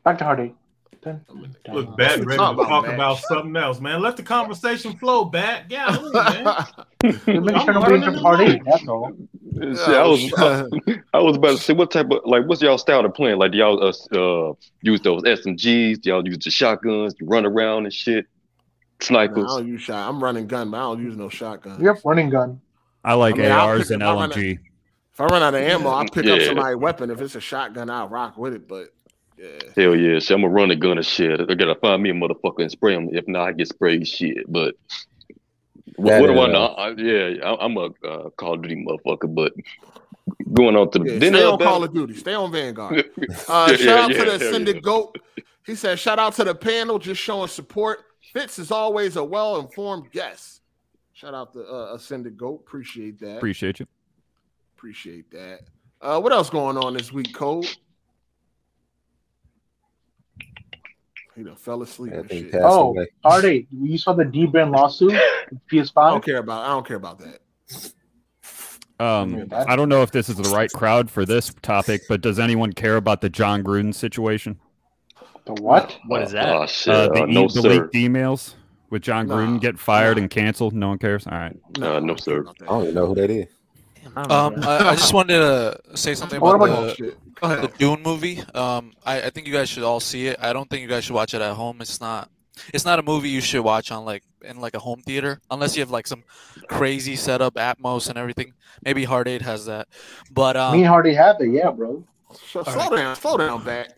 back 0.05 0.19
to 0.19 0.25
Hard 0.25 0.41
Eight. 0.41 0.55
Dun, 1.01 1.25
Look, 1.73 1.97
Bat 1.97 2.25
ready 2.25 2.31
to 2.31 2.37
talk 2.37 2.55
about, 2.55 2.69
talk 2.69 2.85
Matt? 2.87 2.95
about 2.95 3.19
something 3.19 3.55
else, 3.55 3.81
man. 3.81 4.01
Let 4.01 4.17
the 4.17 4.23
conversation 4.25 4.99
flow, 4.99 5.27
Bat. 5.27 5.67
Yeah, 5.69 5.97
man. 6.13 6.67
You're 7.27 7.41
making 7.41 7.55
I'm 7.55 7.67
sure 7.67 7.81
learning 7.81 8.13
to 8.13 8.19
Hard 8.19 8.41
Eight. 8.41 8.63
That's 8.65 8.89
all. 8.89 9.13
Shit, 9.61 9.79
I 9.79 10.07
was 10.07 10.33
I 11.15 11.21
was 11.21 11.37
about 11.37 11.57
to 11.57 11.59
say 11.59 11.73
what 11.73 11.91
type 11.91 12.11
of 12.11 12.21
like 12.25 12.47
what's 12.47 12.63
y'all 12.63 12.79
style 12.79 13.05
of 13.05 13.15
playing? 13.15 13.39
Like 13.39 13.53
do 13.53 13.59
y'all 13.59 13.83
uh, 13.83 14.51
uh 14.51 14.55
use 14.83 15.01
those 15.01 15.23
SMGs? 15.23 16.01
Do 16.01 16.11
y'all 16.11 16.27
use 16.27 16.39
the 16.39 16.51
shotguns? 16.51 17.15
You 17.21 17.27
run 17.27 17.47
around 17.47 17.85
and 17.85 17.93
shit? 17.93 18.27
Nah, 19.01 19.21
I 19.21 19.27
Snipers. 19.27 19.45
don't 19.47 19.69
use 19.69 19.83
shot. 19.83 20.09
I'm 20.09 20.23
running 20.23 20.47
gun, 20.47 20.71
but 20.71 20.79
I 20.79 20.81
don't 20.81 21.03
use 21.03 21.17
no 21.17 21.29
shotgun. 21.29 21.83
Yep, 21.83 21.99
running 22.05 22.31
gun. 22.31 22.61
I 23.05 23.15
like 23.15 23.37
I 23.37 23.43
mean, 23.43 23.51
ARs 23.51 23.91
and 23.91 24.03
if 24.03 24.09
I 24.09 24.13
LMG. 24.13 24.59
If 25.13 25.21
I 25.21 25.27
run 25.27 25.43
out 25.43 25.55
of 25.55 25.61
ammo, 25.63 25.91
I'll 25.91 26.05
pick 26.05 26.27
up 26.27 26.39
Yeah. 26.41 26.47
somebody's 26.47 26.77
weapon. 26.77 27.11
If 27.11 27.21
it's 27.21 27.35
a 27.35 27.41
shotgun, 27.41 27.91
I'll 27.91 28.09
rock 28.09 28.37
with 28.37 28.55
it. 28.55 28.67
But 28.69 28.89
yeah. 29.37 29.47
Hell 29.77 29.95
yeah, 29.97 30.19
shit. 30.19 30.33
I'm 30.35 30.43
gonna 30.43 30.53
run 30.53 30.71
a 30.73 30.77
gun 30.77 30.97
and 30.99 31.07
shit. 31.07 31.41
I 31.41 31.55
gotta 31.55 31.77
find 31.77 32.03
me 32.03 32.11
a 32.11 32.13
motherfucker 32.13 32.61
and 32.63 32.71
spray 32.71 32.95
him. 32.95 33.09
If 33.13 33.27
not, 33.29 33.49
I 33.49 33.53
get 33.53 33.69
sprayed 33.69 34.07
shit. 34.07 34.51
But 34.51 34.75
what, 35.97 36.11
That 36.11 36.21
what 36.21 36.27
do 36.29 36.41
I 36.41 36.47
know? 36.53 36.67
I, 36.67 36.91
yeah, 36.91 37.45
I, 37.45 37.65
I'm 37.65 37.77
a 37.77 37.91
uh, 38.07 38.31
Call 38.31 38.55
of 38.55 38.63
Duty 38.63 38.85
motherfucker. 38.85 39.33
But 39.33 39.53
going 40.53 40.77
on 40.77 40.91
to 40.91 40.99
the 40.99 41.13
Yeah, 41.13 41.19
then 41.19 41.33
stay 41.35 41.45
on 41.45 41.59
Battle- 41.59 41.73
Call 41.73 41.85
of 41.85 41.95
Duty. 41.95 42.15
Stay 42.15 42.35
on 42.35 42.51
Vanguard. 42.53 43.11
Uh, 43.49 43.69
Yeah, 43.71 43.77
shout 43.77 43.99
out 43.99 44.11
yeah, 44.11 44.25
to 44.25 44.31
the 44.31 44.35
Ascended 44.37 44.75
yeah. 44.77 44.81
Goat. 44.83 45.19
He 45.67 45.75
said, 45.75 45.99
"Shout 45.99 46.19
out 46.19 46.35
to 46.35 46.45
the 46.45 46.55
panel, 46.55 46.99
just 46.99 47.21
showing 47.21 47.49
support. 47.49 48.01
Fitz 48.33 48.59
is 48.59 48.71
always 48.71 49.17
a 49.17 49.25
well-informed 49.25 50.11
guest. 50.13 50.61
Shout 51.13 51.35
out 51.35 51.53
to 51.55 51.65
uh, 51.65 51.95
Ascended 51.95 52.37
Goat. 52.37 52.63
Appreciate 52.67 53.19
that. 53.21 53.39
Appreciate 53.39 53.81
you. 53.81 53.87
Appreciate 54.77 55.31
that. 55.33 55.61
Uh, 56.01 56.21
what 56.21 56.33
else 56.33 56.49
going 56.51 56.77
on 56.77 56.95
this 56.95 57.13
week, 57.13 57.35
Cole? 57.35 57.65
He 61.35 61.43
done 61.43 61.57
fell 61.57 61.83
asleep. 61.83 62.13
and 62.13 62.31
shit. 62.31 62.55
Oh, 62.57 62.97
Artie, 63.25 63.67
you 63.71 63.97
saw 63.99 64.13
the 64.13 64.25
dbrand 64.25 64.75
lawsuit? 64.77 65.13
PS5? 65.71 65.93
I 65.97 66.11
don't 66.11 66.25
care 66.25 66.39
about. 66.39 66.65
I 66.65 66.69
don't 66.69 66.87
care 66.87 66.97
about 66.97 67.21
that. 67.21 67.93
Um, 69.01 69.49
I 69.53 69.77
don't 69.77 69.89
know 69.89 70.03
if 70.03 70.11
this 70.11 70.29
is 70.29 70.37
the 70.37 70.49
right 70.51 70.71
crowd 70.73 71.09
for 71.11 71.25
this 71.25 71.55
topic, 71.63 72.03
but 72.09 72.21
does 72.21 72.41
anyone 72.41 72.73
care 72.73 72.97
about 72.97 73.21
the 73.21 73.29
Jon 73.29 73.63
Gruden 73.63 73.95
situation? 73.95 74.59
The 75.55 75.63
what? 75.63 75.97
What 76.07 76.23
is 76.23 76.33
that? 76.33 76.49
Oh 76.55 76.67
shit! 76.67 76.95
Uh, 76.95 77.09
the, 77.09 77.23
Uh, 77.23 77.27
e- 77.27 77.33
no 77.33 77.43
the 77.49 77.63
sir. 77.63 77.69
leaked 77.69 77.95
emails 77.95 78.55
with 78.91 79.03
Jon 79.03 79.27
Gruden 79.27 79.61
get 79.61 79.79
fired 79.79 80.19
and 80.19 80.29
canceled. 80.29 80.75
No 80.75 80.89
one 80.89 80.99
cares. 80.99 81.27
All 81.27 81.37
right. 81.39 81.57
Uh, 81.81 82.01
no 82.01 82.17
sir. 82.17 82.45
I 82.61 82.65
don't 82.67 82.83
even 82.83 82.95
know 82.95 83.07
who 83.07 83.15
that 83.17 83.31
is. 83.31 83.47
Um, 84.17 84.55
I, 84.63 84.91
I 84.91 84.95
just 84.95 85.13
wanted 85.15 85.39
to 85.39 85.97
say 85.97 86.15
something 86.15 86.37
about 86.39 86.55
about- 86.57 86.97
the, 86.99 87.15
the 87.41 87.73
Dune 87.79 88.03
movie. 88.03 88.41
Um, 88.55 88.93
I, 89.07 89.23
I 89.23 89.31
think 89.31 89.47
you 89.47 89.53
guys 89.53 89.69
should 89.69 89.83
all 89.85 90.01
see 90.01 90.27
it. 90.27 90.37
I 90.41 90.53
don't 90.53 90.69
think 90.69 90.83
you 90.83 90.89
guys 90.89 91.05
should 91.05 91.15
watch 91.15 91.35
it 91.35 91.41
at 91.41 91.55
home. 91.55 91.81
It's 91.81 92.01
not. 92.01 92.31
It's 92.75 92.85
not 92.85 92.99
a 92.99 93.03
movie 93.03 93.29
you 93.31 93.41
should 93.41 93.63
watch 93.63 93.91
on 93.93 94.05
like 94.05 94.23
in 94.43 94.61
like 94.61 94.75
a 94.75 94.79
home 94.81 95.01
theater 95.03 95.41
unless 95.51 95.77
you 95.77 95.81
have 95.81 95.91
like 95.91 96.07
some 96.07 96.25
crazy 96.69 97.17
setup, 97.17 97.55
Atmos 97.55 98.09
and 98.11 98.19
everything. 98.19 98.53
Maybe 98.85 99.05
Hard 99.05 99.29
Eight 99.29 99.43
has 99.43 99.65
that, 99.67 99.89
but 100.31 100.57
um, 100.57 100.73
Me 100.73 100.81
and 100.81 100.89
Hardy 100.89 101.15
have 101.15 101.37
it, 101.41 101.51
yeah, 101.51 101.71
bro. 101.71 102.05
So, 102.51 102.63
slow 102.65 102.95
down. 102.95 103.17
Slow 103.17 103.37
down, 103.39 103.63
back. 103.65 103.91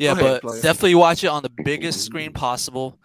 Yeah, 0.00 0.14
Go 0.14 0.20
ahead, 0.20 0.40
but 0.42 0.48
player. 0.48 0.62
definitely 0.62 0.94
watch 0.94 1.24
it 1.24 1.26
on 1.26 1.42
the 1.42 1.50
biggest 1.62 2.06
screen 2.06 2.32
possible. 2.32 2.98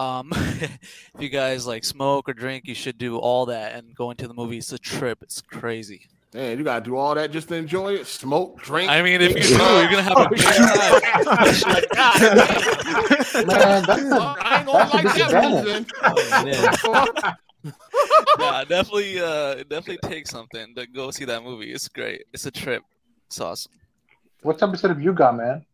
Um, 0.00 0.30
if 0.34 0.78
you 1.20 1.28
guys 1.28 1.64
like 1.64 1.84
smoke 1.84 2.28
or 2.28 2.32
drink, 2.34 2.66
you 2.66 2.74
should 2.74 2.98
do 2.98 3.18
all 3.18 3.46
that 3.46 3.76
and 3.76 3.94
go 3.94 4.10
into 4.10 4.26
the 4.26 4.34
movie. 4.34 4.58
It's 4.58 4.72
a 4.72 4.78
trip. 4.78 5.18
It's 5.22 5.40
crazy. 5.40 6.08
Man, 6.34 6.58
you 6.58 6.64
gotta 6.64 6.84
do 6.84 6.96
all 6.96 7.14
that 7.14 7.30
just 7.30 7.46
to 7.50 7.54
enjoy 7.54 7.92
it. 7.94 8.08
Smoke, 8.08 8.60
drink. 8.60 8.90
I 8.90 9.00
mean, 9.02 9.20
if 9.20 9.30
you 9.36 9.42
do, 9.56 9.62
you're 9.62 9.88
gonna 9.88 10.02
have 10.02 10.18
a 10.18 10.28
good 10.28 10.38
time. 10.40 10.64
Man, 13.46 13.84
that's 13.86 14.02
a, 14.10 14.36
I 14.40 14.56
ain't 14.58 14.66
gonna 14.66 14.78
that's 14.78 14.94
like 14.94 15.04
that 15.04 15.14
disadvantage. 15.14 16.82
movie. 17.62 17.74
yeah, 18.40 18.64
definitely, 18.64 19.20
uh, 19.20 19.54
definitely 19.70 19.98
take 20.02 20.26
something 20.26 20.74
to 20.74 20.88
go 20.88 21.12
see 21.12 21.24
that 21.26 21.44
movie. 21.44 21.72
It's 21.72 21.86
great. 21.86 22.24
It's 22.32 22.46
a 22.46 22.50
trip. 22.50 22.82
It's 23.28 23.40
awesome. 23.40 23.70
What 24.42 24.58
type 24.58 24.72
of 24.72 24.80
setup 24.80 25.00
you 25.00 25.12
got, 25.12 25.36
man? 25.36 25.64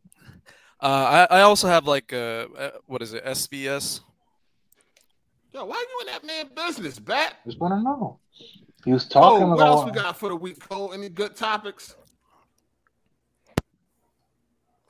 Uh, 0.82 1.26
I, 1.30 1.38
I 1.38 1.40
also 1.42 1.68
have 1.68 1.86
like 1.86 2.12
uh, 2.12 2.46
uh, 2.56 2.70
what 2.86 3.02
is 3.02 3.12
it? 3.12 3.24
SVS. 3.24 4.00
Yo, 5.52 5.64
why 5.64 5.84
you 5.88 6.06
in 6.06 6.12
that 6.12 6.24
man 6.24 6.46
business, 6.54 6.98
Bat? 6.98 7.34
Just 7.44 7.58
want 7.58 7.74
to 7.74 7.82
know. 7.82 8.18
He 8.84 8.92
was 8.92 9.06
talking. 9.06 9.28
Oh, 9.28 9.38
talking 9.40 9.50
what 9.56 9.66
else 9.66 9.84
we 9.84 9.90
got 9.90 10.16
for 10.16 10.30
the 10.30 10.36
week, 10.36 10.60
Cole? 10.66 10.92
Any 10.94 11.08
good 11.08 11.36
topics? 11.36 11.96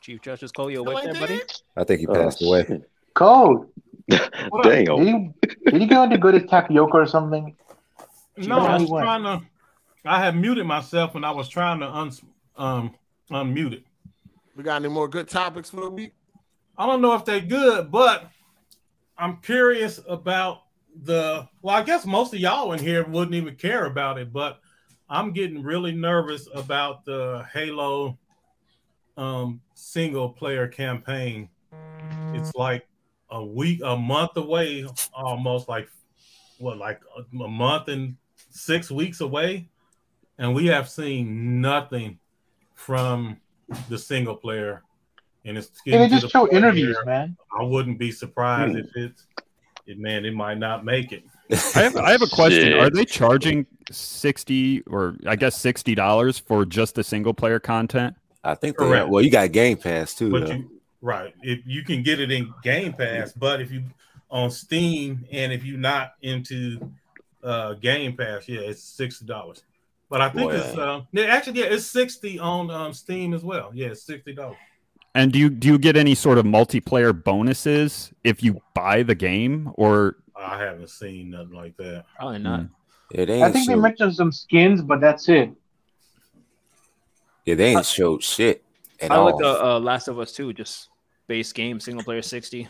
Chief 0.01 0.21
Justice 0.21 0.53
Cole, 0.53 0.71
you 0.71 0.81
awake 0.81 0.99
ain't 1.03 1.13
there, 1.13 1.21
buddy? 1.21 1.41
I 1.77 1.85
think 1.85 2.01
he 2.01 2.07
Oh, 2.07 2.15
passed 2.15 2.43
away. 2.43 2.65
shit. 2.67 2.91
Code. 3.15 3.69
What 4.49 4.67
up? 4.67 4.73
Did 4.73 4.87
Damn. 4.87 4.99
he, 4.99 5.51
did 5.71 5.81
he 5.83 5.87
go 5.87 6.03
into 6.03 6.19
good 6.19 6.35
at 6.35 6.49
tapioca 6.49 6.97
or 6.97 7.07
something? 7.07 7.57
No, 8.37 8.59
I 8.59 8.79
was 8.79 8.89
trying 8.89 9.23
to. 9.23 9.43
I 10.05 10.25
had 10.25 10.35
muted 10.35 10.67
myself 10.67 11.15
and 11.15 11.25
I 11.25 11.31
was 11.31 11.49
trying 11.49 11.81
to 11.81 11.87
un, 11.89 12.11
um 12.57 12.95
unmute 13.31 13.75
it. 13.75 13.85
We 14.61 14.65
got 14.65 14.77
any 14.77 14.93
more 14.93 15.09
good 15.09 15.27
topics 15.27 15.71
for 15.71 15.81
the 15.81 15.89
week? 15.89 16.13
I 16.77 16.85
don't 16.85 17.01
know 17.01 17.15
if 17.15 17.25
they're 17.25 17.41
good, 17.41 17.91
but 17.91 18.31
I'm 19.17 19.39
curious 19.39 19.99
about 20.07 20.65
the. 21.03 21.49
Well, 21.63 21.75
I 21.75 21.83
guess 21.83 22.05
most 22.05 22.35
of 22.35 22.41
y'all 22.41 22.75
in 22.75 22.79
here 22.79 23.07
wouldn't 23.07 23.35
even 23.35 23.57
care 23.57 23.87
about 23.87 24.19
it, 24.19 24.35
but 24.35 24.61
I'm 25.09 25.33
getting 25.33 25.63
really 25.63 25.93
nervous 25.93 26.47
about 26.55 27.07
the 27.07 27.47
Halo 27.55 28.19
um, 29.17 29.63
single 29.73 30.29
player 30.29 30.69
campaign. 30.69 31.49
It's 32.35 32.55
like 32.55 32.87
a 33.31 33.43
week, 33.43 33.81
a 33.83 33.97
month 33.97 34.37
away, 34.37 34.87
almost 35.15 35.71
like 35.71 35.89
what, 36.59 36.77
like 36.77 37.01
a, 37.17 37.23
a 37.45 37.49
month 37.49 37.89
and 37.89 38.15
six 38.51 38.91
weeks 38.91 39.23
away, 39.23 39.71
and 40.37 40.55
we 40.55 40.67
have 40.67 40.87
seen 40.87 41.63
nothing 41.63 42.19
from 42.75 43.41
the 43.89 43.99
single 43.99 44.37
player. 44.37 44.83
And 45.45 45.57
it's 45.57 45.71
Hey, 45.85 45.93
getting 45.93 46.01
they 46.01 46.17
to 46.17 46.21
just 46.21 46.33
the 46.33 46.39
show 46.39 46.49
interviews, 46.51 46.97
where 46.97 47.07
man. 47.07 47.37
I 47.59 47.63
wouldn't 47.63 47.99
be 47.99 48.13
surprised 48.13 48.77
if 48.77 48.95
it's 48.95 49.27
it 49.87 49.99
man, 49.99 50.25
it 50.25 50.35
might 50.35 50.59
not 50.59 50.85
make 50.85 51.13
it. 51.13 51.25
I 51.51 51.83
have, 51.83 51.97
I 51.97 52.13
have 52.13 52.23
a 52.23 52.29
question. 52.29 52.63
Shit. 52.63 52.79
Are 52.79 52.91
they 52.91 53.05
charging 53.05 53.67
sixty 53.91 54.83
or 54.83 55.17
I 55.27 55.37
guess 55.37 55.59
sixty 55.59 55.95
dollars 55.95 56.39
for 56.39 56.65
just 56.65 56.95
the 56.95 57.03
single 57.03 57.35
player 57.35 57.59
content? 57.59 58.15
I 58.45 58.55
think 58.55 58.77
they 58.77 58.85
Correct. 58.85 59.09
well, 59.09 59.23
you 59.23 59.31
got 59.31 59.51
Game 59.53 59.77
Pass 59.77 60.15
too. 60.15 60.31
But 60.31 60.47
though. 60.47 60.53
you 60.55 60.81
right, 61.01 61.35
if 61.43 61.61
you 61.67 61.83
can 61.83 62.03
get 62.03 62.21
it 62.21 62.31
in 62.31 62.53
Game 62.63 62.93
Pass, 62.93 63.33
but 63.33 63.61
if 63.61 63.73
you 63.73 63.83
on 64.31 64.51
Steam 64.51 65.25
and 65.33 65.53
if 65.53 65.65
you're 65.65 65.79
not 65.79 66.13
into 66.23 66.79
uh 67.43 67.75
Game 67.75 68.17
Pass, 68.17 68.49
yeah, 68.49 68.61
it's 68.61 68.83
sixty 68.83 69.25
dollars. 69.25 69.63
But 70.11 70.21
I 70.21 70.29
think 70.29 70.51
Boy, 70.51 70.57
it's 70.57 70.77
uh 70.77 71.03
yeah, 71.13 71.25
actually 71.25 71.61
yeah, 71.61 71.67
it's 71.67 71.87
sixty 71.87 72.39
on 72.39 72.71
um, 72.71 72.93
Steam 72.93 73.33
as 73.33 73.45
well. 73.45 73.71
Yeah, 73.73 73.89
it's 73.89 74.03
sixty 74.03 74.35
dollars. 74.35 74.57
And 75.15 75.33
do 75.33 75.39
you 75.39 75.49
do 75.49 75.69
you 75.69 75.79
get 75.79 75.97
any 75.97 76.17
sort 76.17 76.37
of 76.37 76.45
multiplayer 76.45 77.13
bonuses 77.25 78.13
if 78.25 78.43
you 78.43 78.61
buy 78.75 79.05
the 79.05 79.15
game 79.15 79.71
or 79.75 80.17
I 80.37 80.59
haven't 80.59 80.91
seen 80.91 81.31
nothing 81.31 81.53
like 81.53 81.77
that. 81.77 82.07
Probably 82.17 82.39
not. 82.39 82.67
yeah, 83.13 83.25
they 83.25 83.43
I 83.43 83.47
ain't 83.47 83.55
think 83.55 83.69
they 83.69 83.75
mentioned 83.77 84.15
some 84.15 84.33
skins, 84.33 84.83
but 84.83 85.01
that's 85.01 85.29
it. 85.29 85.51
yeah, 87.45 87.55
they 87.55 87.77
ain't 87.77 87.87
showed 87.87 88.23
shit 88.23 88.65
at 89.01 89.13
I 89.13 89.17
all. 89.17 89.27
like 89.27 89.39
the 89.39 89.65
uh, 89.65 89.81
Last 89.81 90.09
of 90.09 90.19
Us 90.19 90.33
2, 90.33 90.53
just 90.55 90.89
base 91.27 91.53
game, 91.53 91.79
single 91.79 92.03
player 92.03 92.23
60, 92.23 92.67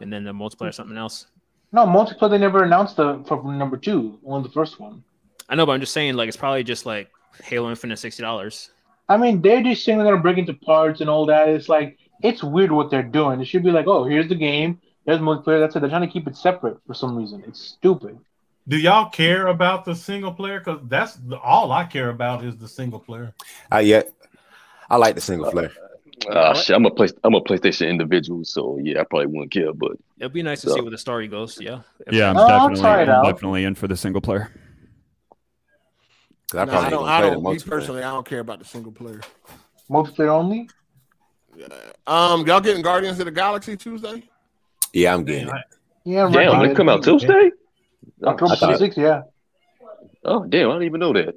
and 0.00 0.12
then 0.12 0.24
the 0.24 0.32
multiplayer 0.32 0.72
something 0.72 0.96
else. 0.96 1.26
No, 1.72 1.86
multiplayer 1.86 2.30
they 2.30 2.38
never 2.38 2.62
announced 2.62 2.96
the 2.96 3.24
for 3.26 3.42
number 3.42 3.76
two, 3.76 4.18
only 4.24 4.46
the 4.46 4.52
first 4.52 4.78
one. 4.78 5.02
I 5.48 5.54
know, 5.54 5.66
but 5.66 5.72
I'm 5.72 5.80
just 5.80 5.92
saying, 5.92 6.14
like, 6.14 6.28
it's 6.28 6.36
probably 6.36 6.64
just 6.64 6.86
like 6.86 7.10
Halo 7.42 7.70
Infinite 7.70 7.98
$60. 7.98 8.70
I 9.08 9.16
mean, 9.16 9.42
they're 9.42 9.62
just 9.62 9.84
saying 9.84 9.98
they're 9.98 10.06
gonna 10.06 10.22
break 10.22 10.38
into 10.38 10.54
parts 10.54 11.00
and 11.00 11.10
all 11.10 11.26
that. 11.26 11.48
It's 11.48 11.68
like 11.68 11.98
it's 12.22 12.42
weird 12.42 12.72
what 12.72 12.90
they're 12.90 13.02
doing. 13.02 13.40
It 13.40 13.46
should 13.46 13.62
be 13.62 13.70
like, 13.70 13.86
oh, 13.86 14.04
here's 14.04 14.28
the 14.28 14.34
game, 14.34 14.80
there's 15.04 15.18
multiplayer. 15.20 15.60
That's 15.60 15.76
it. 15.76 15.80
They're 15.80 15.90
trying 15.90 16.06
to 16.06 16.12
keep 16.12 16.26
it 16.26 16.36
separate 16.36 16.78
for 16.86 16.94
some 16.94 17.16
reason. 17.16 17.44
It's 17.46 17.60
stupid. 17.60 18.18
Do 18.66 18.78
y'all 18.78 19.10
care 19.10 19.48
about 19.48 19.84
the 19.84 19.94
single 19.94 20.32
player? 20.32 20.58
Because 20.58 20.80
that's 20.88 21.16
the, 21.16 21.38
all 21.38 21.70
I 21.70 21.84
care 21.84 22.08
about 22.08 22.44
is 22.44 22.56
the 22.56 22.68
single 22.68 22.98
player. 22.98 23.34
I 23.70 23.80
yet 23.80 24.10
I 24.88 24.96
like 24.96 25.14
the 25.14 25.20
single 25.20 25.50
player. 25.50 25.72
Ah, 26.30 26.54
shit. 26.54 26.74
I'm 26.74 26.86
a 26.86 26.90
play. 26.90 27.08
I'm 27.24 27.34
a 27.34 27.40
PlayStation 27.42 27.90
individual, 27.90 28.44
so 28.44 28.78
yeah, 28.78 29.00
I 29.00 29.04
probably 29.04 29.26
wouldn't 29.26 29.50
care. 29.50 29.74
But 29.74 29.92
it'd 30.18 30.32
be 30.32 30.42
nice 30.42 30.62
to 30.62 30.70
see 30.70 30.80
where 30.80 30.90
the 30.90 30.96
story 30.96 31.28
goes. 31.28 31.60
Yeah. 31.60 31.80
yeah, 32.10 32.30
I'm 32.30 32.36
Oh, 32.38 32.48
definitely 32.48 33.12
I'm 33.12 33.24
definitely 33.24 33.64
in 33.64 33.74
for 33.74 33.88
the 33.88 33.96
single 33.96 34.22
player. 34.22 34.50
'Cause 36.50 36.60
I 36.60 36.64
Nah, 36.64 36.70
probably 36.70 36.86
I 36.86 36.90
don't. 36.90 37.00
gonna 37.00 37.12
I 37.12 37.20
don't. 37.20 37.42
Me 37.42 37.58
personally, 37.58 38.02
I 38.02 38.10
don't 38.12 38.26
care 38.26 38.40
about 38.40 38.58
the 38.58 38.64
single 38.64 38.92
player. 38.92 39.20
Multiplayer 39.90 40.28
only. 40.28 40.68
Um, 42.06 42.46
y'all 42.46 42.60
getting 42.60 42.82
Guardians 42.82 43.18
of 43.20 43.26
the 43.26 43.30
Galaxy 43.30 43.76
Tuesday? 43.76 44.22
Yeah, 44.92 45.14
I'm 45.14 45.24
getting 45.24 45.48
it. 45.48 45.54
Yeah, 46.04 46.24
I'm 46.26 46.32
damn, 46.32 46.52
renting 46.52 46.70
it. 46.72 46.76
come 46.76 46.88
out 46.88 47.02
Tuesday. 47.02 47.50
October 48.22 48.52
I 48.52 48.56
thought- 48.56 48.78
26th, 48.80 48.96
yeah. 48.96 49.22
Oh 50.24 50.44
damn, 50.44 50.70
I 50.70 50.72
didn't 50.74 50.84
even 50.86 51.00
know 51.00 51.12
that. 51.12 51.34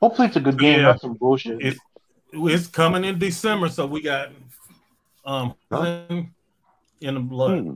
Hopefully 0.00 0.28
it's 0.28 0.36
a 0.36 0.40
good 0.40 0.58
game, 0.58 0.78
Yeah. 0.80 0.82
not 0.86 1.00
some 1.00 1.14
bullshit. 1.14 1.60
It's 1.60 1.78
it's 2.32 2.66
coming 2.66 3.04
in 3.04 3.18
December, 3.18 3.68
so 3.68 3.86
we 3.86 4.00
got 4.02 4.30
um 5.24 5.54
in 7.00 7.14
the 7.14 7.20
blood 7.20 7.60
Hmm. 7.64 7.72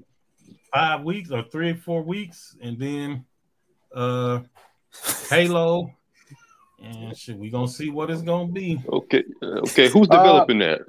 five 0.72 1.02
weeks 1.02 1.30
or 1.30 1.42
three 1.42 1.70
or 1.70 1.76
four 1.76 2.02
weeks, 2.02 2.56
and 2.60 2.78
then 2.78 3.24
uh 3.94 4.40
Halo, 5.30 5.90
and 6.82 7.16
shit, 7.16 7.36
we 7.36 7.50
gonna 7.50 7.68
see 7.68 7.90
what 7.90 8.10
it's 8.10 8.22
gonna 8.22 8.50
be. 8.52 8.82
Okay, 8.88 9.24
uh, 9.42 9.46
okay. 9.60 9.88
Who's 9.88 10.08
Uh, 10.10 10.16
developing 10.16 10.58
that? 10.58 10.80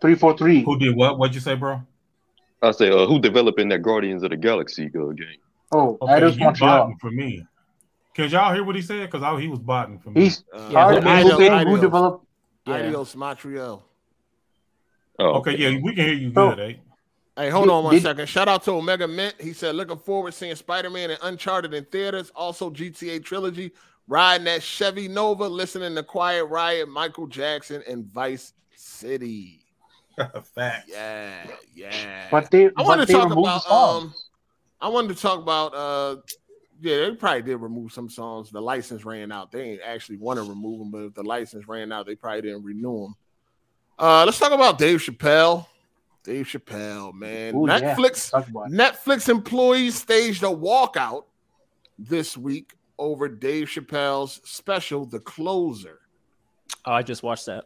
Three 0.00 0.14
four 0.14 0.36
three. 0.36 0.62
Who 0.62 0.78
did 0.78 0.94
what? 0.96 1.18
What'd 1.18 1.34
you 1.34 1.40
say, 1.40 1.54
bro? 1.54 1.80
I 2.62 2.72
say, 2.72 2.90
uh, 2.90 3.06
who 3.06 3.18
developing 3.18 3.68
that 3.70 3.78
Guardians 3.82 4.22
of 4.22 4.30
the 4.30 4.36
Galaxy 4.36 4.86
uh, 4.86 5.12
game? 5.12 5.26
Oh, 5.72 5.96
Okay, 6.02 6.12
Eidos 6.12 6.38
Montreal. 6.38 6.78
botting 6.78 6.96
for 6.98 7.10
me. 7.10 7.46
Can 8.14 8.28
y'all 8.28 8.52
hear 8.52 8.64
what 8.64 8.76
he 8.76 8.82
said? 8.82 9.10
Because 9.10 9.40
he 9.40 9.48
was 9.48 9.60
botting 9.60 9.98
for 9.98 10.10
me. 10.10 10.22
He's 10.24 10.44
Uh, 10.52 10.68
Yeah, 10.70 10.82
Hardy, 10.82 11.00
who- 11.00 11.08
he's 11.16 11.24
Eidos- 11.32 11.36
saying 11.38 11.66
who 11.68 11.80
developed. 11.80 12.26
Yeah. 12.66 12.80
Eidos, 12.82 13.16
Montreal. 13.16 13.82
Oh, 15.18 15.24
okay, 15.38 15.56
yeah, 15.56 15.78
we 15.82 15.94
can 15.94 16.04
hear 16.04 16.14
you 16.14 16.32
So- 16.34 16.54
good, 16.54 16.60
eh? 16.60 16.74
Hey, 17.40 17.48
hold 17.48 17.64
Did- 17.66 17.72
on 17.72 17.84
one 17.84 17.94
did- 17.94 18.02
second. 18.02 18.28
Shout 18.28 18.48
out 18.48 18.62
to 18.64 18.72
Omega 18.72 19.08
Mint. 19.08 19.34
He 19.40 19.52
said, 19.54 19.74
looking 19.74 19.96
forward 19.96 20.32
to 20.32 20.36
seeing 20.36 20.54
Spider 20.56 20.90
Man 20.90 21.10
and 21.10 21.18
Uncharted 21.22 21.72
in 21.72 21.84
theaters. 21.86 22.30
Also, 22.36 22.68
GTA 22.70 23.24
Trilogy. 23.24 23.72
Riding 24.08 24.44
that 24.46 24.62
Chevy 24.62 25.06
Nova, 25.08 25.48
listening 25.48 25.94
to 25.94 26.02
Quiet 26.02 26.44
Riot, 26.46 26.88
Michael 26.88 27.28
Jackson, 27.28 27.82
and 27.88 28.04
Vice 28.04 28.52
City. 28.74 29.60
Fact. 30.54 30.88
Yeah, 30.90 31.46
yeah. 31.74 32.26
But 32.30 32.50
they, 32.50 32.66
I 32.66 32.70
but 32.76 32.86
wanted 32.86 33.06
to 33.06 33.12
talk 33.12 33.32
about 33.32 33.70
um 33.70 34.12
I 34.80 34.88
wanted 34.88 35.14
to 35.16 35.22
talk 35.22 35.38
about 35.40 35.74
uh 35.74 36.16
yeah, 36.82 36.96
they 36.96 37.14
probably 37.14 37.42
did 37.42 37.56
remove 37.56 37.92
some 37.92 38.10
songs. 38.10 38.50
The 38.50 38.60
license 38.60 39.04
ran 39.04 39.30
out. 39.32 39.52
They 39.52 39.62
ain't 39.62 39.80
actually 39.82 40.16
want 40.18 40.38
to 40.38 40.42
remove 40.42 40.80
them, 40.80 40.90
but 40.90 41.02
if 41.04 41.14
the 41.14 41.22
license 41.22 41.68
ran 41.68 41.92
out, 41.92 42.04
they 42.06 42.16
probably 42.16 42.42
didn't 42.42 42.64
renew 42.64 43.02
them. 43.04 43.14
Uh 43.98 44.24
let's 44.26 44.38
talk 44.38 44.52
about 44.52 44.76
Dave 44.76 44.98
Chappelle. 44.98 45.66
Dave 46.22 46.46
Chappelle, 46.46 47.14
man. 47.14 47.54
Ooh. 47.54 47.66
Netflix 47.66 48.30
Talk 48.30 48.48
about 48.48 48.70
it. 48.70 48.72
Netflix 48.72 49.28
employees 49.28 49.94
staged 49.96 50.42
a 50.42 50.46
walkout 50.46 51.24
this 51.98 52.36
week 52.36 52.74
over 52.98 53.28
Dave 53.28 53.68
Chappelle's 53.68 54.40
special, 54.44 55.06
The 55.06 55.20
Closer. 55.20 56.00
Oh, 56.84 56.92
I 56.92 57.02
just 57.02 57.22
watched 57.22 57.46
that. 57.46 57.64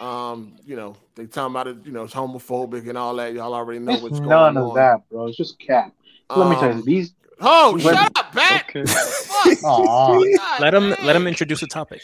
Um, 0.00 0.56
you 0.64 0.76
know, 0.76 0.94
they 1.14 1.26
talking 1.26 1.52
about 1.52 1.66
it, 1.68 1.78
you 1.84 1.90
know, 1.92 2.04
it's 2.04 2.14
homophobic 2.14 2.88
and 2.88 2.98
all 2.98 3.14
that. 3.16 3.32
Y'all 3.32 3.54
already 3.54 3.80
know 3.80 3.92
It's 3.94 4.02
what's 4.02 4.18
going 4.20 4.30
on. 4.32 4.54
none 4.54 4.62
of 4.62 4.74
that, 4.74 5.08
bro. 5.10 5.26
It's 5.28 5.36
just 5.36 5.58
cap. 5.58 5.92
Let 6.34 6.48
me 6.50 6.54
tell 6.56 6.70
Um, 6.70 6.78
you, 6.78 6.84
these. 6.84 7.14
Oh, 7.40 7.74
these 7.74 7.82
shut 7.84 8.16
up, 8.16 8.32
Bat. 8.32 8.72
Aw. 9.64 10.58
Let 10.60 10.74
him 10.74 10.90
let 11.02 11.16
him 11.16 11.26
introduce 11.26 11.60
the 11.60 11.66
topic. 11.66 12.02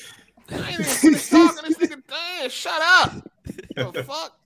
I 0.51 0.55
ain't 0.56 0.70
even 0.72 0.84
finished 0.84 1.30
talking. 1.30 1.64
This 1.68 1.78
nigga, 1.90 2.02
damn, 2.09 2.51
shut 2.51 2.80
up. 2.82 3.28
The 3.93 4.05
fuck? 4.05 4.39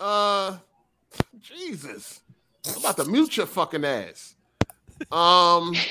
Uh, 0.00 0.58
Jesus. 1.40 2.20
I'm 2.66 2.78
about 2.78 2.96
to 2.98 3.04
mute 3.04 3.36
your 3.36 3.46
fucking 3.46 3.84
ass. 3.84 4.34
Um. 5.12 5.74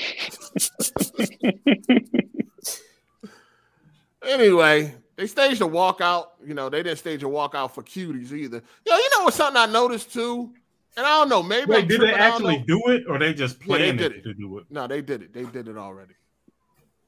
anyway, 4.26 4.94
they 5.16 5.26
staged 5.26 5.62
a 5.62 5.66
walkout. 5.66 6.26
You 6.44 6.54
know, 6.54 6.68
they 6.68 6.82
didn't 6.82 6.98
stage 6.98 7.22
a 7.22 7.26
walkout 7.26 7.72
for 7.72 7.82
cuties 7.82 8.32
either. 8.32 8.62
Yo, 8.86 8.96
you 8.96 9.10
know 9.16 9.24
what's 9.24 9.36
something 9.36 9.60
I 9.60 9.66
noticed 9.66 10.12
too? 10.12 10.52
And 10.96 11.04
I 11.04 11.18
don't 11.18 11.28
know, 11.28 11.42
maybe 11.42 11.72
Wait, 11.72 11.88
did 11.88 12.00
they 12.00 12.06
tripping, 12.06 12.14
I 12.14 12.28
don't 12.28 12.46
actually 12.46 12.64
do 12.68 12.80
it, 12.86 13.02
or 13.08 13.18
they 13.18 13.34
just 13.34 13.56
Yeah, 13.66 13.78
they 13.78 13.92
did 13.92 14.12
it 14.12 14.18
it. 14.18 14.22
to 14.24 14.34
do 14.34 14.58
it? 14.58 14.64
No, 14.70 14.86
they 14.86 15.02
did 15.02 15.22
it. 15.22 15.32
They 15.32 15.44
did 15.44 15.66
it 15.66 15.76
already. 15.76 16.14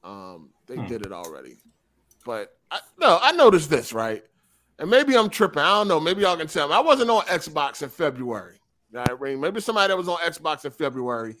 Um, 0.03 0.49
they 0.67 0.75
Hmm. 0.75 0.87
did 0.87 1.03
it 1.03 1.13
already. 1.13 1.55
But 2.25 2.49
I, 2.69 2.81
no, 2.99 3.17
I 3.21 3.31
noticed 3.31 3.69
this 3.69 3.93
right, 3.93 4.23
and 4.79 4.89
maybe 4.89 5.15
I'm 5.15 5.29
tripping. 5.29 5.61
I 5.61 5.79
don't 5.79 5.87
know. 5.87 5.99
Maybe 5.99 6.21
y'all 6.21 6.37
can 6.37 6.47
tell 6.47 6.67
me. 6.67 6.73
I 6.73 6.79
wasn't 6.79 7.09
on 7.09 7.23
Xbox 7.23 7.81
in 7.81 7.89
February. 7.89 8.59
Right, 8.91 9.19
Ring? 9.19 9.39
Maybe 9.39 9.59
somebody 9.59 9.89
that 9.89 9.97
was 9.97 10.07
on 10.07 10.17
Xbox 10.17 10.65
in 10.65 10.71
February. 10.71 11.35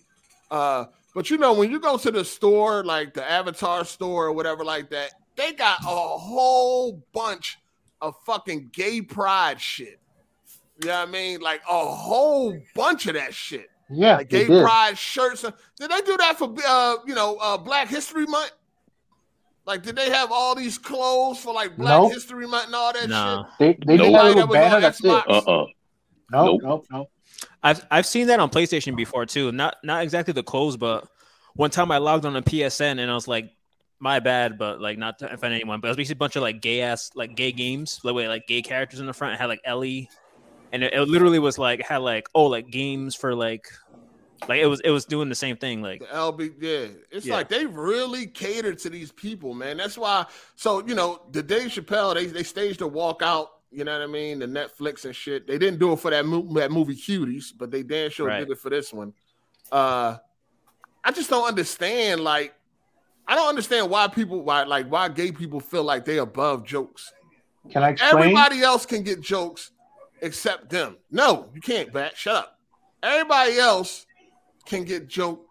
Uh, 0.51 0.85
but 1.13 1.29
you 1.29 1.37
know, 1.37 1.53
when 1.53 1.71
you 1.71 1.79
go 1.79 1.97
to 1.97 2.11
the 2.11 2.25
store, 2.25 2.83
like 2.83 3.13
the 3.13 3.29
Avatar 3.29 3.85
store 3.85 4.27
or 4.27 4.33
whatever, 4.33 4.63
like 4.65 4.89
that, 4.89 5.11
they 5.35 5.53
got 5.53 5.79
a 5.81 5.85
whole 5.85 7.03
bunch 7.13 7.57
of 8.01 8.15
fucking 8.25 8.69
gay 8.73 9.01
pride 9.01 9.61
shit. 9.61 9.99
You 10.81 10.89
know 10.89 10.99
what 10.99 11.07
I 11.07 11.11
mean? 11.11 11.39
Like 11.39 11.61
a 11.69 11.85
whole 11.85 12.57
bunch 12.75 13.07
of 13.07 13.15
that 13.15 13.33
shit. 13.33 13.69
Yeah, 13.89 14.17
like 14.17 14.29
gay 14.29 14.45
pride 14.45 14.97
shirts. 14.97 15.41
Did 15.41 15.89
they 15.89 16.01
do 16.01 16.17
that 16.17 16.37
for 16.37 16.53
uh, 16.67 16.97
you 17.05 17.15
know, 17.15 17.37
uh, 17.41 17.57
Black 17.57 17.87
History 17.87 18.25
Month? 18.25 18.51
Like, 19.67 19.83
did 19.83 19.95
they 19.97 20.09
have 20.09 20.31
all 20.31 20.55
these 20.55 20.77
clothes 20.77 21.39
for 21.39 21.53
like 21.53 21.75
Black 21.77 22.01
Nope. 22.01 22.13
History 22.13 22.47
Month 22.47 22.67
and 22.67 22.75
all 22.75 22.93
that 22.93 23.09
No. 23.09 23.45
shit? 23.59 23.77
They 23.85 23.85
they 23.85 23.97
just 23.97 24.11
Nobody 24.11 24.13
had 24.13 24.21
a 24.21 24.35
that 24.35 24.35
little 24.35 24.47
was 24.47 24.57
on 24.57 24.61
banner. 24.71 24.79
That's 24.81 25.03
it. 25.03 25.07
Xbox? 25.07 25.23
Uh-uh. 25.29 25.65
No, 26.31 26.45
Nope. 26.45 26.61
no, 26.63 26.83
no. 26.89 27.09
I've 27.61 27.85
I've 27.91 28.05
seen 28.05 28.27
that 28.27 28.39
on 28.39 28.49
PlayStation 28.49 28.95
before 28.95 29.25
too. 29.25 29.51
Not 29.51 29.75
not 29.83 30.03
exactly 30.03 30.31
the 30.33 30.41
clothes, 30.43 30.77
but 30.77 31.07
one 31.55 31.69
time 31.69 31.91
I 31.91 31.97
logged 31.97 32.25
on 32.25 32.35
a 32.35 32.41
PSN 32.41 32.99
and 32.99 33.11
I 33.11 33.13
was 33.13 33.27
like, 33.27 33.51
my 33.99 34.19
bad, 34.19 34.57
but 34.57 34.79
like 34.79 34.97
not 34.97 35.19
to 35.19 35.31
offend 35.33 35.53
anyone, 35.53 35.81
but 35.81 35.87
it 35.87 35.89
was 35.91 35.97
basically 35.97 36.17
a 36.17 36.23
bunch 36.23 36.35
of 36.37 36.43
like 36.43 36.61
gay 36.61 36.81
ass 36.81 37.11
like 37.15 37.35
gay 37.35 37.51
games, 37.51 37.99
like 38.03 38.15
wait, 38.15 38.27
like 38.29 38.47
gay 38.47 38.61
characters 38.61 38.99
in 38.99 39.05
the 39.05 39.13
front. 39.13 39.33
It 39.33 39.39
had 39.39 39.47
like 39.47 39.61
Ellie, 39.65 40.09
and 40.71 40.83
it, 40.83 40.93
it 40.93 41.07
literally 41.07 41.39
was 41.39 41.57
like 41.57 41.81
had 41.81 41.97
like 41.97 42.27
oh 42.33 42.45
like 42.45 42.69
games 42.69 43.15
for 43.15 43.35
like 43.35 43.65
like 44.47 44.59
it 44.59 44.67
was 44.67 44.79
it 44.81 44.89
was 44.91 45.05
doing 45.05 45.29
the 45.29 45.35
same 45.35 45.57
thing 45.57 45.81
like 45.81 45.99
The 46.01 46.05
LB, 46.07 46.53
yeah, 46.59 46.87
it's 47.11 47.25
Yeah. 47.25 47.35
like 47.35 47.49
they 47.49 47.65
really 47.65 48.27
catered 48.27 48.77
to 48.79 48.89
these 48.89 49.11
people, 49.11 49.53
man. 49.53 49.77
That's 49.77 49.97
why. 49.97 50.25
So 50.55 50.85
you 50.85 50.95
know, 50.95 51.21
the 51.31 51.41
Dave 51.43 51.69
Chappelle, 51.69 52.13
they 52.13 52.25
they 52.27 52.43
staged 52.43 52.81
a 52.81 52.85
walkout. 52.85 53.47
You 53.71 53.83
know 53.83 53.91
what 53.93 54.01
I 54.01 54.07
mean? 54.07 54.39
The 54.39 54.45
Netflix 54.45 55.03
and 55.05 55.15
shit. 55.15 55.45
They 55.45 55.57
didn't 55.57 55.79
do 55.79 55.91
it 55.91 55.99
for 55.99 56.09
that, 56.09 56.25
mo- 56.25 56.53
that 56.53 56.71
movie 56.71 56.95
Cuties, 56.95 57.51
but 57.55 57.69
they 57.69 57.83
damn 57.83 58.09
sure 58.09 58.27
Right. 58.27 58.39
did 58.39 58.49
it 58.51 58.59
for 58.59 58.69
this 58.69 58.93
one. 58.93 59.13
Uh, 59.71 60.17
I 61.03 61.11
just 61.11 61.29
don't 61.29 61.45
understand. 61.45 62.21
Like, 62.23 62.53
I 63.27 63.35
don't 63.35 63.49
understand 63.49 63.89
why 63.89 64.07
people, 64.07 64.41
why 64.41 64.63
like 64.63 64.87
why 64.87 65.09
gay 65.09 65.31
people 65.33 65.59
feel 65.59 65.83
like 65.83 66.05
they 66.05 66.17
above 66.19 66.65
jokes. 66.65 67.11
Can 67.69 67.83
I 67.83 67.89
explain? 67.89 68.13
Everybody 68.23 68.61
else 68.61 68.85
can 68.85 69.03
get 69.03 69.19
jokes 69.19 69.71
except 70.21 70.69
them. 70.69 70.95
No, 71.11 71.49
you 71.53 71.59
can't, 71.59 71.91
Bat. 71.91 72.15
Shut 72.17 72.35
up. 72.35 72.59
Everybody 73.03 73.59
else 73.59 74.06
can 74.67 74.83
get 74.83 75.07
joke, 75.07 75.45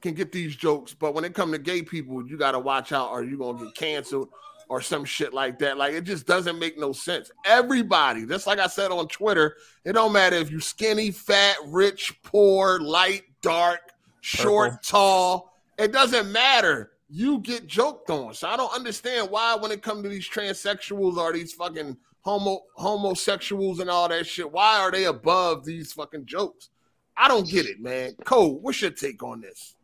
can 0.00 0.14
get 0.14 0.32
these 0.32 0.56
jokes, 0.56 0.94
but 0.94 1.14
when 1.14 1.24
it 1.24 1.34
come 1.34 1.52
to 1.52 1.58
gay 1.58 1.82
people, 1.82 2.26
you 2.26 2.38
gotta 2.38 2.58
watch 2.58 2.92
out, 2.92 3.10
or 3.10 3.22
you 3.24 3.36
gonna 3.36 3.64
get 3.64 3.74
canceled 3.74 4.28
or 4.68 4.80
some 4.80 5.04
shit 5.04 5.34
like 5.34 5.58
that. 5.58 5.76
Like 5.76 5.92
it 5.92 6.04
just 6.04 6.26
doesn't 6.26 6.58
make 6.58 6.78
no 6.78 6.92
sense. 6.92 7.30
Everybody, 7.44 8.24
just 8.24 8.46
like 8.46 8.58
I 8.58 8.68
said 8.68 8.90
on 8.90 9.06
Twitter, 9.08 9.56
it 9.84 9.92
don't 9.92 10.12
matter 10.12 10.36
if 10.36 10.50
you 10.50 10.60
skinny, 10.60 11.10
fat, 11.10 11.56
rich, 11.66 12.14
poor, 12.22 12.80
light, 12.80 13.24
dark, 13.42 13.80
short, 14.22 14.82
tall. 14.82 15.52
It 15.76 15.92
doesn't 15.92 16.32
matter. 16.32 16.92
You 17.10 17.40
get 17.40 17.66
joked 17.66 18.08
on. 18.08 18.32
So 18.32 18.48
I 18.48 18.56
don't 18.56 18.74
understand 18.74 19.30
why 19.30 19.56
when 19.56 19.72
it 19.72 19.82
comes 19.82 20.04
to 20.04 20.08
these 20.08 20.28
transsexuals 20.28 21.16
or 21.16 21.32
these 21.34 21.52
fucking 21.52 21.96
homo 22.22 22.62
homosexuals 22.76 23.80
and 23.80 23.90
all 23.90 24.08
that 24.08 24.26
shit, 24.26 24.50
why 24.50 24.78
are 24.78 24.90
they 24.90 25.04
above 25.04 25.66
these 25.66 25.92
fucking 25.92 26.24
jokes? 26.24 26.70
I 27.16 27.28
don't 27.28 27.48
get 27.48 27.66
it, 27.66 27.80
man. 27.80 28.14
Cole, 28.24 28.58
what's 28.58 28.80
your 28.80 28.90
take 28.90 29.22
on 29.22 29.40
this? 29.40 29.74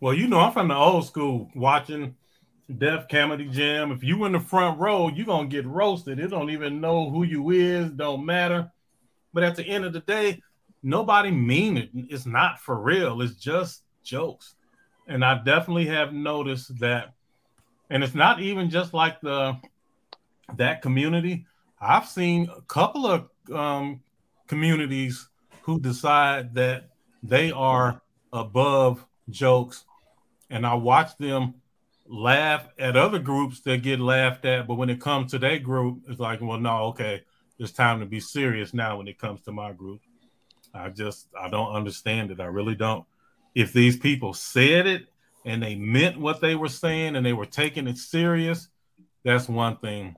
Well, 0.00 0.14
you 0.14 0.26
know, 0.26 0.40
I'm 0.40 0.52
from 0.52 0.68
the 0.68 0.74
old 0.74 1.06
school 1.06 1.50
watching 1.54 2.16
Def 2.78 3.08
Comedy 3.08 3.48
Jam. 3.48 3.92
If 3.92 4.02
you 4.02 4.24
in 4.24 4.32
the 4.32 4.40
front 4.40 4.78
row, 4.78 5.08
you're 5.08 5.26
gonna 5.26 5.48
get 5.48 5.66
roasted. 5.66 6.18
It 6.18 6.28
don't 6.28 6.50
even 6.50 6.80
know 6.80 7.10
who 7.10 7.24
you 7.24 7.50
is, 7.50 7.90
don't 7.90 8.24
matter. 8.24 8.70
But 9.32 9.44
at 9.44 9.56
the 9.56 9.64
end 9.64 9.84
of 9.84 9.92
the 9.92 10.00
day, 10.00 10.40
nobody 10.82 11.30
mean 11.30 11.76
it. 11.76 11.90
It's 11.94 12.26
not 12.26 12.60
for 12.60 12.78
real. 12.78 13.20
It's 13.22 13.34
just 13.34 13.82
jokes. 14.02 14.54
And 15.06 15.24
I 15.24 15.42
definitely 15.42 15.86
have 15.86 16.12
noticed 16.12 16.78
that, 16.80 17.14
and 17.90 18.02
it's 18.02 18.14
not 18.14 18.40
even 18.40 18.70
just 18.70 18.94
like 18.94 19.20
the 19.20 19.56
that 20.56 20.82
community. 20.82 21.46
I've 21.80 22.08
seen 22.08 22.48
a 22.56 22.62
couple 22.62 23.06
of 23.06 23.28
um, 23.52 24.02
communities 24.46 25.28
who 25.64 25.80
decide 25.80 26.54
that 26.54 26.90
they 27.22 27.50
are 27.50 28.02
above 28.32 29.04
jokes, 29.30 29.84
and 30.50 30.66
I 30.66 30.74
watch 30.74 31.16
them 31.16 31.54
laugh 32.06 32.68
at 32.78 32.98
other 32.98 33.18
groups 33.18 33.60
that 33.60 33.82
get 33.82 33.98
laughed 33.98 34.44
at. 34.44 34.66
But 34.66 34.74
when 34.74 34.90
it 34.90 35.00
comes 35.00 35.30
to 35.30 35.38
their 35.38 35.58
group, 35.58 36.02
it's 36.06 36.20
like, 36.20 36.42
well, 36.42 36.60
no, 36.60 36.84
okay, 36.88 37.22
it's 37.58 37.72
time 37.72 38.00
to 38.00 38.06
be 38.06 38.20
serious 38.20 38.74
now. 38.74 38.98
When 38.98 39.08
it 39.08 39.18
comes 39.18 39.40
to 39.42 39.52
my 39.52 39.72
group, 39.72 40.02
I 40.74 40.90
just 40.90 41.28
I 41.38 41.48
don't 41.48 41.74
understand 41.74 42.30
it. 42.30 42.40
I 42.40 42.46
really 42.46 42.74
don't. 42.74 43.06
If 43.54 43.72
these 43.72 43.96
people 43.96 44.34
said 44.34 44.86
it 44.86 45.06
and 45.46 45.62
they 45.62 45.76
meant 45.76 46.20
what 46.20 46.42
they 46.42 46.56
were 46.56 46.68
saying 46.68 47.16
and 47.16 47.24
they 47.24 47.32
were 47.32 47.46
taking 47.46 47.88
it 47.88 47.96
serious, 47.96 48.68
that's 49.24 49.48
one 49.48 49.78
thing. 49.78 50.16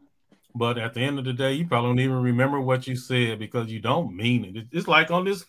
But 0.56 0.78
at 0.78 0.94
the 0.94 1.00
end 1.02 1.18
of 1.18 1.24
the 1.26 1.32
day, 1.34 1.52
you 1.52 1.66
probably 1.66 1.90
don't 1.90 2.00
even 2.00 2.22
remember 2.22 2.60
what 2.60 2.86
you 2.86 2.96
said 2.96 3.38
because 3.38 3.70
you 3.70 3.78
don't 3.80 4.16
mean 4.16 4.44
it. 4.44 4.56
It- 4.56 4.68
It's 4.72 4.88
like 4.88 5.10
on 5.10 5.24
this 5.24 5.44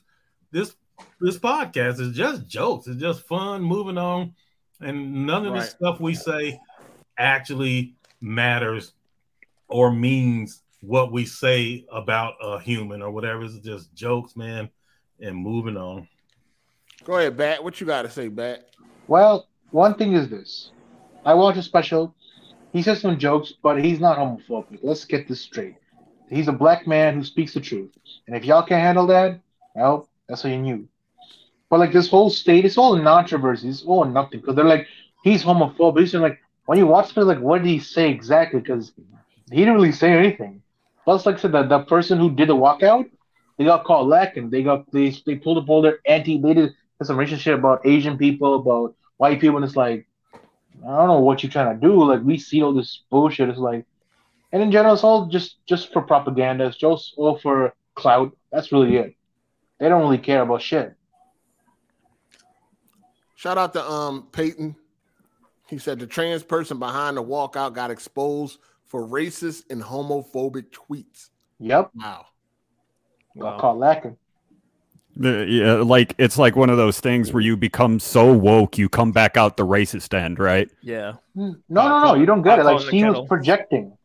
this 0.52 0.76
this 1.22 1.38
podcast, 1.38 2.00
it's 2.00 2.18
just 2.18 2.48
jokes. 2.48 2.88
It's 2.88 3.00
just 3.00 3.28
fun 3.28 3.62
moving 3.62 3.98
on. 3.98 4.34
And 4.82 5.26
none 5.26 5.46
of 5.46 5.54
Right. 5.54 5.62
this 5.62 5.72
stuff 5.72 6.00
we 6.00 6.14
say 6.16 6.60
actually 7.18 7.96
matters 8.20 8.94
or 9.68 9.92
means 9.92 10.64
what 10.82 11.12
we 11.12 11.26
say 11.26 11.86
about 11.92 12.36
a 12.42 12.60
human 12.60 13.02
or 13.02 13.12
whatever. 13.12 13.44
It's 13.44 13.60
just 13.60 13.94
jokes, 13.94 14.36
man, 14.36 14.70
and 15.20 15.36
moving 15.36 15.78
on. 15.78 16.08
Go 17.04 17.18
ahead, 17.18 17.38
Bat. 17.38 17.64
What 17.64 17.80
you 17.80 17.88
got 17.88 18.02
to 18.04 18.10
say, 18.10 18.28
Bat? 18.28 18.70
Well, 19.08 19.48
one 19.72 19.96
thing 19.96 20.14
is 20.14 20.30
this. 20.30 20.72
I 21.26 21.34
watch 21.34 21.58
a 21.58 21.64
special. 21.64 22.16
He 22.78 22.84
says 22.84 23.02
some 23.02 23.18
jokes, 23.18 23.54
but 23.64 23.84
he's 23.84 24.00
not 24.00 24.20
homophobic. 24.20 24.82
Let's 24.84 25.04
get 25.04 25.28
this 25.28 25.42
straight. 25.42 25.78
He's 26.30 26.48
a 26.48 26.52
black 26.54 26.86
man 26.86 27.16
who 27.16 27.24
speaks 27.24 27.56
the 27.56 27.60
truth. 27.60 27.90
And 28.28 28.36
if 28.36 28.46
y'all 28.46 28.62
can't 28.62 28.84
handle 28.84 29.08
that, 29.08 29.40
well, 29.74 30.08
that's 30.30 30.44
what 30.44 30.52
you 30.52 30.60
knew. 30.60 30.88
But 31.72 31.80
like 31.80 31.92
this 31.92 32.08
whole 32.08 32.30
state, 32.30 32.66
it's 32.66 32.78
all 32.78 33.02
controversy. 33.02 33.68
It's 33.68 33.82
all 33.82 34.06
nothing. 34.06 34.42
Because 34.42 34.56
they're 34.56 34.64
like, 34.64 34.86
he's 35.24 35.44
homophobic. 35.44 36.02
He's 36.02 36.14
like, 36.14 36.40
when 36.68 36.78
you 36.78 36.86
watch 36.86 37.18
it, 37.18 37.24
like, 37.24 37.40
what 37.40 37.64
did 37.64 37.68
he 37.68 37.80
say 37.80 38.12
exactly? 38.12 38.60
Because 38.60 38.92
he 39.50 39.58
didn't 39.58 39.74
really 39.74 39.92
say 39.92 40.12
anything. 40.12 40.62
Plus, 41.04 41.26
like 41.26 41.38
I 41.38 41.40
said, 41.40 41.54
the, 41.54 41.64
the 41.64 41.80
person 41.80 42.20
who 42.20 42.30
did 42.30 42.50
the 42.50 42.56
walkout, 42.56 43.10
they 43.58 43.66
got 43.66 43.86
caught 43.86 44.06
lacking. 44.06 44.52
They 44.52 44.62
got 44.62 44.92
they 44.92 45.10
they 45.26 45.36
pulled 45.36 45.58
up 45.58 45.68
all 45.68 45.82
their 45.82 45.98
anti. 46.06 46.40
They 46.40 46.54
did 46.54 46.76
some 47.02 47.18
racist 47.18 47.40
shit 47.40 47.56
about 47.56 47.88
Asian 47.88 48.20
people, 48.20 48.56
about 48.56 48.96
white 49.18 49.42
people, 49.42 49.58
and 49.58 49.66
it's 49.66 49.76
like, 49.76 50.07
I 50.86 50.98
don't 50.98 51.08
know 51.08 51.20
what 51.20 51.44
you're 51.44 51.52
trying 51.52 51.80
to 51.80 51.88
do. 51.88 52.04
Like 52.04 52.22
we 52.24 52.38
see 52.38 52.62
all 52.62 52.74
this 52.74 53.04
bullshit. 53.10 53.50
It's 53.50 53.60
like, 53.60 53.86
And 54.52 54.62
in 54.62 54.72
general, 54.72 54.94
it's 54.94 55.04
all 55.04 55.28
just 55.28 55.66
just 55.66 55.92
for 55.92 56.02
propaganda. 56.02 56.66
It's 56.68 56.78
just 56.78 57.14
all 57.18 57.38
for 57.38 57.74
clout. 57.96 58.36
That's 58.52 58.72
really 58.72 58.96
it. 58.98 59.16
They 59.80 59.90
don't 59.90 60.02
really 60.02 60.18
care 60.18 60.42
about 60.42 60.62
shit. 60.62 60.96
Shout 63.36 63.58
out 63.58 63.74
to 63.74 63.84
um 63.84 64.28
Peyton. 64.32 64.76
He 65.68 65.78
said 65.78 66.00
the 66.00 66.08
trans 66.08 66.44
person 66.44 66.80
behind 66.80 67.18
the 67.18 67.24
walkout 67.24 67.74
got 67.74 67.92
exposed 67.92 68.60
for 68.86 69.06
racist 69.06 69.64
and 69.70 69.82
homophobic 69.82 70.72
tweets. 70.72 71.30
Yep. 71.60 71.92
Wow. 71.96 72.26
Got 73.38 73.60
caught 73.60 73.78
lacking. 73.78 74.18
The, 75.20 75.48
yeah, 75.50 75.74
like 75.76 76.14
it's 76.20 76.38
like 76.38 76.56
one 76.56 76.70
of 76.70 76.78
those 76.78 77.00
things 77.00 77.34
where 77.34 77.42
you 77.42 77.58
become 77.58 78.00
so 78.00 78.32
woke, 78.32 78.78
you 78.78 78.88
come 78.88 79.12
back 79.12 79.36
out 79.36 79.58
the 79.58 79.66
racist 79.66 80.14
end, 80.14 80.38
right? 80.38 80.70
Yeah. 80.82 81.14
Hmm. 81.34 81.54
No, 81.70 81.90
no, 81.90 82.04
no. 82.04 82.16
You 82.16 82.28
don't 82.28 82.44
get 82.44 82.60
it. 82.60 82.66
Like 82.66 82.82
she 82.82 83.04
was 83.04 83.28
projecting. 83.28 83.98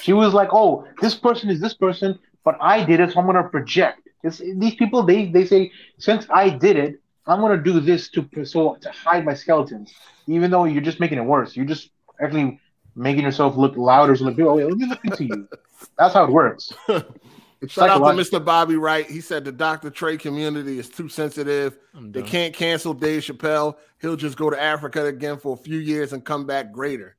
She 0.00 0.14
was 0.14 0.32
like, 0.32 0.48
"Oh, 0.52 0.86
this 1.00 1.14
person 1.14 1.50
is 1.50 1.60
this 1.60 1.74
person, 1.74 2.18
but 2.44 2.56
I 2.60 2.82
did 2.84 3.00
it, 3.00 3.12
so 3.12 3.20
I'm 3.20 3.26
gonna 3.26 3.48
project." 3.48 4.00
It's, 4.22 4.38
these 4.38 4.74
people, 4.74 5.02
they 5.02 5.26
they 5.26 5.44
say, 5.44 5.70
since 5.98 6.26
I 6.30 6.48
did 6.48 6.76
it, 6.76 7.00
I'm 7.26 7.40
gonna 7.40 7.62
do 7.62 7.78
this 7.78 8.08
to 8.10 8.26
so 8.44 8.76
to 8.76 8.90
hide 8.90 9.24
my 9.26 9.34
skeletons. 9.34 9.92
Even 10.26 10.50
though 10.50 10.64
you're 10.64 10.82
just 10.82 10.98
making 10.98 11.18
it 11.18 11.24
worse, 11.24 11.54
you're 11.54 11.66
just 11.66 11.90
actually 12.20 12.58
making 12.96 13.24
yourself 13.24 13.56
look 13.56 13.76
louder. 13.76 14.16
So 14.16 14.24
like, 14.24 14.38
oh, 14.38 14.54
wait, 14.54 14.64
let 14.64 14.78
me 14.78 14.86
look 14.86 15.04
into 15.04 15.24
you. 15.24 15.48
That's 15.98 16.14
how 16.14 16.24
it 16.24 16.30
works. 16.30 16.72
It's 17.64 17.72
Shout 17.72 17.90
out 17.90 17.98
to. 17.98 18.04
Mr. 18.04 18.44
Bobby 18.44 18.76
Wright. 18.76 19.06
He 19.06 19.20
said 19.20 19.44
the 19.44 19.52
Dr. 19.52 19.90
Trey 19.90 20.16
community 20.16 20.78
is 20.78 20.88
too 20.88 21.08
sensitive. 21.08 21.78
They 21.98 22.22
can't 22.22 22.54
cancel 22.54 22.94
Dave 22.94 23.22
Chappelle. 23.22 23.76
He'll 24.00 24.16
just 24.16 24.36
go 24.36 24.50
to 24.50 24.60
Africa 24.60 25.06
again 25.06 25.38
for 25.38 25.54
a 25.54 25.56
few 25.56 25.78
years 25.78 26.12
and 26.12 26.24
come 26.24 26.46
back 26.46 26.72
greater. 26.72 27.16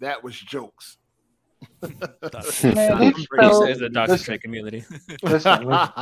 That 0.00 0.24
was 0.24 0.34
jokes. 0.36 0.96
Man, 1.82 2.98
Dave 2.98 3.16
He 3.16 3.26
says 3.30 3.78
the 3.78 3.90
Dr. 3.92 4.12
listen, 4.12 4.24
Trey 4.24 4.38
community. 4.38 4.84
Listen, 5.22 5.66
listen. 5.66 5.94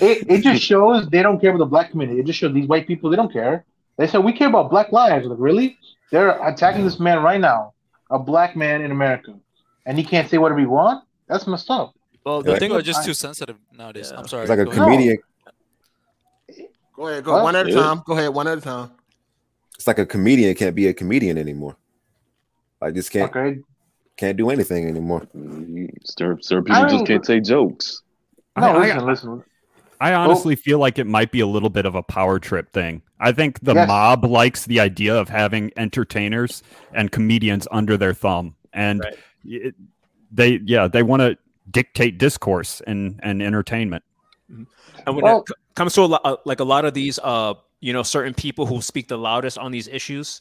it, 0.00 0.30
it 0.30 0.42
just 0.42 0.62
shows 0.62 1.08
they 1.08 1.22
don't 1.22 1.40
care 1.40 1.50
about 1.50 1.58
the 1.58 1.66
black 1.66 1.90
community. 1.90 2.20
It 2.20 2.26
just 2.26 2.38
shows 2.38 2.54
these 2.54 2.66
white 2.66 2.86
people 2.86 3.10
they 3.10 3.16
don't 3.16 3.32
care. 3.32 3.64
They 3.98 4.06
said 4.06 4.24
we 4.24 4.32
care 4.32 4.48
about 4.48 4.70
black 4.70 4.92
lives. 4.92 5.26
Like 5.26 5.38
really? 5.38 5.78
They're 6.10 6.40
attacking 6.46 6.84
this 6.84 7.00
man 7.00 7.22
right 7.22 7.40
now, 7.40 7.74
a 8.10 8.18
black 8.18 8.56
man 8.56 8.82
in 8.82 8.90
America, 8.90 9.34
and 9.84 9.98
he 9.98 10.04
can't 10.04 10.28
say 10.30 10.38
whatever 10.38 10.60
he 10.60 10.66
want. 10.66 11.04
That's 11.28 11.46
messed 11.46 11.70
up. 11.70 11.94
Well, 12.26 12.42
The 12.42 12.50
Like- 12.50 12.58
thing 12.60 12.72
I- 12.72 12.74
are 12.76 12.82
just 12.82 13.04
too 13.04 13.14
sensitive 13.14 13.56
nowadays. 13.72 14.10
I'm 14.10 14.26
sorry. 14.26 14.42
It's 14.42 14.50
like 14.50 14.58
a 14.58 14.64
go 14.64 14.70
ahead. 14.72 14.82
comedian. 14.82 15.18
Go 16.96 17.06
ahead, 17.06 17.22
go 17.24 17.34
What? 17.34 17.44
one 17.44 17.54
at 17.56 17.68
a 17.68 17.72
time. 17.72 18.02
Go 18.04 18.14
ahead, 18.18 18.34
one 18.34 18.48
at 18.48 18.58
a 18.58 18.60
time. 18.60 18.90
It's 19.76 19.86
like 19.86 20.00
a 20.00 20.06
comedian 20.06 20.52
can't 20.56 20.74
be 20.74 20.88
a 20.88 20.92
comedian 20.94 21.38
anymore. 21.38 21.76
Like 22.80 22.94
just 22.94 23.12
can't 23.12 23.30
Okay, 23.34 23.60
can't 24.16 24.36
do 24.36 24.50
anything 24.50 24.88
anymore. 24.88 25.22
Certain, 26.04 26.42
certain 26.42 26.64
people 26.64 26.88
just 26.88 27.06
can't 27.06 27.22
take 27.22 27.44
jokes. 27.44 28.02
no, 28.56 28.66
I- 28.66 28.70
I- 28.70 28.94
listen, 28.98 29.06
listen. 29.06 29.44
I 30.00 30.12
honestly 30.14 30.56
feel 30.56 30.78
like 30.80 30.98
it 30.98 31.06
might 31.06 31.30
be 31.30 31.40
a 31.40 31.46
little 31.46 31.70
bit 31.70 31.86
of 31.86 31.94
a 31.94 32.02
power 32.02 32.38
trip 32.40 32.72
thing. 32.72 33.02
I 33.20 33.30
think 33.32 33.60
the 33.60 33.74
Yes. 33.74 33.86
mob 33.88 34.24
likes 34.24 34.66
the 34.66 34.80
idea 34.80 35.14
of 35.16 35.28
having 35.28 35.70
entertainers 35.76 36.62
and 36.92 37.10
comedians 37.12 37.68
under 37.70 37.96
their 37.96 38.12
thumb, 38.12 38.56
and 38.72 39.00
Right. 39.00 39.14
it, 39.44 39.74
they, 40.32 40.60
yeah, 40.64 40.88
they 40.88 41.02
want 41.04 41.20
to 41.20 41.38
dictate 41.70 42.18
discourse 42.18 42.80
and 42.86 43.20
and 43.22 43.42
entertainment. 43.42 44.04
And 44.48 44.66
when 45.06 45.24
Well- 45.24 45.44
it 45.48 45.54
comes 45.74 45.94
to 45.94 46.02
a 46.02 46.06
lot, 46.06 46.20
uh, 46.24 46.36
like 46.44 46.60
a 46.60 46.64
lot 46.64 46.84
of 46.84 46.94
these, 46.94 47.18
uh, 47.22 47.54
you 47.80 47.92
know, 47.92 48.02
certain 48.02 48.34
people 48.34 48.66
who 48.66 48.80
speak 48.80 49.08
the 49.08 49.18
loudest 49.18 49.58
on 49.58 49.72
these 49.72 49.88
issues, 49.88 50.40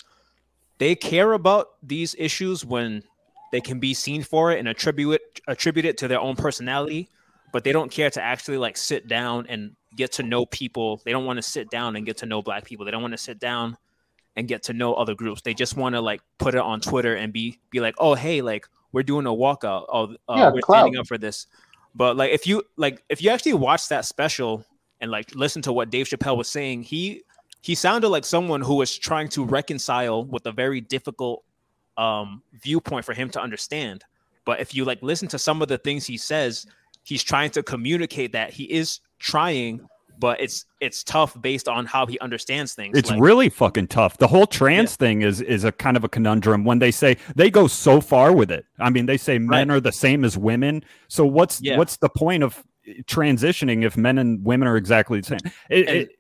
they 0.78 0.96
care 0.96 1.34
about 1.34 1.70
these 1.82 2.16
issues 2.18 2.64
when 2.64 3.04
they 3.52 3.62
can 3.62 3.80
be 3.80 3.94
seen 3.94 4.22
for 4.24 4.52
it 4.52 4.60
and 4.60 4.68
attribute 4.68 5.16
it, 5.16 5.42
attribute 5.48 5.86
it 5.86 5.98
to 6.00 6.08
their 6.08 6.20
own 6.20 6.36
personality, 6.36 7.10
but 7.52 7.64
they 7.64 7.72
don't 7.72 7.92
care 7.92 8.10
to 8.10 8.22
actually 8.22 8.58
like 8.58 8.78
sit 8.78 9.08
down 9.08 9.46
and 9.48 9.76
get 9.96 10.12
to 10.14 10.24
know 10.24 10.46
people. 10.46 11.02
They 11.06 11.12
don't 11.12 11.26
want 11.26 11.38
to 11.38 11.44
sit 11.44 11.70
down 11.70 11.96
and 11.96 12.06
get 12.06 12.18
to 12.18 12.26
know 12.26 12.42
black 12.42 12.66
people. 12.66 12.86
They 12.86 12.92
don't 12.92 13.02
want 13.02 13.14
to 13.14 13.18
sit 13.18 13.40
down 13.40 13.78
and 14.36 14.48
get 14.48 14.64
to 14.64 14.74
know 14.74 14.94
other 14.94 15.16
groups. 15.16 15.42
They 15.42 15.54
just 15.54 15.78
want 15.78 15.96
to 15.96 16.02
like 16.02 16.22
put 16.38 16.54
it 16.56 16.62
on 16.62 16.82
Twitter 16.82 17.16
and 17.16 17.32
be 17.32 17.60
be 17.70 17.80
like, 17.80 17.96
oh 17.98 18.14
hey, 18.14 18.42
like 18.42 18.68
we're 18.96 19.04
doing 19.04 19.26
a 19.26 19.30
walkout. 19.30 19.86
Oh, 19.90 20.16
uh, 20.30 20.36
Yeah, 20.38 20.50
we're 20.52 20.62
clout. 20.62 20.84
standing 20.84 20.98
up 21.00 21.06
for 21.06 21.18
this. 21.18 21.48
But 21.94 22.16
like 22.18 22.32
if 22.32 22.48
you 22.48 22.64
like 22.78 23.04
if 23.10 23.22
you 23.22 23.30
actually 23.30 23.54
watch 23.54 23.90
that 23.90 24.06
special 24.06 24.66
and 25.02 25.12
like 25.12 25.36
listen 25.36 25.62
to 25.64 25.74
what 25.74 25.90
Dave 25.90 26.08
Chappelle 26.08 26.38
was 26.38 26.50
saying, 26.50 26.84
he 26.84 27.24
he 27.62 27.76
sounded 27.76 28.10
like 28.10 28.26
someone 28.26 28.62
who 28.62 28.76
was 28.76 28.98
trying 28.98 29.28
to 29.30 29.44
reconcile 29.44 30.24
with 30.24 30.46
a 30.46 30.52
very 30.52 30.82
difficult 30.82 31.44
um 31.98 32.42
viewpoint 32.64 33.06
for 33.06 33.14
him 33.14 33.30
to 33.32 33.42
understand. 33.42 34.04
But 34.46 34.60
if 34.60 34.74
you 34.76 34.86
like 34.86 35.02
listen 35.02 35.28
to 35.30 35.40
some 35.40 35.62
of 35.62 35.68
the 35.68 35.78
things 35.78 36.06
he 36.06 36.18
says, 36.18 36.66
he's 37.04 37.24
trying 37.24 37.50
to 37.52 37.64
communicate 37.64 38.32
that 38.34 38.52
he 38.54 38.64
is 38.66 39.00
trying, 39.20 39.82
but 40.20 40.40
it's 40.42 40.66
it's 40.82 41.04
tough 41.04 41.40
based 41.42 41.68
on 41.68 41.86
how 41.86 42.06
he 42.06 42.18
understands 42.20 42.74
things. 42.74 42.98
It's 42.98 43.10
Like, 43.10 43.20
really 43.22 43.50
fucking 43.50 43.88
tough. 43.88 44.18
The 44.18 44.28
whole 44.28 44.48
trans 44.48 44.96
thing 44.96 45.22
is 45.22 45.42
is 45.42 45.64
a 45.64 45.72
kind 45.72 45.98
of 45.98 46.04
a 46.04 46.10
conundrum 46.10 46.64
when 46.66 46.80
they 46.80 46.92
say 46.92 47.18
they 47.36 47.50
go 47.50 47.68
so 47.68 48.02
far 48.02 48.32
with 48.34 48.52
it. 48.52 48.66
I 48.80 48.90
mean, 48.90 49.06
they 49.06 49.18
say 49.18 49.38
men 49.40 49.70
are 49.72 49.80
the 49.80 49.92
same 49.92 50.24
as 50.26 50.38
women. 50.38 50.84
So 51.08 51.26
what's 51.26 51.62
Yeah. 51.62 51.78
what's 51.78 51.98
the 51.98 52.10
point 52.10 52.44
of 52.44 52.64
transitioning 53.08 53.84
if 53.84 53.98
men 53.98 54.18
and 54.18 54.44
women 54.46 54.68
are 54.68 54.78
exactly 54.78 55.20
the 55.22 55.28
same? 55.28 55.40
It, 55.70 55.88
And- 55.88 55.98
it- 55.98 56.12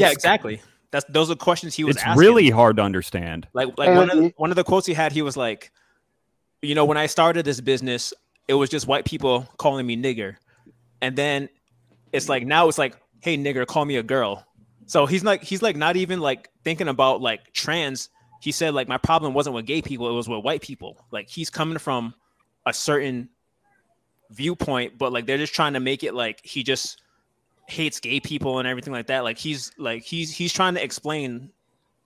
yeah, 0.00 0.10
exactly. 0.10 0.60
That's 0.90 1.04
those 1.08 1.30
are 1.30 1.34
questions 1.36 1.74
he 1.74 1.84
was 1.84 1.96
It's 1.96 2.04
asking. 2.04 2.18
really 2.20 2.50
hard 2.50 2.76
to 2.76 2.82
understand. 2.82 3.46
Like 3.52 3.76
like 3.78 3.94
one 3.94 4.10
of 4.10 4.16
the, 4.18 4.32
one 4.36 4.50
of 4.50 4.56
the 4.56 4.64
quotes 4.64 4.86
he 4.86 4.94
had, 4.94 5.12
he 5.12 5.22
was 5.22 5.36
like, 5.36 5.70
you 6.62 6.74
know, 6.74 6.84
when 6.84 6.96
I 6.96 7.06
started 7.06 7.44
this 7.44 7.60
business, 7.60 8.12
it 8.48 8.54
was 8.54 8.70
just 8.70 8.86
white 8.86 9.04
people 9.04 9.46
calling 9.58 9.86
me 9.86 9.96
nigger, 9.96 10.36
and 11.02 11.14
then 11.16 11.48
it's 12.12 12.28
like 12.28 12.46
now 12.46 12.68
it's 12.68 12.78
like, 12.78 12.96
hey 13.20 13.36
nigger, 13.36 13.66
call 13.66 13.84
me 13.84 13.96
a 13.96 14.02
girl. 14.02 14.44
So 14.86 15.06
he's 15.06 15.24
like 15.24 15.42
he's 15.42 15.62
like 15.62 15.76
not 15.76 15.96
even 15.96 16.20
like 16.20 16.48
thinking 16.64 16.88
about 16.88 17.20
like 17.20 17.52
trans. 17.52 18.08
He 18.40 18.52
said 18.52 18.74
like 18.74 18.88
my 18.88 18.98
problem 18.98 19.34
wasn't 19.34 19.54
with 19.54 19.66
gay 19.66 19.82
people, 19.82 20.08
it 20.08 20.12
was 20.12 20.28
with 20.28 20.44
white 20.44 20.62
people. 20.62 21.04
Like 21.10 21.28
he's 21.28 21.50
coming 21.50 21.78
from 21.78 22.14
a 22.66 22.72
certain 22.72 23.28
viewpoint, 24.30 24.98
but 24.98 25.12
like 25.12 25.26
they're 25.26 25.38
just 25.38 25.54
trying 25.54 25.74
to 25.74 25.80
make 25.80 26.04
it 26.04 26.14
like 26.14 26.40
he 26.44 26.62
just 26.62 27.02
hates 27.66 28.00
gay 28.00 28.18
people 28.18 28.58
and 28.58 28.66
everything 28.66 28.92
like 28.92 29.08
that. 29.08 29.24
Like 29.24 29.38
he's 29.38 29.72
like 29.78 30.02
he's 30.02 30.34
he's 30.34 30.52
trying 30.52 30.74
to 30.74 30.82
explain 30.82 31.50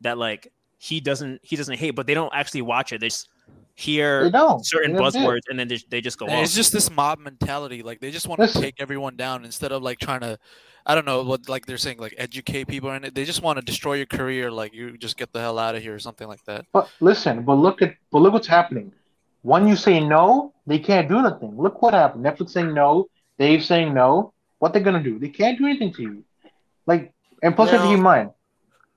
that 0.01 0.19
like 0.19 0.53
he 0.79 1.01
doesn't 1.01 1.41
he 1.43 1.57
doesn't 1.57 1.79
hate, 1.79 1.93
but 1.93 2.07
they 2.07 2.15
don't 2.15 2.33
actually 2.35 2.63
watch 2.63 2.93
it. 2.93 3.01
They 3.01 3.09
just 3.09 3.29
hear 3.75 4.31
certain 4.63 4.93
They 4.95 4.99
it. 4.99 5.03
buzzwords 5.03 5.41
and 5.49 5.59
then 5.59 5.69
they, 5.69 5.79
they 5.89 6.01
just 6.01 6.19
go 6.19 6.27
And 6.27 6.35
off. 6.37 6.45
it's 6.45 6.55
just 6.55 6.73
this 6.73 6.91
mob 6.91 7.19
mentality. 7.19 7.83
Like 7.83 8.01
they 8.01 8.11
just 8.11 8.29
want 8.29 8.41
to 8.43 8.49
take 8.61 8.77
everyone 8.79 9.17
down 9.17 9.45
instead 9.45 9.73
of 9.73 9.83
like 9.83 9.99
trying 9.99 10.21
to, 10.21 10.39
I 10.85 10.95
don't 10.95 11.05
know 11.07 11.23
what 11.23 11.49
like 11.49 11.67
they're 11.67 11.79
saying 11.79 11.99
like 11.99 12.15
educate 12.19 12.67
people 12.69 12.91
and 12.91 13.05
they 13.05 13.25
just 13.25 13.43
want 13.43 13.59
to 13.59 13.65
destroy 13.65 13.95
your 13.95 14.07
career. 14.07 14.51
Like 14.51 14.75
you 14.75 14.97
just 14.99 15.17
get 15.17 15.33
the 15.33 15.41
hell 15.41 15.59
out 15.59 15.75
of 15.75 15.83
here 15.83 15.95
or 15.95 15.99
something 15.99 16.29
like 16.29 16.45
that. 16.45 16.67
But 16.73 16.89
listen, 17.01 17.43
but 17.45 17.55
look 17.55 17.83
at 17.83 17.95
but 18.11 18.19
look 18.19 18.33
what's 18.33 18.47
happening. 18.47 18.93
When 19.43 19.67
you 19.67 19.75
say 19.77 19.99
no, 20.01 20.53
they 20.67 20.79
can't 20.79 21.09
do 21.09 21.21
nothing. 21.23 21.57
Look 21.57 21.83
what 21.83 21.95
happened. 21.95 22.25
Netflix 22.25 22.51
saying 22.51 22.73
no, 22.75 23.07
Dave 23.39 23.65
saying 23.65 23.93
no. 23.95 24.33
What 24.59 24.73
they're 24.73 24.83
gonna 24.83 25.03
do? 25.03 25.19
They 25.19 25.29
can't 25.31 25.59
do 25.59 25.67
anything 25.67 25.93
to 25.95 26.03
you. 26.03 26.25
Like, 26.87 27.13
and 27.43 27.55
plus, 27.57 27.71
you 27.73 27.79
have 27.79 27.87
to 27.87 27.89
keep 27.91 27.99
in 27.99 28.03
mind. 28.05 28.31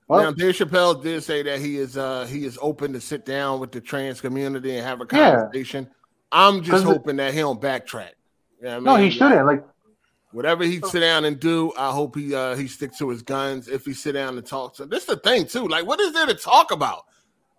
Now, 0.08 0.16
Well, 0.18 0.34
Dave 0.34 0.56
Chappelle 0.56 1.02
did 1.02 1.24
say 1.24 1.42
that 1.44 1.60
he 1.60 1.78
is 1.78 1.98
uh 1.98 2.26
he 2.26 2.46
is 2.46 2.58
open 2.62 2.94
to 2.94 3.02
sit 3.02 3.26
down 3.26 3.60
with 3.60 3.72
the 3.72 3.82
trans 3.82 4.22
community 4.22 4.76
and 4.78 4.86
have 4.86 5.02
a 5.02 5.08
Yeah. 5.12 5.36
conversation. 5.36 5.90
I'm 6.32 6.62
just 6.64 6.84
hoping 6.84 7.16
that 7.18 7.34
he 7.34 7.40
don't 7.40 7.62
backtrack. 7.62 8.12
You 8.60 8.66
know 8.66 8.70
what 8.70 8.76
I 8.78 8.80
no, 8.80 8.96
he 8.96 9.04
mean? 9.04 9.12
shouldn't. 9.12 9.46
Like, 9.46 9.66
Whatever 10.32 10.66
he 10.66 10.82
sit 10.82 11.00
down 11.00 11.24
and 11.24 11.40
do, 11.40 11.72
I 11.78 11.92
hope 11.92 12.16
he 12.16 12.36
uh 12.36 12.56
he 12.56 12.68
sticks 12.68 12.98
to 12.98 13.10
his 13.10 13.22
guns. 13.22 13.68
If 13.70 13.86
he 13.86 13.94
sit 13.94 14.14
down 14.14 14.38
and 14.38 14.46
talk 14.46 14.76
to, 14.76 14.86
this 14.86 15.02
is 15.04 15.08
the 15.08 15.18
thing 15.18 15.46
too. 15.46 15.68
Like, 15.68 15.86
what 15.86 16.00
is 16.02 16.12
there 16.14 16.26
to 16.26 16.34
talk 16.34 16.72
about? 16.72 17.06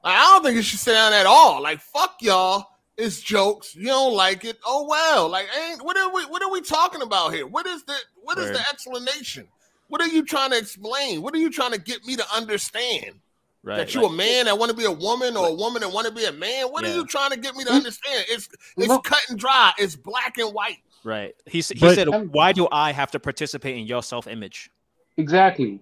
Like, 0.04 0.14
I 0.16 0.20
don't 0.20 0.42
think 0.44 0.56
he 0.56 0.62
should 0.62 0.78
sit 0.78 0.92
down 0.92 1.14
at 1.14 1.24
all. 1.26 1.62
Like, 1.62 1.80
fuck 1.80 2.16
y'all. 2.20 2.66
It's 2.98 3.20
jokes. 3.20 3.74
You 3.74 3.86
don't 3.86 4.14
like 4.14 4.44
it. 4.44 4.58
Oh 4.66 4.86
well. 4.86 5.28
Like, 5.28 5.46
ain't 5.58 5.82
what 5.82 5.96
are 5.96 6.12
we 6.12 6.22
what 6.26 6.42
are 6.42 6.50
we 6.50 6.60
talking 6.60 7.00
about 7.02 7.32
here? 7.32 7.46
What 7.46 7.66
is 7.66 7.82
the 7.84 7.94
what 8.22 8.36
is 8.38 8.46
Word. 8.46 8.56
the 8.56 8.60
explanation? 8.70 9.48
What 9.88 10.00
are 10.00 10.08
you 10.08 10.24
trying 10.24 10.50
to 10.50 10.58
explain? 10.58 11.22
What 11.22 11.34
are 11.34 11.38
you 11.38 11.50
trying 11.50 11.72
to 11.72 11.80
get 11.80 12.04
me 12.06 12.16
to 12.16 12.24
understand? 12.34 13.20
right. 13.66 13.78
that 13.78 13.94
you 13.94 14.02
like- 14.02 14.12
a 14.12 14.14
man 14.14 14.44
that 14.46 14.58
want 14.58 14.70
to 14.70 14.76
be 14.76 14.84
a 14.84 14.90
woman 14.90 15.36
or 15.36 15.48
a 15.48 15.52
woman 15.52 15.82
that 15.82 15.92
want 15.92 16.06
to 16.06 16.12
be 16.12 16.24
a 16.24 16.32
man? 16.32 16.66
What 16.66 16.84
are 16.84 16.94
you 16.94 17.04
trying 17.04 17.30
to 17.30 17.36
get 17.36 17.54
me 17.56 17.64
to 17.64 17.70
mm. 17.70 17.76
understand? 17.76 18.24
It's 18.28 18.48
it's 18.76 18.88
Look- 18.88 19.04
cut 19.04 19.20
and 19.28 19.38
dry. 19.38 19.72
It's 19.78 19.96
black 19.96 20.38
and 20.38 20.54
white. 20.54 20.78
right. 21.04 21.34
He, 21.46 21.60
he 21.60 21.80
But- 21.80 21.96
said, 21.96 22.08
why 22.32 22.52
do 22.52 22.68
I 22.72 22.92
have 22.92 23.10
to 23.10 23.18
participate 23.18 23.76
in 23.76 23.84
your 23.86 24.02
self 24.02 24.26
image? 24.26 24.70
exactly. 25.18 25.80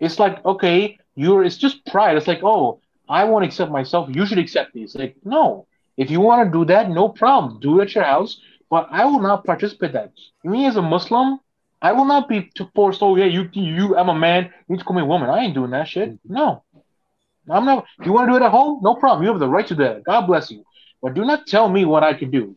It's 0.00 0.18
like, 0.20 0.44
okay, 0.46 0.96
you're. 1.16 1.42
It's 1.42 1.56
just 1.56 1.84
pride. 1.86 2.16
It's 2.16 2.28
like, 2.28 2.44
oh, 2.44 2.78
I 3.08 3.24
want 3.24 3.42
to 3.42 3.48
accept 3.48 3.72
myself. 3.72 4.08
You 4.12 4.26
should 4.26 4.38
accept 4.38 4.74
me. 4.76 4.84
It's 4.84 4.94
like, 4.94 5.16
no. 5.24 5.66
If 5.96 6.08
you 6.08 6.20
want 6.20 6.46
to 6.46 6.56
do 6.56 6.64
that, 6.66 6.88
no 6.88 7.08
problem. 7.08 7.58
Do 7.58 7.80
it 7.80 7.84
at 7.84 7.94
your 7.96 8.04
house. 8.04 8.40
But 8.70 8.86
I 8.92 9.04
will 9.06 9.18
not 9.18 9.44
participate 9.44 9.90
in 9.90 9.94
that. 9.94 10.12
Me 10.44 10.66
as 10.66 10.76
a 10.76 10.82
Muslim, 10.82 11.40
I 11.80 11.92
will 11.92 12.04
not 12.04 12.28
be 12.28 12.50
forced. 12.74 13.02
Oh 13.02 13.16
yeah, 13.16 13.26
you 13.26 13.48
you. 13.52 13.96
I'm 13.96 14.08
a 14.08 14.14
man. 14.14 14.44
You 14.44 14.74
need 14.74 14.78
to 14.78 14.84
call 14.84 14.96
me 14.96 15.02
a 15.02 15.06
woman. 15.06 15.30
I 15.30 15.38
ain't 15.44 15.54
doing 15.54 15.70
that 15.70 15.88
shit. 15.88 16.18
No. 16.24 16.64
I'm 17.50 17.64
not. 17.64 17.86
You 18.04 18.12
want 18.12 18.28
to 18.28 18.32
do 18.32 18.36
it 18.36 18.44
at 18.44 18.50
home? 18.50 18.80
No 18.82 18.94
problem. 18.94 19.22
You 19.24 19.30
have 19.30 19.38
the 19.38 19.48
right 19.48 19.66
to 19.68 19.74
that. 19.76 20.04
God 20.04 20.26
bless 20.26 20.50
you. 20.50 20.64
But 21.00 21.14
do 21.14 21.24
not 21.24 21.46
tell 21.46 21.68
me 21.68 21.84
what 21.84 22.02
I 22.02 22.12
can 22.12 22.30
do. 22.30 22.56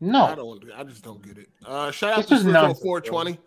No. 0.00 0.24
I 0.24 0.34
don't. 0.34 0.46
Want 0.46 0.60
to 0.62 0.66
do 0.66 0.72
it. 0.72 0.78
I 0.78 0.84
just 0.84 1.04
don't 1.04 1.22
get 1.22 1.38
it. 1.38 1.48
Uh, 1.64 1.90
shout 1.90 2.12
out 2.12 2.26
This 2.26 2.42
to 2.42 2.48
is 2.48 2.80
420. 2.80 3.38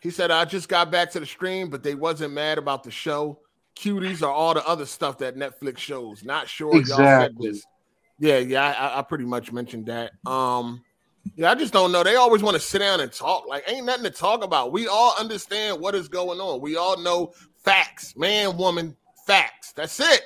He 0.00 0.10
said 0.10 0.30
I 0.30 0.44
just 0.44 0.68
got 0.68 0.90
back 0.90 1.10
to 1.12 1.20
the 1.20 1.26
stream, 1.26 1.70
but 1.70 1.82
they 1.82 1.94
wasn't 1.94 2.34
mad 2.34 2.58
about 2.58 2.82
the 2.82 2.90
show. 2.90 3.38
Cuties 3.76 4.22
are 4.22 4.30
all 4.30 4.52
the 4.52 4.66
other 4.66 4.84
stuff 4.84 5.18
that 5.18 5.36
Netflix 5.36 5.78
shows. 5.78 6.24
Not 6.24 6.48
sure 6.48 6.74
y'all 6.74 6.84
said 6.84 7.30
Exactly. 7.30 7.48
this. 7.50 7.64
Yeah, 8.18 8.38
yeah, 8.38 8.64
I, 8.64 8.98
I 8.98 9.02
pretty 9.02 9.24
much 9.24 9.52
mentioned 9.52 9.86
that. 9.86 10.12
Um, 10.26 10.82
yeah, 11.36 11.50
I 11.50 11.54
just 11.54 11.72
don't 11.72 11.92
know. 11.92 12.02
They 12.02 12.16
always 12.16 12.42
want 12.42 12.54
to 12.54 12.60
sit 12.60 12.80
down 12.80 13.00
and 13.00 13.12
talk. 13.12 13.46
Like, 13.46 13.64
ain't 13.66 13.86
nothing 13.86 14.04
to 14.04 14.10
talk 14.10 14.42
about. 14.44 14.72
We 14.72 14.88
all 14.88 15.14
understand 15.18 15.80
what 15.80 15.94
is 15.94 16.08
going 16.08 16.40
on. 16.40 16.60
We 16.60 16.76
all 16.76 16.98
know 17.00 17.32
facts, 17.58 18.16
man, 18.16 18.56
woman, 18.56 18.96
facts. 19.26 19.72
That's 19.72 19.98
it. 20.00 20.22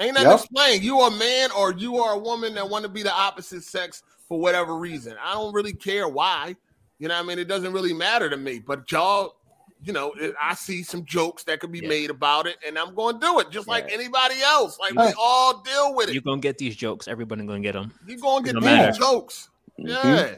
Ain't 0.00 0.14
nothing 0.14 0.30
Yep. 0.30 0.38
to 0.38 0.44
explain. 0.44 0.82
You 0.82 1.00
are 1.00 1.08
a 1.08 1.14
man 1.14 1.50
or 1.52 1.72
you 1.74 1.96
are 1.98 2.14
a 2.14 2.18
woman 2.18 2.54
that 2.54 2.68
want 2.68 2.82
to 2.84 2.88
be 2.88 3.02
the 3.02 3.12
opposite 3.12 3.62
sex 3.62 4.02
for 4.28 4.40
whatever 4.40 4.76
reason. 4.76 5.14
I 5.22 5.34
don't 5.34 5.52
really 5.52 5.74
care 5.74 6.08
why. 6.08 6.56
You 6.98 7.08
know 7.08 7.14
what 7.14 7.24
I 7.24 7.26
mean? 7.26 7.38
It 7.38 7.46
doesn't 7.48 7.72
really 7.72 7.92
matter 7.92 8.30
to 8.30 8.36
me. 8.36 8.58
But 8.58 8.90
y'all, 8.90 9.36
you 9.84 9.92
know, 9.92 10.12
it- 10.12 10.34
I 10.40 10.54
see 10.54 10.82
some 10.82 11.04
jokes 11.04 11.42
that 11.44 11.60
could 11.60 11.72
be 11.72 11.82
made 11.86 12.08
about 12.10 12.46
it, 12.46 12.56
and 12.66 12.78
I'm 12.78 12.94
going 12.94 13.20
to 13.20 13.26
do 13.26 13.38
it 13.40 13.50
just 13.50 13.68
like 13.68 13.92
anybody 13.92 14.40
else. 14.40 14.78
Like 14.78 14.94
we 14.94 15.12
all 15.18 15.58
deal 15.60 15.94
with 15.94 16.08
it. 16.08 16.14
You're 16.14 16.22
gonna 16.22 16.40
get 16.40 16.56
these 16.58 16.74
jokes. 16.76 17.06
Everybody 17.06 17.44
gonna 17.44 17.60
get 17.60 17.72
them. 17.74 17.92
You're 18.06 18.18
gonna 18.18 18.44
get 18.44 18.54
No 18.54 18.60
these 18.60 18.66
matter. 18.70 18.92
jokes. 18.98 19.48
Mm-hmm. 19.86 20.08
Yeah. 20.08 20.34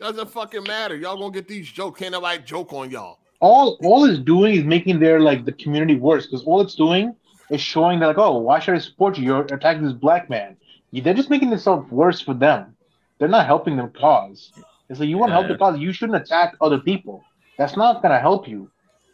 Doesn't 0.00 0.30
fucking 0.30 0.62
matter. 0.64 0.96
Y'all 0.96 1.16
gonna 1.18 1.32
get 1.32 1.48
these 1.48 1.70
jokes. 1.70 1.98
Can't 1.98 2.12
nobody 2.12 2.42
joke 2.44 2.72
on 2.72 2.90
y'all. 2.90 3.18
all 3.40 3.78
all 3.82 4.04
it's 4.04 4.18
doing 4.18 4.54
is 4.54 4.64
making 4.64 4.98
their 5.00 5.20
like 5.20 5.44
the 5.44 5.52
community 5.52 5.96
worse 5.96 6.26
because 6.26 6.44
all 6.44 6.60
it's 6.60 6.74
doing 6.74 7.14
is 7.50 7.60
showing 7.60 7.98
that 8.00 8.06
like 8.08 8.18
oh 8.18 8.38
why 8.38 8.58
should 8.60 8.74
I 8.74 8.78
support 8.78 9.18
you? 9.18 9.24
You're 9.24 9.42
attacking 9.42 9.84
this 9.84 9.92
black 9.92 10.28
man. 10.30 10.56
They're 10.92 11.14
just 11.14 11.30
making 11.30 11.50
themselves 11.50 11.90
worse 11.90 12.20
for 12.20 12.34
them. 12.34 12.76
They're 13.18 13.28
not 13.28 13.46
helping 13.46 13.76
their 13.76 13.88
cause. 13.88 14.52
It's 14.88 15.00
like 15.00 15.08
you 15.08 15.18
want 15.18 15.30
to 15.30 15.34
help 15.34 15.48
the 15.48 15.58
cause, 15.58 15.78
you 15.78 15.92
shouldn't 15.92 16.22
attack 16.22 16.54
other 16.60 16.78
people. 16.78 17.22
That's 17.58 17.76
not 17.76 18.00
gonna 18.02 18.20
help 18.20 18.48
you. 18.48 18.70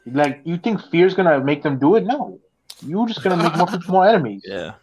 Like 0.07 0.41
you 0.45 0.59
think 0.59 0.81
fear's 0.91 1.15
gonna 1.15 1.43
make 1.43 1.63
them 1.63 1.79
do 1.79 1.95
it? 1.97 2.05
No, 2.05 2.39
you're 2.87 3.07
just 3.09 3.23
gonna 3.23 3.43
make 3.43 3.57
more 3.57 3.69
more 3.89 4.07
enemies. 4.09 4.43
Yeah. 4.47 4.75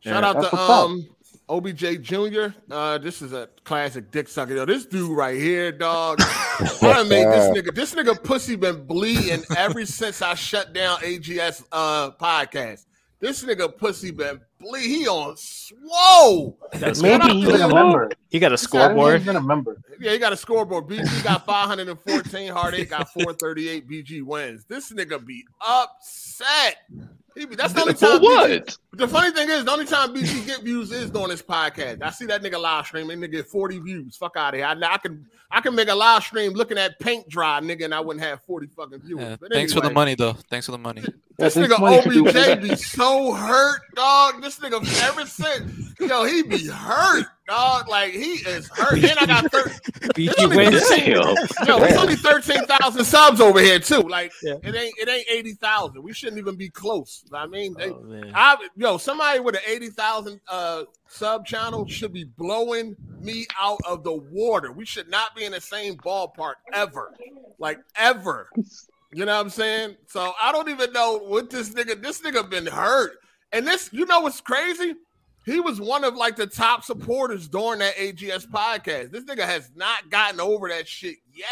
Shout 0.00 0.22
Yeah. 0.22 0.28
out 0.28 0.34
That's 0.34 0.50
to 0.50 0.56
what's 0.56 0.70
up. 0.70 0.84
um 0.90 1.06
OBJ 1.48 2.00
Jr. 2.00 2.46
Uh, 2.70 2.98
this 2.98 3.20
is 3.20 3.32
a 3.32 3.48
classic 3.64 4.10
dick 4.10 4.28
sucker. 4.28 4.54
Yo, 4.54 4.64
this 4.64 4.86
dude 4.86 5.16
right 5.16 5.38
here, 5.38 5.70
dog. 5.72 6.18
I 6.20 7.04
made 7.08 7.26
this 7.26 7.48
nigga. 7.48 7.74
This 7.74 7.94
nigga 7.94 8.22
pussy 8.22 8.56
been 8.56 8.84
bleeding 8.86 9.44
ever 9.56 9.84
since 9.84 10.22
I 10.22 10.34
shut 10.34 10.72
down 10.72 10.98
AGS 11.00 11.64
uh 11.70 12.12
podcast. 12.12 12.86
This 13.20 13.44
nigga 13.44 13.76
pussy 13.76 14.10
been 14.10 14.40
bleed. 14.58 14.86
He 14.86 15.06
on 15.08 15.36
swole. 15.36 16.58
Maybe 17.00 17.28
he's 17.32 17.60
a 17.60 17.68
member. 17.68 18.10
He 18.30 18.38
got 18.38 18.52
a 18.52 18.58
scoreboard. 18.58 19.20
He's 19.20 19.22
scoreboard. 19.24 19.44
a 19.44 19.46
member. 19.46 19.80
Yeah, 20.00 20.12
he 20.12 20.18
got 20.18 20.32
a 20.32 20.36
scoreboard. 20.36 20.86
BG 20.88 21.24
got 21.24 21.46
514. 21.46 22.52
Hard 22.52 22.74
Eight 22.74 22.90
got 22.90 23.10
438. 23.12 23.88
BG 23.88 24.22
wins. 24.22 24.64
This 24.66 24.92
nigga 24.92 25.24
be 25.24 25.44
upset. 25.60 26.76
He 27.34 27.46
be, 27.46 27.56
that's 27.56 27.72
the 27.72 27.80
only 27.80 27.94
For 27.94 28.06
time. 28.06 28.20
what? 28.22 28.50
BG 28.50 28.76
the 28.96 29.08
funny 29.08 29.32
thing 29.32 29.48
is, 29.50 29.64
the 29.64 29.70
only 29.70 29.84
time 29.86 30.14
BG 30.14 30.46
get 30.46 30.62
views 30.62 30.90
is 30.92 31.10
during 31.10 31.28
this 31.28 31.42
podcast. 31.42 32.02
I 32.02 32.10
see 32.10 32.26
that 32.26 32.42
nigga 32.42 32.60
live 32.60 32.86
stream. 32.86 33.08
That 33.08 33.18
nigga 33.18 33.32
get 33.32 33.46
40 33.46 33.78
views. 33.80 34.16
Fuck 34.16 34.36
out 34.36 34.54
of 34.54 34.58
here. 34.58 34.66
I, 34.66 34.74
I 34.94 34.98
can 34.98 35.26
I 35.50 35.60
can 35.60 35.74
make 35.74 35.88
a 35.88 35.94
live 35.94 36.22
stream 36.24 36.52
looking 36.52 36.78
at 36.78 36.98
paint 36.98 37.28
dry, 37.28 37.60
nigga, 37.60 37.84
and 37.84 37.94
I 37.94 38.00
wouldn't 38.00 38.24
have 38.24 38.42
40 38.42 38.66
fucking 38.68 39.00
views. 39.00 39.20
Yeah, 39.20 39.36
But 39.40 39.52
thanks 39.52 39.72
for 39.72 39.80
the 39.80 39.90
money, 39.90 40.14
though. 40.16 40.32
Thanks 40.50 40.66
for 40.66 40.72
the 40.72 40.78
money. 40.78 41.02
This 41.36 41.54
That's 41.54 41.66
nigga 41.72 41.78
funny 41.80 42.32
to. 42.32 42.54
OBJ 42.58 42.62
be 42.62 42.76
so 42.76 43.32
hurt, 43.32 43.80
dog. 43.96 44.40
This 44.40 44.60
nigga 44.60 44.76
ever 45.02 45.26
since, 45.26 45.92
yo, 45.98 46.22
he 46.22 46.44
be 46.44 46.68
hurt, 46.68 47.26
dog. 47.48 47.88
Like 47.88 48.12
he 48.12 48.34
is 48.34 48.68
hurt. 48.68 49.02
And 49.02 49.18
I 49.18 49.26
got 49.26 49.50
30. 49.50 49.70
BG 50.14 50.54
wins. 50.54 51.08
Yo, 51.66 51.82
it's 51.82 51.96
only 51.98 52.14
thirteen 52.14 52.64
thousand 52.66 53.04
subs 53.04 53.40
over 53.40 53.58
here 53.58 53.80
too. 53.80 54.02
Like 54.02 54.30
Yeah. 54.44 54.58
it 54.62 54.76
ain't 54.76 54.94
it 54.96 55.08
ain't 55.08 55.26
eighty 55.28 55.54
thousand. 55.54 56.04
We 56.04 56.12
shouldn't 56.12 56.38
even 56.38 56.54
be 56.54 56.68
close. 56.70 57.24
I 57.32 57.48
mean, 57.48 57.74
they, 57.76 57.90
Oh, 57.90 57.98
man. 58.02 58.30
I 58.32 58.56
yo 58.84 58.98
somebody 58.98 59.40
with 59.40 59.54
an 59.54 59.62
eighty 59.66 59.88
thousand 59.88 60.38
uh 60.46 60.82
sub 61.08 61.46
channel 61.46 61.88
should 61.88 62.12
be 62.12 62.24
blowing 62.24 62.94
me 63.18 63.46
out 63.58 63.80
of 63.88 64.04
the 64.04 64.12
water. 64.12 64.72
We 64.72 64.84
should 64.84 65.08
not 65.08 65.34
be 65.34 65.44
in 65.46 65.52
the 65.52 65.60
same 65.60 65.96
ballpark 65.96 66.56
ever, 66.74 67.14
like 67.58 67.78
ever. 67.96 68.50
You 69.10 69.24
know 69.24 69.34
what 69.34 69.40
I'm 69.40 69.48
saying? 69.48 69.96
So 70.06 70.34
I 70.40 70.52
don't 70.52 70.68
even 70.68 70.92
know 70.92 71.18
what 71.18 71.48
this 71.48 71.70
nigga. 71.70 72.02
This 72.02 72.20
nigga 72.20 72.48
been 72.50 72.66
hurt, 72.66 73.12
and 73.52 73.66
this 73.66 73.88
you 73.90 74.04
know 74.04 74.20
what's 74.20 74.42
crazy? 74.42 74.92
He 75.44 75.60
was 75.60 75.80
one 75.80 76.04
of 76.04 76.14
like 76.16 76.36
the 76.36 76.46
top 76.46 76.84
supporters 76.84 77.48
during 77.48 77.80
that 77.80 77.96
AGS 77.96 78.46
podcast. 78.48 79.10
This 79.12 79.24
nigga 79.24 79.44
has 79.44 79.70
not 79.76 80.08
gotten 80.10 80.40
over 80.40 80.68
that 80.70 80.88
shit 80.88 81.16
yet. 81.34 81.46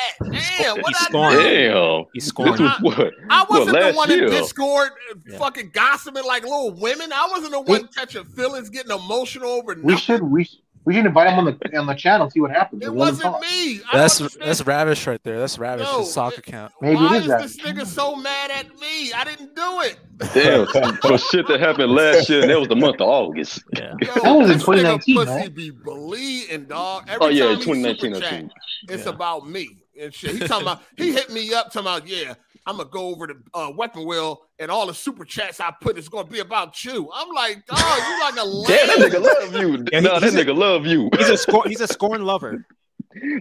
Damn, 0.59 0.77
what 0.79 0.87
He's 0.89 0.97
I 1.01 1.05
scoring. 1.05 1.37
do? 1.37 1.43
Damn. 1.43 2.05
He's 2.15 2.25
This 2.25 2.29
scoring. 2.29 2.63
was 2.63 2.81
what? 2.81 3.13
I 3.31 3.45
wasn't 3.51 3.79
the 3.79 3.93
one 3.93 4.09
year? 4.11 4.25
in 4.25 4.31
Discord 4.31 4.91
uh, 5.11 5.15
Yeah. 5.29 5.39
fucking 5.39 5.71
gossiping 5.75 6.25
like 6.25 6.43
little 6.45 6.73
women. 6.73 7.13
I 7.13 7.29
wasn't 7.31 7.53
the 7.53 7.61
one 7.61 7.87
catching 7.89 8.25
feelings, 8.25 8.71
getting 8.71 8.93
emotional 8.93 9.51
over 9.51 9.75
We 9.75 9.93
nothing. 9.93 9.99
should 9.99 10.23
we 10.23 10.49
we 10.85 10.95
should 10.95 11.07
invite 11.07 11.31
him 11.31 11.39
on 11.39 11.45
the 11.45 11.79
on 11.79 11.87
the 11.87 11.95
channel 11.95 12.29
see 12.31 12.41
what 12.41 12.51
happens. 12.51 12.83
It 12.83 12.87
Let 12.87 12.93
him 12.93 12.99
wasn't 12.99 13.23
talk. 13.23 13.41
me. 13.43 13.81
I 13.93 13.99
That's 13.99 14.19
don't 14.19 14.39
that's 14.41 14.63
Ravish 14.67 15.07
right 15.07 15.23
there. 15.23 15.39
That's 15.39 15.59
Ravish. 15.59 15.87
Yo, 15.87 16.01
his 16.01 16.13
soccer 16.13 16.35
it- 16.35 16.49
account. 16.49 16.73
Maybe 16.81 16.97
Why 16.97 17.17
it 17.17 17.19
is 17.19 17.23
is 17.23 17.29
that. 17.29 17.43
this 17.43 17.57
nigga 17.59 17.87
so 17.87 18.17
mad 18.17 18.51
at 18.51 18.69
me? 18.81 19.13
I 19.13 19.25
didn't 19.25 19.55
do 19.55 19.81
it. 19.83 19.99
Damn. 20.35 20.67
For 20.99 21.19
shit 21.19 21.47
that 21.49 21.61
happened 21.61 21.93
last 21.93 22.29
year, 22.29 22.43
and 22.43 22.51
that 22.51 22.59
was 22.59 22.69
the 22.69 22.77
month 22.77 22.97
of 23.01 23.09
August. 23.09 23.63
Yeah. 23.77 23.95
Yo, 24.01 24.13
That 24.15 24.33
was 24.37 24.51
in 24.51 24.59
this 24.59 24.63
nigga 24.67 25.03
2019, 25.05 25.17
pussy 25.17 25.31
man. 25.31 25.51
be 25.53 25.71
bleeding, 25.71 26.65
dog. 26.67 27.05
Oh, 27.09 27.13
Every 27.13 27.27
Oh 27.27 27.29
yeah, 27.29 27.55
time 27.55 27.61
2019 27.63 28.15
or 28.17 28.21
chat, 28.21 28.41
two. 28.41 28.49
it's 28.89 29.05
Yeah. 29.05 29.11
about 29.13 29.49
me 29.49 29.69
and 30.01 30.13
shit. 30.15 30.33
He 30.33 30.39
talking 30.47 30.67
about 30.67 30.83
he 30.97 31.13
hit 31.13 31.31
me 31.33 31.53
up 31.55 31.67
talking 31.73 31.81
about 31.81 32.07
yeah. 32.09 32.35
I'm 32.67 32.77
gonna 32.77 32.89
go 32.89 33.09
over 33.09 33.27
to 33.27 33.35
uh, 33.55 33.71
Weapon 33.77 34.07
Wheel 34.07 34.41
and 34.59 34.71
all 34.71 34.87
the 34.87 34.95
super 34.95 35.25
chats 35.25 35.59
I 35.61 35.73
put 35.81 35.99
is 35.99 36.09
gonna 36.09 36.29
be 36.29 36.39
about 36.41 36.85
you. 36.85 37.11
I'm 37.13 37.29
like, 37.35 37.67
dog, 37.67 37.79
you 37.79 38.21
like 38.21 38.37
a 38.37 38.45
lame. 38.45 38.67
Damn, 38.69 38.87
that 39.01 39.11
nigga 39.11 39.23
love 39.23 39.55
you. 39.63 39.85
Yeah, 39.93 40.01
he- 40.01 40.07
no, 40.07 40.21
that 40.21 40.23
he's 40.23 40.35
a- 40.35 40.45
nigga 40.45 40.57
love 40.57 40.87
you. 40.87 41.11
He's 41.19 41.29
a 41.29 41.37
scorn. 41.37 41.69
He's 41.69 41.81
a 41.81 41.89
scoring 41.89 42.23
lover. 42.23 42.65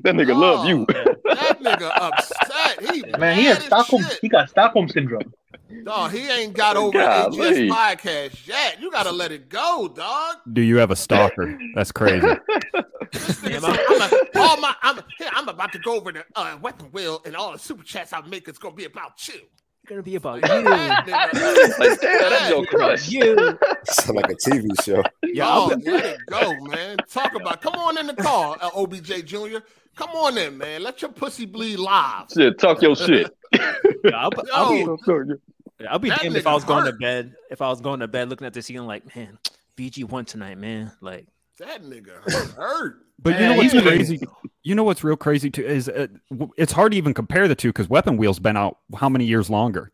That 0.03 0.15
nigga 0.15 0.35
love 0.35 0.67
you. 0.67 0.85
That 0.87 1.59
nigga 1.61 1.91
upset. 1.95 2.93
He 2.93 3.03
Man, 3.17 3.37
he 3.37 3.45
has 3.45 3.63
Stockholm. 3.63 4.03
shit. 4.03 4.19
He 4.21 4.29
got 4.29 4.49
Stockholm 4.49 4.89
syndrome. 4.89 5.33
Dog, 5.85 6.11
he 6.11 6.27
ain't 6.29 6.53
got 6.53 6.75
over 6.75 6.91
Golly. 6.99 7.37
the 7.37 7.43
AGS 7.43 7.69
podcast 7.69 8.47
yet. 8.47 8.81
You 8.81 8.91
gotta 8.91 9.11
let 9.11 9.31
it 9.31 9.47
go, 9.49 9.87
dog. 9.93 10.37
Do 10.51 10.61
you 10.61 10.77
have 10.77 10.91
a 10.91 10.95
stalker? 10.95 11.57
That's 11.75 11.91
crazy. 11.91 12.27
Nigga 13.13 13.59
said, 13.61 13.63
I'm, 13.63 14.01
a, 14.01 14.39
all 14.39 14.57
my, 14.57 14.75
I'm, 14.81 14.99
here, 15.17 15.29
I'm 15.33 15.47
about 15.47 15.71
to 15.73 15.79
go 15.79 15.95
over 15.95 16.11
the 16.11 16.25
uh, 16.35 16.57
weapon 16.61 16.87
wheel, 16.91 17.21
and 17.25 17.35
all 17.35 17.51
the 17.53 17.59
super 17.59 17.83
chats 17.83 18.13
I 18.13 18.21
make 18.21 18.47
is 18.47 18.57
gonna 18.57 18.75
be 18.75 18.85
about 18.85 19.27
you. 19.27 19.39
Gonna 19.91 20.03
be 20.03 20.15
about 20.15 20.41
That 20.43 20.63
you. 20.63 20.69
nigga, 20.69 21.79
Like, 21.79 21.99
damn, 21.99 22.29
that's 22.29 22.49
your 22.49 22.65
crush. 22.65 23.09
You. 23.09 23.35
Sound 23.83 24.15
like 24.15 24.29
a 24.31 24.35
TV 24.35 24.67
show. 24.85 25.03
Yeah, 25.25 25.49
I'll 25.49 25.67
dog, 25.71 25.81
let 25.85 26.05
it 26.05 26.19
go, 26.29 26.55
man. 26.67 26.95
Talk 27.09 27.35
about. 27.35 27.61
Come 27.61 27.73
on 27.75 27.97
in 27.97 28.07
the 28.07 28.13
car, 28.13 28.55
uh, 28.61 28.69
OBJ 28.73 29.25
Jr. 29.25 29.57
Come 29.97 30.11
on 30.11 30.37
in, 30.37 30.57
man. 30.57 30.81
Let 30.83 31.01
your 31.01 31.11
pussy 31.11 31.45
bleed 31.45 31.77
live. 31.77 32.27
Shit, 32.33 32.57
talk 32.57 32.81
your 32.81 32.95
shit. 32.95 33.35
yeah, 33.53 33.71
I'll, 34.15 34.29
be- 34.29 34.37
I'll 34.53 34.69
be, 34.71 34.79
Yo, 34.79 34.97
I'll 35.89 35.99
be 35.99 36.09
damned 36.09 36.37
if 36.37 36.47
I 36.47 36.53
was 36.53 36.63
going 36.63 36.85
to 36.85 36.93
bed. 36.93 37.33
If 37.49 37.61
I 37.61 37.67
was 37.67 37.81
going 37.81 37.99
to 37.99 38.07
bed 38.07 38.29
looking 38.29 38.47
at 38.47 38.53
the 38.53 38.61
ceiling, 38.61 38.87
like, 38.87 39.13
man, 39.13 39.37
BG 39.75 40.05
won 40.09 40.23
tonight, 40.23 40.57
man. 40.57 40.93
Like, 41.01 41.27
that 41.59 41.83
nigga 41.83 42.23
hurt. 42.55 42.95
But 43.21 43.33
you 43.33 43.45
know 43.45 43.55
what's 43.57 43.73
even- 43.73 43.85
crazy? 43.85 44.21
You 44.63 44.75
know 44.75 44.83
what's 44.83 45.03
real 45.03 45.15
crazy 45.17 45.49
too 45.49 45.63
is 45.65 45.89
uh, 45.89 46.07
it's 46.57 46.71
hard 46.71 46.91
to 46.91 46.97
even 46.97 47.13
compare 47.13 47.47
the 47.47 47.55
two 47.55 47.69
because 47.69 47.89
Weapon 47.89 48.17
Wheel's 48.17 48.39
been 48.39 48.55
out 48.57 48.77
how 48.95 49.09
many 49.09 49.25
years 49.25 49.49
longer, 49.49 49.91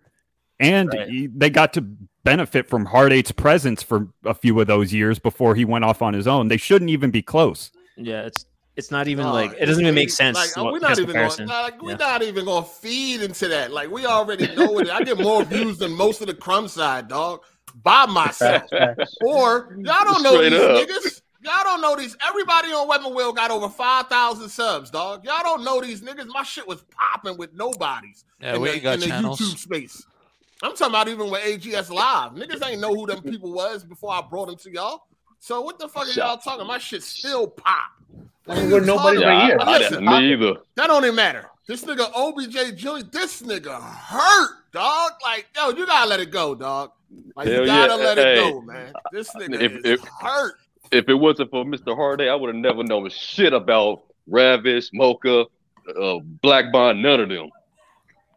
and 0.60 0.90
Right. 0.90 1.08
he- 1.08 1.28
they 1.28 1.50
got 1.50 1.74
to 1.74 1.82
benefit 2.26 2.68
from 2.68 2.86
Hard 2.86 3.14
Eight's 3.14 3.32
presence 3.32 3.82
for 3.82 4.08
a 4.26 4.34
few 4.34 4.60
of 4.60 4.68
those 4.68 4.94
years 4.94 5.20
before 5.20 5.56
he 5.56 5.64
went 5.64 5.86
off 5.86 6.02
on 6.02 6.14
his 6.14 6.28
own. 6.28 6.50
They 6.50 6.58
shouldn't 6.58 6.92
even 6.92 7.12
be 7.12 7.22
close. 7.22 7.72
yeah, 7.96 8.24
it's 8.24 8.46
it's 8.76 8.92
not 8.92 9.08
even 9.08 9.24
Dog, 9.26 9.34
like 9.34 9.54
it 9.60 9.66
doesn't 9.66 9.82
even 9.82 9.96
make 9.96 10.10
sense. 10.12 10.38
Like, 10.38 10.56
what- 10.64 10.74
we're 10.74 10.80
not 10.80 10.92
even 11.00 11.06
going. 11.06 11.30
comparison. 11.30 11.48
Like, 11.48 11.82
we're 11.82 11.92
Yeah. 11.92 11.96
not 11.98 12.22
even 12.22 12.46
going 12.46 12.64
to 12.64 12.70
feed 12.70 13.22
into 13.24 13.48
that. 13.48 13.72
Like 13.72 13.90
we 13.90 14.06
already 14.06 14.54
know 14.56 14.78
it. 14.80 14.90
I 14.90 15.02
get 15.04 15.18
more 15.20 15.44
views 15.44 15.78
than 15.80 15.94
most 15.94 16.22
of 16.22 16.28
the 16.28 16.34
crumb 16.36 16.68
side, 16.68 17.08
dog, 17.08 17.40
by 17.82 18.06
myself. 18.06 18.70
Facts, 18.70 18.70
facts. 18.98 19.16
Or 19.22 19.76
y'all 19.80 20.04
don't 20.04 20.22
know 20.22 20.36
Straight 20.36 20.50
these 20.52 20.60
up. 20.62 20.88
niggas. 20.90 21.22
Y'all 21.42 21.64
don't 21.64 21.82
know 21.82 21.96
these. 21.96 22.16
Everybody 22.28 22.70
on 22.70 22.88
Weapon 22.88 23.14
Wheel 23.14 23.32
got 23.34 23.52
over 23.52 23.70
five 23.70 24.08
thousand 24.08 24.50
subs, 24.50 24.90
dog. 24.90 25.24
Y'all 25.24 25.44
don't 25.44 25.64
know 25.64 25.80
these 25.82 26.02
niggas. 26.02 26.28
My 26.28 26.44
shit 26.44 26.68
was 26.68 26.84
popping 26.92 27.38
with 27.38 27.54
nobodies 27.54 28.26
Yeah, 28.42 28.56
in 28.56 28.62
we 28.62 28.70
the, 28.70 28.74
ain't 28.76 28.84
got 28.84 28.94
in 28.96 29.00
the 29.02 29.08
channels. 29.08 29.40
YouTube 29.40 29.58
space. 29.58 30.06
I'm 30.64 30.76
talking 30.76 30.88
about 30.94 31.08
even 31.08 31.30
with 31.30 31.44
AGS 31.44 31.92
Live. 31.92 32.32
Niggas 32.34 32.68
ain't 32.68 32.82
know 32.82 32.94
who 32.96 33.06
them 33.06 33.22
people 33.22 33.54
was 33.54 33.84
before 33.84 34.12
I 34.12 34.22
brought 34.22 34.48
them 34.48 34.56
to 34.58 34.72
y'all. 34.72 35.04
So 35.40 35.62
what 35.62 35.78
the 35.78 35.88
fuck 35.88 36.08
are 36.08 36.12
y'all 36.12 36.38
talking? 36.38 36.66
My 36.66 36.80
shit 36.80 37.04
still 37.04 37.48
pop. 37.48 37.92
What 38.46 38.58
are 38.58 38.62
We're 38.66 38.80
you 38.80 38.86
nobody's 38.86 39.22
talking 39.22 39.38
right 39.38 39.46
here. 39.46 39.58
I, 39.60 39.78
Listen, 39.78 40.06
me 40.06 40.34
either. 40.34 40.54
that 40.76 40.88
don't 40.88 41.04
even 41.04 41.16
matter. 41.16 41.46
This 41.68 41.84
nigga 41.84 42.10
OBJ 42.16 42.76
Jr. 42.80 43.06
This 43.12 43.44
nigga 43.44 43.80
hurt, 43.80 44.50
dog. 44.72 45.12
Like, 45.24 45.46
yo, 45.56 45.70
you 45.70 45.86
gotta 45.86 46.10
let 46.10 46.20
it 46.22 46.32
go, 46.32 46.56
dog. 46.56 46.92
Like, 47.36 47.48
Hell 47.50 47.62
you 47.62 47.66
gotta 47.68 47.94
yeah. 47.94 48.04
let 48.06 48.18
Hey. 48.18 48.48
it 48.48 48.52
go, 48.52 48.62
man. 48.62 48.94
This 49.12 49.30
nigga 49.36 49.62
If- 49.62 49.72
is 49.74 49.82
if- 49.86 50.02
hurt. 50.22 50.56
If 50.92 51.10
it 51.10 51.16
wasn't 51.16 51.52
for 51.52 51.66
Mr. 51.66 51.98
Harday, 51.98 52.30
I 52.30 52.36
would 52.36 52.54
have 52.54 52.62
never 52.62 52.84
known 52.84 53.10
shit 53.10 53.54
about 53.54 54.04
Ravish, 54.28 54.90
Mocha, 54.94 55.46
uh, 56.00 56.20
Black 56.42 56.72
Bond, 56.72 57.02
none 57.02 57.20
of 57.20 57.30
them. 57.30 57.50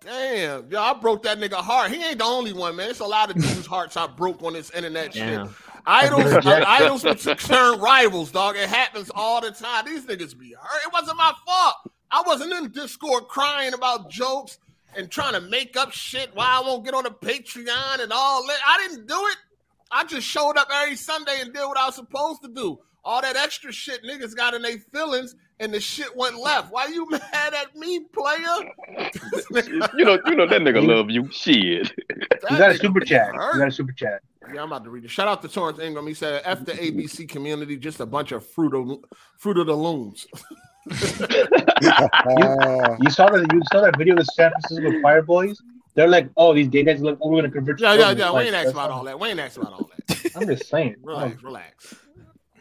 Damn, 0.00 0.70
yo, 0.70 0.80
I 0.80 0.94
broke 0.94 1.24
that 1.24 1.38
nigga 1.38 1.56
heart. 1.56 1.90
He 1.90 2.02
ain't 2.02 2.18
the 2.18 2.24
only 2.24 2.52
one, 2.52 2.74
man. 2.74 2.88
It's 2.88 3.00
a 3.00 3.06
lot 3.06 3.28
of 3.28 3.36
dudes' 3.36 3.66
hearts 3.66 3.96
I 3.96 4.06
broke 4.06 4.42
on 4.42 4.54
this 4.54 4.70
internet 4.70 5.12
Damn. 5.12 5.48
shit. 5.48 5.56
Idols, 5.86 6.46
idols 6.46 7.04
would 7.04 7.18
turn 7.38 7.80
rivals, 7.80 8.30
dog. 8.30 8.56
It 8.56 8.68
happens 8.68 9.10
all 9.14 9.40
the 9.40 9.50
time. 9.50 9.84
These 9.86 10.06
niggas 10.06 10.38
be 10.38 10.54
hurt. 10.58 10.86
It 10.86 10.92
wasn't 10.92 11.16
my 11.16 11.32
fault. 11.46 11.74
I 12.10 12.22
wasn't 12.26 12.52
in 12.52 12.70
Discord 12.70 13.28
crying 13.28 13.72
about 13.74 14.10
jokes 14.10 14.58
and 14.96 15.10
trying 15.10 15.34
to 15.34 15.40
make 15.40 15.76
up 15.76 15.92
shit 15.92 16.30
why 16.34 16.46
I 16.46 16.60
won't 16.60 16.84
get 16.84 16.94
on 16.94 17.04
the 17.04 17.10
Patreon 17.10 18.00
and 18.00 18.12
all 18.12 18.46
that. 18.46 18.58
I 18.66 18.86
didn't 18.88 19.06
do 19.06 19.14
it. 19.14 19.36
I 19.90 20.04
just 20.04 20.26
showed 20.26 20.56
up 20.56 20.68
every 20.72 20.96
Sunday 20.96 21.40
and 21.40 21.52
did 21.52 21.62
what 21.62 21.76
I 21.76 21.86
was 21.86 21.96
supposed 21.96 22.42
to 22.42 22.48
do. 22.48 22.78
All 23.04 23.22
that 23.22 23.36
extra 23.36 23.72
shit 23.72 24.04
niggas 24.04 24.36
got 24.36 24.54
in 24.54 24.62
their 24.62 24.78
feelings 24.92 25.34
and 25.58 25.72
the 25.72 25.80
shit 25.80 26.14
went 26.16 26.38
left. 26.38 26.72
Why 26.72 26.86
you 26.86 27.08
mad 27.10 27.54
at 27.54 27.76
me, 27.76 28.00
player? 28.00 29.10
You 29.96 30.04
know, 30.04 30.18
you 30.26 30.36
know 30.36 30.46
that 30.46 30.60
nigga 30.60 30.86
love 30.86 31.10
you. 31.10 31.28
Shit. 31.30 31.92
You 32.50 32.58
got 32.58 32.70
a 32.70 32.78
super 32.78 33.00
chat. 33.00 33.32
You 33.34 33.58
got 33.58 33.68
a 33.68 33.72
super 33.72 33.92
chat. 33.92 34.22
Yeah, 34.54 34.62
I'm 34.62 34.72
about 34.72 34.84
to 34.84 34.90
read 34.90 35.04
it. 35.04 35.10
Shout 35.10 35.28
out 35.28 35.42
to 35.42 35.48
Torrance 35.48 35.78
Ingram. 35.78 36.06
He 36.06 36.14
said, 36.14 36.42
"F 36.44 36.64
the 36.64 36.72
ABC 36.72 37.28
community, 37.28 37.76
just 37.76 38.00
a 38.00 38.06
bunch 38.06 38.32
of 38.32 38.46
fruit 38.46 38.74
of 38.74 38.98
fruit 39.38 39.58
of 39.58 39.66
the 39.66 39.74
loons." 39.74 40.26
You, 41.82 42.96
you 43.00 43.10
saw 43.10 43.28
that 43.30 43.46
you 43.52 43.60
saw 43.70 43.82
that 43.82 43.96
video 43.96 44.14
of 44.14 44.20
the 44.20 44.24
San 44.24 44.50
Francisco 44.50 45.00
Fire 45.02 45.22
Boys? 45.22 45.60
They're 46.00 46.08
like, 46.08 46.30
oh, 46.38 46.54
these 46.54 46.68
gay 46.68 46.82
guys 46.82 47.02
look, 47.02 47.18
oh, 47.20 47.28
we're 47.28 47.42
gonna 47.42 47.52
convert. 47.52 47.78
you 47.78 47.86
yeah, 47.86 47.92
to 47.92 47.98
yeah, 47.98 48.06
children." 48.14 48.26
yeah. 48.26 48.38
We 48.38 48.42
ain't 48.46 48.54
asked 48.54 48.72
about 48.72 48.90
all 48.90 49.04
that. 49.04 49.20
We 49.20 49.28
ain't 49.28 49.38
asked 49.38 49.56
about 49.58 49.72
all 49.74 49.90
that. 50.08 50.32
I'm 50.36 50.46
just 50.46 50.66
saying. 50.68 50.96
Relax, 51.02 51.42
relax, 51.42 51.94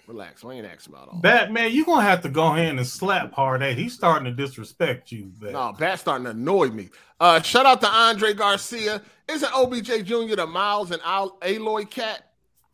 relax. 0.08 0.44
We 0.44 0.56
ain't 0.56 0.66
asked 0.68 0.88
about 0.88 1.08
all. 1.08 1.20
That. 1.22 1.22
Batman, 1.22 1.72
you 1.72 1.86
gonna 1.86 2.02
have 2.02 2.22
to 2.24 2.30
go 2.30 2.48
ahead 2.54 2.76
and 2.76 2.86
slap 2.86 3.32
Hard 3.34 3.64
Eight. 3.64 3.78
He's 3.78 3.94
starting 3.94 4.26
to 4.26 4.32
disrespect 4.32 5.12
you. 5.12 5.32
Bat. 5.40 5.52
No, 5.54 5.74
Bat's 5.74 6.02
starting 6.02 6.26
to 6.26 6.32
annoy 6.32 6.68
me. 6.68 6.90
Uh, 7.20 7.42
shout 7.42 7.66
out 7.66 7.80
to 7.82 7.88
Andre 7.88 8.34
Garcia. 8.34 9.02
Isn't 9.30 9.54
OBJ 9.54 10.04
Jr. 10.06 10.36
the 10.36 10.46
Miles 10.48 10.92
and 10.92 11.02
Al- 11.06 11.38
Aloy 11.40 11.90
cat? 11.90 12.24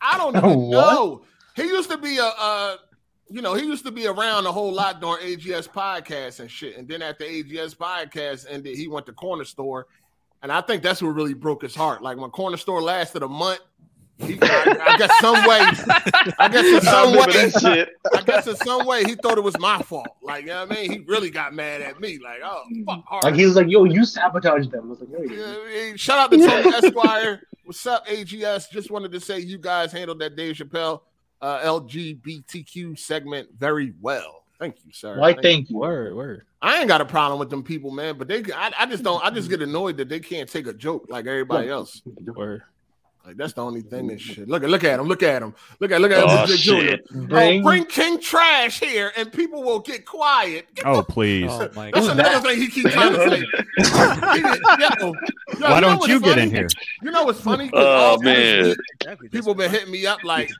I 0.02 0.18
don't 0.18 0.35
even 0.38 0.58
What? 0.58 0.94
know. 0.94 1.22
He 1.56 1.64
used 1.64 1.90
to 1.92 1.98
be 1.98 2.18
a, 2.18 2.26
uh, 2.26 2.76
you 3.30 3.42
know, 3.42 3.53
he 3.53 3.66
used 3.66 3.85
to 3.85 3.92
be 3.92 4.08
around 4.08 4.45
a 4.45 4.52
whole 4.52 4.72
lot 4.74 5.00
during 5.02 5.26
AGS 5.26 5.68
podcast 5.69 6.40
and 6.42 6.52
shit. 6.52 6.77
And 6.77 6.88
then 6.88 7.02
after 7.02 7.24
AGS 7.24 7.76
podcast 7.76 8.45
ended, 8.50 8.76
he 8.77 8.88
went 8.88 9.06
to 9.08 9.14
Corner 9.14 9.45
Store, 9.45 9.88
and 10.45 10.51
I 10.51 10.61
think 10.61 10.83
that's 10.83 11.01
what 11.01 11.09
really 11.09 11.33
broke 11.33 11.64
his 11.64 11.74
heart. 11.74 12.03
Like 12.03 12.19
my 12.19 12.27
Corner 12.27 12.56
Store 12.56 12.80
lasted 12.80 13.24
a 13.24 13.27
month. 13.27 13.61
He, 14.19 14.38
I, 14.40 14.77
I 14.90 14.98
guess 14.99 15.19
some 15.19 15.33
way, 15.33 15.59
I 16.38 16.48
guess 16.49 16.65
in 16.65 16.82
some 16.88 17.14
way, 17.14 17.49
that 17.49 17.59
shit. 17.59 17.90
I 18.14 18.22
guess 18.22 18.45
in 18.45 18.56
some 18.57 18.85
way 18.85 19.06
he 19.06 19.15
thought 19.15 19.40
it 19.40 19.43
was 19.43 19.57
my 19.57 19.82
fault. 19.82 20.06
Like, 20.22 20.43
you 20.43 20.49
know 20.49 20.67
what 20.67 20.77
I 20.77 20.82
mean? 20.82 20.91
He 20.91 20.99
really 20.99 21.32
got 21.32 21.56
mad 21.56 21.82
at 21.82 21.99
me. 21.99 22.19
Like, 22.24 22.41
oh, 22.43 22.64
fuck. 22.85 23.24
Like 23.24 23.33
he 23.33 23.43
was 23.43 23.56
like, 23.56 23.69
yo, 23.69 23.85
you 23.85 24.06
sabotaged 24.06 24.69
them. 24.69 24.85
I 24.85 24.90
was 24.90 24.99
like, 24.99 25.09
no, 25.09 25.22
you 25.24 25.30
didn't. 25.30 25.67
Hey, 25.67 25.98
Shout 25.98 26.19
out 26.19 26.32
to 26.32 26.38
Tony 26.38 26.75
Esquire. 26.75 27.41
What's 27.64 27.88
up, 27.88 28.06
AGS? 28.06 28.69
Just 28.69 28.91
wanted 28.91 29.14
to 29.14 29.19
say 29.19 29.40
you 29.40 29.57
guys 29.57 29.91
handled 29.91 30.19
that 30.19 30.35
Dave 30.35 30.57
Chappelle 30.57 31.01
uh, 31.41 31.61
LGBTQ 31.61 32.99
segment 32.99 33.49
very 33.57 33.95
well. 33.99 34.44
Thank 34.59 34.77
you, 34.85 34.92
sir. 34.93 35.19
Why 35.19 35.34
thank 35.34 35.69
you. 35.69 35.77
Word, 35.77 36.16
word. 36.16 36.45
I 36.61 36.80
ain't 36.80 36.88
got 36.88 37.01
a 37.01 37.06
problem 37.06 37.40
with 37.40 37.50
them 37.50 37.61
people, 37.64 37.92
man, 37.92 38.17
but 38.17 38.27
they, 38.27 38.43
I, 38.53 38.72
I 38.80 38.85
just 38.85 39.03
don't. 39.03 39.24
I 39.24 39.30
just 39.30 39.50
get 39.50 39.61
annoyed 39.61 39.98
that 39.98 40.08
they 40.09 40.19
can't 40.19 40.50
take 40.50 40.67
a 40.67 40.74
joke 40.74 41.08
like 41.09 41.25
everybody 41.27 41.69
else. 41.69 42.01
Word. 42.35 42.64
Like 43.25 43.38
that's 43.38 43.53
the 43.53 43.64
only 43.64 43.82
thing. 43.82 44.06
That 44.08 44.22
shit. 44.22 44.48
Look 44.48 44.61
at, 44.64 44.69
look 44.69 44.84
at 44.84 45.00
him. 45.00 45.08
Look 45.08 45.24
at 45.24 45.42
him. 45.42 45.56
Look 45.80 45.92
at, 45.92 46.00
look 46.00 46.11
at 46.11 46.24
Oh, 46.24 46.27
LBJ 46.27 46.58
Jr. 46.58 46.72
shit. 46.72 47.06
Oh, 47.16 47.22
Bring- 47.25 47.64
bring 47.64 47.85
King 47.85 48.19
Trash 48.22 48.80
here, 48.80 49.11
and 49.17 49.34
people 49.34 49.64
will 49.64 49.80
get 49.80 50.06
quiet. 50.06 50.67
Get 50.75 50.85
Oh 50.85 51.01
please. 51.01 51.50
Oh 51.51 51.67
That's 51.67 51.98
Who's 51.98 52.08
another 52.09 52.30
that? 52.35 52.43
thing 52.43 52.58
he 52.61 52.67
keeps 52.67 52.93
trying 52.93 53.14
to 53.14 53.30
say. 53.30 53.45
Yo, 54.80 55.14
yo, 55.59 55.72
Why 55.72 55.80
don't 55.82 55.98
what's 56.00 56.08
you 56.08 56.19
get 56.19 56.30
funny? 56.35 56.43
in 56.43 56.50
here? 56.51 56.67
You 57.01 57.09
know 57.11 57.24
what's 57.24 57.42
funny? 57.42 57.69
Oh, 57.74 57.85
all 57.85 58.22
man. 58.22 58.75
People 59.32 59.56
been 59.56 59.72
hitting 59.72 59.92
me 59.92 60.06
up 60.06 60.24
like 60.24 60.51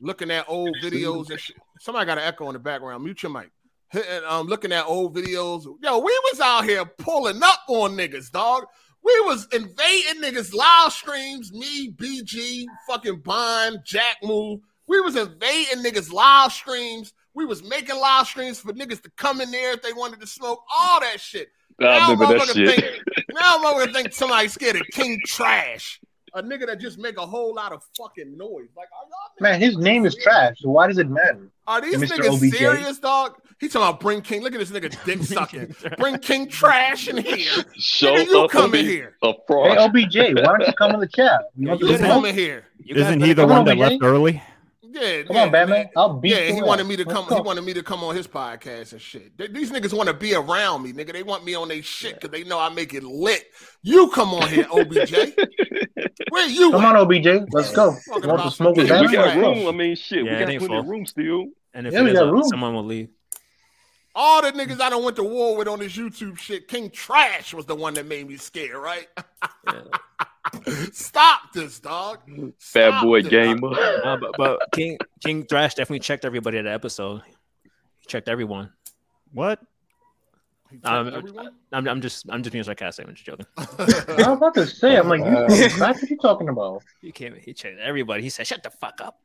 looking 0.00 0.30
at 0.32 0.44
old 0.48 0.76
videos 0.82 1.30
and 1.30 1.38
shit. 1.40 1.56
Somebody 1.80 2.06
got 2.06 2.18
an 2.18 2.24
echo 2.24 2.48
in 2.48 2.54
the 2.54 2.58
background. 2.58 3.04
Mute 3.04 3.22
your 3.22 3.32
mic. 3.32 3.50
Hitting, 3.90 4.20
um, 4.26 4.46
looking 4.46 4.72
at 4.72 4.84
old 4.86 5.16
videos. 5.16 5.64
Yo, 5.82 5.98
we 5.98 6.20
was 6.30 6.40
out 6.40 6.64
here 6.64 6.84
pulling 6.84 7.42
up 7.42 7.60
on 7.68 7.92
niggas, 7.92 8.30
dog. 8.30 8.64
We 9.02 9.12
was 9.20 9.46
invading 9.52 10.22
niggas 10.22 10.52
live 10.52 10.92
streams. 10.92 11.52
Me, 11.52 11.90
BG, 11.90 12.66
fucking 12.86 13.20
Bond, 13.20 13.78
Jack 13.84 14.16
Move. 14.22 14.60
We 14.86 15.00
was 15.00 15.16
invading 15.16 15.82
niggas 15.82 16.12
live 16.12 16.52
streams. 16.52 17.14
We 17.34 17.46
was 17.46 17.62
making 17.62 17.96
live 17.96 18.26
streams 18.26 18.60
for 18.60 18.72
niggas 18.72 19.02
to 19.02 19.10
come 19.16 19.40
in 19.40 19.50
there 19.50 19.72
if 19.72 19.82
they 19.82 19.92
wanted 19.92 20.20
to 20.20 20.26
smoke. 20.26 20.60
All 20.76 21.00
that 21.00 21.20
shit. 21.20 21.48
Now 21.78 21.88
I 21.88 22.10
remember 22.10 22.38
that 22.38 22.48
motherfuckers 22.48 22.54
shit. 22.54 22.80
Think, 22.80 23.26
now 23.32 23.58
motherfuckers 23.58 23.92
think 23.92 24.12
somebody 24.12 24.48
scared 24.48 24.76
of 24.76 24.82
King 24.92 25.18
Trash. 25.26 26.00
A 26.34 26.42
nigga 26.42 26.66
that 26.66 26.80
just 26.80 26.98
make 26.98 27.16
a 27.16 27.26
whole 27.26 27.54
lot 27.54 27.72
of 27.72 27.82
fucking 27.96 28.36
noise. 28.36 28.68
Like, 28.76 28.88
are 28.92 29.06
y'all 29.08 29.28
Man, 29.40 29.60
his 29.60 29.76
name 29.78 30.04
is 30.04 30.14
trash. 30.16 30.56
So 30.58 30.68
why 30.68 30.86
does 30.86 30.98
it 30.98 31.08
matter? 31.08 31.48
Are 31.68 31.80
these 31.80 31.94
Mr. 31.96 32.16
niggas 32.16 32.42
OBJ. 32.42 32.56
serious, 32.56 32.98
dog? 32.98 33.36
He 33.60 33.68
talking 33.68 33.88
about 33.88 34.00
bring 34.00 34.20
King. 34.22 34.42
Look 34.42 34.54
at 34.54 34.58
this 34.60 34.70
nigga 34.70 35.04
dick 35.04 35.22
sucking. 35.24 35.74
bring 35.98 36.18
King 36.18 36.48
Trash 36.48 37.08
in 37.08 37.16
here. 37.18 37.64
Show 37.76 38.14
Nigga, 38.14 38.26
you 38.26 38.40
up 38.44 38.50
come 38.50 38.74
in 38.74 38.84
here. 38.86 39.16
a 39.22 39.32
Hey, 39.32 39.38
fraud. 39.46 39.78
OBJ, 39.78 40.16
why 40.16 40.32
don't 40.42 40.60
you 40.66 40.72
come 40.78 40.92
in 40.94 41.00
the 41.00 41.08
chat? 41.08 41.40
You 41.56 41.68
want 41.68 41.80
You 41.80 41.88
to 41.88 41.98
come 41.98 42.20
smoke? 42.22 42.26
in 42.26 42.34
here. 42.34 42.64
You 42.82 42.94
guys 42.94 43.06
Isn't 43.06 43.20
he 43.22 43.32
the 43.32 43.46
one 43.46 43.64
that 43.66 43.76
left 43.76 43.96
early? 44.02 44.42
Yeah, 44.90 45.22
Come 45.24 45.36
yeah, 45.36 45.42
on, 45.42 45.50
Batman. 45.52 45.90
I'll 45.96 46.14
beat 46.14 46.30
Yeah, 46.30 46.50
he 46.52 46.60
ass. 46.60 46.62
wanted 46.66 46.86
me 46.86 46.96
to 46.96 47.04
come. 47.04 47.26
go. 47.28 47.34
He 47.36 47.40
wanted 47.42 47.62
me 47.62 47.74
to 47.74 47.82
come 47.82 48.02
on 48.02 48.16
his 48.16 48.26
podcast 48.26 48.92
and 48.92 49.00
shit. 49.00 49.36
They- 49.36 49.48
these 49.48 49.70
niggas 49.70 49.92
want 49.92 50.08
to 50.08 50.14
be 50.14 50.34
around 50.34 50.82
me, 50.82 50.92
nigga. 50.92 51.12
They 51.12 51.22
want 51.22 51.44
me 51.44 51.54
on 51.54 51.68
their 51.68 51.82
shit 51.82 52.14
because 52.14 52.30
they 52.30 52.42
know 52.44 52.58
I 52.58 52.68
make 52.70 52.94
it 52.94 53.02
lit. 53.04 53.44
You 53.82 54.08
come 54.10 54.32
on 54.32 54.48
here, 54.48 54.66
OBJ. 54.72 55.12
Where 56.30 56.46
you? 56.48 56.70
Come 56.70 56.84
at? 56.84 56.96
on, 56.96 57.06
OBJ. 57.12 57.26
Let's 57.52 57.70
go. 57.72 57.92
Talking 57.92 58.04
You 58.06 58.12
want 58.12 58.22
to 58.22 58.32
about 58.32 58.52
smoke 58.54 58.76
with 58.76 58.88
some 58.88 59.06
we 59.06 59.12
got 59.12 59.36
room. 59.36 59.66
I 59.66 59.72
mean, 59.72 59.94
shit. 59.94 60.24
Yeah, 60.24 60.32
we 60.34 60.38
got 60.40 60.50
ain't 60.50 60.58
plenty 60.60 60.76
of 60.78 60.84
full. 60.84 60.90
room 60.92 61.06
still. 61.06 61.46
And 61.74 61.86
if 61.86 61.92
Yeah, 61.92 62.00
it 62.00 62.04
we 62.04 62.10
is 62.12 62.18
uh, 62.18 62.32
room. 62.32 62.44
someone 62.44 62.74
will 62.74 62.84
leave. 62.84 63.08
All 64.14 64.42
the 64.42 64.52
niggas 64.52 64.80
I 64.80 64.90
don't 64.90 65.04
went 65.04 65.16
to 65.16 65.22
war 65.22 65.56
with 65.56 65.68
on 65.68 65.78
this 65.80 65.96
YouTube 65.96 66.38
shit, 66.38 66.66
King 66.66 66.90
Trash 66.90 67.52
was 67.54 67.66
the 67.66 67.74
one 67.76 67.94
that 67.94 68.06
made 68.06 68.26
me 68.26 68.36
scared, 68.36 68.76
right? 68.76 69.06
Stop 70.92 71.52
this, 71.52 71.80
dog. 71.80 72.20
Bad 72.74 73.02
boy 73.02 73.22
this. 73.22 73.30
gamer. 73.30 73.68
Uh, 74.04 74.16
but, 74.16 74.30
but 74.36 74.60
King 74.72 74.98
King 75.24 75.46
Trash 75.46 75.74
definitely 75.74 76.00
checked 76.00 76.24
everybody 76.24 76.58
at 76.58 76.64
the 76.64 76.72
episode. 76.72 77.22
He 77.64 78.06
checked 78.06 78.28
everyone. 78.28 78.72
What? 79.32 79.60
Um, 80.84 81.08
everyone? 81.14 81.50
I'm, 81.72 81.88
I'm 81.88 82.00
just 82.00 82.26
I'm 82.28 82.42
just 82.42 82.52
being 82.52 82.64
sarcastic. 82.64 83.06
I'm 83.06 83.14
just 83.14 83.24
joking. 83.26 83.46
I 83.56 83.62
was 84.28 84.36
about 84.36 84.54
to 84.54 84.66
say, 84.66 84.96
I'm 84.96 85.08
like, 85.08 85.20
you 85.24 85.56
smoke 85.56 85.72
crack? 85.72 86.00
What 86.00 86.10
you 86.10 86.16
talking 86.18 86.48
about? 86.48 86.82
He 87.00 87.10
came. 87.12 87.34
He 87.34 87.54
checked 87.54 87.78
everybody. 87.80 88.22
He 88.22 88.28
said, 88.28 88.46
"Shut 88.46 88.62
the 88.62 88.70
fuck 88.70 89.00
up." 89.02 89.18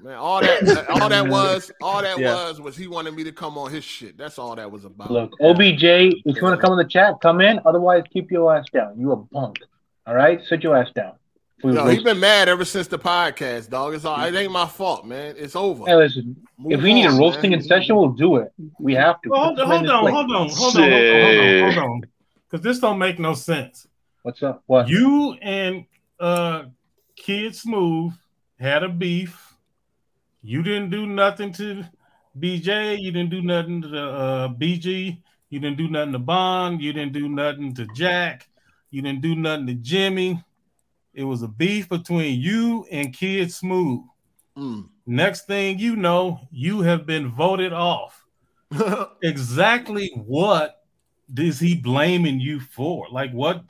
Man, 0.00 0.14
all 0.14 0.40
that, 0.40 0.88
all 0.90 1.08
that 1.08 1.28
was, 1.28 1.72
all 1.82 2.02
that 2.02 2.18
Yeah. 2.18 2.32
was, 2.32 2.60
was 2.60 2.76
he 2.76 2.86
wanted 2.86 3.14
me 3.14 3.24
to 3.24 3.32
come 3.32 3.58
on 3.58 3.70
his 3.72 3.82
shit. 3.84 4.16
That's 4.16 4.38
all 4.38 4.54
that 4.54 4.70
was 4.70 4.84
about. 4.84 5.10
Look, 5.10 5.32
OBJ, 5.40 5.82
if 5.82 6.36
you 6.36 6.42
want 6.42 6.58
to 6.58 6.64
come 6.64 6.72
in 6.72 6.78
the 6.78 6.84
chat, 6.88 7.14
come 7.20 7.40
in. 7.40 7.60
Otherwise, 7.66 8.04
keep 8.12 8.30
your 8.30 8.56
ass 8.56 8.66
down. 8.72 8.98
You 8.98 9.12
a 9.12 9.16
punk. 9.16 9.58
All 10.08 10.14
right? 10.14 10.42
Sit 10.48 10.62
your 10.62 10.74
ass 10.74 10.90
down. 10.94 11.12
We 11.62 11.74
Yo, 11.74 11.84
roast 11.84 11.98
he 11.98 12.04
been 12.04 12.20
mad 12.20 12.48
ever 12.48 12.64
since 12.64 12.86
the 12.86 12.98
podcast, 12.98 13.68
dog. 13.68 13.94
It's 13.94 14.04
all. 14.04 14.22
It 14.22 14.34
ain't 14.34 14.52
my 14.52 14.66
fault, 14.66 15.04
man. 15.04 15.34
It's 15.36 15.54
over. 15.54 15.84
Hey, 15.84 15.96
listen. 15.96 16.36
Move 16.56 16.72
if 16.72 16.82
we 16.82 16.94
need 16.94 17.06
a 17.06 17.10
roasting 17.10 17.50
man. 17.50 17.62
session, 17.62 17.96
we'll 17.96 18.10
do 18.10 18.36
it. 18.36 18.52
We 18.78 18.94
have 18.94 19.20
to. 19.22 19.28
Well, 19.28 19.54
hold 19.54 19.60
on, 19.60 19.68
hold 19.68 19.90
on, 19.90 20.12
hold 20.12 20.14
on, 20.14 20.14
hold 20.14 20.30
on, 20.30 20.50
hold 20.50 20.76
on, 20.76 20.90
hold 20.90 21.40
on, 21.40 21.72
hold 21.72 21.78
on, 21.78 22.00
because 22.48 22.64
this 22.64 22.78
don't 22.78 22.98
make 22.98 23.18
no 23.18 23.34
sense. 23.34 23.86
What's 24.22 24.42
up? 24.42 24.62
What? 24.66 24.88
You 24.88 25.34
and 25.42 25.84
uh 26.20 26.64
Kid 27.16 27.54
Smooth 27.56 28.12
had 28.58 28.84
a 28.84 28.88
beef. 28.88 29.56
You 30.42 30.62
didn't 30.62 30.90
do 30.90 31.06
nothing 31.06 31.52
to 31.54 31.84
BJ. 32.38 33.00
You 33.00 33.10
didn't 33.10 33.30
do 33.30 33.42
nothing 33.42 33.82
to 33.82 34.00
uh, 34.00 34.48
BG. 34.48 35.20
You 35.50 35.60
didn't 35.60 35.76
do 35.76 35.88
nothing 35.88 36.12
to 36.12 36.18
Bond. 36.18 36.80
You 36.80 36.92
didn't 36.92 37.12
do 37.12 37.28
nothing 37.28 37.74
to 37.74 37.86
Jack. 37.94 38.48
You 38.90 39.02
didn't 39.02 39.20
do 39.20 39.34
nothing 39.34 39.66
to 39.66 39.74
Jimmy. 39.74 40.42
It 41.14 41.24
was 41.24 41.42
a 41.42 41.48
beef 41.48 41.88
between 41.88 42.40
you 42.40 42.86
and 42.90 43.12
Kid 43.12 43.52
Smooth. 43.52 44.02
Mm. 44.56 44.88
Next 45.06 45.46
thing 45.46 45.78
you 45.78 45.96
know, 45.96 46.40
you 46.50 46.80
have 46.80 47.06
been 47.06 47.30
voted 47.30 47.72
off. 47.72 48.24
exactly 49.22 50.12
what 50.14 50.82
is 51.36 51.58
he 51.58 51.74
blaming 51.74 52.40
you 52.40 52.60
for? 52.60 53.06
Like 53.10 53.32
what 53.32 53.64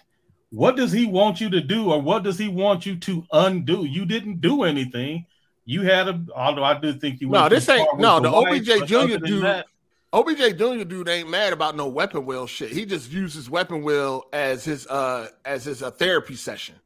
what 0.50 0.76
does 0.76 0.92
he 0.92 1.06
want 1.06 1.40
you 1.40 1.50
to 1.50 1.60
do 1.60 1.92
or 1.92 2.00
what 2.00 2.22
does 2.22 2.38
he 2.38 2.48
want 2.48 2.86
you 2.86 2.96
to 2.96 3.24
undo? 3.32 3.84
You 3.84 4.04
didn't 4.06 4.40
do 4.40 4.64
anything. 4.64 5.26
You 5.64 5.82
had 5.82 6.08
a 6.08 6.24
although 6.34 6.64
I 6.64 6.78
do 6.78 6.92
think 6.94 7.20
you 7.20 7.28
no, 7.28 7.48
this 7.48 7.68
ain't 7.68 7.98
no. 7.98 8.20
The 8.20 8.30
OBJ 8.30 8.80
but 8.80 8.88
Junior 8.88 9.16
other 9.16 9.18
than 9.18 9.30
dude, 9.30 9.44
that- 9.44 9.66
OBJ 10.12 10.56
Junior 10.56 10.84
dude 10.84 11.08
ain't 11.08 11.28
mad 11.28 11.52
about 11.52 11.76
no 11.76 11.86
weapon 11.88 12.24
wheel 12.24 12.46
shit. 12.46 12.70
He 12.70 12.86
just 12.86 13.10
uses 13.10 13.50
weapon 13.50 13.82
wheel 13.82 14.24
as 14.32 14.64
his 14.64 14.86
uh 14.86 15.28
as 15.44 15.64
his 15.64 15.82
uh, 15.82 15.90
therapy 15.90 16.34
session. 16.34 16.76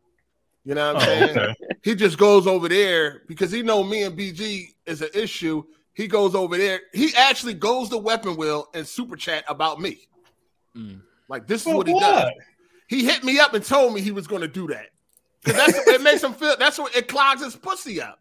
You 0.65 0.75
know 0.75 0.95
what 0.95 1.03
I'm 1.03 1.09
Oh, 1.09 1.27
saying? 1.27 1.39
okay. 1.39 1.55
He 1.83 1.95
just 1.95 2.19
goes 2.19 2.47
over 2.47 2.69
there 2.69 3.23
because 3.29 3.51
he 3.51 3.63
know 3.63 3.83
me 3.85 4.03
and 4.05 4.17
BG 4.17 4.69
is 4.87 5.03
an 5.03 5.09
issue, 5.15 5.63
he 5.95 6.07
goes 6.09 6.35
over 6.35 6.57
there. 6.57 6.81
He 6.93 7.15
actually 7.17 7.55
goes 7.55 7.89
to 7.91 7.99
Weapon 7.99 8.37
Wheel 8.37 8.69
and 8.75 8.87
super 8.87 9.17
chat 9.17 9.45
about 9.49 9.81
me. 9.81 10.09
Like 11.29 11.47
this 11.47 11.63
is 11.63 11.65
For 11.65 11.77
what 11.79 11.87
he 11.87 11.93
what? 11.95 12.01
does. 12.01 12.33
He 12.89 13.05
hit 13.05 13.25
me 13.25 13.39
up 13.39 13.55
and 13.55 13.65
told 13.65 13.95
me 13.95 14.01
he 14.01 14.13
was 14.13 14.27
going 14.27 14.43
to 14.43 14.49
do 14.49 14.67
that 14.69 14.87
because 15.45 15.59
that's 15.75 15.89
it 15.89 16.03
makes 16.03 16.23
him 16.23 16.33
feel. 16.35 16.57
That's 16.59 16.79
what 16.79 16.95
it 16.97 17.09
clogs 17.09 17.43
his 17.43 17.57
pussy 17.57 18.01
up. 18.01 18.21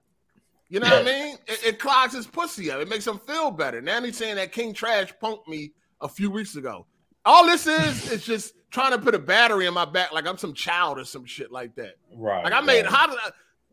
You 0.72 0.80
know 0.80 0.88
what 0.88 1.01
I 1.01 1.03
mean? 1.03 1.38
It, 1.48 1.66
it 1.66 1.80
clogs 1.80 2.14
his 2.14 2.25
pussy 2.25 2.72
up. 2.72 2.80
It 2.80 2.88
makes 2.88 3.06
him 3.06 3.19
feel 3.19 3.51
better. 3.51 3.82
Now 3.82 4.01
he's 4.01 4.16
saying 4.16 4.38
that 4.38 4.53
King 4.53 4.74
Trash 4.74 5.14
punked 5.22 5.45
me 5.45 5.74
a 6.00 6.08
few 6.08 6.32
weeks 6.32 6.56
ago. 6.56 6.85
All 7.25 7.45
this 7.45 7.67
is 7.67 8.09
is 8.09 8.25
just 8.25 8.53
trying 8.72 8.91
to 8.91 8.98
put 8.98 9.14
a 9.14 9.19
battery 9.19 9.66
in 9.66 9.74
my 9.74 9.83
back, 9.83 10.14
like 10.14 10.25
I'm 10.25 10.38
some 10.38 10.53
child 10.53 10.98
or 10.98 11.03
some 11.03 11.25
shit 11.25 11.51
like 11.51 11.75
that. 11.75 11.95
Right. 12.16 12.45
Like 12.45 12.53
I 12.53 12.61
made 12.61 12.83
right. 12.83 12.93
how 12.93 13.08
did 13.08 13.17
uh, 13.17 13.22
I, 13.25 13.32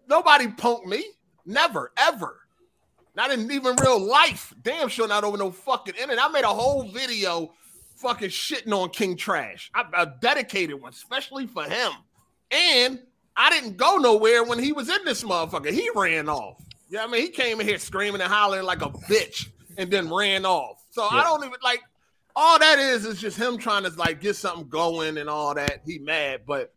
nobody 0.09 0.49
punked 0.49 0.87
me? 0.87 1.05
Never, 1.47 1.93
ever. 1.97 2.41
Not 3.15 3.31
in 3.31 3.49
even 3.53 3.77
real 3.81 4.05
life. 4.05 4.53
Damn 4.61 4.89
sure 4.89 5.07
not 5.07 5.23
over 5.23 5.37
no 5.37 5.53
fucking 5.53 5.95
internet. 5.95 6.25
I 6.25 6.29
made 6.31 6.45
a 6.45 6.49
whole 6.49 6.83
video 6.83 7.53
fucking 7.95 8.31
shitting 8.31 8.73
on 8.73 8.91
King 8.91 9.17
Trash. 9.17 9.71
I, 9.73 9.85
I 9.93 10.07
dedicated 10.21 10.83
one, 10.83 10.91
especially 10.91 11.47
for 11.47 11.63
him. 11.63 11.93
And 12.51 12.99
I 13.37 13.51
didn't 13.51 13.77
go 13.77 13.99
nowhere 13.99 14.43
when 14.43 14.59
he 14.59 14.73
was 14.73 14.89
in 14.89 15.05
this 15.05 15.23
motherfucker. 15.23 15.71
He 15.71 15.89
ran 15.95 16.29
off. 16.29 16.61
Yeah, 16.91 17.05
I 17.05 17.07
mean, 17.07 17.23
he 17.23 17.29
came 17.29 17.61
in 17.61 17.67
here 17.67 17.79
screaming 17.79 18.21
and 18.21 18.31
hollering 18.31 18.65
like 18.65 18.83
a 18.83 18.89
bitch 18.89 19.49
and 19.77 19.91
then 19.91 20.13
ran 20.13 20.45
off. 20.47 20.83
So 20.91 21.07
I 21.09 21.23
don't 21.23 21.45
even 21.45 21.59
like 21.63 21.83
all 22.35 22.59
that 22.59 22.79
is 22.79 23.05
is 23.05 23.21
just 23.21 23.37
him 23.37 23.59
trying 23.59 23.85
to 23.85 23.91
like 23.91 24.21
get 24.21 24.37
something 24.37 24.69
going 24.69 25.19
and 25.19 25.29
all 25.29 25.55
that. 25.55 25.83
He 25.85 25.99
mad, 25.99 26.43
but 26.47 26.73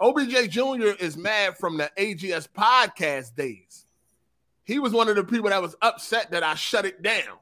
OBJ 0.00 0.50
Jr. 0.50 0.94
is 0.98 1.16
mad 1.16 1.56
from 1.58 1.76
the 1.76 1.90
AGS 1.98 2.48
podcast 2.48 3.34
days. 3.34 3.86
He 4.64 4.78
was 4.78 4.92
one 4.92 5.08
of 5.08 5.16
the 5.16 5.24
people 5.24 5.50
that 5.50 5.60
was 5.60 5.74
upset 5.82 6.30
that 6.30 6.42
I 6.42 6.54
shut 6.54 6.84
it 6.84 7.02
down. 7.02 7.38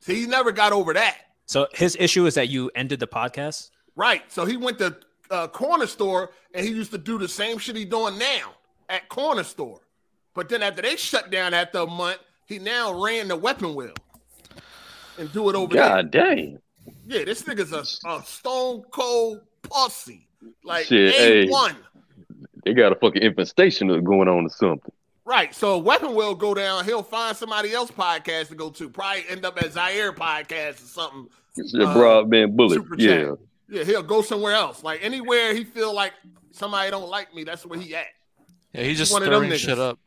See, 0.00 0.22
he 0.22 0.26
never 0.26 0.50
got 0.50 0.72
over 0.72 0.92
that. 0.94 1.18
So 1.46 1.68
his 1.72 1.96
issue 2.00 2.26
is 2.26 2.34
that 2.34 2.48
you 2.48 2.70
ended 2.74 2.98
the 2.98 3.06
podcast. 3.06 3.70
Right. 3.94 4.22
So 4.32 4.44
he 4.44 4.56
went 4.56 4.78
to 4.78 4.96
uh, 5.30 5.48
corner 5.48 5.86
store 5.86 6.30
and 6.54 6.66
he 6.66 6.72
used 6.72 6.90
to 6.92 6.98
do 6.98 7.18
the 7.18 7.28
same 7.28 7.58
shit 7.58 7.76
he 7.76 7.84
doing 7.84 8.18
now 8.18 8.54
at 8.88 9.08
corner 9.08 9.44
store. 9.44 9.80
But 10.34 10.48
then 10.48 10.62
after 10.62 10.82
they 10.82 10.96
shut 10.96 11.30
down 11.30 11.54
after 11.54 11.78
a 11.78 11.86
month, 11.86 12.18
he 12.46 12.58
now 12.58 12.92
ran 13.02 13.28
the 13.28 13.36
weapon 13.36 13.74
wheel 13.74 13.92
and 15.18 15.32
do 15.32 15.48
it 15.50 15.54
over 15.56 15.74
there. 15.74 15.88
God 15.88 16.12
there. 16.12 16.34
dang. 16.34 16.58
Yeah, 17.06 17.24
this 17.24 17.42
nigga's 17.42 17.72
a, 17.72 18.08
a 18.08 18.22
stone 18.24 18.82
cold 18.90 19.40
pussy. 19.62 20.26
Like 20.64 20.86
Shit, 20.86 21.14
A 21.14 21.18
hey. 21.44 21.48
one. 21.48 21.76
They 22.64 22.74
got 22.74 22.92
a 22.92 22.94
fucking 22.96 23.22
infestation 23.22 23.90
of 23.90 24.04
going 24.04 24.28
on 24.28 24.46
or 24.46 24.48
something. 24.48 24.92
Right. 25.24 25.54
So 25.54 25.78
weapon 25.78 26.14
wheel 26.14 26.34
go 26.34 26.54
down. 26.54 26.84
He'll 26.84 27.02
find 27.02 27.36
somebody 27.36 27.72
else 27.72 27.90
podcast 27.90 28.48
to 28.48 28.54
go 28.54 28.70
to. 28.70 28.88
Probably 28.88 29.24
end 29.28 29.44
up 29.44 29.60
at 29.62 29.72
Zaire 29.72 30.12
podcast 30.12 30.82
or 30.82 30.86
something. 30.88 31.28
It's 31.56 31.74
a 31.74 31.82
Uh, 31.86 31.94
broadband 31.94 32.56
bullet. 32.56 32.74
Super 32.76 32.96
chat. 32.96 33.20
Yeah. 33.20 33.32
Yeah, 33.68 33.84
he'll 33.84 34.02
go 34.02 34.20
somewhere 34.22 34.52
else. 34.54 34.82
Like 34.82 35.00
anywhere 35.02 35.54
he 35.54 35.64
feel 35.64 35.94
like 35.94 36.12
somebody 36.50 36.90
don't 36.90 37.08
like 37.08 37.34
me, 37.34 37.44
that's 37.44 37.64
where 37.64 37.78
he 37.78 37.94
at. 37.94 38.06
Yeah, 38.74 38.82
he's 38.84 38.98
just 38.98 39.12
one 39.12 39.22
of 39.22 39.30
them 39.30 39.44
stirring 39.44 39.58
shit 39.58 39.78
up. 39.78 39.98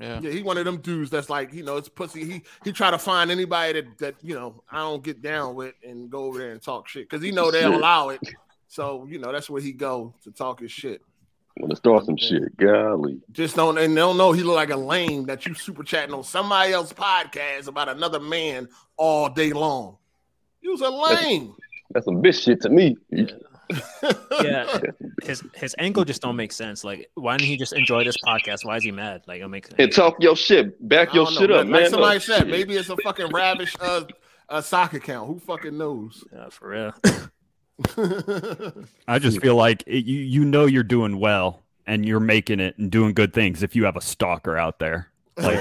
Yeah. 0.00 0.20
Yeah, 0.22 0.30
he 0.30 0.42
one 0.42 0.58
of 0.58 0.64
them 0.64 0.78
dudes 0.78 1.10
that's 1.10 1.30
like, 1.30 1.52
you 1.52 1.62
know, 1.62 1.76
it's 1.76 1.88
pussy. 1.88 2.24
He 2.24 2.42
he 2.64 2.72
try 2.72 2.90
to 2.90 2.98
find 2.98 3.30
anybody 3.30 3.80
that 3.80 3.98
that 3.98 4.14
you 4.22 4.34
know 4.34 4.62
I 4.70 4.78
don't 4.78 5.02
get 5.02 5.22
down 5.22 5.54
with 5.54 5.74
and 5.86 6.10
go 6.10 6.24
over 6.24 6.38
there 6.38 6.52
and 6.52 6.62
talk 6.62 6.88
shit 6.88 7.08
because 7.08 7.24
he 7.24 7.30
know 7.30 7.50
they'll 7.50 7.70
Shit. 7.70 7.78
allow 7.78 8.08
it. 8.10 8.20
So 8.68 9.06
you 9.08 9.18
know 9.18 9.32
that's 9.32 9.50
where 9.50 9.60
he 9.62 9.72
go 9.72 10.14
to 10.24 10.30
talk 10.30 10.60
his 10.60 10.72
shit. 10.72 11.02
Want 11.58 11.70
to 11.70 11.76
start 11.76 12.06
some 12.06 12.16
shit. 12.16 12.56
Golly. 12.56 13.20
Just 13.30 13.56
don't 13.56 13.76
and 13.76 13.94
they 13.94 14.00
don't 14.00 14.16
know 14.16 14.32
he 14.32 14.42
look 14.42 14.56
like 14.56 14.70
a 14.70 14.76
lame 14.76 15.26
that 15.26 15.44
you 15.44 15.54
super 15.54 15.82
chatting 15.82 16.14
on 16.14 16.24
somebody 16.24 16.72
else's 16.72 16.94
podcast 16.94 17.68
about 17.68 17.88
another 17.90 18.20
man 18.20 18.68
all 18.96 19.28
day 19.28 19.52
long. 19.52 19.98
You 20.62 20.70
was 20.70 20.80
a 20.80 20.88
lame. 20.88 21.54
That's 21.90 22.06
some 22.06 22.22
bitch 22.22 22.42
shit 22.42 22.62
to 22.62 22.70
me. 22.70 22.96
Yeah, 23.10 23.26
his 25.22 25.42
his 25.54 25.74
angle 25.78 26.04
just 26.04 26.22
don't 26.22 26.36
make 26.36 26.52
sense. 26.52 26.84
Like, 26.84 27.10
why 27.14 27.36
didn't 27.36 27.48
he 27.48 27.56
just 27.56 27.72
enjoy 27.72 28.04
this 28.04 28.16
podcast? 28.24 28.64
Why 28.64 28.76
is 28.76 28.84
he 28.84 28.90
mad? 28.90 29.22
Like, 29.26 29.40
it 29.40 29.48
makes 29.48 29.70
And 29.78 29.92
talk 29.92 30.16
your 30.20 30.36
shit. 30.36 30.88
Back 30.88 31.10
I 31.10 31.14
your 31.14 31.24
don't 31.26 31.34
know, 31.34 31.40
shit 31.40 31.50
up, 31.50 31.56
like, 31.58 31.66
man. 31.66 31.80
Like 31.82 31.90
somebody 31.90 32.16
up. 32.16 32.22
said, 32.22 32.48
maybe 32.48 32.76
it's 32.76 32.88
a 32.88 32.96
fucking 32.96 33.28
ravish 33.28 33.74
uh, 33.80 34.04
uh 34.48 34.60
sock 34.60 34.94
account. 34.94 35.28
Who 35.28 35.38
fucking 35.40 35.76
knows? 35.76 36.24
Yeah, 36.32 36.48
for 36.50 36.68
real. 36.68 36.94
I 39.08 39.18
just 39.18 39.40
feel 39.40 39.56
like 39.56 39.82
it, 39.86 40.04
you 40.04 40.18
you 40.20 40.44
know 40.44 40.66
you're 40.66 40.82
doing 40.82 41.18
well 41.18 41.62
and 41.86 42.06
you're 42.06 42.20
making 42.20 42.60
it 42.60 42.78
and 42.78 42.90
doing 42.90 43.12
good 43.12 43.32
things 43.32 43.62
if 43.62 43.74
you 43.74 43.84
have 43.84 43.96
a 43.96 44.00
stalker 44.00 44.56
out 44.56 44.78
there. 44.78 45.08
Like, 45.36 45.58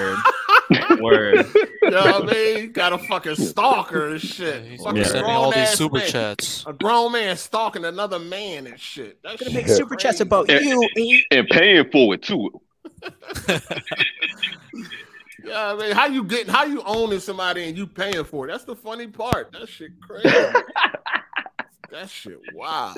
Word. 1.01 1.45
You 1.81 1.89
know 1.89 2.19
what 2.19 2.29
I 2.29 2.33
mean? 2.33 2.71
Got 2.73 2.93
a 2.93 2.97
fucking 2.97 3.35
stalker 3.35 4.09
and 4.09 4.21
shit. 4.21 4.79
Fucking 4.81 4.97
Yeah. 4.97 5.03
Sending 5.03 5.23
all 5.25 5.51
these 5.51 5.69
super 5.69 5.97
man. 5.97 6.07
chats. 6.09 6.63
A 6.67 6.73
grown 6.73 7.11
man 7.13 7.35
stalking 7.37 7.85
another 7.85 8.19
man 8.19 8.67
and 8.67 8.79
shit. 8.79 9.19
That's 9.23 9.41
Gonna 9.41 9.53
make 9.55 9.67
super 9.67 9.95
chats 9.95 10.19
about 10.21 10.49
And- 10.49 10.65
you. 10.65 10.87
E. 10.97 11.23
And 11.31 11.47
paying 11.47 11.89
for 11.91 12.13
it 12.15 12.23
too. 12.23 12.61
Yeah, 15.43 15.73
I 15.73 15.75
mean, 15.75 15.91
how 15.93 16.05
you 16.05 16.23
getting? 16.23 16.53
How 16.53 16.65
you 16.65 16.83
owning 16.85 17.19
somebody 17.19 17.67
and 17.67 17.75
you 17.75 17.87
paying 17.87 18.23
for 18.25 18.45
it? 18.47 18.51
That's 18.51 18.63
the 18.63 18.75
funny 18.75 19.07
part. 19.07 19.51
That 19.53 19.67
shit 19.67 19.89
crazy. 19.99 20.29
that 21.89 22.09
shit 22.09 22.37
wow. 22.53 22.93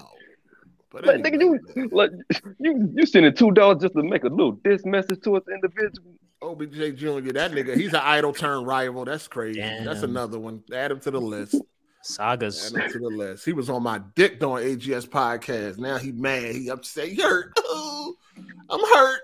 But 0.93 1.07
Like, 1.07 1.23
nigga, 1.23 1.41
you, 1.75 1.89
like, 1.91 2.11
you 2.59 2.93
you 2.95 3.05
sending 3.07 3.33
two 3.33 3.49
dollars 3.51 3.81
just 3.81 3.95
to 3.95 4.03
make 4.03 4.23
a 4.23 4.27
little 4.27 4.51
diss 4.51 4.85
message 4.85 5.21
to 5.23 5.37
us 5.37 5.43
individual. 5.51 6.13
OBJ 6.43 6.99
Jr. 6.99 7.31
That 7.31 7.51
nigga, 7.51 7.75
he's 7.75 7.93
an 7.93 8.01
idol 8.03 8.31
turn 8.31 8.63
rival. 8.63 9.03
That's 9.03 9.27
crazy. 9.27 9.59
That's 9.59 10.03
another 10.03 10.37
one. 10.39 10.63
Add 10.71 10.91
him 10.91 10.99
to 10.99 11.11
the 11.11 11.19
list. 11.19 11.55
Sagas. 12.03 12.71
Add 12.75 12.79
him 12.83 12.91
to 12.91 12.99
the 12.99 13.07
list. 13.07 13.43
He 13.43 13.53
was 13.53 13.71
on 13.71 13.81
my 13.81 14.01
dick 14.13 14.39
during 14.39 14.77
AGS 14.77 15.07
podcast. 15.07 15.79
Now 15.79 15.97
he 15.97 16.11
mad. 16.11 16.53
He 16.53 16.69
upset. 16.69 17.07
He 17.07 17.19
hurt. 17.19 17.57
Ooh, 17.59 18.15
I'm 18.69 18.79
hurt. 18.79 19.21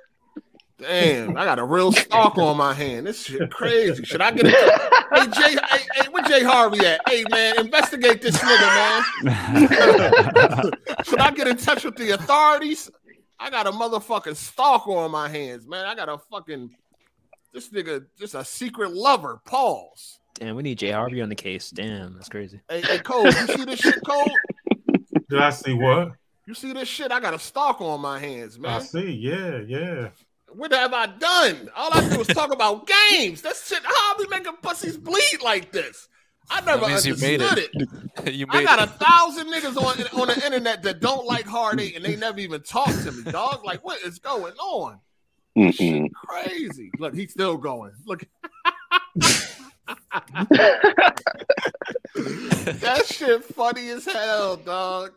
Damn, 0.79 1.35
I 1.35 1.43
got 1.43 1.59
a 1.59 1.63
real 1.63 1.91
stalk 1.93 2.37
on 2.37 2.55
my 2.57 2.73
hand. 2.73 3.05
This 3.05 3.23
shit 3.23 3.51
crazy. 3.51 4.03
Should 4.05 4.21
I 4.21 4.31
get 4.31 4.45
a 4.45 4.49
hey 5.13 5.27
Jay? 5.27 5.59
Hey, 5.69 5.83
hey, 5.93 6.07
where 6.09 6.23
Jay 6.23 6.43
Harvey 6.43 6.79
at? 6.85 7.01
Hey 7.07 7.25
man, 7.29 7.59
investigate 7.59 8.21
this 8.21 8.37
nigga, 8.37 9.03
man. 9.25 10.71
Should 11.03 11.19
I 11.19 11.31
get 11.31 11.47
in 11.47 11.57
touch 11.57 11.83
with 11.83 11.97
the 11.97 12.11
authorities? 12.11 12.89
I 13.39 13.49
got 13.49 13.67
a 13.67 13.71
motherfucking 13.71 14.35
stalker 14.35 14.91
on 14.91 15.11
my 15.11 15.27
hands, 15.27 15.67
man. 15.67 15.85
I 15.85 15.95
got 15.95 16.07
a 16.07 16.17
fucking 16.17 16.69
this 17.53 17.69
nigga, 17.69 18.05
just 18.17 18.35
a 18.35 18.45
secret 18.45 18.93
lover. 18.93 19.41
Pause. 19.45 20.19
Damn, 20.35 20.55
we 20.55 20.63
need 20.63 20.77
Jay 20.77 20.91
Harvey 20.91 21.21
on 21.21 21.27
the 21.27 21.35
case. 21.35 21.71
Damn, 21.71 22.13
that's 22.13 22.29
crazy. 22.29 22.61
Hey, 22.69 22.81
hey 22.81 22.99
Cole, 22.99 23.25
you 23.25 23.31
see 23.31 23.65
this 23.65 23.79
shit, 23.79 23.99
Cole? 24.05 24.31
Did 25.29 25.39
I 25.39 25.49
see 25.49 25.73
what? 25.73 26.13
You 26.45 26.53
see 26.53 26.71
this 26.71 26.87
shit? 26.87 27.11
I 27.11 27.19
got 27.19 27.33
a 27.33 27.39
stalker 27.39 27.83
on 27.83 27.99
my 27.99 28.17
hands, 28.17 28.57
man. 28.57 28.71
I 28.71 28.79
see. 28.79 29.11
Yeah, 29.11 29.59
yeah. 29.67 30.09
What 30.53 30.71
have 30.71 30.93
I 30.93 31.07
done? 31.07 31.69
All 31.75 31.89
I 31.93 32.07
do 32.09 32.21
is 32.21 32.27
talk 32.27 32.53
about 32.53 32.87
games. 33.11 33.41
That 33.41 33.55
shit, 33.55 33.83
how 33.83 34.13
are 34.13 34.15
we 34.19 34.27
making 34.27 34.53
pussies 34.61 34.97
bleed 34.97 35.41
like 35.43 35.71
this? 35.71 36.07
I 36.51 36.61
never 36.61 36.87
means 36.87 37.05
you 37.05 37.13
understood 37.13 37.39
made 37.41 37.57
it. 37.57 37.69
it. 38.25 38.33
you 38.33 38.47
I 38.49 38.57
made 38.57 38.65
got 38.65 38.81
a 38.81 38.87
thousand 38.87 39.53
niggas 39.53 39.77
on 39.77 40.21
on 40.21 40.27
the 40.27 40.45
internet 40.45 40.81
that 40.83 40.99
don't 40.99 41.25
like 41.25 41.45
Hard 41.45 41.79
Eight 41.79 41.95
and 41.95 42.03
they 42.03 42.15
never 42.15 42.39
even 42.39 42.61
talk 42.61 42.89
to 43.03 43.11
me, 43.11 43.31
dog. 43.31 43.63
Like, 43.63 43.83
what 43.83 44.01
is 44.01 44.17
going 44.19 44.53
on? 44.55 44.99
Mm-mm. 45.57 46.09
Crazy. 46.25 46.89
Look, 46.97 47.13
he's 47.13 47.31
still 47.31 47.57
going. 47.57 47.91
Look. 48.05 48.23
that 52.15 53.03
shit 53.05 53.43
funny 53.43 53.89
as 53.89 54.05
hell, 54.05 54.55
dog. 54.57 55.11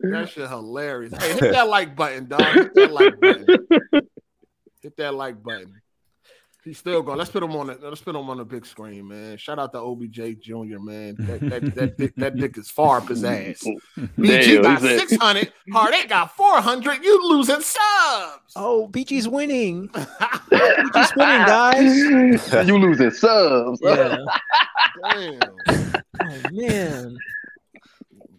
That 0.00 0.28
shit 0.28 0.48
hilarious. 0.48 1.12
Hey, 1.20 1.32
hit 1.32 1.52
that 1.52 1.68
like 1.68 1.96
button, 1.96 2.26
dog. 2.26 2.42
Hit 2.42 2.74
that 2.74 2.92
like 2.92 3.20
button. 3.20 4.08
Hit 4.88 4.96
that 4.96 5.12
like 5.12 5.42
button. 5.42 5.82
He's 6.64 6.78
still 6.78 7.02
going. 7.02 7.18
Let's 7.18 7.30
put 7.30 7.42
him 7.42 7.54
on. 7.56 7.66
The, 7.66 7.78
let's 7.82 8.00
put 8.00 8.16
him 8.16 8.30
on 8.30 8.38
the 8.38 8.44
big 8.46 8.64
screen, 8.64 9.06
man. 9.06 9.36
Shout 9.36 9.58
out 9.58 9.70
to 9.72 9.80
OBJ 9.80 10.40
Jr. 10.40 10.78
Man. 10.78 11.14
That 11.18 11.40
that 11.40 11.74
that, 11.74 11.98
dick, 11.98 12.14
that 12.16 12.36
dick 12.36 12.56
is 12.56 12.70
far 12.70 12.96
up 12.96 13.08
his 13.08 13.22
ass. 13.22 13.62
BG 13.98 14.62
Damn, 14.62 14.62
got 14.62 14.80
six 14.80 15.14
hundred. 15.16 15.52
Hard 15.70 15.92
Eight 15.92 16.08
got 16.08 16.34
four 16.34 16.58
hundred. 16.62 17.04
You 17.04 17.28
losing 17.28 17.60
subs. 17.60 18.54
Oh, 18.56 18.88
BG's 18.90 19.28
winning. 19.28 19.88
BG's 19.88 21.12
winning, 21.14 21.46
guys. 21.46 22.52
you 22.66 22.78
losing 22.78 23.10
subs. 23.10 23.80
Yeah. 23.82 24.16
Damn. 25.10 25.38
Oh 25.68 26.40
man. 26.50 27.18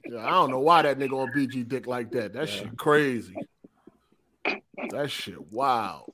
Yeah, 0.09 0.25
I 0.25 0.31
don't 0.31 0.49
know 0.49 0.61
why 0.61 0.81
that 0.81 0.97
nigga 0.97 1.13
on 1.13 1.31
BG 1.31 1.67
dick 1.67 1.85
like 1.85 2.09
that. 2.13 2.33
That 2.33 2.49
shit 2.49 2.75
crazy. 2.75 3.35
That 4.89 5.11
shit 5.11 5.51
wow. 5.51 6.05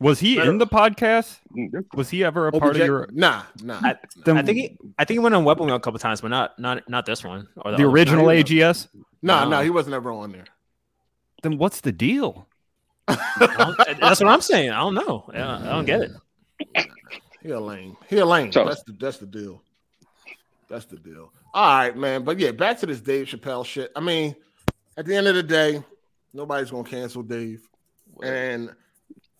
Was 0.00 0.20
he 0.20 0.38
in 0.40 0.58
the 0.58 0.66
podcast? 0.66 1.38
Was 1.94 2.10
he 2.10 2.24
ever 2.24 2.48
a 2.48 2.52
part 2.52 2.70
OBJ 2.76 2.80
of 2.80 2.86
your 2.86 3.08
Nah, 3.12 3.42
nah. 3.62 3.80
I, 3.82 3.96
Then- 4.24 4.38
I 4.38 4.42
think 4.42 4.58
he, 4.58 4.76
I 4.98 5.04
think 5.04 5.16
he 5.16 5.18
went 5.18 5.34
on 5.34 5.44
Weapon 5.44 5.66
Wheel 5.66 5.76
a 5.76 5.80
couple 5.80 5.98
times, 5.98 6.20
but 6.20 6.28
not 6.28 6.58
not 6.58 6.88
not 6.88 7.06
this 7.06 7.22
one 7.24 7.48
or 7.56 7.70
the 7.72 7.76
other 7.76 7.86
one. 7.86 7.94
original 7.94 8.24
Nah, 8.26 8.32
he 8.32 8.42
AGS? 8.42 8.88
Nah, 9.22 9.44
No. 9.44 9.50
nah, 9.50 9.62
he 9.62 9.70
wasn't 9.70 9.94
ever 9.94 10.10
on 10.10 10.32
there. 10.32 10.44
Then 11.42 11.58
what's 11.58 11.80
the 11.82 11.92
deal? 11.92 12.46
That's 13.06 14.20
what 14.20 14.28
I'm 14.28 14.40
saying. 14.40 14.70
I 14.70 14.78
don't 14.80 14.94
know. 14.94 15.28
Yeah, 15.32 15.56
I 15.58 15.64
don't 15.64 15.84
get 15.84 16.02
it. 16.02 16.86
he 17.42 17.50
a 17.50 17.60
lame. 17.60 17.96
He 18.08 18.18
a 18.18 18.26
lame. 18.26 18.52
So- 18.52 18.64
That's 18.64 18.82
the 18.84 18.92
that's 18.98 19.18
the 19.18 19.26
deal. 19.26 19.62
That's 20.68 20.86
the 20.86 20.96
deal. 20.96 21.32
All 21.52 21.76
right, 21.76 21.94
man. 21.96 22.24
But 22.24 22.38
yeah, 22.38 22.52
back 22.52 22.78
to 22.80 22.86
this 22.86 23.00
Dave 23.00 23.26
Chappelle 23.26 23.66
shit. 23.66 23.92
I 23.94 24.00
mean, 24.00 24.34
at 24.96 25.04
the 25.04 25.14
end 25.14 25.26
of 25.26 25.34
the 25.34 25.42
day, 25.42 25.82
nobody's 26.32 26.70
gonna 26.70 26.88
cancel 26.88 27.22
Dave, 27.22 27.68
and 28.22 28.70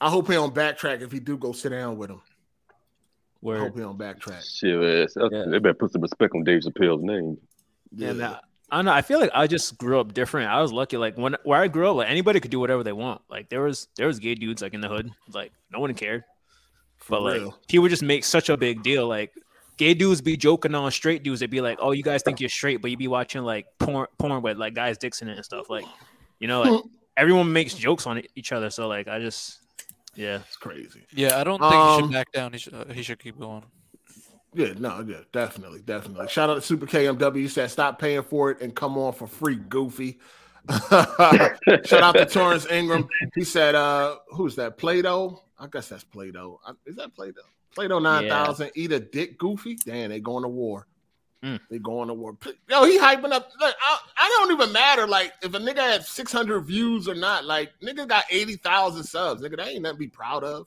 I 0.02 0.10
hope 0.10 0.26
he 0.28 0.34
don't 0.34 0.55
backtrack 0.55 1.00
if 1.00 1.12
he 1.12 1.20
do 1.20 1.36
go 1.36 1.52
sit 1.52 1.70
down 1.70 1.97
with 1.97 2.10
him. 2.10 2.20
I 3.44 3.58
hope 3.58 3.74
he 3.74 3.81
don't 3.81 3.98
backtrack. 3.98 4.42
Shit, 4.42 4.78
man. 4.78 5.08
So- 5.08 5.28
They 5.28 5.58
better 5.58 5.74
put 5.74 5.92
some 5.92 6.02
respect 6.02 6.34
on 6.34 6.44
Dave 6.44 6.60
Chappelle's 6.62 7.02
name. 7.02 7.39
And 8.00 8.20
uh, 8.22 8.39
I 8.70 8.76
don't 8.76 8.86
know. 8.86 8.92
I 8.92 9.02
feel 9.02 9.20
like 9.20 9.31
I 9.34 9.47
just 9.47 9.78
grew 9.78 10.00
up 10.00 10.14
different. 10.14 10.48
I 10.50 10.60
was 10.60 10.72
lucky. 10.72 10.97
Like 10.97 11.16
when 11.18 11.36
where 11.44 11.60
I 11.60 11.68
grew 11.68 11.90
up, 11.90 11.97
like 11.97 12.08
anybody 12.10 12.40
could 12.40 12.50
do 12.50 12.58
whatever 12.60 12.82
they 12.82 12.92
want. 12.92 13.20
Like 13.31 13.48
there 13.48 13.60
was 13.62 13.89
there 13.97 14.06
was 14.06 14.18
gay 14.18 14.34
dudes 14.34 14.62
like 14.62 14.74
in 14.74 14.81
the 14.81 14.89
hood. 14.89 15.10
Like 15.32 15.52
no 15.70 15.78
one 15.81 15.92
cared. 15.94 16.24
but 17.08 17.22
like 17.22 17.40
real. 17.40 17.58
people 17.68 17.89
just 17.89 18.02
make 18.02 18.24
such 18.24 18.48
a 18.48 18.56
big 18.56 18.82
deal. 18.82 19.06
Like 19.08 19.32
gay 19.76 19.92
dudes 19.94 20.20
be 20.20 20.36
joking 20.36 20.74
on 20.74 20.90
straight 20.90 21.22
dudes. 21.22 21.40
They'd 21.40 21.50
be 21.50 21.60
like, 21.60 21.78
"Oh, 21.81 21.90
you 21.92 22.02
guys 22.02 22.22
think 22.22 22.40
you're 22.40 22.48
straight, 22.48 22.81
but 22.81 22.90
you 22.90 22.97
be 22.97 23.08
watching 23.08 23.42
like 23.42 23.66
porn 23.78 24.06
porn 24.18 24.40
with 24.42 24.56
like 24.56 24.74
guys' 24.74 24.97
dicks 24.98 25.20
in 25.20 25.28
it 25.28 25.36
and 25.36 25.44
stuff." 25.44 25.68
Like 25.68 25.84
you 26.39 26.48
know, 26.48 26.62
like 26.62 26.82
everyone 27.16 27.52
makes 27.52 27.74
jokes 27.74 28.06
on 28.06 28.22
each 28.36 28.52
other. 28.52 28.70
So 28.70 28.89
like 28.89 29.06
I 29.08 29.18
just 29.18 29.60
yeah, 30.15 30.41
it's 30.47 30.57
crazy. 30.57 31.07
Yeah, 31.12 31.39
I 31.41 31.44
don't 31.44 31.58
think 31.60 31.73
he 31.73 31.78
Um, 31.78 32.00
should 32.02 32.12
back 32.12 32.32
down. 32.32 32.52
He 32.52 32.58
should, 32.58 32.74
uh, 32.74 32.84
he 32.92 33.02
should 33.02 33.18
keep 33.18 33.39
going. 33.39 33.65
Yeah, 34.55 34.74
no, 34.78 35.02
yeah, 35.07 35.18
definitely, 35.32 35.81
definitely. 35.81 36.28
Shout 36.28 36.50
out 36.50 36.55
to 36.57 36.60
Super 36.60 36.86
KMW. 36.86 37.36
He 37.36 37.49
said, 37.49 37.70
"Stop 37.70 37.99
paying 37.99 38.23
for 38.23 38.50
it 38.50 38.60
and 38.60 38.74
come 38.74 38.99
on 38.99 39.15
for 39.15 39.26
free, 39.26 39.57
Goofy." 39.57 40.18
Shout 40.91 42.02
out 42.02 42.12
to 42.15 42.26
Torrance 42.26 42.66
Ingram. 42.70 43.08
He 43.34 43.44
said, 43.44 43.74
"Uh, 43.74 44.16
who's 44.28 44.57
that? 44.57 44.78
Plato? 44.78 45.42
I 45.58 45.66
guess 45.68 45.89
that's 45.89 46.05
Plato. 46.05 46.60
Is 46.86 46.97
that 46.97 47.15
Plato? 47.15 47.41
Plato 47.74 47.99
nine 47.99 48.28
thousand. 48.28 48.70
Eat 48.74 48.92
a 48.92 49.00
dick, 49.00 49.39
Goofy. 49.39 49.76
Damn, 49.84 50.10
they 50.10 50.20
going 50.20 50.42
to 50.42 50.49
war. 50.49 50.86
Mm. 51.45 51.59
They 51.71 51.79
going 51.79 52.09
to 52.09 52.15
war. 52.15 52.37
Yo, 52.71 52.85
he 52.85 52.99
hyping 52.99 53.33
up. 53.33 53.51
Look, 53.61 53.75
I, 53.83 53.99
I 54.17 54.29
don't 54.39 54.53
even 54.53 54.73
matter. 54.73 55.07
Like 55.09 55.33
if 55.43 55.55
a 55.55 55.59
nigga 55.59 55.79
had 55.79 56.05
six 56.05 56.31
hundred 56.33 56.61
views 56.62 57.09
or 57.09 57.15
not. 57.15 57.45
Like 57.45 57.73
nigga 57.83 58.07
got 58.07 58.25
eighty 58.31 58.57
thousand 58.57 59.05
subs. 59.05 59.43
Nigga, 59.43 59.57
that 59.57 59.69
ain't 59.69 59.83
nothing 59.83 59.97
to 59.97 60.01
be 60.01 60.09
proud 60.09 60.45
of. 60.45 60.67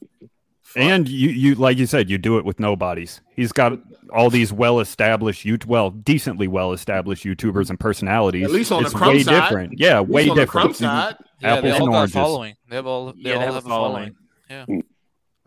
And 0.75 1.07
you, 1.07 1.29
you, 1.29 1.55
like 1.55 1.77
you 1.77 1.85
said, 1.85 2.09
you 2.09 2.17
do 2.17 2.37
it 2.37 2.43
with 2.43 2.59
nobodies. 2.59 3.21
He's 3.33 3.53
got 3.53 3.79
all 4.11 4.29
these 4.29 4.51
well-established, 4.51 5.45
you 5.45 5.57
well, 5.67 5.91
decently 5.91 6.47
well-established 6.49 7.23
YouTubers 7.23 7.69
and 7.69 7.79
personalities. 7.79 8.43
At 8.45 8.51
least 8.51 8.71
on 8.73 8.83
the 8.83 8.89
crumb 8.89 9.09
way 9.11 9.23
side. 9.23 9.41
different. 9.43 9.79
Yeah, 9.79 9.99
At 9.99 10.09
least 10.09 10.09
way 10.09 10.21
on 10.29 10.35
the 10.35 10.41
different. 10.41 10.49
crumb 10.65 10.73
side. 10.73 11.15
Yeah, 11.39 11.61
they 11.61 11.71
all 11.71 11.77
and 11.77 11.85
got 11.87 11.95
oranges. 11.95 12.13
following. 12.15 12.55
They 12.67 12.75
have 12.75 12.87
all. 12.87 13.13
They 13.13 13.19
Yeah, 13.19 13.33
all 13.35 13.39
they 13.39 13.45
have 13.45 13.53
have 13.53 13.63
a 13.63 13.67
a 13.67 13.69
following. 13.69 14.15
Yeah. 14.49 14.65
Mm. 14.67 14.81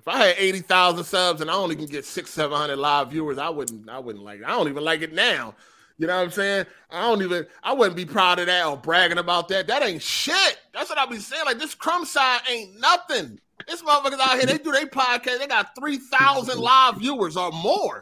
If 0.08 0.14
I 0.14 0.26
had 0.28 0.36
eighty 0.38 0.60
thousand 0.60 1.04
subs 1.04 1.42
and 1.42 1.50
I 1.50 1.54
only 1.54 1.76
can 1.76 1.84
get 1.84 2.02
six, 2.06 2.30
seven 2.30 2.56
hundred 2.56 2.78
live 2.78 3.10
viewers, 3.10 3.36
I 3.36 3.50
wouldn't. 3.50 3.90
I 3.90 3.98
wouldn't 3.98 4.24
like. 4.24 4.40
It. 4.40 4.46
I 4.46 4.52
don't 4.52 4.66
even 4.66 4.82
like 4.82 5.02
it 5.02 5.12
now. 5.12 5.54
You 5.98 6.06
know 6.06 6.16
what 6.16 6.22
I'm 6.22 6.30
saying? 6.30 6.64
I 6.90 7.02
don't 7.02 7.20
even. 7.20 7.46
I 7.62 7.74
wouldn't 7.74 7.94
be 7.94 8.06
proud 8.06 8.38
of 8.38 8.46
that 8.46 8.64
or 8.64 8.78
bragging 8.78 9.18
about 9.18 9.48
that. 9.48 9.66
That 9.66 9.82
ain't 9.82 10.00
shit. 10.00 10.60
That's 10.72 10.88
what 10.88 10.98
I 10.98 11.04
be 11.04 11.18
saying. 11.18 11.44
Like 11.44 11.58
this 11.58 11.74
crumb 11.74 12.06
side 12.06 12.40
ain't 12.48 12.80
nothing. 12.80 13.38
This 13.66 13.82
motherfuckers 13.82 14.18
out 14.18 14.36
here, 14.38 14.46
they 14.46 14.56
do 14.56 14.72
their 14.72 14.86
podcast. 14.86 15.40
They 15.40 15.46
got 15.46 15.74
three 15.78 15.98
thousand 15.98 16.58
live 16.58 16.96
viewers 16.96 17.36
or 17.36 17.52
more. 17.52 18.00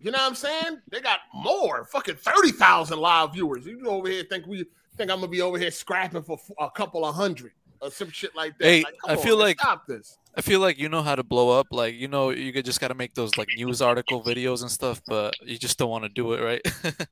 You 0.00 0.10
know 0.10 0.18
what 0.18 0.30
I'm 0.30 0.34
saying? 0.34 0.80
They 0.90 1.00
got 1.00 1.20
more. 1.32 1.84
Fucking 1.84 2.16
thirty 2.16 2.50
thousand 2.50 2.98
live 2.98 3.34
viewers. 3.34 3.66
You 3.66 3.86
over 3.86 4.08
here 4.08 4.24
think 4.28 4.48
we 4.48 4.66
think 4.96 5.12
I'm 5.12 5.18
gonna 5.18 5.28
be 5.28 5.42
over 5.42 5.58
here 5.58 5.70
scrapping 5.70 6.24
for 6.24 6.40
a 6.58 6.72
couple 6.72 7.04
of 7.04 7.14
hundred 7.14 7.52
or 7.84 7.90
some 7.90 8.10
shit 8.10 8.34
like 8.34 8.56
that? 8.58 8.64
Hey, 8.64 8.82
Like, 8.82 8.94
come 9.04 9.10
I 9.10 9.16
feel 9.16 9.36
man, 9.36 9.46
like 9.46 9.60
stop 9.60 9.86
this. 9.86 10.18
I 10.36 10.40
feel 10.40 10.60
like 10.60 10.78
you 10.78 10.88
know 10.88 11.02
how 11.02 11.14
to 11.14 11.22
blow 11.22 11.58
up. 11.58 11.68
Like 11.70 11.94
you 11.94 12.08
know, 12.08 12.30
you 12.30 12.52
could 12.52 12.64
just 12.64 12.80
gotta 12.80 12.94
make 12.94 13.14
those 13.14 13.36
like 13.36 13.48
news 13.56 13.82
article 13.82 14.22
videos 14.22 14.62
and 14.62 14.70
stuff, 14.70 15.00
but 15.06 15.34
you 15.42 15.58
just 15.58 15.78
don't 15.78 15.90
want 15.90 16.04
to 16.04 16.08
do 16.08 16.32
it, 16.32 16.42
right? 16.42 16.62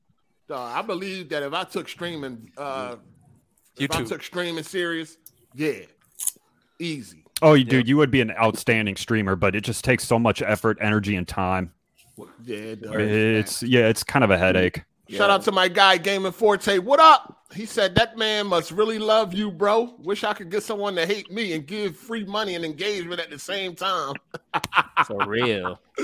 Dog, 0.49 0.77
I 0.77 0.81
believe 0.81 1.29
that 1.29 1.43
if 1.43 1.53
I 1.53 1.63
took 1.63 1.87
streaming, 1.87 2.51
uh, 2.57 2.97
if 3.77 3.91
I 3.91 4.03
took 4.03 4.23
streaming 4.23 4.63
serious, 4.63 5.17
yeah, 5.53 5.83
easy. 6.79 7.23
Oh, 7.41 7.53
you 7.53 7.63
dude, 7.63 7.87
you 7.87 7.97
would 7.97 8.11
be 8.11 8.21
an 8.21 8.31
outstanding 8.31 8.95
streamer, 8.95 9.35
but 9.35 9.55
it 9.55 9.61
just 9.61 9.85
takes 9.85 10.05
so 10.05 10.19
much 10.19 10.41
effort, 10.41 10.77
energy, 10.81 11.15
and 11.15 11.27
time. 11.27 11.71
Yeah, 12.43 12.57
it 12.57 12.81
does. 12.81 12.95
It's 12.95 13.63
yeah, 13.63 13.87
it's 13.87 14.03
kind 14.03 14.23
of 14.23 14.31
a 14.31 14.37
headache. 14.37 14.83
Shout 15.09 15.29
out 15.29 15.43
to 15.43 15.51
my 15.51 15.67
guy 15.67 15.97
Gaming 15.97 16.31
Forte. 16.31 16.79
What 16.79 16.99
up? 16.99 17.42
He 17.55 17.65
said 17.65 17.95
that 17.95 18.17
man 18.17 18.47
must 18.47 18.71
really 18.71 18.99
love 18.99 19.33
you, 19.33 19.51
bro. 19.51 19.95
Wish 19.99 20.23
I 20.23 20.33
could 20.33 20.49
get 20.49 20.63
someone 20.63 20.95
to 20.95 21.05
hate 21.05 21.31
me 21.31 21.53
and 21.53 21.65
give 21.65 21.95
free 21.95 22.23
money 22.25 22.55
and 22.55 22.65
engagement 22.65 23.19
at 23.21 23.29
the 23.29 23.37
same 23.39 23.75
time. 23.75 24.15
for 25.05 25.25
real. 25.27 25.79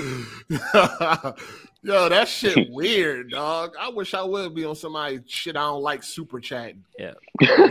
Yo, 1.81 2.09
that 2.09 2.27
shit 2.27 2.69
weird, 2.71 3.31
dog. 3.31 3.73
I 3.79 3.89
wish 3.89 4.13
I 4.13 4.21
would 4.21 4.53
be 4.53 4.65
on 4.65 4.75
somebody 4.75 5.21
shit 5.27 5.55
I 5.55 5.61
don't 5.61 5.81
like 5.81 6.03
super 6.03 6.39
chatting. 6.39 6.83
Yeah. 6.97 7.13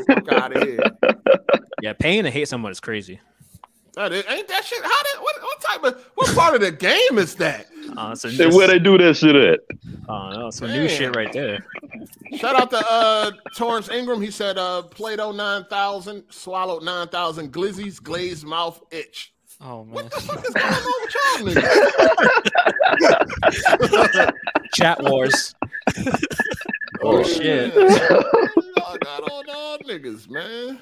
Fuck 0.07 0.33
out 0.33 0.57
of 0.57 0.63
here. 0.63 0.81
Yeah, 1.81 1.93
paying 1.93 2.25
to 2.25 2.31
hate 2.33 2.49
someone 2.49 2.73
is 2.73 2.81
crazy. 2.81 3.21
That 3.95 4.13
is- 4.13 4.25
ain't 4.29 4.49
that 4.49 4.65
shit? 4.65 4.83
How 4.83 4.89
did 5.05 5.21
what, 5.23 5.37
what 5.41 5.61
type 5.61 5.85
of 5.85 6.11
what 6.17 6.35
part 6.37 6.57
of 6.57 6.61
the 6.61 6.73
game 6.73 7.19
is 7.19 7.37
that? 7.37 7.67
Uh, 7.97 8.15
so 8.15 8.29
Hey, 8.29 8.47
where 8.49 8.67
they 8.67 8.79
do 8.79 8.99
that 8.99 9.17
shit 9.17 9.35
at? 9.37 9.61
Oh 10.09 10.31
no, 10.31 10.51
some 10.51 10.69
new 10.71 10.89
shit 10.89 11.15
right 11.17 11.33
there. 11.33 11.65
Shout 12.37 12.55
out 12.61 12.71
to 12.71 12.79
uh 12.89 13.31
Torrance 13.57 13.89
Ingram. 13.91 14.21
He 14.21 14.31
said 14.31 14.59
uh 14.59 14.83
Plato 14.83 15.33
9000 15.33 16.25
swallowed 16.31 16.83
9000 16.83 17.53
glizzies, 17.53 18.03
glazed 18.03 18.45
mouth 18.45 18.81
itch. 18.91 19.33
Oh 19.61 19.85
man. 19.85 19.95
What 19.95 20.11
the 20.13 20.21
fuck 20.21 20.45
is 20.47 20.55
going 20.55 20.75
on 21.27 21.45
with 21.45 21.57
y'all 24.15 24.31
Chat 24.75 25.03
wars. 25.03 25.55
oh 27.03 27.23
shit. 27.25 27.75
Y'all 27.75 28.99
got 28.99 29.31
all 29.31 29.43
dog 29.43 29.81
niggas, 29.85 30.29
man. 30.29 30.79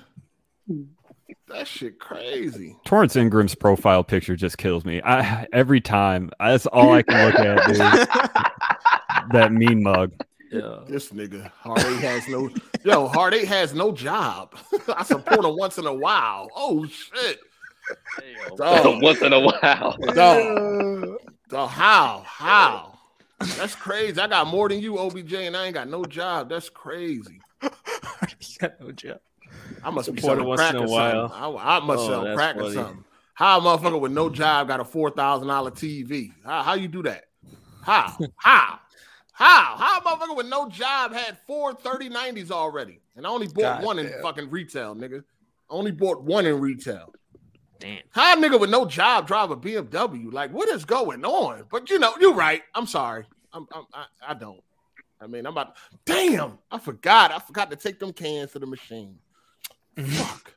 That 1.48 1.68
shit 1.68 2.00
crazy. 2.00 2.76
Torrance 2.84 3.14
Ingram's 3.14 3.54
profile 3.54 4.02
picture 4.02 4.34
just 4.34 4.58
kills 4.58 4.84
me. 4.84 5.00
I 5.02 5.46
every 5.52 5.80
time 5.80 6.30
that's 6.40 6.66
all 6.66 6.92
I 6.92 7.02
can 7.02 7.26
look 7.26 7.34
at, 7.36 7.66
dude. 7.68 7.78
that 9.32 9.52
mean 9.52 9.82
mug. 9.82 10.12
Yeah. 10.50 10.80
This 10.88 11.10
nigga 11.10 11.50
Hard 11.60 11.78
Eight 11.80 12.00
has 12.00 12.28
no 12.28 12.50
yo, 12.84 13.06
Hard 13.08 13.34
Eight 13.34 13.46
has 13.46 13.74
no 13.74 13.92
job. 13.92 14.56
I 14.96 15.04
support 15.04 15.44
him 15.44 15.56
once 15.56 15.78
in 15.78 15.86
a 15.86 15.94
while. 15.94 16.48
Oh 16.56 16.84
shit. 16.86 17.38
Dog. 18.56 19.00
Once 19.02 19.22
in 19.22 19.32
a 19.32 19.38
while. 19.38 19.96
Dog. 20.12 21.18
Dog, 21.48 21.70
how? 21.70 22.24
How? 22.26 22.98
That's 23.38 23.76
crazy. 23.76 24.20
I 24.20 24.26
got 24.26 24.48
more 24.48 24.68
than 24.68 24.80
you, 24.80 24.98
OBJ, 24.98 25.34
and 25.34 25.56
I 25.56 25.66
ain't 25.66 25.74
got 25.74 25.88
no 25.88 26.04
job. 26.04 26.48
That's 26.48 26.68
crazy. 26.68 27.40
got 28.58 28.80
no 28.80 28.90
job. 28.90 29.20
I 29.82 29.90
must 29.90 30.12
be 30.12 30.20
Support 30.20 30.38
selling 30.38 30.48
once 30.48 30.60
crack 30.60 30.74
in 30.74 30.80
a 30.80 30.84
or 30.84 30.88
while. 30.88 31.28
something. 31.28 31.58
I, 31.60 31.76
I 31.76 31.80
must 31.80 32.00
Oh, 32.04 32.08
sell 32.08 32.24
that's 32.24 32.36
crack 32.36 32.56
or 32.56 32.72
something. 32.72 33.04
How 33.34 33.58
a 33.58 33.62
motherfucker 33.62 34.00
with 34.00 34.12
no 34.12 34.30
job 34.30 34.68
got 34.68 34.80
a 34.80 34.84
four 34.84 35.10
thousand 35.10 35.48
dollar 35.48 35.70
TV? 35.70 36.32
How, 36.44 36.62
how 36.62 36.74
you 36.74 36.88
do 36.88 37.02
that? 37.04 37.24
How? 37.82 38.16
How? 38.36 38.78
How? 39.32 39.76
How 39.76 39.98
a 39.98 40.02
motherfucker 40.02 40.36
with 40.36 40.46
no 40.48 40.68
job 40.68 41.12
had 41.12 41.36
four 41.46 41.74
3090s 41.74 42.50
already? 42.50 43.00
And 43.16 43.26
I 43.26 43.30
only 43.30 43.46
bought 43.48 43.80
God 43.80 43.84
one 43.84 43.98
in 43.98 44.10
fucking 44.22 44.50
retail, 44.50 44.94
nigga. 44.96 45.18
I 45.20 45.74
only 45.74 45.90
bought 45.92 46.22
one 46.22 46.46
in 46.46 46.58
retail. 46.60 47.12
Damn. 47.78 47.98
How 48.10 48.32
a 48.34 48.36
nigga 48.42 48.58
with 48.58 48.70
no 48.70 48.86
job 48.86 49.26
drive 49.26 49.50
a 49.50 49.56
BMW? 49.56 50.32
Like, 50.32 50.50
what 50.52 50.68
is 50.70 50.84
going 50.86 51.24
on? 51.26 51.64
But 51.70 51.90
you 51.90 51.98
know, 51.98 52.14
you're 52.18 52.32
right. 52.34 52.62
I'm 52.74 52.86
sorry. 52.86 53.26
I'm, 53.52 53.66
I'm 53.72 53.84
I, 53.92 54.06
I 54.28 54.34
don't. 54.34 54.60
I 55.20 55.26
mean, 55.26 55.46
I'm 55.46 55.52
about. 55.52 55.74
Damn, 56.06 56.58
I 56.70 56.78
forgot. 56.78 57.30
I 57.32 57.38
forgot 57.38 57.70
to 57.70 57.76
take 57.76 57.98
them 57.98 58.12
cans 58.14 58.52
to 58.52 58.58
the 58.58 58.66
machine. 58.66 59.18
Fuck. 59.96 60.54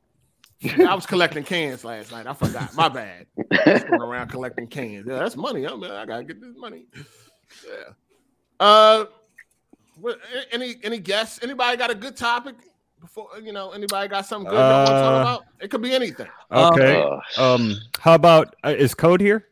I 0.79 0.93
was 0.93 1.05
collecting 1.05 1.43
cans 1.43 1.83
last 1.85 2.11
night. 2.11 2.27
I 2.27 2.33
forgot. 2.33 2.75
My 2.75 2.89
bad. 2.89 3.27
Just 3.65 3.87
going 3.87 4.01
around 4.01 4.27
collecting 4.29 4.67
cans. 4.67 5.05
Yeah, 5.07 5.19
that's 5.19 5.37
money. 5.37 5.65
I 5.65 5.73
mean, 5.75 5.89
I 5.89 6.05
gotta 6.05 6.23
get 6.23 6.41
this 6.41 6.55
money. 6.57 6.85
Yeah. 7.65 7.93
Uh, 8.59 9.05
what, 10.01 10.19
any 10.51 10.75
any 10.83 10.99
guests? 10.99 11.39
Anybody 11.41 11.77
got 11.77 11.91
a 11.91 11.95
good 11.95 12.17
topic? 12.17 12.55
Before 12.99 13.29
you 13.41 13.53
know, 13.53 13.71
anybody 13.71 14.09
got 14.09 14.25
something 14.25 14.49
good 14.49 14.57
they 14.57 14.61
want 14.61 14.87
to 14.87 14.93
Uh, 14.93 15.01
talk 15.01 15.21
about? 15.21 15.45
It 15.61 15.71
could 15.71 15.81
be 15.81 15.93
anything. 15.93 16.27
Okay. 16.51 17.01
Um, 17.37 17.75
how 17.99 18.15
about 18.15 18.55
uh, 18.65 18.75
is 18.77 18.93
Code 18.93 19.21
here? 19.21 19.47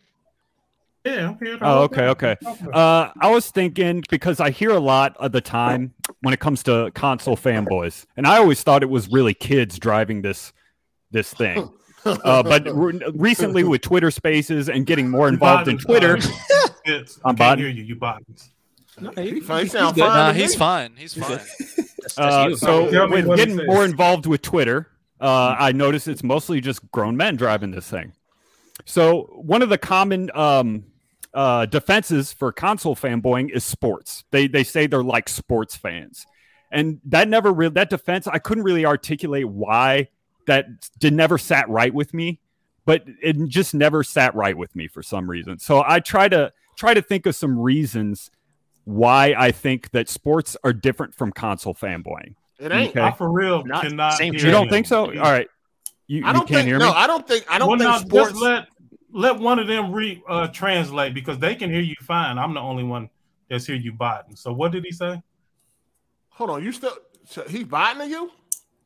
Yeah, 1.07 1.29
I'm 1.29 1.37
here. 1.39 1.57
Oh, 1.61 1.83
okay, 1.83 2.07
okay. 2.07 2.35
Uh, 2.73 3.09
I 3.19 3.29
was 3.29 3.49
thinking 3.49 4.03
because 4.09 4.39
I 4.39 4.49
hear 4.49 4.71
a 4.71 4.79
lot 4.79 5.15
of 5.17 5.31
the 5.31 5.41
time 5.41 5.93
when 6.21 6.33
it 6.33 6.39
comes 6.39 6.63
to 6.63 6.91
console 6.93 7.37
fanboys, 7.37 8.05
and 8.15 8.27
I 8.27 8.37
always 8.37 8.61
thought 8.63 8.83
it 8.83 8.89
was 8.89 9.07
really 9.09 9.33
kids 9.33 9.79
driving 9.79 10.21
this 10.21 10.53
this 11.11 11.33
thing. 11.33 11.69
Uh, 12.05 12.43
but 12.43 12.65
re- 12.75 13.01
recently 13.13 13.63
with 13.63 13.81
Twitter 13.81 14.11
Spaces 14.11 14.69
and 14.69 14.85
getting 14.85 15.09
more 15.09 15.27
involved 15.27 15.67
in 15.67 15.77
Twitter, 15.77 16.17
I'm 16.85 16.85
I 16.85 16.95
can't 16.95 17.37
bot- 17.37 17.59
hear 17.59 17.69
you. 17.69 17.83
You 17.83 17.95
bottoms. 17.95 18.49
No, 18.99 19.11
he, 19.11 19.39
he 19.39 19.41
sound 19.41 19.95
good. 19.95 20.01
fine. 20.01 20.17
Nah, 20.17 20.31
to 20.31 20.33
he's 20.33 20.55
fine. 20.55 20.93
He's 20.97 21.13
fine. 21.13 21.39
Uh, 22.17 22.55
so 22.55 22.89
Tell 22.89 23.09
with 23.09 23.27
getting 23.35 23.63
more 23.67 23.85
involved 23.85 24.25
with 24.25 24.41
Twitter, 24.41 24.89
uh, 25.21 25.55
I 25.59 25.71
noticed 25.71 26.07
it's 26.07 26.23
mostly 26.23 26.61
just 26.61 26.89
grown 26.91 27.15
men 27.15 27.35
driving 27.35 27.71
this 27.71 27.87
thing. 27.87 28.13
So 28.85 29.23
one 29.33 29.61
of 29.61 29.69
the 29.69 29.77
common 29.77 30.31
um, 30.33 30.85
uh, 31.37 31.67
defenses 31.67 32.33
for 32.33 32.51
console 32.51 32.95
fanboying 32.95 33.51
is 33.51 33.63
sports. 33.63 34.23
They 34.31 34.47
they 34.47 34.63
say 34.63 34.87
they're 34.87 35.03
like 35.03 35.29
sports 35.29 35.75
fans, 35.75 36.25
and 36.71 36.99
that 37.05 37.27
never 37.29 37.53
really 37.53 37.73
that 37.75 37.91
defense 37.91 38.27
I 38.27 38.39
couldn't 38.39 38.63
really 38.63 38.85
articulate 38.87 39.47
why 39.47 40.09
that 40.47 40.65
did 40.97 41.13
never 41.13 41.37
sat 41.37 41.69
right 41.69 41.93
with 41.93 42.11
me, 42.11 42.39
but 42.85 43.03
it 43.21 43.37
just 43.49 43.75
never 43.75 44.03
sat 44.03 44.33
right 44.33 44.57
with 44.57 44.75
me 44.75 44.87
for 44.87 45.03
some 45.03 45.29
reason. 45.29 45.59
So 45.59 45.83
I 45.85 45.99
try 45.99 46.27
to 46.27 46.51
try 46.75 46.95
to 46.95 47.03
think 47.03 47.27
of 47.27 47.35
some 47.35 47.59
reasons 47.59 48.31
why 48.85 49.35
I 49.37 49.51
think 49.51 49.91
that 49.91 50.09
sports 50.09 50.57
are 50.63 50.73
different 50.73 51.13
from 51.13 51.31
console 51.31 51.75
fanboying. 51.75 52.33
It 52.57 52.71
ain't. 52.71 52.91
Okay. 52.91 53.01
I 53.01 53.11
for 53.11 53.29
real 53.31 53.63
Not 53.63 53.83
cannot. 53.83 54.13
same 54.13 54.33
hear 54.33 54.45
You 54.45 54.51
don't 54.51 54.69
think 54.69 54.87
so? 54.87 55.05
All 55.05 55.13
right. 55.31 55.47
You, 56.07 56.25
I 56.25 56.31
don't 56.33 56.47
can't 56.47 56.59
think. 56.61 56.67
hear 56.67 56.79
No. 56.79 56.91
I 56.93 57.05
don't 57.05 57.27
think. 57.27 57.45
I 57.47 57.59
don't 57.59 57.67
Well, 57.67 57.77
think 57.77 57.89
now, 57.91 57.97
sports. 57.99 58.29
Just 58.31 58.41
let 58.41 58.67
let 59.11 59.39
one 59.39 59.59
of 59.59 59.67
them 59.67 59.91
re 59.91 60.21
uh, 60.27 60.47
translate 60.47 61.13
because 61.13 61.39
they 61.39 61.55
can 61.55 61.71
hear 61.71 61.81
you 61.81 61.95
fine. 62.01 62.37
I'm 62.37 62.53
the 62.53 62.59
only 62.59 62.83
one 62.83 63.09
that's 63.49 63.65
hear 63.65 63.75
you 63.75 63.91
biting. 63.93 64.35
So 64.35 64.51
what 64.53 64.71
did 64.71 64.83
he 64.83 64.91
say? 64.91 65.21
Hold 66.29 66.49
on, 66.49 66.63
you 66.63 66.71
still? 66.71 66.93
So 67.25 67.43
he's 67.43 67.65
biting 67.65 68.01
to 68.01 68.07
you? 68.07 68.31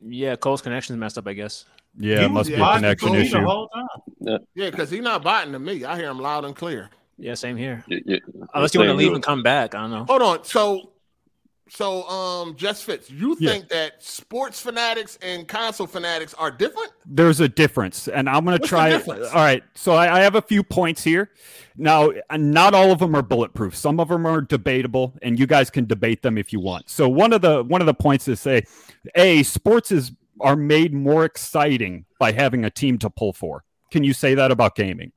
Yeah, 0.03 0.35
Cole's 0.35 0.61
connection's 0.61 0.97
messed 0.97 1.17
up, 1.17 1.27
I 1.27 1.33
guess. 1.33 1.65
Yeah, 1.97 2.19
He 2.19 2.25
it 2.25 2.29
must 2.29 2.49
be 2.49 2.55
a 2.55 2.73
connection 2.75 3.15
issue. 3.15 3.39
The 3.39 3.45
whole 3.45 3.67
time. 3.69 4.39
Yeah, 4.55 4.69
because 4.69 4.89
he's 4.89 5.01
not 5.01 5.23
biting 5.23 5.51
to 5.53 5.59
me. 5.59 5.83
I 5.83 5.97
hear 5.97 6.09
him 6.09 6.19
loud 6.19 6.45
and 6.45 6.55
clear. 6.55 6.89
Yeah, 7.17 7.33
same 7.35 7.57
here. 7.57 7.83
Yeah, 7.87 7.99
yeah. 8.05 8.17
Unless 8.53 8.73
you 8.73 8.79
want 8.79 8.89
to 8.89 8.93
leave 8.95 9.07
here. 9.09 9.15
and 9.15 9.23
come 9.23 9.43
back, 9.43 9.75
I 9.75 9.81
don't 9.81 9.91
know. 9.91 10.05
Hold 10.05 10.21
on. 10.21 10.43
So, 10.43 10.90
so 11.73 12.03
um, 12.09 12.55
just 12.57 12.83
fits. 12.83 13.09
You 13.09 13.37
Yeah. 13.39 13.51
think 13.51 13.69
that 13.69 14.03
sports 14.03 14.59
fanatics 14.59 15.17
and 15.21 15.47
console 15.47 15.87
fanatics 15.87 16.33
are 16.33 16.51
different? 16.51 16.91
There's 17.05 17.39
a 17.39 17.47
difference, 17.47 18.09
and 18.09 18.27
I'm 18.29 18.43
going 18.43 18.57
to 18.57 18.61
What's 18.61 18.69
the 18.71 18.75
try. 18.75 18.89
difference? 18.89 19.27
All 19.27 19.35
right, 19.35 19.63
so 19.73 19.93
I, 19.93 20.17
I 20.17 20.19
have 20.21 20.35
a 20.35 20.41
few 20.41 20.63
points 20.63 21.01
here. 21.03 21.31
Now, 21.77 22.11
not 22.35 22.73
all 22.73 22.91
of 22.91 22.99
them 22.99 23.15
are 23.15 23.21
bulletproof. 23.21 23.73
Some 23.75 24.01
of 24.01 24.09
them 24.09 24.25
are 24.25 24.41
debatable, 24.41 25.13
and 25.21 25.39
you 25.39 25.47
guys 25.47 25.69
can 25.69 25.85
debate 25.85 26.21
them 26.23 26.37
if 26.37 26.51
you 26.51 26.59
want. 26.59 26.89
So 26.89 27.07
one 27.07 27.31
of 27.31 27.41
the 27.41 27.63
one 27.63 27.79
of 27.81 27.87
the 27.87 27.93
points 27.93 28.27
is 28.27 28.41
say, 28.41 28.63
a 29.15 29.43
sports 29.43 29.91
is 29.93 30.11
are 30.41 30.57
made 30.57 30.93
more 30.93 31.23
exciting 31.23 32.05
by 32.19 32.33
having 32.33 32.65
a 32.65 32.69
team 32.69 32.97
to 32.97 33.09
pull 33.09 33.31
for. 33.31 33.63
Can 33.91 34.03
you 34.03 34.11
say 34.13 34.35
that 34.35 34.51
about 34.51 34.75
gaming? 34.75 35.13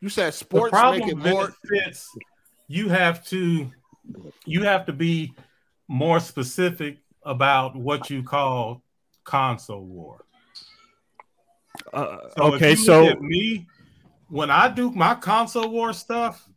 You 0.00 0.08
said 0.08 0.34
sports 0.34 0.70
problem 0.70 1.00
make 1.00 1.08
it 1.08 1.16
more. 1.16 1.54
benefits. 1.70 2.08
You 2.68 2.88
have 2.88 3.26
to 3.28 3.70
you 4.44 4.62
have 4.64 4.86
to 4.86 4.92
be 4.92 5.34
more 5.88 6.20
specific 6.20 6.98
about 7.24 7.76
what 7.76 8.10
you 8.10 8.22
call 8.22 8.82
console 9.24 9.84
war. 9.84 10.24
Uh, 11.92 12.18
So 12.36 12.54
okay, 12.54 12.74
so 12.74 13.14
me, 13.20 13.66
when 14.28 14.50
I 14.50 14.68
do 14.68 14.90
my 14.90 15.14
console 15.14 15.70
war 15.70 15.92
stuff, 15.92 16.48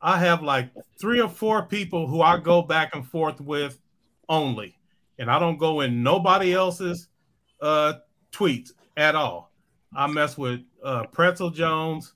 I 0.00 0.18
have 0.18 0.42
like 0.42 0.70
three 1.00 1.20
or 1.20 1.28
four 1.28 1.66
people 1.66 2.06
who 2.06 2.22
I 2.22 2.38
go 2.38 2.62
back 2.62 2.94
and 2.94 3.06
forth 3.06 3.40
with 3.40 3.78
only, 4.28 4.76
and 5.18 5.30
I 5.30 5.38
don't 5.38 5.58
go 5.58 5.80
in 5.80 6.02
nobody 6.02 6.52
else's 6.54 7.08
uh, 7.60 7.94
tweets 8.32 8.72
at 8.96 9.14
all. 9.14 9.52
I 9.94 10.06
mess 10.06 10.38
with 10.38 10.60
uh, 10.82 11.04
Pretzel 11.04 11.50
Jones, 11.50 12.14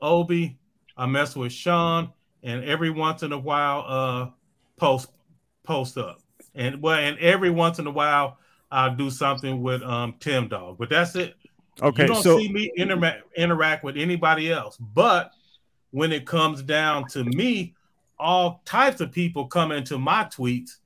Obi. 0.00 0.58
I 0.96 1.06
mess 1.06 1.36
with 1.36 1.52
Sean, 1.52 2.12
and 2.42 2.64
every 2.64 2.90
once 2.90 3.22
in 3.22 3.32
a 3.32 3.38
while, 3.38 3.84
uh, 3.86 4.30
post 4.76 5.10
post 5.64 5.98
up, 5.98 6.20
and 6.54 6.82
well, 6.82 6.98
and 6.98 7.18
every 7.18 7.50
once 7.50 7.78
in 7.78 7.86
a 7.86 7.90
while, 7.90 8.38
I'll 8.70 8.94
do 8.94 9.10
something 9.10 9.62
with 9.62 9.82
um 9.82 10.14
Tim 10.20 10.48
Dog, 10.48 10.78
but 10.78 10.90
that's 10.90 11.14
it. 11.16 11.34
Okay, 11.80 12.02
you 12.02 12.08
don't 12.08 12.22
so- 12.22 12.38
see 12.38 12.52
me 12.52 12.70
interact 12.76 13.22
interact 13.36 13.84
with 13.84 13.96
anybody 13.96 14.52
else. 14.52 14.76
But 14.76 15.32
when 15.90 16.12
it 16.12 16.26
comes 16.26 16.62
down 16.62 17.06
to 17.08 17.24
me, 17.24 17.74
all 18.18 18.62
types 18.64 19.00
of 19.00 19.12
people 19.12 19.46
come 19.46 19.72
into 19.72 19.98
my 19.98 20.24
tweets. 20.24 20.76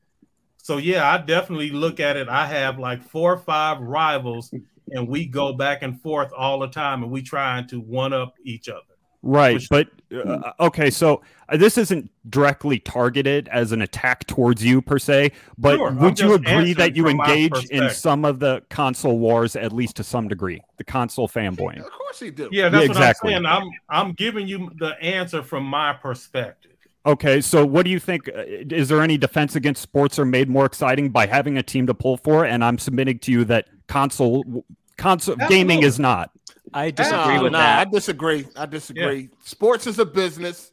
So 0.58 0.76
yeah, 0.76 1.10
I 1.10 1.18
definitely 1.18 1.70
look 1.70 1.98
at 1.98 2.16
it. 2.16 2.28
I 2.28 2.46
have 2.46 2.78
like 2.78 3.02
four 3.02 3.32
or 3.32 3.38
five 3.38 3.80
rivals, 3.80 4.52
and 4.90 5.08
we 5.08 5.26
go 5.26 5.52
back 5.52 5.82
and 5.82 6.00
forth 6.00 6.32
all 6.36 6.60
the 6.60 6.68
time, 6.68 7.02
and 7.02 7.10
we 7.10 7.22
trying 7.22 7.66
to 7.68 7.80
one 7.80 8.12
up 8.12 8.34
each 8.44 8.68
other. 8.68 8.82
Right, 9.22 9.62
but 9.70 9.88
uh, 10.12 10.52
okay, 10.60 10.90
so 10.90 11.22
uh, 11.48 11.56
this 11.56 11.78
isn't 11.78 12.10
directly 12.28 12.78
targeted 12.78 13.48
as 13.48 13.72
an 13.72 13.82
attack 13.82 14.26
towards 14.26 14.64
you 14.64 14.82
per 14.82 14.98
se, 14.98 15.32
but 15.58 15.76
Sure, 15.76 15.88
I'm 15.88 15.98
would 15.98 16.18
you 16.18 16.34
agree 16.34 16.72
that 16.74 16.96
you 16.96 17.06
engage 17.08 17.66
in 17.70 17.88
some 17.90 18.24
of 18.24 18.40
the 18.40 18.62
console 18.68 19.18
wars 19.18 19.54
at 19.54 19.72
least 19.72 19.96
to 19.96 20.04
some 20.04 20.28
degree, 20.28 20.60
the 20.76 20.84
console 20.84 21.28
fanboying? 21.28 21.80
Of 21.80 21.90
course 21.92 22.20
he 22.20 22.30
do. 22.30 22.48
Yeah, 22.50 22.68
that's 22.68 22.86
exactly. 22.86 23.32
what 23.32 23.46
I'm 23.46 23.62
saying. 23.62 23.72
I'm 23.90 24.06
I'm 24.06 24.12
giving 24.14 24.48
you 24.48 24.70
the 24.78 25.00
answer 25.00 25.42
from 25.42 25.64
my 25.64 25.92
perspective. 25.92 26.72
Okay, 27.04 27.40
so 27.40 27.66
what 27.66 27.84
do 27.84 27.90
you 27.90 27.98
think? 27.98 28.28
uh, 28.28 28.44
Is 28.46 28.88
there 28.88 29.00
any 29.00 29.18
defense 29.18 29.56
against 29.56 29.82
sports 29.82 30.18
are 30.18 30.24
made 30.24 30.48
more 30.48 30.66
exciting 30.66 31.10
by 31.10 31.26
having 31.26 31.58
a 31.58 31.62
team 31.62 31.86
to 31.88 31.94
pull 31.94 32.16
for? 32.16 32.44
And 32.44 32.64
I'm 32.64 32.78
submitting 32.78 33.18
to 33.20 33.32
you 33.32 33.44
that 33.46 33.68
console 33.88 34.64
console 34.96 35.36
gaming 35.48 35.82
is 35.82 35.98
not. 35.98 36.30
I 36.74 36.90
disagree 36.90 37.38
with 37.38 37.52
that. 37.52 37.86
I 37.86 37.90
disagree. 37.90 38.46
I 38.56 38.66
disagree. 38.66 39.28
Sports 39.44 39.86
is 39.86 39.98
a 39.98 40.04
business. 40.06 40.72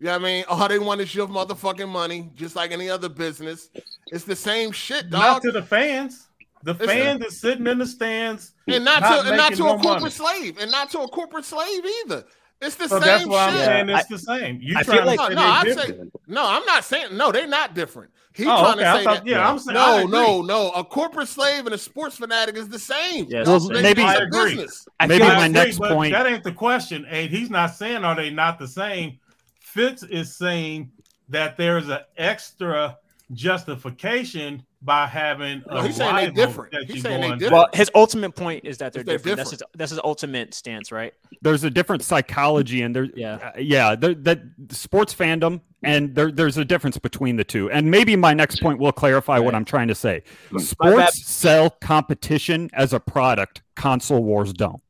You 0.00 0.06
know 0.06 0.12
what 0.12 0.22
I 0.22 0.24
mean? 0.24 0.44
All 0.48 0.68
they 0.68 0.78
want 0.78 1.00
is 1.00 1.14
your 1.14 1.28
motherfucking 1.28 1.88
money, 1.88 2.30
just 2.34 2.56
like 2.56 2.72
any 2.72 2.90
other 2.90 3.08
business. 3.08 3.70
It's 4.08 4.24
the 4.24 4.36
same 4.36 4.72
shit, 4.72 5.08
Not 5.10 5.20
dog. 5.20 5.42
to 5.42 5.52
the 5.52 5.62
fans. 5.62 6.28
The 6.62 6.72
It's- 6.72 6.88
fans 6.88 7.24
is 7.24 7.40
sitting 7.40 7.66
in 7.66 7.78
the 7.78 7.86
stands 7.86 8.52
and 8.66 8.84
not, 8.84 9.00
to 9.00 9.28
and 9.28 9.36
not 9.36 9.52
to 9.54 9.58
no 9.62 9.74
a 9.76 9.78
corporate 9.78 10.00
money. 10.00 10.10
slave, 10.10 10.58
and 10.58 10.70
not 10.70 10.90
to 10.92 11.00
a 11.00 11.08
corporate 11.08 11.44
slave 11.44 11.84
either. 12.04 12.24
It's 12.60 12.76
the 12.76 12.88
So 12.88 12.98
same 13.00 13.06
that's 13.06 13.26
why 13.26 13.46
I'm 13.48 13.52
shit. 13.54 13.64
saying 13.66 13.88
it's 13.90 14.08
the 14.08 14.18
same. 14.18 14.58
You 14.62 14.78
I 14.78 14.82
trying 14.82 14.96
feel 14.98 15.04
to 15.04 15.06
like 15.16 15.28
say 15.28 15.34
no, 15.34 15.42
I'm 15.42 15.64
different. 15.66 15.88
saying 15.96 16.10
no. 16.26 16.46
I'm 16.46 16.64
not 16.64 16.84
saying 16.84 17.16
no. 17.16 17.32
They're 17.32 17.46
not 17.46 17.74
different. 17.74 18.10
He's 18.34 18.46
Oh, 18.48 18.58
trying 18.62 18.78
okay, 18.78 18.84
I 18.88 18.92
to 18.92 18.98
say 18.98 19.04
thought- 19.04 19.14
that. 19.24 19.26
yeah, 19.26 19.48
I'm 19.48 19.58
saying- 19.60 19.74
no, 19.74 20.06
no, 20.06 20.42
no. 20.42 20.70
A 20.72 20.82
corporate 20.82 21.28
slave 21.28 21.66
and 21.66 21.74
a 21.74 21.78
sports 21.78 22.16
fanatic 22.16 22.56
is 22.56 22.68
the 22.68 22.78
same. 22.80 23.26
Yes. 23.28 23.46
Well, 23.46 23.60
maybe- 23.70 24.02
a 24.02 24.06
I 24.06 24.14
agree. 24.16 24.56
business. 24.56 24.86
Maybe 25.06 25.20
my 25.20 25.46
agree, 25.46 25.48
next 25.50 25.78
point- 25.78 26.12
That 26.12 26.26
ain't 26.26 26.42
the 26.42 26.50
question. 26.52 27.06
And 27.08 27.30
he's 27.30 27.48
not 27.48 27.74
saying 27.76 28.04
are 28.04 28.16
they 28.16 28.30
not 28.30 28.58
the 28.58 28.66
same. 28.66 29.20
Fitz 29.60 30.02
is 30.02 30.34
saying 30.36 30.90
that 31.28 31.56
there's 31.56 31.88
an 31.88 32.00
extra 32.16 32.98
justification 33.34 34.64
by 34.82 35.06
having 35.06 35.62
a 35.66 35.74
No, 35.76 35.82
he's 35.82 35.96
saying 35.96 36.14
they 36.14 36.20
rival 36.28 36.34
different. 36.34 36.72
that 36.72 36.84
He's 36.84 36.96
you 36.96 37.00
saying 37.02 37.20
they 37.22 37.26
going- 37.28 37.38
different. 37.38 37.52
Well, 37.54 37.68
his 37.72 37.90
ultimate 37.94 38.34
point 38.34 38.64
is 38.64 38.78
that 38.78 38.92
they're, 38.92 39.02
They're 39.02 39.16
different. 39.18 39.36
That's 39.38 39.50
his, 39.50 39.62
that's 39.74 39.90
his 39.90 40.00
ultimate 40.04 40.52
stance, 40.54 40.92
right? 40.92 41.14
There's 41.42 41.64
a 41.64 41.70
different 41.70 42.02
psychology, 42.02 42.82
and 42.82 42.94
there, 42.94 43.08
Yeah. 43.14 43.34
uh, 43.36 43.52
yeah, 43.58 43.94
there, 43.94 44.14
that 44.14 44.40
sports 44.70 45.14
fandom, 45.14 45.60
and 45.82 46.14
there, 46.14 46.30
there's 46.30 46.58
a 46.58 46.64
difference 46.64 46.98
between 46.98 47.36
the 47.36 47.44
two. 47.44 47.70
And 47.70 47.90
maybe 47.90 48.14
my 48.16 48.34
next 48.34 48.60
point 48.60 48.78
will 48.78 48.92
clarify 48.92 49.38
what 49.38 49.54
I'm 49.54 49.64
trying 49.64 49.88
to 49.88 49.94
say. 49.94 50.22
bad. 50.52 50.60
Sports 50.60 51.26
sell 51.26 51.70
competition 51.70 52.68
as 52.74 52.92
a 52.92 53.00
product. 53.00 53.62
Console 53.76 54.22
wars 54.22 54.52
don't. 54.52 54.82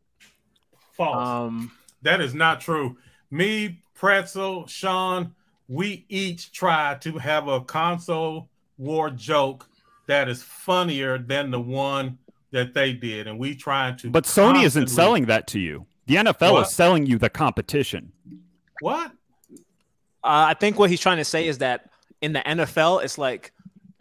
False. 0.93 1.17
Um, 1.29 1.73
that 2.03 2.21
is 2.21 2.35
not 2.35 2.61
true. 2.61 2.97
Me, 3.31 3.81
Pretzel, 3.95 4.67
Sean, 4.67 5.35
we 5.69 6.05
each 6.09 6.53
try 6.53 6.97
to 7.01 7.19
have 7.19 7.49
a 7.49 7.61
console 7.61 8.49
war 8.79 9.11
joke 9.11 9.69
that 10.07 10.29
is 10.29 10.43
funnier 10.43 11.19
than 11.19 11.51
the 11.51 11.61
one 11.61 12.19
that 12.51 12.75
they 12.75 12.93
did, 12.93 13.27
and 13.27 13.39
we 13.39 13.55
trying 13.55 13.97
to. 13.99 14.11
But 14.11 14.25
Sony 14.25 14.65
isn't 14.65 14.89
selling 14.89 15.27
that 15.27 15.47
to 15.49 15.59
you. 15.59 15.87
The 16.07 16.17
NFL 16.17 16.53
What? 16.53 16.67
is 16.69 16.75
selling 16.75 17.07
you 17.07 17.19
the 17.19 17.31
competition. 17.31 18.13
what. 18.81 19.11
Uh, 20.23 20.49
I 20.49 20.55
think 20.55 20.79
what 20.79 20.89
he's 20.91 21.01
trying 21.01 21.19
to 21.19 21.25
say 21.25 21.47
is 21.47 21.59
that 21.59 21.91
in 22.23 22.33
the 22.33 22.41
NFL, 22.41 23.05
it's 23.05 23.19
like 23.19 23.53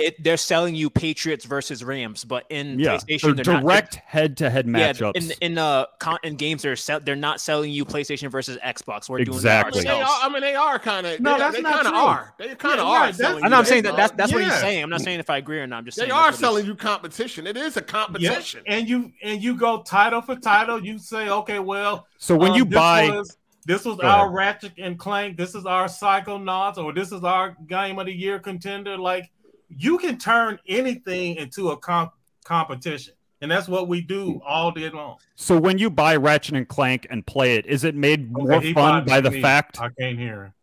it 0.03 0.23
they're 0.23 0.37
selling 0.37 0.75
you 0.75 0.89
Patriots 0.89 1.45
versus 1.45 1.83
Rams, 1.83 2.23
but 2.23 2.45
in 2.49 2.79
Yeah, 2.79 2.95
PlayStation, 2.97 3.35
they're 3.35 3.43
they're, 3.45 3.61
direct 3.61 3.95
head-to-head 3.95 4.67
not. 4.67 4.79
Yeah, 4.79 4.93
matchups. 4.93 5.15
in 5.15 5.31
in 5.51 5.57
uh 5.57 5.85
con- 5.99 6.19
in 6.23 6.35
games 6.35 6.61
they're 6.61 6.75
sell- 6.75 6.99
they're 6.99 7.15
not 7.15 7.41
selling 7.41 7.71
you 7.71 7.85
PlayStation 7.85 8.29
versus 8.29 8.57
Xbox. 8.63 9.09
We're 9.09 9.23
doing 9.23 9.37
Exactly. 9.37 9.83
that 9.83 9.97
They 9.97 10.03
I 10.03 10.29
mean, 10.29 10.41
they 10.41 10.55
are 10.55 10.79
kind 10.79 11.07
of. 11.07 11.19
No, 11.19 11.33
they, 11.33 11.39
that's 11.39 11.55
they 11.55 11.61
not 11.61 11.73
kind 11.73 11.87
of 11.87 11.93
true. 11.93 12.01
are. 12.01 12.33
They 12.37 12.55
kind 12.55 12.79
of 12.79 12.85
Yeah, 12.87 12.91
are. 12.91 12.99
right, 12.99 13.01
that's- 13.13 13.17
selling 13.17 13.43
I 13.43 13.47
you 13.47 13.49
know. 13.49 13.57
I'm 13.57 13.63
that, 13.63 13.69
saying 13.69 13.83
that 13.83 13.89
dog. 13.89 13.97
that's 13.97 14.13
that's 14.13 14.33
what 14.33 14.41
he's 14.43 14.51
Yeah. 14.51 14.59
saying. 14.61 14.83
I'm 14.83 14.89
not 14.89 15.01
saying 15.01 15.19
if 15.19 15.29
I 15.29 15.37
agree 15.37 15.59
or 15.59 15.67
not. 15.67 15.77
I'm 15.77 15.85
just 15.85 15.97
They 15.97 16.01
saying 16.03 16.11
are 16.11 16.31
selling 16.33 16.65
you 16.65 16.75
competition. 16.75 17.47
It 17.47 17.57
is 17.57 17.77
a 17.77 17.79
Yeah, 17.79 17.85
competition. 17.85 18.63
and 18.67 18.87
you 18.87 19.11
and 19.23 19.41
you 19.43 19.55
go 19.55 19.81
title 19.83 20.21
for 20.21 20.35
title. 20.35 20.83
You 20.83 20.97
say, 20.99 21.29
okay, 21.29 21.59
well, 21.59 22.07
So 22.17 22.35
when 22.35 22.51
um, 22.51 22.57
you 22.57 22.65
buy, 22.65 23.09
was, 23.09 23.37
this 23.65 23.85
was 23.85 23.99
our. 23.99 24.29
Ratchet 24.29 24.73
and 24.77 24.99
Clank, 24.99 25.37
this 25.37 25.55
is 25.55 25.65
our 25.65 25.85
Psychonauts, 25.85 26.77
or 26.77 26.91
this 26.93 27.11
is 27.11 27.23
our 27.23 27.55
Game 27.67 27.97
of 27.99 28.05
the 28.07 28.13
Year 28.13 28.39
contender. 28.39 28.97
Like 28.97 29.31
you 29.77 29.97
can 29.97 30.17
turn 30.17 30.59
anything 30.67 31.35
into 31.35 31.71
a 31.71 31.77
comp- 31.77 32.13
competition, 32.45 33.13
and 33.41 33.49
that's 33.51 33.67
what 33.67 33.87
we 33.87 34.01
do 34.01 34.33
mm. 34.35 34.41
all 34.45 34.71
day 34.71 34.89
long. 34.89 35.17
so 35.35 35.57
when 35.59 35.77
you 35.77 35.89
buy 35.89 36.15
Ratchet 36.15 36.55
and 36.55 36.67
Clank 36.67 37.07
and 37.09 37.25
play 37.25 37.55
it, 37.55 37.65
is 37.65 37.83
it 37.83 37.95
made 37.95 38.31
Okay, 38.35 38.43
more 38.51 38.61
he 38.61 38.73
fun 38.73 39.05
by 39.05 39.21
the 39.21 39.31
me. 39.31 39.41
fact? 39.41 39.79
I 39.79 39.89
can't 39.99 40.17
hear. 40.17 40.53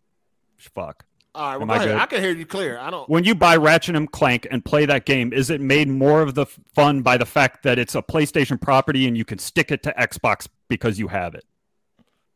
Fuck. 0.59 1.05
All 1.33 1.49
right, 1.53 1.57
well, 1.59 1.67
go 1.69 1.73
I 1.73 1.77
ahead. 1.77 1.89
good? 1.91 1.97
I 1.97 2.07
can 2.07 2.23
hear 2.23 2.33
you 2.33 2.45
clear. 2.45 2.77
I 2.79 2.91
don't. 2.91 3.09
When 3.09 3.23
you 3.23 3.37
buy 3.37 3.57
Ratchet 3.57 3.95
and 3.95 4.11
Clank 4.11 4.49
and 4.51 4.65
play 4.65 4.85
that 4.87 5.07
game, 5.07 5.33
is 5.33 5.49
it 5.49 5.61
made 5.61 5.89
more 5.89 6.23
of 6.23 6.35
the 6.35 6.43
f- 6.43 6.59
fun 6.75 7.03
by 7.03 7.17
the 7.17 7.25
fact 7.25 7.63
that 7.63 7.79
it's 7.79 7.95
a 7.95 8.03
PlayStation 8.03 8.61
property 8.61 9.07
and 9.07 9.17
you 9.17 9.25
can 9.25 9.39
stick 9.39 9.71
it 9.71 9.83
to 9.85 9.95
Xbox 9.97 10.49
because 10.69 10.99
you 10.99 11.07
have 11.07 11.35
it? 11.37 11.45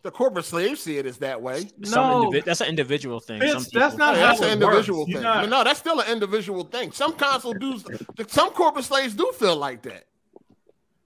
The 0.04 0.10
corporate 0.10 0.44
slaves 0.44 0.80
see 0.82 0.98
it 0.98 1.06
as 1.06 1.16
that 1.18 1.40
way. 1.42 1.68
Some 1.82 2.06
No. 2.06 2.30
indivi- 2.30 2.44
that's 2.44 2.60
an 2.60 2.68
individual 2.68 3.18
thing. 3.20 3.42
It's- 3.42 3.70
Some 3.70 3.80
that's 3.80 3.96
not 3.96 4.14
Yeah, 4.14 4.28
that's 4.28 4.40
an 4.42 4.50
individual 4.50 5.00
works. 5.00 5.12
thing. 5.14 5.22
Not- 5.22 5.40
But 5.44 5.50
no, 5.50 5.64
that's 5.64 5.80
still 5.80 5.98
an 5.98 6.12
individual 6.12 6.62
thing. 6.64 6.92
Some 6.92 7.14
console 7.14 7.54
dudes, 7.54 7.84
some 8.28 8.50
corporate 8.50 8.84
slaves 8.84 9.14
do 9.14 9.32
feel 9.36 9.56
like 9.56 9.82
that. 9.82 10.04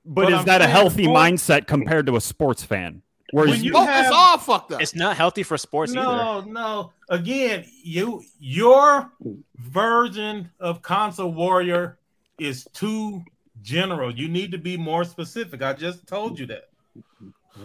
But, 0.05 0.25
But 0.25 0.33
is 0.33 0.39
I'm 0.41 0.44
that 0.47 0.62
a 0.62 0.67
healthy 0.67 1.02
before- 1.02 1.17
mindset 1.17 1.67
compared 1.67 2.07
to 2.07 2.17
a 2.17 2.20
sports 2.20 2.62
fan? 2.65 3.02
Whereas 3.31 3.51
When 3.57 3.65
you 3.65 3.73
Oh, 3.77 3.85
have- 3.85 4.07
it's 4.07 4.15
all 4.15 4.39
fucked 4.39 4.73
up. 4.73 4.81
It's 4.83 4.94
not 4.94 5.17
healthy 5.17 5.43
for 5.43 5.57
sports 5.59 5.93
either. 5.93 6.02
No, 6.02 6.41
no. 6.41 6.93
Again, 7.10 7.67
you 7.85 8.23
your 8.41 9.12
version 9.57 10.51
of 10.59 10.83
console 10.83 11.33
warrior 11.33 11.99
is 12.39 12.67
too 12.73 13.23
general. 13.62 14.10
You 14.10 14.28
need 14.28 14.51
to 14.52 14.59
be 14.59 14.77
more 14.77 15.05
specific. 15.05 15.62
I 15.62 15.75
just 15.75 16.07
told 16.07 16.39
you 16.39 16.47
that. 16.47 16.68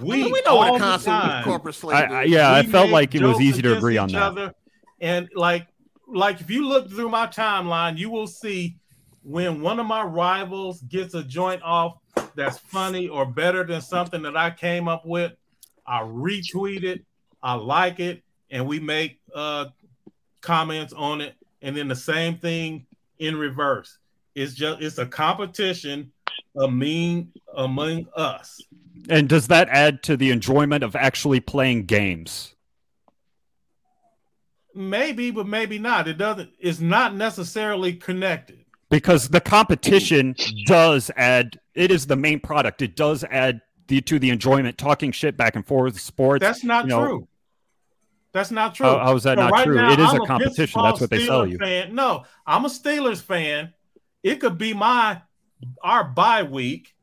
We, 0.02 0.24
we 0.32 0.42
know 0.46 0.56
what 0.56 0.70
all 0.70 0.76
a 0.76 0.80
the 0.80 0.86
console 0.86 1.14
time, 1.14 1.44
corporate 1.44 1.76
slave 1.76 1.98
I, 1.98 2.04
I, 2.04 2.24
is. 2.24 2.32
yeah, 2.32 2.54
I 2.54 2.64
felt 2.64 2.90
like 2.90 3.16
it 3.16 3.22
was 3.22 3.40
easy 3.40 3.62
to 3.62 3.78
agree 3.78 3.98
on 3.98 4.10
each 4.10 4.16
that. 4.16 4.24
other, 4.24 4.56
and 5.00 5.30
like, 5.36 5.68
like 6.08 6.42
if 6.42 6.50
you 6.50 6.68
look 6.68 6.90
through 6.90 7.10
my 7.10 7.28
timeline, 7.28 7.98
you 7.98 8.10
will 8.10 8.28
see 8.28 8.78
when 9.24 9.62
one 9.62 9.80
of 9.80 9.86
my 9.86 10.04
rivals 10.04 10.82
gets 10.82 11.14
a 11.14 11.24
joint 11.24 11.62
off 11.64 11.98
that's 12.36 12.58
funny 12.58 13.08
or 13.08 13.26
better 13.26 13.64
than 13.64 13.82
something 13.82 14.22
that 14.24 14.36
I 14.36 14.52
came 14.52 14.88
up 14.88 15.06
with. 15.06 15.34
I 15.86 16.02
retweet 16.02 16.84
it, 16.84 17.06
I 17.42 17.54
like 17.54 18.00
it, 18.00 18.24
and 18.50 18.68
we 18.68 18.80
make 18.80 19.20
uh 19.34 19.66
comments 20.42 20.94
on 20.94 21.22
it, 21.22 21.36
and 21.62 21.76
then 21.76 21.88
the 21.88 21.96
same 21.96 22.38
thing 22.38 22.86
in 23.20 23.36
reverse. 23.36 23.98
It's 24.36 24.54
just 24.54 24.82
it's 24.82 24.98
a 24.98 25.06
competition 25.06 26.12
among 26.56 27.30
among 27.56 28.08
us. 28.16 28.62
And 29.10 29.28
does 29.28 29.48
that 29.48 29.68
add 29.70 30.04
to 30.04 30.18
the 30.18 30.32
enjoyment 30.32 30.84
of 30.84 30.96
actually 30.96 31.40
playing 31.40 31.86
games? 31.86 32.56
Maybe, 34.76 35.32
but 35.32 35.48
maybe 35.48 35.78
not. 35.78 36.08
It 36.08 36.18
doesn't. 36.18 36.52
It's 36.60 36.80
not 36.80 37.16
necessarily 37.16 37.94
connected. 37.94 38.66
Because 38.90 39.30
the 39.30 39.42
competition 39.42 40.36
does 40.66 41.12
add. 41.16 41.60
It 41.76 41.92
is 41.92 42.08
the 42.08 42.16
main 42.16 42.40
product. 42.40 42.82
It 42.82 42.96
does 42.96 43.24
add 43.26 43.62
the, 43.88 44.02
to 44.02 44.20
the 44.20 44.30
enjoyment. 44.30 44.78
Talking 44.78 45.12
shit 45.12 45.38
back 45.38 45.56
and 45.56 45.66
forth, 45.66 46.00
sports. 46.00 46.42
That's 46.42 46.64
not 46.64 46.86
you 46.86 46.90
know, 46.90 47.06
true. 47.06 47.28
That's 48.34 48.52
not 48.52 48.74
true. 48.76 48.88
How- 48.88 49.00
how 49.00 49.16
is 49.16 49.24
that 49.24 49.38
not 49.38 49.64
true? 49.64 49.80
It 49.80 50.00
is 50.00 50.12
a 50.12 50.22
I'm 50.22 50.26
competition. 50.26 50.56
Pittsburgh 50.56 50.84
That's 50.84 51.02
what 51.02 51.10
they 51.10 51.26
sell 51.26 51.48
you. 51.48 51.58
Fan. 51.58 51.94
No, 51.94 52.26
I'm 52.46 52.66
a 52.66 52.70
Steelers 52.70 53.22
fan. 53.22 53.74
It 54.24 54.40
could 54.40 54.58
be 54.58 54.74
my 54.74 55.22
our 55.84 56.04
bye 56.04 56.44
week, 56.44 56.94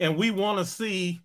and 0.00 0.16
we 0.16 0.30
want 0.30 0.58
to 0.58 0.64
see 0.64 1.20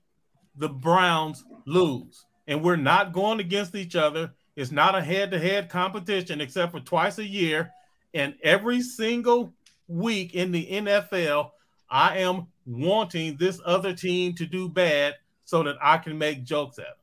the 0.60 0.70
Browns 0.70 1.44
lose, 1.66 2.26
and 2.48 2.64
we're 2.64 2.76
not 2.76 3.14
going 3.14 3.40
against 3.40 3.76
each 3.76 3.96
other. 3.96 4.32
It's 4.56 4.72
not 4.72 4.96
a 4.96 5.02
head-to-head 5.02 5.70
competition, 5.70 6.42
except 6.42 6.74
for 6.74 6.80
twice 6.82 7.18
a 7.18 7.26
year, 7.26 7.72
and 8.14 8.36
every 8.44 8.82
single 8.82 9.54
week 9.88 10.36
in 10.36 10.52
the 10.52 10.68
NFL, 10.68 11.52
I 11.90 12.20
am 12.20 12.48
wanting 12.66 13.38
this 13.38 13.60
other 13.66 13.94
team 13.94 14.34
to 14.36 14.46
do 14.46 14.70
bad 14.70 15.16
so 15.46 15.64
that 15.64 15.78
I 15.82 15.98
can 15.98 16.18
make 16.18 16.44
jokes 16.44 16.78
at 16.78 16.86
them. 16.86 16.96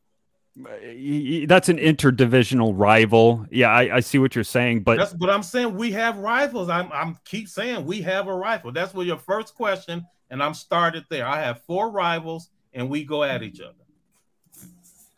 That's 1.49 1.68
an 1.68 1.78
interdivisional 1.78 2.73
rival. 2.75 3.47
Yeah, 3.51 3.68
I, 3.68 3.97
I 3.97 4.01
see 4.01 4.18
what 4.18 4.35
you're 4.35 4.44
saying, 4.44 4.85
but 4.85 4.97
That's 4.97 5.12
but 5.12 5.28
I'm 5.28 5.43
saying 5.43 5.76
we 5.76 5.93
have 5.93 6.17
rifles. 6.18 6.70
I'm 6.70 6.91
I'm 6.93 7.18
keep 7.26 7.49
saying 7.49 7.85
we 7.85 8.01
have 8.02 8.28
a 8.28 8.35
rifle. 8.35 8.73
That's 8.73 8.94
where 8.94 9.05
your 9.05 9.18
first 9.18 9.55
question, 9.55 10.07
and 10.31 10.43
I'm 10.43 10.55
started 10.55 11.05
there. 11.10 11.26
I 11.26 11.43
have 11.43 11.60
four 11.65 11.91
rivals, 11.91 12.49
and 12.76 12.88
we 12.88 13.05
go 13.05 13.24
at 13.24 13.42
each 13.42 13.60
other. 13.60 13.72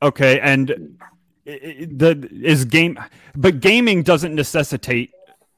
Okay, 0.00 0.38
and 0.40 0.96
i- 1.46 1.50
i- 1.50 1.88
the 1.90 2.28
is 2.42 2.64
game, 2.64 2.98
but 3.36 3.60
gaming 3.60 4.02
doesn't 4.02 4.34
necessitate 4.34 5.10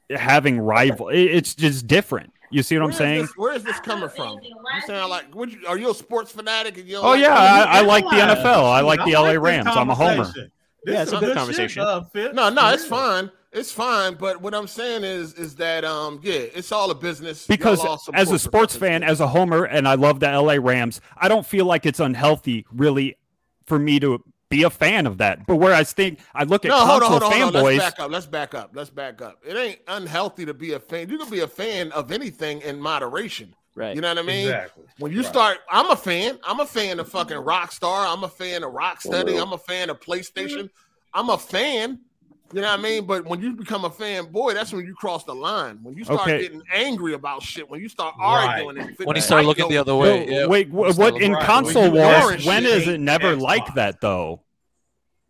having 0.09 0.59
rival. 0.59 1.09
It's 1.09 1.55
just 1.55 1.87
different. 1.87 2.33
You 2.49 2.63
see 2.63 2.77
what 2.77 2.83
I'm 2.85 2.91
saying? 2.91 3.21
this- 3.21 3.37
where 3.37 3.53
is 3.53 3.63
this 3.63 3.79
coming 3.79 4.09
from? 4.09 4.39
You 4.43 4.55
saying 4.85 5.07
like, 5.09 5.33
what 5.33 5.49
you, 5.51 5.59
are 5.67 5.77
you 5.77 5.91
a 5.91 5.93
sports 5.95 6.31
fanatic? 6.33 6.77
And 6.77 6.87
you 6.87 6.97
Oh 6.97 7.11
like- 7.11 7.21
yeah, 7.21 7.33
I, 7.33 7.77
I 7.77 7.81
like 7.81 8.03
the 8.03 8.09
NFL. 8.19 8.65
I 8.65 8.81
like 8.81 8.99
the 9.05 9.15
I 9.15 9.19
LA 9.19 9.21
like 9.27 9.33
this 9.35 9.43
Rams. 9.43 9.67
I'm 9.71 9.89
a 9.89 9.95
homer. 9.95 10.33
Conversation. 10.85 10.85
This 10.85 10.93
Yeah, 10.93 11.01
is 11.03 11.07
it's 11.09 11.13
a 11.13 11.19
good 11.19 11.27
shit, 11.27 11.37
conversation. 11.37 11.81
uh, 11.83 12.03
Fitz. 12.03 12.35
No, 12.35 12.49
no, 12.49 12.69
it's 12.73 12.85
fine. 12.85 13.31
It's 13.51 13.71
fine. 13.71 14.15
But 14.15 14.41
what 14.41 14.53
I'm 14.55 14.67
saying 14.67 15.03
is, 15.03 15.33
is 15.33 15.55
that 15.57 15.83
um, 15.83 16.19
yeah, 16.23 16.33
it's 16.33 16.71
all 16.71 16.89
a 16.91 16.95
business. 16.95 17.45
Because 17.47 17.79
as 18.13 18.31
a 18.31 18.39
sports 18.39 18.77
professionals. 18.77 18.77
fan, 18.77 19.03
as 19.03 19.19
a 19.19 19.27
homer, 19.27 19.65
and 19.65 19.87
I 19.87 19.95
love 19.95 20.19
the 20.19 20.27
LA 20.31 20.53
Rams, 20.53 21.01
I 21.17 21.27
don't 21.27 21.45
feel 21.45 21.65
like 21.65 21.85
it's 21.85 21.99
unhealthy 21.99 22.65
really 22.71 23.17
for 23.65 23.77
me 23.77 23.99
to 23.99 24.23
be 24.49 24.63
a 24.63 24.69
fan 24.69 25.05
of 25.05 25.17
that. 25.19 25.45
But 25.47 25.57
where 25.57 25.73
I 25.73 25.83
think 25.83 26.19
I 26.33 26.43
look 26.43 26.65
at 26.65 26.69
no, 26.69 26.85
hold 26.85 27.03
on, 27.03 27.11
hold 27.11 27.23
on, 27.23 27.31
hold 27.31 27.55
on. 27.55 27.63
fanboys, 27.63 27.77
Let's 27.77 27.95
back 27.95 27.99
up. 27.99 28.11
Let's 28.11 28.25
back 28.25 28.53
up. 28.53 28.71
Let's 28.73 28.89
back 28.89 29.21
up. 29.21 29.39
It 29.45 29.55
ain't 29.57 29.79
unhealthy 29.87 30.45
to 30.45 30.53
be 30.53 30.73
a 30.73 30.79
fan. 30.79 31.09
You 31.09 31.17
can 31.17 31.29
be 31.29 31.39
a 31.41 31.47
fan 31.47 31.91
of 31.93 32.11
anything 32.11 32.61
in 32.61 32.79
moderation. 32.79 33.53
Right. 33.75 33.95
You 33.95 34.01
know 34.01 34.09
what 34.09 34.17
I 34.17 34.21
mean? 34.23 34.47
Exactly. 34.47 34.83
When 34.99 35.11
you 35.13 35.19
Right. 35.21 35.27
start, 35.29 35.57
I'm 35.69 35.89
a 35.91 35.95
fan. 35.95 36.37
I'm 36.43 36.59
a 36.59 36.65
fan 36.65 36.99
of 36.99 37.07
fucking 37.09 37.37
Rockstar. 37.37 38.11
I'm 38.11 38.23
a 38.23 38.27
fan 38.27 38.63
of 38.63 38.73
Rocksteady. 38.73 39.41
I'm 39.41 39.53
a 39.53 39.57
fan 39.57 39.89
of 39.89 39.99
PlayStation. 39.99 40.63
Mm-hmm. 40.65 41.13
I'm 41.13 41.29
a 41.29 41.37
fan. 41.37 41.99
You 42.53 42.59
know 42.59 42.67
what 42.69 42.79
I 42.79 42.83
mean? 42.83 43.05
But 43.05 43.25
when 43.25 43.39
you 43.39 43.53
become 43.55 43.85
a 43.85 43.89
fan, 43.89 44.25
boy, 44.25 44.53
that's 44.53 44.73
when 44.73 44.85
you 44.85 44.93
cross 44.93 45.23
the 45.23 45.33
line. 45.33 45.79
When 45.83 45.95
you 45.95 46.03
start 46.03 46.21
Okay. 46.21 46.41
getting 46.41 46.61
angry 46.73 47.13
about 47.13 47.41
shit, 47.43 47.69
when 47.69 47.79
you 47.79 47.87
start 47.87 48.13
Right. 48.19 48.59
arguing, 48.59 48.77
and 48.77 48.97
When 49.05 49.15
you 49.15 49.21
start 49.21 49.45
looking 49.45 49.69
the 49.69 49.77
other 49.77 49.95
way, 49.95 50.25
No, 50.25 50.31
yeah. 50.39 50.45
wait, 50.47 50.69
When 50.69 50.91
wh- 50.93 50.97
what 50.97 51.21
in 51.21 51.31
Right. 51.31 51.45
console 51.45 51.83
When 51.83 51.93
wars? 51.93 52.23
orange 52.25 52.45
When 52.45 52.63
shit 52.63 52.73
is 52.73 52.87
it 52.89 52.99
never 52.99 53.35
Xbox. 53.37 53.39
like 53.41 53.73
that 53.75 54.01
though? 54.01 54.41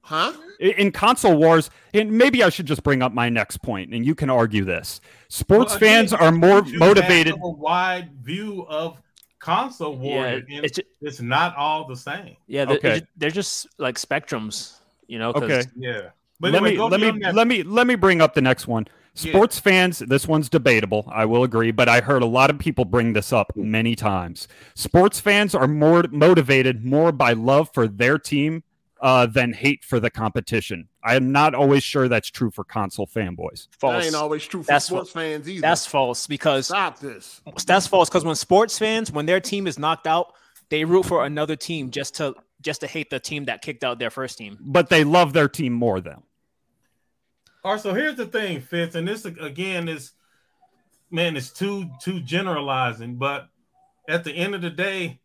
huh? 0.01 0.33
I- 0.59 0.63
In 0.77 0.91
console 0.91 1.35
wars, 1.37 1.69
and 1.93 2.11
maybe 2.11 2.43
I 2.43 2.49
should 2.49 2.65
just 2.65 2.81
bring 2.83 3.01
up 3.03 3.13
my 3.13 3.29
next 3.29 3.57
point, 3.61 3.93
and 3.93 4.03
you 4.05 4.15
can 4.15 4.29
argue 4.31 4.63
this. 4.65 4.99
Sports 5.31 5.69
Well, 5.69 5.77
again, 5.77 6.07
fans 6.07 6.13
are 6.13 6.31
more 6.31 6.57
you 6.57 6.71
have 6.71 6.73
motivated. 6.73 7.35
A 7.41 7.49
wide 7.49 8.11
view 8.21 8.65
of 8.67 9.01
console 9.39 9.95
war. 9.95 10.25
Yeah, 10.25 10.33
and 10.57 10.65
it's 10.65 10.77
it's, 11.01 11.21
not 11.21 11.55
all 11.55 11.87
the 11.87 11.95
same. 11.95 12.35
Yeah, 12.47 12.65
they're, 12.65 12.79
they're 12.79 12.91
Okay. 12.95 13.05
they're 13.15 13.31
just 13.31 13.67
like 13.77 13.95
spectrums, 13.95 14.79
you 15.07 15.19
know. 15.19 15.29
Okay. 15.31 15.63
Yeah. 15.77 16.09
But 16.41 16.51
let 16.51 16.63
anyway, 16.63 16.75
me 16.75 16.89
let 16.89 16.99
me 16.99 17.11
next- 17.19 17.35
let 17.35 17.47
me 17.47 17.63
let 17.63 17.87
me 17.87 17.95
bring 17.95 18.21
up 18.21 18.33
the 18.33 18.41
next 18.41 18.67
one. 18.67 18.87
Yeah. 19.15 19.31
Sports 19.31 19.57
fans, 19.57 19.99
this 19.99 20.27
one's 20.27 20.49
debatable. 20.49 21.09
I 21.09 21.23
will 21.23 21.43
agree, 21.45 21.71
but 21.71 21.87
I 21.87 22.01
heard 22.01 22.23
a 22.23 22.25
lot 22.25 22.49
of 22.49 22.59
people 22.59 22.83
bring 22.83 23.13
this 23.13 23.31
up 23.31 23.53
many 23.55 23.95
times. 23.95 24.49
Sports 24.75 25.21
fans 25.21 25.55
are 25.55 25.67
more 25.67 26.03
motivated 26.11 26.83
more 26.83 27.13
by 27.13 27.31
love 27.31 27.69
for 27.73 27.87
their 27.87 28.17
team 28.17 28.63
uh, 29.01 29.27
than 29.27 29.53
hate 29.53 29.85
for 29.85 29.99
the 30.01 30.09
competition. 30.09 30.89
I 31.03 31.15
am 31.15 31.31
not 31.31 31.55
always 31.55 31.83
sure 31.83 32.07
that's 32.07 32.29
true 32.29 32.51
for 32.51 32.63
console 32.63 33.07
fanboys. 33.07 33.67
That 33.81 34.03
ain't 34.03 34.15
always 34.15 34.45
true 34.45 34.61
for 34.61 34.67
That's 34.67 34.85
sports 34.85 35.15
what- 35.15 35.21
fans 35.23 35.49
either. 35.49 35.61
That's 35.61 35.85
false 35.85 36.27
because 36.27 36.67
Stop 36.67 36.99
this. 36.99 37.41
that's 37.65 37.87
false 37.87 38.09
because 38.09 38.23
when 38.23 38.35
sports 38.35 38.77
fans, 38.77 39.11
when 39.11 39.25
their 39.25 39.39
team 39.39 39.65
is 39.67 39.79
knocked 39.79 40.05
out, 40.07 40.33
they 40.69 40.85
root 40.85 41.05
for 41.05 41.25
another 41.25 41.55
team 41.55 41.89
just 41.91 42.15
to 42.15 42.35
just 42.61 42.81
to 42.81 42.87
hate 42.87 43.09
the 43.09 43.19
team 43.19 43.45
that 43.45 43.61
kicked 43.63 43.83
out 43.83 43.97
their 43.97 44.11
first 44.11 44.37
team. 44.37 44.57
But 44.61 44.89
they 44.89 45.03
love 45.03 45.33
their 45.33 45.49
team 45.49 45.73
more 45.73 45.99
though. 45.99 46.21
All 47.63 47.73
right, 47.73 47.81
so 47.81 47.93
here's 47.93 48.15
the 48.15 48.25
thing, 48.27 48.61
Fitz, 48.61 48.95
and 48.95 49.07
this 49.07 49.25
again 49.25 49.87
is 49.87 50.11
man, 51.09 51.35
it's 51.35 51.49
too 51.49 51.89
too 51.99 52.19
generalizing, 52.21 53.15
but 53.15 53.49
at 54.07 54.23
the 54.23 54.31
end 54.31 54.53
of 54.55 54.61
the 54.61 54.69
day, 54.69 55.19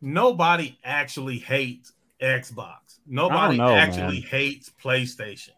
nobody 0.00 0.78
actually 0.84 1.38
hates 1.38 1.92
Xbox. 2.22 2.85
Nobody 3.06 3.56
know, 3.58 3.74
actually 3.74 4.20
man. 4.20 4.28
hates 4.30 4.70
PlayStation. 4.82 5.50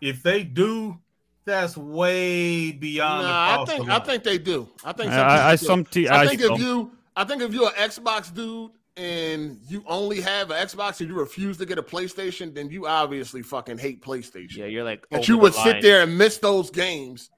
If 0.00 0.22
they 0.22 0.42
do, 0.44 0.98
that's 1.44 1.76
way 1.76 2.72
beyond. 2.72 3.26
Nah, 3.26 3.64
the 3.64 3.72
I 3.72 3.76
think 3.76 3.88
I 3.90 3.98
think 4.00 4.22
they 4.24 4.38
do. 4.38 4.68
I 4.84 4.92
think 4.92 5.10
I- 5.12 5.16
some 5.16 5.26
I- 5.28 5.48
I 5.48 5.52
people 5.56 5.66
some 5.66 5.84
te- 5.84 6.08
I 6.08 6.22
I 6.22 6.26
think 6.26 6.40
some- 6.42 6.52
if 6.54 6.60
you 6.60 6.92
I 7.16 7.24
think 7.24 7.42
if 7.42 7.52
you're 7.54 7.68
an 7.68 7.74
Xbox 7.90 8.32
dude 8.34 8.70
and 8.96 9.58
you 9.68 9.84
only 9.86 10.20
have 10.20 10.50
an 10.50 10.56
Xbox 10.66 11.00
and 11.00 11.08
you 11.08 11.14
refuse 11.16 11.56
to 11.58 11.66
get 11.66 11.78
a 11.78 11.82
PlayStation, 11.82 12.54
then 12.54 12.70
you 12.70 12.86
obviously 12.86 13.42
fucking 13.42 13.78
hate 13.78 14.02
PlayStation. 14.02 14.56
Yeah, 14.58 14.66
you're 14.66 14.84
like 14.84 15.08
that 15.10 15.18
over 15.20 15.26
you 15.26 15.36
the 15.36 15.42
would 15.42 15.54
sit 15.54 15.66
line. 15.74 15.82
there 15.82 16.02
and 16.02 16.16
miss 16.16 16.38
those 16.38 16.70
games 16.70 17.30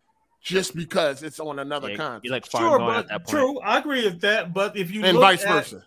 just 0.42 0.76
because 0.76 1.22
it's 1.22 1.40
on 1.40 1.58
another 1.58 1.90
Yeah, 1.90 1.96
console. 1.96 2.20
you're 2.22 2.32
like 2.32 2.50
Sure, 2.50 2.78
but 2.78 2.96
at 2.98 3.08
that 3.08 3.24
point. 3.24 3.28
true, 3.28 3.60
I 3.60 3.78
agree 3.78 4.04
with 4.04 4.20
that. 4.20 4.54
But 4.54 4.76
if 4.76 4.90
you 4.90 5.02
and 5.04 5.14
look 5.16 5.22
vice 5.22 5.44
at- 5.44 5.52
versa. 5.52 5.84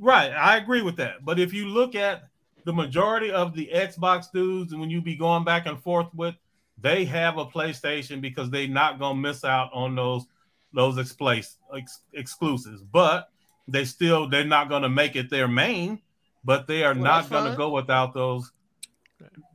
Right, 0.00 0.30
I 0.32 0.56
agree 0.56 0.82
with 0.82 0.96
that. 0.96 1.24
But 1.24 1.38
if 1.38 1.52
you 1.52 1.68
look 1.68 1.94
at 1.94 2.27
the 2.68 2.72
majority 2.74 3.30
of 3.30 3.54
the 3.54 3.70
Xbox 3.72 4.26
dudes, 4.30 4.72
and 4.72 4.80
when 4.82 4.90
you 4.90 5.00
be 5.00 5.16
going 5.16 5.42
back 5.42 5.64
and 5.64 5.80
forth 5.82 6.08
with, 6.14 6.34
they 6.76 7.06
have 7.06 7.38
a 7.38 7.46
PlayStation 7.46 8.20
because 8.20 8.50
they 8.50 8.66
not 8.66 8.98
gonna 8.98 9.18
miss 9.18 9.42
out 9.42 9.70
on 9.72 9.94
those 9.94 10.26
those 10.74 10.96
expl- 10.96 11.42
ex- 11.74 12.00
exclusives. 12.12 12.82
But 12.82 13.30
they 13.68 13.86
still 13.86 14.28
they're 14.28 14.44
not 14.44 14.68
gonna 14.68 14.90
make 14.90 15.16
it 15.16 15.30
their 15.30 15.48
main. 15.48 16.02
But 16.44 16.66
they 16.66 16.84
are 16.84 16.92
Well, 16.92 17.04
not 17.04 17.30
gonna 17.30 17.48
fine. 17.48 17.56
go 17.56 17.70
without 17.70 18.12
those 18.12 18.52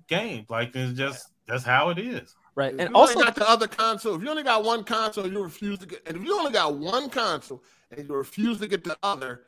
games. 0.08 0.50
Like 0.50 0.76
it's 0.76 0.98
just 0.98 1.28
that's 1.48 1.64
how 1.64 1.90
it 1.90 2.00
is. 2.00 2.36
Right. 2.56 2.74
If 2.74 2.80
And 2.80 2.90
you 2.90 2.96
also 2.96 3.20
got 3.20 3.36
the 3.36 3.48
other 3.48 3.68
console, 3.68 4.16
if 4.16 4.24
you 4.24 4.30
only 4.32 4.42
got 4.42 4.64
one 4.64 4.84
console, 4.84 5.28
you 5.28 5.44
refuse 5.44 5.78
to 5.80 5.86
get, 5.86 6.02
and 6.08 6.18
if 6.18 6.24
you 6.24 6.36
only 6.36 6.52
got 6.52 6.74
one 6.74 7.12
console 7.12 7.64
and 7.92 8.10
you 8.10 8.16
refuse 8.16 8.60
to 8.62 8.68
get 8.68 8.84
the 8.84 8.98
other, 9.04 9.44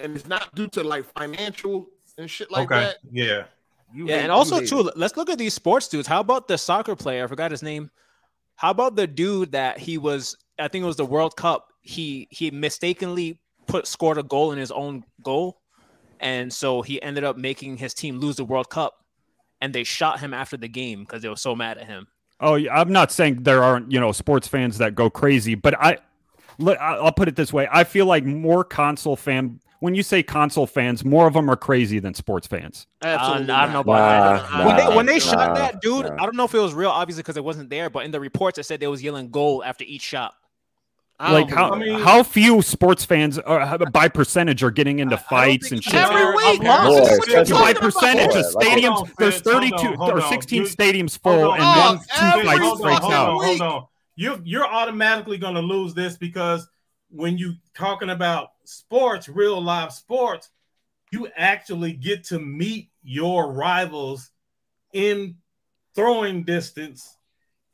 and 0.00 0.16
it's 0.16 0.26
not 0.26 0.52
due 0.56 0.66
to 0.70 0.82
like 0.82 1.04
financial 1.16 1.88
and 2.18 2.30
shit 2.30 2.50
like 2.50 2.70
okay. 2.70 2.80
that, 2.86 2.96
Yeah. 3.10 3.44
You 3.94 4.06
yeah, 4.08 4.16
hate- 4.16 4.22
and 4.24 4.32
also 4.32 4.58
hate 4.60 4.68
too, 4.68 4.90
let's 4.96 5.16
look 5.16 5.30
at 5.30 5.38
these 5.38 5.54
sports 5.54 5.88
dudes. 5.88 6.08
How 6.08 6.20
about 6.20 6.48
the 6.48 6.58
soccer 6.58 6.96
player? 6.96 7.24
I 7.24 7.26
forgot 7.28 7.50
his 7.50 7.62
name. 7.62 7.90
How 8.56 8.70
about 8.70 8.96
the 8.96 9.06
dude 9.06 9.52
that 9.52 9.78
he 9.78 9.96
was? 9.98 10.36
I 10.58 10.68
think 10.68 10.82
it 10.82 10.86
was 10.86 10.96
the 10.96 11.06
World 11.06 11.36
Cup. 11.36 11.72
He 11.82 12.26
he 12.30 12.50
mistakenly 12.50 13.40
put 13.66 13.86
scored 13.86 14.18
a 14.18 14.22
goal 14.22 14.52
in 14.52 14.58
his 14.58 14.70
own 14.72 15.04
goal, 15.22 15.60
and 16.20 16.52
so 16.52 16.82
he 16.82 17.00
ended 17.02 17.22
up 17.22 17.36
making 17.36 17.76
his 17.76 17.94
team 17.94 18.18
lose 18.18 18.36
the 18.36 18.44
World 18.44 18.70
Cup. 18.70 18.94
And 19.60 19.74
they 19.74 19.84
shot 19.84 20.20
him 20.20 20.34
after 20.34 20.56
the 20.58 20.68
game 20.68 21.00
because 21.00 21.22
they 21.22 21.28
were 21.30 21.36
so 21.36 21.54
mad 21.56 21.78
at 21.78 21.86
him. 21.86 22.06
Oh, 22.40 22.56
yeah, 22.56 22.78
I'm 22.78 22.92
not 22.92 23.10
saying 23.10 23.42
there 23.44 23.62
aren't 23.64 23.90
you 23.92 24.00
know 24.00 24.12
sports 24.12 24.46
fans 24.48 24.78
that 24.78 24.94
go 24.94 25.08
crazy, 25.08 25.54
but 25.54 25.74
I, 25.80 25.96
look, 26.58 26.78
I- 26.78 26.96
I'll 26.96 27.12
put 27.12 27.28
it 27.28 27.36
this 27.36 27.52
way: 27.52 27.66
I 27.70 27.84
feel 27.84 28.04
like 28.06 28.24
more 28.24 28.64
console 28.64 29.16
fan. 29.16 29.60
When 29.80 29.94
you 29.94 30.02
say 30.02 30.22
console 30.22 30.66
fans, 30.66 31.04
more 31.04 31.26
of 31.26 31.34
them 31.34 31.50
are 31.50 31.56
crazy 31.56 31.98
than 31.98 32.14
sports 32.14 32.46
fans. 32.46 32.86
Absolutely 33.02 33.52
I 33.52 33.64
don't 33.66 33.72
know 33.72 33.82
not. 33.82 33.86
about 33.86 34.50
Nah, 34.50 34.56
that. 34.58 34.66
when 34.66 34.76
they 34.76 34.96
when 34.96 35.06
they 35.06 35.18
shot 35.18 35.54
that 35.56 35.80
dude, 35.80 36.06
nah. 36.06 36.14
I 36.14 36.24
don't 36.24 36.34
know 36.36 36.44
if 36.44 36.54
it 36.54 36.58
was 36.58 36.72
real, 36.74 36.90
obviously 36.90 37.22
because 37.22 37.36
it 37.36 37.44
wasn't 37.44 37.68
there. 37.70 37.90
But 37.90 38.04
in 38.04 38.10
the 38.10 38.20
reports, 38.20 38.58
it 38.58 38.64
said 38.64 38.80
they 38.80 38.86
was 38.86 39.02
yelling 39.02 39.30
"goal" 39.30 39.62
after 39.64 39.84
each 39.84 40.02
shot. 40.02 40.34
I 41.18 41.32
Like 41.32 41.48
how 41.50 41.72
I 41.72 41.78
mean- 41.78 41.98
how 42.00 42.22
few 42.22 42.60
sports 42.60 43.04
fans 43.04 43.38
uh, 43.38 43.42
are, 43.44 43.78
by 43.90 44.08
percentage 44.08 44.62
are 44.62 44.70
getting 44.70 44.98
into 44.98 45.16
fights 45.16 45.72
and 45.72 45.82
shit. 45.82 45.94
every 45.94 46.26
week. 46.34 46.60
I'm 46.60 46.66
How 46.66 46.88
Boy, 46.90 47.00
much 47.00 47.08
what 47.18 47.26
you 47.28 47.34
that's 47.34 47.50
by 47.50 47.56
talking 47.72 47.76
about? 47.76 47.82
percentage, 47.82 48.26
Boy, 48.32 48.42
the 48.42 48.52
like- 48.54 48.66
stadiums 48.68 48.84
Hold 48.96 49.08
on, 49.08 49.14
there's 49.18 49.34
Fitz, 49.36 49.50
hold 49.50 49.62
32 49.62 49.76
32 49.76 49.86
on, 49.88 49.96
hold 49.96 50.10
or 50.10 50.22
on. 50.22 50.28
16 50.28 50.62
You- 50.62 50.68
stadiums 50.68 51.18
hold 51.22 51.36
full 51.40 51.50
on, 51.52 51.54
and 51.56 51.64
hold 51.64 51.84
one 51.84 51.96
on. 51.96 51.98
two 51.98 52.38
Every- 52.38 52.44
fights 52.44 52.60
hold 52.60 52.72
on, 52.80 52.82
breaks 52.82 53.00
hold 53.00 53.12
out. 53.14 53.28
on, 53.30 53.44
hold 53.44 53.60
on. 53.62 53.84
You're 54.18 54.38
you're 54.44 54.66
automatically 54.66 55.38
going 55.38 55.54
to 55.54 55.60
lose 55.60 55.94
this 55.94 56.16
because 56.18 56.68
when 57.10 57.38
you 57.38 57.54
talking 57.74 58.10
about 58.10 58.48
sports, 58.68 59.28
real 59.28 59.60
live 59.60 59.92
sports, 59.92 60.50
you 61.12 61.28
actually 61.36 61.92
get 61.92 62.24
to 62.24 62.38
meet 62.38 62.90
your 63.02 63.52
rivals 63.52 64.30
in 64.92 65.36
throwing 65.94 66.42
distance, 66.42 67.16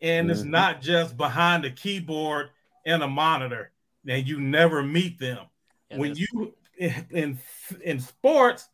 and 0.01 0.31
it's 0.31 0.43
Mhm. 0.43 0.51
not 0.51 0.81
just 0.83 1.17
behind 1.17 1.65
a 1.65 1.71
keyboard 1.71 2.51
and 2.85 3.03
a 3.03 3.09
monitor. 3.09 3.73
And 4.07 4.27
you 4.27 4.41
never 4.41 4.83
meet 4.83 5.19
them. 5.19 5.47
Yeah, 5.91 5.99
when 5.99 6.15
you 6.17 6.57
in 6.77 7.39
in 7.83 8.01
sports, 8.01 8.69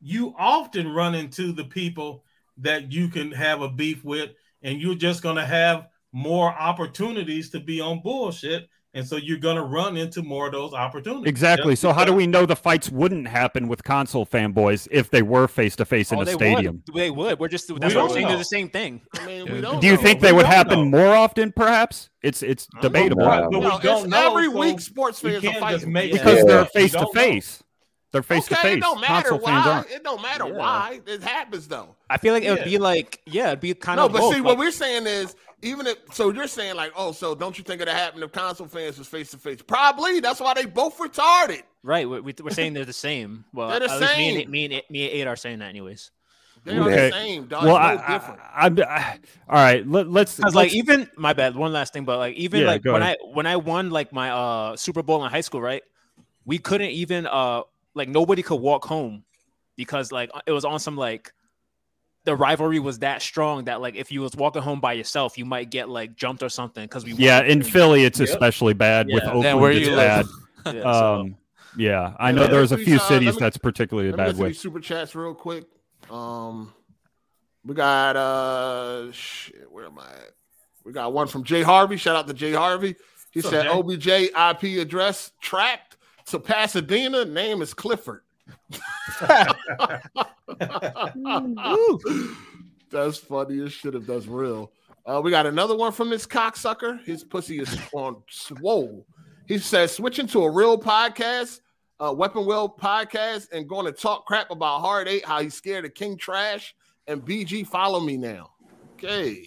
you 0.00 0.34
often 0.38 0.88
run 0.88 1.14
into 1.14 1.52
the 1.52 1.64
people 1.64 2.24
that 2.58 2.92
you 2.92 3.08
can 3.08 3.32
have 3.32 3.62
a 3.62 3.68
beef 3.70 4.04
with, 4.04 4.34
and 4.62 4.80
you're 4.80 4.94
just 4.94 5.22
going 5.22 5.36
to 5.36 5.46
have 5.46 5.88
more 6.12 6.52
opportunities 6.52 7.50
to 7.50 7.60
be 7.60 7.80
on 7.80 8.02
bullshit, 8.02 8.68
and 8.94 9.06
so 9.06 9.16
you're 9.16 9.38
going 9.38 9.56
to 9.56 9.62
run 9.62 9.96
into 9.96 10.22
more 10.22 10.46
of 10.46 10.52
those 10.52 10.72
opportunities. 10.74 11.28
Exactly. 11.28 11.72
Just 11.72 11.82
So 11.82 11.92
how 11.92 12.04
do 12.04 12.12
we 12.12 12.26
know 12.26 12.44
the 12.46 12.56
fights 12.56 12.90
wouldn't 12.90 13.28
happen 13.28 13.68
with 13.68 13.84
console 13.84 14.26
fanboys 14.26 14.88
if 14.90 15.10
they 15.10 15.22
were 15.22 15.46
face 15.48 15.76
to 15.76 15.84
face 15.84 16.10
in 16.10 16.18
Oh, 16.18 16.22
a 16.22 16.24
they 16.24 16.32
stadium? 16.32 16.82
would. 16.86 16.94
They 16.96 17.10
would. 17.10 17.38
We're 17.38 17.48
just 17.48 17.68
that's 17.68 17.78
We 17.78 17.84
what 17.84 17.84
I'm 17.86 17.92
don't 17.92 18.10
saying. 18.10 18.26
They're 18.26 18.32
know. 18.34 18.38
the 18.38 18.44
same 18.44 18.68
thing. 18.68 19.00
I 19.18 19.26
mean, 19.26 19.46
Yeah. 19.46 19.52
we 19.52 19.60
don't 19.60 19.80
Do 19.80 19.86
you 19.86 19.94
know. 19.94 20.02
think 20.02 20.20
We 20.20 20.28
they 20.28 20.32
would 20.32 20.46
happen 20.46 20.90
know. 20.90 20.98
more 20.98 21.14
often? 21.14 21.52
Perhaps 21.52 22.10
it's 22.22 22.42
it's 22.42 22.66
debatable 22.82 23.22
Nah, 23.24 23.42
But 23.42 23.50
we 23.52 23.60
No, 23.60 23.78
don't 23.78 24.02
it's 24.04 24.08
know, 24.10 24.30
every 24.30 24.46
so 24.50 24.58
week 24.58 24.80
sports 24.80 25.22
we 25.22 25.32
fans 25.38 25.44
are 25.44 25.60
fighting. 25.60 25.92
make 25.92 26.12
because 26.12 26.38
Yeah. 26.38 26.44
they're 26.44 26.64
face 26.66 26.92
to 26.92 27.06
face. 27.14 27.62
They're 28.12 28.24
face 28.24 28.46
to 28.48 28.56
face. 28.56 28.78
it 28.78 28.80
don't 28.80 29.00
matter 29.00 29.28
Console 29.28 29.38
why. 29.46 29.84
It 29.88 30.02
don't 30.02 30.20
matter 30.20 30.46
Yeah. 30.48 30.52
why. 30.54 31.00
It 31.06 31.22
happens 31.22 31.68
though. 31.68 31.94
I 32.10 32.18
feel 32.18 32.34
like 32.34 32.42
it 32.42 32.50
would 32.50 32.58
Yeah. 32.58 32.64
be 32.64 32.78
like 32.78 33.20
yeah, 33.24 33.46
it'd 33.48 33.60
be 33.60 33.72
kind 33.74 33.98
No, 33.98 34.06
of 34.06 34.10
No, 34.12 34.18
but 34.18 34.20
both. 34.24 34.34
see, 34.34 34.40
what 34.40 34.58
we're 34.58 34.72
saying 34.72 35.06
is, 35.06 35.36
even 35.62 35.86
if 35.86 35.98
so, 36.12 36.32
you're 36.32 36.46
saying 36.46 36.74
like, 36.76 36.92
oh, 36.96 37.12
so 37.12 37.34
don't 37.34 37.56
you 37.58 37.64
think 37.64 37.80
it'd 37.82 37.92
happen 37.92 38.22
if 38.22 38.32
console 38.32 38.66
fans 38.66 38.98
was 38.98 39.06
face 39.08 39.30
to 39.32 39.38
face? 39.38 39.60
Probably. 39.62 40.20
That's 40.20 40.40
why 40.40 40.54
they 40.54 40.64
both 40.66 40.98
retarded. 40.98 41.62
right. 41.82 42.08
We, 42.08 42.20
we- 42.20 42.34
we're 42.42 42.50
saying 42.50 42.74
they're 42.74 42.84
the 42.84 42.92
same. 42.92 43.44
Well, 43.52 43.68
They're 43.68 43.80
the 43.80 43.90
at 43.92 44.00
least 44.00 44.16
me 44.16 44.28
and 44.28 44.38
same. 44.42 44.50
me 44.50 44.64
and 44.64 44.82
me 44.90 45.04
and 45.04 45.12
eight 45.12 45.26
are 45.26 45.36
saying 45.36 45.58
that 45.60 45.68
anyways. 45.68 46.10
They 46.62 46.76
are 46.76 46.82
Okay. 46.82 47.08
the 47.08 47.12
same, 47.16 47.46
dog. 47.46 47.64
Well, 47.64 47.76
it's 47.94 48.02
I, 48.02 48.06
no 48.12 48.18
different. 48.18 48.40
I, 48.40 48.62
I'm- 48.62 48.78
I- 48.86 49.18
all 49.48 49.54
right. 49.64 49.86
Let, 49.88 50.10
let's 50.10 50.36
Because 50.36 50.54
like 50.54 50.66
let's- 50.66 50.74
even 50.74 51.08
my 51.16 51.32
bad, 51.32 51.56
one 51.56 51.72
last 51.72 51.92
thing, 51.92 52.04
but 52.04 52.18
like 52.18 52.36
even 52.36 52.60
Yeah, 52.60 52.66
like 52.66 52.84
when 52.84 53.00
ahead. 53.02 53.16
I 53.22 53.26
when 53.32 53.46
I 53.46 53.56
won 53.56 53.90
like 53.90 54.12
my 54.12 54.30
uh 54.30 54.76
Super 54.76 55.02
Bowl 55.02 55.24
in 55.24 55.30
high 55.30 55.40
school, 55.40 55.62
right? 55.62 55.82
We 56.44 56.58
couldn't 56.58 56.90
even 56.90 57.26
uh 57.26 57.62
like 57.94 58.08
nobody 58.08 58.42
could 58.42 58.60
walk 58.60 58.84
home 58.84 59.24
because 59.76 60.12
like 60.12 60.30
it 60.46 60.52
was 60.52 60.64
on 60.66 60.78
some 60.80 60.96
like 60.96 61.32
the 62.24 62.36
rivalry 62.36 62.78
was 62.78 62.98
that 63.00 63.22
strong 63.22 63.64
that 63.64 63.80
like 63.80 63.94
if 63.96 64.12
you 64.12 64.20
was 64.20 64.34
walking 64.36 64.62
home 64.62 64.80
by 64.80 64.92
yourself, 64.92 65.38
you 65.38 65.44
might 65.44 65.70
get 65.70 65.88
like 65.88 66.16
jumped 66.16 66.42
or 66.42 66.48
something 66.48 66.84
because 66.84 67.04
we 67.04 67.12
yeah, 67.14 67.42
in 67.42 67.62
Philly, 67.62 68.04
it's 68.04 68.20
Yep. 68.20 68.28
especially 68.28 68.74
bad. 68.74 69.06
With 69.06 69.22
Yeah. 69.22 69.28
Oakland, 69.30 69.44
Yeah, 69.44 69.54
where 69.54 69.72
it's 69.72 69.88
you 69.88 69.96
bad. 69.96 70.26
live. 70.64 70.74
Yeah, 70.76 70.82
so- 70.82 71.14
Um, 71.20 71.36
yeah, 71.76 72.12
I 72.18 72.32
know 72.32 72.42
let 72.42 72.50
there's 72.50 72.72
a 72.72 72.76
few 72.78 72.96
uh, 72.96 72.98
cities 72.98 73.34
me- 73.34 73.40
that's 73.40 73.56
particularly 73.56 74.10
Let 74.10 74.18
me 74.18 74.24
bad 74.24 74.30
get 74.32 74.36
to 74.36 74.42
with. 74.48 74.56
super 74.58 74.80
chats 74.80 75.14
real 75.14 75.34
quick. 75.34 75.64
Um, 76.10 76.72
we 77.64 77.74
got 77.74 78.16
uh, 78.16 79.12
shit, 79.12 79.70
where 79.70 79.86
am 79.86 79.98
I 79.98 80.04
at? 80.10 80.30
We 80.84 80.92
got 80.92 81.12
one 81.12 81.26
from 81.28 81.44
Jay 81.44 81.62
Harvey. 81.62 81.96
Shout 81.96 82.16
out 82.16 82.26
to 82.26 82.34
Jay 82.34 82.52
Harvey. 82.52 82.96
He 83.32 83.40
What's 83.40 83.50
said 83.50 83.64
Jay? 83.64 83.68
OBJ 83.68 84.06
IP 84.08 84.80
address 84.80 85.30
tracked 85.40 85.96
to 86.26 86.38
Pasadena. 86.40 87.24
Name 87.24 87.62
is 87.62 87.72
Clifford. 87.74 88.22
that's 92.90 93.18
funny 93.18 93.64
as 93.64 93.72
shit 93.72 93.94
if 93.94 94.06
that's 94.06 94.26
real. 94.26 94.72
Uh, 95.06 95.20
we 95.22 95.30
got 95.30 95.46
another 95.46 95.76
one 95.76 95.92
from 95.92 96.10
this 96.10 96.26
cocksucker. 96.26 97.02
His 97.04 97.24
pussy 97.24 97.60
is 97.60 97.76
on 97.92 98.22
swole. 98.28 99.06
He 99.46 99.58
says 99.58 99.94
switching 99.94 100.26
to 100.28 100.44
a 100.44 100.50
real 100.50 100.78
podcast, 100.78 101.60
uh, 101.98 102.14
Weapon 102.16 102.46
Wheel 102.46 102.68
podcast, 102.68 103.48
and 103.52 103.68
going 103.68 103.86
to 103.86 103.92
talk 103.92 104.26
crap 104.26 104.50
about 104.50 104.80
Hard 104.80 105.08
Eight, 105.08 105.24
how 105.24 105.40
he's 105.40 105.54
scared 105.54 105.84
of 105.84 105.94
King 105.94 106.16
Trash 106.16 106.74
and 107.06 107.22
BG. 107.22 107.66
Follow 107.66 108.00
me 108.00 108.16
now. 108.16 108.50
Okay, 108.94 109.44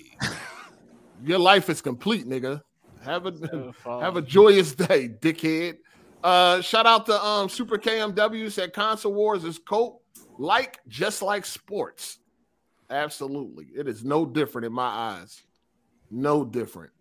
your 1.24 1.40
life 1.40 1.70
is 1.70 1.82
complete, 1.82 2.26
nigga. 2.26 2.62
Have 3.04 3.28
a 3.28 3.74
have 3.86 4.18
a 4.18 4.22
joyous 4.22 4.74
day, 4.74 5.10
dickhead. 5.10 5.78
Uh, 6.24 6.62
shout 6.62 6.86
out 6.86 7.06
to 7.06 7.24
um 7.24 7.50
Super 7.50 7.78
KMW 7.78 8.50
said 8.52 8.74
console 8.74 9.14
wars 9.14 9.44
is 9.44 9.60
cope 9.60 10.04
like 10.38 10.80
just 10.88 11.22
like 11.22 11.46
sports. 11.46 12.20
Absolutely, 12.90 13.68
it 13.76 13.88
is 13.88 14.04
no 14.04 14.26
different 14.26 14.66
in 14.66 14.74
my 14.74 14.88
eyes. 14.88 15.42
No 16.10 16.46
different. 16.46 16.92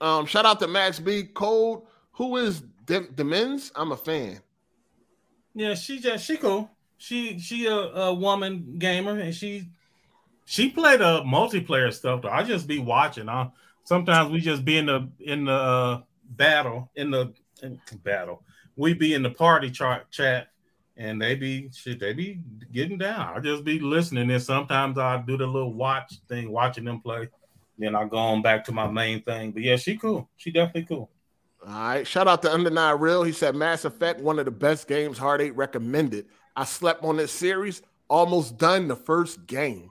Um, 0.00 0.26
shout 0.26 0.46
out 0.46 0.60
to 0.60 0.68
Max 0.68 0.98
B 0.98 1.24
Code. 1.24 1.82
Who 2.12 2.36
is 2.36 2.60
Dem- 2.86 3.12
Demens? 3.14 3.72
I'm 3.74 3.92
a 3.92 3.96
fan. 3.96 4.40
Yeah, 5.54 5.74
she 5.74 5.98
just 5.98 6.24
she 6.24 6.36
cool. 6.36 6.70
She 6.98 7.38
she 7.38 7.66
a, 7.66 7.74
a 7.74 8.14
woman 8.14 8.76
gamer 8.78 9.18
and 9.18 9.34
she 9.34 9.68
she 10.44 10.70
played 10.70 11.00
a 11.00 11.22
multiplayer 11.26 11.92
stuff 11.92 12.22
though. 12.22 12.28
I 12.28 12.44
just 12.44 12.66
be 12.66 12.78
watching. 12.78 13.28
I 13.28 13.50
sometimes 13.84 14.30
we 14.30 14.40
just 14.40 14.64
be 14.64 14.78
in 14.78 14.86
the 14.86 15.08
in 15.20 15.44
the 15.44 15.52
uh, 15.52 16.00
battle 16.24 16.90
in 16.94 17.10
the 17.10 17.34
battle. 18.02 18.42
We 18.76 18.94
be 18.94 19.14
in 19.14 19.22
the 19.22 19.30
party 19.30 19.70
chart 19.70 20.10
chat 20.10 20.48
and 20.96 21.20
they 21.20 21.34
be 21.34 21.70
shit. 21.72 22.00
They 22.00 22.12
be 22.12 22.40
getting 22.72 22.98
down. 22.98 23.36
I 23.36 23.40
just 23.40 23.64
be 23.64 23.78
listening 23.78 24.30
and 24.30 24.42
sometimes 24.42 24.98
I 24.98 25.22
do 25.26 25.36
the 25.36 25.46
little 25.46 25.72
watch 25.72 26.14
thing, 26.28 26.50
watching 26.50 26.84
them 26.84 27.00
play. 27.00 27.28
Then 27.78 27.94
I 27.94 28.04
go 28.06 28.16
on 28.16 28.42
back 28.42 28.64
to 28.64 28.72
my 28.72 28.88
main 28.90 29.22
thing. 29.22 29.52
But 29.52 29.62
yeah, 29.62 29.76
she 29.76 29.96
cool. 29.96 30.28
She 30.36 30.50
definitely 30.50 30.84
cool. 30.84 31.10
All 31.66 31.72
right. 31.72 32.06
Shout 32.06 32.28
out 32.28 32.42
to 32.42 32.50
Undenied 32.50 33.00
Real. 33.00 33.22
He 33.22 33.32
said 33.32 33.54
Mass 33.54 33.84
Effect, 33.84 34.20
one 34.20 34.38
of 34.38 34.44
the 34.44 34.50
best 34.50 34.88
games 34.88 35.18
Hard 35.18 35.40
8 35.40 35.52
recommended. 35.52 36.26
I 36.56 36.64
slept 36.64 37.04
on 37.04 37.16
this 37.16 37.32
series, 37.32 37.82
almost 38.08 38.58
done 38.58 38.88
the 38.88 38.96
first 38.96 39.46
game. 39.46 39.90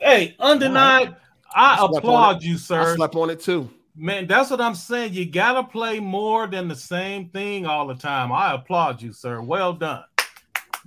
Hey, 0.00 0.36
undenied. 0.38 1.16
I, 1.52 1.78
on 1.78 1.96
applaud 1.96 2.42
you, 2.42 2.56
sir. 2.56 2.92
I 2.92 2.94
slept 2.94 3.16
on 3.16 3.30
it 3.30 3.40
too. 3.40 3.68
Man, 4.02 4.26
that's 4.26 4.50
what 4.50 4.60
I'm 4.62 4.74
saying. 4.74 5.12
You 5.12 5.26
gotta 5.30 5.62
play 5.62 6.00
more 6.00 6.46
than 6.46 6.68
the 6.68 6.74
same 6.74 7.28
thing 7.28 7.66
all 7.66 7.86
the 7.86 7.94
time. 7.94 8.32
I 8.32 8.54
applaud 8.54 9.02
you, 9.02 9.12
sir. 9.12 9.42
Well 9.42 9.74
done. 9.74 10.04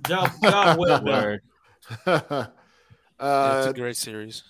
Job, 0.06 0.30
job 0.42 0.78
well 0.78 1.00
done. 1.04 1.40
Word. 2.06 2.48
Yeah, 3.20 3.58
it's 3.58 3.68
uh, 3.68 3.70
a 3.70 3.72
great 3.74 3.96
series. 3.96 4.42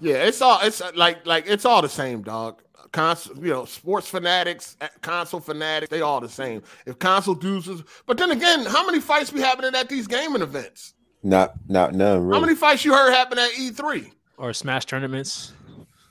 yeah, 0.00 0.14
it's 0.24 0.40
all 0.40 0.58
it's 0.62 0.80
uh, 0.80 0.90
like 0.96 1.26
like 1.26 1.44
it's 1.46 1.66
all 1.66 1.82
the 1.82 1.88
same, 1.88 2.22
dog. 2.22 2.62
Console, 2.92 3.36
you 3.44 3.50
know, 3.52 3.66
sports 3.66 4.08
fanatics, 4.08 4.76
uh, 4.80 4.88
console 5.02 5.38
fanatics, 5.40 5.90
they 5.90 6.00
all 6.00 6.18
the 6.20 6.28
same. 6.28 6.62
If 6.86 6.98
console 6.98 7.34
dudes, 7.34 7.68
is- 7.68 7.82
but 8.06 8.16
then 8.16 8.30
again, 8.30 8.64
how 8.64 8.86
many 8.86 9.00
fights 9.00 9.30
be 9.30 9.40
happening 9.40 9.74
at 9.74 9.88
these 9.90 10.06
gaming 10.06 10.40
events? 10.42 10.94
Not, 11.22 11.54
not 11.68 11.92
none. 11.94 12.24
Really. 12.24 12.34
How 12.34 12.40
many 12.40 12.54
fights 12.56 12.84
you 12.84 12.94
heard 12.94 13.12
happen 13.12 13.38
at 13.38 13.50
E 13.58 13.70
E3? 13.70 14.10
or 14.38 14.52
Smash 14.54 14.86
tournaments. 14.86 15.52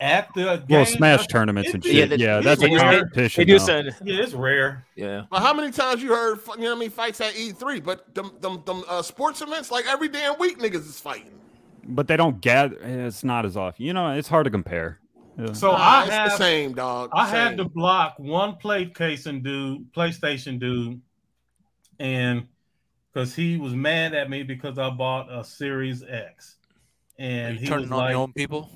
At 0.04 0.34
the 0.34 0.62
Well, 0.70 0.86
Smash 0.86 1.28
tournaments 1.28 1.74
and 1.74 1.82
shit. 1.82 2.10
Yeah, 2.20 2.36
Yeah, 2.36 2.40
that's 2.42 2.62
a 2.62 2.66
they 2.66 2.72
do- 2.72 2.78
competition. 2.78 3.40
They 3.42 3.46
do 3.46 3.58
now. 3.58 3.64
said 3.64 3.86
Yeah, 4.04 4.22
it's 4.22 4.34
rare. 4.34 4.86
yeah. 4.98 5.24
But 5.32 5.40
how 5.42 5.54
many 5.54 5.72
times 5.72 6.04
you 6.04 6.10
heard, 6.14 6.40
you 6.58 6.64
know, 6.64 6.72
what 6.72 6.76
I 6.76 6.80
mean, 6.82 6.90
fights 6.90 7.22
at 7.22 7.34
E3? 7.36 7.82
But 7.82 8.14
them, 8.14 8.34
them, 8.42 8.62
them 8.66 8.84
uh, 8.90 9.02
sports 9.02 9.42
events, 9.42 9.72
like 9.72 9.86
every 9.88 10.10
damn 10.10 10.38
week, 10.40 10.60
niggas 10.60 10.86
is 10.90 11.00
fighting. 11.00 11.32
but 11.86 12.08
they 12.10 12.18
don't 12.18 12.42
gather. 12.42 12.76
It's 12.82 13.24
not 13.24 13.46
as 13.46 13.56
often. 13.56 13.86
You 13.86 13.94
know, 13.94 14.12
it's 14.12 14.28
hard 14.28 14.44
to 14.44 14.52
compare. 14.52 15.00
Yeah. 15.40 15.54
So 15.54 15.72
Nah, 15.72 15.78
I 15.78 16.06
have 16.08 16.32
the 16.32 16.38
same, 16.38 16.74
dog. 16.74 17.10
I 17.14 17.26
had 17.28 17.56
to 17.58 17.64
block 17.64 18.16
one 18.20 18.56
PlayStation 18.62 19.42
dude, 19.42 19.92
PlayStation 19.94 20.60
dude, 20.60 21.00
and 22.00 22.48
because 23.14 23.34
he 23.36 23.58
was 23.58 23.74
mad 23.74 24.14
at 24.14 24.30
me 24.30 24.44
because 24.44 24.78
I 24.78 24.90
bought 24.90 25.32
a 25.32 25.44
Series 25.46 26.04
X, 26.04 26.58
and 27.18 27.58
he 27.58 27.68
turning 27.68 27.84
was 27.86 27.92
on 27.94 27.98
like, 28.00 28.10
your 28.12 28.20
own 28.20 28.34
people. 28.34 28.70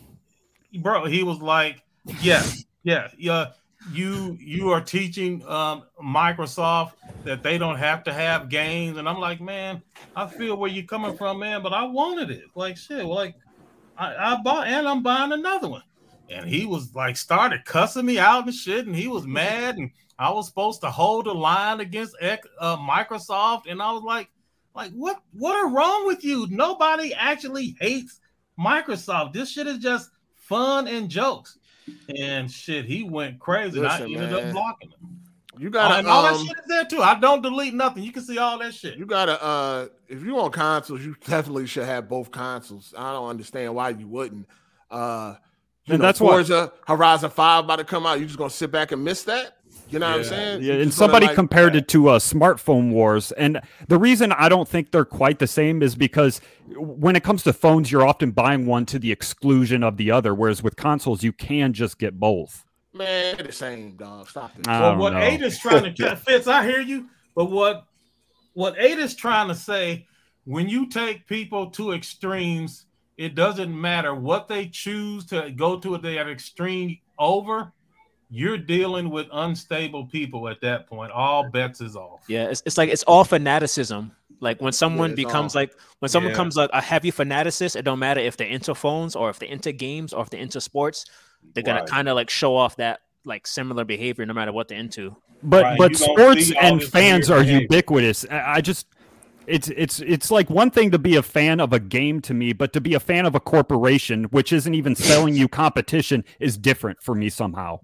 Bro, 0.73 1.05
he 1.05 1.23
was 1.23 1.39
like, 1.41 1.83
yeah, 2.21 2.43
yeah, 2.83 3.09
yeah. 3.17 3.51
You 3.93 4.37
you 4.39 4.71
are 4.71 4.81
teaching 4.81 5.45
um, 5.47 5.83
Microsoft 6.03 6.93
that 7.23 7.43
they 7.43 7.57
don't 7.57 7.77
have 7.77 8.03
to 8.05 8.13
have 8.13 8.49
games, 8.49 8.97
and 8.97 9.07
I'm 9.07 9.19
like, 9.19 9.39
man, 9.39 9.81
I 10.15 10.27
feel 10.27 10.57
where 10.57 10.69
you're 10.69 10.83
coming 10.83 11.15
from, 11.15 11.39
man, 11.39 11.61
but 11.63 11.73
I 11.73 11.83
wanted 11.83 12.31
it. 12.31 12.45
Like 12.55 12.75
shit, 12.75 13.05
like 13.05 13.35
I, 13.97 14.33
I 14.33 14.41
bought, 14.41 14.67
and 14.67 14.87
I'm 14.87 15.03
buying 15.03 15.31
another 15.31 15.69
one. 15.69 15.83
And 16.29 16.49
he 16.49 16.65
was 16.65 16.93
like, 16.93 17.15
started 17.15 17.63
cussing 17.63 18.05
me 18.05 18.19
out 18.19 18.45
and 18.45 18.53
shit, 18.53 18.87
and 18.87 18.95
he 18.95 19.07
was 19.07 19.25
mad, 19.27 19.77
and 19.77 19.91
I 20.19 20.31
was 20.31 20.47
supposed 20.47 20.81
to 20.81 20.91
hold 20.91 21.25
the 21.25 21.33
line 21.33 21.79
against 21.79 22.15
uh, 22.21 22.77
Microsoft, 22.77 23.63
and 23.69 23.81
I 23.81 23.91
was 23.91 24.03
like, 24.03 24.29
like 24.75 24.91
what 24.91 25.21
what 25.33 25.55
are 25.55 25.69
wrong 25.69 26.05
with 26.05 26.23
you? 26.23 26.47
Nobody 26.49 27.13
actually 27.13 27.75
hates 27.79 28.19
Microsoft. 28.59 29.33
This 29.33 29.51
shit 29.51 29.67
is 29.67 29.79
just 29.79 30.09
fun 30.47 30.87
and 30.87 31.09
jokes. 31.09 31.57
And 32.17 32.51
shit, 32.51 32.85
he 32.85 33.03
went 33.03 33.39
crazy. 33.39 33.79
and 33.79 33.87
I 33.87 34.01
ended 34.01 34.17
man. 34.19 34.33
up 34.33 34.51
blocking 34.53 34.89
him. 34.89 35.19
You 35.59 35.69
Oh, 35.69 35.71
gotta 35.71 35.95
and 35.99 36.07
all 36.07 36.21
that 36.23 36.33
um, 36.35 36.45
shit 36.45 36.57
is 36.57 36.65
there 36.67 36.85
too. 36.85 37.01
I 37.01 37.19
don't 37.19 37.41
delete 37.41 37.73
nothing. 37.73 38.03
You 38.03 38.11
can 38.11 38.21
see 38.23 38.37
all 38.37 38.59
that 38.59 38.73
shit. 38.75 38.95
You 38.97 39.05
gotta 39.07 39.41
uh 39.43 39.87
if 40.07 40.23
you 40.23 40.37
on 40.39 40.51
consoles, 40.51 41.03
you 41.03 41.15
definitely 41.25 41.65
should 41.65 41.85
have 41.85 42.07
both 42.07 42.29
consoles. 42.31 42.93
I 42.97 43.11
don't 43.13 43.27
understand 43.29 43.73
why 43.73 43.89
you 43.89 44.07
wouldn't. 44.07 44.47
Uh 44.91 45.35
you 45.85 45.93
And 45.93 46.01
know, 46.01 46.07
that's 46.07 46.19
why- 46.19 46.31
Forza 46.33 46.73
Horizon 46.85 47.29
5 47.31 47.63
about 47.63 47.77
to 47.77 47.85
come 47.85 48.05
out. 48.05 48.19
You 48.19 48.25
just 48.25 48.37
gonna 48.37 48.49
sit 48.51 48.71
back 48.71 48.91
and 48.91 49.03
miss 49.03 49.23
that? 49.23 49.56
You 49.89 49.99
know 49.99 50.09
what 50.09 50.17
I'm 50.17 50.23
saying? 50.23 50.63
Yeah, 50.63 50.75
and 50.75 50.93
somebody 50.93 51.27
like- 51.27 51.35
compared 51.35 51.75
it 51.75 51.87
to 51.89 52.09
uh, 52.09 52.19
smartphone 52.19 52.91
wars, 52.91 53.31
and 53.33 53.61
the 53.87 53.97
reason 53.97 54.31
I 54.31 54.49
don't 54.49 54.67
think 54.67 54.91
they're 54.91 55.05
quite 55.05 55.39
the 55.39 55.47
same 55.47 55.81
is 55.81 55.95
because 55.95 56.41
when 56.75 57.15
it 57.15 57.23
comes 57.23 57.43
to 57.43 57.53
phones, 57.53 57.91
you're 57.91 58.05
often 58.05 58.31
buying 58.31 58.65
one 58.65 58.85
to 58.87 58.99
the 58.99 59.11
exclusion 59.11 59.83
of 59.83 59.97
the 59.97 60.11
other, 60.11 60.35
whereas 60.35 60.61
with 60.61 60.75
consoles, 60.75 61.23
you 61.23 61.31
can 61.31 61.73
just 61.73 61.99
get 61.99 62.19
both. 62.19 62.65
Man, 62.93 63.37
they're 63.37 63.45
the 63.45 63.53
same, 63.53 63.95
dog. 63.95 64.27
Stop 64.29 64.57
it. 64.57 64.67
Well, 64.67 64.97
what 64.97 65.13
know. 65.13 65.19
Ada's 65.19 65.59
trying 65.59 65.93
to 65.93 66.15
Fitz, 66.15 66.47
I 66.47 66.65
hear 66.65 66.81
you, 66.81 67.07
but 67.35 67.51
what 67.51 67.85
what 68.53 68.75
Ada's 68.79 69.13
trying 69.13 69.49
to 69.49 69.55
say, 69.55 70.07
when 70.45 70.67
you 70.67 70.89
take 70.89 71.27
people 71.27 71.69
to 71.71 71.93
extremes, 71.93 72.85
it 73.15 73.35
doesn't 73.35 73.79
matter 73.79 74.15
what 74.15 74.47
they 74.47 74.67
choose 74.67 75.25
to 75.27 75.51
go 75.51 75.79
to 75.79 75.97
the 75.97 76.19
extreme 76.19 76.97
over. 77.19 77.71
You're 78.29 78.57
dealing 78.57 79.09
with 79.09 79.27
unstable 79.31 80.05
people 80.05 80.49
at 80.49 80.59
that 80.61 80.87
point. 80.87 81.11
All 81.11 81.49
bets 81.49 81.79
is 81.81 81.95
off. 81.95 82.21
Yeah, 82.27 82.45
it's, 82.45 82.61
it's 82.65 82.77
like 82.77 82.89
it's 82.89 83.03
all 83.03 83.23
fanaticism. 83.23 84.11
Like 84.39 84.61
when 84.61 84.73
someone 84.73 85.11
it's 85.11 85.15
becomes 85.23 85.55
all- 85.55 85.61
like 85.61 85.73
when 85.99 86.09
someone 86.09 86.29
Yeah. 86.31 86.35
becomes 86.35 86.55
like 86.57 86.69
a 86.73 86.81
heavy 86.81 87.11
fanaticist, 87.11 87.75
it 87.75 87.83
don't 87.83 87.99
matter 87.99 88.19
if 88.19 88.35
they're 88.37 88.47
into 88.47 88.75
phones 88.75 89.15
or 89.15 89.29
if 89.29 89.39
they're 89.39 89.49
into 89.49 89.71
games 89.71 90.13
or 90.13 90.21
if 90.23 90.29
they're 90.29 90.41
into 90.41 90.59
sports, 90.61 91.05
they're 91.53 91.63
gonna 91.63 91.79
Right. 91.79 91.89
kind 91.89 92.09
of 92.09 92.15
like 92.15 92.29
show 92.29 92.55
off 92.55 92.75
that 92.75 92.99
like 93.23 93.47
similar 93.47 93.83
behavior 93.85 94.25
no 94.25 94.33
matter 94.33 94.51
what 94.51 94.67
they're 94.67 94.77
into. 94.79 95.15
But 95.43 95.63
Right, 95.63 95.77
but 95.77 95.91
you 95.91 95.95
sports 95.97 96.51
and 96.61 96.83
fans 96.83 97.29
are 97.31 97.39
behavior. 97.39 97.61
ubiquitous. 97.61 98.25
I 98.29 98.55
I 98.55 98.61
just 98.61 98.87
it's 99.47 99.69
it's 99.69 100.01
it's 100.01 100.29
like 100.29 100.49
one 100.49 100.69
thing 100.69 100.91
to 100.91 100.99
be 100.99 101.15
a 101.15 101.23
fan 101.23 101.59
of 101.61 101.71
a 101.73 101.79
game 101.79 102.19
to 102.21 102.33
me, 102.33 102.51
but 102.53 102.73
to 102.73 102.81
be 102.81 102.93
a 102.93 102.99
fan 102.99 103.25
of 103.25 103.33
a 103.35 103.39
corporation 103.39 104.25
which 104.25 104.51
isn't 104.51 104.73
even 104.75 104.93
selling 104.95 105.33
you 105.35 105.47
competition 105.47 106.25
is 106.39 106.57
different 106.57 107.01
for 107.01 107.15
me 107.15 107.29
somehow. 107.29 107.79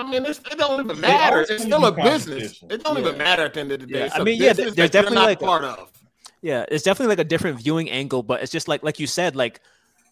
I 0.00 0.10
mean, 0.10 0.24
it's, 0.24 0.38
it 0.50 0.58
don't 0.58 0.84
even 0.84 1.00
matter. 1.00 1.40
It's 1.48 1.62
still 1.62 1.84
a 1.84 1.92
business. 1.92 2.62
It 2.68 2.82
don't 2.84 2.98
even 2.98 3.18
matter 3.18 3.42
at 3.42 3.54
the 3.54 3.60
end 3.60 3.72
of 3.72 3.80
the 3.80 3.86
day. 3.86 3.98
Yeah, 4.00 4.06
It's 4.06 4.14
I 4.14 4.20
a 4.20 4.24
mean, 4.24 4.40
yeah, 4.40 4.48
business 4.50 4.74
there's 4.74 4.90
that 4.90 4.94
you're 4.94 5.02
definitely 5.02 5.26
like 5.26 5.40
part 5.40 5.64
of. 5.64 5.92
Yeah, 6.42 6.64
it's 6.68 6.84
definitely 6.84 7.12
like 7.14 7.24
a 7.24 7.28
different 7.28 7.58
viewing 7.58 7.90
angle, 7.90 8.22
but 8.22 8.42
it's 8.42 8.52
just 8.52 8.68
like 8.68 8.82
like 8.82 8.98
you 8.98 9.06
said, 9.06 9.36
like 9.36 9.60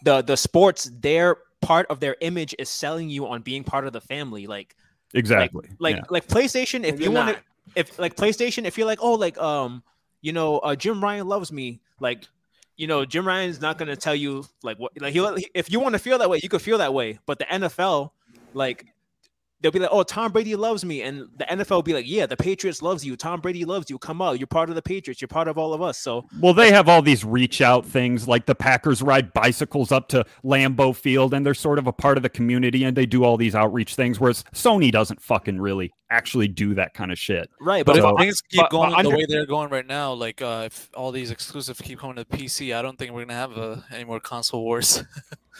the 0.03 0.23
the 0.23 0.37
sports, 0.37 0.91
their 1.01 1.37
part 1.61 1.87
of 1.89 2.01
their 2.01 2.17
image 2.21 2.55
is 2.59 2.69
selling 2.69 3.09
you 3.09 3.27
on 3.27 3.43
being 3.43 3.65
part 3.65 3.87
of 3.87 3.93
the 3.93 4.01
family. 4.01 4.47
Like 4.47 4.77
Exactly. 5.15 5.69
like 5.79 5.97
yeah. 5.97 6.03
like 6.11 6.27
PlayStation, 6.27 6.85
if 6.85 7.01
you 7.01 7.11
want 7.11 7.37
to 7.37 7.43
if 7.75 7.99
like 7.99 8.17
PlayStation, 8.17 8.65
if 8.65 8.77
you're 8.77 8.87
like, 8.87 8.99
oh, 9.01 9.15
like 9.15 9.39
um, 9.39 9.83
you 10.21 10.33
know, 10.33 10.59
uh, 10.59 10.75
Jim 10.75 11.03
Ryan 11.03 11.27
loves 11.27 11.53
me, 11.53 11.81
like, 12.01 12.25
you 12.77 12.87
know, 12.87 13.05
Jim 13.05 13.27
Ryan's 13.27 13.61
not 13.61 13.79
gonna 13.79 13.97
tell 13.97 14.15
you 14.15 14.45
like 14.63 14.79
what 14.79 14.93
like 15.01 15.13
he'll 15.13 15.37
if 15.55 15.71
you 15.71 15.81
want 15.81 15.95
to 15.95 15.99
feel 15.99 16.19
that 16.19 16.31
way, 16.31 16.41
you 16.43 16.49
could 16.49 16.63
feel 16.63 16.79
that 16.79 16.93
way. 16.95 17.19
But 17.27 17.39
the 17.39 17.47
NFL, 17.47 18.11
like, 18.55 18.87
they'll 19.61 19.73
be 19.73 19.79
like, 19.79 19.91
oh, 19.93 20.03
Tom 20.03 20.33
Brady 20.33 20.55
loves 20.57 20.85
me, 20.85 21.03
and 21.03 21.29
the 21.37 21.45
NFL 21.45 21.71
will 21.71 21.83
be 21.83 21.95
like, 21.95 22.09
yeah, 22.09 22.27
the 22.27 22.37
Patriots 22.37 22.83
loves 22.83 23.05
you, 23.05 23.17
Tom 23.17 23.41
Brady 23.41 23.65
loves 23.65 23.91
you, 23.91 23.99
come 23.99 24.23
out, 24.23 24.39
you're 24.39 24.47
part 24.47 24.69
of 24.69 24.75
the 24.75 24.83
Patriots, 24.83 25.21
you're 25.21 25.29
part 25.29 25.49
of 25.49 25.59
all 25.59 25.73
of 25.75 25.83
us. 25.83 25.99
So 25.99 26.27
Well, 26.41 26.55
they 26.55 26.71
have 26.71 26.89
all 26.89 27.03
these 27.03 27.25
reach 27.25 27.61
out 27.61 27.85
things 27.85 28.29
like 28.29 28.47
the 28.47 28.55
Packers 28.55 29.03
ride 29.03 29.33
bicycles 29.33 29.91
up 29.93 30.09
to 30.09 30.25
Lambeau 30.45 30.95
Field 30.95 31.35
and 31.35 31.45
they're 31.45 31.55
sort 31.55 31.79
of 31.79 31.87
a 31.87 31.93
part 31.93 32.17
of 32.17 32.23
the 32.23 32.29
community 32.29 32.85
and 32.85 32.97
they 32.97 33.07
do 33.07 33.25
all 33.25 33.37
these 33.37 33.55
outreach 33.55 33.95
things, 33.95 34.21
whereas 34.21 34.45
Sony 34.55 34.93
doesn't 34.93 35.21
fucking 35.21 35.61
really 35.61 35.93
actually 36.11 36.49
do 36.49 36.75
that 36.75 36.95
kind 36.95 37.13
of 37.13 37.19
shit. 37.19 37.51
right, 37.61 37.85
But 37.85 38.01
but 38.01 38.13
if 38.13 38.19
things 38.19 38.41
keep 38.41 38.61
but- 38.61 38.71
but 38.71 38.91
going 38.91 39.03
the 39.03 39.11
way 39.11 39.27
they're 39.29 39.47
going 39.47 39.71
right 39.71 39.87
now, 39.87 40.13
like 40.13 40.41
uh, 40.41 40.63
if 40.67 40.89
all 40.95 41.13
these 41.13 41.31
exclusives 41.31 41.81
keep 41.81 41.99
coming 41.99 42.17
to 42.17 42.25
PC, 42.25 42.75
I 42.75 42.83
don't 42.83 42.99
think 42.99 43.13
we're 43.13 43.25
gonna 43.25 43.35
have 43.35 43.59
uh, 43.59 43.77
any 43.93 44.05
more 44.05 44.21
console 44.21 44.63
wars. 44.63 45.03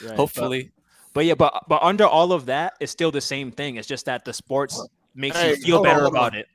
Right, 0.03 0.15
Hopefully, 0.15 0.71
But 0.75 0.78
yeah, 1.25 1.35
but 1.35 1.63
but 1.67 1.81
under 1.81 2.05
all 2.05 2.31
of 2.33 2.45
that, 2.47 2.73
it's 2.79 2.91
still 2.91 3.11
the 3.11 3.21
same 3.21 3.51
thing. 3.51 3.75
It's 3.77 3.87
just 3.87 4.05
that 4.05 4.25
the 4.25 4.33
sports 4.33 4.85
makes 5.15 5.37
Hey, 5.37 5.51
you 5.51 5.55
feel 5.57 5.75
hold 5.77 5.87
on, 5.87 5.93
better 5.95 6.05
about 6.05 6.33
on. 6.33 6.39
it. 6.39 6.47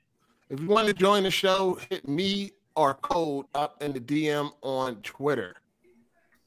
If 0.51 0.61
you 0.61 0.67
want 0.69 0.87
to 0.89 0.95
join 0.95 1.23
the 1.25 1.31
show, 1.31 1.79
hit 1.91 2.07
me 2.09 2.53
or 2.77 2.95
Cole 2.95 3.49
up 3.55 3.83
in 3.83 3.93
the 3.93 4.01
DM 4.01 4.51
on 4.63 4.97
Twitter. 4.97 5.57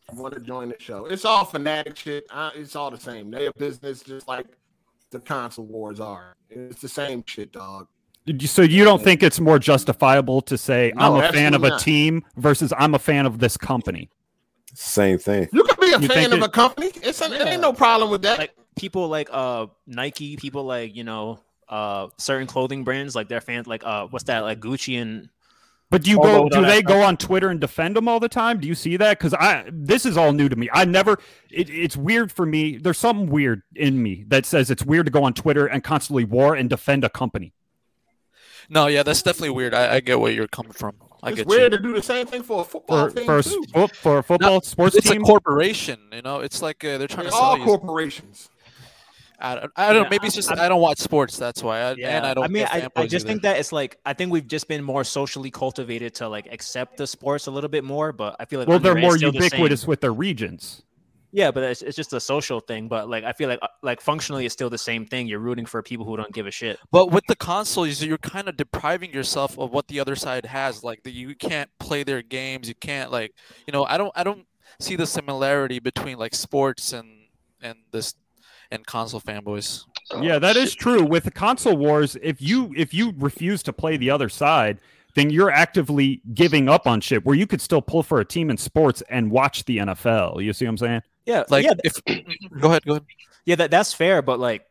If 0.09 0.15
you 0.15 0.21
want 0.21 0.33
to 0.35 0.39
join 0.39 0.69
the 0.69 0.75
show, 0.79 1.05
it's 1.05 1.25
all 1.25 1.43
fanatic 1.45 1.97
shit. 1.97 2.25
Uh, 2.29 2.51
it's 2.55 2.75
all 2.75 2.91
the 2.91 2.99
same. 2.99 3.29
They're 3.31 3.51
business 3.53 4.01
just 4.01 4.27
like 4.27 4.45
the 5.11 5.19
console 5.19 5.65
wars 5.65 5.99
are. 5.99 6.35
It's 6.49 6.81
the 6.81 6.87
same 6.89 7.23
shit, 7.27 7.51
dog. 7.51 7.87
So 8.45 8.61
you 8.61 8.83
don't 8.83 9.01
think 9.01 9.23
it's 9.23 9.39
more 9.39 9.57
justifiable 9.57 10.41
to 10.41 10.57
say 10.57 10.91
No, 10.95 11.15
I'm 11.17 11.23
a 11.23 11.31
fan 11.31 11.53
of 11.53 11.63
a 11.63 11.69
not. 11.69 11.79
team 11.81 12.23
versus 12.35 12.73
I'm 12.77 12.93
a 12.93 12.99
fan 12.99 13.25
of 13.25 13.39
this 13.39 13.55
company? 13.55 14.09
Same 14.73 15.17
thing. 15.17 15.47
You 15.53 15.63
can 15.63 15.75
be 15.79 15.93
a 15.93 15.99
You 15.99 16.07
fan 16.07 16.33
of 16.33 16.39
it- 16.39 16.45
a 16.45 16.49
company. 16.49 16.91
It's 17.01 17.21
it 17.21 17.31
ain't 17.47 17.61
no 17.61 17.73
problem 17.73 18.09
with 18.11 18.21
that. 18.23 18.37
Like 18.39 18.55
people 18.75 19.07
like 19.07 19.29
uh 19.31 19.67
Nike, 19.87 20.37
people 20.37 20.63
like 20.65 20.95
you 20.95 21.03
know 21.03 21.39
uh 21.69 22.07
certain 22.17 22.47
clothing 22.47 22.83
brands 22.83 23.15
like 23.15 23.27
their 23.27 23.41
fans 23.41 23.67
like 23.67 23.83
uh 23.85 24.07
what's 24.07 24.25
that 24.25 24.39
like 24.39 24.59
Gucci 24.59 25.01
and 25.01 25.29
But 25.89 26.03
do 26.03 26.11
you 26.11 26.17
Although 26.19 26.43
go? 26.43 26.49
Do 26.49 26.61
that- 26.61 26.67
they 26.67 26.81
go 26.81 27.01
on 27.01 27.17
Twitter 27.17 27.49
and 27.49 27.59
defend 27.59 27.95
them 27.95 28.07
all 28.07 28.19
the 28.19 28.29
time? 28.29 28.59
Do 28.59 28.67
you 28.67 28.75
see 28.75 28.97
that? 28.97 29.17
Because 29.17 29.33
I 29.33 29.63
this 29.71 30.05
is 30.05 30.15
all 30.17 30.31
new 30.33 30.49
to 30.49 30.55
me. 30.55 30.69
I 30.73 30.85
never. 30.85 31.17
It, 31.49 31.69
it's 31.69 31.95
weird 31.97 32.31
for 32.31 32.45
me. 32.45 32.77
There's 32.77 32.97
something 32.99 33.27
weird 33.29 33.63
in 33.75 34.03
me 34.03 34.25
that 34.27 34.45
says 34.45 34.69
it's 34.69 34.83
weird 34.85 35.05
to 35.07 35.11
go 35.11 35.23
on 35.23 35.33
Twitter 35.33 35.65
and 35.65 35.83
constantly 35.83 36.25
war 36.25 36.55
and 36.55 36.69
defend 36.69 37.03
a 37.05 37.09
company. 37.09 37.53
no, 38.69 38.87
yeah, 38.87 39.01
that's 39.03 39.21
definitely 39.23 39.51
weird. 39.51 39.73
I, 39.73 39.95
I 39.95 39.99
get 40.01 40.19
where 40.19 40.31
you're 40.31 40.47
coming 40.47 40.73
from. 40.73 40.95
I 41.23 41.29
it's 41.29 41.37
get 41.37 41.47
weird 41.47 41.71
you. 41.71 41.77
to 41.77 41.83
do 41.83 41.93
the 41.93 42.01
same 42.03 42.27
thing 42.27 42.43
for 42.43 42.61
a 42.61 42.63
football 42.63 43.09
For 43.09 43.15
team 43.15 43.25
for 43.25 43.41
too. 43.43 43.63
fo- 43.73 43.87
for 43.87 44.17
a 44.19 44.23
football 44.23 44.61
sports 44.61 44.95
It's 44.95 45.09
team. 45.09 45.23
a 45.23 45.25
corporation, 45.25 45.99
you 46.11 46.21
know. 46.21 46.39
It's 46.41 46.61
like 46.61 46.83
uh, 46.85 46.97
they're 46.97 47.07
trying 47.07 47.23
They're 47.23 47.31
to 47.31 47.37
sell 47.37 47.41
all 47.41 47.57
you. 47.57 47.65
corporations. 47.65 48.49
I 49.39 49.53
don't, 49.55 49.71
I 49.75 49.85
don't 49.87 49.95
know. 49.97 50.01
Yeah, 50.03 50.09
Maybe 50.09 50.27
it's 50.27 50.35
just 50.35 50.49
I'm- 50.49 50.59
I 50.59 50.67
don't 50.67 50.81
watch 50.81 50.97
sports. 50.99 51.37
That's 51.37 51.61
why. 51.61 51.79
I, 51.81 51.91
yeah. 51.93 52.17
and 52.17 52.25
I 52.25 52.33
don't. 52.33 52.43
I 52.43 52.47
mean, 52.47 52.65
I, 52.71 52.87
I 52.95 53.05
just 53.05 53.25
either. 53.25 53.33
think 53.33 53.41
that 53.43 53.57
it's 53.59 53.71
like 53.71 53.99
I 54.05 54.13
think 54.13 54.31
we've 54.31 54.47
just 54.47 54.67
been 54.67 54.83
more 54.83 55.03
socially 55.03 55.51
cultivated 55.51 56.15
to 56.15 56.27
like 56.27 56.47
accept 56.51 56.97
the 56.97 57.05
sports 57.05 57.45
a 57.47 57.51
little 57.51 57.69
bit 57.69 57.83
more. 57.83 58.11
But 58.11 58.35
I 58.39 58.45
feel 58.45 58.59
like 58.59 58.67
well, 58.67 58.79
they're 58.79 58.95
more 58.95 59.15
still 59.17 59.31
the 59.31 59.37
ubiquitous 59.37 59.85
with 59.85 60.01
their 60.01 60.13
regions. 60.13 60.81
Yeah, 61.31 61.51
but 61.51 61.63
it's, 61.63 61.81
it's 61.81 61.95
just 61.95 62.13
a 62.13 62.19
social 62.19 62.59
thing. 62.59 62.87
But 62.87 63.09
like 63.09 63.23
I 63.23 63.33
feel 63.33 63.49
like 63.49 63.59
uh, 63.61 63.67
like 63.81 64.01
functionally, 64.01 64.45
it's 64.45 64.53
still 64.53 64.69
the 64.69 64.77
same 64.77 65.05
thing. 65.05 65.27
You're 65.27 65.39
rooting 65.39 65.65
for 65.65 65.81
people 65.83 66.05
who 66.05 66.15
don't 66.15 66.33
give 66.33 66.47
a 66.47 66.51
shit. 66.51 66.79
But 66.91 67.11
with 67.11 67.25
the 67.27 67.35
consoles, 67.35 68.01
you're 68.01 68.17
kind 68.17 68.47
of 68.47 68.55
depriving 68.55 69.13
yourself 69.13 69.57
of 69.59 69.71
what 69.71 69.87
the 69.87 69.99
other 69.99 70.15
side 70.15 70.45
has. 70.45 70.83
Like 70.83 71.03
the, 71.03 71.11
you 71.11 71.35
can't 71.35 71.69
play 71.79 72.03
their 72.03 72.21
games. 72.21 72.69
You 72.69 72.75
can't 72.75 73.11
like 73.11 73.33
you 73.65 73.71
know. 73.71 73.85
I 73.85 73.97
don't. 73.97 74.11
I 74.15 74.23
don't 74.23 74.45
see 74.79 74.95
the 74.95 75.05
similarity 75.05 75.79
between 75.79 76.17
like 76.17 76.33
sports 76.33 76.93
and 76.93 77.07
and 77.61 77.77
this 77.91 78.15
and 78.71 78.85
console 78.85 79.21
fanboys. 79.21 79.83
Yeah, 80.21 80.39
that 80.39 80.55
is 80.55 80.73
true. 80.73 81.03
With 81.03 81.25
the 81.25 81.31
console 81.31 81.75
wars, 81.75 82.15
if 82.21 82.41
you 82.41 82.73
if 82.75 82.93
you 82.93 83.13
refuse 83.17 83.61
to 83.63 83.73
play 83.73 83.97
the 83.97 84.09
other 84.09 84.29
side, 84.29 84.79
then 85.15 85.29
you're 85.29 85.51
actively 85.51 86.21
giving 86.33 86.69
up 86.69 86.87
on 86.87 87.01
shit. 87.01 87.25
Where 87.25 87.35
you 87.35 87.47
could 87.47 87.61
still 87.61 87.81
pull 87.81 88.03
for 88.03 88.19
a 88.19 88.25
team 88.25 88.49
in 88.49 88.57
sports 88.57 89.03
and 89.09 89.29
watch 89.29 89.65
the 89.65 89.77
NFL. 89.79 90.41
You 90.43 90.53
see 90.53 90.65
what 90.65 90.69
I'm 90.69 90.77
saying? 90.77 91.01
Yeah, 91.27 91.43
Like 91.49 91.65
yeah, 91.65 91.73
if 91.83 92.01
go 92.59 92.69
ahead, 92.69 92.85
go 92.85 92.93
ahead. 92.93 93.05
Yeah, 93.45 93.55
that, 93.55 93.69
that's 93.69 93.93
fair, 93.93 94.21
but 94.21 94.39
like 94.39 94.65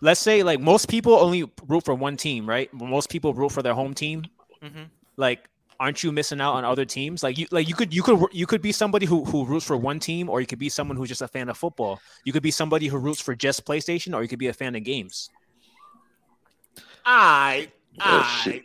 let's 0.00 0.20
say 0.20 0.42
like 0.42 0.60
most 0.60 0.88
people 0.88 1.14
only 1.14 1.50
root 1.66 1.84
for 1.84 1.94
one 1.94 2.16
team, 2.16 2.48
right? 2.48 2.72
Most 2.74 3.08
people 3.10 3.32
root 3.34 3.52
for 3.52 3.62
their 3.62 3.74
home 3.74 3.94
team. 3.94 4.24
Mhm. 4.62 4.88
Like 5.16 5.48
aren't 5.80 6.02
you 6.02 6.10
missing 6.12 6.40
out 6.40 6.54
on 6.54 6.64
other 6.64 6.84
teams? 6.84 7.22
Like 7.22 7.38
you 7.38 7.46
like 7.50 7.68
you 7.68 7.74
could 7.74 7.94
you 7.94 8.02
could 8.02 8.20
you 8.32 8.46
could 8.46 8.60
be 8.60 8.70
somebody 8.72 9.06
who 9.06 9.24
who 9.24 9.46
roots 9.46 9.64
for 9.64 9.76
one 9.76 9.98
team 9.98 10.28
or 10.28 10.40
you 10.40 10.46
could 10.46 10.58
be 10.58 10.68
someone 10.68 10.96
who's 10.96 11.08
just 11.08 11.22
a 11.22 11.28
fan 11.28 11.48
of 11.48 11.56
football. 11.56 12.00
You 12.24 12.32
could 12.32 12.42
be 12.42 12.50
somebody 12.50 12.86
who 12.88 12.98
roots 12.98 13.20
for 13.20 13.34
just 13.34 13.64
PlayStation 13.64 14.14
or 14.14 14.22
you 14.22 14.28
could 14.28 14.38
be 14.38 14.48
a 14.48 14.52
fan 14.52 14.76
of 14.76 14.84
games. 14.84 15.30
I 17.04 17.68
Oh, 18.00 18.42
shit. 18.44 18.62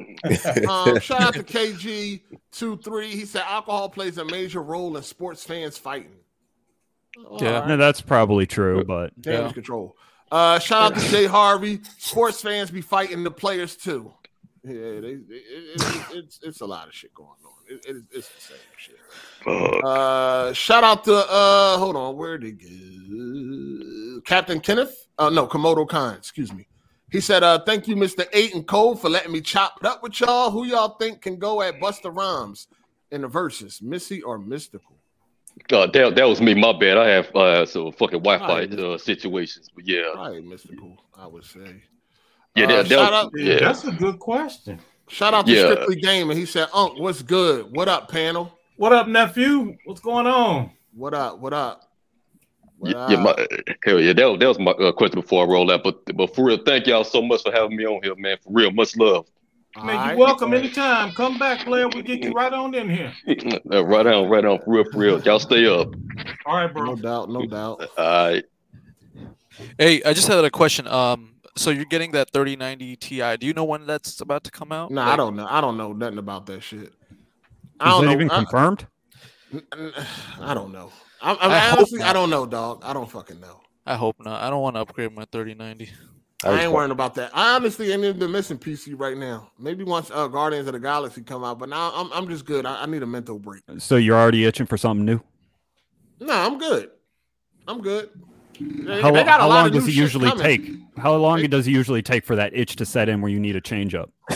um, 0.69 0.99
shout 0.99 1.21
out 1.21 1.33
to 1.33 1.43
KG23. 1.43 3.05
He 3.09 3.25
said 3.25 3.43
alcohol 3.47 3.89
plays 3.89 4.19
a 4.19 4.25
major 4.25 4.61
role 4.61 4.95
in 4.95 5.01
sports 5.01 5.43
fans 5.43 5.75
fighting. 5.77 6.11
Yeah, 7.39 7.65
no, 7.67 7.77
that's 7.77 8.01
probably 8.01 8.45
true, 8.45 8.83
but 8.83 9.19
Damage 9.21 9.53
control. 9.53 9.95
Uh, 10.31 10.57
shout 10.59 10.93
out 10.93 10.99
to 10.99 11.09
Jay 11.09 11.25
Harvey. 11.25 11.79
Sports 11.99 12.41
fans 12.41 12.71
be 12.71 12.81
fighting 12.81 13.23
the 13.23 13.31
players 13.31 13.75
too. 13.75 14.11
Yeah, 14.63 14.73
they, 14.73 15.17
it, 15.17 15.25
it, 15.29 16.05
it's 16.13 16.39
it's 16.41 16.61
a 16.61 16.65
lot 16.65 16.87
of 16.87 16.93
shit 16.93 17.13
going 17.13 17.29
on. 17.45 17.53
It, 17.69 17.85
it, 17.85 18.03
it's 18.11 18.29
the 18.29 18.41
same 18.41 18.57
shit. 18.77 19.83
Uh, 19.85 20.53
shout 20.53 20.83
out 20.83 21.03
to 21.03 21.13
uh, 21.13 21.77
hold 21.77 21.95
on, 21.95 22.15
where 22.15 22.37
did 22.37 22.59
it 22.61 24.17
go? 24.17 24.21
Captain 24.21 24.59
Kenneth? 24.59 25.07
Uh, 25.17 25.29
no, 25.29 25.47
Komodo 25.47 25.87
Khan. 25.87 26.15
Excuse 26.15 26.51
me. 26.53 26.67
He 27.11 27.21
said, 27.21 27.43
uh, 27.43 27.59
thank 27.63 27.87
you, 27.87 27.95
Mr. 27.95 28.25
Eight 28.33 28.55
and 28.55 28.65
Cole, 28.65 28.95
for 28.95 29.07
letting 29.07 29.31
me 29.31 29.39
chop 29.39 29.77
it 29.79 29.85
up 29.85 30.01
with 30.01 30.19
y'all. 30.19 30.49
Who 30.49 30.65
y'all 30.65 30.97
think 30.97 31.21
can 31.21 31.37
go 31.37 31.61
at 31.61 31.79
Busta 31.79 32.15
Rhymes 32.15 32.67
in 33.11 33.21
the 33.21 33.27
verses, 33.27 33.81
Missy 33.83 34.23
or 34.23 34.39
Mystikal? 34.39 34.92
Uh, 35.71 35.87
that, 35.87 36.15
that 36.15 36.25
was 36.25 36.41
me. 36.41 36.53
My 36.53 36.73
bad. 36.77 36.97
I 36.97 37.07
have 37.09 37.35
uh, 37.35 37.65
some 37.65 37.91
fucking 37.91 38.19
Wi-Fi 38.21 38.45
Alright. 38.45 38.73
uh, 38.79 38.97
situations, 38.97 39.69
but 39.73 39.87
yeah, 39.87 40.09
Probably 40.13 40.41
Mystikal, 40.41 40.97
I 41.17 41.27
would 41.27 41.43
say. 41.45 41.81
yeah, 42.55 42.65
Uh, 42.65 42.67
that, 42.67 42.89
that 42.89 42.89
shout 42.89 43.11
was, 43.11 43.25
out- 43.25 43.31
yeah. 43.35 43.59
That's 43.59 43.83
a 43.85 43.91
good 43.91 44.19
question. 44.19 44.79
Shout 45.09 45.33
out 45.33 45.45
to 45.45 45.51
Yeah. 45.53 45.71
Strictly 45.71 45.95
Gaming. 45.97 46.37
He 46.37 46.45
said, 46.45 46.67
Unc, 46.73 46.99
what's 46.99 47.21
good? 47.21 47.75
What 47.75 47.87
up, 47.87 48.09
panel? 48.11 48.57
What 48.77 48.93
up, 48.93 49.07
nephew? 49.07 49.77
What's 49.85 50.01
going 50.01 50.27
on? 50.27 50.71
What 50.95 51.13
up? 51.13 51.39
What 51.39 51.53
up? 51.53 51.89
What 52.77 52.91
Yeah, 52.91 53.09
yeah, 53.11 53.17
my, 53.23 53.47
hell 53.85 53.99
yeah, 53.99 54.13
that 54.13 54.25
was, 54.25 54.39
that 54.39 54.47
was 54.47 54.59
my 54.59 54.71
uh, 54.71 54.91
question 54.91 55.21
before 55.21 55.45
I 55.45 55.47
roll 55.47 55.71
out. 55.71 55.83
But 55.83 56.03
but 56.17 56.35
for 56.35 56.45
real, 56.45 56.57
thank 56.65 56.87
y'all 56.87 57.03
so 57.03 57.21
much 57.21 57.43
for 57.43 57.51
having 57.51 57.77
me 57.77 57.85
on 57.85 58.01
here, 58.03 58.15
man. 58.15 58.37
For 58.43 58.51
real, 58.51 58.71
much 58.71 58.95
love. 58.97 59.27
Man, 59.81 60.09
you're 60.09 60.17
welcome 60.17 60.53
anytime. 60.53 61.11
Come 61.13 61.39
back, 61.39 61.65
player. 61.65 61.87
We 61.87 62.03
get 62.03 62.23
you 62.23 62.31
right 62.31 62.53
on 62.53 62.73
in 62.75 62.89
here. 62.89 63.13
Uh, 63.71 63.83
right 63.85 64.05
on, 64.05 64.29
right 64.29 64.45
on, 64.45 64.59
for 64.59 64.69
real, 64.71 64.83
for 64.91 64.97
real. 64.99 65.21
Y'all 65.23 65.39
stay 65.39 65.65
up. 65.65 65.87
All 66.45 66.55
right, 66.57 66.71
bro. 66.71 66.83
No 66.83 66.95
doubt, 66.95 67.29
no 67.29 67.45
doubt. 67.45 67.89
All 67.97 68.27
right. 68.29 68.43
Hey, 69.79 70.03
I 70.03 70.13
just 70.13 70.27
had 70.27 70.43
a 70.45 70.51
question. 70.51 70.87
Um, 70.87 71.35
so 71.55 71.71
you're 71.71 71.85
getting 71.85 72.11
that 72.11 72.31
3090 72.31 72.95
Ti. 72.97 73.37
Do 73.37 73.47
you 73.47 73.53
know 73.53 73.63
when 73.63 73.85
that's 73.87 74.21
about 74.21 74.43
to 74.43 74.51
come 74.51 74.71
out? 74.71 74.91
Nah, 74.91 75.11
I 75.11 75.15
don't 75.15 75.35
know. 75.35 75.47
I 75.49 75.59
don't 75.61 75.77
know 75.77 75.91
nothing 75.93 76.17
about 76.19 76.45
that 76.47 76.61
shit. 76.61 76.93
I 77.79 77.89
is 77.89 77.93
don't 77.95 78.01
that 78.01 78.05
know. 78.05 78.11
even 78.13 78.31
I- 78.31 78.37
confirmed? 78.43 78.87
I 80.41 80.53
don't 80.53 80.71
know. 80.71 80.91
I, 81.21 81.33
I, 81.33 81.47
I 81.47 81.59
hope 81.69 81.77
honestly, 81.79 82.01
I 82.01 82.13
don't 82.13 82.29
know, 82.29 82.45
dog. 82.45 82.81
I 82.83 82.93
don't 82.93 83.09
fucking 83.09 83.39
know. 83.39 83.61
I 83.85 83.95
hope 83.95 84.17
not. 84.19 84.41
I 84.41 84.49
don't 84.49 84.61
want 84.61 84.75
to 84.75 84.81
upgrade 84.81 85.13
my 85.13 85.25
3090. 85.31 85.89
I 86.45 86.63
ain't 86.63 86.71
worrying 86.71 86.91
about 86.91 87.15
that. 87.15 87.31
I 87.33 87.55
honestly 87.55 87.91
ain't 87.91 88.03
even 88.03 88.19
been 88.19 88.31
missing 88.31 88.57
PC 88.57 88.93
right 88.99 89.17
now. 89.17 89.51
Maybe 89.59 89.83
once 89.83 90.11
uh, 90.11 90.27
Guardians 90.27 90.67
of 90.67 90.73
the 90.73 90.79
Galaxy 90.79 91.21
come 91.21 91.43
out, 91.43 91.59
but 91.59 91.69
now 91.69 91.91
I'm 91.95 92.11
I'm 92.13 92.27
just 92.27 92.45
good. 92.45 92.65
I, 92.65 92.83
I 92.83 92.85
need 92.85 93.03
a 93.03 93.07
mental 93.07 93.39
break. 93.39 93.63
So 93.79 93.95
you're 93.95 94.17
already 94.17 94.45
itching 94.45 94.65
for 94.65 94.77
something 94.77 95.05
new. 95.05 95.19
No, 96.19 96.33
I'm 96.33 96.57
good. 96.57 96.91
I'm 97.67 97.81
good. 97.81 98.09
They, 98.59 99.01
How, 99.01 99.11
they 99.11 99.19
lo- 99.19 99.25
got 99.25 99.39
a 99.39 99.43
how 99.43 99.49
lot 99.49 99.55
long 99.55 99.67
of 99.67 99.73
does 99.73 99.87
it 99.87 99.93
usually 99.95 100.29
coming. 100.29 100.43
take? 100.43 100.71
How 100.97 101.15
long 101.15 101.41
does 101.47 101.67
it 101.67 101.71
usually 101.71 102.01
take 102.03 102.23
for 102.23 102.35
that 102.35 102.55
itch 102.55 102.75
to 102.77 102.85
set 102.85 103.09
in 103.09 103.19
where 103.21 103.31
you 103.31 103.39
need 103.39 103.55
a 103.55 103.61
change 103.61 103.95
up? 103.95 104.11
I 104.29 104.35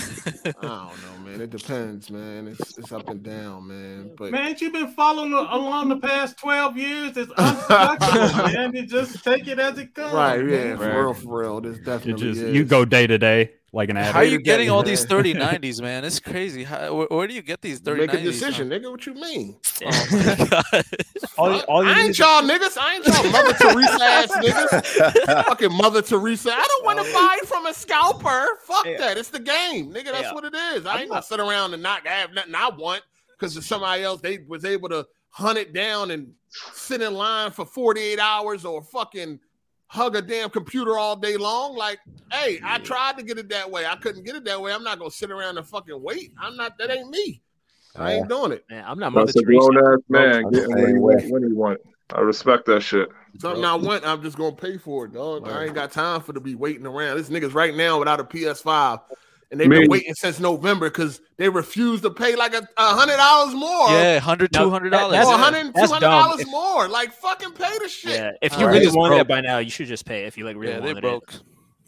don't 0.53 0.63
know, 0.63 0.89
man. 1.37 1.43
It 1.43 1.49
depends, 1.49 2.09
man. 2.11 2.47
It's 2.47 2.77
it's 2.77 2.91
up 2.91 3.07
and 3.09 3.21
down, 3.23 3.67
man. 3.67 4.11
But 4.17 4.31
Man, 4.31 4.47
ain't 4.47 4.61
you 4.61 4.71
been 4.71 4.89
following 4.89 5.33
along 5.33 5.89
the 5.89 5.97
past 5.97 6.37
12 6.39 6.77
years? 6.77 7.17
It's 7.17 7.31
unproductive, 7.37 8.35
man. 8.53 8.75
You 8.75 8.85
just 8.85 9.23
take 9.23 9.47
it 9.47 9.59
as 9.59 9.77
it 9.77 9.93
comes. 9.93 10.13
right, 10.13 10.39
yeah, 10.39 10.75
man. 10.75 10.77
for 10.77 11.01
real, 11.03 11.13
for 11.13 11.39
real. 11.41 11.61
This 11.61 11.77
It 11.77 11.83
definitely 11.85 12.33
just 12.33 12.41
is. 12.41 12.55
you 12.55 12.63
go 12.65 12.85
day 12.85 13.07
to 13.07 13.17
day 13.17 13.51
like 13.77 13.89
an 13.89 13.97
addict. 13.97 14.13
How 14.13 14.19
are 14.21 14.25
you 14.25 14.39
getting 14.39 14.69
all 14.69 14.83
these 14.83 15.07
man. 15.09 15.23
3090s, 15.23 15.81
man? 15.81 16.03
It's 16.03 16.19
crazy. 16.19 16.63
How, 16.63 16.93
where, 16.93 17.07
where 17.07 17.27
do 17.27 17.33
you 17.33 17.43
get 17.43 17.61
these 17.61 17.79
3090s? 17.79 17.97
Make 17.97 18.13
a 18.13 18.21
decision, 18.23 18.69
from? 18.69 18.81
nigga. 18.81 18.91
What 18.91 19.05
you 19.05 19.13
mean? 19.13 19.57
Oh 21.39 21.43
all, 21.43 21.55
you- 21.55 21.61
all 21.61 21.83
you 21.83 21.89
I 21.89 21.99
ain't 21.99 22.09
is- 22.09 22.19
y'all 22.19 22.41
niggas. 22.41 22.77
I 22.79 22.95
ain't 22.95 23.05
y'all 23.05 23.31
Mother 23.31 23.53
Teresa 23.53 24.03
ass 24.03 24.31
niggas. 24.37 25.45
Fucking 25.45 25.71
Mother 25.73 26.01
Teresa. 26.01 26.51
I 26.51 26.65
don't 26.67 26.85
want 26.85 26.99
to 26.99 27.05
oh. 27.07 27.13
buy 27.13 27.47
from 27.47 27.67
a 27.67 27.73
scalper. 27.73 28.47
Fuck 28.63 28.85
that. 28.97 29.17
It's 29.17 29.29
the 29.29 29.39
game, 29.39 29.93
nigga. 29.93 30.05
That's 30.05 30.23
Yeah. 30.23 30.33
what 30.33 30.43
it 30.45 30.55
is. 30.55 30.85
I 30.87 31.01
ain't 31.01 31.09
gonna 31.09 31.21
sit 31.21 31.39
around 31.39 31.75
and 31.75 31.83
not 31.83 32.07
have 32.07 32.33
nothing 32.33 32.55
I 32.55 32.69
want 32.69 33.03
because 33.37 33.63
somebody 33.65 34.01
else 34.03 34.19
they 34.21 34.39
was 34.47 34.65
able 34.65 34.89
to 34.89 35.05
hunt 35.29 35.59
it 35.59 35.73
down 35.73 36.09
and 36.09 36.33
sit 36.73 37.01
in 37.01 37.13
line 37.13 37.51
for 37.51 37.65
48 37.65 38.19
hours 38.19 38.65
or 38.65 38.81
fucking 38.81 39.39
hug 39.87 40.15
a 40.15 40.21
damn 40.21 40.49
computer 40.49 40.97
all 40.97 41.15
day 41.15 41.37
long. 41.37 41.75
Like, 41.75 41.99
hey, 42.31 42.59
I 42.63 42.79
tried 42.79 43.17
to 43.17 43.23
get 43.23 43.37
it 43.37 43.49
that 43.49 43.69
way. 43.69 43.85
I 43.85 43.95
couldn't 43.95 44.23
get 44.23 44.35
it 44.35 44.45
that 44.45 44.61
way. 44.61 44.73
I'm 44.73 44.83
not 44.83 44.99
gonna 44.99 45.11
sit 45.11 45.31
around 45.31 45.57
and 45.57 45.67
fucking 45.67 46.01
wait. 46.01 46.33
I'm 46.39 46.55
not. 46.55 46.77
That 46.77 46.91
ain't 46.91 47.09
me. 47.09 47.41
I 47.95 48.13
ain't 48.13 48.29
doing 48.29 48.51
it. 48.51 48.63
Man, 48.69 48.83
I'm 48.85 48.99
not 48.99 49.11
Mother 49.11 49.25
That's 49.25 49.37
a 49.37 49.41
Teresa. 49.41 49.69
grown 49.71 49.93
ass 49.93 49.99
man 50.07 50.45
I'm 50.45 50.51
getting 50.51 50.69
what 50.69 50.79
he 50.79 50.85
same 50.85 51.01
want 51.01 51.23
way. 51.23 51.29
when 51.29 51.43
he 51.43 51.53
want. 51.53 51.79
I 52.13 52.21
respect 52.21 52.65
that 52.67 52.81
shit. 52.81 53.09
Something 53.39 53.65
I 53.65 53.75
want, 53.75 54.05
I'm 54.05 54.21
just 54.21 54.37
gonna 54.37 54.55
pay 54.55 54.77
for 54.77 55.05
it, 55.05 55.13
dog. 55.13 55.47
I 55.47 55.65
ain't 55.65 55.73
got 55.75 55.91
time 55.91 56.21
for 56.21 56.33
to 56.33 56.39
be 56.39 56.55
waiting 56.55 56.85
around. 56.85 57.17
This 57.17 57.29
niggas 57.29 57.53
right 57.53 57.75
now 57.75 57.99
without 57.99 58.19
a 58.19 58.23
PS5, 58.23 59.01
and 59.51 59.59
they've 59.59 59.67
Me. 59.69 59.79
been 59.81 59.89
waiting 59.89 60.13
since 60.13 60.39
November 60.39 60.89
because 60.89 61.21
they 61.37 61.47
refuse 61.49 62.01
to 62.01 62.09
pay 62.09 62.35
like 62.35 62.53
a, 62.53 62.67
a 62.77 62.95
hundred 62.95 63.17
dollars 63.17 63.53
more. 63.53 63.89
Yeah, 63.89 64.15
100 64.15 64.51
Now, 64.53 64.63
200 64.63 64.91
that- 64.93 64.97
dollars. 64.99 65.11
that's- 65.13 65.27
or 65.27 65.31
yeah. 65.31 65.41
100 65.41 65.73
that's 65.73 65.87
200 65.87 65.99
dumb. 66.01 66.23
dollars 66.25 66.41
If- 66.41 66.47
more. 66.49 66.87
Like 66.87 67.11
fucking 67.13 67.51
pay 67.53 67.77
the 67.79 67.87
shit. 67.87 68.11
Yeah, 68.11 68.31
if 68.41 68.53
you 68.57 68.65
All 68.65 68.71
really 68.73 68.87
right. 68.87 68.95
wanted 68.95 69.17
it 69.19 69.27
by 69.27 69.41
now, 69.41 69.59
you 69.59 69.69
should 69.69 69.87
just 69.87 70.05
pay. 70.05 70.25
If 70.25 70.37
you 70.37 70.45
like 70.45 70.55
really 70.57 70.73
Yeah, 70.73 70.79
they 70.79 70.87
wanted 70.93 71.01
broke. 71.01 71.33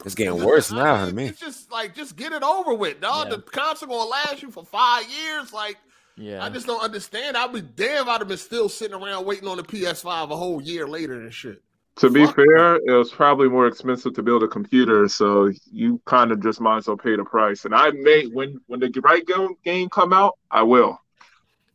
It's 0.05 0.15
getting 0.15 0.41
worse 0.43 0.71
now 0.71 1.03
I 1.03 1.09
to 1.09 1.13
me. 1.13 1.25
It's 1.27 1.39
just 1.41 1.69
like 1.71 1.93
just 1.95 2.15
get 2.15 2.31
it 2.31 2.41
over 2.43 2.73
with, 2.73 3.01
dog. 3.01 3.27
Yeah. 3.29 3.35
The 3.35 3.41
console 3.41 3.89
gonna 3.89 4.09
last 4.09 4.41
you 4.41 4.51
for 4.51 4.63
five 4.65 5.05
years. 5.09 5.51
Like. 5.53 5.77
Yeah, 6.21 6.43
I 6.43 6.49
just 6.49 6.67
don't 6.67 6.81
understand. 6.83 7.37
I'd 7.37 7.53
be 7.53 7.61
damn 7.61 8.09
I'd 8.09 8.19
have 8.19 8.27
been 8.27 8.37
still 8.37 8.67
sitting 8.67 8.93
around 8.93 9.25
waiting 9.25 9.47
on 9.47 9.55
the 9.55 9.63
PS5 9.63 10.31
a 10.31 10.35
whole 10.35 10.61
year 10.61 10.85
later 10.85 11.13
and 11.13 11.33
shit. 11.33 11.61
To 11.99 12.09
be 12.09 12.25
Fuck. 12.25 12.35
fair, 12.37 12.75
it 12.77 12.91
was 12.91 13.11
probably 13.11 13.49
more 13.49 13.67
expensive 13.67 14.13
to 14.13 14.23
build 14.23 14.41
a 14.41 14.47
computer, 14.47 15.09
so 15.09 15.51
you 15.69 16.01
kind 16.05 16.31
of 16.31 16.41
just 16.41 16.61
might 16.61 16.77
as 16.77 16.87
well 16.87 16.95
pay 16.95 17.17
the 17.17 17.25
price. 17.25 17.65
And 17.65 17.75
I 17.75 17.91
may 17.91 18.25
when 18.27 18.61
when 18.67 18.79
the 18.79 18.89
right 19.03 19.25
game 19.25 19.55
game 19.65 19.89
come 19.89 20.13
out, 20.13 20.37
I 20.49 20.63
will. 20.63 21.01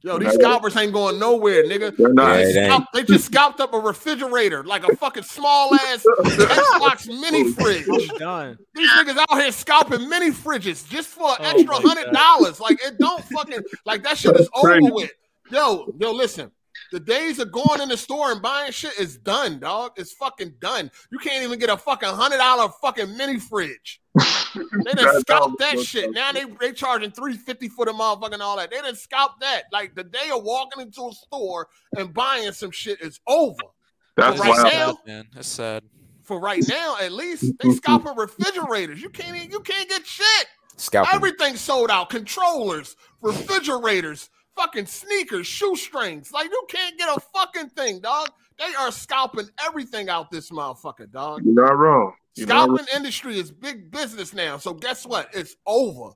Yo, 0.01 0.19
these 0.19 0.33
scalpers 0.35 0.77
ain't 0.77 0.93
going 0.93 1.19
nowhere, 1.19 1.65
nigga. 1.65 1.97
They're 1.97 2.13
not. 2.13 2.35
They, 2.35 2.41
Yeah, 2.41 2.45
just 2.45 2.57
it 2.57 2.61
ain't. 2.61 2.73
scalp- 2.73 2.93
they 2.93 3.03
just 3.05 3.25
scalped 3.25 3.61
up 3.61 3.73
a 3.73 3.79
refrigerator, 3.79 4.63
like 4.63 4.87
a 4.87 4.95
fucking 4.97 5.23
small 5.23 5.75
ass 5.75 6.05
Xbox 6.21 7.07
mini 7.21 7.45
oh, 7.45 7.53
fridge. 7.53 8.21
I'm. 8.23 8.59
These 8.75 8.91
niggas 8.93 9.17
out 9.17 9.41
here 9.41 9.53
scalping 9.53 10.09
mini 10.09 10.31
fridges 10.31 10.89
just 10.89 11.09
for 11.09 11.29
an 11.31 11.37
Oh 11.41 11.45
extra 11.45 11.75
hundred 11.77 12.13
dollars. 12.13 12.61
Like 12.61 12.83
it 12.83 12.99
don't 12.99 13.23
fucking 13.25 13.61
like 13.87 14.03
that 14.05 14.17
shit 14.19 14.37
is 14.37 14.49
over 14.55 14.79
with. 14.81 15.11
Yo, 15.51 15.93
yo, 15.99 16.13
listen. 16.13 16.51
The 16.93 17.01
days 17.01 17.39
of 17.39 17.51
going 17.53 17.81
in 17.81 17.89
the 17.89 17.97
store 17.97 18.33
and 18.33 18.41
buying 18.43 18.73
shit 18.73 18.99
is 18.99 19.17
done, 19.19 19.59
dog. 19.61 19.93
It's 19.97 20.13
fucking 20.13 20.55
done. 20.61 20.91
You 21.11 21.19
can't 21.19 21.43
even 21.45 21.59
get 21.59 21.71
a 21.71 21.77
fucking 21.77 22.09
hundred 22.09 22.39
dollar 22.39 22.69
fucking 22.83 23.17
mini 23.17 23.39
fridge. 23.39 24.01
They 24.55 24.93
done 24.93 25.07
That- 25.07 25.21
scalped 25.23 25.59
that 25.59 25.75
that 25.77 25.85
shit. 25.85 26.13
Now 26.13 26.31
they 26.31 26.45
they 26.61 26.73
charging 26.73 27.11
three 27.11 27.37
fifty 27.37 27.69
for 27.69 27.85
the 27.87 27.93
motherfucking 27.93 28.39
all 28.39 28.57
that. 28.57 28.71
They 28.71 28.81
done 28.81 28.95
scalped 28.95 29.41
that. 29.41 29.65
Like 29.73 29.97
the 29.97 30.05
day 30.05 30.31
of 30.33 30.45
walking 30.45 30.81
into 30.83 31.09
a 31.09 31.13
store 31.13 31.67
and 31.97 32.15
buying 32.15 32.53
some 32.53 32.71
shit 32.71 33.01
is 33.01 33.19
over. 33.27 33.57
That's 34.17 34.39
right 34.39 34.51
wild. 34.51 34.73
now- 34.73 34.99
man. 35.07 35.25
That's 35.35 35.49
sad. 35.49 35.83
For 36.23 36.39
right 36.39 36.63
now, 36.69 36.97
at 37.03 37.11
least 37.13 37.53
they 37.61 37.71
scalping 37.73 38.15
refrigerators. 38.17 39.03
You 39.03 39.11
can't 39.11 39.37
even, 39.37 39.51
you 39.51 39.59
can't 39.61 39.89
get 39.89 40.07
shit. 40.07 40.47
Scalping. 40.77 41.15
Everything 41.15 41.57
sold 41.57 41.91
out. 41.91 42.09
Controllers, 42.09 42.95
refrigerators, 43.23 44.31
fucking 44.57 44.87
sneakers, 44.87 45.47
shoestrings. 45.47 46.33
Like 46.33 46.51
you 46.51 46.65
can't 46.69 46.97
get 46.99 47.09
a 47.09 47.21
fucking 47.21 47.71
thing, 47.71 48.01
dog. 48.01 48.29
They 48.59 48.75
are 48.79 48.93
scalping 48.93 49.49
everything 49.67 50.09
out 50.09 50.31
this 50.31 50.51
motherfucker, 50.51 51.11
dog. 51.11 51.43
You're 51.45 51.55
not 51.55 51.77
wrong. 51.77 52.13
You're 52.37 52.47
not 52.47 52.65
Scalping 52.65 52.87
industry 52.97 53.39
is 53.39 53.51
big 53.51 53.91
business 53.91 54.33
now. 54.33 54.57
So 54.59 54.75
guess 54.75 55.07
what? 55.07 55.29
It's 55.33 55.57
over. 55.67 56.11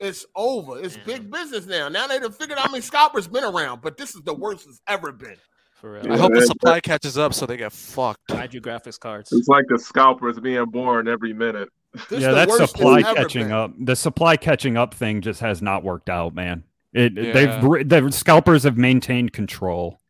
It's 0.00 0.24
over. 0.36 0.80
It's 0.80 0.96
big 0.98 1.30
business 1.30 1.66
now. 1.66 1.88
Now 1.88 2.06
they 2.06 2.18
done 2.20 2.30
figured 2.32 2.58
out 2.58 2.66
how 2.66 2.70
many 2.70 2.82
scalpers 2.82 3.26
been 3.26 3.42
around, 3.44 3.80
but 3.82 3.96
this 3.96 4.14
is 4.14 4.22
the 4.22 4.34
worst 4.34 4.66
it's 4.68 4.80
ever 4.86 5.10
been. 5.12 5.36
For 5.74 5.92
real. 5.92 6.02
I 6.06 6.08
real. 6.10 6.18
hope 6.18 6.32
the 6.32 6.40
Yeah. 6.40 6.44
supply 6.46 6.80
catches 6.80 7.18
up 7.18 7.34
so 7.34 7.46
they 7.46 7.56
get 7.56 7.72
fucked. 7.72 8.30
Hide 8.30 8.52
your 8.52 8.62
graphics 8.62 8.98
cards. 8.98 9.32
It's 9.32 9.48
like 9.48 9.64
the 9.68 9.78
scalpers 9.78 10.38
being 10.38 10.64
born 10.66 11.08
every 11.08 11.32
minute. 11.32 11.68
This 12.10 12.20
yeah, 12.22 12.30
the 12.30 12.46
that 12.46 12.50
supply 12.68 13.02
catching 13.02 13.44
been. 13.44 13.52
up. 13.52 13.72
The 13.78 13.96
supply 13.96 14.36
catching 14.36 14.76
up 14.76 14.94
thing 14.94 15.20
just 15.20 15.40
has 15.40 15.62
not 15.62 15.82
worked 15.84 16.08
out, 16.10 16.34
man. 16.34 16.64
It 16.98 17.12
Yeah. 17.16 17.32
they've 17.32 17.88
the 17.88 18.10
scalpers 18.12 18.64
have 18.64 18.76
maintained 18.76 19.32
control. 19.32 20.00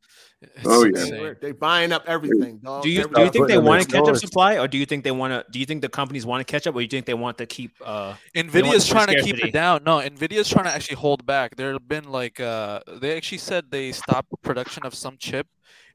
It's 0.40 0.64
Oh, 0.64 0.84
yeah. 0.84 1.00
insane. 1.00 1.36
They 1.42 1.50
buying 1.52 1.90
up 1.90 2.04
everything, 2.06 2.58
dog. 2.58 2.84
Do 2.84 2.88
you 2.88 3.08
do 3.08 3.24
you 3.24 3.30
think 3.30 3.48
they 3.48 3.58
want 3.58 3.82
to 3.82 3.88
catch 3.88 4.08
up 4.08 4.16
supply, 4.16 4.56
or 4.56 4.68
do 4.68 4.78
you 4.78 4.86
think 4.86 5.02
they 5.02 5.10
want 5.10 5.32
to? 5.32 5.44
Do 5.50 5.58
you 5.58 5.66
think 5.66 5.82
the 5.82 5.88
companies 5.88 6.24
want 6.24 6.46
to 6.46 6.50
catch 6.50 6.66
up, 6.68 6.74
or 6.76 6.78
do 6.78 6.84
you 6.84 6.88
think 6.88 7.06
they 7.06 7.14
want 7.26 7.38
to 7.38 7.46
keep? 7.46 7.72
uh 7.84 8.14
They 8.34 8.42
want 8.42 8.52
Nvidia's 8.54 8.86
the 8.86 8.94
trying 8.94 9.08
to 9.08 9.22
keep 9.22 9.44
it 9.44 9.52
down. 9.52 9.82
No, 9.84 9.98
Nvidia's 9.98 10.48
trying 10.48 10.66
to 10.66 10.70
actually 10.70 10.96
hold 10.96 11.26
back. 11.26 11.56
There 11.56 11.72
have 11.72 11.88
been 11.88 12.04
like 12.04 12.38
uh 12.40 12.80
they 13.00 13.16
actually 13.16 13.38
said 13.38 13.64
they 13.70 13.90
stopped 13.92 14.30
production 14.42 14.84
of 14.86 14.94
some 14.94 15.16
chip 15.18 15.46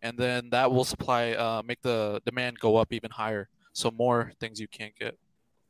and 0.02 0.18
then 0.18 0.50
that 0.52 0.70
will 0.74 0.86
supply 0.86 1.32
uh 1.32 1.62
make 1.66 1.82
the 1.82 2.22
demand 2.26 2.60
go 2.60 2.76
up 2.76 2.92
even 2.92 3.12
higher. 3.12 3.48
So 3.72 3.90
more 3.92 4.34
things 4.42 4.60
you 4.60 4.68
can't 4.68 4.94
get. 5.00 5.18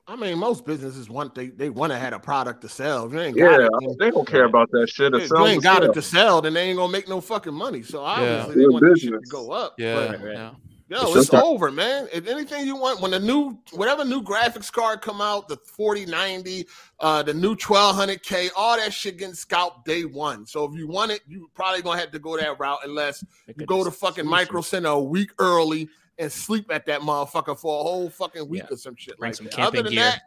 I 0.05 0.17
mean, 0.17 0.37
most 0.37 0.65
businesses 0.65 1.09
want 1.09 1.33
they 1.33 1.47
they 1.47 1.69
want 1.69 1.93
to 1.93 1.97
have 1.97 2.11
a 2.13 2.19
product 2.19 2.61
to 2.61 2.69
sell. 2.69 3.05
If 3.05 3.13
you 3.13 3.19
ain't 3.21 3.37
Yeah, 3.37 3.67
it, 3.67 3.99
they 3.99 4.11
don't 4.11 4.27
care 4.27 4.43
about 4.43 4.69
that 4.71 4.89
shit. 4.89 5.13
If 5.13 5.29
you 5.29 5.45
ain't 5.45 5.63
got 5.63 5.81
sell. 5.81 5.91
it 5.91 5.93
to 5.93 6.01
sell, 6.01 6.41
then 6.41 6.53
they 6.53 6.63
ain't 6.69 6.77
gonna 6.77 6.91
make 6.91 7.07
no 7.07 7.21
fucking 7.21 7.53
money. 7.53 7.83
So 7.83 8.01
obviously 8.01 8.55
Good 8.55 8.63
they 8.63 8.67
want 8.67 8.83
this 8.85 8.99
shit 8.99 9.11
to 9.11 9.19
business. 9.19 9.31
go 9.31 9.51
up. 9.51 9.75
Yeah, 9.77 10.15
but- 10.17 10.21
yeah. 10.21 10.51
Yo, 10.89 10.97
It's 11.07 11.15
it's, 11.15 11.29
just 11.29 11.33
over, 11.43 11.71
man. 11.71 12.09
If 12.11 12.27
anything 12.27 12.67
you 12.67 12.75
want, 12.75 12.99
when 12.99 13.11
the 13.11 13.19
new 13.19 13.57
whatever 13.71 14.03
new 14.03 14.21
graphics 14.21 14.69
card 14.71 15.01
come 15.01 15.21
out, 15.21 15.47
the 15.47 15.55
4090, 15.55 16.67
uh, 16.99 17.23
the 17.23 17.33
new 17.33 17.55
1200K, 17.55 18.49
all 18.55 18.75
that 18.77 18.93
shit 18.93 19.17
getting 19.17 19.33
scalped 19.33 19.85
day 19.85 20.03
one. 20.03 20.45
So 20.45 20.65
if 20.65 20.75
you 20.77 20.87
want 20.87 21.11
it, 21.11 21.21
you 21.25 21.49
probably 21.55 21.81
gonna 21.81 21.99
have 21.99 22.11
to 22.11 22.19
go 22.19 22.37
that 22.37 22.59
route 22.59 22.79
unless 22.83 23.23
you 23.47 23.65
go 23.65 23.83
to 23.85 23.89
fucking 23.91 24.27
Micro 24.27 24.61
Center 24.61 24.89
a 24.89 24.99
week 24.99 25.31
early 25.39 25.87
and 26.19 26.31
sleep 26.31 26.71
at 26.71 26.85
that 26.85 27.01
motherfucker 27.01 27.57
for 27.59 27.79
a 27.79 27.83
whole 27.83 28.09
fucking 28.09 28.47
week 28.47 28.63
or 28.69 28.77
some 28.77 28.95
shit 28.95 29.17
Bring 29.17 29.29
like 29.29 29.35
some 29.35 29.45
that. 29.45 29.53
camping 29.55 29.79
Other 29.79 29.89
than 29.89 29.93
gear. 29.93 30.03
that, 30.03 30.21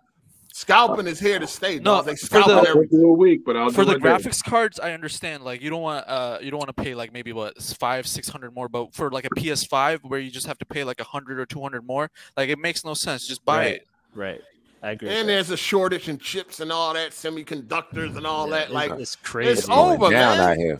scalping 0.52 1.06
is 1.06 1.20
here 1.20 1.38
to 1.38 1.46
stay. 1.46 1.76
No, 1.76 1.96
dog. 1.96 2.06
they 2.06 2.12
for 2.12 2.26
scalping 2.26 2.54
the- 2.64 2.68
everything. 2.68 3.00
do 3.00 3.06
a 3.08 3.12
week, 3.12 3.44
but 3.44 3.56
I'll 3.56 3.70
for 3.70 3.84
the 3.84 3.92
a 3.92 3.98
day. 3.98 4.00
graphics 4.00 4.42
cards, 4.42 4.80
I 4.80 4.92
understand. 4.92 5.44
Like 5.44 5.60
you 5.62 5.70
don't 5.70 5.82
want 5.82 6.06
uh 6.08 6.38
you 6.40 6.50
don't 6.50 6.58
want 6.58 6.74
to 6.76 6.82
pay 6.82 6.94
like 6.94 7.12
maybe 7.12 7.32
what 7.32 7.60
five 7.62 8.06
six 8.06 8.28
hundred 8.28 8.54
more, 8.54 8.68
but 8.68 8.94
for 8.94 9.10
like 9.10 9.24
a 9.26 9.30
PS5 9.30 10.00
where 10.04 10.18
you 10.20 10.30
just 10.30 10.46
have 10.46 10.58
to 10.58 10.66
pay 10.66 10.82
like 10.84 11.00
a 11.00 11.04
hundred 11.04 11.38
or 11.38 11.46
two 11.46 11.60
hundred 11.60 11.86
more, 11.86 12.10
like 12.36 12.48
it 12.48 12.58
makes 12.58 12.84
no 12.84 12.94
sense. 12.94 13.26
Just 13.26 13.44
buy 13.44 13.56
Right. 13.58 13.74
it. 13.76 13.86
Right. 14.14 14.40
I 14.82 14.90
agree. 14.92 15.08
And 15.08 15.28
there's 15.28 15.50
a 15.50 15.56
shortage 15.56 16.08
in 16.08 16.18
chips 16.18 16.60
and 16.60 16.70
all 16.70 16.92
that, 16.94 17.10
semiconductors 17.12 18.16
and 18.16 18.26
all 18.26 18.48
that. 18.50 18.70
Like 18.72 18.92
it's 18.92 19.16
crazy. 19.16 19.50
It's 19.52 19.68
over, 19.68 20.10
man. 20.10 20.38
out 20.40 20.56
here. 20.56 20.78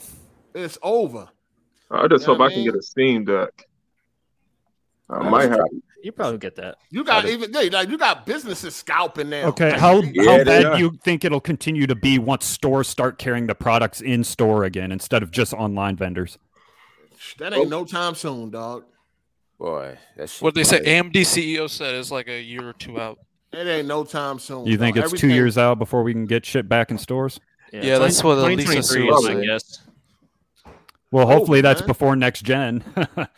It's 0.55 0.79
over. 0.83 1.29
I 1.91 2.07
just 2.09 2.27
You 2.27 2.33
know 2.33 2.39
hope 2.39 2.41
I 2.43 2.47
I 2.47 2.53
can 2.53 2.65
get 2.65 2.75
a 2.77 2.83
Steam 2.83 3.25
Deck. 3.25 3.67
I 5.09 5.17
I 5.17 5.29
might 5.29 5.51
have. 5.51 5.61
You 6.03 6.13
probably 6.13 6.39
get 6.39 6.55
that. 6.57 6.77
You 6.91 7.03
got 7.03 7.27
even 7.27 7.51
they, 7.51 7.69
like 7.69 7.89
you 7.89 7.99
got 7.99 8.27
businesses 8.27 8.77
scalping 8.77 9.31
now. 9.31 9.49
Okay, 9.49 9.77
how 9.77 10.01
Yeah, 10.01 10.39
how 10.39 10.45
bad 10.45 10.65
are. 10.65 10.77
do 10.77 10.83
you 10.83 10.93
think 11.03 11.25
it'll 11.25 11.41
continue 11.41 11.87
to 11.87 11.95
be 11.95 12.19
once 12.19 12.45
stores 12.45 12.87
start 12.87 13.19
carrying 13.19 13.47
the 13.47 13.55
products 13.55 14.01
in 14.01 14.23
store 14.23 14.65
again 14.65 14.93
instead 14.93 15.23
of 15.23 15.31
just 15.31 15.53
online 15.53 15.97
vendors? 15.97 16.39
that 17.39 17.53
ain't 17.53 17.71
no 17.71 17.85
time 17.85 18.15
soon, 18.15 18.51
dog. 18.51 18.85
Boy, 19.59 19.99
that 20.17 20.29
shit. 20.29 20.43
What 20.43 20.55
they 20.55 20.65
say, 20.65 20.79
crazy. 20.79 20.91
AMD 20.91 21.13
CEO 21.13 21.71
said 21.71 21.95
is 21.95 22.13
like 22.13 22.29
a 22.29 22.41
year 22.41 22.69
or 22.69 22.73
two 22.75 23.01
out. 23.01 23.19
It 23.53 23.67
ain't 23.67 23.89
no 23.89 24.05
time 24.05 24.39
soon. 24.39 24.67
You 24.67 24.77
think 24.77 24.97
dog. 24.97 25.07
it's 25.07 25.21
two 25.21 25.29
years 25.29 25.57
out 25.57 25.79
before 25.79 26.03
we 26.03 26.13
can 26.13 26.27
get 26.27 26.45
shit 26.45 26.69
back 26.69 26.91
in 26.91 26.99
stores? 26.99 27.41
Yeah, 27.73 27.99
that's 27.99 28.23
what 28.23 28.39
Lisa 28.39 28.83
2023 28.83 28.83
Su 28.83 29.17
is 29.17 29.25
my 29.25 29.33
said. 29.33 29.45
guess. 29.45 29.83
Well, 31.11 31.25
oh, 31.25 31.35
hopefully 31.35 31.63
that's 31.63 31.83
before 31.83 32.17
next 32.17 32.43
gen. 32.43 32.85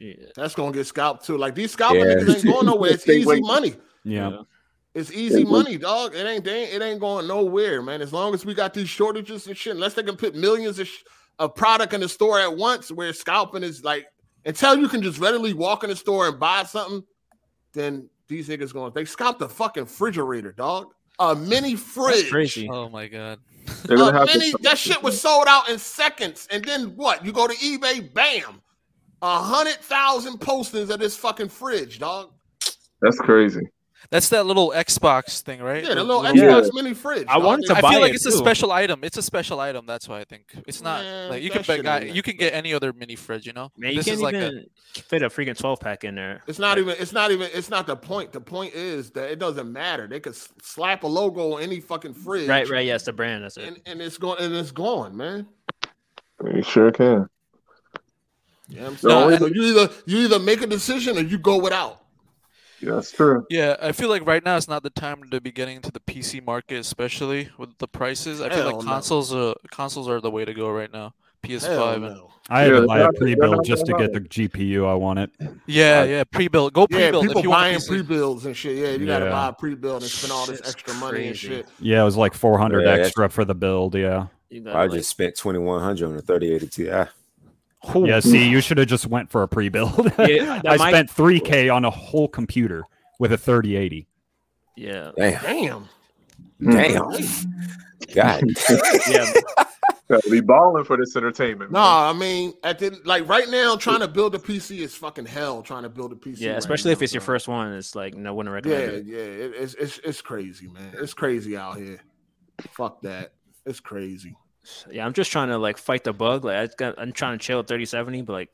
Shit. 0.00 0.32
That's 0.34 0.54
gonna 0.54 0.72
get 0.72 0.86
scalped 0.86 1.26
too. 1.26 1.36
Like 1.36 1.54
these 1.54 1.72
scalping 1.72 2.00
Yeah. 2.00 2.14
niggas 2.14 2.36
ain't 2.36 2.44
going 2.46 2.66
nowhere. 2.66 2.92
It's 2.92 3.08
easy 3.08 3.26
waiting. 3.26 3.46
money. 3.46 3.74
yeah. 4.04 4.38
It's 4.92 5.12
easy 5.12 5.44
money, 5.44 5.78
dog. 5.78 6.16
It 6.16 6.26
ain't 6.26 6.42
they, 6.44 6.64
ain't- 6.64 6.74
it 6.74 6.82
ain't 6.84 6.98
going 7.00 7.28
nowhere, 7.28 7.80
man. 7.80 8.02
As 8.02 8.12
long 8.12 8.34
as 8.34 8.44
we 8.44 8.54
got 8.54 8.74
these 8.74 8.88
shortages 8.88 9.46
and 9.46 9.56
shit, 9.56 9.74
unless 9.74 9.94
they 9.94 10.02
can 10.02 10.16
put 10.16 10.34
millions 10.34 10.80
of, 10.80 10.88
sh- 10.88 11.04
of 11.38 11.54
product 11.54 11.92
in 11.94 12.00
the 12.00 12.08
store 12.08 12.40
at 12.40 12.56
once, 12.56 12.90
where 12.90 13.12
scalping 13.12 13.62
is 13.62 13.84
like 13.84 14.06
until 14.46 14.76
you 14.76 14.88
can 14.88 15.00
just 15.00 15.20
readily 15.20 15.52
walk 15.52 15.84
in 15.84 15.90
the 15.90 15.96
store 15.96 16.26
and 16.26 16.40
buy 16.40 16.64
something, 16.64 17.04
then 17.72 18.08
these 18.26 18.48
niggas 18.48 18.72
going 18.72 18.90
they 18.92 19.04
scalped 19.04 19.38
the 19.38 19.48
fucking 19.48 19.84
refrigerator, 19.84 20.52
dog. 20.52 20.92
A 21.20 21.36
mini 21.36 21.76
fridge. 21.76 22.30
crazy. 22.30 22.68
Oh 22.68 22.88
my 22.88 23.06
god. 23.06 23.38
They're 23.84 23.96
gonna 23.98 24.16
A 24.16 24.26
have 24.26 24.36
mini, 24.38 24.52
that 24.62 24.78
shit 24.78 25.00
was 25.02 25.20
sold 25.20 25.44
out 25.46 25.68
in 25.68 25.78
seconds. 25.78 26.48
And 26.50 26.64
then 26.64 26.96
what? 26.96 27.24
You 27.24 27.30
go 27.32 27.46
to 27.46 27.54
eBay, 27.54 28.12
bam, 28.12 28.60
a 29.22 29.38
hundred 29.38 29.76
thousand 29.76 30.38
postings 30.38 30.90
of 30.90 30.98
this 31.00 31.16
fucking 31.16 31.48
fridge, 31.48 31.98
dog. 31.98 32.30
That's 33.02 33.18
crazy. 33.18 33.60
That's 34.10 34.30
that 34.30 34.44
little 34.46 34.72
Xbox 34.74 35.40
thing, 35.42 35.60
right? 35.60 35.84
Yeah, 35.84 35.94
the 35.94 36.02
little 36.02 36.22
little- 36.22 36.36
Xbox 36.36 36.70
mini 36.72 36.94
fridge. 36.94 37.26
I 37.28 37.34
dog. 37.34 37.44
wanted 37.44 37.66
to 37.66 37.76
I 37.76 37.80
buy 37.80 37.90
feel 37.92 38.00
like 38.00 38.10
it 38.12 38.16
it's 38.16 38.26
a 38.26 38.32
special 38.32 38.72
item. 38.72 39.04
It's 39.04 39.18
a 39.18 39.22
special 39.22 39.60
item. 39.60 39.84
That's 39.86 40.08
why 40.08 40.20
I 40.20 40.24
think 40.24 40.52
it's 40.66 40.82
not 40.82 41.04
Man, 41.04 41.30
like 41.30 41.42
you 41.42 41.50
can 41.50 41.62
shit 41.62 41.84
buy, 41.84 42.00
you 42.02 42.22
can 42.22 42.36
get 42.36 42.52
any 42.54 42.74
other 42.74 42.92
mini 42.92 43.14
fridge. 43.14 43.46
You 43.46 43.52
know, 43.52 43.70
Man, 43.76 43.90
you 43.92 43.98
this 43.98 44.06
can't 44.06 44.16
is 44.16 44.22
like 44.22 44.34
even 44.34 44.66
fit 44.94 45.22
a 45.22 45.28
freaking 45.28 45.56
12 45.56 45.78
pack 45.80 46.02
in 46.04 46.14
there. 46.16 46.42
It's 46.48 46.58
not 46.58 46.78
even. 46.78 46.96
It's 46.98 47.12
not 47.12 47.30
even. 47.30 47.50
It's 47.52 47.70
not 47.70 47.86
the 47.86 47.94
point. 47.94 48.32
The 48.32 48.40
point 48.40 48.74
is 48.74 49.10
that 49.10 49.30
it 49.30 49.38
doesn't 49.38 49.70
matter. 49.70 50.08
They 50.08 50.18
could 50.18 50.34
slap 50.34 51.04
a 51.04 51.06
logo 51.06 51.52
on 51.56 51.62
any 51.62 51.78
fucking 51.78 52.14
fridge, 52.14 52.48
Right, 52.48 52.68
right. 52.68 52.86
Yes, 52.86 53.04
the 53.04 53.12
brand. 53.12 53.44
That's 53.44 53.58
it. 53.58 53.64
And, 53.68 53.80
and 53.86 54.00
it's 54.02 54.18
going. 54.18 54.40
And 54.42 54.52
it's 54.54 54.72
gone, 54.72 55.16
man. 55.16 55.46
You 56.52 56.62
sure 56.62 56.90
can. 56.90 57.28
Yeah, 58.70 58.86
I'm 58.86 58.96
No, 59.02 59.28
saying. 59.28 59.38
so 59.40 59.46
you 59.46 59.62
either 59.62 59.88
you 60.06 60.18
either 60.18 60.38
make 60.38 60.62
a 60.62 60.66
decision 60.66 61.18
or 61.18 61.22
you 61.22 61.38
go 61.38 61.58
without. 61.58 61.98
Yeah, 62.80 62.94
that's 62.94 63.12
true. 63.12 63.46
Yeah, 63.50 63.76
I 63.82 63.92
feel 63.92 64.08
like 64.08 64.26
right 64.26 64.42
now 64.42 64.56
it's 64.56 64.68
not 64.68 64.82
the 64.82 64.90
time 64.90 65.28
to 65.30 65.40
be 65.40 65.50
getting 65.52 65.76
into 65.76 65.90
the 65.92 66.00
PC 66.00 66.42
market, 66.44 66.78
especially 66.78 67.50
with 67.58 67.76
the 67.78 67.86
prices. 67.86 68.40
I 68.40 68.48
feel 68.48 68.64
like 68.64 68.76
no. 68.76 68.82
consoles, 68.82 69.34
uh, 69.34 69.52
consoles 69.70 70.08
are 70.08 70.20
the 70.20 70.30
way 70.30 70.46
to 70.46 70.54
go 70.54 70.70
right 70.70 70.90
now. 70.90 71.12
PS5 71.44 72.00
no. 72.00 72.30
I 72.48 72.62
had 72.62 72.72
Yeah, 72.72 72.80
to 72.80 72.86
buy 72.86 72.98
a 72.98 73.02
not- 73.04 73.14
pre-build 73.16 73.56
not 73.56 73.64
just 73.64 73.86
to 73.86 73.92
get 73.94 74.12
the 74.12 74.20
GPU 74.20 74.86
I 74.86 74.94
wanted. 74.94 75.30
yeah, 75.66 76.04
yeah, 76.04 76.24
pre-build. 76.24 76.72
Go 76.72 76.86
Yeah, 76.90 76.96
pre-build 77.10 77.22
people 77.26 77.38
if 77.38 77.44
you 77.44 77.50
buying 77.50 77.76
PC. 77.78 77.88
pre-builds 77.88 78.46
and 78.46 78.56
shit. 78.56 78.76
Yeah, 78.76 78.90
you 78.92 79.06
gotta 79.06 79.26
buy 79.30 79.48
a 79.48 79.52
pre-build 79.52 80.02
and 80.02 80.10
spend 80.10 80.32
all 80.32 80.46
this 80.46 80.56
Shit's 80.58 80.68
extra 80.70 80.94
money 80.94 81.28
and 81.28 81.36
shit. 81.36 81.66
Yeah, 81.80 82.00
it 82.02 82.04
was 82.04 82.16
like 82.16 82.34
400 82.34 82.82
Yeah, 82.84 82.92
extra 82.92 83.28
for 83.28 83.44
the 83.44 83.54
build. 83.54 83.94
Yeah. 83.94 84.26
You 84.48 84.68
I 84.68 84.82
like, 84.86 84.92
just 84.92 85.08
spent 85.10 85.36
twenty 85.36 85.60
one 85.60 85.80
hundred 85.80 86.10
on 86.10 86.16
a 86.16 86.20
thirty 86.22 86.52
eighty 86.52 86.66
Ti. 86.66 86.90
Yeah. 87.94 88.20
See, 88.20 88.48
you 88.48 88.60
should 88.60 88.78
have 88.78 88.88
just 88.88 89.06
went 89.06 89.30
for 89.30 89.42
a 89.42 89.48
pre-build. 89.48 90.12
Yeah, 90.18 90.60
I 90.66 90.76
might- 90.76 90.90
spent 90.90 91.10
3K 91.10 91.74
on 91.74 91.84
a 91.84 91.90
whole 91.90 92.28
computer 92.28 92.84
with 93.18 93.32
a 93.32 93.38
3080. 93.38 94.06
yeah. 94.76 95.12
Damn, 95.16 95.42
Damn. 95.42 95.88
damn, 96.62 97.10
God. 98.14 98.42
Yeah. 99.08 99.32
Gotta 100.08 100.28
be 100.28 100.40
balling 100.40 100.84
for 100.84 100.96
this 100.96 101.14
entertainment. 101.14 101.70
No, 101.70 101.78
I 101.80 102.12
mean, 102.12 102.52
at 102.64 102.80
the 102.80 103.00
like 103.04 103.28
right 103.28 103.48
now, 103.48 103.76
trying 103.76 104.00
to 104.00 104.08
build 104.08 104.34
a 104.34 104.38
PC 104.38 104.78
is 104.80 104.92
fucking 104.92 105.26
hell. 105.26 105.62
Trying 105.62 105.84
to 105.84 105.88
build 105.88 106.10
a 106.12 106.16
PC, 106.16 106.38
Yeah, 106.40 106.48
right 106.50 106.58
especially 106.58 106.88
now, 106.90 106.94
if 106.94 107.02
it's 107.02 107.14
your 107.14 107.20
first 107.20 107.46
one. 107.46 107.72
It's 107.74 107.94
like 107.94 108.16
no 108.16 108.34
one 108.34 108.48
recommend 108.48 108.82
Yeah, 108.82 108.88
it. 108.98 109.06
yeah, 109.06 109.18
it, 109.44 109.52
it's 109.56 109.74
it's 109.74 109.98
it's 110.02 110.20
crazy, 110.20 110.66
man. 110.66 110.94
It's 110.94 111.14
crazy 111.14 111.56
out 111.56 111.76
here. 111.76 112.00
Fuck 112.72 113.02
that. 113.02 113.34
It's 113.64 113.78
crazy. 113.78 114.36
Yeah, 114.90 115.06
I'm 115.06 115.12
just 115.12 115.30
trying 115.32 115.48
to 115.48 115.58
like 115.58 115.78
fight 115.78 116.04
the 116.04 116.12
bug. 116.12 116.44
Like 116.44 116.56
I 116.56 116.68
got, 116.76 116.98
I'm 116.98 117.12
trying 117.12 117.38
to 117.38 117.44
chill 117.44 117.60
at 117.60 117.66
3070, 117.68 118.22
but 118.22 118.32
like, 118.32 118.50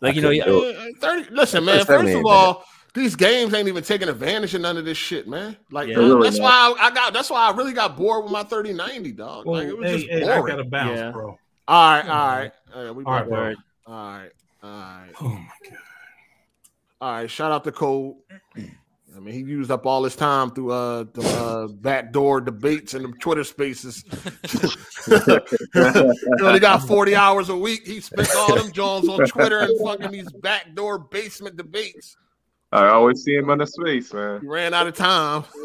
like 0.00 0.12
I 0.12 0.16
you 0.16 0.22
know, 0.22 0.30
yeah. 0.30 0.44
Uh, 0.44 0.84
Thirty. 1.00 1.30
Listen, 1.34 1.64
man. 1.64 1.78
First 1.78 1.88
time 1.88 1.98
First 2.00 2.08
ain't 2.10 2.18
of 2.18 2.24
bad. 2.24 2.32
all, 2.32 2.64
these 2.94 3.16
games 3.16 3.54
ain't 3.54 3.68
even 3.68 3.82
taking 3.84 4.08
advantage 4.08 4.54
of 4.54 4.60
none 4.60 4.76
of 4.76 4.84
this 4.84 4.98
shit, 4.98 5.28
man. 5.28 5.56
Like 5.70 5.88
Yeah. 5.88 5.98
uh, 5.98 6.00
Really 6.02 6.22
that's 6.24 6.38
not. 6.38 6.44
why 6.44 6.76
I, 6.80 6.86
I 6.86 6.90
got. 6.90 7.12
That's 7.12 7.30
why 7.30 7.48
I 7.48 7.54
really 7.56 7.72
got 7.72 7.96
bored 7.96 8.24
with 8.24 8.32
my 8.32 8.42
3090, 8.42 9.12
dog. 9.12 9.46
Well, 9.46 9.60
like 9.60 9.68
it 9.68 9.76
was 9.76 9.86
hey, 9.86 9.92
just 9.98 10.06
hey, 10.08 10.22
I 10.22 10.36
boring. 10.36 10.56
gotta 10.56 10.64
bounce, 10.64 10.98
Yeah. 10.98 11.10
bro. 11.12 11.38
All 11.68 11.92
right, 11.94 12.08
all 12.08 12.26
right. 12.26 12.52
All 12.74 12.84
right, 12.84 12.94
we 12.94 13.04
All 13.04 13.12
right, 13.12 13.20
back. 13.22 13.28
bro. 13.28 13.54
All 13.86 13.94
right, 14.18 14.30
all 14.62 14.70
right, 14.70 15.12
Oh 15.20 15.28
my 15.28 15.48
god. 15.64 15.78
all 17.00 17.12
right. 17.12 17.30
Shout 17.30 17.52
out 17.52 17.64
to 17.64 17.72
Cole. 17.72 18.18
I 19.18 19.20
mean, 19.20 19.34
he 19.34 19.40
used 19.40 19.72
up 19.72 19.84
all 19.84 20.04
his 20.04 20.14
time 20.14 20.52
through 20.52 20.70
uh 20.70 21.04
the 21.12 21.22
uh, 21.22 21.66
backdoor 21.66 22.40
debates 22.40 22.94
and 22.94 23.04
the 23.04 23.18
Twitter 23.18 23.42
Spaces. 23.42 24.04
he 25.74 26.44
only 26.44 26.60
got 26.60 26.86
forty 26.86 27.16
hours 27.16 27.48
a 27.48 27.56
week. 27.56 27.84
He 27.84 28.00
spent 28.00 28.30
all 28.36 28.54
them 28.54 28.70
Jones 28.70 29.08
on 29.08 29.18
Twitter 29.26 29.58
and 29.58 29.76
fucking 29.80 30.12
these 30.12 30.30
backdoor 30.34 31.00
basement 31.00 31.56
debates. 31.56 32.16
I 32.70 32.86
always 32.88 33.24
see 33.24 33.34
him 33.34 33.50
on 33.50 33.58
the 33.58 33.66
space, 33.66 34.12
man. 34.14 34.40
He 34.40 34.46
ran 34.46 34.72
out 34.72 34.86
of 34.86 34.94
time. 34.94 35.42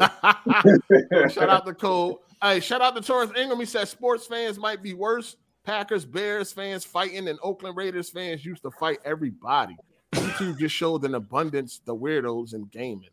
shout 1.30 1.48
out 1.48 1.64
to 1.64 1.74
Cole. 1.74 2.22
Hey, 2.42 2.58
shout 2.58 2.80
out 2.80 2.96
to 2.96 3.02
Torrance 3.02 3.38
Ingram. 3.38 3.60
He 3.60 3.66
said 3.66 3.86
sports 3.86 4.26
fans 4.26 4.58
might 4.58 4.82
be 4.82 4.94
worse. 4.94 5.36
Packers, 5.62 6.04
Bears 6.04 6.50
fans 6.52 6.84
fighting, 6.84 7.28
and 7.28 7.38
Oakland 7.40 7.76
Raiders 7.76 8.10
fans 8.10 8.44
used 8.44 8.62
to 8.62 8.72
fight 8.72 8.98
everybody. 9.04 9.76
YouTube 10.12 10.58
just 10.58 10.74
showed 10.74 11.04
an 11.04 11.14
abundance 11.14 11.80
the 11.84 11.94
weirdos 11.94 12.52
in 12.52 12.64
gaming. 12.64 13.10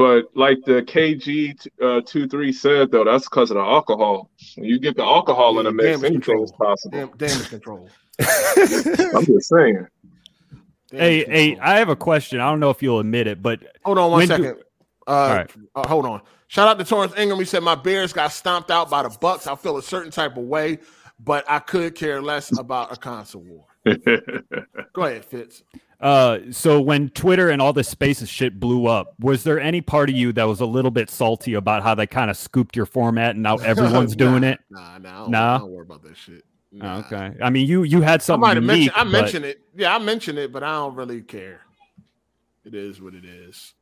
But 0.00 0.34
like 0.34 0.56
the 0.64 0.80
KG 0.82 1.54
uh, 1.82 2.00
two 2.06 2.26
three 2.26 2.52
said 2.54 2.90
though, 2.90 3.04
that's 3.04 3.28
because 3.28 3.50
of 3.50 3.56
the 3.56 3.60
alcohol. 3.62 4.30
When 4.56 4.64
you 4.66 4.78
get 4.78 4.96
the 4.96 5.02
alcohol 5.04 5.58
in 5.58 5.66
the 5.66 5.72
mix, 5.72 5.88
damage 6.00 6.04
anything 6.04 6.20
control. 6.22 6.44
is 6.44 6.52
possible. 6.52 6.98
Dam- 6.98 7.16
damage 7.18 7.48
control. 7.50 7.90
I'm 8.18 9.26
just 9.26 9.50
saying. 9.50 9.86
Hey, 10.90 11.20
Damage 11.24 11.28
hey, 11.28 11.48
control. 11.50 11.68
I 11.70 11.78
have 11.80 11.88
a 11.90 11.96
question. 11.96 12.40
I 12.40 12.48
don't 12.48 12.60
know 12.60 12.70
if 12.70 12.82
you'll 12.82 13.00
admit 13.00 13.26
it, 13.26 13.42
but 13.42 13.60
Hold 13.84 13.98
on 13.98 14.10
one 14.10 14.26
when 14.26 14.40
do- 14.40 14.56
Uh, 15.06 15.34
right. 15.36 15.50
uh, 15.74 15.86
hold 15.86 16.06
on. 16.06 16.22
Shout 16.48 16.66
out 16.66 16.78
to 16.78 16.84
Torrance 16.86 17.12
Ingram. 17.18 17.38
He 17.38 17.44
said 17.44 17.62
my 17.62 17.74
Bears 17.74 18.14
got 18.14 18.28
stomped 18.32 18.70
out 18.70 18.88
by 18.88 19.02
the 19.02 19.14
Bucks. 19.20 19.46
I 19.46 19.54
feel 19.54 19.76
a 19.76 19.82
certain 19.82 20.10
type 20.10 20.38
of 20.38 20.44
way, 20.44 20.78
but 21.22 21.44
I 21.46 21.58
could 21.58 21.94
care 21.94 22.22
less 22.22 22.58
about 22.58 22.90
a 22.90 22.96
console 22.96 23.42
war. 23.42 23.66
Go 24.92 25.02
ahead, 25.04 25.24
Fitz. 25.24 25.62
Uh, 26.00 26.38
so 26.50 26.80
when 26.80 27.10
Twitter 27.10 27.50
and 27.50 27.60
all 27.60 27.72
this 27.72 27.88
spaces 27.88 28.28
shit 28.28 28.58
blew 28.58 28.86
up, 28.86 29.14
was 29.20 29.44
there 29.44 29.60
any 29.60 29.80
part 29.82 30.08
of 30.08 30.16
you 30.16 30.32
that 30.32 30.44
was 30.44 30.60
a 30.60 30.66
little 30.66 30.90
bit 30.90 31.10
salty 31.10 31.54
about 31.54 31.82
how 31.82 31.94
they 31.94 32.06
kind 32.06 32.30
of 32.30 32.36
scooped 32.36 32.74
your 32.74 32.86
format 32.86 33.34
and 33.34 33.42
now 33.42 33.56
everyone's 33.62 34.16
doing 34.16 34.42
it? 34.44 34.60
Nah, 34.70 34.98
nah, 34.98 35.10
I 35.10 35.18
don't, 35.22 35.30
Nah? 35.30 35.54
I 35.56 35.58
don't 35.58 35.70
worry 35.72 35.82
about 35.82 36.02
that 36.04 36.16
shit. 36.16 36.44
Oh, 36.74 36.78
Nah. 36.78 36.98
okay. 37.00 37.32
I 37.42 37.50
mean, 37.50 37.66
you 37.66 37.82
you 37.82 38.00
had 38.00 38.22
something 38.22 38.40
might 38.42 38.56
have 38.56 38.64
unique. 38.64 38.92
mentioned. 38.92 38.96
I 38.96 39.04
but- 39.04 39.10
mentioned 39.10 39.44
it. 39.44 39.60
Yeah, 39.76 39.94
I 39.94 39.98
mentioned 39.98 40.38
it, 40.38 40.52
but 40.52 40.62
I 40.62 40.72
don't 40.72 40.94
really 40.94 41.20
care. 41.22 41.60
It 42.64 42.74
is 42.74 43.00
what 43.00 43.14
it 43.14 43.24
is. 43.24 43.74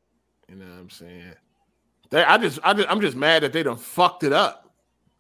You 0.49 0.57
know 0.57 0.65
what 0.65 0.78
I'm 0.81 0.91
saying? 0.91 1.35
They, 2.10 2.25
I 2.25 2.39
just, 2.39 2.59
I 2.65 2.73
just, 2.73 2.89
I'm 2.91 3.01
just 3.01 3.17
mad 3.17 3.43
that 3.43 3.52
they 3.52 3.62
done 3.62 3.77
fucked 3.77 4.23
it 4.25 4.33
up. 4.33 4.73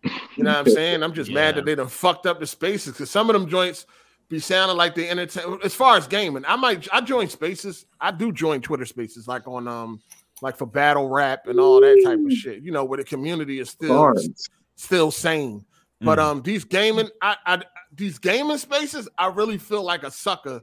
You 0.02 0.44
know 0.44 0.50
what 0.52 0.66
I'm 0.66 0.70
saying? 0.72 1.02
I'm 1.02 1.12
just 1.12 1.30
mad 1.30 1.56
that 1.56 1.64
they 1.66 1.74
done 1.74 1.88
fucked 1.88 2.24
up 2.26 2.40
the 2.40 2.46
spaces 2.46 2.94
because 2.94 3.10
some 3.10 3.28
of 3.28 3.34
them 3.34 3.48
joints 3.48 3.84
be 4.28 4.38
sounding 4.38 4.76
like 4.76 4.94
the 4.94 5.08
entertain. 5.08 5.58
As 5.64 5.74
far 5.74 5.96
as 5.96 6.06
gaming, 6.06 6.44
I 6.46 6.56
might, 6.56 6.86
I 6.92 7.00
join 7.00 7.28
spaces. 7.28 7.86
I 8.00 8.10
do 8.10 8.32
join 8.32 8.60
Twitter 8.60 8.84
spaces, 8.84 9.26
like 9.26 9.46
on, 9.48 9.66
um, 9.66 10.00
like 10.42 10.56
for 10.56 10.66
battle 10.66 11.08
rap 11.08 11.46
and 11.46 11.58
all 11.58 11.80
that 11.80 12.00
type 12.04 12.18
of 12.24 12.32
shit. 12.32 12.62
You 12.62 12.70
know, 12.72 12.84
where 12.84 12.98
the 12.98 13.04
community 13.04 13.58
is 13.58 13.70
still, 13.70 13.88
Barnes. 13.96 14.48
still 14.76 15.10
sane. 15.10 15.64
But 16.00 16.18
Mhm. 16.18 16.22
um, 16.22 16.42
these 16.42 16.64
gaming, 16.64 17.08
I, 17.22 17.36
I, 17.44 17.62
these 17.92 18.18
gaming 18.18 18.58
spaces, 18.58 19.08
I 19.18 19.26
really 19.28 19.58
feel 19.58 19.82
like 19.82 20.04
a 20.04 20.10
sucker 20.10 20.62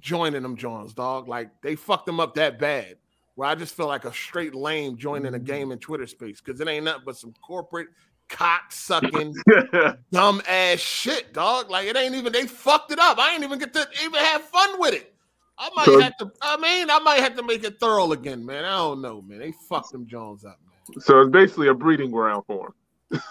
joining 0.00 0.42
them 0.42 0.56
Johns, 0.56 0.92
dog. 0.94 1.26
Like 1.28 1.50
they 1.62 1.74
fucked 1.74 2.06
them 2.06 2.20
up 2.20 2.34
that 2.34 2.58
bad. 2.60 2.96
Where 3.34 3.48
I 3.48 3.54
just 3.54 3.76
feel 3.76 3.86
like 3.86 4.04
a 4.04 4.12
straight 4.12 4.54
lame 4.54 4.96
joining 4.96 5.34
a 5.34 5.38
gaming 5.38 5.78
Twitter 5.78 6.06
space 6.08 6.40
because 6.40 6.60
it 6.60 6.66
ain't 6.68 6.84
nothing 6.84 7.02
but 7.06 7.16
some 7.16 7.32
corporate 7.40 7.86
cock 8.28 8.70
sucking 8.72 9.34
dumb 10.12 10.42
ass 10.48 10.78
shit, 10.80 11.32
dog. 11.32 11.70
Like 11.70 11.86
it 11.88 11.96
ain't 11.96 12.14
even 12.14 12.32
they 12.32 12.46
fucked 12.46 12.92
it 12.92 12.98
up. 12.98 13.18
I 13.18 13.34
ain't 13.34 13.42
even 13.44 13.58
get 13.58 13.72
to 13.74 13.86
even 14.04 14.20
have 14.20 14.42
fun 14.44 14.78
with 14.80 14.94
it. 14.94 15.14
I 15.58 15.70
might 15.74 15.86
So- 15.86 16.00
have 16.00 16.16
to. 16.18 16.30
I 16.40 16.56
mean, 16.58 16.90
I 16.90 16.98
might 17.00 17.20
have 17.20 17.34
to 17.36 17.42
make 17.42 17.64
it 17.64 17.80
thorough 17.80 18.12
again, 18.12 18.44
man. 18.46 18.64
I 18.64 18.76
don't 18.76 19.00
know, 19.02 19.22
man. 19.22 19.38
They 19.38 19.52
fucked 19.68 19.92
them 19.92 20.06
Jones 20.06 20.44
up. 20.44 20.58
man. 20.88 21.00
So 21.00 21.20
it's 21.22 21.30
basically 21.30 21.68
a 21.68 21.74
breeding 21.74 22.10
ground 22.10 22.44
for 22.46 22.68
him. 23.10 23.20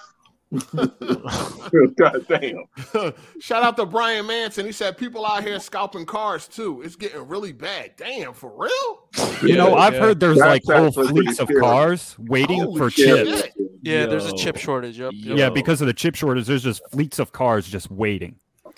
God 1.97 2.25
damn. 2.27 2.63
Shout 3.39 3.63
out 3.63 3.75
to 3.77 3.85
Brian 3.85 4.25
Manson. 4.27 4.65
He 4.65 4.71
said 4.71 4.97
people 4.97 5.25
out 5.25 5.43
here 5.43 5.59
scalping 5.59 6.05
cars 6.05 6.47
too. 6.47 6.81
It's 6.83 6.95
getting 6.95 7.27
really 7.27 7.51
bad. 7.51 7.91
Damn, 7.97 8.33
for 8.33 8.51
real? 8.55 9.27
You 9.41 9.57
know, 9.57 9.75
I've 9.75 9.95
heard 9.95 10.19
there's 10.21 10.37
That's 10.39 10.65
like 10.67 10.77
whole 10.77 10.91
fleets 10.91 11.39
of 11.39 11.49
cars 11.59 12.15
waiting 12.19 12.61
Holy 12.61 12.77
for 12.77 12.89
shit. 12.89 13.27
chips. 13.27 13.57
Yeah, 13.81 14.05
there's 14.05 14.25
a 14.25 14.35
chip 14.35 14.57
shortage. 14.57 14.99
Yep. 14.99 15.13
yep. 15.15 15.37
Yeah, 15.37 15.49
because 15.49 15.81
of 15.81 15.87
the 15.87 15.93
chip 15.93 16.15
shortage, 16.15 16.45
there's 16.45 16.63
just 16.63 16.81
fleets 16.91 17.19
of 17.19 17.31
cars 17.31 17.67
just 17.67 17.91
waiting. 17.91 18.35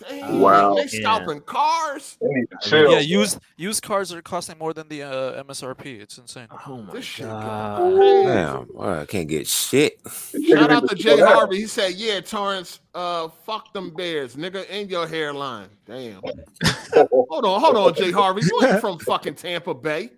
Damn, 0.08 0.40
Wow. 0.40 0.76
They 0.76 0.88
scalping 0.88 1.42
cars. 1.42 2.18
They 2.22 2.28
need 2.28 2.48
to 2.50 2.69
chill. 2.69 2.92
Yeah, 2.92 3.00
used 3.00 3.40
used 3.58 3.84
cars 3.84 4.14
are 4.14 4.22
costing 4.22 4.58
more 4.58 4.74
than 4.74 4.88
the 4.88 5.03
uh, 5.03 5.44
MSRP. 5.44 6.00
It's 6.00 6.18
insane. 6.18 6.48
Oh 6.68 6.82
my 6.82 6.94
This 6.94 7.18
god. 7.18 8.00
Damn, 8.00 8.66
boy, 8.66 9.00
I 9.02 9.06
can't 9.06 9.28
get 9.28 9.48
shit. 9.48 10.00
Shout 10.48 10.72
out 10.72 10.88
to 10.90 10.95
Jay 10.95 11.19
Harvey. 11.19 11.58
He 11.58 11.68
said, 11.68 11.94
"Yeah, 11.95 12.22
Torrance, 12.22 12.80
uh, 12.95 13.28
fuck 13.45 13.74
them 13.74 13.94
bears, 13.94 14.36
nigga, 14.36 14.68
in 14.69 14.88
your 14.88 15.08
hairline." 15.08 15.69
Damn. 15.86 16.22
hold 16.94 17.45
on, 17.45 17.60
hold 17.60 17.76
on, 17.76 17.94
Jay 17.94 18.11
Harvey. 18.11 18.42
You 18.44 18.68
ain't 18.68 18.82
from 18.82 19.00
fucking 19.00 19.36
Tampa 19.36 19.74
Bay. 19.74 20.11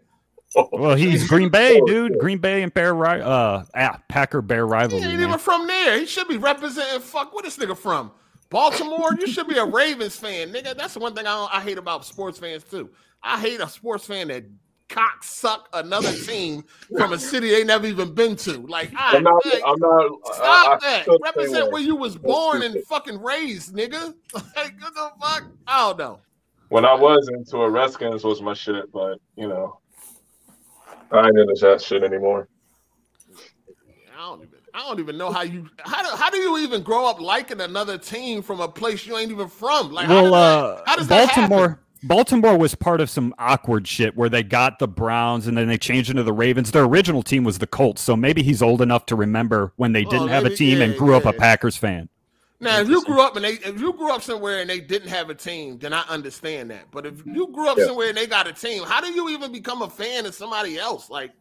Well, 0.71 0.95
he's 0.95 1.27
Green 1.27 1.49
Bay, 1.49 1.81
dude. 1.85 2.19
Green 2.19 2.37
Bay 2.37 2.61
and 2.63 2.73
Bear 2.73 2.93
ri- 2.93 3.21
uh 3.21 3.63
ah, 3.73 4.01
Packer 4.09 4.41
Bear 4.41 4.65
He 4.65 4.71
rivalry. 4.71 5.03
ain't 5.03 5.13
man. 5.13 5.27
even 5.27 5.39
from 5.39 5.67
there. 5.67 5.99
He 5.99 6.05
should 6.05 6.27
be 6.27 6.37
representing. 6.37 6.99
Fuck, 7.01 7.33
where 7.33 7.43
this 7.43 7.57
nigga 7.57 7.77
from? 7.77 8.11
Baltimore. 8.49 9.11
You 9.17 9.27
should 9.27 9.47
be 9.47 9.57
a 9.57 9.65
Ravens 9.65 10.17
fan, 10.17 10.51
nigga. 10.51 10.75
That's 10.75 10.93
the 10.93 10.99
one 10.99 11.15
thing 11.15 11.25
I, 11.25 11.33
don't, 11.35 11.53
I 11.55 11.61
hate 11.61 11.77
about 11.77 12.05
sports 12.05 12.37
fans 12.37 12.63
too. 12.63 12.89
I 13.23 13.39
hate 13.39 13.61
a 13.61 13.69
sports 13.69 14.05
fan 14.05 14.27
that 14.27 14.43
cock 14.89 15.23
suck 15.23 15.69
another 15.71 16.11
team 16.11 16.65
from 16.97 17.13
a 17.13 17.17
city 17.19 17.49
they 17.49 17.63
never 17.63 17.87
even 17.87 18.13
been 18.13 18.35
to. 18.35 18.59
Like, 18.67 18.91
I, 18.95 19.15
I'm 19.15 19.23
not. 19.23 19.45
like, 19.45 19.63
I'm 19.65 19.79
not. 19.79 20.11
stop 20.33 20.43
I, 20.43 20.75
I 20.75 20.77
that. 20.81 21.01
still 21.03 21.19
Represent 21.23 21.71
where 21.71 21.81
you 21.81 21.95
was 21.95 22.17
born 22.17 22.61
and 22.63 22.83
fucking 22.87 23.21
raised, 23.21 23.73
nigga. 23.73 24.13
Like, 24.33 24.73
what 24.81 24.93
the 24.93 25.11
fuck? 25.21 25.43
I 25.65 25.87
don't 25.87 25.97
know. 25.99 26.19
When 26.69 26.85
I 26.85 26.93
was 26.93 27.29
into 27.29 27.63
it, 27.63 27.67
Redskins 27.67 28.23
was 28.23 28.41
my 28.41 28.53
shit, 28.53 28.91
but 28.91 29.19
you 29.35 29.47
know, 29.47 29.79
I 31.11 31.27
ain't 31.27 31.37
into 31.37 31.53
that 31.61 31.81
shit 31.81 32.03
anymore. 32.03 32.47
I 34.17 34.25
don't 34.27 34.43
even. 34.43 34.49
I 34.73 34.79
don't 34.87 34.99
even 35.01 35.17
know 35.17 35.31
how 35.31 35.41
you. 35.41 35.67
How 35.79 36.01
do, 36.01 36.15
how 36.15 36.29
do 36.29 36.37
you 36.37 36.57
even 36.59 36.81
grow 36.81 37.05
up 37.05 37.19
liking 37.19 37.59
another 37.59 37.97
team 37.97 38.41
from 38.41 38.61
a 38.61 38.67
place 38.69 39.05
you 39.05 39.17
ain't 39.17 39.29
even 39.31 39.49
from? 39.49 39.91
Like, 39.91 40.05
how 40.05 40.23
well, 40.23 40.23
does 40.23 40.31
that- 40.31 40.37
uh, 40.37 40.83
how 40.85 40.95
does 40.95 41.07
that? 41.09 41.35
Baltimore. 41.35 41.79
Baltimore 42.03 42.57
was 42.57 42.73
part 42.73 42.99
of 42.99 43.11
some 43.11 43.31
awkward 43.37 43.87
shit 43.87 44.15
where 44.17 44.27
they 44.29 44.41
got 44.41 44.79
the 44.79 44.87
Browns 44.87 45.45
and 45.45 45.55
then 45.55 45.67
they 45.67 45.77
changed 45.77 46.09
into 46.09 46.23
the 46.23 46.33
Ravens. 46.33 46.71
Their 46.71 46.85
original 46.85 47.21
team 47.21 47.43
was 47.43 47.59
the 47.59 47.67
Colts, 47.67 48.01
so 48.01 48.15
maybe 48.15 48.41
he's 48.41 48.61
old 48.63 48.81
enough 48.81 49.05
to 49.07 49.15
remember 49.15 49.71
when 49.75 49.91
they 49.91 50.03
Oh, 50.05 50.09
didn't 50.09 50.29
have 50.29 50.43
a 50.43 50.45
maybe- 50.45 50.55
team 50.55 50.81
and 50.81 50.93
yeah, 50.93 50.97
grew 50.97 51.15
up 51.15 51.25
a. 51.25 51.33
Packers 51.33 51.77
fan. 51.77 52.09
Now, 52.61 52.79
if 52.79 52.87
you 52.89 53.03
grew 53.03 53.21
up 53.21 53.35
and 53.35 53.43
they, 53.43 53.53
if 53.53 53.79
you 53.81 53.91
grew 53.93 54.11
up 54.13 54.21
somewhere 54.21 54.59
and 54.59 54.69
they 54.69 54.79
didn't 54.79 55.09
have 55.09 55.29
a 55.31 55.35
team, 55.35 55.79
then 55.79 55.93
I 55.93 56.01
understand 56.07 56.69
that. 56.69 56.85
But 56.91 57.05
if 57.07 57.25
you 57.25 57.47
grew 57.51 57.67
up 57.67 57.77
Yeah. 57.77 57.85
somewhere 57.87 58.09
and 58.09 58.17
they 58.17 58.27
got 58.27 58.47
a 58.47 58.53
team, 58.53 58.83
how 58.83 59.01
do 59.01 59.11
you 59.11 59.29
even 59.29 59.51
become 59.51 59.81
a 59.81 59.89
fan 59.89 60.25
of 60.27 60.35
somebody 60.35 60.77
else? 60.77 61.09
Like, 61.09 61.31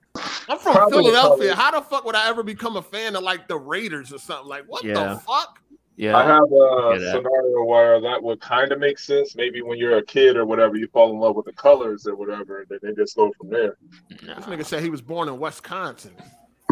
I'm 0.49 0.59
from 0.59 0.75
Probably- 0.75 1.05
Philadelphia. 1.05 1.55
How 1.55 1.71
the 1.73 1.83
fuck 1.83 2.05
would 2.07 2.15
I 2.17 2.29
ever 2.29 2.43
become 2.43 2.77
a 2.77 2.83
fan 2.83 3.15
of 3.17 3.23
like 3.23 3.49
the 3.49 3.57
Raiders 3.59 4.13
or 4.13 4.19
something? 4.19 4.49
Like, 4.49 4.65
what 4.67 4.83
Yeah. 4.83 4.95
the 5.15 5.19
fuck? 5.21 5.59
Yeah. 5.97 6.17
I 6.17 6.23
have 6.25 6.43
a 6.45 6.91
Yeah, 6.95 6.99
that- 6.99 7.11
scenario 7.17 7.65
where 7.65 8.01
that 8.01 8.23
would 8.23 8.41
kind 8.41 8.73
of 8.73 8.79
make 8.79 8.99
sense. 8.99 9.37
Maybe 9.37 9.61
when 9.61 9.79
you're 9.79 9.99
a 9.99 10.03
kid 10.03 10.39
or 10.39 10.47
whatever, 10.47 10.77
you 10.77 10.89
fall 10.89 11.11
in 11.11 11.19
love 11.19 11.37
with 11.37 11.45
the 11.45 11.53
colors 11.53 12.07
or 12.07 12.15
whatever, 12.17 12.61
and 12.61 12.69
then 12.71 12.79
they 12.83 12.95
just 12.95 13.15
go 13.15 13.31
from 13.39 13.51
there. 13.51 13.77
This 14.09 14.21
nigga 14.47 14.65
said 14.65 14.83
he 14.83 14.89
was 14.89 15.03
born 15.03 15.29
in 15.29 15.39
Wisconsin. 15.39 16.13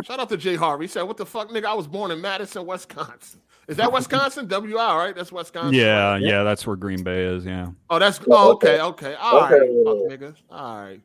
Shout 0.05 0.21
out 0.21 0.31
to 0.31 0.37
Jay 0.39 0.55
Harvey. 0.55 0.85
He 0.85 0.89
said, 0.89 1.03
"What 1.03 1.19
the 1.19 1.27
fuck, 1.27 1.51
nigga? 1.51 1.67
I 1.67 1.75
was 1.75 1.87
born 1.87 2.11
in 2.11 2.21
Madison, 2.23 2.65
Wisconsin. 2.65 3.41
Is 3.69 3.77
that 3.77 3.93
Wisconsin? 3.93 4.47
WI, 4.49 4.73
right? 4.75 5.15
That's 5.15 5.31
Wisconsin. 5.31 5.75
Yeah, 5.75 6.13
right? 6.13 6.23
yeah, 6.23 6.43
that's 6.43 6.67
where 6.67 6.75
Green 6.77 7.03
Bay 7.03 7.25
is. 7.25 7.45
Yeah. 7.45 7.69
Oh, 7.91 7.99
that's 7.99 8.19
oh, 8.31 8.53
okay, 8.53 8.81
okay. 8.81 9.15
All 9.15 9.41
right, 9.43 9.61
Okay. 9.63 9.85
fuck 9.85 9.99
nigga. 10.21 10.35
All 10.51 10.81
right. 10.81 11.01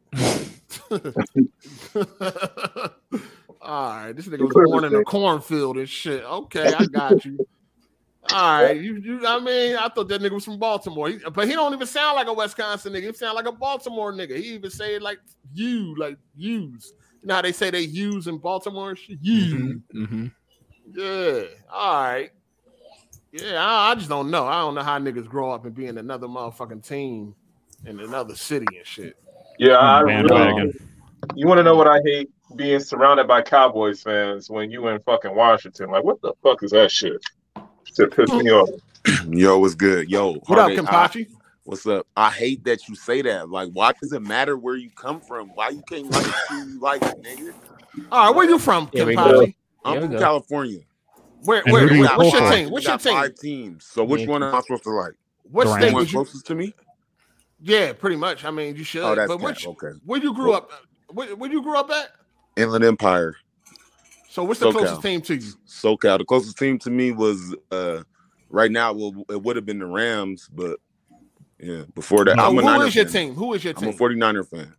All 3.61 3.89
right. 3.89 4.13
This 4.13 4.27
nigga 4.27 4.41
was 4.41 4.53
born 4.53 4.85
in 4.85 4.95
a 4.95 5.03
cornfield 5.03 5.77
and 5.77 5.87
shit. 5.89 6.23
Okay, 6.23 6.73
I 6.73 6.85
got 6.85 7.23
you. 7.25 7.37
All 8.31 8.63
right, 8.63 8.79
you, 8.79 8.95
you. 8.95 9.27
I 9.27 9.39
mean, 9.39 9.75
I 9.75 9.89
thought 9.89 10.07
that 10.07 10.21
nigga 10.21 10.31
was 10.31 10.45
from 10.45 10.57
Baltimore, 10.57 11.09
He- 11.09 11.17
but 11.33 11.45
he 11.45 11.53
don't 11.55 11.73
even 11.73 11.85
sound 11.85 12.15
like 12.15 12.27
a 12.27 12.33
Wisconsin 12.33 12.93
nigga. 12.93 13.07
He 13.07 13.13
sound 13.13 13.35
like 13.35 13.47
a 13.47 13.51
Baltimore 13.51 14.13
nigga. 14.13 14.37
He 14.37 14.53
even 14.53 14.71
say 14.71 14.95
it 14.95 15.01
like 15.01 15.19
you, 15.53 15.93
like 15.97 16.17
use. 16.33 16.93
You 17.21 17.27
know 17.27 17.35
how 17.35 17.41
they 17.41 17.51
say 17.51 17.69
they 17.69 17.81
use 17.81 18.27
in 18.27 18.37
Baltimore? 18.37 18.91
and 18.91 18.97
shit? 18.99 19.17
You. 19.21 19.81
Mm-hmm. 19.93 20.27
Yeah. 20.93 21.43
All 21.69 22.01
right. 22.03 22.31
Yeah, 23.33 23.65
I, 23.65 23.91
I 23.91 23.95
just 23.95 24.09
don't 24.09 24.29
know. 24.29 24.45
I 24.45 24.59
don't 24.59 24.75
know 24.75 24.83
how 24.83 24.99
niggas 24.99 25.27
grow 25.27 25.51
up 25.51 25.65
and 25.65 25.73
be 25.73 25.87
in 25.87 25.97
another 25.97 26.27
motherfucking 26.27 26.87
team 26.87 27.33
in 27.85 27.99
another 27.99 28.35
city 28.35 28.67
and 28.77 28.85
shit. 28.85 29.17
Yeah, 29.57 29.77
I 29.79 30.03
Bandwagon. 30.03 30.55
really, 30.55 30.73
you 31.35 31.47
want 31.47 31.57
to 31.57 31.63
know 31.63 31.75
what 31.75 31.87
I 31.87 31.99
hate? 32.05 32.29
Being 32.55 32.79
surrounded 32.79 33.27
by 33.27 33.41
Cowboys 33.41 34.03
fans 34.03 34.51
when 34.51 34.69
you 34.69 34.87
in 34.89 34.99
fucking 35.01 35.33
Washington. 35.35 35.89
Like, 35.89 36.03
what 36.03 36.21
the 36.21 36.33
fuck 36.43 36.61
is 36.61 36.69
that 36.71 36.91
shit? 36.91 37.19
Shit 37.85 38.15
pissed 38.15 38.33
me 38.35 38.51
off. 38.51 38.69
Yo, 39.27 39.57
what's 39.57 39.73
good? 39.73 40.09
Yo, 40.11 40.33
What 40.45 40.59
up, 40.59 40.69
Harvey, 40.71 40.77
I- 40.77 40.81
Kimpachi? 40.81 41.27
what's 41.63 41.87
up? 41.87 42.05
I 42.15 42.29
hate 42.29 42.63
that 42.65 42.87
you 42.87 42.95
say 42.95 43.23
that. 43.23 43.49
Like, 43.49 43.69
why 43.73 43.93
does 43.99 44.13
it 44.13 44.21
matter 44.21 44.55
where 44.57 44.75
you 44.75 44.91
come 44.91 45.19
from? 45.21 45.49
Why 45.55 45.69
you 45.69 45.81
can't 45.89 46.09
like 46.11 46.25
who 46.49 46.57
you 46.57 46.79
like, 46.79 47.01
nigga? 47.01 47.53
All 48.11 48.27
right, 48.27 48.35
where 48.35 48.47
you 48.47 48.59
from, 48.59 48.89
Here 48.93 49.07
we. 49.07 49.15
Kimpachi? 49.15 49.55
I'm 49.83 50.01
from 50.01 50.11
go. 50.11 50.19
California. 50.19 50.81
Where, 51.45 51.61
And 51.65 51.73
where, 51.73 51.81
who 51.81 51.89
do 51.89 51.95
you 51.95 52.01
where 52.07 52.17
what's 52.17 52.33
your 52.33 52.51
team? 52.51 52.69
What's 52.71 52.87
your 52.87 52.97
team? 52.97 53.13
five 53.13 53.35
teams. 53.35 53.85
So 53.85 54.03
which 54.03 54.27
one 54.27 54.43
am 54.43 54.55
I 54.55 54.61
supposed 54.61 54.83
to 54.83 54.89
like? 54.91 55.13
What 55.43 55.65
The 55.65 55.69
state 55.71 55.79
The 55.79 55.85
Rams. 55.85 55.95
was 55.95 56.13
you? 56.13 56.17
closest 56.19 56.45
to 56.47 56.55
me? 56.55 56.73
Yeah, 57.61 57.93
pretty 57.93 58.15
much. 58.15 58.43
I 58.45 58.51
mean, 58.51 58.75
you 58.75 58.83
should. 58.83 59.03
Oh, 59.03 59.15
that's 59.15 59.27
but 59.27 59.39
which, 59.41 59.65
Okay. 59.65 59.91
where 60.05 60.21
you 60.21 60.33
grew 60.33 60.53
up? 60.53 60.69
Where, 61.11 61.35
where 61.35 61.51
you 61.51 61.61
grew 61.61 61.77
up 61.77 61.89
at? 61.91 62.09
Inland 62.57 62.83
Empire, 62.85 63.35
So 64.29 64.43
what's 64.43 64.59
the 64.59 64.67
SoCal. 64.67 64.73
closest 64.73 65.01
team 65.01 65.21
to 65.21 65.35
you? 65.35 65.51
SoCal. 65.67 66.17
The 66.19 66.25
closest 66.25 66.57
team 66.57 66.77
to 66.79 66.89
me 66.89 67.11
was 67.11 67.55
uh 67.71 68.03
right 68.49 68.71
now. 68.71 68.93
Well, 68.93 69.13
it 69.29 69.41
would 69.41 69.55
have 69.55 69.65
been 69.65 69.79
the 69.79 69.85
Rams, 69.85 70.47
but 70.51 70.79
yeah, 71.59 71.83
before 71.95 72.25
that, 72.25 72.37
Oh, 72.39 72.49
I'm 72.49 72.57
a 72.57 72.61
who 72.61 72.67
Niner 72.67 72.85
is 72.87 72.95
your 72.95 73.05
fan. 73.05 73.13
team? 73.13 73.33
Who 73.35 73.53
is 73.53 73.63
your 73.63 73.73
team? 73.73 73.89
I'm 73.89 73.95
a 73.95 73.97
49er 73.97 74.47
fan. 74.49 74.75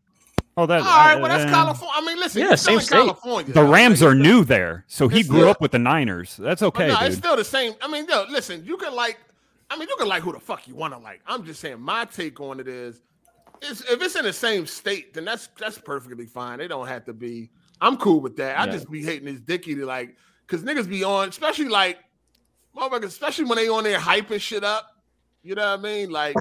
Oh, 0.56 0.66
that. 0.66 0.80
All 0.80 0.84
right, 0.86 1.16
well 1.16 1.28
that's 1.28 1.44
uh, 1.44 1.54
California. 1.54 1.94
I 1.96 2.06
mean, 2.06 2.16
listen, 2.18 2.40
Yeah, 2.42 2.48
you're 2.48 2.56
still 2.56 2.72
same 2.72 2.78
in 2.78 2.84
state. 2.84 2.96
California. 2.96 3.52
The 3.52 3.64
Rams 3.64 4.02
are 4.02 4.14
new 4.14 4.44
there, 4.44 4.84
so 4.86 5.08
he 5.08 5.20
It's 5.20 5.28
grew 5.28 5.40
still- 5.40 5.48
up 5.50 5.60
with 5.60 5.72
the 5.72 5.78
Niners. 5.80 6.36
That's 6.36 6.62
okay, 6.62 6.88
no, 6.88 6.98
it's 7.00 7.16
still 7.16 7.36
the 7.36 7.44
same. 7.44 7.74
I 7.82 7.88
mean, 7.88 8.06
yo, 8.08 8.24
listen, 8.30 8.64
you 8.64 8.76
can 8.76 8.94
like, 8.94 9.18
I 9.70 9.76
mean, 9.76 9.88
you 9.88 9.96
can 9.96 10.06
like 10.06 10.22
who 10.22 10.32
the 10.32 10.38
fuck 10.40 10.68
you 10.68 10.74
want 10.76 10.94
to 10.94 10.98
like. 11.00 11.20
I'm 11.26 11.44
just 11.44 11.60
saying, 11.60 11.80
my 11.80 12.04
take 12.04 12.38
on 12.40 12.60
it 12.60 12.68
is, 12.68 13.00
is 13.62 13.80
if 13.90 14.00
it's 14.00 14.14
in 14.14 14.24
the 14.24 14.32
same 14.32 14.66
state, 14.66 15.12
then 15.14 15.24
that's 15.24 15.48
that's 15.58 15.78
perfectly 15.78 16.26
fine. 16.26 16.58
They 16.58 16.68
don't 16.68 16.86
have 16.86 17.04
to 17.06 17.12
be. 17.12 17.50
I'm 17.80 17.96
cool 17.96 18.20
with 18.20 18.36
that. 18.36 18.58
I 18.58 18.66
Yeah. 18.66 18.72
just 18.72 18.88
be 18.90 19.02
hating 19.02 19.24
this 19.26 19.40
dicky 19.40 19.74
to 19.74 19.84
like, 19.84 20.14
cause 20.46 20.62
niggas 20.62 20.88
be 20.88 21.02
on, 21.02 21.28
especially 21.30 21.68
like, 21.68 21.98
motherfuckers, 22.76 23.04
especially 23.06 23.46
when 23.46 23.56
they 23.56 23.68
on 23.68 23.82
there 23.84 23.98
hyping 23.98 24.40
shit 24.40 24.62
up. 24.62 24.88
You 25.42 25.54
know 25.56 25.68
what 25.72 25.80
I 25.80 25.82
mean? 25.82 26.10
Like, 26.10 26.36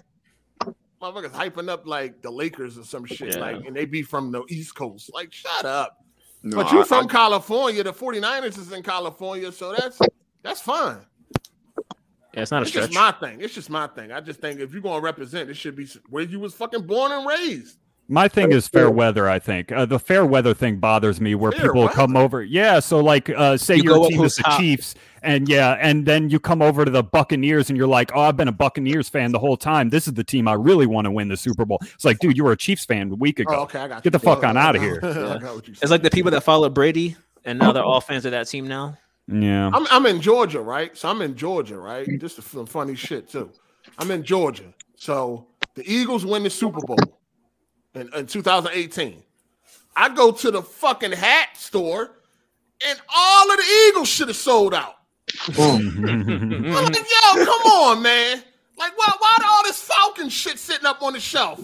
motherfuckers 1.03 1.31
hyping 1.31 1.69
up 1.69 1.85
like 1.85 2.21
the 2.21 2.31
Lakers 2.31 2.77
or 2.77 2.83
some 2.85 3.05
shit, 3.05 3.35
Yeah. 3.35 3.41
like, 3.41 3.65
and 3.65 3.75
they 3.75 3.85
be 3.85 4.01
from 4.01 4.31
the 4.31 4.43
East 4.49 4.73
Coast. 4.75 5.11
Like, 5.13 5.33
shut 5.33 5.65
up. 5.65 5.99
No, 6.43 6.57
but 6.57 6.71
you 6.71 6.81
I- 6.81 6.83
from 6.85 7.05
I- 7.05 7.09
California, 7.11 7.83
the 7.83 7.93
49ers 7.93 8.57
is 8.57 8.71
in 8.71 8.83
California, 8.83 9.51
so 9.51 9.73
that's 9.77 9.99
that's 10.41 10.61
fine. 10.61 10.99
Yeah, 12.33 12.41
it's 12.41 12.51
not 12.51 12.59
a 12.59 12.61
It's 12.63 12.71
stretch. 12.71 12.89
just 12.91 12.93
my 12.99 13.11
thing. 13.11 13.41
It's 13.41 13.53
just 13.53 13.69
my 13.69 13.87
thing. 13.87 14.11
I 14.11 14.19
just 14.19 14.41
think 14.41 14.59
if 14.59 14.73
you're 14.73 14.81
gonna 14.81 15.01
represent, 15.01 15.49
it 15.49 15.53
should 15.55 15.75
be 15.75 15.87
where 16.09 16.23
you 16.23 16.39
was 16.39 16.53
fucking 16.55 16.87
born 16.87 17.11
and 17.11 17.27
raised. 17.27 17.77
My 18.09 18.27
thing 18.27 18.51
is 18.51 18.67
fair 18.67 18.89
weather. 18.91 19.29
I 19.29 19.39
think 19.39 19.71
uh, 19.71 19.85
the 19.85 19.99
fair 19.99 20.25
weather 20.25 20.53
thing 20.53 20.77
bothers 20.77 21.21
me, 21.21 21.35
where 21.35 21.51
Fair 21.53 21.61
people 21.71 21.87
come 21.87 22.17
over. 22.17 22.43
Yeah, 22.43 22.79
so 22.79 22.99
like, 22.99 23.29
uh, 23.29 23.55
say 23.55 23.77
You 23.77 23.83
your 23.83 24.09
team 24.09 24.21
is 24.23 24.35
the 24.35 24.43
top. 24.43 24.59
Chiefs, 24.59 24.95
and 25.23 25.49
yeah, 25.49 25.77
and 25.79 26.05
then 26.05 26.29
you 26.29 26.39
come 26.39 26.61
over 26.61 26.85
to 26.85 26.91
the 26.91 27.03
Buccaneers, 27.03 27.69
and 27.69 27.77
you're 27.77 27.87
like, 27.87 28.11
oh, 28.13 28.21
I've 28.21 28.37
been 28.37 28.47
a 28.47 28.53
Buccaneers 28.53 29.09
fan 29.09 29.31
the 29.31 29.39
whole 29.39 29.57
time. 29.57 29.89
This 29.89 30.07
is 30.07 30.13
the 30.13 30.23
team 30.23 30.47
I 30.47 30.53
really 30.53 30.85
want 30.85 31.05
to 31.05 31.11
win 31.11 31.27
the 31.29 31.37
Super 31.37 31.65
Bowl. 31.65 31.79
It's 31.81 32.05
like, 32.05 32.19
dude, 32.19 32.37
you 32.37 32.43
were 32.43 32.51
a 32.51 32.57
Chiefs 32.57 32.85
fan 32.85 33.11
a 33.11 33.15
week 33.15 33.39
ago. 33.39 33.53
Oh, 33.55 33.61
okay, 33.63 33.79
I 33.79 33.87
got 33.87 34.03
Get 34.03 34.11
the 34.11 34.19
you. 34.19 34.23
fuck 34.23 34.43
on 34.43 34.57
out 34.57 34.75
of 34.75 34.81
here. 34.81 34.99
Yeah. 35.01 35.37
got 35.41 35.55
what 35.55 35.67
you 35.67 35.73
It's 35.81 35.91
like 35.91 36.03
the 36.03 36.11
people 36.11 36.31
that 36.31 36.41
follow 36.43 36.69
Brady, 36.69 37.15
and 37.45 37.59
now 37.59 37.71
they're 37.71 37.83
all 37.85 38.01
fans 38.01 38.25
of 38.25 38.31
that 38.31 38.47
team 38.47 38.67
now. 38.67 38.97
Yeah. 39.27 39.69
I'm 39.73 39.87
I'm 39.89 40.05
in 40.05 40.21
Georgia, 40.21 40.59
right? 40.59 40.95
So 40.97 41.09
I'm 41.09 41.21
in 41.21 41.35
Georgia, 41.35 41.77
right? 41.77 42.07
Just 42.19 42.41
some 42.43 42.65
funny 42.65 42.95
shit 42.95 43.29
too. 43.29 43.49
I'm 43.97 44.11
in 44.11 44.23
Georgia. 44.23 44.73
So 44.97 45.47
the 45.75 45.83
Eagles 45.89 46.25
win 46.25 46.43
the 46.43 46.49
Super 46.49 46.81
Bowl 46.81 46.97
in, 47.95 48.09
in 48.13 48.27
2018. 48.27 49.23
I 49.95 50.09
go 50.09 50.31
to 50.31 50.51
the 50.51 50.61
fucking 50.61 51.11
hat 51.11 51.49
store, 51.55 52.11
and 52.85 52.99
all 53.15 53.51
of 53.51 53.57
the 53.57 53.87
Eagles 53.89 54.07
should 54.09 54.27
have 54.27 54.37
sold 54.37 54.73
out. 54.73 54.95
I'm 55.57 56.71
like, 56.71 56.95
yo, 56.95 57.45
come 57.45 57.61
on, 57.71 58.01
man. 58.01 58.43
Like, 58.77 58.97
why, 58.97 59.11
why 59.19 59.37
all 59.45 59.63
this 59.63 59.81
Falcon 59.81 60.29
shit 60.29 60.57
sitting 60.57 60.85
up 60.85 61.01
on 61.01 61.13
the 61.13 61.19
shelf? 61.19 61.63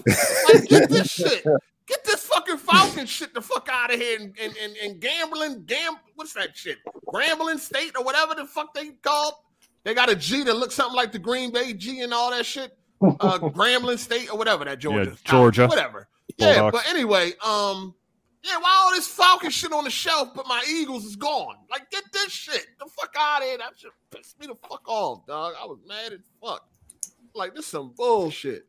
Like, 0.52 0.68
get 0.68 0.88
this 0.88 1.08
shit. 1.10 1.44
Get 1.86 2.04
this 2.04 2.24
fucking 2.24 2.58
Falcon 2.58 3.04
shit 3.06 3.34
the 3.34 3.40
fuck 3.40 3.68
out 3.70 3.92
of 3.92 3.98
here 3.98 4.20
and, 4.20 4.32
and, 4.40 4.54
and, 4.62 4.76
and 4.76 5.00
gambling, 5.00 5.64
gam, 5.64 5.94
what's 6.14 6.32
that 6.34 6.56
shit? 6.56 6.78
Grambling 7.08 7.58
State 7.58 7.96
or 7.98 8.04
whatever 8.04 8.36
the 8.36 8.46
fuck 8.46 8.72
they 8.74 8.90
called. 9.02 9.34
They 9.82 9.92
got 9.94 10.08
a 10.08 10.14
G 10.14 10.44
that 10.44 10.54
looks 10.54 10.76
something 10.76 10.94
like 10.94 11.10
the 11.10 11.18
Green 11.18 11.50
Bay 11.50 11.72
G 11.72 12.02
and 12.02 12.14
all 12.14 12.30
that 12.30 12.46
shit. 12.46 12.76
Uh, 13.02 13.38
Grambling 13.40 13.98
State 13.98 14.30
or 14.30 14.38
whatever 14.38 14.64
that 14.66 14.78
Georgia. 14.78 15.16
Georgia. 15.24 15.66
Whatever. 15.66 16.06
Yeah, 16.36 16.70
but 16.70 16.88
anyway, 16.88 17.32
um, 17.44 17.94
yeah, 18.42 18.56
why 18.58 18.82
all 18.82 18.90
this 18.92 19.06
Falcon 19.06 19.50
shit 19.50 19.72
on 19.72 19.84
the 19.84 19.90
shelf, 19.90 20.30
but 20.34 20.46
my 20.46 20.62
Eagles 20.68 21.04
is 21.04 21.16
gone? 21.16 21.56
Like, 21.70 21.90
get 21.90 22.04
this 22.12 22.32
shit 22.32 22.66
the 22.78 22.86
fuck 22.86 23.14
out 23.18 23.42
of 23.42 23.48
here. 23.48 23.58
That 23.58 23.72
shit 23.76 23.90
pissed 24.10 24.40
me 24.40 24.46
the 24.46 24.54
fuck 24.54 24.88
off, 24.88 25.26
dog. 25.26 25.54
I 25.60 25.66
was 25.66 25.78
mad 25.86 26.12
as 26.12 26.20
fuck. 26.42 26.66
Like, 27.34 27.54
this 27.54 27.66
some 27.66 27.92
bullshit. 27.96 28.66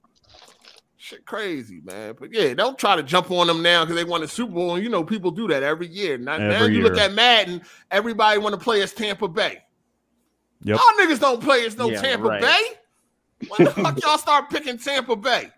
Shit 0.98 1.26
crazy, 1.26 1.82
man. 1.84 2.16
But 2.20 2.32
yeah, 2.32 2.54
don't 2.54 2.78
try 2.78 2.96
to 2.96 3.02
jump 3.02 3.32
on 3.32 3.48
them 3.48 3.64
now 3.64 3.84
because 3.84 3.96
they 3.96 4.04
won 4.04 4.22
the 4.22 4.28
Super 4.28 4.54
Bowl. 4.54 4.76
And 4.76 4.84
you 4.84 4.90
know, 4.90 5.04
people 5.04 5.32
do 5.32 5.48
that 5.48 5.64
every 5.64 5.88
year. 5.88 6.16
Now, 6.20 6.38
now 6.38 6.62
Every 6.62 6.76
you 6.76 6.84
look 6.84 6.96
year. 6.96 7.06
at 7.06 7.14
Madden, 7.14 7.64
everybody 7.90 8.38
want 8.38 8.54
to 8.54 8.62
play 8.62 8.84
as 8.84 8.94
Tampa 8.94 9.28
Bay. 9.28 9.64
Yep. 10.64 10.78
Y'all 10.78 11.00
niggas 11.00 11.20
don't 11.20 11.42
play 11.42 11.66
as 11.66 11.76
no 11.76 11.90
Yeah, 11.90 12.02
Tampa 12.02 12.28
right. 12.28 12.42
Bay. 12.42 13.48
When 13.48 13.66
the 13.66 13.72
fuck 13.72 14.00
y'all 14.04 14.20
start 14.20 14.52
picking 14.52 14.78
Tampa 14.78 15.16
Bay? 15.16 15.50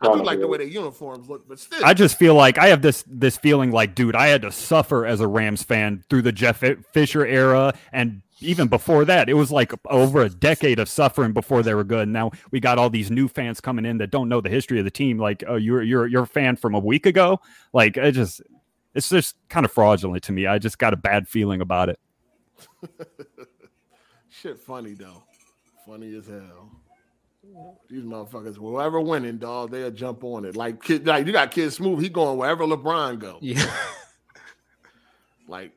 I 0.00 0.12
do 0.12 0.22
like 0.22 0.40
the 0.40 0.46
way 0.46 0.58
their 0.58 0.66
uniforms 0.66 1.28
look, 1.28 1.48
but 1.48 1.58
still. 1.58 1.84
I 1.84 1.94
just 1.94 2.18
feel 2.18 2.34
like 2.34 2.58
I 2.58 2.68
have 2.68 2.82
this 2.82 3.04
this 3.06 3.36
feeling 3.36 3.70
like, 3.70 3.94
dude, 3.94 4.16
I 4.16 4.28
had 4.28 4.42
to 4.42 4.52
suffer 4.52 5.06
as 5.06 5.20
a 5.20 5.26
Rams 5.26 5.62
fan 5.62 6.04
through 6.08 6.22
the 6.22 6.32
Jeff 6.32 6.62
Fisher 6.92 7.26
era, 7.26 7.74
and 7.92 8.22
even 8.40 8.68
before 8.68 9.04
that, 9.06 9.28
it 9.28 9.34
was 9.34 9.50
like 9.50 9.72
over 9.86 10.22
a 10.22 10.28
decade 10.28 10.78
of 10.78 10.88
suffering 10.88 11.32
before 11.32 11.62
they 11.62 11.74
were 11.74 11.84
good. 11.84 12.08
Now 12.08 12.30
we 12.50 12.60
got 12.60 12.78
all 12.78 12.90
these 12.90 13.10
new 13.10 13.28
fans 13.28 13.60
coming 13.60 13.84
in 13.84 13.98
that 13.98 14.10
don't 14.10 14.28
know 14.28 14.40
the 14.40 14.50
history 14.50 14.78
of 14.78 14.84
the 14.84 14.90
team. 14.90 15.18
Like, 15.18 15.42
oh, 15.46 15.56
you're 15.56 15.82
you're 15.82 16.06
you're 16.06 16.24
a 16.24 16.26
fan 16.26 16.56
from 16.56 16.74
a 16.74 16.78
week 16.78 17.06
ago. 17.06 17.40
Like, 17.72 17.96
it 17.96 18.12
just 18.12 18.42
it's 18.94 19.08
just 19.08 19.36
kind 19.48 19.64
of 19.64 19.72
fraudulent 19.72 20.22
to 20.24 20.32
me. 20.32 20.46
I 20.46 20.58
just 20.58 20.78
got 20.78 20.92
a 20.92 20.96
bad 20.96 21.28
feeling 21.28 21.60
about 21.60 21.88
it. 21.88 21.98
Shit 24.28 24.58
funny 24.58 24.94
though. 24.94 25.22
Funny 25.86 26.14
as 26.16 26.26
hell. 26.26 26.70
These 27.88 28.02
motherfuckers, 28.02 28.56
whoever 28.56 29.00
winning, 29.00 29.38
dog, 29.38 29.70
they'll 29.70 29.90
jump 29.90 30.24
on 30.24 30.44
it. 30.44 30.56
Like 30.56 30.82
kid, 30.82 31.06
like 31.06 31.26
you 31.26 31.32
got 31.32 31.50
Kid 31.50 31.72
Smooth, 31.72 32.02
he 32.02 32.08
going 32.08 32.36
wherever 32.38 32.64
LeBron 32.64 33.18
go. 33.18 33.38
Yeah. 33.40 33.64
Like 35.48 35.72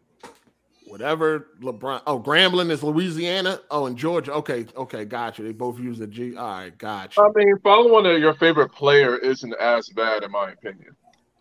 whatever 0.88 1.48
LeBron. 1.62 2.02
Oh, 2.08 2.20
Grambling 2.20 2.72
is 2.72 2.84
Louisiana. 2.84 3.60
Oh, 3.70 3.86
in 3.86 3.96
Georgia. 3.96 4.34
Okay, 4.34 4.66
okay, 4.76 5.06
gotcha. 5.06 5.44
They 5.44 5.52
both 5.52 5.80
use 5.80 6.00
the 6.00 6.08
G. 6.08 6.36
All 6.36 6.48
right, 6.48 6.78
gotcha. 6.78 7.22
I 7.22 7.30
mean, 7.36 7.56
following 7.64 8.06
a, 8.06 8.18
your 8.18 8.34
favorite 8.34 8.70
player 8.70 9.18
isn't 9.18 9.54
as 9.56 9.90
bad, 9.90 10.24
in 10.24 10.32
my 10.32 10.52
opinion. 10.52 10.96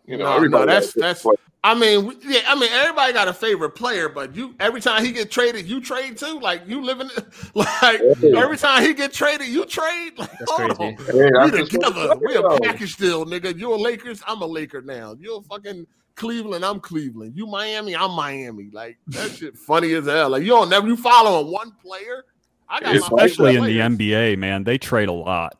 You 0.05 0.17
know, 0.17 0.25
no, 0.25 0.29
no, 0.29 0.35
everybody 0.35 0.71
that's 0.71 0.93
that's. 0.93 1.25
I 1.61 1.75
mean, 1.77 2.15
yeah, 2.25 2.39
I 2.47 2.55
mean, 2.57 2.69
everybody 2.71 3.11
got 3.11 3.27
a 3.27 3.33
favorite 3.33 3.71
player, 3.71 4.07
but 4.07 4.33
you 4.33 4.55
every 4.61 4.79
time 4.79 5.03
he 5.03 5.11
get 5.11 5.29
traded, 5.29 5.67
you 5.67 5.81
trade 5.81 6.17
too. 6.17 6.39
Like 6.39 6.61
you 6.67 6.81
living, 6.81 7.09
like 7.53 7.99
Yeah. 8.21 8.39
every 8.39 8.55
time 8.57 8.81
he 8.83 8.93
get 8.93 9.11
traded, 9.11 9.47
you 9.47 9.65
trade. 9.65 10.13
Like, 10.17 10.31
That's 10.39 10.51
hold 10.51 10.77
crazy. 10.77 10.97
Oh, 11.11 11.19
on. 11.19 11.21
Hey, 11.23 11.29
that's 11.33 11.51
we 11.51 11.57
just 11.59 11.71
together. 11.71 12.15
We 12.25 12.37
it 12.37 12.45
a 12.45 12.59
package 12.61 12.95
deal, 12.95 13.25
nigga. 13.25 13.59
You're 13.59 13.73
a 13.73 13.77
Lakers. 13.77 14.23
I'm 14.25 14.41
a 14.41 14.45
Laker 14.45 14.81
now. 14.81 15.15
You're 15.19 15.39
a 15.39 15.41
fucking 15.41 15.85
Cleveland. 16.15 16.63
I'm 16.63 16.79
Cleveland. 16.79 17.33
You 17.35 17.45
Miami. 17.45 17.93
I'm 17.93 18.11
Miami. 18.11 18.69
Like 18.71 18.97
that 19.07 19.31
shit 19.31 19.57
funny 19.57 19.93
as 19.95 20.05
hell. 20.05 20.29
Like 20.29 20.43
you 20.43 20.49
don't 20.49 20.69
never 20.69 20.87
you 20.87 20.95
following 20.95 21.51
one 21.51 21.73
player. 21.83 22.23
I 22.69 22.79
got 22.79 22.93
my 22.93 22.99
Especially 23.25 23.55
in 23.57 23.63
favorite 23.65 23.97
the. 23.97 24.11
NBA, 24.11 24.37
man, 24.37 24.63
they 24.63 24.77
trade 24.77 25.09
a 25.09 25.13
lot. 25.13 25.57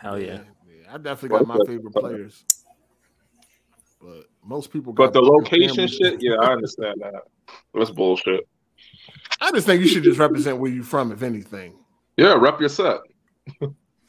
Hell 0.00 0.18
yeah. 0.18 0.40
Yeah, 0.66 0.94
I 0.94 0.98
definitely 0.98 1.38
got 1.38 1.46
my 1.46 1.58
favorite 1.66 1.94
players. 1.94 2.44
Most 4.48 4.72
people 4.72 4.94
But 4.94 5.12
the 5.12 5.20
location 5.20 5.86
shit, 5.86 6.22
yeah, 6.22 6.36
I 6.36 6.52
understand 6.52 7.02
that. 7.02 7.22
That's 7.74 7.90
bullshit. 7.90 8.48
I 9.42 9.52
just 9.52 9.66
think 9.66 9.82
you 9.82 9.88
should 9.88 10.04
just 10.04 10.18
represent 10.18 10.56
where 10.56 10.70
you're 10.70 10.82
from, 10.82 11.12
if 11.12 11.22
anything. 11.22 11.74
Yeah, 12.16 12.32
rep 12.32 12.58
your 12.58 12.70
set. 12.70 13.00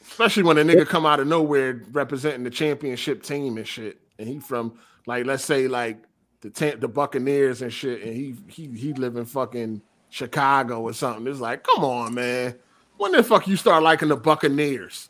Especially 0.02 0.44
when 0.44 0.58
a 0.58 0.64
nigga 0.64 0.88
come 0.88 1.06
out 1.06 1.20
of 1.20 1.28
nowhere 1.28 1.84
representing 1.92 2.46
the 2.46 2.50
championship 2.50 3.22
team 3.22 3.58
and 3.58 3.68
shit, 3.68 4.00
and 4.18 4.30
he 4.30 4.40
from 4.40 4.80
like 5.06 5.26
let's 5.26 5.44
say 5.44 5.68
like 5.68 5.98
the 6.40 6.50
Tam- 6.50 6.80
the 6.80 6.88
Buccaneers 6.88 7.62
and 7.62 7.72
shit, 7.72 8.02
and 8.02 8.16
he 8.16 8.36
he 8.48 8.68
he 8.68 8.94
live 8.94 9.18
in 9.18 9.26
fucking 9.26 9.82
Chicago 10.10 10.82
or 10.82 10.94
something. 10.94 11.28
It's 11.28 11.42
like, 11.42 11.64
come 11.64 11.84
on, 11.84 12.14
man. 12.14 12.56
When 12.96 13.12
the 13.12 13.24
fuck 13.24 13.46
you 13.46 13.58
start 13.58 13.84
liking 13.84 14.08
the 14.08 14.16
Buccaneers? 14.16 15.10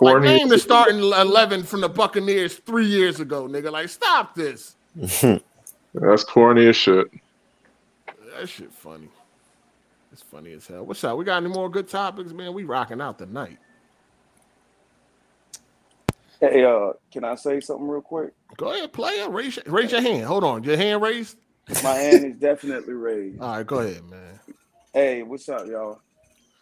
Like, 0.00 0.20
Corny. 0.20 0.26
name 0.26 0.48
the 0.48 0.58
starting 0.58 0.98
eleven 1.00 1.62
from 1.64 1.80
the 1.82 1.88
Buccaneers 1.88 2.54
three 2.56 2.86
years 2.86 3.20
ago, 3.20 3.46
nigga. 3.48 3.70
Like, 3.72 3.88
stop 3.88 4.34
this. 4.34 4.76
That's 5.94 6.24
corny 6.24 6.66
as 6.68 6.76
shit. 6.76 7.08
That 8.36 8.48
shit 8.48 8.72
funny. 8.72 9.08
It's 10.12 10.22
funny 10.22 10.52
as 10.52 10.66
hell. 10.66 10.84
What's 10.84 11.04
up? 11.04 11.16
We 11.16 11.24
got 11.24 11.42
any 11.42 11.52
more 11.52 11.70
good 11.70 11.88
topics, 11.88 12.32
man? 12.32 12.52
We 12.54 12.64
rocking 12.64 13.00
out 13.00 13.18
tonight. 13.18 13.58
Hey, 16.40 16.64
uh, 16.64 16.92
can 17.12 17.24
I 17.24 17.36
say 17.36 17.60
something 17.60 17.86
real 17.86 18.00
quick? 18.02 18.32
Go 18.56 18.72
ahead, 18.72 18.92
player. 18.92 19.30
Raise 19.30 19.58
raise 19.66 19.92
your 19.92 20.02
hand. 20.02 20.24
Hold 20.24 20.44
on. 20.44 20.64
Your 20.64 20.76
hand 20.76 21.00
raised? 21.00 21.36
My 21.84 21.94
hand 21.94 22.24
is 22.24 22.36
definitely 22.36 22.94
raised. 22.94 23.40
All 23.40 23.56
right, 23.56 23.66
go 23.66 23.78
ahead, 23.78 24.04
man. 24.04 24.40
Hey, 24.92 25.22
what's 25.22 25.48
up, 25.48 25.66
y'all? 25.68 26.00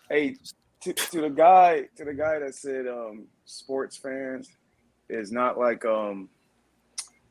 Hey, 0.08 0.36
to, 0.82 0.92
to 0.92 1.20
the 1.22 1.30
guy, 1.30 1.88
to 1.96 2.04
the 2.04 2.14
guy 2.14 2.38
that 2.38 2.54
said 2.54 2.86
um 2.86 3.26
sports 3.44 3.96
fans 3.96 4.50
is 5.08 5.30
not 5.32 5.58
like 5.58 5.84
um 5.84 6.28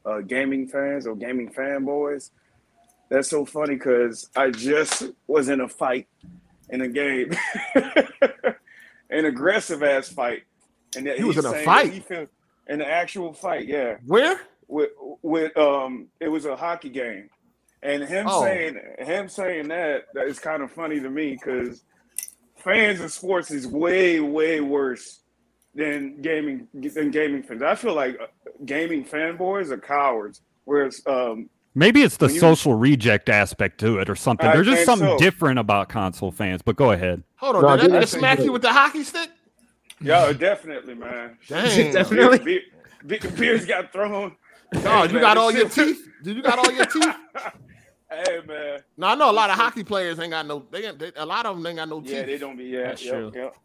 uh 0.06 0.20
gaming 0.22 0.68
fans 0.68 1.08
or 1.08 1.16
gaming 1.16 1.52
fanboys. 1.52 2.32
That's 3.10 3.28
so 3.30 3.44
funny 3.46 3.74
because 3.76 4.30
I 4.36 4.52
just 4.52 5.04
was 5.28 5.50
in 5.50 5.62
a 5.62 5.68
fight 5.70 6.08
in 6.70 6.82
a 6.82 6.88
game, 6.88 7.32
an 9.10 9.26
aggressive 9.26 9.82
ass 9.84 10.10
fight, 10.10 10.44
and 10.96 11.06
You 11.08 11.28
was 11.28 11.38
in 11.38 11.46
a 11.46 11.54
fight? 11.64 12.04
feel, 12.06 12.28
in 12.68 12.82
an 12.82 12.88
actual 12.88 13.34
fight, 13.34 13.68
yeah. 13.68 13.98
Where? 14.06 14.40
With 14.68 14.92
with 15.24 15.58
um, 15.58 16.10
it 16.20 16.28
was 16.28 16.46
a 16.46 16.56
hockey 16.56 16.90
game, 16.90 17.30
and 17.82 18.04
him 18.04 18.28
Oh. 18.30 18.44
saying 18.44 18.80
him 19.00 19.28
saying 19.28 19.70
that 19.70 20.06
that 20.14 20.28
is 20.28 20.38
kind 20.38 20.62
of 20.62 20.72
funny 20.72 21.00
to 21.00 21.10
me 21.10 21.32
because 21.32 21.84
fans 22.60 23.00
of 23.02 23.12
sports 23.12 23.52
is 23.52 23.68
way 23.68 24.20
way 24.20 24.62
worse 24.62 25.20
than 25.76 26.22
gaming 26.22 26.68
than 26.74 27.12
gaming 27.12 27.44
fans. 27.44 27.62
I 27.62 27.76
feel 27.76 27.94
like 27.96 28.20
uh, 28.20 28.26
gaming 28.66 29.06
fanboys 29.06 29.72
are 29.72 29.78
cowards, 29.78 30.42
whereas 30.66 31.02
um, 31.08 31.50
Maybe 31.76 32.02
it's 32.02 32.18
the 32.18 32.26
When 32.26 32.34
you- 32.34 32.40
social 32.42 32.74
reject 32.74 33.30
aspect 33.30 33.80
to 33.82 34.00
it 34.00 34.10
or 34.10 34.16
something. 34.16 34.46
I 34.48 34.54
There's 34.56 34.66
just 34.68 34.86
something 34.86 35.08
so. 35.08 35.18
different 35.18 35.60
about 35.60 35.88
console 35.88 36.32
fans, 36.32 36.62
but 36.64 36.76
go 36.76 36.92
ahead. 36.92 37.24
Hold 37.38 37.58
on. 37.58 37.62
No, 37.62 37.78
did 37.78 37.80
that 37.80 37.86
dude, 37.88 37.96
nigga 37.96 38.02
I 38.02 38.06
smack 38.06 38.40
you 38.40 38.52
with 38.52 38.64
the 38.64 38.74
hockey 38.74 39.04
stick? 39.04 39.30
yeah, 40.02 40.34
definitely, 40.34 40.96
man. 40.96 41.38
Damn. 41.48 41.94
Definitely? 41.94 42.40
Beer, 42.40 42.62
beer, 43.06 43.32
beers 43.38 43.66
got 43.66 43.94
thrown. 43.94 44.36
Oh, 44.76 44.80
Hey, 44.80 45.08
you 45.08 45.14
man, 45.14 45.22
got 45.22 45.38
all 45.38 45.52
your 45.52 45.70
teeth? 45.78 46.06
Did 46.24 46.38
you 46.38 46.42
got 46.42 46.58
all 46.60 46.72
your 46.72 46.86
teeth? 46.88 47.16
Hey 48.12 48.40
man, 48.48 48.80
No, 48.98 49.08
I 49.08 49.16
know 49.16 49.30
a 49.30 49.34
lot 49.34 49.50
of 49.52 49.58
hockey 49.58 49.84
players 49.84 50.20
ain't 50.20 50.32
got 50.32 50.46
no. 50.48 50.66
They, 50.72 50.86
ain't- 50.88 51.00
they 51.00 51.12
a 51.16 51.26
lot 51.26 51.46
of 51.46 51.56
them 51.58 51.66
ain't 51.68 51.78
got 51.78 51.90
no 51.90 52.02
teeth. 52.02 52.12
yeah, 52.14 52.26
they 52.26 52.38
don't 52.38 52.58
be. 52.58 52.66
Yeah, 52.66 52.84
That's 52.88 53.04
yep, 53.04 53.14
true. 53.14 53.32
Yep. 53.36 53.56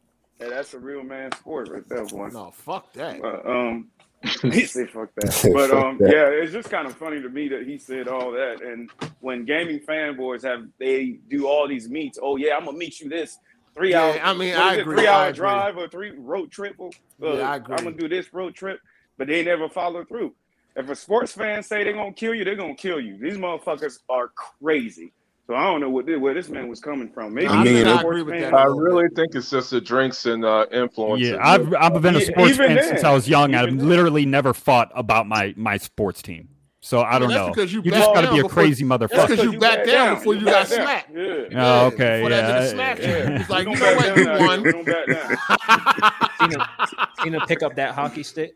Yeah, 0.40 0.48
that's 0.48 0.74
a 0.74 0.78
real 0.78 1.02
man 1.02 1.32
sport 1.32 1.70
right 1.70 1.88
there, 1.88 2.04
boy. 2.04 2.28
No, 2.28 2.50
fuck 2.50 2.92
that. 2.94 3.24
Uh, 3.24 3.40
um, 3.48 3.90
he 4.42 4.64
said 4.66 4.90
fuck 4.90 5.10
that. 5.16 5.50
But 5.52 5.70
Fuck 5.70 5.84
um, 5.84 5.98
that. 6.00 6.10
yeah, 6.12 6.28
it's 6.28 6.52
just 6.52 6.70
kind 6.70 6.86
of 6.86 6.96
funny 6.96 7.22
to 7.22 7.28
me 7.28 7.48
that 7.48 7.66
he 7.66 7.78
said 7.78 8.08
all 8.08 8.32
that. 8.32 8.60
And 8.62 8.90
when 9.20 9.44
gaming 9.46 9.80
fanboys 9.80 10.42
have 10.44 10.64
they 10.78 11.18
do 11.28 11.46
all 11.46 11.68
these 11.68 11.88
meets, 11.88 12.18
oh 12.20 12.36
yeah, 12.36 12.56
I'm 12.56 12.64
gonna 12.66 12.76
meet 12.76 13.00
you 13.00 13.08
this 13.08 13.38
three 13.76 13.92
Yeah, 13.92 14.02
hour. 14.02 14.20
I 14.22 14.34
mean, 14.34 14.54
I 14.54 14.72
is 14.72 14.78
it, 14.78 14.80
agree, 14.82 14.96
Three 14.96 15.06
hour 15.06 15.28
agree. 15.28 15.36
drive 15.38 15.76
or 15.78 15.88
three 15.88 16.12
road 16.16 16.50
trip. 16.52 16.74
Uh, 16.80 16.88
Yeah, 17.36 17.50
I 17.50 17.56
agree. 17.56 17.76
I'm 17.76 17.84
gonna 17.84 17.96
do 17.96 18.08
this 18.08 18.32
road 18.34 18.54
trip. 18.54 18.80
but 19.18 19.28
they 19.28 19.42
never 19.44 19.68
follow 19.68 20.04
through. 20.04 20.34
If 20.76 20.88
a 20.90 20.96
sports 20.96 21.32
fan 21.32 21.62
say 21.62 21.84
they're 21.84 21.92
gonna 21.92 22.12
kill 22.12 22.34
you, 22.34 22.44
they're 22.44 22.56
gonna 22.56 22.74
kill 22.74 23.00
you. 23.00 23.16
These 23.16 23.36
motherfuckers 23.36 24.00
are 24.08 24.28
crazy. 24.60 25.12
So 25.46 25.54
I 25.54 25.64
don't 25.64 25.80
know 25.82 25.90
what 25.90 26.06
where 26.06 26.32
this 26.34 26.48
man 26.48 26.68
was 26.68 26.80
coming 26.80 27.08
from. 27.10 27.34
Maybe 27.34 27.48
I 27.48 27.62
mean, 27.62 27.86
a 27.86 27.92
I 27.94 27.98
sports 27.98 28.04
agree 28.04 28.22
with 28.22 28.34
fan. 28.42 28.50
that. 28.52 28.54
I 28.54 28.64
really 28.64 29.08
think 29.14 29.34
it's 29.34 29.50
just 29.50 29.70
the 29.70 29.80
drinks 29.80 30.24
and 30.26 30.44
uh, 30.44 30.64
influence. 30.72 31.22
Yeah, 31.22 31.36
I've 31.40 31.72
I've 31.74 32.00
been 32.00 32.16
a 32.16 32.20
sports 32.22 32.54
even 32.54 32.66
fan 32.68 32.76
then, 32.76 32.88
since 32.88 33.04
I 33.04 33.12
was 33.12 33.28
young. 33.28 33.54
I've 33.54 33.66
even 33.66 33.78
then. 33.78 33.88
literally 33.88 34.24
never 34.26 34.54
fought 34.54 34.90
about 34.94 35.26
my 35.28 35.52
my 35.56 35.76
sports 35.76 36.22
team. 36.22 36.48
So 36.80 37.00
I 37.02 37.18
don't 37.18 37.28
that's 37.30 37.38
know. 37.40 37.48
because 37.50 37.72
you 37.72 37.80
just 37.82 38.12
got 38.12 38.22
to 38.22 38.30
be 38.30 38.40
a 38.40 38.42
before- 38.42 38.50
crazy 38.50 38.84
that's 38.86 39.02
motherfucker. 39.12 39.28
because 39.28 39.44
you 39.44 39.58
backed 39.58 39.86
down 39.86 40.14
before 40.16 40.34
you 40.34 40.44
got 40.44 40.68
backed 40.68 40.70
smacked. 40.70 41.10
Yeah. 41.16 41.44
Oh, 41.54 41.86
okay, 41.86 42.20
Before 42.22 42.30
yeah. 42.30 42.50
nigga 42.60 42.70
smacked 42.72 43.00
you. 43.02 43.06
Yeah. 43.08 43.40
It's 43.40 43.48
like, 43.50 43.66
We 43.66 43.72
you 43.72 43.78
know 43.80 43.96
what? 43.96 44.16
You 44.16 44.46
won. 44.46 44.62
We 44.62 44.72
don't 44.72 44.84
back 44.84 45.06
down. 45.06 46.50
Cena, 46.50 47.08
Cena 47.22 47.46
pick 47.46 47.62
up 47.62 47.74
that 47.76 47.94
hockey 47.94 48.22
stick. 48.22 48.54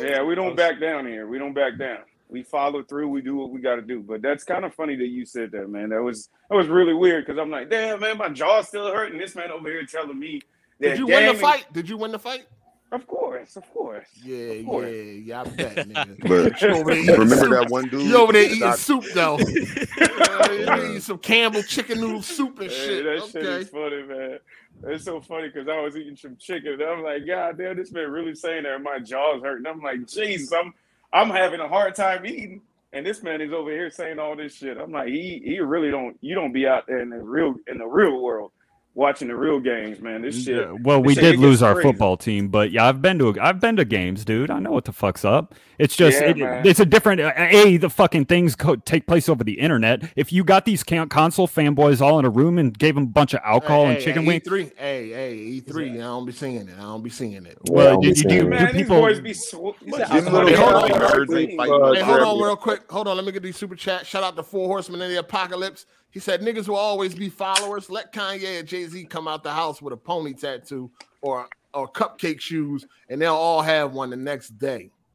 Yeah, 0.00 0.22
we 0.22 0.34
don't 0.34 0.56
back 0.56 0.80
down 0.80 1.06
here. 1.06 1.26
We 1.26 1.38
don't 1.38 1.54
back 1.54 1.78
down. 1.78 1.98
We 2.28 2.42
follow 2.42 2.82
through. 2.82 3.08
We 3.08 3.22
do 3.22 3.36
what 3.36 3.50
we 3.50 3.60
got 3.60 3.76
to 3.76 3.82
do. 3.82 4.00
But 4.00 4.22
that's 4.22 4.44
kind 4.44 4.64
of 4.64 4.72
funny 4.74 4.94
that 4.96 5.08
you 5.08 5.26
said 5.26 5.50
that, 5.52 5.68
man. 5.68 5.88
That 5.90 6.02
was 6.02 6.28
that 6.48 6.56
was 6.56 6.68
really 6.68 6.94
weird 6.94 7.26
because 7.26 7.38
I'm 7.40 7.50
like, 7.50 7.68
damn, 7.70 8.00
man, 8.00 8.18
my 8.18 8.28
jaw's 8.28 8.68
still 8.68 8.92
hurting. 8.92 9.18
This 9.18 9.34
man 9.34 9.50
over 9.50 9.68
here 9.68 9.84
telling 9.84 10.18
me 10.18 10.40
that. 10.78 10.90
Did 10.90 10.98
you 10.98 11.06
win 11.06 11.26
the 11.26 11.34
fight? 11.34 11.66
Did 11.72 11.88
you 11.88 11.96
win 11.96 12.12
the 12.12 12.18
fight? 12.18 12.46
Of 12.92 13.06
course, 13.06 13.54
of 13.56 13.72
course. 13.72 14.08
Yeah, 14.24 14.62
course. 14.64 14.88
yeah, 14.90 15.02
yeah. 15.12 15.40
I 15.42 15.44
bet, 15.44 15.76
nigga. 15.88 16.18
But 16.28 16.60
You 16.60 16.68
over 16.70 16.90
there 16.90 16.98
eating 17.02 17.14
remember 17.20 17.36
soup. 17.36 17.50
that 17.50 17.70
one 17.70 17.88
dude 17.88 18.02
You 18.02 18.16
over 18.16 18.32
there 18.32 18.42
eating 18.44 18.58
shot- 18.58 18.78
soup 18.78 19.04
though. 19.14 19.36
uh, 19.36 19.38
you 20.50 20.84
eating 20.88 21.00
some 21.00 21.18
Campbell 21.18 21.62
chicken 21.62 22.00
noodle 22.00 22.22
soup 22.22 22.58
and 22.60 22.68
Hey, 22.70 22.76
shit. 22.76 23.04
that 23.04 23.28
shit 23.30 23.44
okay. 23.44 23.60
is 23.62 23.68
funny, 23.68 24.02
man. 24.02 24.38
It's 24.84 25.04
so 25.04 25.20
funny 25.20 25.48
because 25.48 25.68
I 25.68 25.80
was 25.80 25.96
eating 25.96 26.16
some 26.16 26.36
chicken 26.36 26.74
and 26.74 26.82
I'm 26.82 27.02
like, 27.04 27.26
God 27.26 27.58
damn, 27.58 27.76
this 27.76 27.92
man 27.92 28.10
really 28.10 28.34
saying 28.34 28.64
that 28.64 28.82
my 28.82 28.98
jaw's 29.00 29.42
hurting. 29.42 29.66
I'm 29.66 29.80
like, 29.82 30.06
Jesus, 30.08 30.52
I'm 30.52 30.74
I'm 31.12 31.30
having 31.30 31.60
a 31.60 31.68
hard 31.68 31.94
time 31.96 32.26
eating. 32.26 32.62
And 32.92 33.06
this 33.06 33.22
man 33.22 33.40
is 33.42 33.52
over 33.52 33.70
here 33.70 33.90
saying 33.90 34.18
all 34.18 34.36
this 34.36 34.54
shit. 34.54 34.78
I'm 34.78 34.92
like, 34.92 35.08
he 35.08 35.42
he 35.44 35.60
really 35.60 35.90
don't 35.90 36.16
you 36.22 36.34
don't 36.34 36.52
be 36.52 36.66
out 36.66 36.86
there 36.88 37.00
in 37.00 37.10
the 37.10 37.18
real 37.18 37.56
in 37.68 37.78
the 37.78 37.86
real 37.86 38.20
world 38.22 38.52
watching 39.00 39.28
the 39.28 39.34
real 39.34 39.58
games, 39.58 40.00
man. 40.00 40.20
This 40.22 40.44
shit. 40.44 40.56
Yeah, 40.56 40.76
Well, 40.82 41.02
we 41.02 41.14
shit 41.14 41.22
did 41.24 41.38
lose 41.40 41.62
our 41.62 41.72
crazy. 41.74 41.88
football 41.88 42.16
team, 42.18 42.48
but 42.48 42.70
yeah, 42.70 42.86
I've 42.86 43.00
been 43.00 43.18
to 43.18 43.34
I've 43.40 43.58
been 43.58 43.76
to 43.76 43.84
games, 43.86 44.24
dude. 44.24 44.50
I 44.50 44.58
know 44.60 44.70
what 44.72 44.84
the 44.84 44.92
fuck's 44.92 45.24
up. 45.24 45.54
It's 45.78 45.96
just 45.96 46.20
Yeah, 46.20 46.58
it, 46.60 46.66
it's 46.66 46.78
a 46.78 46.84
different 46.84 47.22
uh, 47.22 47.32
a 47.36 47.78
the 47.78 47.88
fucking 47.88 48.26
things 48.26 48.54
co- 48.54 48.76
take 48.76 49.06
place 49.06 49.30
over 49.30 49.42
the 49.42 49.54
internet. 49.58 50.02
If 50.14 50.30
you 50.32 50.44
got 50.44 50.66
these 50.66 50.82
can- 50.84 51.08
console 51.08 51.48
fanboys 51.48 52.02
all 52.02 52.18
in 52.18 52.26
a 52.26 52.30
room 52.30 52.58
and 52.58 52.78
gave 52.78 52.94
them 52.94 53.04
a 53.04 53.06
bunch 53.06 53.32
of 53.32 53.40
alcohol 53.42 53.86
and 53.86 53.96
Hey, 53.96 54.04
chicken 54.04 54.22
hey, 54.22 54.28
wings, 54.28 54.42
E3. 54.44 54.72
Hey, 54.76 55.08
hey, 55.08 55.60
E3. 55.62 55.94
I 55.94 55.96
don't 56.02 56.26
be 56.26 56.32
seeing 56.32 56.68
it. 56.68 56.74
I 56.78 56.82
don't 56.82 57.02
be 57.02 57.08
seeing 57.10 57.46
it. 57.46 57.58
Well, 57.70 57.98
do- 58.02 58.12
do- 58.12 58.22
do- 58.28 58.46
Man, 58.48 58.66
do 58.66 58.72
these 58.74 58.82
people- 58.82 59.00
boys 59.00 59.20
be 59.20 59.32
sw- 59.32 59.54
Hey, 59.82 59.90
much 59.90 60.02
hold 60.02 60.34
on, 60.34 60.52
alcohol. 60.52 60.88
nerds 60.90 61.40
ain't 61.40 61.56
fighting 61.56 61.74
Uh, 61.74 61.78
no 61.78 61.92
Hey, 61.94 62.00
hold 62.02 62.18
on 62.20 62.26
champion. 62.26 62.44
real 62.46 62.56
quick. 62.56 62.80
Hold 62.92 63.08
on. 63.08 63.16
Let 63.16 63.24
me 63.24 63.32
get 63.32 63.42
these 63.42 63.56
super 63.56 63.74
chats. 63.76 64.06
Shout 64.06 64.22
out 64.22 64.36
to 64.36 64.42
Four 64.42 64.66
Horsemen 64.68 65.00
in 65.00 65.10
the 65.10 65.18
Apocalypse. 65.18 65.86
He 66.10 66.18
said 66.20 66.40
niggas 66.40 66.66
will 66.68 66.76
always 66.76 67.14
be 67.14 67.28
followers. 67.28 67.88
Let 67.90 68.12
Kanye 68.12 68.58
and 68.60 68.68
Jay 68.68 68.86
Z 68.86 69.04
come 69.06 69.28
out 69.28 69.42
the 69.42 69.52
house 69.52 69.80
with 69.80 69.92
a 69.92 69.96
pony 69.96 70.32
tattoo 70.34 70.90
or 71.22 71.46
or 71.72 71.88
cupcake 71.88 72.40
shoes, 72.40 72.84
and 73.08 73.22
they'll 73.22 73.34
all 73.34 73.62
have 73.62 73.92
one 73.92 74.10
the 74.10 74.16
next 74.16 74.58
day. 74.58 74.90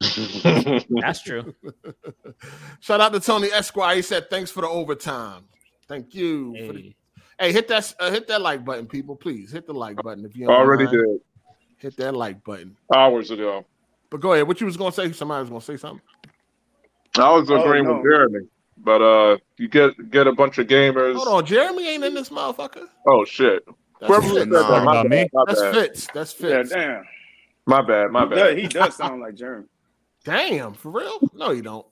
That's 1.00 1.22
true. 1.22 1.54
Shout 2.80 3.00
out 3.00 3.12
to 3.12 3.20
Tony 3.20 3.48
Esquire. 3.48 3.96
He 3.96 4.02
said 4.02 4.30
thanks 4.30 4.50
for 4.50 4.62
the 4.62 4.68
overtime. 4.68 5.44
Thank 5.88 6.14
you. 6.14 6.54
for 6.66 6.72
the- 6.72 6.94
Hey, 7.38 7.52
hit 7.52 7.68
that 7.68 7.94
uh, 8.00 8.10
hit 8.10 8.26
that 8.28 8.40
like 8.40 8.64
button, 8.64 8.86
people. 8.86 9.14
Please 9.14 9.52
hit 9.52 9.66
the 9.66 9.74
like 9.74 9.96
button 10.02 10.24
if 10.24 10.34
you 10.34 10.48
Already 10.48 10.84
mind. 10.84 10.96
did 10.96 11.20
Hit 11.76 11.96
that 11.98 12.14
like 12.16 12.42
button. 12.42 12.74
hours 12.94 13.30
ago. 13.30 13.66
But 14.08 14.22
go 14.22 14.32
ahead. 14.32 14.48
What 14.48 14.58
you 14.58 14.66
was 14.66 14.78
gonna 14.78 14.90
say? 14.92 15.12
Somebody 15.12 15.40
was 15.42 15.50
gonna 15.50 15.60
say 15.60 15.76
something. 15.76 16.00
I 17.18 17.30
was 17.32 17.50
Oh, 17.50 17.60
agreeing 17.60 17.84
no. 17.84 17.96
with 17.96 18.04
Jeremy, 18.10 18.46
but 18.78 19.02
uh, 19.02 19.36
you 19.58 19.68
get 19.68 20.10
get 20.10 20.26
a 20.26 20.32
bunch 20.32 20.58
of 20.58 20.66
gamers. 20.66 21.14
Hold 21.16 21.28
on, 21.28 21.46
Jeremy 21.46 21.88
ain't 21.88 22.04
in 22.04 22.14
this 22.14 22.28
motherfucker. 22.28 22.86
Oh 23.06 23.24
shit! 23.24 23.64
That's 24.00 24.08
Whoever 24.12 24.22
Fitz. 24.22 24.38
said 24.38 24.50
that, 24.50 24.84
my 24.84 25.02
bad, 25.02 25.28
my 25.32 25.44
That's 25.46 25.60
bad. 25.60 25.74
Fitz. 25.74 26.06
That's 26.12 26.40
Yeah, 26.40 26.48
Fitz. 26.62 26.70
damn. 26.70 27.04
My 27.66 27.82
bad. 27.82 28.10
My 28.10 28.22
He 28.24 28.28
bad. 28.30 28.36
does, 28.36 28.56
he 28.56 28.68
does 28.68 28.96
sound 28.96 29.20
like 29.20 29.34
Jeremy. 29.34 29.66
Damn, 30.24 30.74
for 30.74 30.90
real? 30.90 31.20
No, 31.34 31.50
you 31.50 31.62
don't. 31.62 31.86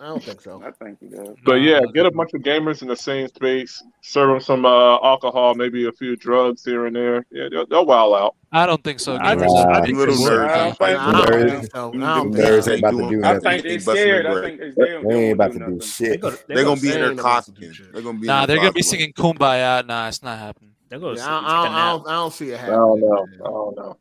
I 0.00 0.06
don't 0.06 0.22
think 0.22 0.40
so. 0.40 0.62
I 0.64 0.70
think 0.82 0.98
he 1.00 1.08
does. 1.08 1.36
But 1.44 1.56
yeah, 1.56 1.80
get 1.94 2.06
a 2.06 2.10
bunch 2.10 2.30
of 2.34 2.40
gamers 2.40 2.82
in 2.82 2.88
the 2.88 2.96
same 2.96 3.28
space, 3.28 3.82
serve 4.02 4.30
them 4.30 4.40
some 4.40 4.64
uh, 4.64 4.96
alcohol, 4.98 5.54
maybe 5.54 5.86
a 5.86 5.92
few 5.92 6.16
drugs 6.16 6.64
here 6.64 6.86
and 6.86 6.96
there. 6.96 7.24
Yeah, 7.30 7.48
they'll, 7.50 7.66
they'll 7.66 7.86
wild 7.86 8.14
out. 8.14 8.34
I 8.50 8.66
don't 8.66 8.82
think 8.82 8.98
so. 8.98 9.14
I 9.16 9.36
Gamers. 9.36 9.40
just- 9.42 9.56
I 9.56 9.80
think 9.82 9.98
little 9.98 10.14
nerds. 10.16 10.48
I 10.48 10.66
ain't 10.66 10.78
don't 10.78 10.78
fighting 10.78 10.96
I 10.96 11.12
no 11.12 11.18
don't 11.18 11.30
champion. 11.30 11.60
think 11.60 11.72
so. 11.72 11.90
Them 11.92 12.02
I 12.02 12.14
don't 12.16 12.32
nerds 12.32 12.68
ain't 12.70 12.78
about 12.78 12.90
to 12.90 12.96
doing- 12.96 13.10
do 13.10 13.18
I 13.18 13.32
nothing. 13.34 13.40
think 13.42 13.62
they 13.62 13.68
They 13.68 13.76
busting 13.76 13.94
scared. 13.94 14.26
I 14.26 14.40
think 14.42 14.60
they, 14.60 14.70
they, 14.70 14.74
don't- 14.90 15.08
They 15.08 15.14
they 15.14 15.20
ain't 15.20 15.24
won't 15.26 15.32
about 15.34 15.46
do 15.46 15.52
to 15.52 15.58
do 15.58 15.64
nothing. 15.72 15.80
shit. 15.80 16.20
go- 16.20 16.30
they 16.30 16.54
They're 16.54 16.64
gonna 16.64 16.80
be 16.80 16.88
in 16.92 16.94
their 17.00 17.10
ain't 17.10 17.20
about 17.20 17.44
to 17.44 17.52
do 17.52 17.66
costume. 17.68 17.86
They're 17.92 18.02
gonna 18.02 18.18
be 18.18 18.26
Nah, 18.26 18.46
they're 18.46 18.56
gonna 18.56 18.72
be 18.72 18.82
singing 18.82 19.12
"Kumbaya." 19.12 19.86
Nah, 19.86 20.08
it's 20.08 20.22
not 20.22 20.38
happening. 20.38 20.72
They 20.88 20.98
go 20.98 21.10
Yeah, 21.12 21.16
sleep, 21.18 21.28
I, 21.30 21.38
take 21.40 21.44
I, 21.46 21.46
a 21.46 21.64
don't, 21.68 21.74
I, 21.74 21.78
nap. 21.78 21.92
don't, 21.92 22.08
I 22.08 22.12
don't 22.14 22.32
see 22.32 22.50
it 22.50 22.58
happening. 22.58 22.74
I 22.74 22.78
don't 22.82 23.00
know. 23.00 23.26
I 23.44 23.48
don't 23.48 23.76
know. 23.76 23.96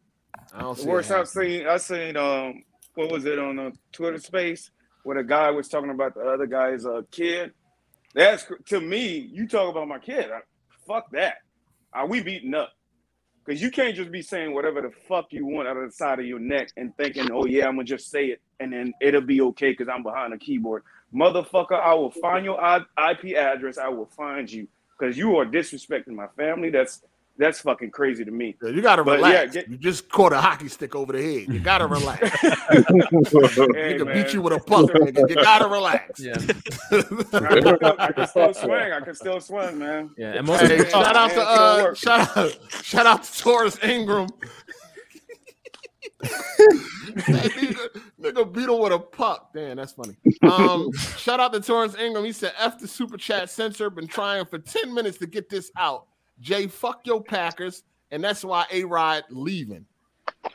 I 0.56 0.62
don't 0.62 0.78
The 0.78 0.82
see 0.84 0.90
worst 0.90 1.12
I've 1.12 1.28
seen, 1.28 1.68
I 1.68 1.78
seen 1.78 2.18
um, 2.18 2.64
what 2.96 3.12
was 3.12 3.26
it 3.26 3.38
on 3.38 3.60
a 3.60 3.72
Twitter 3.94 4.18
space 4.18 4.72
where 5.04 5.18
the 5.18 5.24
guy 5.24 5.52
was 5.52 5.68
talking 5.68 5.92
about 5.92 6.16
the 6.16 6.22
other 6.22 6.48
guy's 6.48 6.86
uh, 6.86 7.02
kid. 7.12 7.54
That's 8.14 8.46
to 8.68 8.82
me. 8.82 9.30
You 9.32 9.48
talk 9.48 9.70
about 9.70 9.88
my 9.88 10.00
kid. 10.00 10.30
I, 10.32 10.40
fuck 10.88 11.12
that. 11.12 11.36
Are 11.94 12.08
we 12.08 12.22
beating 12.22 12.54
up? 12.54 12.72
Because 13.46 13.62
you 13.62 13.72
can't 13.72 13.96
just 13.96 14.12
be 14.12 14.22
saying 14.22 14.54
whatever 14.54 14.82
the 14.82 14.92
fuck 15.08 15.28
you 15.32 15.46
want 15.46 15.68
out 15.68 15.78
of 15.78 15.90
the 15.90 15.92
side 15.92 16.20
of 16.20 16.26
your 16.26 16.40
neck 16.40 16.70
and 16.78 16.96
thinking, 16.98 17.32
oh 17.32 17.46
yeah, 17.46 17.68
I'm 17.68 17.76
gonna 17.76 17.86
just 17.86 18.12
say 18.12 18.28
it 18.28 18.42
and 18.60 18.74
then 18.74 18.94
it'll 19.02 19.22
be 19.22 19.42
okay 19.42 19.72
because 19.72 19.88
I'm 19.88 20.04
behind 20.04 20.34
a 20.34 20.38
keyboard. 20.38 20.84
Motherfucker, 21.14 21.80
I 21.80 21.94
will 21.94 22.12
find 22.12 22.46
your 22.46 22.60
IP 22.62 23.36
address. 23.36 23.78
I 23.78 23.88
will 23.88 24.06
find 24.06 24.52
you 24.52 24.68
because 24.98 25.18
you 25.18 25.38
are 25.38 25.46
disrespecting 25.46 26.10
my 26.10 26.28
family. 26.38 26.70
That's 26.70 27.02
that's 27.40 27.60
fucking 27.62 27.90
crazy 27.92 28.24
to 28.26 28.32
me. 28.32 28.56
Yeah, 28.62 28.70
You 28.70 28.82
gotta 28.84 29.04
But 29.04 29.18
relax. 29.18 29.56
yeah, 29.56 29.62
get- 29.62 29.70
you 29.72 29.78
just 29.78 30.10
caught 30.10 30.34
a 30.34 30.40
hockey 30.40 30.68
stick 30.68 30.94
over 30.96 31.14
the 31.14 31.22
head. 31.22 31.52
You 31.54 31.60
gotta 31.60 31.88
relax. 31.88 32.30
Hey, 32.42 33.98
nigga 33.98 34.14
beat 34.14 34.34
you 34.34 34.42
with 34.42 34.54
a 34.54 34.60
puck, 34.60 34.86
nigga. 34.92 35.28
You 35.30 35.36
gotta 35.36 35.68
relax. 35.68 36.20
Yeah, 36.20 36.34
I 36.34 36.38
can, 37.02 37.78
still, 37.78 37.96
I 37.98 38.12
can 38.12 38.28
still 38.28 38.54
swing. 38.54 38.92
I 38.94 39.00
can 39.00 39.16
still 39.16 39.42
swing, 39.42 39.80
man. 39.80 40.12
yeah. 40.18 40.34
And 40.34 40.46
most 40.46 40.62
Hey, 40.62 40.88
shout 40.90 41.16
out 41.16 41.32
to 41.32 41.42
uh, 41.42 41.94
shout 41.96 42.38
out, 42.38 42.58
shout 42.84 43.06
out 43.06 43.24
to 43.24 43.40
Taurus 43.42 43.82
Ingram. 43.84 44.28
nigga, 46.24 47.88
nigga 48.22 48.54
beat 48.54 48.68
him 48.70 48.80
with 48.80 48.92
a 48.92 49.00
puck. 49.00 49.52
Damn, 49.54 49.78
that's 49.78 49.94
funny. 49.94 50.16
Um, 50.42 50.92
shout 51.18 51.40
out 51.40 51.54
to 51.54 51.60
Taurus 51.62 51.96
Ingram. 51.96 52.26
He 52.26 52.32
said, 52.32 52.54
"F 52.58 52.80
the 52.80 52.88
super 52.88 53.18
chat 53.18 53.50
censor. 53.50 53.90
Been 53.90 54.08
trying 54.08 54.46
for 54.46 54.60
ten 54.60 54.94
minutes 54.94 55.18
to 55.20 55.28
get 55.28 55.50
this 55.50 55.72
out. 55.78 56.06
Jay, 56.42 56.68
fuck 56.68 57.06
your 57.06 57.24
Packers, 57.24 57.84
and 58.12 58.24
that's 58.24 58.44
why 58.44 58.66
A 58.72 58.84
Rod 58.84 59.24
leaving. 59.30 59.86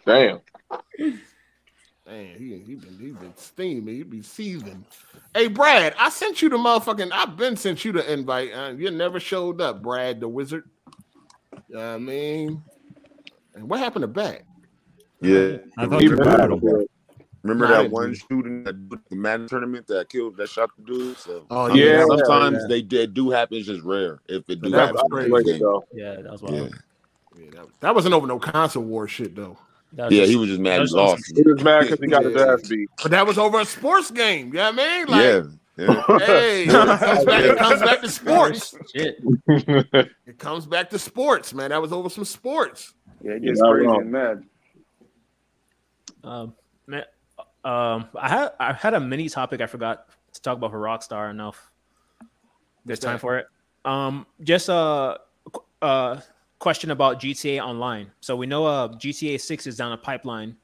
Damn. 0.06 0.40
Man, 0.98 2.36
he 2.36 2.62
he 2.66 2.74
been 2.74 2.98
he 3.00 3.12
been 3.12 3.32
steaming. 3.36 3.94
He 3.94 4.02
be 4.02 4.22
seething. 4.22 4.84
Hey, 5.34 5.48
Brad, 5.48 5.94
I 5.98 6.10
sent 6.10 6.42
you 6.42 6.50
the 6.50 6.56
motherfucking. 6.56 7.10
I've 7.12 7.36
been 7.36 7.56
sent 7.56 7.84
you 7.84 7.92
the 7.92 8.12
invite. 8.12 8.52
Uh, 8.52 8.74
you 8.76 8.90
never 8.90 9.18
showed 9.18 9.60
up, 9.60 9.82
Brad 9.82 10.20
the 10.20 10.28
wizard. 10.28 10.68
You 11.68 11.76
know 11.76 11.80
what 11.80 11.94
I 11.94 11.98
mean, 11.98 12.62
and 13.54 13.68
what 13.68 13.80
happened 13.80 14.02
to 14.02 14.08
Bat? 14.08 14.42
Yeah. 15.22 15.56
I 15.78 15.86
thought 15.86 16.02
you 16.02 16.16
booted 16.16 16.50
him. 16.50 16.86
Remember 17.44 17.68
Nah, 17.68 17.82
that 17.82 17.90
one 17.90 18.08
do 18.08 18.14
shooting 18.14 18.64
at 18.66 18.74
the 18.88 19.14
Madden 19.16 19.46
tournament 19.46 19.86
that 19.88 20.08
killed 20.08 20.36
that 20.38 20.48
shot 20.48 20.70
the 20.78 20.82
dude? 20.84 21.16
So 21.18 21.46
Oh, 21.50 21.66
I 21.66 21.68
mean, 21.68 21.76
yeah. 21.76 22.04
sometimes 22.06 22.58
Yeah. 22.62 22.66
they, 22.68 22.82
they 22.82 23.06
do 23.06 23.30
happen. 23.30 23.58
It's 23.58 23.66
just 23.66 23.82
rare. 23.84 24.20
If 24.28 24.48
it 24.48 24.62
do 24.62 24.70
That 24.70 24.78
happen, 24.80 24.94
was 24.94 25.08
crazy. 25.12 25.28
the 25.28 25.34
Way 25.34 25.42
to 25.42 25.50
game. 25.52 25.60
go. 25.60 25.84
yeah, 25.92 26.14
that 26.22 26.32
was 26.32 26.42
Yeah. 26.42 26.50
wild. 26.50 26.74
Yeah, 27.38 27.50
that, 27.52 27.66
that 27.80 27.94
wasn't 27.94 28.14
over 28.14 28.26
no 28.26 28.38
console 28.38 28.82
war 28.84 29.06
shit 29.06 29.36
though. 29.36 29.58
Yeah, 29.96 30.08
just- 30.08 30.30
he 30.30 30.36
was 30.36 30.48
just 30.48 30.60
mad 30.60 30.70
that 30.70 30.76
he 30.76 30.80
was 30.82 30.92
lost. 30.94 31.32
He 31.36 31.42
was 31.42 31.62
mad 31.62 31.80
because 31.82 32.00
he 32.00 32.06
got 32.06 32.24
his 32.24 32.34
Yeah. 32.36 32.52
ass 32.54 32.66
beat. 32.68 32.88
But 33.02 33.10
that 33.12 33.26
was 33.26 33.36
over 33.38 33.60
a 33.60 33.64
sports 33.66 34.10
game. 34.10 34.46
You 34.48 34.52
know 34.54 34.70
what 34.72 34.80
I 34.80 34.98
mean? 34.98 35.06
Like, 35.06 35.22
yeah, 35.22 35.42
yeah. 35.76 36.18
hey, 36.26 36.62
it 36.66 36.70
comes, 36.70 37.24
back, 37.26 37.44
it 37.44 37.58
comes 37.58 37.80
back 37.82 38.00
to 38.00 38.08
sports. 38.08 38.74
Shit. 38.96 39.18
It 40.26 40.38
comes 40.38 40.64
back 40.66 40.88
to 40.90 40.98
sports, 40.98 41.52
man. 41.52 41.70
That 41.70 41.82
was 41.82 41.92
over 41.92 42.08
some 42.08 42.24
sports. 42.24 42.94
Yeah, 43.22 43.32
it 43.32 43.42
You're 43.42 43.52
gets 43.54 43.60
crazy 43.60 43.86
wrong. 43.86 44.00
and 44.02 44.10
mad. 44.12 44.44
Um, 46.22 46.54
man, 46.86 47.04
um, 47.64 48.08
I 48.16 48.28
had 48.28 48.52
I 48.60 48.72
had 48.72 48.94
a 48.94 49.00
mini 49.00 49.28
topic 49.28 49.60
I 49.60 49.66
forgot 49.66 50.06
to 50.32 50.42
talk 50.42 50.58
about 50.58 50.70
for 50.70 50.80
Rockstar 50.80 51.30
enough. 51.30 51.70
There's 52.84 52.98
time 52.98 53.18
for 53.18 53.38
it. 53.38 53.46
Um, 53.84 54.26
just 54.42 54.68
a 54.68 55.20
qu- 55.52 55.64
uh 55.82 56.20
question 56.58 56.90
about 56.90 57.20
GTA 57.20 57.60
Online. 57.60 58.10
So 58.20 58.36
we 58.36 58.46
know 58.46 58.66
uh 58.66 58.88
GTA 58.88 59.40
Six 59.40 59.66
is 59.66 59.76
down 59.76 59.92
a 59.92 59.96
pipeline. 59.96 60.56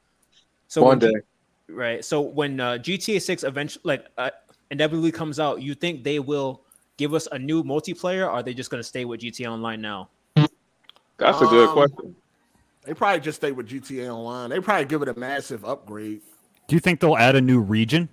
So 0.68 0.82
One 0.82 0.98
when 0.98 0.98
day. 0.98 1.12
G- 1.12 1.74
right? 1.74 2.04
So 2.04 2.20
when 2.20 2.60
uh, 2.60 2.78
GTA 2.78 3.20
Six 3.20 3.44
eventually 3.44 3.82
like 3.84 4.06
uh, 4.18 4.30
inevitably 4.70 5.12
comes 5.12 5.40
out, 5.40 5.62
you 5.62 5.74
think 5.74 6.04
they 6.04 6.18
will 6.18 6.64
give 6.96 7.14
us 7.14 7.26
a 7.32 7.38
new 7.38 7.62
multiplayer? 7.64 8.26
Or 8.26 8.30
are 8.30 8.42
they 8.42 8.54
just 8.54 8.70
going 8.70 8.80
to 8.80 8.86
stay 8.86 9.04
with 9.04 9.20
GTA 9.20 9.50
Online 9.50 9.80
now? 9.80 10.10
That's 11.16 11.40
a 11.42 11.46
good 11.46 11.68
Um, 11.68 11.72
question. 11.74 12.16
They 12.84 12.94
probably 12.94 13.20
just 13.20 13.36
stay 13.36 13.52
with 13.52 13.68
GTA 13.68 14.08
Online. 14.08 14.50
They 14.50 14.60
probably 14.60 14.86
give 14.86 15.02
it 15.02 15.08
a 15.08 15.18
massive 15.18 15.64
upgrade. 15.64 16.22
Do 16.70 16.76
you 16.76 16.80
think 16.80 17.00
they'll 17.00 17.16
add 17.16 17.34
a 17.34 17.40
new 17.40 17.58
region? 17.58 18.08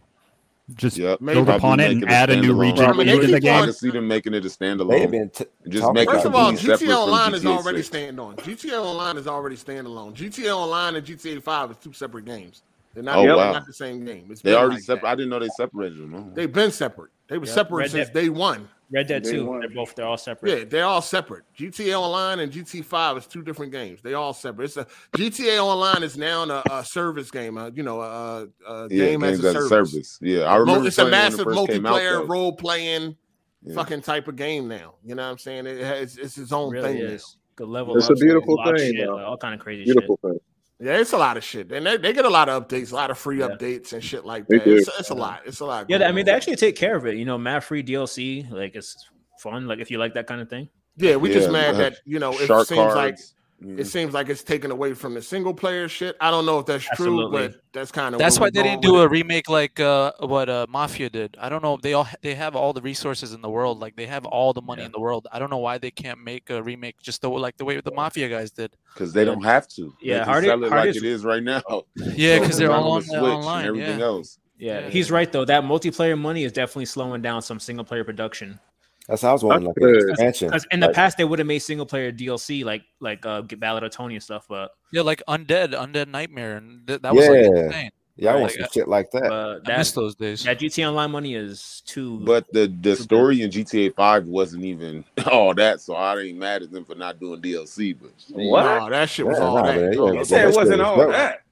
Just 0.73 0.97
Yep. 0.97 1.19
build 1.19 1.45
Probably 1.45 1.55
upon 1.55 1.79
it 1.79 1.91
and 1.91 2.03
a 2.03 2.07
add 2.11 2.31
a 2.31 2.41
new 2.41 2.53
region 2.59 2.85
I 2.85 2.91
mean, 2.91 3.07
into 3.07 3.27
the 3.27 3.39
game. 3.39 3.69
I 3.69 3.71
see 3.71 3.91
them 3.91 4.07
making 4.07 4.33
it 4.33 4.43
a 4.45 4.49
standalone. 4.49 5.11
been 5.11 5.29
t- 5.29 5.45
Just 5.69 5.81
talking 5.83 5.93
make 5.93 6.09
it 6.09 6.11
First 6.11 6.25
of 6.25 6.33
all, 6.35 6.47
completely 6.47 6.75
separate 6.75 6.89
GTA 6.89 6.97
Online 6.97 7.33
is 7.35 7.45
already 7.45 7.77
6. 7.77 7.87
stand. 7.87 8.17
GTA 8.17 8.83
Online 8.83 9.17
is 9.17 9.27
already 9.27 9.55
standalone. 9.55 10.13
GTA 10.15 10.49
Online 10.57 10.95
and 10.95 11.05
GTA 11.05 11.39
Five 11.43 11.69
is 11.71 11.77
two 11.77 11.93
separate 11.93 12.25
games. 12.25 12.63
They're 12.95 13.03
not, 13.03 13.17
Oh, 13.19 13.21
they're 13.21 13.37
wow. 13.37 13.51
not 13.53 13.67
the 13.67 13.73
same 13.73 14.03
game. 14.03 14.25
It's 14.31 14.41
They 14.41 14.55
already 14.55 14.75
like 14.77 14.83
separate. 14.83 15.07
I 15.09 15.13
didn't 15.15 15.29
know 15.29 15.37
they 15.39 15.49
separated 15.55 15.99
them. 15.99 16.13
huh? 16.13 16.23
They've 16.33 16.51
been 16.51 16.71
separate. 16.71 17.11
They 17.29 17.37
were 17.37 17.45
Yeah. 17.45 17.53
separate 17.53 17.77
Red 17.77 17.91
since 17.91 18.07
Dead- 18.09 18.13
day 18.15 18.29
one. 18.29 18.67
Red 18.90 19.07
Dead 19.07 19.24
Day 19.24 19.32
2, 19.32 19.45
one. 19.45 19.59
they're 19.59 19.69
both 19.69 19.95
they're 19.95 20.06
all 20.06 20.17
separate. 20.17 20.57
Yeah, 20.59 20.64
they're 20.66 20.85
all 20.85 21.01
separate. 21.01 21.43
GTA 21.57 21.99
Online 21.99 22.40
and 22.40 22.51
GT 22.51 22.83
Five 22.85 23.17
is 23.17 23.27
two 23.27 23.41
different 23.41 23.72
games. 23.72 24.01
They 24.01 24.14
all 24.14 24.33
separate. 24.33 24.66
It's 24.66 24.77
a 24.77 24.88
GTA 25.16 25.59
Online 25.61 26.03
is 26.03 26.17
now 26.17 26.43
a, 26.43 26.64
a 26.80 26.85
service 26.85 27.30
game. 27.30 27.57
Uh, 27.57 27.69
you 27.74 27.83
know, 27.83 28.01
a, 28.01 28.48
a, 28.66 28.74
a 28.74 28.88
Yeah, 28.90 29.06
game 29.07 29.19
games 29.22 29.43
as 29.43 29.56
a 29.56 29.67
service. 29.67 30.17
Yeah, 30.22 30.43
I 30.43 30.56
remember. 30.56 30.88
it's 30.88 30.98
a 30.98 31.01
playing 31.01 31.14
it 31.14 31.17
massive 31.17 31.43
first 31.43 31.57
out, 31.59 31.69
multiplayer 31.69 32.27
role 32.27 32.53
playing 32.56 33.17
Yeah. 33.64 33.74
fucking 33.75 34.01
type 34.03 34.27
of 34.30 34.35
game 34.38 34.67
now. 34.69 34.95
You 35.03 35.16
know 35.16 35.24
what 35.25 35.32
I'm 35.32 35.38
saying? 35.38 35.66
It 35.67 35.80
has 35.80 36.17
it's 36.17 36.38
its 36.38 36.51
own 36.53 36.72
really 36.72 36.93
thing. 36.93 36.98
is. 37.07 37.38
Good 37.57 37.67
level. 37.67 37.98
It's 37.98 38.09
a 38.09 38.14
beautiful 38.14 38.64
thing, 38.64 38.93
shit, 38.95 39.09
all 39.09 39.35
kind 39.35 39.53
of 39.56 39.59
crazy 39.59 39.83
Beautiful 39.83 40.19
shit. 40.24 40.32
thing. 40.32 40.40
Yeah, 40.80 40.97
it's 40.97 41.14
a 41.14 41.17
lot 41.17 41.38
of 41.38 41.43
shit, 41.43 41.72
and 41.72 41.85
they, 41.85 41.97
they 41.97 42.14
get 42.14 42.25
a 42.25 42.30
lot 42.30 42.49
of 42.49 42.67
updates, 42.67 42.91
a 42.91 42.95
lot 42.95 43.09
of 43.09 43.17
free 43.17 43.39
Yeah. 43.39 43.47
updates 43.47 43.93
and 43.93 44.03
shit 44.03 44.25
like 44.25 44.47
that. 44.47 44.61
It's, 44.67 44.88
it's 44.99 45.09
a 45.09 45.15
lot. 45.15 45.41
It's 45.45 45.59
a 45.59 45.65
lot. 45.65 45.88
Yeah, 45.89 46.07
I 46.07 46.11
mean 46.11 46.19
on. 46.19 46.25
they 46.25 46.31
actually 46.33 46.56
take 46.56 46.75
care 46.75 46.95
of 46.95 47.06
it. 47.07 47.15
You 47.17 47.25
know, 47.25 47.38
mad 47.38 47.64
free 47.64 47.81
DLC, 47.83 48.49
like 48.51 48.75
it's 48.75 48.95
fun. 49.39 49.65
Like 49.67 49.80
if 49.80 49.89
you 49.89 49.97
like 49.97 50.14
that 50.14 50.27
kind 50.27 50.39
of 50.39 50.49
thing. 50.49 50.69
Yeah, 50.95 51.15
we 51.15 51.31
just 51.33 51.47
Yeah, 51.47 51.53
mad 51.53 51.75
uh, 51.75 51.77
that 51.80 51.95
you 52.06 52.19
know 52.19 52.31
it 52.33 52.45
shark 52.47 52.67
seems 52.67 52.93
like 52.93 53.17
cards. 53.59 53.73
Mhm. 53.73 53.79
it 53.79 53.85
seems 53.87 54.13
like 54.13 54.29
it's 54.29 54.43
taken 54.43 54.69
away 54.71 54.93
from 54.93 55.13
the 55.15 55.21
single 55.21 55.53
player 55.53 55.87
shit. 55.87 56.15
I 56.21 56.29
don't 56.31 56.45
know 56.45 56.59
if 56.59 56.65
that's 56.67 56.87
Absolutely. 56.91 57.39
true, 57.39 57.49
but 57.49 57.61
that's 57.73 57.91
kind 57.91 58.13
of 58.13 58.19
That's 58.19 58.39
why 58.39 58.49
they 58.49 58.61
didn't 58.63 58.81
do 58.81 58.97
a 58.97 59.07
remake 59.07 59.49
like 59.49 59.79
uh, 59.79 60.11
what 60.19 60.47
uh, 60.49 60.65
Mafia 60.69 61.09
did. 61.09 61.35
I 61.39 61.49
don't 61.49 61.63
know. 61.63 61.77
They 61.81 61.93
all 61.93 62.07
they 62.21 62.35
have 62.35 62.55
all 62.55 62.71
the 62.73 62.81
resources 62.81 63.33
in 63.33 63.41
the 63.41 63.49
world. 63.49 63.79
Like 63.79 63.95
they 63.95 64.05
have 64.05 64.25
all 64.25 64.53
the 64.53 64.61
money 64.61 64.83
in 64.83 64.91
the 64.91 64.99
world. 64.99 65.27
I 65.31 65.39
don't 65.39 65.49
know 65.49 65.57
why 65.57 65.77
they 65.79 65.91
can't 65.91 66.23
make 66.23 66.49
a 66.49 66.61
remake 66.61 67.01
just 67.01 67.21
the 67.21 67.29
like 67.29 67.57
the 67.57 67.65
way 67.65 67.81
the 67.81 67.91
Mafia 67.91 68.29
guys 68.29 68.51
did. 68.51 68.75
because 68.93 69.13
they 69.13 69.25
don't 69.25 69.43
have 69.43 69.67
to. 69.69 69.93
Yeah, 70.01 70.13
they 70.13 70.19
can 70.19 70.29
Hardy- 70.29 70.47
sell 70.47 70.63
it 70.63 70.69
Hardy's- 70.69 70.95
like 70.95 71.03
it 71.03 71.07
is 71.09 71.23
right 71.25 71.43
now. 71.43 71.61
Yeah, 72.15 72.37
So 72.39 72.45
'cause 72.45 72.57
they're 72.57 72.67
it's 72.67 72.75
all 72.75 72.91
on 72.91 72.97
on 72.97 73.01
the 73.01 73.13
the 73.13 73.19
Switch 73.19 73.31
online, 73.33 73.57
and 73.59 73.67
everything 73.67 73.99
yeah. 73.99 74.05
else. 74.05 74.39
Yeah, 74.59 74.79
Yeah. 74.79 74.89
he's 74.89 75.11
right 75.11 75.31
though. 75.31 75.45
That 75.45 75.63
multiplayer 75.63 76.17
money 76.19 76.43
is 76.43 76.51
definitely 76.51 76.85
slowing 76.85 77.21
down 77.21 77.41
some 77.43 77.59
single 77.59 77.85
player 77.85 78.03
production. 78.03 78.59
That's 79.07 79.21
how 79.21 79.29
I 79.29 79.33
was 79.33 79.43
wondering, 79.43 79.67
like 79.67 79.75
That's 79.75 80.03
an 80.03 80.09
expansion. 80.09 80.47
Because 80.49 80.67
in 80.71 80.79
the 80.81 80.87
Like, 80.87 80.95
past 80.95 81.17
they 81.17 81.23
would 81.23 81.39
have 81.39 81.47
made 81.47 81.59
single 81.59 81.85
player 81.85 82.11
DLC 82.11 82.65
like 82.65 82.83
like 82.99 83.25
uh 83.25 83.41
Ballad 83.41 83.83
of 83.83 83.91
Tony 83.91 84.15
and 84.15 84.23
stuff, 84.23 84.45
but 84.49 84.71
Yeah, 84.91 85.01
like 85.03 85.23
Undead, 85.29 85.73
Undead 85.73 86.09
Nightmare, 86.09 86.57
and 86.57 86.85
th- 86.85 87.01
that 87.01 87.15
was 87.15 87.27
like 87.27 87.39
Yeah. 87.39 87.47
insane. 87.47 87.89
yeah, 88.17 88.31
I 88.31 88.33
want 88.33 88.43
Like, 88.43 88.53
some 88.53 88.63
uh, 88.63 88.67
shit 88.73 88.87
like 88.89 89.11
that. 89.11 89.29
but 89.29 89.71
I 89.71 89.77
miss 89.77 89.91
those 89.93 90.15
days. 90.15 90.43
that 90.43 90.59
GTA 90.59 90.89
Online 90.89 91.11
money 91.11 91.35
is 91.35 91.81
too. 91.85 92.19
But 92.19 92.51
the 92.51 92.67
the 92.81 92.97
story 92.97 93.41
in 93.43 93.49
GTA 93.49 93.95
Five 93.95 94.25
wasn't 94.25 94.65
even 94.65 95.05
all 95.31 95.53
that, 95.53 95.79
so 95.79 95.95
I 95.95 96.19
ain't 96.19 96.37
mad 96.37 96.63
at 96.63 96.71
them 96.71 96.83
for 96.83 96.95
not 96.95 97.17
doing 97.17 97.41
DLC. 97.41 97.97
But 97.97 98.11
What? 98.33 98.63
No, 98.65 98.89
that 98.89 99.09
shit 99.09 99.25
was 99.25 99.39
Yeah, 99.39 99.45
all 99.45 99.55
nah, 99.55 99.63
that. 99.67 99.75
man, 99.81 99.93
yeah, 99.93 100.11
You 100.11 100.25
said 100.25 100.37
that 100.39 100.43
it 100.43 100.47
shit 100.51 100.55
wasn't 100.57 100.81
all 100.81 100.97
that. 100.97 101.09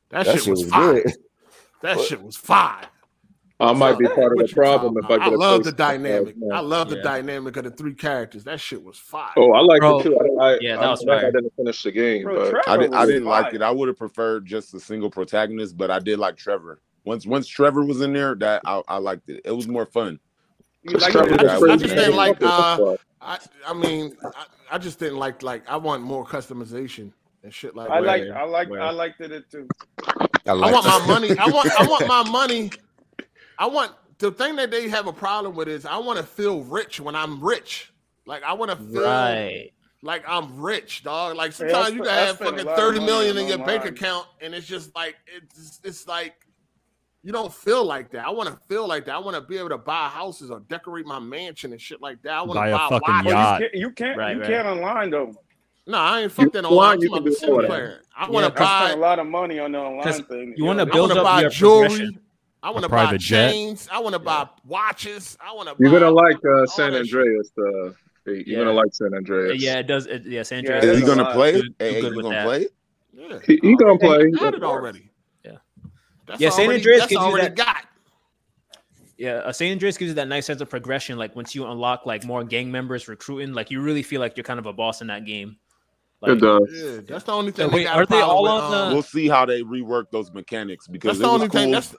that, 0.09 0.25
That 0.25 0.33
shit 0.33 0.41
shit 0.43 0.51
was 0.51 0.63
was 0.63 0.71
fire. 0.73 0.93
good. 1.03 1.13
That 1.81 1.99
shit 2.01 2.21
was 2.21 2.35
fire. 2.35 2.81
I 3.59 3.71
might 3.71 3.97
be 3.97 4.05
part 4.07 4.33
of 4.33 4.45
the 4.47 4.53
problem 4.53 4.97
if 4.97 5.05
I 5.05 5.15
about? 5.15 5.23
get 5.25 5.33
a 5.33 5.35
I 5.35 5.37
love 5.37 5.63
the 5.63 5.71
dynamic. 5.71 6.35
I 6.51 6.59
love 6.59 6.89
the 6.89 6.97
Yeah. 6.97 7.03
dynamic 7.03 7.55
of 7.55 7.63
the 7.63 7.71
three 7.71 7.93
characters. 7.93 8.43
That 8.43 8.59
shit 8.59 8.83
was 8.83 8.97
fire. 8.97 9.31
Oh, 9.37 9.53
I 9.53 9.61
liked 9.61 9.79
Bro, 9.79 9.99
it 9.99 10.03
too. 10.03 10.17
I, 10.39 10.43
I, 10.45 10.57
yeah, 10.59 10.75
that 10.75 10.83
I, 10.83 10.89
was 10.91 11.01
I 11.03 11.05
fire. 11.21 11.31
didn't 11.31 11.53
finish 11.55 11.83
the 11.83 11.91
game, 11.91 12.23
Bro, 12.23 12.35
but 12.35 12.49
Trevor 12.49 12.69
I 12.69 12.77
didn't 12.77 12.93
I 12.95 13.05
didn't 13.05 13.25
like 13.25 13.53
it. 13.53 13.61
I 13.61 13.71
would 13.71 13.87
have 13.87 13.97
preferred 13.97 14.45
just 14.45 14.73
a 14.73 14.79
single 14.79 15.09
protagonist, 15.09 15.77
but 15.77 15.89
I 15.89 15.99
did 15.99 16.19
like 16.19 16.35
Trevor. 16.35 16.81
Once 17.05 17.25
once 17.25 17.47
Trevor 17.47 17.85
was 17.85 18.01
in 18.01 18.11
there, 18.11 18.35
that 18.35 18.61
I, 18.65 18.81
I 18.89 18.97
liked 18.97 19.29
it. 19.29 19.41
It 19.45 19.51
was 19.51 19.67
more 19.67 19.85
fun. 19.85 20.19
Like 20.83 21.11
Trevor 21.13 21.33
I 21.33 21.37
just, 21.37 21.63
I 21.63 21.75
just 21.77 21.95
didn't 21.95 22.15
like. 22.15 22.37
Uh. 22.41 22.97
I, 23.21 23.39
I 23.65 23.73
mean, 23.73 24.15
I, 24.23 24.45
I 24.73 24.77
just 24.77 24.99
didn't 24.99 25.17
like. 25.17 25.41
Like, 25.41 25.67
I 25.69 25.77
want 25.77 26.03
more 26.03 26.25
customization 26.25 27.11
and 27.43 27.53
shit 27.53 27.75
like 27.75 27.89
I 27.89 28.01
that. 28.01 28.07
like 28.07 28.23
I 28.31 28.43
like 28.43 28.69
where- 28.69 28.81
I 28.81 28.91
liked 28.91 29.19
it 29.21 29.49
too. 29.49 29.67
I 30.07 30.27
I 30.47 30.51
like 30.53 30.73
want 30.73 30.85
my 30.85 31.07
money. 31.07 31.37
I 31.39 31.45
want. 31.47 31.71
I 31.79 31.87
want 31.87 32.07
my 32.07 32.23
money. 32.29 32.71
I 33.59 33.67
want 33.67 33.91
the 34.19 34.31
thing 34.31 34.55
that 34.57 34.71
they 34.71 34.87
have 34.89 35.07
a 35.07 35.13
problem 35.13 35.55
with 35.55 35.67
is 35.67 35.85
I 35.85 35.97
want 35.97 36.17
to 36.19 36.23
feel 36.25 36.61
rich 36.63 36.99
when 36.99 37.15
I'm 37.15 37.43
rich. 37.43 37.91
Like 38.25 38.43
I 38.43 38.53
want 38.53 38.71
to 38.71 38.77
feel 38.77 39.03
right. 39.03 39.71
like 40.01 40.23
I'm 40.27 40.59
rich, 40.59 41.03
dog. 41.03 41.35
Like 41.35 41.51
Hey, 41.51 41.69
sometimes 41.69 41.93
you 41.95 42.03
sp- 42.03 42.07
can 42.07 42.13
have 42.13 42.35
spent 42.35 42.49
fucking 42.51 42.65
lot 42.65 42.71
of 42.73 42.77
thirty 42.79 42.99
money 42.99 43.11
million 43.11 43.37
on 43.37 43.43
in 43.43 43.49
your 43.49 43.65
bank 43.65 43.85
account, 43.85 44.27
and 44.41 44.53
it's 44.55 44.67
just 44.67 44.95
like 44.95 45.15
it's 45.27 45.79
it's 45.83 46.07
like 46.07 46.33
you 47.23 47.31
don't 47.31 47.53
feel 47.53 47.83
like 47.83 48.11
that. 48.11 48.25
I 48.25 48.29
want 48.29 48.49
to 48.49 48.55
feel 48.67 48.87
like 48.87 49.05
that. 49.05 49.15
I 49.15 49.17
want 49.19 49.35
to 49.35 49.41
be 49.41 49.57
able 49.57 49.69
to 49.69 49.77
buy 49.79 50.07
houses 50.09 50.51
or 50.51 50.59
decorate 50.61 51.05
my 51.07 51.17
mansion 51.19 51.71
and 51.71 51.81
shit 51.81 51.99
like 52.01 52.21
that. 52.21 52.33
I 52.33 52.41
want 52.43 52.53
Buy 52.55 52.69
to 52.69 52.75
a 52.75 52.77
buy 52.77 52.89
fucking 52.89 53.15
watches. 53.15 53.31
yacht. 53.31 53.61
You 53.61 53.67
can't 53.69 53.75
you 53.75 53.91
can't, 53.91 54.17
Right, 54.17 54.35
you 54.35 54.41
right. 54.41 54.49
can't 54.49 54.67
online 54.67 55.09
though. 55.09 55.33
No, 55.87 55.97
I 55.99 56.21
ain't 56.21 56.31
fuck 56.31 56.45
You 56.45 56.51
that 56.51 56.65
online, 56.65 56.77
online. 56.97 57.01
you 57.01 57.09
I'm 57.09 57.23
can 57.23 57.31
do 57.31 57.33
single 57.37 57.63
player. 57.65 58.01
I 58.15 58.29
want 58.29 58.55
to 58.55 58.63
I 58.63 58.85
spent 58.85 58.97
a 58.99 59.01
lot 59.01 59.19
of 59.19 59.27
money 59.27 59.59
on 59.59 59.71
the 59.71 59.79
online 59.79 60.23
thing. 60.23 60.53
you 60.57 60.65
wanna 60.65 60.85
build 60.85 61.09
want 61.09 61.13
to 61.13 61.19
up 61.19 61.23
buy 61.25 61.41
your 61.41 61.49
jewelry. 61.51 61.87
progression. 61.89 62.19
I 62.65 62.71
want 62.71 62.81
to 62.83 62.89
buy 62.89 63.03
private 63.03 63.21
jet. 63.21 63.51
chains. 63.51 63.87
I 63.91 63.99
want 63.99 64.13
to 64.13 64.19
buy 64.19 64.47
watches. 64.65 65.37
I 65.39 65.53
want 65.53 65.69
to. 65.69 65.75
You're 65.77 65.91
gonna 65.91 66.09
like 66.09 66.37
uh, 66.43 66.65
San. 66.65 66.95
Andreas. 66.95 67.51
Uh, 67.57 67.91
you're 68.25 68.35
Yeah. 68.37 68.57
gonna 68.59 68.71
like 68.73 68.91
San 68.93 69.13
Andreas. 69.13 69.61
Yeah, 69.61 69.77
it 69.77 69.83
does. 69.87 70.07
It, 70.07 70.25
yeah, 70.25 70.41
San 70.41 70.63
Yeah, 70.63 70.75
Andreas 70.77 70.95
Is 70.97 71.01
he 71.01 71.05
gonna 71.05 71.31
play? 71.33 71.51
Good- 71.51 71.75
Hey, 71.77 72.01
good 72.01 72.13
he 72.15 72.21
gonna 72.23 72.35
that. 72.35 72.45
play? 72.45 72.67
Yeah, 73.13 73.39
He, 73.45 73.59
he 73.61 73.75
gonna 73.75 73.99
play. 73.99 74.17
I 74.17 74.29
got 74.39 74.55
it 74.55 74.63
already. 74.63 75.11
Yeah. 75.43 75.51
That's 76.25 76.41
Yeah, 76.41 76.49
San 76.49 76.71
Andreas 76.71 77.01
that's 77.01 77.11
gives 77.11 77.23
you 77.23 77.37
that- 77.37 77.55
got. 77.55 77.85
Yeah, 79.17 79.35
uh, 79.35 79.51
San 79.53 79.71
Andreas 79.71 79.95
gives 79.97 80.09
you 80.09 80.15
that 80.15 80.27
nice 80.27 80.45
sense 80.47 80.59
of 80.59 80.69
progression. 80.69 81.17
Like 81.19 81.35
once 81.35 81.53
you 81.55 81.65
unlock 81.67 82.05
like 82.07 82.25
more 82.25 82.43
gang 82.43 82.71
members 82.71 83.07
recruiting, 83.07 83.53
like 83.53 83.69
you 83.71 83.79
really 83.81 84.03
feel 84.03 84.19
like 84.19 84.35
you're 84.35 84.43
kind 84.43 84.59
of 84.59 84.65
a 84.65 84.73
boss 84.73 85.01
in 85.01 85.07
that 85.07 85.23
game. 85.25 85.57
It 86.23 86.41
does. 86.41 86.61
Yeah, 86.73 87.01
that's 87.07 87.23
the 87.25 87.31
only 87.33 87.51
thing. 87.51 87.65
So 87.67 87.69
they 87.69 87.75
wait, 87.83 87.87
are 87.87 88.05
they 88.07 88.19
all 88.21 88.41
with, 88.43 88.51
on 88.51 88.71
the- 88.71 88.77
um, 88.77 88.93
We'll 88.93 89.03
see 89.03 89.27
how 89.27 89.45
they 89.45 89.61
rework 89.61 90.05
those 90.11 90.33
mechanics 90.33 90.87
because 90.87 91.09
That's 91.09 91.19
it 91.19 91.21
the 91.21 91.27
was 91.27 91.33
only 91.35 91.49
cool. 91.49 91.61
thing. 91.61 91.71
That's 91.71 91.95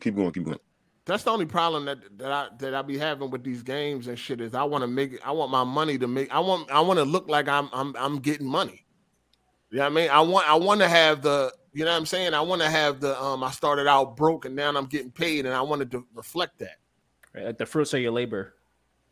Keep 0.00 0.16
going, 0.16 0.32
keep 0.32 0.44
going. 0.44 0.58
that's 1.04 1.24
the 1.24 1.30
only 1.30 1.46
problem 1.46 1.84
that 1.86 1.98
that 2.18 2.32
I 2.32 2.48
that 2.58 2.74
I 2.74 2.82
be 2.82 2.98
having 2.98 3.30
with 3.30 3.44
these 3.44 3.62
games 3.62 4.06
and 4.06 4.18
shit 4.18 4.40
is 4.40 4.54
I 4.54 4.62
want 4.64 4.82
to 4.82 4.88
make. 4.88 5.18
I 5.26 5.32
want 5.32 5.50
my 5.50 5.64
money 5.64 5.98
to 5.98 6.06
make. 6.06 6.32
I 6.32 6.40
want 6.40 6.70
I 6.70 6.80
want 6.80 6.98
to 6.98 7.04
look 7.04 7.28
like 7.28 7.48
I'm 7.48 7.68
I'm 7.72 7.94
I'm 7.98 8.18
getting 8.18 8.46
money. 8.46 8.84
You 9.70 9.78
know 9.78 9.84
what 9.84 9.92
I 9.92 9.94
mean? 9.94 10.10
I 10.10 10.20
want 10.20 10.48
I 10.48 10.54
want 10.54 10.80
to 10.80 10.88
have 10.88 11.22
the. 11.22 11.52
You 11.72 11.84
know 11.84 11.92
what 11.92 11.98
I'm 11.98 12.06
saying? 12.06 12.34
I 12.34 12.40
want 12.40 12.62
to 12.62 12.68
have 12.68 12.98
the. 12.98 13.20
Um, 13.20 13.44
I 13.44 13.52
started 13.52 13.86
out 13.86 14.16
broke 14.16 14.44
and 14.44 14.56
now 14.56 14.68
I'm 14.68 14.86
getting 14.86 15.12
paid, 15.12 15.46
and 15.46 15.54
I 15.54 15.60
wanted 15.62 15.90
to 15.92 16.04
reflect 16.14 16.58
that. 16.58 16.78
right, 17.34 17.44
like 17.44 17.58
the 17.58 17.66
fruits 17.66 17.94
of 17.94 18.00
your 18.00 18.12
labor. 18.12 18.54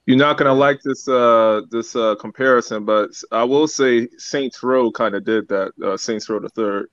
You're 0.06 0.16
not 0.16 0.38
gonna 0.38 0.54
like 0.54 0.80
this 0.82 1.06
uh 1.06 1.60
this 1.70 1.94
uh 1.94 2.14
comparison, 2.14 2.86
but 2.86 3.10
I 3.30 3.44
will 3.44 3.68
say 3.68 4.08
Saints 4.16 4.62
Row 4.62 4.90
kind 4.90 5.14
of 5.14 5.24
did 5.24 5.46
that. 5.48 5.72
Uh, 5.84 5.98
Saints 5.98 6.30
Row 6.30 6.40
the 6.40 6.48
third. 6.48 6.88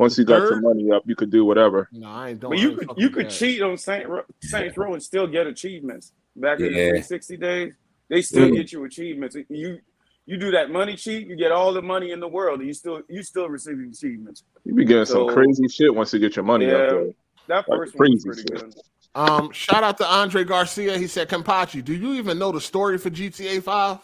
Once 0.00 0.16
you 0.16 0.24
got 0.24 0.38
your 0.38 0.62
money 0.62 0.90
up, 0.90 1.02
you 1.06 1.14
could 1.14 1.30
do 1.30 1.44
whatever. 1.44 1.86
No, 1.92 2.08
I 2.08 2.30
ain't 2.30 2.40
doing. 2.40 2.52
But 2.52 2.58
you 2.58 2.70
ain't 2.70 2.78
could 2.88 2.98
you 2.98 3.10
could 3.10 3.26
that. 3.26 3.32
cheat 3.32 3.60
on 3.60 3.76
Saint 3.76 4.08
Ro- 4.08 4.24
Saints 4.40 4.74
Row 4.78 4.94
and 4.94 5.02
still 5.02 5.26
get 5.26 5.46
achievements. 5.46 6.12
Back 6.34 6.58
in 6.60 6.72
the 6.72 6.78
Yeah. 6.78 6.88
360 6.92 7.36
days, 7.36 7.74
they 8.08 8.22
still 8.22 8.48
Mm. 8.48 8.54
get 8.56 8.72
you 8.72 8.84
achievements. 8.84 9.36
You 9.50 9.78
you 10.24 10.38
do 10.38 10.52
that 10.52 10.70
money 10.70 10.96
cheat, 10.96 11.26
you 11.26 11.36
get 11.36 11.52
all 11.52 11.74
the 11.74 11.82
money 11.82 12.12
in 12.12 12.20
the 12.20 12.28
world, 12.28 12.60
and 12.60 12.66
you 12.66 12.72
still 12.72 13.02
you 13.10 13.22
still 13.22 13.46
receiving 13.50 13.90
achievements. 13.90 14.42
You 14.64 14.72
be 14.72 14.86
getting 14.86 15.04
some 15.04 15.28
crazy 15.28 15.68
shit 15.68 15.94
once 15.94 16.14
you 16.14 16.18
get 16.18 16.34
your 16.34 16.46
money 16.46 16.64
Yeah, 16.64 16.72
up 16.76 16.90
there. 16.90 17.04
that 17.48 17.68
Like 17.68 17.78
first 17.80 17.94
one 17.98 18.10
was 18.10 18.24
pretty 18.24 18.40
shit. 18.40 18.52
good. 18.52 18.74
Um, 19.14 19.52
shout 19.52 19.84
out 19.84 19.98
to 19.98 20.06
Andre 20.06 20.44
Garcia. 20.44 20.96
He 20.96 21.08
said, 21.08 21.28
"Kampachi, 21.28 21.84
do 21.84 21.92
you 21.94 22.14
even 22.14 22.38
know 22.38 22.52
the 22.52 22.60
story 22.62 22.96
for 22.96 23.10
GTA 23.10 23.60
Five? 23.60 23.98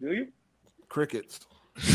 Do 0.00 0.14
you? 0.14 0.28
Crickets. 0.88 1.40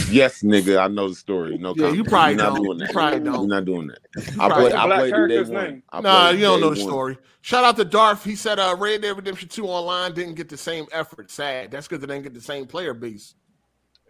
Yes, 0.09 0.43
nigga, 0.43 0.79
I 0.79 0.87
know 0.87 1.09
the 1.09 1.15
story. 1.15 1.57
No, 1.57 1.73
Yeah, 1.75 1.87
you 1.91 2.03
comment. 2.05 2.09
probably 2.09 2.35
We're 2.35 2.37
not 2.43 2.55
don't. 2.55 2.63
doing 2.63 2.79
You 2.79 2.87
probably 2.93 3.19
don't. 3.19 3.39
We're 3.41 3.47
not 3.55 3.65
doing 3.65 3.87
that. 3.87 3.99
You 4.15 4.21
I 4.41 4.47
probably 4.47 4.55
played. 4.63 4.71
don't. 4.71 4.79
I 4.79 4.85
Black 4.85 4.99
played 4.99 5.07
it 5.07 5.11
day 5.11 5.15
character's 5.35 5.49
one. 5.49 5.83
I 5.91 6.01
Nah, 6.01 6.27
played 6.29 6.39
you 6.39 6.45
don't 6.45 6.61
know 6.61 6.69
the 6.73 6.79
one. 6.81 6.89
story. 6.89 7.17
Shout 7.41 7.63
out 7.65 7.75
to 7.77 7.85
Darth. 7.85 8.23
He 8.23 8.35
said 8.35 8.59
uh 8.59 8.75
Red 8.79 9.01
Dead 9.01 9.15
Redemption 9.15 9.49
2 9.49 9.65
online 9.67 10.13
didn't 10.13 10.35
get 10.35 10.47
the 10.49 10.55
same 10.57 10.85
effort. 10.93 11.29
Sad. 11.31 11.71
That's 11.71 11.87
because 11.87 12.01
it 12.03 12.07
didn't 12.07 12.23
get 12.23 12.33
the 12.33 12.41
same 12.41 12.65
player 12.65 12.93
base. 12.93 13.35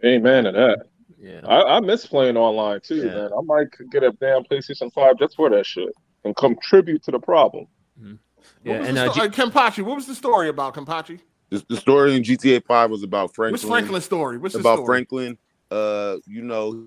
Amen 0.04 0.44
to 0.44 0.52
that. 0.52 0.86
Yeah. 1.18 1.40
I, 1.44 1.76
I 1.76 1.80
miss 1.80 2.06
playing 2.06 2.36
online 2.36 2.80
too, 2.80 2.96
Yeah. 2.96 3.04
man. 3.14 3.30
I 3.36 3.40
might 3.42 3.66
get 3.90 4.02
a 4.04 4.12
damn 4.12 4.44
PlayStation 4.44 4.92
Five 4.92 5.18
just 5.18 5.34
for 5.34 5.50
that 5.50 5.66
shit 5.66 5.88
and 6.24 6.36
contribute 6.36 7.02
to 7.04 7.10
the 7.10 7.18
problem. 7.18 7.66
What 7.96 8.16
Yeah, 8.64 8.84
and 8.84 8.96
the 8.96 9.06
uh, 9.06 9.12
sto- 9.12 9.22
uh, 9.24 9.28
Kempachi, 9.28 9.82
what 9.82 9.96
was 9.96 10.06
the 10.06 10.14
story 10.14 10.48
about 10.48 10.74
Kempachi? 10.74 11.20
The, 11.50 11.64
the 11.68 11.76
story 11.76 12.14
in 12.16 12.22
GTA 12.22 12.64
Five 12.66 12.90
was 12.90 13.02
about 13.02 13.34
Franklin. 13.34 13.52
What's 13.52 13.64
Franklin's 13.64 14.04
story? 14.04 14.38
What's 14.38 14.54
the 14.54 14.60
about 14.60 14.76
story? 14.76 14.86
Franklin. 14.86 15.38
Uh, 15.74 16.18
you 16.26 16.42
know, 16.42 16.86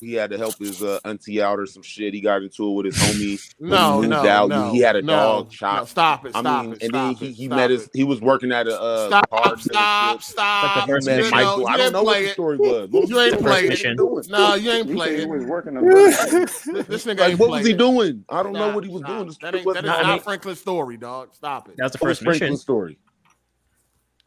he 0.00 0.12
had 0.12 0.30
to 0.30 0.38
help 0.38 0.56
his 0.58 0.80
uh, 0.82 1.00
auntie 1.04 1.42
out 1.42 1.58
or 1.58 1.66
some 1.66 1.82
shit. 1.82 2.14
He 2.14 2.20
got 2.20 2.42
into 2.42 2.68
it 2.68 2.72
with 2.72 2.86
his 2.86 2.96
homie. 2.96 3.40
No, 3.60 4.00
he 4.00 4.06
moved 4.06 4.22
no, 4.22 4.28
out. 4.28 4.48
no, 4.48 4.70
he 4.72 4.78
had 4.78 4.94
a 4.96 5.02
no, 5.02 5.12
dog 5.16 5.52
shop. 5.52 5.78
no, 5.80 5.84
stop 5.86 6.24
it, 6.26 6.36
I 6.36 6.40
stop 6.40 6.64
mean, 6.64 6.74
it, 6.74 6.82
and 6.84 6.94
then 6.94 7.14
he, 7.16 7.32
he 7.32 7.46
stop 7.46 7.56
met 7.56 7.70
his. 7.70 7.90
He 7.92 8.04
was 8.04 8.20
working 8.20 8.52
at 8.52 8.68
a 8.68 8.80
uh, 8.80 9.06
Stop, 9.08 9.30
car 9.30 9.58
stop, 9.58 10.18
dealership. 10.18 10.22
stop. 10.22 10.86
He 10.88 10.92
met 11.06 11.24
You 11.24 11.30
Michael. 11.32 11.58
know, 11.58 11.66
I 11.66 11.76
don't 11.76 11.92
know 11.92 12.02
what 12.04 12.12
play 12.14 12.22
the 12.22 12.28
it. 12.28 12.32
story 12.34 12.56
was. 12.58 12.90
What 12.90 13.00
was 13.02 13.10
You 13.10 13.16
the 13.16 13.22
ain't 13.22 13.38
playing. 13.40 13.42
play 13.42 13.62
What 13.62 13.70
was 13.70 13.80
he 13.80 13.88
it. 13.88 13.96
doing? 13.96 14.24
No, 14.28 14.54
you 14.54 14.70
ain't 14.70 14.92
playing. 14.92 15.20
he 15.20 15.26
was 15.26 15.44
working 15.46 15.76
a 15.76 15.80
This, 15.82 16.62
this 16.62 17.06
nigga 17.06 17.18
Like, 17.18 17.38
what 17.40 17.50
was 17.50 17.66
he 17.66 17.72
doing? 17.72 18.24
I 18.28 18.42
don't 18.44 18.52
know 18.52 18.72
what 18.74 18.84
he 18.84 18.90
was 18.90 19.00
stop. 19.02 19.10
doing. 19.10 19.26
The 19.28 19.36
That 19.40 19.54
ain't 19.56 19.66
wasn't 19.66 19.86
that 19.86 20.00
is 20.00 20.04
out. 20.06 20.06
not 20.06 20.22
Franklin's 20.24 20.60
story, 20.60 20.96
dog. 20.96 21.34
Stop 21.34 21.68
it. 21.70 21.74
That's 21.76 21.92
the 21.92 21.98
first 21.98 22.22
mission. 22.22 22.38
Franklin's 22.38 22.60
story? 22.62 22.98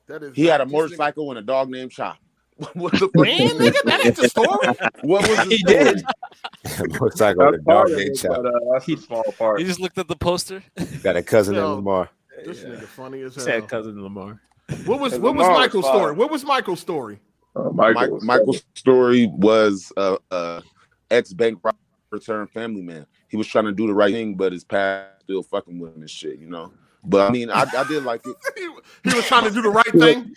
That 0.07 0.23
is 0.23 0.35
He 0.35 0.45
had 0.47 0.59
a 0.59 0.65
motorcycle 0.65 1.29
and 1.31 1.39
a 1.39 1.41
dog 1.41 1.69
named 1.69 1.91
Chop. 1.91 2.17
what 2.73 2.91
the 2.93 2.99
fuck? 2.99 3.15
Man, 3.15 3.49
nigga, 3.57 3.81
that 3.85 4.05
ain't 4.05 4.15
the 4.15 4.29
story. 4.29 4.67
What 5.01 5.27
was 5.27 5.37
the 5.37 5.45
He 5.49 5.57
story? 5.57 5.83
did. 5.83 6.03
Motorcycle 6.99 7.45
with 7.45 7.55
a 7.55 7.57
That's 7.57 7.63
part 7.65 7.87
dog 7.87 7.91
of 7.91 7.97
named 7.97 8.09
it, 8.11 8.19
Chop. 8.21 8.35
but 8.35 8.45
uh, 8.45 8.59
that's 8.73 8.87
a 8.89 8.97
small 8.97 9.23
part. 9.37 9.59
You 9.59 9.65
just 9.65 9.79
looked 9.79 9.97
at 9.97 10.07
the 10.07 10.15
poster. 10.15 10.63
Got 11.03 11.15
a 11.17 11.23
cousin 11.23 11.55
named 11.55 11.63
Yo. 11.63 11.75
Lamar. 11.75 12.09
This 12.45 12.63
nigga 12.63 12.83
funny 12.83 13.21
as 13.21 13.35
hell. 13.35 13.45
Sad 13.45 13.67
cousin 13.67 14.01
Lamar. 14.01 14.39
What 14.85 14.99
was 14.99 15.17
what 15.19 15.35
was 15.35 15.47
Michael's 15.47 15.85
fire. 15.85 15.93
story? 15.95 16.13
What 16.13 16.31
was 16.31 16.45
Michael's 16.45 16.79
story? 16.79 17.19
Uh, 17.55 17.69
Mike, 17.73 17.95
Michael 17.95 18.19
Michael's 18.21 18.63
story 18.75 19.27
was 19.27 19.91
uh, 19.97 20.15
uh, 20.31 20.61
ex 21.09 21.33
bank 21.33 21.59
robber 21.63 21.77
turned 22.23 22.49
family 22.51 22.81
man. 22.81 23.05
He 23.27 23.37
was 23.37 23.47
trying 23.47 23.65
to 23.65 23.71
do 23.73 23.87
the 23.87 23.93
right 23.93 24.13
thing, 24.13 24.35
but 24.35 24.53
his 24.53 24.63
past 24.63 25.09
still 25.23 25.43
fucking 25.43 25.77
with 25.79 25.95
him 25.95 26.01
and 26.01 26.09
shit, 26.09 26.39
you 26.39 26.47
know. 26.49 26.71
But 27.03 27.27
I 27.27 27.31
mean, 27.31 27.49
I, 27.49 27.65
I 27.75 27.83
did 27.85 28.03
like 28.03 28.21
it. 28.25 28.35
he, 28.55 29.09
he 29.09 29.15
was 29.15 29.25
trying 29.25 29.43
to 29.43 29.51
do 29.51 29.61
the 29.61 29.69
right 29.69 29.85
thing. 29.91 30.33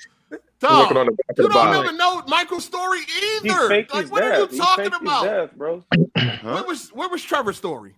Working 0.70 0.94
Dog, 0.94 0.97
on 0.97 1.07
the 1.07 1.12
back 1.12 1.31
of 1.31 1.39
you 1.39 1.43
the 1.49 1.55
don't 1.55 1.67
bike. 1.67 1.84
even 1.84 1.97
know 1.97 2.23
Michael's 2.28 2.65
story 2.65 3.01
either. 3.43 3.68
Like, 3.68 3.91
his 3.93 4.10
what 4.10 4.23
are 4.23 4.39
you 4.41 4.47
He 4.49 4.59
talking 4.59 4.86
about? 4.94 5.25
death, 5.25 5.55
bro. 5.57 5.84
Where 6.43 6.65
was 6.65 6.91
where 6.91 7.09
was 7.09 7.23
Trevor's 7.23 7.57
story? 7.57 7.94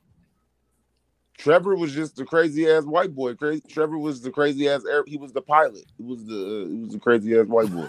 Trevor 1.38 1.76
was 1.76 1.92
just 1.92 2.16
the 2.16 2.24
crazy 2.24 2.68
ass 2.68 2.84
white 2.84 3.14
boy. 3.14 3.34
Crazy. 3.34 3.62
Trevor 3.68 3.98
was 3.98 4.22
the 4.22 4.30
crazy 4.30 4.68
ass. 4.68 4.82
He 5.06 5.16
was 5.18 5.32
the 5.32 5.42
pilot. 5.42 5.84
He 5.98 6.02
was 6.04 6.24
the. 6.24 6.34
Uh, 6.34 6.68
he 6.68 6.76
was 6.78 6.92
the 6.92 6.98
crazy 6.98 7.38
ass 7.38 7.46
white 7.46 7.70
boy. 7.70 7.88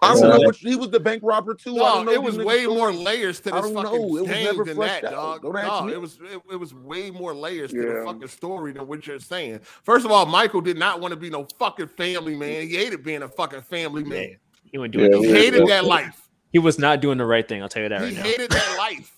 I 0.02 0.14
don't 0.14 0.20
know 0.20 0.38
what 0.40 0.54
he 0.54 0.76
was 0.76 0.90
the 0.90 1.00
bank 1.00 1.22
robber 1.24 1.54
too. 1.54 1.74
I 1.74 1.78
don't 1.78 2.06
Dog, 2.06 2.06
know 2.06 2.12
it 2.12 2.22
was 2.22 2.38
way 2.38 2.64
more 2.66 2.92
layers 2.92 3.40
to 3.40 3.52
I 3.52 3.60
this 3.60 3.72
don't 3.72 3.82
fucking 3.84 3.98
know. 4.00 4.16
It 4.18 4.56
was 4.56 4.66
than 4.66 4.78
that, 4.78 5.04
out. 5.04 5.42
dog. 5.42 5.54
Dog, 5.54 5.86
me. 5.86 5.92
it 5.92 6.00
was 6.00 6.18
it, 6.22 6.40
it 6.52 6.56
was 6.56 6.72
way 6.72 7.10
more 7.10 7.34
layers 7.34 7.72
to 7.72 7.82
the 7.82 8.02
fucking 8.06 8.28
story 8.28 8.72
than 8.72 8.86
what 8.86 9.04
you're 9.06 9.18
saying. 9.18 9.60
First 9.82 10.04
of 10.06 10.12
all, 10.12 10.26
Michael 10.26 10.60
did 10.60 10.78
not 10.78 11.00
want 11.00 11.12
to 11.12 11.16
be 11.16 11.28
no 11.28 11.48
fucking 11.58 11.88
family 11.88 12.36
man. 12.36 12.68
He 12.68 12.76
hated 12.76 13.02
being 13.02 13.22
a 13.22 13.28
fucking 13.28 13.62
family 13.62 14.04
man. 14.04 14.36
He 14.70 14.78
wasn't 14.78 14.94
doing 14.94 15.12
Yeah, 15.12 15.28
He 15.28 15.34
hated 15.34 15.68
yeah. 15.68 15.76
that 15.76 15.84
life. 15.84 16.28
He 16.52 16.60
was 16.60 16.78
not 16.78 17.00
doing 17.00 17.18
the 17.18 17.26
right 17.26 17.46
thing. 17.46 17.62
I'll 17.62 17.68
tell 17.68 17.82
you 17.82 17.88
that 17.88 18.00
He 18.00 18.06
right 18.06 18.14
now. 18.14 18.22
He 18.22 18.30
hated 18.30 18.50
that 18.52 18.76
life. 18.78 19.15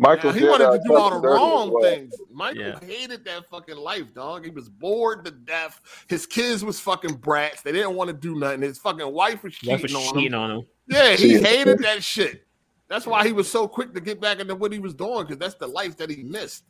Michael 0.00 0.30
Now, 0.30 0.34
he 0.34 0.40
did, 0.40 0.48
wanted 0.48 0.64
uh, 0.68 0.72
to 0.78 0.82
do 0.86 0.96
all 0.96 1.20
the 1.20 1.28
wrong 1.28 1.70
well. 1.72 1.82
things. 1.82 2.14
Michael 2.32 2.62
Yeah. 2.62 2.80
hated 2.80 3.22
that 3.26 3.46
fucking 3.50 3.76
life, 3.76 4.14
dog. 4.14 4.46
He 4.46 4.50
was 4.50 4.66
bored 4.70 5.26
to 5.26 5.30
death. 5.30 5.78
His 6.08 6.24
kids 6.26 6.64
was 6.64 6.80
fucking 6.80 7.16
brats. 7.16 7.60
They 7.60 7.70
didn't 7.72 7.94
want 7.94 8.08
to 8.08 8.14
do 8.14 8.34
nothing. 8.38 8.62
His 8.62 8.78
fucking 8.78 9.12
wife 9.12 9.42
was 9.44 9.52
cheating, 9.54 9.74
Wife 9.74 9.82
was 9.82 9.94
on, 9.94 10.14
cheating 10.14 10.32
him. 10.32 10.38
on 10.40 10.50
him. 10.52 10.66
Yeah, 10.88 11.16
he 11.16 11.38
hated 11.38 11.78
that 11.82 12.02
shit. 12.02 12.46
That's 12.88 13.06
why 13.06 13.26
he 13.26 13.32
was 13.32 13.48
so 13.50 13.68
quick 13.68 13.92
to 13.92 14.00
get 14.00 14.22
back 14.22 14.40
into 14.40 14.54
what 14.54 14.72
he 14.72 14.78
was 14.78 14.94
doing 14.94 15.22
because 15.26 15.36
that's 15.36 15.54
the 15.54 15.66
life 15.66 15.98
that 15.98 16.08
he 16.08 16.22
missed. 16.22 16.64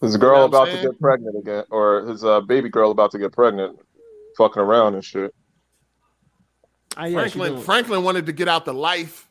His 0.00 0.12
You 0.12 0.18
know 0.18 0.20
girl 0.26 0.34
what 0.34 0.42
I'm 0.44 0.48
about 0.68 0.76
to 0.76 0.88
get 0.88 1.00
pregnant 1.00 1.36
again, 1.36 1.64
or 1.70 2.06
his 2.06 2.24
uh, 2.24 2.40
baby 2.42 2.68
girl 2.68 2.92
about 2.92 3.10
to 3.10 3.18
get 3.18 3.32
pregnant, 3.32 3.76
fucking 4.36 4.62
around 4.62 4.94
and 4.94 5.04
shit. 5.04 5.34
Yeah, 6.96 7.10
Franklin 7.10 7.60
Franklin 7.60 8.02
wanted 8.04 8.24
to 8.26 8.32
get 8.32 8.46
out 8.48 8.64
the 8.64 8.72
life. 8.72 9.27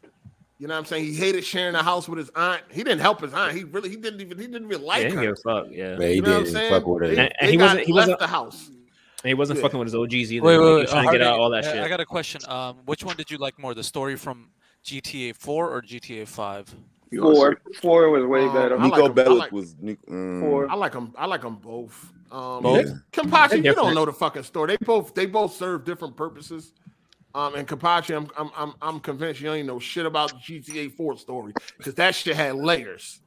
You 0.60 0.68
know 0.68 0.74
what 0.74 0.80
I'm 0.80 0.86
saying? 0.86 1.06
He 1.06 1.14
hated 1.14 1.44
sharing 1.46 1.76
a 1.76 1.84
house 1.84 2.10
with 2.10 2.18
his 2.18 2.32
aunt. 2.36 2.64
He 2.72 2.84
didn't 2.84 3.00
help 3.00 3.22
his 3.22 3.32
aunt. 3.34 3.56
He 3.56 3.64
really 3.64 3.90
he 3.90 3.96
didn't 3.96 4.22
even 4.22 4.38
he 4.40 4.48
didn't 4.48 4.66
even 4.72 4.82
Yeah, 4.82 4.88
like 4.88 4.98
he 4.98 5.04
didn't 5.06 5.18
her. 5.20 5.26
give 5.28 5.40
fuck. 5.44 5.68
Yeah, 5.70 5.96
Man, 5.98 6.08
he 6.10 6.16
You 6.16 6.22
know 6.24 6.30
what 6.30 6.38
I'm 6.38 6.44
didn't 6.46 6.56
saying? 6.56 6.72
fuck 6.72 6.88
with 6.88 7.02
her. 7.04 7.08
They, 7.10 7.18
And- 7.22 7.34
and 7.40 7.48
they 7.48 7.52
he 7.52 7.58
wasn't- 7.58 7.80
he 7.82 7.94
left 7.94 8.06
wasn't- 8.08 8.20
the 8.20 8.28
house. 8.28 8.68
And 9.24 9.30
he 9.30 9.34
wasn't 9.34 9.58
Yeah. 9.58 9.64
fucking 9.64 9.80
with 9.80 9.88
his 9.88 9.96
OGs 9.96 10.32
either. 10.34 10.46
Wait, 10.46 10.58
Like, 10.58 10.62
wait, 10.62 10.68
he 10.70 10.74
wait. 10.76 10.82
was 10.82 10.90
Uh, 10.90 10.94
trying 10.94 11.06
to 11.06 11.12
get 11.12 11.22
out 11.28 11.40
all 11.40 11.50
that 11.52 11.66
I- 11.66 11.74
shit. 11.74 11.84
I 11.84 11.88
got 11.90 12.00
a 12.00 12.06
question. 12.06 12.42
Um, 12.48 12.78
which 12.86 13.04
one 13.04 13.16
did 13.16 13.30
you 13.32 13.38
like 13.38 13.60
more, 13.60 13.74
the 13.74 13.84
story 13.84 14.16
from 14.16 14.50
GTA 14.84 15.34
4 15.34 15.70
or 15.72 15.82
GTA 15.82 16.26
5? 16.28 16.74
Four, 17.20 17.62
four 17.82 18.10
was 18.10 18.26
way 18.26 18.42
Um, 18.46 18.54
better. 18.54 18.78
I 18.80 18.90
Niko 18.90 19.02
like 19.04 19.12
Bellic 19.14 19.38
like- 19.40 19.52
was. 19.52 19.76
Nick- 19.80 20.00
um, 20.10 20.42
Four. 20.42 20.70
I 20.70 20.76
like 20.76 20.92
them. 20.92 21.14
I 21.18 21.26
like 21.26 21.42
them 21.42 21.56
both. 21.56 22.12
Um, 22.32 22.62
Both? 22.64 22.86
they- 22.86 22.94
Kampachi, 23.22 23.64
you 23.64 23.74
don't 23.74 23.96
know 23.96 24.06
the 24.06 24.12
fucking 24.12 24.44
story. 24.44 24.68
They 24.76 24.86
both 24.86 25.14
they 25.16 25.26
both 25.26 25.56
serve 25.56 25.86
different 25.86 26.18
purposes. 26.18 26.74
Um, 27.36 27.56
and 27.56 27.68
Kampachi, 27.68 28.16
I'm 28.16 28.30
I'm 28.38 28.52
I'm 28.56 28.74
I'm 28.82 29.00
convinced 29.00 29.42
you 29.42 29.48
don't 29.48 29.58
even 29.58 29.68
know 29.68 29.80
shit 29.80 30.06
about 30.06 30.32
the 30.32 30.60
GTA 30.60 30.94
4 30.94 31.18
story 31.18 31.54
because 31.78 31.94
that 31.96 32.16
shit 32.16 32.36
had 32.36 32.56
layers. 32.56 33.22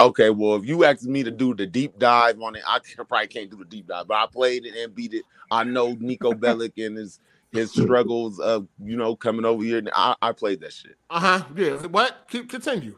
Okay, 0.00 0.30
well, 0.30 0.56
if 0.56 0.64
you 0.64 0.84
asked 0.84 1.04
me 1.04 1.22
to 1.22 1.30
do 1.30 1.54
the 1.54 1.66
deep 1.66 1.98
dive 1.98 2.40
on 2.40 2.56
it, 2.56 2.62
I 2.66 2.80
probably 2.96 3.26
can't 3.28 3.50
do 3.50 3.58
the 3.58 3.64
deep 3.64 3.86
dive, 3.86 4.08
but 4.08 4.14
I 4.14 4.26
played 4.26 4.64
it 4.66 4.74
and 4.76 4.94
beat 4.94 5.14
it. 5.14 5.24
I 5.50 5.64
know 5.64 5.94
Niko 5.94 6.32
Bellic 6.38 6.84
and 6.84 6.96
his 6.96 7.20
his 7.52 7.72
struggles 7.72 8.38
of 8.38 8.66
you 8.82 8.96
know 8.96 9.16
coming 9.16 9.44
over 9.44 9.62
here. 9.62 9.82
I, 9.94 10.14
I 10.22 10.32
played 10.32 10.60
that 10.60 10.72
shit. 10.72 10.96
Uh 11.10 11.20
huh. 11.20 11.44
Yeah. 11.56 11.86
What? 11.86 12.26
Keep 12.30 12.48
continue. 12.48 12.96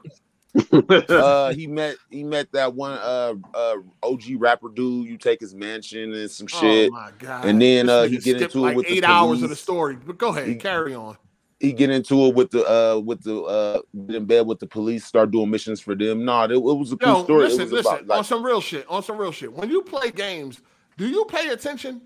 Uh, 0.73 1.53
he 1.55 1.67
met 1.67 1.97
he 2.11 2.23
met 2.25 2.51
that 2.53 2.75
one 2.75 2.93
uh 3.03 3.35
uh 3.55 3.77
OG 4.03 4.23
rapper 4.37 4.69
dude. 4.69 5.07
You 5.09 5.17
take 5.17 5.41
his 5.41 5.55
mansion 5.55 6.13
and 6.13 6.31
some 6.31 6.47
shit, 6.47 6.91
Oh 6.91 6.95
my 6.95 7.11
god. 7.19 7.45
and 7.45 7.61
then 7.61 7.89
uh 7.89 8.03
he 8.05 8.19
get 8.19 8.41
into 8.41 8.61
like 8.61 8.73
it 8.73 8.77
with 8.77 8.87
eight 8.89 9.01
the 9.01 9.07
hours 9.07 9.43
of 9.43 9.51
the 9.51 9.57
story. 9.57 9.97
But 9.97 10.19
go 10.19 10.29
ahead, 10.29 10.49
He- 10.49 10.55
carry 10.57 10.95
on. 10.95 11.17
He 11.61 11.73
get 11.73 11.91
into 11.91 12.27
it 12.27 12.35
with 12.35 12.51
the 12.51 12.65
uh 12.69 12.99
with 12.99 13.23
the 13.23 13.41
uh 13.43 13.81
get 14.07 14.17
in 14.17 14.25
bed 14.25 14.47
with 14.49 14.59
the 14.59 14.67
police, 14.67 15.05
start 15.05 15.31
doing 15.31 15.49
missions 15.49 15.81
for 15.81 15.95
them. 15.95 16.25
No, 16.25 16.43
it, 16.43 16.51
it 16.51 16.59
was 16.59 16.91
a 16.91 16.97
cool 16.97 17.19
Yo, 17.19 17.25
story. 17.25 17.45
listen, 17.45 17.71
listen. 17.71 17.93
about 17.95 18.07
like 18.09 18.19
on 18.19 18.25
some 18.25 18.45
real 18.45 18.61
shit. 18.61 18.85
On 18.89 19.01
some 19.01 19.17
real 19.17 19.31
shit. 19.31 19.53
When 19.53 19.71
you 19.71 19.83
play 19.83 20.11
games, 20.11 20.61
do 20.97 21.07
you 21.09 21.25
pay 21.27 21.51
attention? 21.51 22.03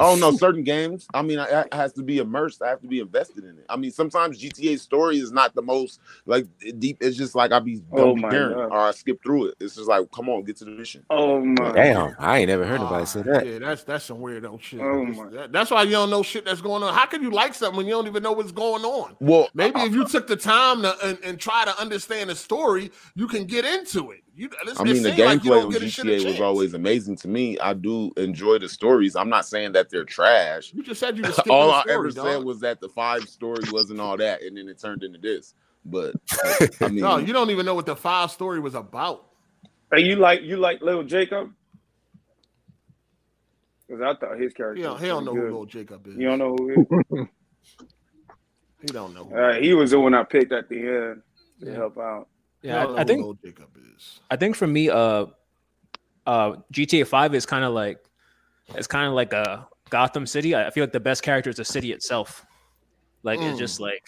Oh 0.00 0.16
no, 0.16 0.32
certain 0.32 0.62
games. 0.64 1.06
I 1.14 1.22
mean, 1.22 1.38
I, 1.38 1.64
I 1.72 1.76
has 1.76 1.92
to 1.94 2.02
be 2.02 2.18
immersed. 2.18 2.62
I 2.62 2.68
have 2.68 2.80
to 2.82 2.88
be 2.88 3.00
invested 3.00 3.44
in 3.44 3.58
it. 3.58 3.66
I 3.68 3.76
mean, 3.76 3.90
sometimes 3.90 4.40
GTA 4.40 4.78
story 4.78 5.18
is 5.18 5.32
not 5.32 5.54
the 5.54 5.62
most 5.62 6.00
like 6.26 6.46
deep. 6.78 6.98
It's 7.00 7.16
just 7.16 7.34
like 7.34 7.52
I 7.52 7.58
be 7.60 7.82
Oh 7.92 7.96
don't 7.96 8.16
be 8.16 8.22
my 8.22 8.30
God. 8.30 8.52
or 8.70 8.78
I 8.78 8.90
skip 8.92 9.22
through 9.22 9.46
it. 9.46 9.54
It's 9.60 9.76
just 9.76 9.88
like, 9.88 10.10
come 10.12 10.28
on, 10.28 10.44
get 10.44 10.56
to 10.58 10.64
the 10.64 10.70
mission. 10.72 11.04
Oh 11.10 11.40
my. 11.44 11.72
Damn, 11.72 12.14
I 12.18 12.38
ain't 12.38 12.48
never 12.48 12.64
heard 12.64 12.80
nobody 12.80 13.06
say 13.06 13.22
that. 13.22 13.46
Yeah, 13.46 13.58
that's 13.58 13.84
that's 13.84 14.04
some 14.04 14.18
weirdo 14.18 14.60
shit. 14.60 14.80
Oh 14.80 15.04
my. 15.04 15.28
That- 15.30 15.52
that's 15.52 15.70
why 15.70 15.82
you 15.82 15.92
don't 15.92 16.10
know 16.10 16.22
shit 16.22 16.44
that's 16.44 16.60
going 16.60 16.82
on. 16.82 16.94
How 16.94 17.06
can 17.06 17.22
you 17.22 17.30
like 17.30 17.54
something 17.54 17.76
when 17.76 17.86
you 17.86 17.92
don't 17.92 18.06
even 18.06 18.22
know 18.22 18.32
what's 18.32 18.52
going 18.52 18.84
on? 18.84 19.16
Well, 19.20 19.48
Maybe 19.54 19.80
if 19.80 19.92
you 19.94 20.06
took 20.06 20.26
the 20.26 20.36
time 20.36 20.82
to 20.82 20.94
and, 21.04 21.18
and 21.24 21.38
try 21.40 21.64
to 21.64 21.80
understand 21.80 22.30
the 22.30 22.36
story, 22.36 22.90
you 23.14 23.26
can 23.26 23.44
get 23.44 23.64
into 23.64 24.10
it. 24.12 24.20
You, 24.38 24.48
I 24.78 24.84
mean, 24.84 25.02
the 25.02 25.10
seems 25.10 25.18
like 25.18 25.42
you 25.42 25.50
gameplay 25.50 25.60
don't 25.62 25.66
on 25.66 25.72
get 25.72 25.82
a 25.82 25.88
shit 25.90 26.06
a 26.06 26.10
GTA 26.10 26.24
was 26.28 26.40
always 26.40 26.74
amazing 26.74 27.16
to 27.16 27.28
me. 27.28 27.58
I 27.58 27.74
do 27.74 28.12
enjoy 28.16 28.60
the 28.60 28.68
stories. 28.68 29.16
I'm 29.16 29.28
not 29.28 29.46
saying 29.46 29.72
that 29.72 29.90
they're 29.90 30.04
trash. 30.04 30.72
You 30.72 30.84
just 30.84 31.00
said 31.00 31.16
you 31.16 31.24
were 31.26 31.32
skipping 31.32 31.52
all 31.52 31.66
the 31.66 31.74
I 31.74 31.80
story, 31.80 31.94
ever 31.96 32.10
said 32.12 32.44
was 32.44 32.60
that 32.60 32.80
the 32.80 32.88
five 32.88 33.28
story 33.28 33.64
wasn't 33.72 34.00
all 34.00 34.16
that, 34.16 34.42
and 34.42 34.56
then 34.56 34.68
it 34.68 34.78
turned 34.80 35.02
into 35.02 35.18
this. 35.18 35.54
But 35.84 36.14
I 36.80 36.86
mean, 36.88 37.00
No, 37.00 37.18
you 37.18 37.32
don't 37.32 37.50
even 37.50 37.66
know 37.66 37.74
what 37.74 37.86
the 37.86 37.96
five 37.96 38.30
story 38.30 38.60
was 38.60 38.76
about. 38.76 39.26
Hey, 39.92 40.02
you 40.02 40.14
like 40.14 40.42
you 40.42 40.56
like 40.56 40.82
Little 40.82 41.02
Jacob? 41.02 41.52
Because 43.88 44.02
I 44.02 44.14
thought 44.20 44.38
his 44.38 44.52
character. 44.52 44.76
He 44.76 44.82
don't, 44.84 45.00
he 45.00 45.06
don't 45.08 45.24
know 45.24 45.32
pretty 45.32 45.46
who 45.48 45.52
little 45.52 45.66
Jacob 45.66 46.06
is. 46.06 46.16
You 46.16 46.28
don't 46.28 46.38
know 46.38 46.54
who 46.56 46.68
he 46.68 46.74
is? 46.74 47.26
He 48.82 48.86
don't 48.86 49.12
know. 49.14 49.24
Who 49.24 49.36
Uh, 49.36 49.54
he 49.54 49.74
was 49.74 49.90
the 49.90 49.98
one 49.98 50.14
I 50.14 50.22
picked 50.22 50.52
at 50.52 50.68
the 50.68 50.76
end 50.78 51.22
to 51.62 51.70
Yeah. 51.70 51.74
help 51.74 51.98
out. 51.98 52.28
Yeah, 52.62 52.82
don't 52.84 52.98
I, 52.98 53.02
I 53.02 53.04
think 53.04 53.22
Lil 53.24 53.34
Jacob 53.44 53.68
is. 53.96 54.20
I 54.30 54.36
think 54.36 54.56
for 54.56 54.66
me, 54.66 54.88
uh, 54.90 55.26
uh, 56.26 56.56
GTA 56.72 57.06
Five 57.06 57.34
is 57.34 57.46
kind 57.46 57.64
of 57.64 57.72
like 57.72 57.98
it's 58.74 58.86
kind 58.86 59.06
of 59.06 59.14
like 59.14 59.32
a 59.32 59.66
Gotham 59.90 60.26
City. 60.26 60.54
I 60.54 60.66
I 60.66 60.70
feel 60.70 60.82
like 60.84 60.92
the 60.92 61.00
best 61.00 61.22
character 61.22 61.50
is 61.50 61.56
the 61.56 61.64
city 61.64 61.92
itself. 61.92 62.44
Like 63.22 63.40
it's 63.40 63.56
Mm. 63.56 63.58
just 63.58 63.80
like 63.80 64.02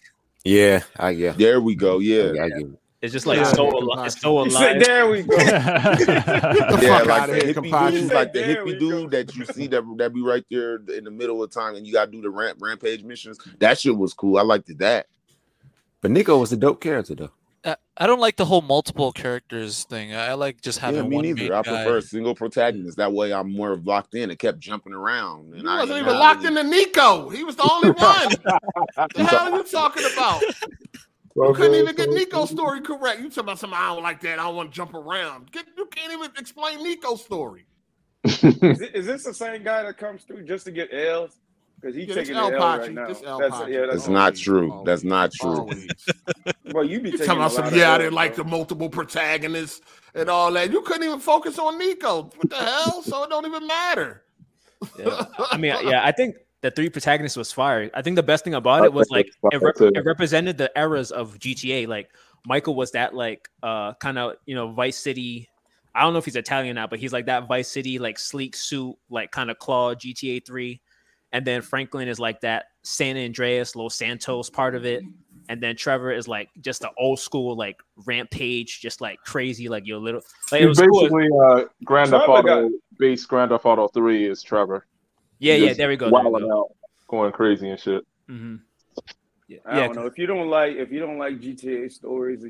Yeah, 0.44 0.82
I 0.98 1.10
yeah. 1.10 1.32
there 1.32 1.60
we 1.60 1.74
go. 1.74 1.98
Yeah, 1.98 2.42
I 2.42 2.48
get 2.48 2.58
it. 2.62 2.78
it's 3.02 3.12
just 3.12 3.26
like 3.26 3.38
Yeah, 3.38 3.44
so 3.44 3.64
yeah, 3.64 3.70
ali- 3.72 4.06
it's 4.06 4.20
so 4.20 4.44
He 4.44 4.50
said, 4.50 4.76
alive. 4.76 4.84
"There 4.84 5.08
we 5.10 5.22
go." 5.22 5.36
the 5.36 6.78
yeah, 6.82 7.02
like 7.02 7.30
the 7.30 7.36
hippie 7.38 7.54
Kampachi. 7.70 7.90
dude, 7.92 8.12
like 8.12 8.32
the 8.32 8.38
hippie 8.40 8.78
dude 8.78 9.10
that 9.12 9.34
you 9.36 9.44
see 9.46 9.66
that 9.68 9.82
that 9.98 10.12
be 10.12 10.22
right 10.22 10.44
there 10.50 10.76
in 10.96 11.04
the 11.04 11.10
middle 11.10 11.42
of 11.42 11.50
time, 11.50 11.74
and 11.76 11.86
you 11.86 11.92
gotta 11.92 12.10
do 12.10 12.20
the 12.20 12.30
ramp 12.30 12.58
rampage 12.60 13.02
missions. 13.02 13.38
That 13.60 13.78
shit 13.78 13.96
was 13.96 14.12
cool. 14.12 14.38
I 14.38 14.42
liked 14.42 14.76
that. 14.78 15.06
But 16.02 16.10
Niko 16.12 16.40
was 16.40 16.52
a 16.52 16.56
dope 16.56 16.80
character 16.80 17.14
though. 17.14 17.30
I, 17.64 17.76
I 17.96 18.06
don't 18.06 18.20
like 18.20 18.36
the 18.36 18.46
whole 18.46 18.62
multiple 18.62 19.12
characters 19.12 19.84
thing. 19.84 20.14
I, 20.14 20.28
I 20.28 20.34
like 20.34 20.60
just 20.62 20.78
having 20.78 21.04
Yeah, 21.04 21.08
me 21.08 21.16
one 21.16 21.22
neither. 21.22 21.36
main 21.36 21.52
I 21.52 21.62
guy. 21.62 21.84
prefer 21.84 21.98
a 21.98 22.02
single 22.02 22.34
protagonist. 22.34 22.96
That 22.98 23.12
way, 23.12 23.32
I'm 23.32 23.52
more 23.52 23.76
locked 23.76 24.14
in. 24.14 24.30
It 24.30 24.38
kept 24.38 24.60
jumping 24.60 24.94
around, 24.94 25.54
and 25.54 25.68
He 25.68 25.68
I 25.68 25.80
wasn't 25.80 26.00
even 26.00 26.18
locked 26.18 26.44
into 26.44 26.62
Niko. 26.62 27.34
He 27.34 27.44
was 27.44 27.56
the 27.56 27.64
only 27.64 27.90
one. 27.92 28.40
what 28.94 29.12
the 29.14 29.24
hell 29.24 29.52
are 29.52 29.58
you 29.58 29.64
talking 29.64 30.04
about? 30.14 30.46
You 31.36 31.52
couldn't 31.52 31.74
even 31.74 31.94
get 31.96 32.10
Niko's 32.10 32.50
story 32.50 32.80
correct. 32.80 33.20
You 33.20 33.28
talking 33.28 33.44
about 33.44 33.58
something 33.58 33.78
I 33.78 33.94
don't 33.94 34.02
like 34.02 34.20
that. 34.22 34.38
I 34.38 34.44
don't 34.44 34.56
want 34.56 34.72
to 34.72 34.76
jump 34.76 34.94
around. 34.94 35.50
Get, 35.52 35.66
you 35.76 35.86
can't 35.86 36.12
even 36.12 36.30
explain 36.38 36.80
Niko's 36.84 37.24
story. 37.24 37.66
Is, 38.24 38.80
it, 38.82 38.94
is 38.94 39.06
this 39.06 39.24
the 39.24 39.32
same 39.34 39.62
guy 39.64 39.82
that 39.82 39.96
comes 39.98 40.24
through 40.24 40.44
just 40.44 40.66
to 40.66 40.72
get 40.72 40.92
L's? 40.92 41.38
Because 41.80 41.96
he's 41.96 42.08
Yeah, 42.08 42.14
taking 42.14 42.36
El 42.36 42.50
the 42.50 42.56
L 42.56 42.62
Pachi, 42.62 42.78
right 42.80 42.92
now. 42.92 43.06
this 43.06 43.22
El 43.24 43.38
That's, 43.38 43.56
yeah, 43.68 43.80
that's 43.80 43.90
That's 43.92 44.08
not 44.08 44.36
true. 44.36 44.82
That's 44.84 45.04
not 45.04 45.32
true. 45.32 45.68
Well, 46.72 46.84
you 46.84 47.00
be 47.00 47.10
You 47.10 47.18
taking 47.18 47.26
talking 47.26 47.40
about 47.40 47.52
some, 47.52 47.74
yeah, 47.74 47.90
I 47.90 47.94
L's, 47.94 48.02
didn't 48.02 48.14
like 48.14 48.36
the 48.36 48.44
multiple 48.44 48.88
protagonists 48.88 49.80
and 50.14 50.28
all 50.28 50.52
that. 50.52 50.70
You 50.70 50.82
couldn't 50.82 51.02
even 51.02 51.18
focus 51.18 51.58
on 51.58 51.80
Niko. 51.80 52.32
What 52.36 52.48
the 52.48 52.56
hell? 52.56 53.02
So 53.02 53.24
it 53.24 53.30
don't 53.30 53.44
even 53.44 53.66
matter. 53.66 54.22
Yeah. 54.98 55.24
I 55.50 55.56
mean, 55.56 55.74
yeah, 55.82 56.04
I 56.04 56.12
think 56.12 56.36
the 56.62 56.70
three 56.70 56.88
protagonists 56.88 57.36
was 57.36 57.50
fire. 57.52 57.90
I 57.94 58.02
think 58.02 58.16
the 58.16 58.22
best 58.22 58.44
thing 58.44 58.54
about 58.54 58.84
it 58.84 58.92
was 58.92 59.10
like 59.10 59.32
it, 59.50 59.60
rep- 59.60 59.80
it 59.80 60.04
represented 60.04 60.58
the 60.58 60.70
eras 60.76 61.10
of 61.10 61.38
GTA. 61.38 61.88
Like 61.88 62.10
Michael 62.46 62.74
was 62.74 62.92
that 62.92 63.14
like 63.14 63.48
uh 63.62 63.94
kind 63.94 64.18
of 64.18 64.34
you 64.46 64.54
know 64.54 64.70
Vice 64.72 64.98
City. 64.98 65.48
I 65.94 66.02
don't 66.02 66.12
know 66.12 66.20
if 66.20 66.24
he's 66.24 66.36
Italian 66.36 66.76
now, 66.76 66.86
but 66.86 67.00
he's 67.00 67.12
like 67.12 67.26
that 67.26 67.48
Vice 67.48 67.68
City 67.68 67.98
like 67.98 68.18
sleek 68.18 68.54
suit, 68.54 68.94
like 69.08 69.32
kind 69.32 69.50
of 69.50 69.58
claw 69.58 69.94
GTA 69.94 70.46
three. 70.46 70.80
And 71.32 71.46
then 71.46 71.62
Franklin 71.62 72.08
is 72.08 72.18
like 72.18 72.40
that 72.40 72.66
San 72.82 73.16
Andreas, 73.16 73.76
Los 73.76 73.94
Santos 73.94 74.50
part 74.50 74.74
of 74.74 74.84
it. 74.84 75.02
And 75.48 75.60
then 75.60 75.74
Trevor 75.76 76.12
is 76.12 76.28
like 76.28 76.48
just 76.60 76.82
the 76.82 76.90
old 76.96 77.18
school 77.18 77.56
like 77.56 77.76
rampage, 78.06 78.80
just 78.80 79.00
like 79.00 79.18
crazy, 79.24 79.68
like 79.68 79.86
your 79.86 79.98
little 79.98 80.22
like 80.52 80.62
it 80.62 80.68
He's 80.68 80.78
was 80.78 80.78
cool. 80.80 81.00
basically 81.00 81.28
uh, 81.44 81.64
Grand 81.84 82.10
Theft 82.10 82.24
Trevor 82.26 82.48
Auto 82.50 82.70
base 82.98 83.26
Grand 83.26 83.50
Theft 83.50 83.64
Auto 83.64 83.88
Three 83.88 84.28
is 84.28 84.42
Trevor. 84.42 84.86
Yeah, 85.38 85.54
He's 85.54 85.64
yeah, 85.64 85.72
there 85.74 85.88
we 85.88 85.96
go, 85.96 86.10
there 86.10 86.22
we 86.22 86.30
wilding 86.30 86.50
out, 86.52 86.68
going 87.08 87.32
crazy 87.32 87.68
and 87.68 87.80
shit. 87.80 88.04
Mm-hmm. 88.28 88.56
Yeah, 89.48 89.58
I 89.66 89.80
don't 89.80 89.96
know 89.96 90.06
if 90.06 90.16
you 90.16 90.26
don't 90.26 90.48
like 90.48 90.76
if 90.76 90.92
you 90.92 91.00
don't 91.00 91.18
like 91.18 91.40
GTA 91.40 91.90
stories. 91.90 92.44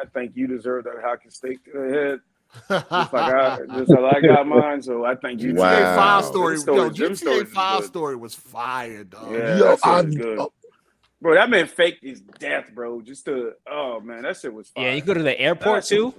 I 0.00 0.06
think 0.06 0.32
you 0.34 0.46
deserve 0.46 0.84
that 0.84 0.94
hockey 1.04 1.28
stick 1.28 1.62
to 1.66 1.72
the 1.72 1.94
head. 1.94 2.20
Just 2.68 2.90
like 2.90 3.12
I, 3.14 3.58
just 3.78 3.90
like 3.90 4.16
I 4.16 4.20
got 4.20 4.46
mine, 4.46 4.82
so 4.82 5.04
I 5.04 5.14
think 5.14 5.42
you 5.42 5.52
GTA 5.54 5.94
Five 5.96 6.24
story, 6.24 6.56
Them 6.58 6.74
yo, 6.74 6.88
stories- 6.90 6.98
GTA 6.98 7.16
stories 7.16 7.42
is 7.42 7.52
Five 7.52 7.80
good. 7.80 7.86
story 7.88 8.16
was 8.16 8.34
fire, 8.34 9.04
dog. 9.04 9.30
Yeah, 9.32 9.58
Yo, 9.58 9.64
that 9.76 9.78
I- 9.84 10.00
was 10.02 10.14
good. 10.14 10.38
Oh. 10.38 10.52
Bro, 11.20 11.34
that 11.34 11.48
man 11.50 11.66
faked 11.66 12.04
his 12.04 12.20
death, 12.20 12.70
bro. 12.74 13.00
Just 13.00 13.24
to 13.26 13.52
oh 13.70 14.00
man, 14.00 14.22
that 14.22 14.36
shit 14.36 14.52
was 14.52 14.68
fire. 14.68 14.84
Yeah, 14.84 14.94
you 14.94 15.02
go 15.02 15.14
to 15.14 15.22
the 15.22 15.38
airport 15.38 15.82
That 15.82 15.88
too. 15.88 16.14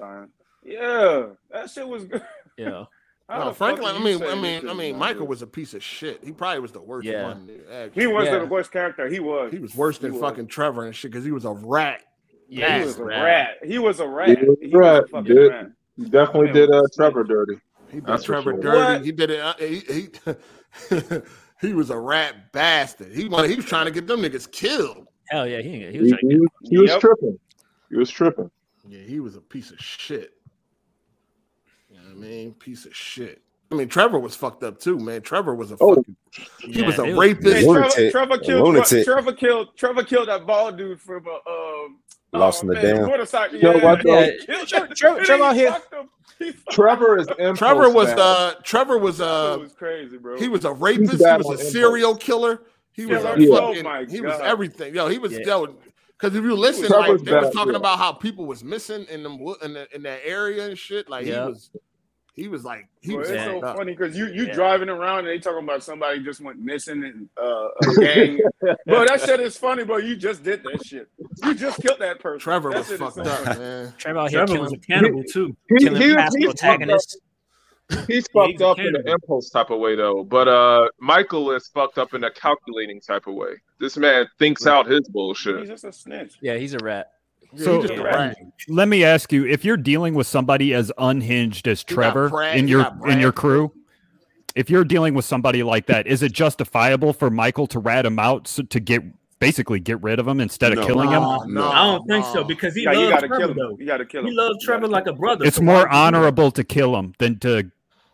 Yeah, 0.64 1.28
that 1.52 1.70
shit 1.70 1.88
was 1.88 2.06
good. 2.06 2.22
Yeah. 2.58 2.86
No, 3.30 3.52
Franklin. 3.52 3.94
I 3.94 4.00
mean, 4.00 4.24
I 4.24 4.36
mean, 4.36 4.70
I 4.70 4.74
mean, 4.74 4.98
Michael 4.98 5.24
good? 5.24 5.30
was 5.32 5.42
a 5.42 5.48
piece 5.48 5.74
of 5.74 5.84
shit. 5.84 6.24
He 6.24 6.32
probably 6.32 6.62
was 6.62 6.72
the 6.72 6.80
worst 6.80 7.06
Yeah. 7.06 7.24
one. 7.24 7.50
He 7.94 8.08
was 8.08 8.26
Yeah. 8.26 8.40
the 8.40 8.46
worst 8.46 8.72
character. 8.72 9.10
He 9.10 9.20
was. 9.20 9.52
He 9.52 9.60
was 9.60 9.76
worse 9.76 9.98
than 9.98 10.14
was. 10.14 10.22
fucking 10.22 10.48
Trevor 10.48 10.86
and 10.86 10.96
shit 10.96 11.12
because 11.12 11.26
he 11.26 11.32
was 11.34 11.44
a 11.44 11.52
rat. 11.52 12.04
Yeah, 12.48 12.80
he 12.80 12.86
was 12.86 12.98
a 12.98 13.04
Rat. 13.04 13.24
rat. 13.24 13.50
He 13.66 13.80
was 13.80 14.00
a 14.00 14.08
rat. 14.08 14.30
He 14.40 14.46
was 14.46 14.58
He 14.62 14.72
a 14.72 14.78
rat. 14.78 15.02
was 15.02 15.10
a 15.10 15.12
fucking 15.12 15.36
did. 15.36 15.50
rat. 15.52 15.66
He 15.98 16.06
definitely 16.06 16.52
did 16.54 16.72
uh, 16.72 16.84
Trevor 16.96 17.24
dirty. 17.24 17.60
He 17.90 17.98
did 17.98 18.06
That's 18.06 18.24
Trevor 18.24 18.52
sure. 18.54 18.62
dirty. 18.62 18.78
What? 18.78 19.06
He 19.06 19.12
did 19.12 19.30
it. 19.32 19.40
uh, 19.40 19.54
He 19.60 19.80
he, 19.80 20.10
he 21.68 21.74
was 21.74 21.90
a 21.90 21.98
rat 21.98 22.52
bastard. 22.52 23.14
He 23.14 23.28
wanted. 23.28 23.50
He 23.50 23.56
was 23.56 23.66
trying 23.66 23.86
to 23.86 23.92
get 23.92 24.08
them 24.08 24.22
niggas 24.22 24.52
killed. 24.52 25.08
Hell 25.30 25.48
yeah, 25.48 25.62
he, 25.62 25.72
he 25.72 25.92
He, 25.92 26.00
was 26.00 26.10
trying 26.12 26.30
to 26.30 26.48
he 26.64 26.70
he 26.70 26.78
was 26.78 26.90
Yep. 26.92 27.00
tripping. 27.02 27.40
He 27.90 27.96
was 27.98 28.10
tripping. 28.10 28.52
Yeah, 28.88 29.00
he 29.02 29.20
was 29.20 29.36
a 29.36 29.42
piece 29.42 29.72
of 29.72 29.80
shit. 29.80 30.34
You 31.90 31.98
know 31.98 32.04
what 32.04 32.12
I 32.12 32.16
mean? 32.30 32.54
Piece 32.54 32.86
of 32.86 32.96
shit. 32.96 33.42
I 33.72 33.76
mean, 33.76 33.90
Trevor 33.90 34.20
was 34.20 34.34
fucked 34.36 34.64
up 34.64 34.80
too, 34.80 34.98
man. 34.98 35.22
Trevor 35.22 35.54
was 35.56 35.72
a 35.72 35.78
Oh. 35.82 35.96
fucking. 35.96 36.16
He 36.60 36.82
was 36.84 37.00
a 37.00 37.02
they 37.02 37.14
was- 37.14 37.28
rapist. 37.28 37.56
Hey, 37.98 38.12
Trevor, 38.12 38.12
Trevor 38.12 38.38
killed. 38.38 38.68
Lunatic. 38.68 39.04
Trevor 39.06 39.34
killed. 39.34 39.76
Trevor 39.76 40.04
killed 40.04 40.28
that 40.30 40.46
bald 40.46 40.78
dude 40.78 41.02
from 41.02 41.26
uh, 41.28 41.52
um. 41.52 41.98
Lost 42.34 42.64
oh, 42.64 42.68
in 42.68 42.68
the 42.68 42.74
man, 42.82 42.96
dam. 42.98 43.06
motorcycle. 43.08 43.58
Yo, 43.60 43.72
Yeah, 43.74 43.84
what 43.84 44.06
yeah. 44.06 44.22
the- 44.48 44.66
Trevor- 44.68 44.94
Trevor- 44.96 45.18
and 45.18 45.26
Trevor 45.26 45.44
he 45.44 45.50
out 45.50 45.56
here- 45.56 45.72
fucked 45.72 45.94
him. 45.94 46.10
He 46.40 46.52
fucked 46.52 46.72
Trevor 46.72 47.18
is 47.18 47.28
Trevor 47.58 47.90
was 47.90 48.10
man. 48.10 48.20
uh 48.20 48.54
Trevor 48.64 48.98
was 49.00 49.20
uh 49.22 49.58
was 49.60 49.74
crazy, 49.74 50.18
bro. 50.18 50.38
he 50.38 50.48
was 50.50 50.66
a 50.66 50.72
rapist. 50.74 51.12
He 51.14 51.18
was 51.18 51.22
on 51.24 51.30
a 51.32 51.36
impulse. 51.38 51.72
serial 51.72 52.16
killer. 52.16 52.62
He 52.92 53.06
was 53.08 53.24
a 53.24 53.36
Killer? 53.36 53.60
fucking. 53.62 53.86
Oh 53.86 53.90
my 53.90 54.06
he 54.06 54.22
was 54.22 54.40
everything. 54.42 54.94
Yo, 54.94 55.08
he 55.08 55.18
was 55.18 55.32
Yeah. 55.34 55.46
yo. 55.48 55.76
Because 56.20 56.36
if 56.36 56.44
you 56.44 56.56
listen, 56.56 56.88
Trevor's 56.88 57.22
like 57.22 57.24
they 57.24 57.34
was 57.36 57.54
talking 57.54 57.74
yeah. 57.74 57.78
about 57.78 57.98
how 58.00 58.12
people 58.12 58.46
was 58.46 58.64
missing 58.64 59.06
in 59.10 59.24
them 59.24 59.40
in, 59.64 59.74
the, 59.74 59.88
in 59.96 60.04
that 60.04 60.20
area 60.26 60.68
and 60.68 60.78
shit. 60.78 61.10
Like 61.10 61.26
Yeah. 61.26 61.46
he 61.46 61.50
was, 61.52 61.70
he 62.38 62.48
was 62.48 62.64
like 62.64 62.88
he 63.02 63.10
Bro, 63.12 63.20
was 63.22 63.30
it's 63.32 63.44
so 63.44 63.60
up. 63.62 63.76
funny 63.76 63.92
because 63.94 64.16
you 64.18 64.28
you 64.28 64.46
Yeah. 64.46 64.54
driving 64.54 64.88
around 64.90 65.20
and 65.20 65.28
they 65.30 65.40
talking 65.40 65.64
about 65.64 65.84
somebody 65.84 66.24
just 66.24 66.40
went 66.40 66.60
missing 66.60 67.04
and 67.04 67.28
uh, 67.36 67.68
a 67.70 67.96
gang. 68.00 68.40
bro, 68.86 69.06
that 69.06 69.20
shit 69.26 69.40
is 69.42 69.58
funny, 69.58 69.84
bro. 69.84 69.98
You 69.98 70.16
just 70.16 70.44
did 70.44 70.64
that 70.64 70.86
shit. 70.86 71.10
You 71.44 71.54
just 71.56 71.82
killed 71.82 72.00
that 72.00 72.20
person. 72.20 72.40
Trevor 72.40 72.70
That 72.70 72.78
was 72.80 72.88
shit 72.88 73.00
fucked 73.00 73.18
up, 73.18 73.40
funny. 73.44 73.60
man. 73.60 73.94
Trevor 73.98 74.20
out 74.20 74.30
here 74.30 74.40
Trevor 74.46 74.54
killing, 74.54 74.62
was 74.64 74.74
a 74.74 74.78
cannibal 74.78 75.24
too. 75.24 75.58
He, 75.68 75.76
killing 75.86 76.02
he, 76.02 76.16
past 76.16 76.36
he's 76.38 76.48
fucked 76.62 76.84
up. 76.90 77.00
He's 78.08 78.28
fucked 78.34 78.52
he's 78.52 78.62
up 78.62 78.80
in 78.80 78.96
an 78.96 79.08
impulse 79.08 79.50
type 79.50 79.70
of 79.72 79.80
way 79.80 79.96
though, 79.96 80.24
but 80.24 80.48
uh, 80.48 80.90
Michael 81.00 81.52
is 81.52 81.68
fucked 81.74 81.98
up 81.98 82.14
in 82.14 82.24
a 82.24 82.30
calculating 82.32 83.00
type 83.02 83.28
of 83.28 83.34
way. 83.34 83.54
This 83.80 83.98
man 83.98 84.28
thinks 84.40 84.68
out 84.68 84.86
his 84.88 85.08
bullshit. 85.10 85.60
He's 85.62 85.70
just 85.70 85.86
a 85.86 85.92
snitch. 85.94 86.36
Yeah, 86.42 86.56
he's 86.58 86.74
a 86.74 86.80
rat. 86.80 87.14
Yeah, 87.58 87.64
So- 87.66 87.82
he 87.82 87.88
just 87.88 87.94
a 88.00 88.04
Yeah. 88.04 88.04
rat. 88.04 88.38
Let 88.70 88.88
me 88.88 89.04
ask 89.04 89.32
you: 89.32 89.46
If 89.46 89.64
you're 89.66 89.78
dealing 89.78 90.14
with 90.14 90.28
somebody 90.28 90.74
as 90.74 90.92
unhinged 90.98 91.68
as 91.68 91.84
Trevor 91.84 92.30
Brad- 92.30 92.58
in 92.58 92.68
your 92.68 92.84
got 92.84 93.10
in 93.10 93.20
your 93.20 93.32
crew, 93.32 93.72
if 94.56 94.70
you're 94.70 94.84
dealing 94.84 95.14
with 95.14 95.26
somebody 95.26 95.64
like 95.64 95.86
that, 95.88 96.08
is 96.08 96.22
it 96.24 96.32
justifiable 96.32 97.14
for 97.14 97.30
Michael 97.30 97.68
to 97.68 97.80
rat 97.80 98.06
him 98.06 98.20
out 98.20 98.48
so, 98.48 98.64
to 98.64 98.80
get 98.80 99.04
basically 99.40 99.80
get 99.80 100.02
rid 100.02 100.18
of 100.20 100.28
him 100.28 100.40
instead 100.42 100.72
of 100.74 100.80
No. 100.80 100.86
killing 100.88 101.10
him? 101.12 101.22
No, 101.22 101.44
no, 101.48 101.68
I 101.68 101.84
don't 101.86 102.08
think 102.08 102.26
so 102.26 102.44
because 102.44 102.74
he 102.76 102.84
Yeah, 102.84 102.94
you 102.94 103.00
loves 103.02 103.12
gotta 103.12 103.28
Trevor 103.28 103.42
kill 103.42 103.52
him. 103.52 103.58
though. 103.58 103.78
You 103.80 103.86
gotta 103.86 104.06
kill 104.06 104.22
him. 104.22 104.28
He 104.28 104.34
loves 104.34 104.58
You 104.62 104.68
gotta 104.68 104.80
Trevor 104.80 104.88
like 104.88 105.08
a 105.08 105.14
brother. 105.14 105.46
It's 105.46 105.58
so 105.58 105.62
more 105.64 105.74
why 105.76 105.80
would 105.82 105.86
you 105.86 105.90
do 105.90 105.94
that? 105.96 105.98
honorable 106.18 106.52
to 106.52 106.64
kill 106.64 106.96
him 106.98 107.14
than 107.20 107.40
to 107.40 107.72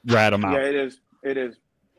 rat 0.07 0.33
him 0.33 0.43
out. 0.45 0.53
Yeah, 0.53 0.59
it 0.67 0.75
is. 0.75 0.99
It 1.23 1.37
is. 1.37 1.55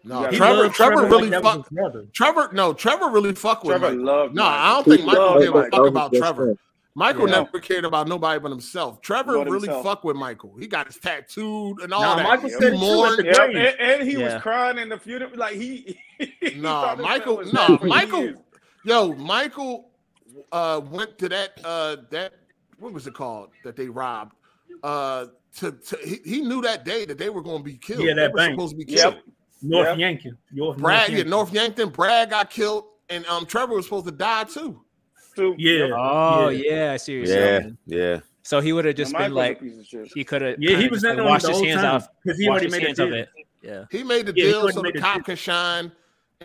No, 0.06 0.20
Yeah, 0.24 0.30
Trevor. 0.32 0.68
Trevor 0.68 0.74
Trevor 0.96 1.06
really 1.08 1.30
like 1.30 1.42
fuck. 1.42 1.66
his. 1.70 2.04
Trevor, 2.12 2.50
no, 2.52 2.74
Trevor 2.74 3.08
really 3.08 3.34
fuck 3.34 3.64
with 3.64 3.78
Trevor 3.78 3.96
Michael. 3.96 4.04
loved. 4.04 4.34
No, 4.34 4.42
Michael. 4.42 4.58
I 4.60 4.68
don't 4.74 4.84
He 4.84 4.90
think 4.98 5.06
Michael 5.06 5.24
loved 5.24 5.40
gave 5.40 5.48
a 5.48 5.52
Michael. 5.54 5.78
fuck 5.78 5.88
about 5.88 6.12
Trevor. 6.12 6.54
Michael 6.96 7.28
Yeah. 7.28 7.42
never 7.42 7.58
cared 7.58 7.84
about 7.84 8.06
nobody 8.06 8.38
but 8.38 8.50
himself. 8.50 9.00
Trevor 9.02 9.38
But 9.38 9.46
really 9.46 9.66
himself. 9.66 9.84
fucked 9.84 10.04
with 10.04 10.16
Michael. 10.16 10.54
He 10.60 10.66
got 10.68 10.86
his 10.86 10.96
tattooed 10.98 11.80
and 11.80 11.92
all 11.92 12.02
Nah, 12.02 12.16
that. 12.16 12.22
Michael 12.24 12.50
said 12.50 12.74
it 12.74 12.78
too 12.78 13.04
at 13.04 13.16
the 13.16 13.24
Yeah, 13.24 13.44
and, 13.70 13.80
and 13.80 14.08
he 14.08 14.16
Yeah. 14.18 14.34
was 14.34 14.42
crying 14.42 14.78
in 14.78 14.88
the 14.88 14.98
funeral. 14.98 15.30
Like 15.36 15.54
he. 15.56 15.98
he 16.18 16.54
No, 16.56 16.68
thought 16.68 17.00
Michael. 17.00 17.36
was 17.38 17.52
No, 17.52 17.66
dead 17.68 17.80
for 17.80 17.86
Michael. 17.86 18.32
Yo, 18.84 19.12
Michael 19.14 19.90
uh, 20.52 20.80
went 20.88 21.18
to 21.18 21.28
that. 21.30 21.58
Uh, 21.64 21.96
that 22.10 22.34
what 22.78 22.92
was 22.92 23.06
it 23.06 23.14
called 23.14 23.50
that 23.64 23.74
they 23.76 23.88
robbed? 23.88 24.34
Uh, 24.82 25.26
to, 25.56 25.72
to 25.72 25.96
he, 26.04 26.18
he 26.24 26.40
knew 26.42 26.60
that 26.62 26.84
day 26.84 27.04
that 27.06 27.16
they 27.18 27.30
were 27.30 27.42
going 27.42 27.58
to 27.58 27.64
be 27.64 27.76
killed. 27.76 28.02
Yeah, 28.04 28.14
they 28.14 28.22
that 28.22 28.32
were 28.32 28.36
bank. 28.36 28.52
supposed 28.54 28.78
to 28.78 28.84
be 28.84 28.92
Yep. 28.92 29.12
killed. 29.12 29.22
North 29.62 29.88
Yep. 29.88 29.98
Yankton. 29.98 30.38
North, 30.52 30.78
Brad, 30.78 31.08
North 31.10 31.18
yeah, 31.18 31.30
North 31.30 31.52
Yankton. 31.52 31.88
Brad 31.88 32.30
got 32.30 32.50
killed, 32.50 32.84
and 33.08 33.24
um, 33.26 33.46
Trevor 33.46 33.74
was 33.74 33.86
supposed 33.86 34.04
to 34.06 34.12
die 34.12 34.44
too. 34.44 34.83
Too. 35.36 35.54
Yeah. 35.58 35.90
Oh 35.94 36.48
Yeah. 36.48 36.72
yeah, 36.86 36.92
I 36.92 36.96
see 36.96 37.20
what 37.20 37.28
you're 37.28 37.36
Yeah, 37.38 37.58
saying. 37.60 37.78
yeah. 37.86 38.20
So 38.42 38.60
he 38.60 38.72
would 38.72 38.84
have 38.84 38.94
just 38.94 39.16
been 39.16 39.32
like, 39.34 39.60
piece 39.60 39.78
of 39.78 39.86
shit. 39.86 40.12
he 40.14 40.22
could 40.24 40.42
have. 40.42 40.56
Yeah, 40.58 40.76
he 40.78 40.88
was 40.88 41.02
like, 41.02 41.14
in 41.14 41.20
on 41.20 41.26
washed 41.26 41.46
his 41.46 41.60
hands 41.60 41.80
time, 41.82 41.94
off 41.96 42.08
'cause 42.26 42.36
he 42.38 42.48
already 42.48 42.68
made 42.68 42.82
a 42.82 42.86
hands 42.86 42.98
of 42.98 43.08
deal. 43.08 43.18
it. 43.18 43.28
Yeah. 43.62 43.84
He 43.90 44.02
made 44.04 44.26
the 44.26 44.34
Yeah, 44.36 44.44
deal 44.44 44.68
so 44.70 44.82
the 44.82 44.92
cop 44.92 45.24
can 45.24 45.36
shine, 45.36 45.90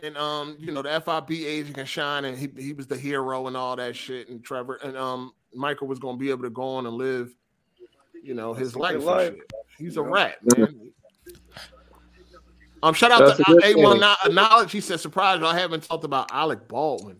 and 0.02 0.16
um, 0.18 0.56
you 0.60 0.72
know, 0.72 0.82
the 0.82 0.90
FIB 1.02 1.32
agent 1.46 1.76
can 1.76 1.86
shine, 1.86 2.24
and 2.26 2.38
he 2.38 2.50
he 2.58 2.72
was 2.74 2.88
the 2.88 2.96
hero 2.98 3.48
and 3.48 3.58
all 3.58 3.76
that 3.76 3.96
shit. 3.98 4.30
And 4.30 4.42
Trevor 4.44 4.76
and 4.82 4.96
um, 4.96 5.34
Michael 5.54 5.88
was 5.88 6.00
gonna 6.00 6.18
be 6.18 6.30
able 6.30 6.44
to 6.44 6.50
go 6.50 6.64
on 6.64 6.86
and 6.86 6.96
live, 6.96 7.34
you 8.24 8.34
know, 8.34 8.54
his 8.54 8.76
life. 8.78 8.96
and 8.96 9.04
life. 9.04 9.34
shit. 9.34 9.54
He's 9.78 9.98
a 9.98 10.02
Yeah. 10.02 10.08
rat, 10.10 10.38
man. 10.56 10.92
Um, 12.82 12.94
shout 12.94 13.12
out 13.12 13.20
That's 13.20 13.38
to 13.38 13.44
good 13.44 13.62
A1 13.64 13.92
thing. 13.92 14.00
Kno- 14.00 14.32
Knowledge. 14.34 14.72
He 14.72 14.80
said, 14.80 15.02
surprised 15.02 15.44
I 15.44 15.60
haven't 15.60 15.84
talked 15.84 16.06
about 16.06 16.32
Alec 16.32 16.66
Baldwin. 16.70 17.20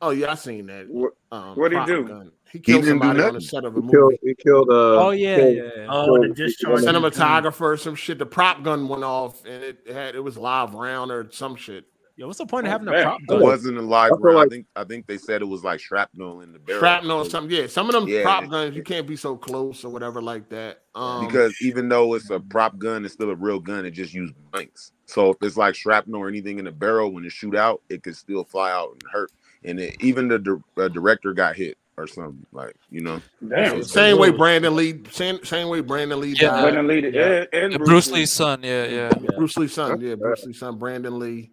Oh 0.00 0.10
yeah, 0.10 0.32
I 0.32 0.34
seen 0.36 0.66
that. 0.66 0.88
What, 0.88 1.12
Um, 1.32 1.56
what'd 1.56 1.76
he 1.78 1.84
do? 1.86 2.04
gun. 2.06 2.30
He 2.52 2.60
killed 2.60 2.82
didn't 2.84 2.98
do 3.00 3.04
somebody 3.06 3.22
on 3.28 3.34
the 3.34 3.40
set 3.40 3.64
of 3.64 3.76
a 3.76 3.80
He 3.80 3.82
movie. 3.82 3.92
killed. 3.92 4.14
He 4.22 4.34
killed. 4.34 4.70
Uh, 4.70 5.06
Oh 5.06 5.10
yeah, 5.10 5.36
killed- 5.36 5.56
yeah. 5.56 5.62
yeah. 5.76 5.86
Oh, 5.90 6.18
the 6.22 6.28
discharge. 6.28 6.80
cinematographer, 6.80 7.78
some 7.78 7.94
shit. 7.94 8.18
The 8.18 8.26
prop 8.26 8.62
gun 8.62 8.88
went 8.88 9.04
off, 9.04 9.44
and 9.44 9.62
it 9.64 9.78
had 9.90 10.14
it 10.14 10.20
was 10.22 10.36
live 10.38 10.74
round 10.74 11.10
or 11.10 11.28
some 11.32 11.56
shit. 11.56 11.84
Yo, 12.16 12.26
what's 12.26 12.38
the 12.38 12.46
point 12.46 12.66
of 12.66 12.70
Oh, 12.70 12.72
having 12.72 12.88
a 12.88 12.90
man. 12.90 13.02
prop 13.04 13.20
It 13.28 13.40
wasn't 13.40 13.78
a 13.78 13.82
live 13.82 14.10
I 14.12 14.16
round. 14.16 14.36
like- 14.38 14.46
I 14.46 14.48
think 14.50 14.66
I 14.76 14.84
think 14.84 15.06
they 15.06 15.18
said 15.18 15.40
it 15.42 15.44
was 15.44 15.62
like 15.62 15.78
shrapnel 15.78 16.40
in 16.40 16.52
the 16.52 16.58
barrel. 16.58 16.80
Shrapnel 16.80 17.18
or 17.18 17.24
something. 17.24 17.56
Yeah, 17.56 17.66
some 17.68 17.86
of 17.88 17.92
them 17.92 18.08
Yeah. 18.08 18.22
prop 18.22 18.48
guns 18.48 18.74
you 18.74 18.82
can't 18.82 19.06
be 19.06 19.14
so 19.14 19.36
close 19.36 19.84
or 19.84 19.90
whatever 19.90 20.20
like 20.22 20.48
that. 20.48 20.82
Um, 20.96 21.26
because 21.26 21.54
even 21.62 21.88
though 21.88 22.14
it's 22.14 22.30
a 22.30 22.40
prop 22.40 22.76
gun, 22.78 23.04
it's 23.04 23.14
still 23.14 23.30
a 23.30 23.36
real 23.36 23.60
gun. 23.60 23.84
It 23.84 23.92
just 23.92 24.14
used 24.14 24.34
blanks. 24.50 24.90
So 25.06 25.30
if 25.30 25.36
it's 25.42 25.56
like 25.56 25.74
shrapnel 25.76 26.20
or 26.20 26.28
anything 26.28 26.58
in 26.58 26.64
the 26.64 26.72
barrel, 26.72 27.12
when 27.12 27.24
it 27.24 27.30
shoot 27.30 27.54
out, 27.54 27.82
it 27.88 28.02
could 28.02 28.16
still 28.16 28.42
fly 28.44 28.72
out 28.72 28.92
and 28.94 29.02
hurt. 29.12 29.30
And 29.64 29.80
it, 29.80 29.96
even 30.00 30.28
the 30.28 30.38
di- 30.38 30.82
uh, 30.82 30.88
director 30.88 31.32
got 31.32 31.56
hit 31.56 31.76
or 31.96 32.06
something 32.06 32.46
like 32.52 32.76
you 32.90 33.00
know. 33.00 33.20
Damn. 33.46 33.82
same 33.82 34.18
way 34.18 34.30
Brandon 34.30 34.74
Lee, 34.76 35.00
same 35.10 35.44
same 35.44 35.68
way 35.68 35.80
Brandon 35.80 36.20
Lee 36.20 36.34
Yeah, 36.38 36.50
died. 36.50 36.62
Brandon 36.62 36.86
Lee, 36.86 37.10
Yeah. 37.12 37.26
and, 37.26 37.48
and 37.52 37.72
Yeah, 37.72 37.78
Bruce 37.78 38.10
Lee's 38.10 38.32
son. 38.32 38.60
Yeah, 38.62 38.84
yeah. 38.86 39.10
Bruce 39.36 39.56
Lee's 39.56 39.72
son, 39.72 40.00
yeah, 40.00 40.14
Bruce 40.14 40.44
Lee's 40.44 40.58
son, 40.58 40.78
Brandon 40.78 41.18
Lee. 41.18 41.50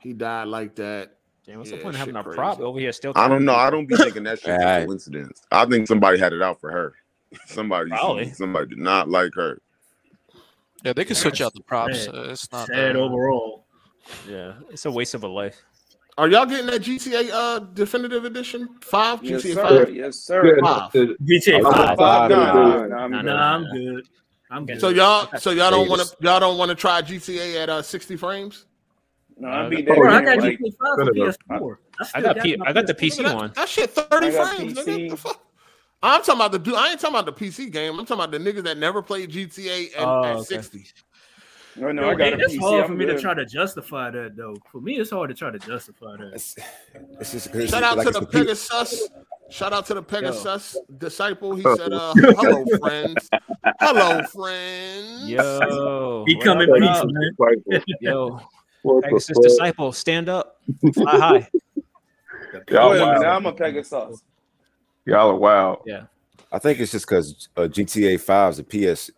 He 0.00 0.12
died 0.12 0.48
like 0.48 0.74
that. 0.76 1.14
Damn, 1.46 1.58
what's 1.58 1.70
the 1.70 1.78
point 1.78 1.94
of 1.94 2.00
having 2.00 2.14
shit 2.14 2.26
a 2.26 2.30
prop 2.34 2.56
crazy. 2.56 2.66
over 2.66 2.78
here 2.78 2.92
still? 2.92 3.12
I 3.16 3.26
don't 3.26 3.46
know. 3.46 3.54
I 3.54 3.70
don't 3.70 3.86
be 3.86 3.96
thinking 3.96 4.22
that 4.24 4.38
shit's 4.38 4.48
a 4.62 4.66
Right. 4.66 4.86
coincidence. 4.86 5.40
I 5.50 5.64
think 5.64 5.88
somebody 5.88 6.18
had 6.18 6.34
it 6.34 6.42
out 6.42 6.60
for 6.60 6.70
her. 6.70 6.92
Somebody, 7.46 7.88
Probably. 7.90 8.30
somebody 8.32 8.66
did 8.68 8.78
not 8.78 9.08
like 9.08 9.32
her. 9.34 9.58
Yeah, 10.84 10.92
they 10.92 11.04
could 11.06 11.16
switch 11.16 11.40
out 11.40 11.54
the 11.54 11.62
props. 11.62 12.06
Uh, 12.06 12.28
it's 12.30 12.50
not 12.52 12.66
Sad 12.68 12.96
uh, 12.96 13.00
overall. 13.00 13.64
Yeah, 14.28 14.54
it's 14.70 14.84
a 14.86 14.90
waste 14.90 15.14
of 15.14 15.24
a 15.24 15.28
life. 15.28 15.56
Are 16.18 16.26
y'all 16.26 16.46
getting 16.46 16.66
that 16.66 16.82
GTA 16.82 17.30
uh 17.32 17.60
definitive 17.60 18.24
edition 18.24 18.68
five? 18.80 19.22
Yes, 19.22 19.44
GTA 19.44 19.54
sir. 19.54 19.62
five. 19.86 19.94
Yes, 19.94 20.16
sir. 20.16 20.58
Five. 20.60 20.90
GTA 20.92 21.56
I'm 21.56 21.62
five. 21.72 21.96
five, 21.96 22.30
nah, 22.30 23.06
Nah, 23.06 23.22
nah, 23.22 23.54
I'm 23.54 23.62
good. 23.62 23.70
I'm 23.70 23.72
good. 23.72 24.06
I'm 24.50 24.66
good. 24.66 24.80
So 24.80 24.88
y'all, 24.88 25.28
so 25.38 25.50
y'all 25.52 25.70
don't 25.70 25.88
want 25.88 26.02
to, 26.02 26.16
y'all 26.20 26.40
don't 26.40 26.58
want 26.58 26.70
to 26.70 26.74
try 26.74 27.02
GTA 27.02 27.62
at 27.62 27.68
uh 27.68 27.82
60 27.82 28.16
frames. 28.16 28.66
No, 29.36 29.48
I 29.48 29.68
beat 29.68 29.86
Bro, 29.86 30.10
I 30.10 30.20
got 30.24 30.38
like 30.38 30.58
GTA 30.58 30.72
five 30.76 31.06
for 31.06 31.12
PS4. 31.14 31.76
I, 32.00 32.02
I 32.02 32.04
still 32.04 32.22
got 32.22 32.42
P- 32.42 32.56
my 32.56 32.66
I 32.66 32.72
got 32.72 32.86
the 32.88 32.94
PC 32.94 33.22
That, 33.22 33.36
one. 33.36 33.52
that 33.54 33.68
shit 33.68 33.90
30 33.90 34.30
frames. 34.32 34.74
Nigga. 34.74 35.10
The 35.10 35.16
fuck? 35.16 35.40
I'm 36.02 36.20
talking 36.22 36.34
about 36.40 36.50
the 36.52 36.58
dude. 36.58 36.74
I 36.74 36.90
ain't 36.90 37.00
talking 37.00 37.16
about 37.16 37.26
the 37.26 37.44
PC 37.44 37.70
game. 37.70 37.98
I'm 37.98 38.06
talking 38.06 38.24
about 38.24 38.32
the 38.32 38.38
niggas 38.38 38.64
that 38.64 38.78
never 38.78 39.02
played 39.02 39.30
GTA 39.30 39.96
at, 39.96 40.04
Oh, 40.04 40.24
at 40.24 40.36
okay. 40.38 40.42
60. 40.44 40.84
No, 41.78 41.92
no, 41.92 42.02
Bro, 42.02 42.10
I 42.10 42.14
got 42.14 42.26
it- 42.34 42.40
it's 42.40 42.54
PC. 42.54 42.60
hard 42.60 42.80
I'm 42.84 42.88
for 42.88 42.94
me 42.94 43.06
to 43.06 43.20
try 43.20 43.34
to 43.34 43.44
justify 43.46 44.10
that 44.10 44.36
though. 44.36 44.56
For 44.72 44.80
me, 44.80 44.98
it's 44.98 45.10
hard 45.10 45.28
to 45.30 45.34
try 45.34 45.50
to 45.50 45.58
justify 45.58 46.16
that. 46.16 46.32
It's, 46.34 46.56
it's 47.20 47.32
just 47.32 47.54
it's 47.54 47.70
Shout 47.70 47.82
out 47.82 47.96
like 47.98 48.06
to 48.06 48.12
the 48.12 48.18
a 48.20 48.26
P- 48.26 48.38
Pegasus. 48.40 49.08
Shout 49.50 49.72
out 49.72 49.86
to 49.86 49.94
the 49.94 50.02
Pegasus 50.02 50.76
disciple. 50.98 51.54
He 51.54 51.62
said, 51.62 51.92
uh, 51.92 52.12
hello, 52.16 52.64
friends. 52.80 53.30
Hello, 53.80 54.22
friends. 54.24 55.28
Yo, 55.28 56.24
He 56.26 56.34
what 56.36 56.44
come 56.44 56.60
in 56.60 56.72
peace, 56.74 57.04
man. 57.06 57.82
Yo, 58.00 58.40
Pegasus 59.02 59.36
fuck? 59.36 59.42
disciple, 59.42 59.92
stand 59.92 60.28
up, 60.28 60.60
fly 60.94 61.16
high. 61.18 61.48
Y'all 62.70 62.90
Wait 62.90 63.00
a 63.00 63.06
minute, 63.06 63.20
wild. 63.20 63.24
I'm 63.24 63.46
a 63.46 63.52
Pegasus. 63.52 64.22
Y'all 65.06 65.30
are 65.30 65.34
wild. 65.36 65.78
Yeah. 65.86 66.04
I 66.52 66.58
think 66.58 66.80
it's 66.80 66.92
just 66.92 67.06
because 67.06 67.48
uh, 67.56 67.62
GTA 67.62 68.20
Five 68.20 68.52
is 68.54 68.58
a 68.58 68.64
PS. 68.64 69.10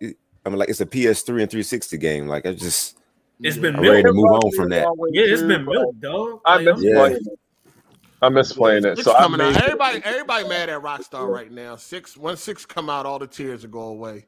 I 0.45 0.49
mean, 0.49 0.59
like 0.59 0.69
it's 0.69 0.81
a 0.81 0.87
PS3 0.87 1.29
and 1.43 1.51
360 1.51 1.97
game. 1.99 2.27
Like 2.27 2.47
I 2.47 2.53
just, 2.53 2.99
It's 3.41 3.57
been 3.57 3.77
I'm 3.77 3.83
ready 3.83 4.03
to 4.03 4.13
move 4.13 4.31
on 4.33 4.51
from 4.53 4.69
that. 4.71 4.87
Yeah, 5.13 5.23
it's 5.25 5.43
been 5.43 5.65
milked, 5.65 6.01
dog. 6.01 6.41
I 6.45 6.57
Like, 6.57 6.65
miss 6.65 6.75
I'm- 6.75 6.83
Yeah. 6.83 6.95
playing 6.95 7.17
it. 7.17 7.39
I 8.23 8.29
miss 8.29 8.53
playing 8.53 8.85
it. 8.85 8.97
Six 8.97 9.05
So 9.05 9.15
I 9.15 9.21
coming 9.21 9.41
out. 9.41 9.55
made 9.55 9.63
Everybody, 9.63 10.01
everybody 10.05 10.49
mad 10.49 10.69
at 10.69 10.83
Rockstar 10.83 11.27
right 11.27 11.51
now. 11.51 11.77
Six, 11.77 12.17
when 12.19 12.37
six 12.37 12.67
come 12.67 12.91
out, 12.91 13.07
all 13.07 13.19
the 13.19 13.27
tears 13.27 13.63
will 13.63 13.71
go 13.71 13.81
away. 13.85 14.27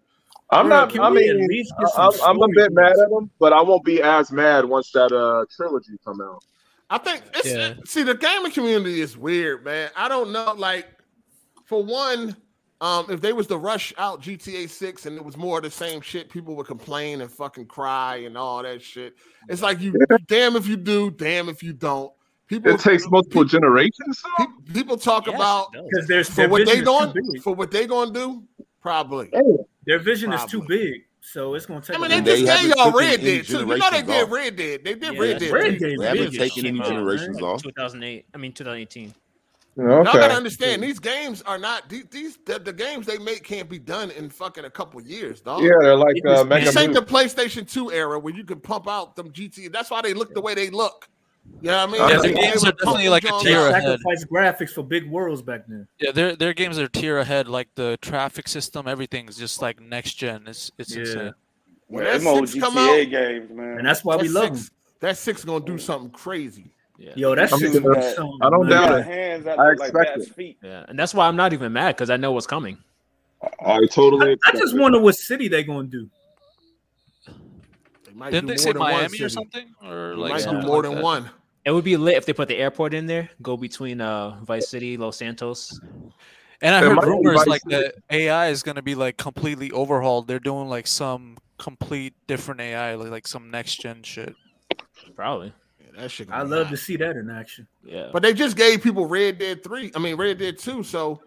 I'm 0.50 0.68
not. 0.68 0.90
can 0.90 1.00
I 1.00 1.10
we 1.10 1.28
at 1.30 1.36
mean, 1.36 1.46
least 1.48 1.72
I- 1.78 2.10
some 2.10 2.12
I'm, 2.22 2.42
I'm 2.42 2.50
a 2.50 2.54
bit 2.54 2.72
mad 2.72 2.92
at 2.92 3.10
them, 3.10 3.30
but 3.38 3.52
I 3.52 3.60
won't 3.62 3.84
be 3.84 4.02
as 4.02 4.30
mad 4.32 4.64
once 4.66 4.90
that 4.92 5.12
uh 5.12 5.44
trilogy 5.54 5.92
come 6.04 6.20
out. 6.20 6.42
I 6.90 6.98
think 6.98 7.22
it's 7.34 7.48
Yeah. 7.50 7.74
see 7.86 8.02
the 8.02 8.14
gaming 8.14 8.52
community 8.52 9.00
is 9.00 9.16
weird, 9.16 9.64
man. 9.64 9.90
I 9.96 10.08
don't 10.08 10.30
know. 10.32 10.54
Like, 10.56 10.88
for 11.64 11.82
one, 11.82 12.36
um, 12.82 13.06
if 13.08 13.20
they 13.20 13.32
was 13.32 13.46
to 13.46 13.56
rush 13.56 13.94
out 13.96 14.20
GTA 14.20 14.68
Six 14.68 15.06
and 15.06 15.16
it 15.16 15.24
was 15.24 15.36
more 15.36 15.58
of 15.58 15.62
the 15.64 15.70
same 15.70 16.00
shit, 16.00 16.28
people 16.28 16.56
would 16.56 16.66
complain 16.66 17.20
and 17.20 17.30
fucking 17.30 17.66
cry 17.66 18.16
and 18.16 18.36
all 18.36 18.60
that 18.64 18.82
shit. 18.82 19.14
It's 19.48 19.62
like 19.62 19.80
you, 19.80 19.94
damn 20.26 20.56
if 20.56 20.66
you 20.66 20.76
do, 20.76 21.10
damn 21.10 21.48
if 21.48 21.62
you 21.62 21.72
don't. 21.72 22.12
People 22.48 22.72
It 22.72 22.80
takes 22.80 23.08
multiple 23.08 23.44
generations. 23.44 24.20
though? 24.36 24.46
pe- 24.66 24.72
people 24.74 24.96
talk 24.96 25.26
Yes, 25.26 25.36
about 25.36 25.68
it 25.72 25.76
does. 25.76 25.84
Because 25.90 26.08
there's 26.08 26.28
for 26.28 26.48
what 26.48 26.58
they 26.66 26.80
vision 26.80 26.84
going 26.84 27.40
for 27.40 27.54
what 27.54 27.70
they 27.70 27.86
gonna 27.86 28.12
do, 28.12 28.42
probably. 28.80 29.30
Their 29.86 30.00
vision 30.00 30.32
is 30.32 30.44
too 30.46 30.62
big, 30.68 31.02
so 31.20 31.54
it's 31.54 31.66
gonna 31.66 31.80
take. 31.80 31.96
I 31.96 32.00
mean, 32.00 32.10
a 32.10 32.14
they 32.16 32.16
while. 32.16 32.24
they 32.24 32.30
just 32.42 32.62
gave 32.62 32.70
haven't 32.70 32.78
y'all 32.78 33.00
taken 33.00 33.08
Red 33.08 33.20
Dead 33.20 33.44
too. 33.46 33.52
You 33.52 33.58
know 33.58 33.74
they 33.74 33.78
generations 33.80 34.06
did 34.08 34.22
off. 34.24 34.30
Red 34.32 34.56
Dead. 34.56 34.84
They 34.84 34.94
did 34.94 35.02
Yeah, 35.14 35.20
Red 35.20 35.30
that's 35.30 35.44
Dead. 35.44 35.52
Red 35.52 35.62
three. 35.64 35.78
Dead 35.78 35.98
They 35.98 36.06
haven't 36.06 36.30
big 36.32 36.40
as 36.42 36.50
taken 36.50 36.66
any 36.66 36.78
shit, 36.78 36.88
man. 36.88 36.88
generations 36.88 37.36
Like 37.36 37.44
off. 37.44 37.62
2008. 37.62 38.26
I 38.34 38.36
mean 38.38 38.52
2018. 38.52 39.14
Y'all 39.76 40.04
gotta 40.04 40.34
understand 40.34 40.82
these 40.82 40.98
games 40.98 41.40
are 41.42 41.56
not 41.58 41.88
these, 41.88 42.04
these 42.10 42.38
the, 42.44 42.58
the 42.58 42.72
games 42.72 43.06
they 43.06 43.16
make 43.18 43.42
can't 43.42 43.68
be 43.70 43.78
done 43.78 44.10
in 44.10 44.28
fucking 44.28 44.64
a 44.66 44.70
couple 44.70 45.00
years, 45.00 45.40
dog. 45.40 45.62
Yeah, 45.62 45.70
they're 45.80 45.96
like 45.96 46.16
uh, 46.26 46.30
just- 46.36 46.46
Mega 46.48 46.64
This 46.66 46.76
ain't 46.76 46.92
Boot. 46.92 47.06
the 47.06 47.12
PlayStation 47.14 47.70
2 47.70 47.90
era 47.90 48.18
where 48.18 48.34
you 48.34 48.44
can 48.44 48.60
pump 48.60 48.86
out 48.86 49.16
them 49.16 49.30
GT. 49.30 49.72
That's 49.72 49.90
why 49.90 50.02
they 50.02 50.12
look 50.12 50.34
the 50.34 50.42
way 50.42 50.54
they 50.54 50.68
look. 50.68 51.08
You 51.62 51.68
know 51.68 51.78
I 51.78 51.86
mean? 51.86 51.94
Yeah, 51.96 52.08
Yeah, 52.10 52.18
the 52.18 52.32
games 52.32 52.64
would 52.64 52.74
are 52.74 52.76
definitely 52.84 53.08
like 53.08 53.24
a 53.24 53.28
Jones 53.28 53.42
tier 53.44 53.66
ahead. 53.68 53.82
Sacrifice 53.82 54.24
graphics 54.26 54.70
for 54.70 54.82
big 54.82 55.10
worlds 55.10 55.42
back 55.42 55.62
then. 55.66 55.88
Yeah, 56.00 56.12
their 56.12 56.36
their 56.36 56.52
games 56.52 56.78
are 56.78 56.88
tier 56.88 57.18
ahead. 57.18 57.48
Like 57.48 57.68
the 57.74 57.98
traffic 58.02 58.48
system, 58.48 58.86
everything's 58.86 59.36
just 59.38 59.62
like 59.62 59.80
next 59.80 60.14
gen. 60.14 60.44
It's 60.46 60.70
it's 60.78 60.94
Yeah. 60.94 61.00
insane. 61.02 61.32
When 61.86 62.04
Yeah, 62.04 62.12
that 62.12 62.18
them 62.18 62.26
old 62.26 62.48
six 62.48 62.62
come 62.62 62.76
out, 62.78 62.94
games, 63.10 63.50
man. 63.50 63.78
And 63.78 63.86
that's 63.86 64.04
why 64.04 64.16
that 64.16 64.22
we 64.22 64.28
love 64.28 64.56
six, 64.56 64.68
them. 64.68 64.76
that 65.00 65.16
six 65.18 65.44
gonna 65.44 65.64
do 65.64 65.78
something 65.78 66.10
crazy. 66.10 66.72
Yeah. 67.02 67.12
Yo, 67.16 67.34
that 67.34 67.52
I'm 67.52 67.58
shit's 67.58 67.80
gonna- 67.80 67.94
gonna 67.96 68.14
show 68.14 68.38
I 68.40 68.48
don't 68.48 68.68
man. 68.68 68.88
doubt 68.88 68.98
it. 69.00 69.04
hands 69.06 69.46
I 69.48 69.56
look 69.56 69.78
like 69.80 69.88
expect 69.88 70.18
it. 70.18 70.34
feet. 70.36 70.58
Yeah, 70.62 70.84
and 70.88 70.96
that's 70.96 71.12
why 71.12 71.26
I'm 71.26 71.34
not 71.34 71.52
even 71.52 71.72
mad 71.72 71.96
because 71.96 72.10
I 72.10 72.16
know 72.16 72.30
what's 72.30 72.46
coming. 72.46 72.78
I 73.66 73.80
totally. 73.90 74.36
I, 74.46 74.50
I 74.50 74.52
just 74.52 74.74
it. 74.74 74.80
wonder 74.80 75.00
what 75.00 75.16
city 75.16 75.48
they're 75.48 75.64
gonna 75.64 75.88
do. 75.88 76.08
They 78.06 78.12
might 78.14 78.30
Didn't 78.30 78.48
do 78.50 78.54
they 78.56 78.64
more 78.72 78.72
say 78.88 78.96
Miami 78.98 79.20
or 79.22 79.28
something, 79.28 79.74
or 79.84 80.10
They 80.10 80.14
like 80.14 80.32
might 80.32 80.44
do 80.44 80.62
more 80.66 80.76
like 80.76 80.82
than 80.84 80.94
that? 80.96 81.02
one. 81.02 81.30
It 81.64 81.70
would 81.72 81.84
be 81.84 81.96
lit 81.96 82.16
if 82.16 82.26
they 82.26 82.32
put 82.32 82.46
the 82.48 82.56
airport 82.56 82.94
in 82.94 83.06
there. 83.06 83.30
Go 83.42 83.56
between 83.56 84.00
uh 84.00 84.38
Vice 84.44 84.68
City, 84.68 84.96
Los 84.96 85.16
Santos. 85.16 85.80
And 86.60 86.74
I 86.76 86.80
There 86.82 86.94
heard 86.94 87.04
rumors 87.04 87.46
like 87.46 87.62
the 87.62 87.92
AI 88.10 88.48
is 88.48 88.62
gonna 88.62 88.82
be 88.82 88.94
like 88.94 89.16
completely 89.16 89.72
overhauled. 89.72 90.28
They're 90.28 90.38
doing 90.38 90.68
like 90.68 90.86
some 90.86 91.36
complete 91.58 92.14
different 92.28 92.60
AI, 92.60 92.94
like, 92.94 93.10
like 93.10 93.26
some 93.26 93.50
next 93.50 93.80
gen 93.80 94.02
shit. 94.04 94.36
Probably. 95.16 95.52
Yeah, 95.94 96.00
that 96.02 96.10
shit. 96.10 96.28
I 96.30 96.42
love 96.42 96.66
hot. 96.66 96.70
to 96.70 96.76
see 96.76 96.96
that 96.96 97.16
in 97.16 97.30
action. 97.30 97.66
Yeah. 97.84 98.08
But 98.12 98.22
they 98.22 98.32
just 98.34 98.56
gave 98.56 98.82
people 98.82 99.06
Red 99.06 99.38
Dead 99.38 99.62
Three. 99.62 99.92
I 99.94 99.98
mean 99.98 100.16
Red 100.16 100.38
Dead 100.38 100.58
Two. 100.58 100.82
So 100.82 101.20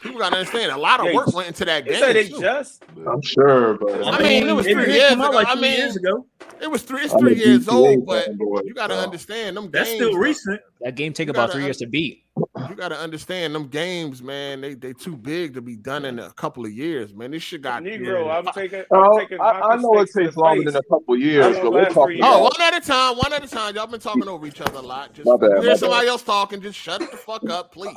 people 0.00 0.18
gotta 0.18 0.36
understand 0.36 0.72
a 0.72 0.76
lot 0.76 1.00
of 1.00 1.06
They- 1.06 1.14
work 1.14 1.32
went 1.34 1.48
into 1.48 1.64
that 1.66 1.84
game. 1.84 1.94
say 2.00 2.12
they 2.12 2.28
too. 2.28 2.40
just. 2.40 2.82
I'm 3.06 3.22
sure, 3.22 3.74
but 3.74 4.06
I 4.06 4.18
mean, 4.20 4.48
it 4.48 4.52
was 4.52 4.66
it 4.66 4.74
three 4.74 4.86
did 4.86 4.94
years 4.94 5.12
ago. 5.12 5.30
like 5.30 5.46
I 5.48 5.54
mean, 5.54 5.76
years 5.78 5.96
ago. 5.96 6.26
It 6.60 6.70
was 6.70 6.82
three. 6.82 7.02
It's 7.02 7.12
I'm 7.12 7.18
a 7.18 7.20
three 7.20 7.36
years 7.36 7.68
old, 7.68 8.06
but 8.06 8.28
you 8.64 8.72
gotta 8.74 8.94
understand 8.96 9.56
them. 9.56 9.70
That's 9.70 9.88
games, 9.90 10.02
still 10.02 10.16
recent. 10.18 10.60
That 10.80 10.94
game 10.94 11.12
take 11.12 11.28
about 11.28 11.48
gotta 11.48 11.52
three 11.54 11.64
years 11.64 11.78
to 11.78 11.86
beat. 11.86 12.24
You 12.70 12.76
gotta 12.76 12.98
understand 12.98 13.54
them 13.54 13.68
games, 13.68 14.22
man. 14.22 14.60
They 14.60 14.74
they 14.74 14.92
too 14.92 15.16
big 15.16 15.54
to 15.54 15.60
be 15.60 15.76
done 15.76 16.04
in 16.04 16.18
a 16.18 16.30
couple 16.32 16.64
of 16.64 16.72
years, 16.72 17.14
man. 17.14 17.30
This 17.30 17.42
shit 17.42 17.62
got. 17.62 17.82
Negro, 17.82 18.30
I'm 18.30 18.52
taking. 18.54 18.80
I'm 18.80 18.84
Oh, 18.90 19.18
taking 19.18 19.40
I, 19.40 19.44
I 19.44 19.58
hockey 19.60 19.82
know 19.82 20.00
it 20.00 20.08
takes 20.16 20.36
longer 20.36 20.62
face. 20.62 20.72
than 20.72 20.76
a 20.76 20.82
couple 20.84 21.14
I 21.14 21.18
years, 21.18 21.56
but 21.58 21.72
we're 21.72 21.82
last 21.82 21.94
talking 21.94 22.16
three 22.16 22.20
Oh, 22.22 22.46
about. 22.46 22.58
one 22.58 22.62
at 22.74 22.82
a 22.82 22.86
time, 22.86 23.16
one 23.16 23.32
at 23.32 23.44
a 23.44 23.48
time. 23.48 23.74
Y'all 23.74 23.86
been 23.86 24.00
talking 24.00 24.28
over 24.28 24.46
each 24.46 24.60
other 24.60 24.78
a 24.78 24.82
lot. 24.82 25.12
Just 25.14 25.26
My 25.26 25.36
bad, 25.36 25.62
hear 25.62 25.76
somebody 25.76 26.06
bad. 26.06 26.10
else 26.12 26.22
talking, 26.22 26.60
just 26.60 26.78
shut 26.78 27.00
the 27.00 27.16
fuck 27.16 27.48
up, 27.50 27.72
please. 27.72 27.94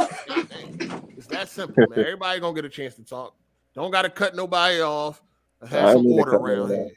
It's 1.17 1.27
that 1.27 1.49
simple, 1.49 1.85
man. 1.89 1.99
Everybody 2.05 2.39
gonna 2.39 2.55
get 2.55 2.65
a 2.65 2.69
chance 2.69 2.95
to 2.95 3.03
talk. 3.03 3.35
Don't 3.73 3.91
gotta 3.91 4.09
cut 4.09 4.35
nobody 4.35 4.81
off. 4.81 5.21
I 5.61 5.67
Have 5.67 5.93
some 5.93 6.05
order 6.07 6.35
around 6.35 6.69
here. 6.69 6.85
off. 6.85 6.91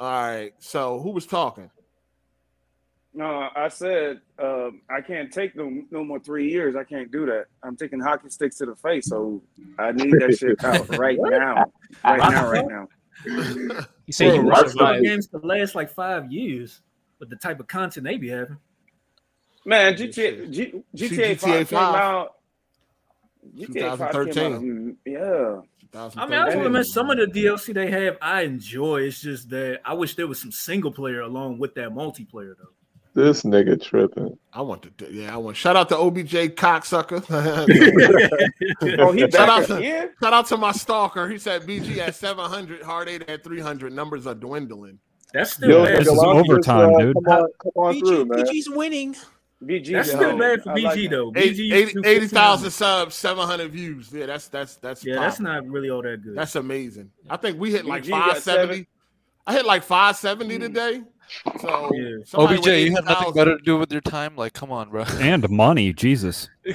All 0.00 0.10
right. 0.12 0.52
So 0.58 1.00
who 1.00 1.10
was 1.10 1.26
talking? 1.26 1.70
No, 3.14 3.48
I 3.56 3.68
said 3.68 4.20
um, 4.38 4.82
I 4.90 5.00
can't 5.00 5.32
take 5.32 5.56
no, 5.56 5.82
no 5.90 6.04
more 6.04 6.20
three 6.20 6.50
years. 6.50 6.76
I 6.76 6.84
can't 6.84 7.10
do 7.10 7.26
that. 7.26 7.46
I'm 7.62 7.76
taking 7.76 8.00
hockey 8.00 8.28
sticks 8.30 8.56
to 8.58 8.66
the 8.66 8.76
face, 8.76 9.08
so 9.08 9.42
I 9.78 9.92
need 9.92 10.12
that 10.12 10.36
shit 10.38 10.62
out 10.64 10.88
right 10.98 11.18
now. 11.20 11.64
Right 12.04 12.30
now, 12.30 12.50
right 12.50 12.66
now. 12.66 12.88
You 14.06 14.12
say 14.12 14.26
you 14.34 14.40
Bro, 14.40 14.50
want 14.50 14.66
Rockstar 14.68 14.70
survive. 14.70 15.02
games 15.02 15.26
could 15.26 15.44
last 15.44 15.74
like 15.74 15.90
five 15.90 16.32
years 16.32 16.80
with 17.18 17.28
the 17.28 17.36
type 17.36 17.60
of 17.60 17.66
content 17.66 18.04
they 18.06 18.16
be 18.16 18.28
having. 18.30 18.56
Man, 19.66 19.92
GTA 19.94 20.50
G, 20.50 20.82
GTA, 20.96 21.36
GTA 21.36 21.38
5 21.38 21.68
came 21.68 21.78
out. 21.78 22.36
GTA 23.54 23.98
5 23.98 23.98
came 23.98 24.00
out. 24.00 24.12
2013. 24.12 24.52
mm, 24.62 24.96
Yeah. 25.04 26.10
I 26.16 26.26
mean, 26.26 26.38
I 26.38 26.52
told 26.52 26.64
them, 26.64 26.72
man, 26.72 26.84
some 26.84 27.10
of 27.10 27.18
the 27.18 27.26
DLC 27.26 27.74
they 27.74 27.90
have, 27.90 28.16
I 28.22 28.42
enjoy. 28.42 29.02
It's 29.02 29.20
just 29.20 29.50
that 29.50 29.80
I 29.84 29.92
wish 29.92 30.14
there 30.14 30.26
was 30.26 30.40
some 30.40 30.52
single 30.52 30.92
player 30.92 31.20
along 31.20 31.58
with 31.58 31.74
that 31.74 31.90
multiplayer, 31.90 32.54
though. 32.56 32.72
This 33.18 33.42
nigga 33.42 33.82
tripping. 33.82 34.38
I 34.52 34.62
want 34.62 34.96
to, 34.96 35.12
yeah, 35.12 35.34
I 35.34 35.38
want. 35.38 35.56
Shout 35.56 35.74
out 35.74 35.88
to 35.88 35.96
OBJ 35.98 36.54
cocksucker. 36.54 37.18
Oh, 39.00 39.10
he 39.10 39.28
shout 39.28 39.48
out 39.48 39.66
to 39.66 39.76
again? 39.76 40.10
shout 40.22 40.32
out 40.32 40.46
to 40.46 40.56
my 40.56 40.70
stalker. 40.70 41.28
He 41.28 41.36
said 41.36 41.62
BG 41.62 41.98
at 41.98 42.14
seven 42.14 42.48
hundred, 42.48 42.82
Hard 42.82 43.08
Eight 43.08 43.28
at 43.28 43.42
three 43.42 43.58
hundred. 43.58 43.92
Numbers 43.92 44.28
are 44.28 44.36
dwindling. 44.36 45.00
That's 45.34 45.54
still 45.54 45.68
Yo, 45.68 45.84
bad. 45.84 45.98
This 45.98 46.08
is 46.08 46.14
Galante, 46.14 46.38
just, 46.38 46.50
overtime, 46.50 46.94
uh, 46.94 46.98
dude. 46.98 47.14
Come 47.16 47.26
on, 47.26 47.48
come 47.60 47.72
on 47.74 47.98
through, 47.98 48.24
man. 48.26 48.44
BG's 48.46 48.70
winning. 48.70 49.16
BG. 49.64 49.92
That's 49.92 50.12
yo, 50.12 50.16
still 50.16 50.38
bad 50.38 50.62
for 50.62 50.70
BG 50.74 50.84
like 50.84 51.10
though. 51.10 51.32
BG 51.32 52.04
80,000 52.04 52.30
15. 52.30 52.70
subs, 52.70 53.14
seven 53.16 53.46
hundred 53.46 53.72
views. 53.72 54.10
Yeah, 54.12 54.26
that's 54.26 54.46
that's 54.46 54.76
that's 54.76 55.04
Yeah, 55.04 55.16
that's 55.16 55.40
not 55.40 55.66
really 55.66 55.90
all 55.90 56.02
that 56.02 56.22
good. 56.22 56.36
That's 56.36 56.54
amazing. 56.54 57.10
I 57.28 57.36
think 57.36 57.58
we 57.58 57.72
hit 57.72 57.84
like 57.84 58.04
BG 58.04 58.10
got 58.10 58.34
five 58.34 58.42
seventy. 58.44 58.86
I 59.44 59.54
hit 59.54 59.66
like 59.66 59.82
five 59.82 60.16
seventy 60.16 60.56
today. 60.58 61.02
So 61.60 61.90
Yeah. 61.92 62.18
somebody 62.24 62.58
OBJ, 62.58 62.66
you 62.66 62.94
have 62.94 63.04
nothing 63.04 63.28
80,000 63.28 63.34
better 63.34 63.56
to 63.58 63.64
do 63.64 63.78
with 63.78 63.90
your 63.92 64.00
time. 64.00 64.36
Like, 64.36 64.52
come 64.52 64.70
on, 64.70 64.90
bro. 64.90 65.04
And 65.20 65.48
money, 65.50 65.92
Jesus. 65.92 66.48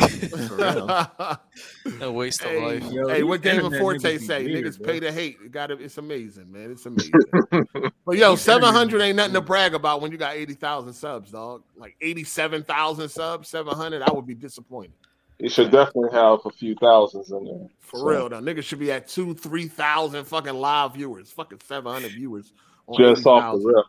A 2.02 2.12
waste 2.12 2.42
of 2.42 2.52
Hey, 2.52 2.80
life. 2.80 2.92
Yo, 2.92 3.08
hey, 3.08 3.24
what 3.24 3.42
Game 3.42 3.60
of 3.60 3.66
internet 3.66 3.82
Forte 3.82 4.18
say? 4.18 4.46
weird, 4.46 4.66
Niggas 4.66 4.78
bro. 4.78 4.88
pay 4.94 5.00
to 5.00 5.12
hate. 5.12 5.38
It 5.46 5.52
got 5.52 5.72
It's 5.72 5.98
amazing, 5.98 6.52
man. 6.52 6.72
It's 6.72 6.86
amazing. 6.86 7.14
but 8.06 8.18
yo, 8.18 8.36
seven 8.36 8.74
hundred 8.74 9.02
ain't 9.02 9.16
nothing 9.16 9.36
to 9.36 9.42
brag 9.42 9.74
about 9.74 10.02
when 10.02 10.12
you 10.12 10.18
got 10.18 10.36
eighty 10.36 10.56
thousand 10.56 10.94
subs, 10.94 11.32
dog. 11.32 11.62
Like 11.78 11.96
eighty-seven 12.02 12.64
thousand 12.64 13.10
subs, 13.10 13.48
seven 13.48 13.76
hundred. 13.76 14.02
I 14.02 14.12
would 14.12 14.26
be 14.26 14.34
disappointed. 14.34 14.94
You 15.40 15.50
should 15.50 15.72
definitely 15.72 16.12
have 16.12 16.40
a 16.46 16.50
few 16.50 16.76
thousands 16.76 17.32
in 17.32 17.46
there. 17.46 17.68
For 17.80 18.00
So, 18.00 18.06
real, 18.06 18.30
though. 18.30 18.42
Niggas 18.42 18.64
should 18.64 18.80
be 18.80 18.92
at 18.92 19.08
two, 19.08 19.34
three 19.36 19.68
thousand 19.68 20.26
fucking 20.26 20.54
live 20.54 20.96
viewers. 20.96 21.32
Fucking 21.32 21.60
seven 21.68 21.92
hundred 21.92 22.14
viewers. 22.14 22.52
On 22.88 22.98
Just 23.00 23.26
off 23.28 23.54
the 23.54 23.60
80,000. 23.60 23.66
rip. 23.68 23.86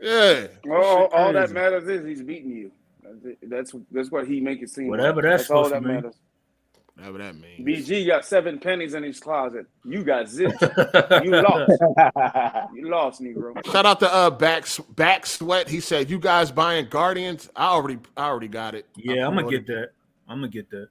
Yeah. 0.00 0.46
All, 0.70 1.06
all 1.06 1.32
that 1.32 1.50
matters 1.50 1.88
is 1.88 2.06
he's 2.06 2.22
beating 2.22 2.50
you. 2.50 2.72
That's 3.42 3.74
that's 3.90 4.10
what 4.10 4.26
he 4.26 4.40
make 4.40 4.62
it 4.62 4.70
seem. 4.70 4.88
Whatever 4.88 5.22
like. 5.22 5.30
that's 5.38 5.50
all 5.50 5.64
supposed 5.64 5.74
that 5.74 5.80
to 5.80 5.86
mean. 5.86 5.96
matters. 5.96 6.16
Whatever 6.94 7.18
that 7.18 7.36
means. 7.36 7.88
BG 7.88 8.06
got 8.08 8.24
seven 8.24 8.58
pennies 8.58 8.94
in 8.94 9.04
his 9.04 9.20
closet. 9.20 9.66
You 9.84 10.02
got 10.02 10.28
zip. 10.28 10.52
you 11.22 11.30
lost. 11.30 11.72
You 12.74 12.90
lost, 12.90 13.22
Negro. 13.22 13.64
Shout 13.70 13.86
out 13.86 14.00
to 14.00 14.12
uh 14.12 14.30
back 14.30 14.66
back 14.96 15.24
sweat. 15.24 15.68
He 15.68 15.80
said, 15.80 16.10
"You 16.10 16.18
guys 16.18 16.50
buying 16.50 16.86
Guardians? 16.86 17.48
I 17.54 17.68
already 17.68 17.98
I 18.16 18.26
already 18.26 18.48
got 18.48 18.74
it. 18.74 18.86
Yeah, 18.96 19.26
I'm 19.26 19.36
gonna 19.36 19.48
get 19.48 19.66
that. 19.68 19.90
I'm 20.28 20.38
gonna 20.38 20.48
get 20.48 20.70
that. 20.70 20.88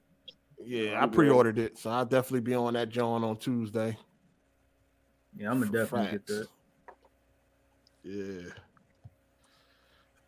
Yeah, 0.64 1.02
I 1.02 1.06
pre-ordered 1.06 1.58
it, 1.58 1.78
so 1.78 1.90
I'll 1.90 2.04
definitely 2.04 2.40
be 2.40 2.54
on 2.54 2.74
that 2.74 2.88
John 2.88 3.22
on 3.22 3.36
Tuesday. 3.36 3.96
Yeah, 5.36 5.50
I'm 5.50 5.60
gonna 5.60 5.70
definitely 5.70 6.10
get 6.12 6.26
that. 6.26 6.46
Yeah. 8.02 8.50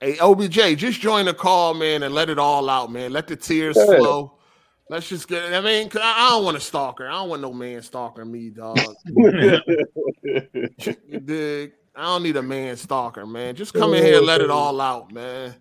Hey, 0.00 0.16
OBJ, 0.18 0.76
just 0.78 1.00
join 1.00 1.26
the 1.26 1.34
call, 1.34 1.74
man, 1.74 2.02
and 2.02 2.14
let 2.14 2.30
it 2.30 2.38
all 2.38 2.70
out, 2.70 2.90
man. 2.90 3.12
Let 3.12 3.26
the 3.26 3.36
tears 3.36 3.76
Yeah. 3.76 3.98
flow. 3.98 4.38
Let's 4.88 5.08
just 5.08 5.28
get 5.28 5.44
it. 5.44 5.52
I 5.54 5.60
mean, 5.60 5.88
'cause 5.90 6.00
I 6.02 6.26
I 6.26 6.30
don't 6.30 6.44
want 6.44 6.56
a 6.56 6.60
stalker. 6.60 7.06
I 7.06 7.12
don't 7.12 7.28
want 7.28 7.42
no 7.42 7.52
man 7.52 7.82
stalking 7.82 8.30
me, 8.30 8.50
dog. 8.50 8.96
you 9.04 9.30
dig? 11.20 11.72
I 11.94 12.02
don't 12.04 12.22
need 12.22 12.36
a 12.36 12.42
man 12.42 12.76
stalker, 12.76 13.26
man. 13.26 13.54
Just 13.54 13.74
come 13.74 13.92
in 13.94 14.02
here 14.02 14.18
and 14.18 14.26
let 14.26 14.40
it 14.40 14.50
all 14.50 14.80
out, 14.80 15.12
man. 15.12 15.54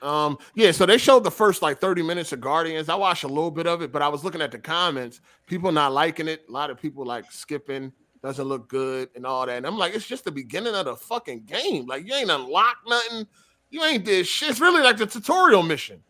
Um, 0.00 0.38
yeah, 0.56 0.72
so 0.72 0.84
they 0.86 0.98
showed 0.98 1.22
the 1.22 1.30
first 1.30 1.62
like 1.62 1.78
30 1.80 2.02
minutes 2.02 2.32
of 2.32 2.40
Guardians. 2.40 2.88
I 2.88 2.94
watched 2.96 3.22
a 3.24 3.28
little 3.28 3.52
bit 3.52 3.66
of 3.68 3.82
it, 3.82 3.92
but 3.92 4.02
I 4.02 4.08
was 4.08 4.24
looking 4.24 4.42
at 4.42 4.50
the 4.50 4.58
comments, 4.58 5.20
people 5.46 5.70
not 5.70 5.92
liking 5.92 6.26
it. 6.26 6.42
A 6.48 6.52
lot 6.52 6.70
of 6.70 6.80
people 6.80 7.04
like 7.04 7.30
skipping, 7.30 7.92
doesn't 8.22 8.44
look 8.44 8.68
good 8.68 9.10
and 9.14 9.26
all 9.26 9.44
that. 9.46 9.56
And 9.56 9.66
I'm 9.66 9.76
like, 9.76 9.94
it's 9.94 10.06
just 10.06 10.24
the 10.24 10.30
beginning 10.30 10.74
of 10.74 10.84
the 10.84 10.96
fucking 10.96 11.44
game. 11.44 11.86
Like 11.86 12.06
you 12.06 12.14
ain't 12.14 12.30
unlocked 12.30 12.88
nothing, 12.88 13.26
you 13.70 13.82
ain't 13.82 14.04
did 14.04 14.26
shit. 14.26 14.50
It's 14.50 14.60
really 14.60 14.82
like 14.82 14.96
the 14.96 15.06
tutorial 15.06 15.62
mission. 15.62 16.02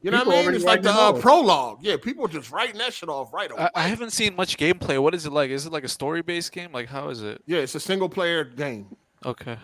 You 0.00 0.12
know 0.12 0.18
People 0.18 0.32
what 0.32 0.38
I 0.38 0.46
mean? 0.46 0.54
It's 0.54 0.64
like 0.64 0.82
the 0.82 0.92
uh, 0.92 1.12
prologue. 1.12 1.78
Yeah, 1.80 1.96
people 1.96 2.28
just 2.28 2.52
writing 2.52 2.78
that 2.78 2.94
shit 2.94 3.08
off 3.08 3.32
right 3.32 3.50
away. 3.50 3.62
I, 3.62 3.70
I 3.74 3.88
haven't 3.88 4.10
seen 4.10 4.36
much 4.36 4.56
gameplay. 4.56 5.02
What 5.02 5.12
is 5.12 5.26
it 5.26 5.32
like? 5.32 5.50
Is 5.50 5.66
it 5.66 5.72
like 5.72 5.82
a 5.82 5.88
story 5.88 6.22
based 6.22 6.52
game? 6.52 6.70
Like 6.72 6.88
how 6.88 7.08
is 7.08 7.22
it? 7.22 7.42
Yeah, 7.46 7.58
it's 7.58 7.74
a 7.74 7.80
single 7.80 8.08
player 8.08 8.44
game. 8.44 8.96
Okay. 9.26 9.56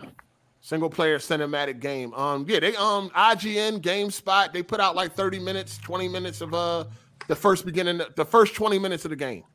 Single 0.59 0.89
player 0.89 1.19
cinematic 1.19 1.79
game. 1.79 2.13
Um, 2.15 2.45
yeah, 2.49 2.59
they 2.59 2.75
um 2.75 3.09
IGN 3.11 3.79
GameSpot, 3.79 4.51
they 4.51 4.61
put 4.61 4.81
out 4.81 4.95
like 4.95 5.13
30 5.13 5.39
minutes, 5.39 5.77
20 5.77 6.09
minutes 6.09 6.41
of 6.41 6.53
uh 6.53 6.85
the 7.27 7.35
first 7.35 7.65
beginning, 7.65 8.01
the 8.15 8.25
first 8.25 8.55
20 8.55 8.77
minutes 8.77 9.05
of 9.05 9.11
the 9.11 9.15
game. 9.15 9.45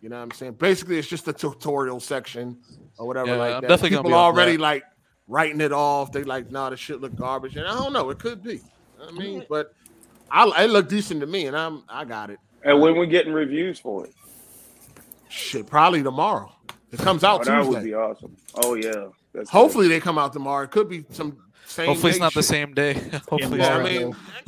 You 0.00 0.08
know 0.08 0.16
what 0.16 0.22
I'm 0.22 0.30
saying? 0.30 0.52
Basically, 0.54 0.98
it's 0.98 1.08
just 1.08 1.28
a 1.28 1.32
tutorial 1.32 2.00
section 2.00 2.58
or 2.98 3.06
whatever 3.06 3.28
Yeah, 3.30 3.36
like 3.36 3.54
I'm 3.56 3.60
that. 3.62 3.68
definitely 3.68 3.90
gonna 3.90 4.02
People 4.04 4.10
be 4.10 4.14
already 4.14 4.56
that. 4.56 4.62
like 4.62 4.84
writing 5.28 5.60
it 5.60 5.72
off. 5.72 6.10
They 6.12 6.24
like, 6.24 6.50
nah, 6.50 6.70
this 6.70 6.80
shit 6.80 7.00
look 7.00 7.14
garbage. 7.16 7.56
And 7.56 7.66
I 7.66 7.74
don't 7.74 7.92
know, 7.92 8.08
it 8.10 8.18
could 8.18 8.42
be. 8.42 8.60
I 9.06 9.10
mean, 9.12 9.44
but 9.48 9.74
I 10.30 10.64
it 10.64 10.70
looked 10.70 10.90
decent 10.90 11.20
to 11.20 11.26
me, 11.26 11.46
and 11.46 11.56
I'm 11.56 11.84
I 11.88 12.04
got 12.04 12.30
it. 12.30 12.38
And 12.64 12.80
when 12.80 12.98
we 12.98 13.06
getting 13.06 13.32
reviews 13.32 13.78
for 13.78 14.06
it? 14.06 14.14
Shit, 15.28 15.66
probably 15.66 16.02
tomorrow. 16.02 16.52
It 16.92 16.98
comes 16.98 17.22
out 17.22 17.42
Oh, 17.42 17.44
that 17.44 17.66
would 17.66 17.84
be 17.84 17.94
awesome. 17.94 18.36
Oh 18.54 18.74
yeah. 18.74 19.06
That's 19.32 19.48
Hopefully 19.48 19.86
they 19.88 20.00
come 20.00 20.18
out 20.18 20.32
tomorrow. 20.32 20.64
It 20.64 20.70
could 20.70 20.88
be 20.88 21.04
some 21.10 21.36
same. 21.66 21.86
Hopefully 21.86 22.10
it's 22.10 22.18
day 22.18 22.24
not 22.24 22.34
the 22.34 22.42
same 22.42 22.74
day. 22.74 22.94
Hopefully 23.28 23.60
Yeah, 23.60 23.78
it's 23.78 23.88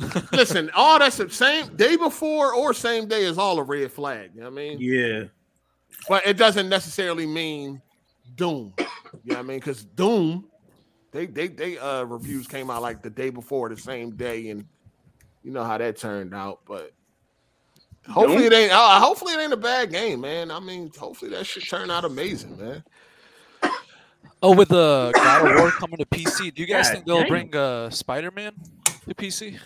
I 0.01 0.09
mean, 0.09 0.23
listen, 0.33 0.69
all 0.75 0.99
that's 0.99 1.17
the 1.17 1.29
same 1.29 1.75
day 1.77 1.95
before 1.95 2.53
or 2.53 2.73
same 2.73 3.07
day 3.07 3.23
is 3.23 3.37
all 3.37 3.59
a 3.59 3.63
red 3.63 3.91
flag. 3.91 4.31
You 4.35 4.41
know 4.41 4.49
what 4.49 4.59
I 4.59 4.63
mean? 4.63 4.77
Yeah. 4.81 5.23
But 6.07 6.25
it 6.25 6.37
doesn't 6.37 6.69
necessarily 6.69 7.25
mean 7.25 7.81
Doom. 8.35 8.73
You 9.23 9.31
know 9.31 9.37
what 9.37 9.39
I 9.39 9.47
mean? 9.47 9.59
Because 9.59 9.83
Doom, 9.83 10.45
they 11.11 11.25
they 11.27 11.47
they 11.47 11.77
uh 11.77 12.03
reviews 12.03 12.47
came 12.47 12.69
out 12.69 12.81
like 12.81 13.01
the 13.01 13.09
day 13.09 13.29
before, 13.29 13.69
the 13.69 13.77
same 13.77 14.15
day, 14.15 14.49
and 14.49 14.65
you 15.43 15.51
know 15.51 15.63
how 15.63 15.77
that 15.77 15.97
turned 15.97 16.33
out. 16.33 16.59
But 16.65 16.91
hopefully 18.07 18.45
it 18.45 18.53
ain't. 18.53 18.71
Uh, 18.71 18.99
hopefully 18.99 19.33
it 19.33 19.39
ain't 19.39 19.53
a 19.53 19.57
bad 19.57 19.91
game, 19.91 20.21
man. 20.21 20.51
I 20.51 20.59
mean, 20.59 20.91
hopefully 20.97 21.31
that 21.31 21.45
should 21.45 21.67
turn 21.67 21.89
out 21.89 22.05
amazing, 22.05 22.57
man. 22.57 22.83
Oh, 24.41 24.53
with 24.53 24.69
the 24.69 25.13
God 25.21 25.41
of 25.41 25.55
War 25.55 25.71
coming 25.71 25.97
to 25.99 26.05
PC, 26.05 26.53
do 26.53 26.61
you 26.61 26.67
guys 26.67 26.87
God 26.87 26.91
think 26.91 27.05
they'll 27.05 27.19
damn. 27.19 27.29
bring 27.29 27.55
uh, 27.55 27.89
Spider 27.89 28.29
Man 28.29 28.51
to 29.07 29.15
PC? 29.15 29.57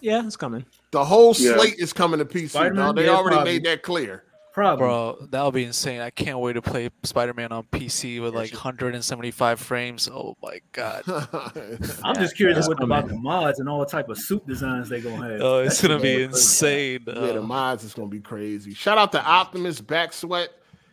Yeah, 0.00 0.24
it's 0.24 0.36
coming. 0.36 0.64
The 0.92 1.04
whole 1.04 1.34
Yeah. 1.34 1.54
slate 1.56 1.76
is 1.78 1.92
coming 1.92 2.18
to 2.18 2.24
PC. 2.24 2.50
Spider-Man? 2.50 2.94
They 2.94 3.06
Yeah, 3.06 3.10
already 3.10 3.36
probably. 3.36 3.52
made 3.54 3.64
that 3.64 3.82
clear. 3.82 4.24
Probably. 4.60 4.84
Bro, 4.84 5.28
that'll 5.30 5.52
be 5.52 5.64
insane. 5.64 6.02
I 6.02 6.10
can't 6.10 6.38
wait 6.38 6.52
to 6.52 6.60
play 6.60 6.90
Spider 7.02 7.32
Man 7.32 7.50
on 7.50 7.62
PC 7.72 8.20
with 8.20 8.34
like 8.34 8.52
175 8.52 9.58
frames. 9.58 10.06
Oh 10.12 10.36
my 10.42 10.60
god. 10.72 11.02
I'm 12.04 12.14
just 12.16 12.36
curious 12.36 12.68
what 12.68 12.82
about 12.82 13.08
the 13.08 13.14
mods 13.14 13.58
and 13.58 13.70
all 13.70 13.80
the 13.80 13.86
type 13.86 14.10
of 14.10 14.18
suit 14.18 14.46
designs 14.46 14.90
they 14.90 15.00
gonna 15.00 15.30
have. 15.32 15.40
Oh, 15.40 15.60
it's 15.60 15.80
That 15.80 15.88
gonna 15.88 16.00
be 16.02 16.12
gonna 16.12 16.28
crazy. 16.28 16.40
insane. 16.40 17.04
Yeah, 17.06 17.32
the 17.32 17.40
mods 17.42 17.84
is 17.84 17.94
gonna 17.94 18.08
be 18.08 18.20
crazy. 18.20 18.74
Shout 18.74 18.98
out 18.98 19.12
to 19.12 19.24
Optimus 19.24 19.80
Back 19.80 20.12
Sweat. 20.12 20.50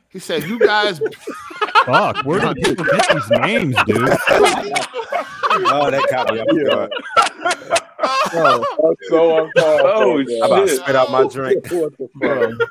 He 0.08 0.20
said, 0.20 0.44
"You 0.44 0.58
guys, 0.60 1.02
Fuck, 1.86 2.26
where 2.26 2.40
do 2.40 2.54
people 2.56 2.86
get 2.86 3.06
these 3.12 3.30
names, 3.32 3.76
dude? 3.86 3.98
oh, 4.30 5.90
that 5.92 6.08
caught 6.10 6.34
me 6.34 6.40
off 6.40 6.70
guard. 6.70 6.92
That's 8.32 9.10
so 9.10 9.44
uncalled. 9.44 9.52
Oh, 9.58 10.24
for, 10.24 10.32
I'm 10.32 10.52
about 10.52 10.62
to 10.62 10.68
shit. 10.70 10.80
spit 10.80 10.96
out 10.96 11.12
my 11.12 11.28
drink. 11.28 11.68
What 11.70 11.98
the 11.98 12.08
fuck? 12.58 12.70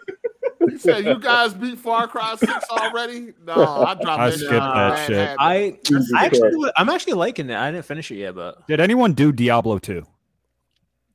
he 0.70 0.78
said, 0.78 1.04
you 1.04 1.18
guys 1.18 1.54
beat 1.54 1.78
Far 1.78 2.06
Cry 2.08 2.34
Six 2.36 2.52
already? 2.70 3.32
No, 3.44 3.54
I 3.86 3.94
dropped 3.94 4.06
I 4.08 4.26
in 4.26 4.32
skipped 4.32 4.50
there. 4.50 4.60
that 4.60 4.74
Bad 4.94 5.06
shit. 5.06 5.16
habit. 5.16 5.40
I, 5.40 5.78
I 6.16 6.24
actually, 6.26 6.70
I'm 6.76 6.88
actually 6.88 7.12
liking 7.14 7.50
it. 7.50 7.56
I 7.56 7.70
didn't 7.70 7.84
finish 7.84 8.10
it 8.10 8.16
yet, 8.16 8.34
but 8.34 8.66
Did 8.66 8.80
anyone 8.80 9.12
do 9.14 9.32
Diablo 9.32 9.78
2? 9.78 10.06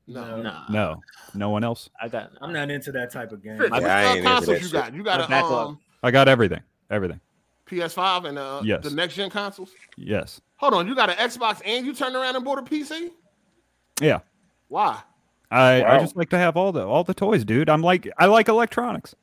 no, 0.07 0.41
nah, 0.41 0.63
No. 0.69 1.01
No 1.33 1.49
one 1.49 1.63
else? 1.63 1.89
I 2.01 2.09
got. 2.09 2.31
I'm 2.41 2.51
not 2.51 2.69
into 2.69 2.91
that 2.91 3.09
type 3.11 3.31
of 3.31 3.41
game. 3.41 3.57
Fitz, 3.57 3.71
what 3.71 3.81
Yeah, 3.83 3.95
I 3.95 4.03
ain't 4.03 4.17
into 4.17 4.29
consoles 4.29 4.57
you 4.61 4.67
shit. 4.67 4.73
got? 4.73 4.93
You 4.93 5.03
got 5.03 5.29
My 5.29 5.39
a 5.39 5.45
um, 5.45 5.79
I 6.03 6.11
got 6.11 6.27
everything. 6.27 6.59
Everything. 6.89 7.21
PS5 7.69 8.25
and 8.27 8.37
uh, 8.37 8.61
Yes. 8.65 8.83
the 8.83 8.91
next 8.91 9.15
gen 9.15 9.29
consoles. 9.29 9.71
Yes. 9.95 10.41
Hold 10.57 10.73
on, 10.73 10.87
you 10.87 10.93
got 10.95 11.09
an 11.09 11.15
Xbox 11.15 11.61
and 11.65 11.85
you 11.85 11.93
turned 11.93 12.15
around 12.17 12.35
and 12.35 12.43
bought 12.43 12.59
a 12.59 12.63
PC? 12.63 13.11
Yeah. 14.01 14.19
Why? 14.67 14.99
I, 15.49 15.83
I 15.83 15.99
just 15.99 16.15
like 16.17 16.29
to 16.31 16.37
have 16.37 16.57
all 16.57 16.71
the 16.73 16.85
all 16.85 17.03
the 17.05 17.13
toys, 17.13 17.43
dude. 17.45 17.69
I'm 17.69 17.81
like 17.81 18.09
I 18.17 18.25
like 18.25 18.47
electronics. 18.49 19.15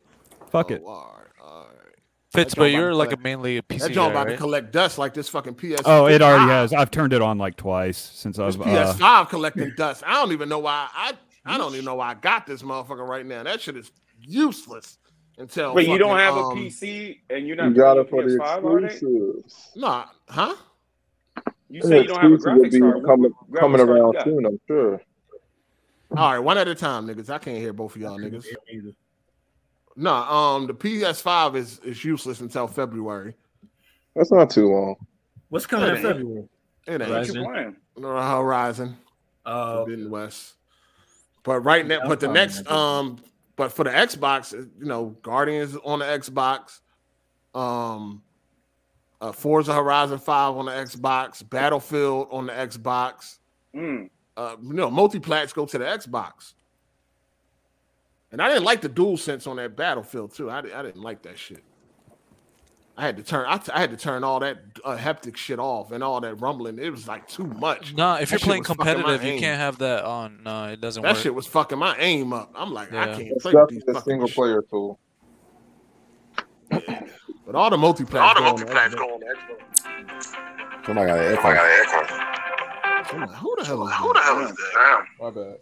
Fuck 0.50 0.70
it. 0.70 0.82
Oh, 0.84 0.88
all 0.88 1.16
right, 1.18 1.44
all 1.44 1.66
right. 1.66 1.94
Fitz, 2.32 2.54
but 2.54 2.70
you're 2.70 2.90
to 2.90 2.96
like 2.96 3.12
a 3.12 3.16
mainly 3.16 3.56
a 3.56 3.62
PC 3.62 3.80
That 3.80 3.92
joint 3.92 4.12
guy, 4.12 4.20
about 4.22 4.30
to 4.32 4.36
collect 4.36 4.72
dust 4.72 4.98
like 4.98 5.14
this 5.14 5.28
fucking 5.28 5.54
PS. 5.54 5.82
Oh, 5.84 6.06
it 6.06 6.20
already 6.20 6.50
has. 6.50 6.72
I've 6.72 6.90
turned 6.90 7.12
it 7.12 7.22
on 7.22 7.38
like 7.38 7.56
twice 7.56 7.96
since 7.96 8.36
This 8.36 8.56
I've 8.56 8.60
uh, 8.60 8.94
PS5 8.94 9.28
collecting 9.30 9.72
dust. 9.76 10.02
I 10.06 10.14
don't 10.14 10.32
even 10.32 10.48
know 10.48 10.58
why. 10.58 10.88
I 10.92 11.14
I 11.44 11.56
don't 11.56 11.72
even 11.72 11.84
know 11.84 11.94
why 11.94 12.10
I 12.10 12.14
got 12.14 12.46
this 12.46 12.62
motherfucker 12.62 13.06
right 13.06 13.24
now. 13.24 13.42
That 13.42 13.60
shit 13.60 13.76
is 13.76 13.90
useless 14.20 14.98
until. 15.38 15.74
But 15.74 15.86
you 15.86 15.96
don't 15.96 16.18
fucking, 16.18 16.24
have 16.24 16.36
a 16.36 16.40
um, 16.40 16.58
PC 16.58 17.20
and 17.30 17.46
you're 17.46 17.56
not 17.56 17.70
You 17.70 17.74
got 17.74 18.06
playing 18.06 18.06
it 18.06 18.10
for 18.10 18.22
the 18.22 18.38
PS5 18.38 18.64
all 18.64 18.78
day? 18.78 18.86
exclusives. 18.86 19.70
Nah, 19.74 20.04
huh? 20.28 20.54
You 21.70 21.82
say 21.82 22.02
you 22.02 22.08
don't 22.08 22.20
have 22.20 22.30
a 22.30 22.34
Exclusive 22.34 22.58
will 22.58 22.64
graphics 22.64 22.72
be 22.72 22.80
card. 22.80 23.04
Coming, 23.04 23.32
what 23.46 23.60
coming 23.60 23.80
graphics 23.80 23.86
card 23.86 23.88
you 23.88 23.94
around 23.94 24.12
got? 24.12 24.24
soon, 24.24 24.46
I'm 24.46 24.60
sure. 24.66 25.02
All 26.16 26.32
right, 26.32 26.38
one 26.38 26.56
at 26.56 26.68
a 26.68 26.74
time, 26.74 27.06
niggas. 27.06 27.28
I 27.28 27.38
can't 27.38 27.58
hear 27.58 27.72
both 27.72 27.94
of 27.94 28.00
y'all 28.00 28.18
niggas. 28.18 28.46
No, 30.00 30.14
um, 30.14 30.68
the 30.68 30.74
PS5 30.74 31.56
is 31.56 31.80
is 31.80 32.04
useless 32.04 32.40
until 32.40 32.68
February. 32.68 33.34
That's 34.14 34.30
not 34.30 34.48
too 34.48 34.68
long. 34.68 34.94
What's 35.48 35.66
coming 35.66 35.86
It 35.88 35.90
in 35.90 35.96
ain't. 35.96 36.06
February? 36.06 36.48
It 36.86 37.00
ain't. 37.02 37.10
What 37.10 37.26
you 37.26 37.34
Horizon. 37.34 37.44
playing? 37.44 37.76
No, 37.96 38.08
Horizon, 38.16 38.96
Oh, 39.44 39.78
Forbidden 39.84 40.08
West. 40.10 40.54
But 41.42 41.60
right 41.60 41.84
now, 41.84 42.00
but 42.06 42.20
the 42.20 42.28
next, 42.28 42.70
um, 42.70 43.18
but 43.56 43.72
for 43.72 43.82
the 43.84 43.90
Xbox, 43.90 44.52
you 44.52 44.84
know, 44.86 45.16
Guardians 45.22 45.76
on 45.84 45.98
the 45.98 46.04
Xbox, 46.04 46.78
um, 47.54 48.22
uh, 49.20 49.32
Forza 49.32 49.74
Horizon 49.74 50.18
Five 50.18 50.54
on 50.54 50.66
the 50.66 50.72
Xbox, 50.72 51.48
Battlefield 51.48 52.28
on 52.30 52.46
the 52.46 52.52
Xbox. 52.52 53.38
Mm. 53.74 54.10
Uh, 54.36 54.54
you 54.62 54.74
know, 54.74 54.90
multiplats 54.90 55.52
go 55.52 55.66
to 55.66 55.76
the 55.78 55.84
Xbox. 55.84 56.52
And 58.30 58.42
I 58.42 58.48
didn't 58.48 58.64
like 58.64 58.80
the 58.82 58.88
dual 58.88 59.16
sense 59.16 59.46
on 59.46 59.56
that 59.56 59.74
Battlefield 59.76 60.34
too. 60.34 60.50
I, 60.50 60.58
I 60.58 60.82
didn't 60.82 61.00
like 61.02 61.22
that 61.22 61.38
shit. 61.38 61.62
I 62.96 63.02
had 63.06 63.16
to 63.16 63.22
turn. 63.22 63.46
I, 63.48 63.58
t- 63.58 63.70
I 63.72 63.78
had 63.80 63.90
to 63.90 63.96
turn 63.96 64.24
all 64.24 64.40
that 64.40 64.58
uh, 64.84 64.96
heptic 64.96 65.36
shit 65.36 65.60
off 65.60 65.92
and 65.92 66.02
all 66.02 66.20
that 66.20 66.34
rumbling. 66.40 66.78
It 66.80 66.90
was 66.90 67.06
like 67.06 67.28
too 67.28 67.46
much. 67.46 67.94
Nah, 67.94 68.16
if 68.16 68.30
That 68.30 68.40
you're 68.40 68.46
playing 68.46 68.62
was 68.62 68.68
fucking 68.68 68.84
my 68.84 68.92
competitive, 68.94 69.32
you 69.34 69.38
can't 69.38 69.60
have 69.60 69.78
that 69.78 70.04
on. 70.04 70.42
No, 70.42 70.64
it 70.64 70.80
doesn't 70.80 71.02
That 71.04 71.14
work. 71.14 71.22
shit 71.22 71.32
was 71.34 71.46
fucking 71.46 71.78
my 71.78 71.96
aim 71.98 72.32
up. 72.32 72.52
I'm 72.56 72.72
like, 72.72 72.92
I 72.92 73.06
can't 73.14 73.20
It's 73.28 73.42
play 73.44 73.52
with 73.54 73.68
these 73.70 73.78
definitely 73.84 73.92
a 73.92 73.94
fucking 73.94 74.10
single 74.10 74.26
shit. 74.26 74.36
player 74.36 74.62
tool. 74.68 74.98
But 76.70 77.54
all 77.54 77.70
the 77.70 77.76
multiplayer. 77.76 78.20
All 78.20 78.34
the 78.34 78.40
multiplayer 78.64 78.94
go 78.96 79.04
on 79.14 79.20
Xbox. 79.20 80.84
Somebody 80.84 81.06
got 81.06 81.18
an 81.18 81.32
echo. 81.32 81.48
I'm 83.10 83.20
like, 83.20 83.30
who 83.30 83.56
the 83.56 83.64
hell 83.64 83.86
is 83.86 83.94
Who 83.94 84.12
the 84.12 84.20
hell 84.20 84.40
is 84.40 84.50
that? 84.50 85.04
My 85.20 85.30
bad. 85.30 85.56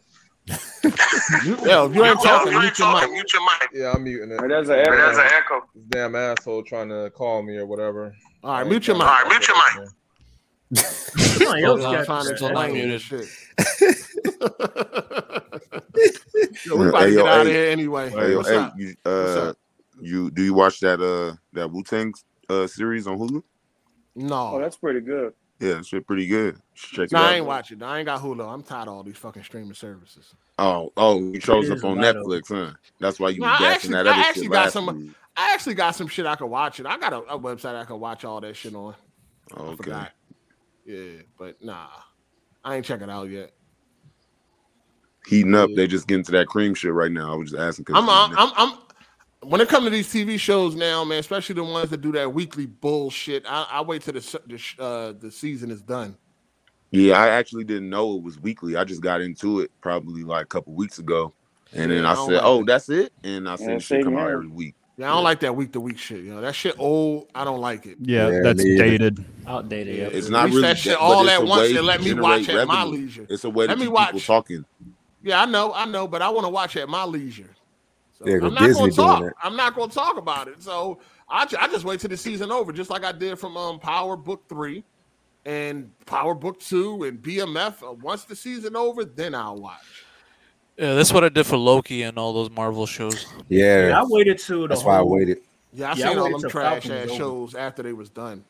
You, 1.42 1.56
yo, 1.64 1.86
if 1.86 1.94
you 1.94 2.04
ain't 2.04 2.20
talking, 2.20 2.52
mute 2.58 2.78
your 2.78 2.92
mic. 2.92 3.10
Mute 3.10 3.32
your 3.32 3.42
mic. 3.42 3.68
Yeah, 3.72 3.92
I'm 3.94 4.04
muting 4.04 4.30
it. 4.30 4.40
Hey, 4.40 4.46
There's 4.48 4.68
an 4.68 4.78
echo. 4.78 4.96
There's 4.96 5.18
an 5.18 5.24
echo. 5.24 5.62
This 5.74 5.84
damn 5.88 6.14
asshole 6.14 6.62
trying 6.62 6.88
to 6.88 7.10
call 7.10 7.42
me 7.42 7.56
or 7.56 7.66
whatever. 7.66 8.14
All 8.44 8.52
right, 8.52 8.66
mute 8.66 8.86
your 8.86 8.96
mic. 8.96 9.06
All 9.06 9.12
right, 9.12 9.26
mute 9.28 9.48
your 9.48 9.56
fuck 9.56 9.74
with 9.74 9.84
mic. 9.84 9.88
him. 9.88 9.94
Somebody 11.38 11.64
else 11.64 11.82
got 11.82 12.04
Trying 12.06 12.26
to 12.26 12.36
still 12.36 12.52
not 12.52 12.64
explain 12.66 12.88
muted. 12.88 12.94
this 12.94 13.02
shit. 13.02 13.28
Yo, 16.66 16.76
we 16.76 16.88
about 16.88 17.00
to 17.00 17.06
Hey, 17.06 17.12
yo, 17.12 17.22
get 17.24 17.32
out 17.32 17.46
of 17.46 17.52
here 17.52 17.70
anyway. 17.70 18.10
Hey, 18.10 18.30
yo, 18.32 18.36
What's 18.38 18.48
hey, 18.48 18.56
up? 18.56 18.74
you, 18.76 18.86
What's 18.88 19.06
uh, 19.06 19.48
up? 19.50 19.56
you 20.00 20.30
do 20.30 20.42
you 20.42 20.54
watch 20.54 20.80
that 20.80 21.00
uh 21.00 21.34
that 21.52 21.70
Wu 21.70 21.82
Tang 21.82 22.12
uh 22.48 22.66
series 22.66 23.06
on 23.06 23.18
Hulu? 23.18 23.42
No. 24.14 24.52
Oh, 24.54 24.60
that's 24.60 24.76
pretty 24.76 25.00
good. 25.00 25.32
Yeah, 25.58 25.74
that 25.74 25.86
shit 25.86 26.06
pretty 26.06 26.26
good. 26.26 26.58
Check 26.74 27.06
it 27.06 27.12
No, 27.12 27.18
out. 27.20 27.24
I 27.24 27.34
ain't 27.36 27.46
watching. 27.46 27.82
I 27.82 27.98
ain't 27.98 28.06
got 28.06 28.20
Hulu. 28.20 28.46
I'm 28.46 28.62
tired 28.62 28.88
of 28.88 28.94
all 28.94 29.02
these 29.02 29.16
fucking 29.16 29.42
streaming 29.44 29.74
services. 29.74 30.34
Oh, 30.58 30.92
oh, 30.96 31.18
you 31.18 31.38
chose 31.38 31.68
It 31.70 31.78
up 31.78 31.84
on 31.84 31.98
a 31.98 32.02
lot 32.02 32.16
of- 32.16 32.26
Netflix, 32.26 32.48
huh? 32.48 32.72
That's 33.00 33.18
why 33.20 33.30
you 33.30 33.40
No, 33.40 33.46
I 33.48 33.58
gassing 33.58 33.72
actually, 33.72 33.92
that 33.94 34.06
I 34.06 34.20
actually 34.20 34.42
shit 34.44 34.52
got 34.52 34.64
last 34.64 34.72
some. 34.74 34.96
week. 34.96 35.14
I 35.36 35.52
actually 35.54 35.74
got 35.74 35.94
some 35.94 36.08
shit 36.08 36.24
I 36.26 36.34
could 36.36 36.46
watch 36.46 36.80
it. 36.80 36.86
I 36.86 36.98
got 36.98 37.12
a, 37.12 37.18
a 37.18 37.38
website 37.38 37.74
I 37.74 37.84
can 37.84 38.00
watch 38.00 38.24
all 38.24 38.40
that 38.40 38.56
shit 38.56 38.74
on. 38.74 38.94
I 39.54 39.60
Okay. 39.60 39.76
forgot. 39.76 40.12
Yeah, 40.84 41.22
but 41.38 41.62
nah, 41.62 41.88
I 42.64 42.76
ain't 42.76 42.84
checking 42.86 43.10
out 43.10 43.28
yet. 43.28 43.52
Heating 45.26 45.54
up. 45.54 45.70
They 45.74 45.86
just 45.86 46.06
getting 46.06 46.24
to 46.24 46.32
that 46.32 46.46
cream 46.46 46.74
shit 46.74 46.92
right 46.92 47.10
now. 47.10 47.32
I 47.32 47.36
was 47.36 47.50
just 47.50 47.60
asking 47.60 47.84
because 47.84 48.04
uh, 48.08 48.10
I'm, 48.10 48.30
I'm, 48.32 48.38
I'm, 48.38 48.52
I'm. 48.72 48.78
When 49.42 49.60
it 49.60 49.68
comes 49.68 49.84
to 49.84 49.90
these 49.90 50.12
TV 50.12 50.38
shows 50.38 50.74
now, 50.74 51.04
man, 51.04 51.18
especially 51.18 51.54
the 51.54 51.64
ones 51.64 51.90
that 51.90 52.00
do 52.00 52.10
that 52.12 52.32
weekly 52.32 52.66
bullshit, 52.66 53.44
I, 53.46 53.66
I 53.70 53.80
wait 53.82 54.02
till 54.02 54.14
the 54.14 54.40
the, 54.46 54.82
uh, 54.82 55.12
the 55.12 55.30
season 55.30 55.70
is 55.70 55.82
done. 55.82 56.16
Yeah, 56.90 57.20
I 57.20 57.28
actually 57.28 57.64
didn't 57.64 57.90
know 57.90 58.16
it 58.16 58.22
was 58.22 58.40
weekly. 58.40 58.76
I 58.76 58.84
just 58.84 59.02
got 59.02 59.20
into 59.20 59.60
it 59.60 59.70
probably 59.80 60.22
like 60.22 60.44
a 60.44 60.46
couple 60.46 60.72
weeks 60.72 60.98
ago, 60.98 61.34
and 61.72 61.90
then 61.90 62.04
Yeah, 62.04 62.10
I 62.10 62.12
I 62.12 62.26
said, 62.26 62.34
like 62.34 62.42
"Oh, 62.44 62.64
that's 62.64 62.88
it," 62.88 63.12
and 63.24 63.48
I 63.48 63.52
Yeah, 63.52 63.56
said, 63.56 63.82
"Shit 63.82 63.88
same 63.88 64.04
come 64.04 64.16
out 64.16 64.30
every 64.30 64.48
week." 64.48 64.74
Yeah, 64.96 65.10
I 65.10 65.14
don't 65.14 65.24
like 65.24 65.40
that 65.40 65.54
week 65.54 65.72
to 65.72 65.80
week 65.80 65.98
shit. 65.98 66.24
You 66.24 66.34
know 66.34 66.40
that 66.40 66.54
shit 66.54 66.74
old. 66.78 67.28
I 67.34 67.44
don't 67.44 67.60
like 67.60 67.84
it. 67.84 67.98
Yeah, 68.00 68.30
Yeah, 68.30 68.40
that's 68.42 68.64
me 68.64 68.78
dated. 68.78 69.24
Outdated. 69.46 69.94
Yeah, 69.94 70.06
It's 70.06 70.30
not 70.30 70.48
really 70.48 70.62
that 70.62 70.78
shit 70.78 70.96
all 70.96 71.28
at 71.28 71.44
once 71.44 71.70
and 71.70 71.86
let 71.86 72.00
me 72.00 72.06
generate 72.08 72.46
watch 72.46 72.48
at 72.48 72.66
my 72.66 72.84
leisure. 72.84 73.26
It's 73.28 73.44
a 73.44 73.50
way 73.50 73.66
to 73.66 73.72
let 73.72 73.78
me 73.78 73.84
keep 73.84 73.92
watch. 73.92 74.06
people 74.06 74.20
talking. 74.20 74.64
Yeah, 75.22 75.42
I 75.42 75.44
know, 75.44 75.74
I 75.74 75.84
know, 75.84 76.08
but 76.08 76.22
I 76.22 76.30
want 76.30 76.46
to 76.46 76.50
watch 76.50 76.76
at 76.76 76.88
my 76.88 77.04
leisure. 77.04 77.50
So 78.18 78.26
Yeah, 78.26 78.38
'cause 78.38 78.48
I'm 78.48 78.54
not 78.54 78.60
Disney 78.62 78.90
gonna 78.90 79.20
talk. 79.20 79.34
I'm 79.42 79.56
not 79.56 79.74
gonna 79.76 79.92
talk 79.92 80.16
about 80.16 80.48
it. 80.48 80.62
So 80.62 81.00
I, 81.28 81.42
I 81.58 81.68
just 81.68 81.84
wait 81.84 82.00
till 82.00 82.08
the 82.10 82.16
season 82.16 82.50
over, 82.50 82.72
just 82.72 82.88
like 82.90 83.04
I 83.04 83.12
did 83.12 83.38
from 83.38 83.56
um 83.56 83.78
Power 83.78 84.16
Book 84.16 84.44
Three 84.48 84.84
and 85.44 85.90
Power 86.06 86.34
Book 86.34 86.58
Two 86.60 87.04
and 87.04 87.20
BMF. 87.20 87.82
Uh, 87.82 87.92
once 87.92 88.24
the 88.24 88.34
season 88.34 88.74
over, 88.74 89.04
then 89.04 89.34
I'll 89.34 89.56
watch. 89.56 90.04
Yeah, 90.78 90.94
that's 90.94 91.12
what 91.12 91.24
I 91.24 91.28
did 91.28 91.46
for 91.46 91.56
Loki 91.56 92.02
and 92.02 92.18
all 92.18 92.32
those 92.32 92.50
Marvel 92.50 92.86
shows. 92.86 93.26
Yeah, 93.48 93.88
Yeah, 93.88 94.00
I 94.00 94.04
waited 94.06 94.38
till 94.38 94.62
the 94.62 94.68
that's 94.68 94.84
why 94.84 94.98
I 94.98 95.02
waited. 95.02 95.38
Yeah, 95.72 95.92
I 95.92 95.94
Yeah, 95.96 96.10
I 96.10 96.16
all 96.16 96.38
them 96.38 96.50
trash 96.50 96.88
ass 96.90 97.10
shows 97.10 97.54
after 97.54 97.82
they 97.82 97.92
was 97.92 98.08
done. 98.08 98.44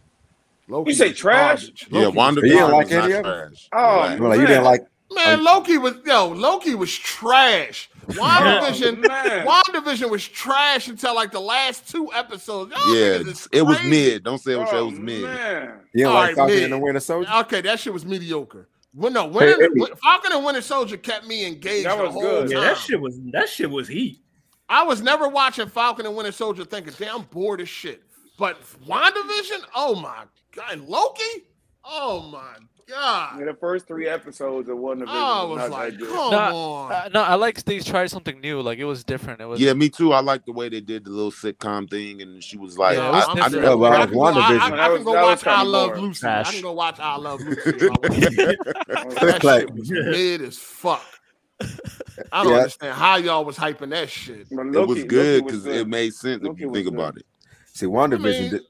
Loki 0.68 0.90
You 0.90 0.96
say 0.96 1.12
trash? 1.12 1.62
garbage. 1.62 1.86
Yeah, 1.90 1.98
Loki 2.00 2.06
was 2.06 2.16
Wanda 2.16 2.40
You 2.42 2.48
didn't 2.54 2.70
like 2.72 2.92
any 2.92 3.12
of 3.12 3.18
it? 3.18 3.22
trash. 3.22 3.68
Oh, 3.72 3.78
Relax. 3.96 4.20
Well, 4.20 4.28
like, 4.30 4.40
you 4.40 4.46
didn't 4.46 4.64
like. 4.64 4.80
Man, 5.12 5.44
Loki 5.44 5.78
was 5.78 5.94
yo. 6.04 6.28
Loki 6.28 6.74
was 6.74 6.92
trash. 6.92 7.88
WandaVision, 8.16 8.98
man. 9.08 9.46
WandaVision 9.46 10.10
was 10.10 10.26
trash 10.26 10.88
until 10.88 11.14
like 11.14 11.32
the 11.32 11.40
last 11.40 11.88
two 11.90 12.12
episodes. 12.14 12.72
Y'all 12.76 12.94
Yeah, 12.96 13.22
it 13.52 13.62
was 13.62 13.76
crazy. 13.78 13.90
mid. 13.90 14.24
Don't 14.24 14.38
say 14.38 14.52
it 14.52 14.58
was, 14.58 14.68
it 14.72 14.74
Oh, 14.76 14.86
was 14.86 14.98
mid. 14.98 15.22
man. 15.22 15.80
You 15.94 16.06
like 16.08 16.14
right, 16.28 16.34
Falcon 16.36 16.54
mid. 16.54 16.64
and 16.64 16.72
the 16.72 16.78
Winter 16.78 17.00
Soldier? 17.00 17.30
Okay, 17.40 17.60
that 17.62 17.80
shit 17.80 17.92
was 17.92 18.04
mediocre. 18.06 18.68
Well, 18.94 19.12
no, 19.12 19.26
Winter, 19.26 19.60
hey. 19.60 19.68
Win- 19.74 19.94
Falcon 20.02 20.32
and 20.32 20.44
Winter 20.44 20.62
Soldier 20.62 20.96
kept 20.96 21.26
me 21.26 21.46
engaged 21.46 21.86
That 21.86 21.98
the 21.98 22.04
was 22.04 22.12
whole 22.12 22.22
good. 22.22 22.42
time. 22.50 22.50
Yeah, 22.52 22.60
that 22.60 22.78
shit 22.78 23.00
was 23.00 23.18
that 23.32 23.48
shit 23.48 23.70
was 23.70 23.88
heat. 23.88 24.20
I 24.68 24.82
was 24.84 25.02
never 25.02 25.28
watching 25.28 25.68
Falcon 25.68 26.06
and 26.06 26.16
Winter 26.16 26.32
Soldier 26.32 26.64
thinking, 26.64 26.92
damn, 26.98 27.16
I'm 27.16 27.22
bored 27.24 27.60
as 27.60 27.68
shit. 27.68 28.02
But 28.38 28.60
WandaVision, 28.86 29.64
oh 29.74 29.94
my 30.00 30.24
god, 30.54 30.72
and 30.72 30.88
Loki, 30.88 31.22
oh 31.84 32.22
my 32.32 32.54
god. 32.88 33.38
Yeah, 33.38 33.44
the 33.46 33.54
first 33.54 33.86
three 33.86 34.08
episodes 34.08 34.68
of 34.68 34.76
WandaVision 34.78 35.08
I 35.08 35.42
was 35.44 35.60
was 35.62 35.70
like, 35.70 35.98
come 35.98 36.08
No, 36.30 36.56
on. 36.56 36.92
uh, 36.92 37.08
no, 37.12 37.22
I 37.22 37.34
like 37.34 37.62
they 37.64 37.80
tried 37.80 38.10
something 38.10 38.40
new. 38.40 38.60
Like 38.62 38.78
it 38.78 38.84
was 38.84 39.04
different. 39.04 39.40
It 39.40 39.46
was 39.46 39.60
Yeah, 39.60 39.72
me 39.72 39.88
too. 39.88 40.12
I 40.12 40.20
like 40.20 40.44
the 40.44 40.52
way 40.52 40.68
they 40.68 40.80
did 40.80 41.04
the 41.04 41.10
little 41.10 41.30
sitcom 41.32 41.90
thing, 41.90 42.22
and 42.22 42.42
she 42.42 42.56
was 42.58 42.78
like, 42.78 42.96
Yeah, 42.96 43.10
I, 43.10 43.24
I'm 43.24 43.30
I, 43.42 43.48
different. 43.48 43.64
Yeah, 43.64 43.74
well, 43.74 43.92
I 43.92 44.06
can 44.06 44.14
go, 44.14 44.22
I, 44.24 44.30
I, 44.30 44.92
I 44.92 44.96
can 44.96 45.04
go 45.04 45.12
watch 45.14 45.46
I 45.46 45.62
Love 45.62 45.88
boring. 45.90 46.02
Lucy. 46.04 46.26
I 46.26 46.42
can 46.44 46.62
go 46.62 46.72
watch 46.72 47.00
I 47.00 47.16
Love 47.16 47.40
Lucy. 47.42 47.60
if 47.66 47.82
I 47.82 47.86
want 47.88 48.02
to. 48.04 49.26
that 49.26 49.44
Like- 49.44 49.60
shit 49.62 49.74
was 49.74 49.90
mid 49.90 50.42
as 50.42 50.58
fuck. 50.58 51.02
I 52.32 52.42
don't 52.44 52.52
Yeah. 52.52 52.58
understand 52.58 52.94
how 52.94 53.16
y'all 53.16 53.44
was 53.44 53.56
hyping 53.56 53.90
that 53.90 54.10
shit. 54.10 54.46
But 54.50 54.66
it 54.66 54.86
was 54.86 55.04
good 55.04 55.44
because 55.46 55.64
it 55.66 55.88
made 55.88 56.12
sense 56.14 56.42
Loki 56.42 56.54
if 56.56 56.60
you 56.60 56.72
think 56.72 56.84
good. 56.84 56.94
about 56.94 57.16
it. 57.16 57.26
See, 57.72 57.86
WandaVision. 57.86 58.14
I 58.36 58.40
mean, 58.40 58.50
did, 58.52 58.62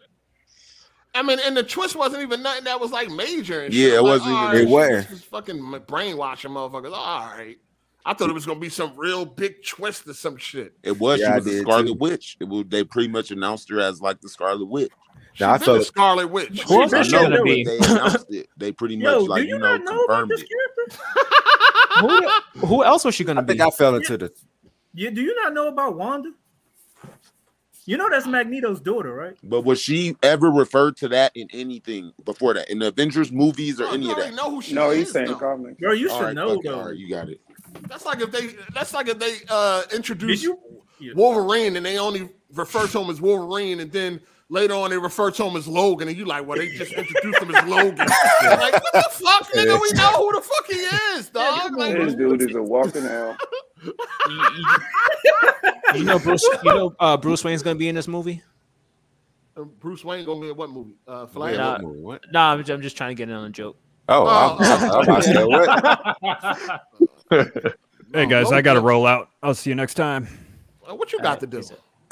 I 1.17 1.23
mean, 1.23 1.39
and 1.45 1.57
the 1.57 1.63
twist 1.63 1.97
wasn't 1.97 2.23
even 2.23 2.43
nothing 2.43 2.65
that 2.65 2.79
was 2.81 2.93
like 2.93 3.09
major. 3.11 3.63
And 3.63 3.73
Yeah, 3.75 3.85
shit. 3.87 3.95
it 3.95 3.99
I'm 3.99 4.05
like, 4.05 4.11
wasn't 4.13 4.27
even- 4.31 4.37
all 4.39 4.51
It 4.51 4.59
right, 4.59 4.69
wasn't. 4.69 5.03
shit, 5.09 5.11
Just 5.19 5.25
fucking 5.31 5.81
brainwashing 5.87 6.51
motherfuckers. 6.53 6.93
All 6.93 7.27
right. 7.27 7.57
I 8.05 8.15
thought 8.15 8.31
it 8.31 8.35
was 8.35 8.47
gonna 8.47 8.61
be 8.61 8.69
some 8.69 8.93
real 8.97 9.25
big 9.25 9.65
twist 9.65 10.07
or 10.07 10.15
some 10.15 10.37
shit. 10.37 10.75
It 10.85 10.97
was. 10.99 11.19
Yeah, 11.19 11.31
she 11.31 11.35
was 11.37 11.45
the 11.47 11.61
Scarlet 11.63 11.87
too. 11.87 11.95
Witch. 11.95 12.37
It 12.39 12.45
was. 12.45 12.65
They 12.69 12.85
pretty 12.85 13.09
much 13.09 13.33
announced 13.33 13.69
her 13.71 13.81
as 13.81 14.01
like 14.01 14.21
the 14.21 14.29
Scarlet 14.29 14.65
Witch. 14.67 14.93
She 15.33 15.43
Nah, 15.45 15.55
I 15.55 15.59
been 15.59 15.65
felt 15.67 15.79
the 15.81 15.85
Scarlet 15.87 16.29
Witch. 16.29 16.63
Who 16.63 16.83
else 16.83 16.93
I 16.93 17.03
know, 17.03 17.23
gonna 17.31 17.43
be? 17.43 17.65
they 17.65 17.77
announced 17.79 18.27
it. 18.31 18.49
They 18.57 18.71
pretty 18.71 18.95
Yo, 18.99 19.21
much 19.21 19.29
like 19.29 19.43
you, 19.43 19.49
you 19.49 19.59
know 19.59 19.77
know 19.77 20.07
confirmed 20.07 20.31
this 20.31 20.43
it. 20.43 20.99
who, 22.01 22.31
who 22.67 22.85
else 22.85 23.05
was 23.05 23.15
she 23.15 23.25
gonna 23.25 23.41
I 23.41 23.45
be? 23.45 23.55
think 23.55 23.61
I 23.63 23.71
fell 23.71 23.97
into 23.97 24.17
the. 24.19 24.33
Yeah, 24.95 25.11
do 25.11 25.21
you 25.21 25.35
not 25.43 25.53
know 25.53 25.67
about 25.69 25.97
Wanda? 25.97 26.31
You 27.87 27.97
know 27.97 28.09
that's 28.11 28.27
Magneto's 28.27 28.81
daughter, 28.81 29.15
right? 29.15 29.37
But 29.45 29.63
was 29.63 29.81
she 29.81 30.17
ever 30.23 30.51
referred 30.51 30.97
to 30.99 31.09
that 31.09 31.33
in 31.37 31.49
anything 31.53 32.13
before 32.25 32.53
that 32.55 32.69
in 32.69 32.81
the 32.81 32.89
Avengers 32.89 33.31
movies 33.31 33.81
or 33.81 33.85
Bro, 33.85 33.95
any 33.95 34.07
you 34.07 34.11
of 34.13 34.19
that? 34.19 34.35
know 34.35 34.51
who 34.51 34.61
she 34.61 34.75
No, 34.75 34.91
is. 34.91 34.99
he's 34.99 35.13
saying 35.13 35.29
though. 35.29 35.37
comics. 35.37 35.79
Bro, 35.81 35.93
you 35.93 36.11
All 36.11 36.19
should 36.19 36.25
right, 36.25 36.35
know 36.35 36.55
fuck 36.57 36.65
though. 36.65 36.81
All 36.81 36.87
right, 36.89 36.97
you 36.97 37.09
got 37.09 37.29
it. 37.29 37.41
That's 37.89 38.05
like 38.05 38.21
if 38.21 38.31
they. 38.33 38.55
That's 38.75 38.93
like 38.93 39.09
if 39.09 39.19
they 39.19 39.37
uh 39.49 39.83
introduce 39.95 40.43
you? 40.43 40.59
Yeah. 40.99 41.13
Wolverine 41.15 41.77
and 41.77 41.85
they 41.87 41.99
only 41.99 42.29
refer 42.55 42.87
to 42.89 43.01
him 43.01 43.11
as 43.11 43.21
Wolverine, 43.21 43.81
and 43.81 43.93
then 43.93 44.21
later 44.49 44.75
on 44.75 44.91
they 44.91 44.99
refer 44.99 45.31
to 45.31 45.45
him 45.45 45.57
as 45.57 45.69
Logan, 45.69 46.09
and 46.09 46.17
you 46.17 46.25
like, 46.25 46.47
well, 46.47 46.59
they 46.59 46.69
just 46.71 46.93
introduced 46.93 47.41
him 47.43 47.55
as 47.55 47.65
Logan. 47.69 47.97
like, 48.43 48.73
what 48.73 48.93
the 48.95 49.05
fuck, 49.11 49.47
nigga? 49.53 49.81
We 49.81 49.93
know 49.93 50.11
who 50.17 50.33
the 50.33 50.41
fuck 50.41 50.67
he 50.69 50.77
is, 51.19 51.29
dog. 51.29 51.77
Like, 51.77 51.97
This 51.99 52.15
dude 52.15 52.43
is 52.43 52.57
a 52.57 52.63
walking 52.63 53.03
hell. 53.03 53.37
You 55.95 56.05
know 56.05 56.19
Bruce. 56.19 56.43
You 56.65 56.75
know 56.75 56.95
uh, 56.99 57.17
Bruce 57.17 57.45
Wayne's 57.45 57.63
gonna 57.63 57.79
be 57.79 57.89
in 57.89 57.95
this 57.95 58.09
movie. 58.09 58.43
uh, 59.57 59.63
Bruce 59.63 60.05
Wayne 60.05 60.25
gonna 60.25 60.41
be 60.41 60.51
in 60.51 60.57
what 60.57 60.71
movie? 60.71 60.97
Uh, 61.07 61.27
Flash. 61.27 61.53
Wait, 61.53 61.59
Nah, 61.59 61.73
what 61.73 61.83
movie? 61.83 62.01
What? 62.01 62.33
Nah, 62.33 62.53
I'm, 62.53 62.59
I'm 62.71 62.83
just 62.83 62.97
trying 62.97 63.11
to 63.11 63.15
get 63.15 63.29
in 63.29 63.35
on 63.35 63.45
a 63.47 63.51
joke. 63.51 63.77
oh, 64.09 64.25
Oh, 64.27 64.57
I'm, 64.61 64.91
oh, 64.91 65.01
I'm 65.01 65.03
about 65.09 65.23
to 65.23 65.29
say 65.33 65.45
what? 67.31 67.67
Hey 68.15 68.25
guys, 68.27 68.53
I 68.53 68.63
got 68.63 68.75
to 68.75 68.81
roll 68.81 69.05
out. 69.05 69.31
I'll 69.43 69.53
see 69.55 69.69
you 69.71 69.75
next 69.75 69.95
time. 69.95 70.29
Uh, 70.89 70.95
What 70.95 71.13
you 71.13 71.19
got 71.19 71.41
to 71.41 71.47
do? 71.47 71.61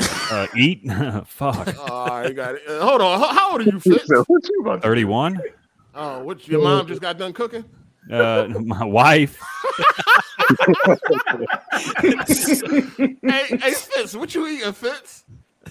Uh, 0.01 0.47
eat. 0.57 0.83
Fuck. 1.27 1.79
All 1.89 2.09
right, 2.09 2.29
you 2.29 2.35
got 2.35 2.57
it. 2.57 2.63
Uh, 2.69 2.85
hold 2.85 3.01
on. 3.01 3.21
How, 3.21 3.29
how 3.33 3.53
old 3.53 3.61
are 3.61 3.65
you, 3.65 3.79
Fitz? 3.79 4.09
What 4.09 4.27
about 4.61 4.83
to? 4.83 4.89
Thirty-one. 4.89 5.41
Oh, 5.95 6.25
what? 6.25 6.47
Your 6.49 6.63
mom 6.63 6.89
just 6.89 7.01
got 7.01 7.17
done 7.17 7.33
cooking? 7.33 7.65
Uh, 8.11 8.49
my 8.65 8.85
wife. 8.85 9.39
hey, 12.01 13.17
hey, 13.23 13.73
Fitz, 13.73 14.15
what 14.15 14.35
you 14.35 14.47
eating, 14.47 14.73
Fitz? 14.73 15.25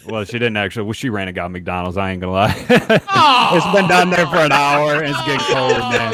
Well, 0.08 0.24
she 0.26 0.34
didn't 0.34 0.58
actually. 0.58 0.84
Well, 0.84 0.94
she 0.94 1.10
ran 1.10 1.28
and 1.28 1.36
got 1.36 1.52
McDonald's. 1.52 1.98
I 1.98 2.12
ain't 2.12 2.22
gonna 2.22 2.34
lie. 2.34 2.56
it's 2.70 3.72
been 3.76 3.88
down 3.88 4.10
there 4.10 4.26
for 4.26 4.38
an 4.38 4.52
hour. 4.52 4.96
And 4.96 5.08
it's 5.10 5.24
getting 5.26 5.56
cold 5.56 5.72
in 5.72 5.92
there. 5.92 6.14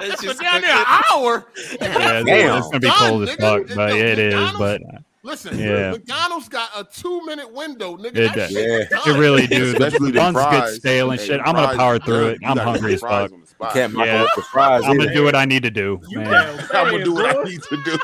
It's 0.00 0.24
been 0.24 0.36
down 0.38 0.62
there 0.62 0.76
an 0.76 0.84
hour. 1.12 1.46
Yeah, 1.80 2.18
it's, 2.20 2.26
Damn. 2.26 2.58
it's 2.58 2.66
gonna 2.68 2.80
be 2.80 2.88
Done, 2.88 2.98
cold 3.10 3.22
as 3.24 3.34
fuck, 3.36 3.60
It- 3.60 3.68
but 3.76 3.88
no, 3.90 3.94
it 3.96 4.18
is. 4.18 4.34
McDonald's- 4.34 4.58
But 4.58 4.80
Listen, 5.24 5.56
Yeah. 5.56 5.92
McDonald's 5.92 6.48
got 6.48 6.68
a 6.76 6.82
two-minute 6.82 7.52
window, 7.52 7.96
nigga. 7.96 8.16
it, 8.16 8.34
that 8.34 8.50
shit 8.50 8.88
Yeah. 8.90 8.98
it 9.14 9.18
really 9.18 9.46
do. 9.46 9.66
The 9.72 9.86
Especially 9.86 10.10
the 10.10 10.18
buns 10.18 10.36
get 10.36 10.68
stale 10.70 11.10
and 11.12 11.20
Hey, 11.20 11.26
shit. 11.28 11.40
I'm 11.44 11.54
gonna 11.54 11.76
power 11.76 11.98
through 12.00 12.24
done. 12.24 12.30
it. 12.34 12.40
I'm 12.44 12.56
hungry 12.58 12.94
as 12.94 13.00
fuck. 13.02 13.30
on 13.32 13.40
the 13.40 13.46
spot. 13.46 13.72
Can't 13.72 13.94
Yeah. 13.94 14.22
up 14.24 14.30
the 14.34 14.42
fries 14.42 14.82
I'm 14.84 14.96
gonna 14.98 15.14
do 15.14 15.22
what 15.22 15.36
I 15.36 15.44
need 15.44 15.62
to 15.62 15.70
do. 15.70 16.00
You 16.08 16.18
Man. 16.22 16.30
damn 16.32 16.58
I'm 16.58 16.66
gonna 16.90 16.98
bad, 16.98 17.04
do 17.04 17.12
what 17.14 17.36
I 17.38 17.42
need 17.44 17.62
to 17.62 17.76
do. 17.84 17.98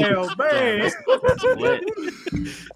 Damn 0.00 0.36
bad. 0.36 0.92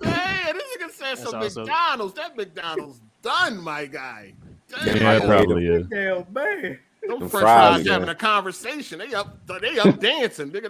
Hey, 0.02 0.52
this 0.52 0.62
nigga 0.76 0.90
said 0.92 1.18
some 1.18 1.34
awesome. 1.42 1.64
McDonald's. 1.64 2.14
That 2.14 2.36
McDonald's 2.36 3.00
done, 3.20 3.60
my 3.60 3.86
guy. 3.86 4.34
Damn, 4.68 4.96
Yeah, 4.96 5.12
it 5.16 5.24
probably 5.24 5.66
is. 5.66 5.86
damn 5.88 6.22
bad. 6.32 6.78
Them 7.02 7.18
Them 7.20 7.28
French 7.28 7.42
fries, 7.44 7.74
fries 7.76 7.86
yeah. 7.86 7.92
having 7.94 8.08
a 8.08 8.14
conversation. 8.14 8.98
They 9.00 9.12
up, 9.12 9.36
they 9.60 9.78
up 9.78 9.98
dancing, 9.98 10.50
nigga. 10.50 10.68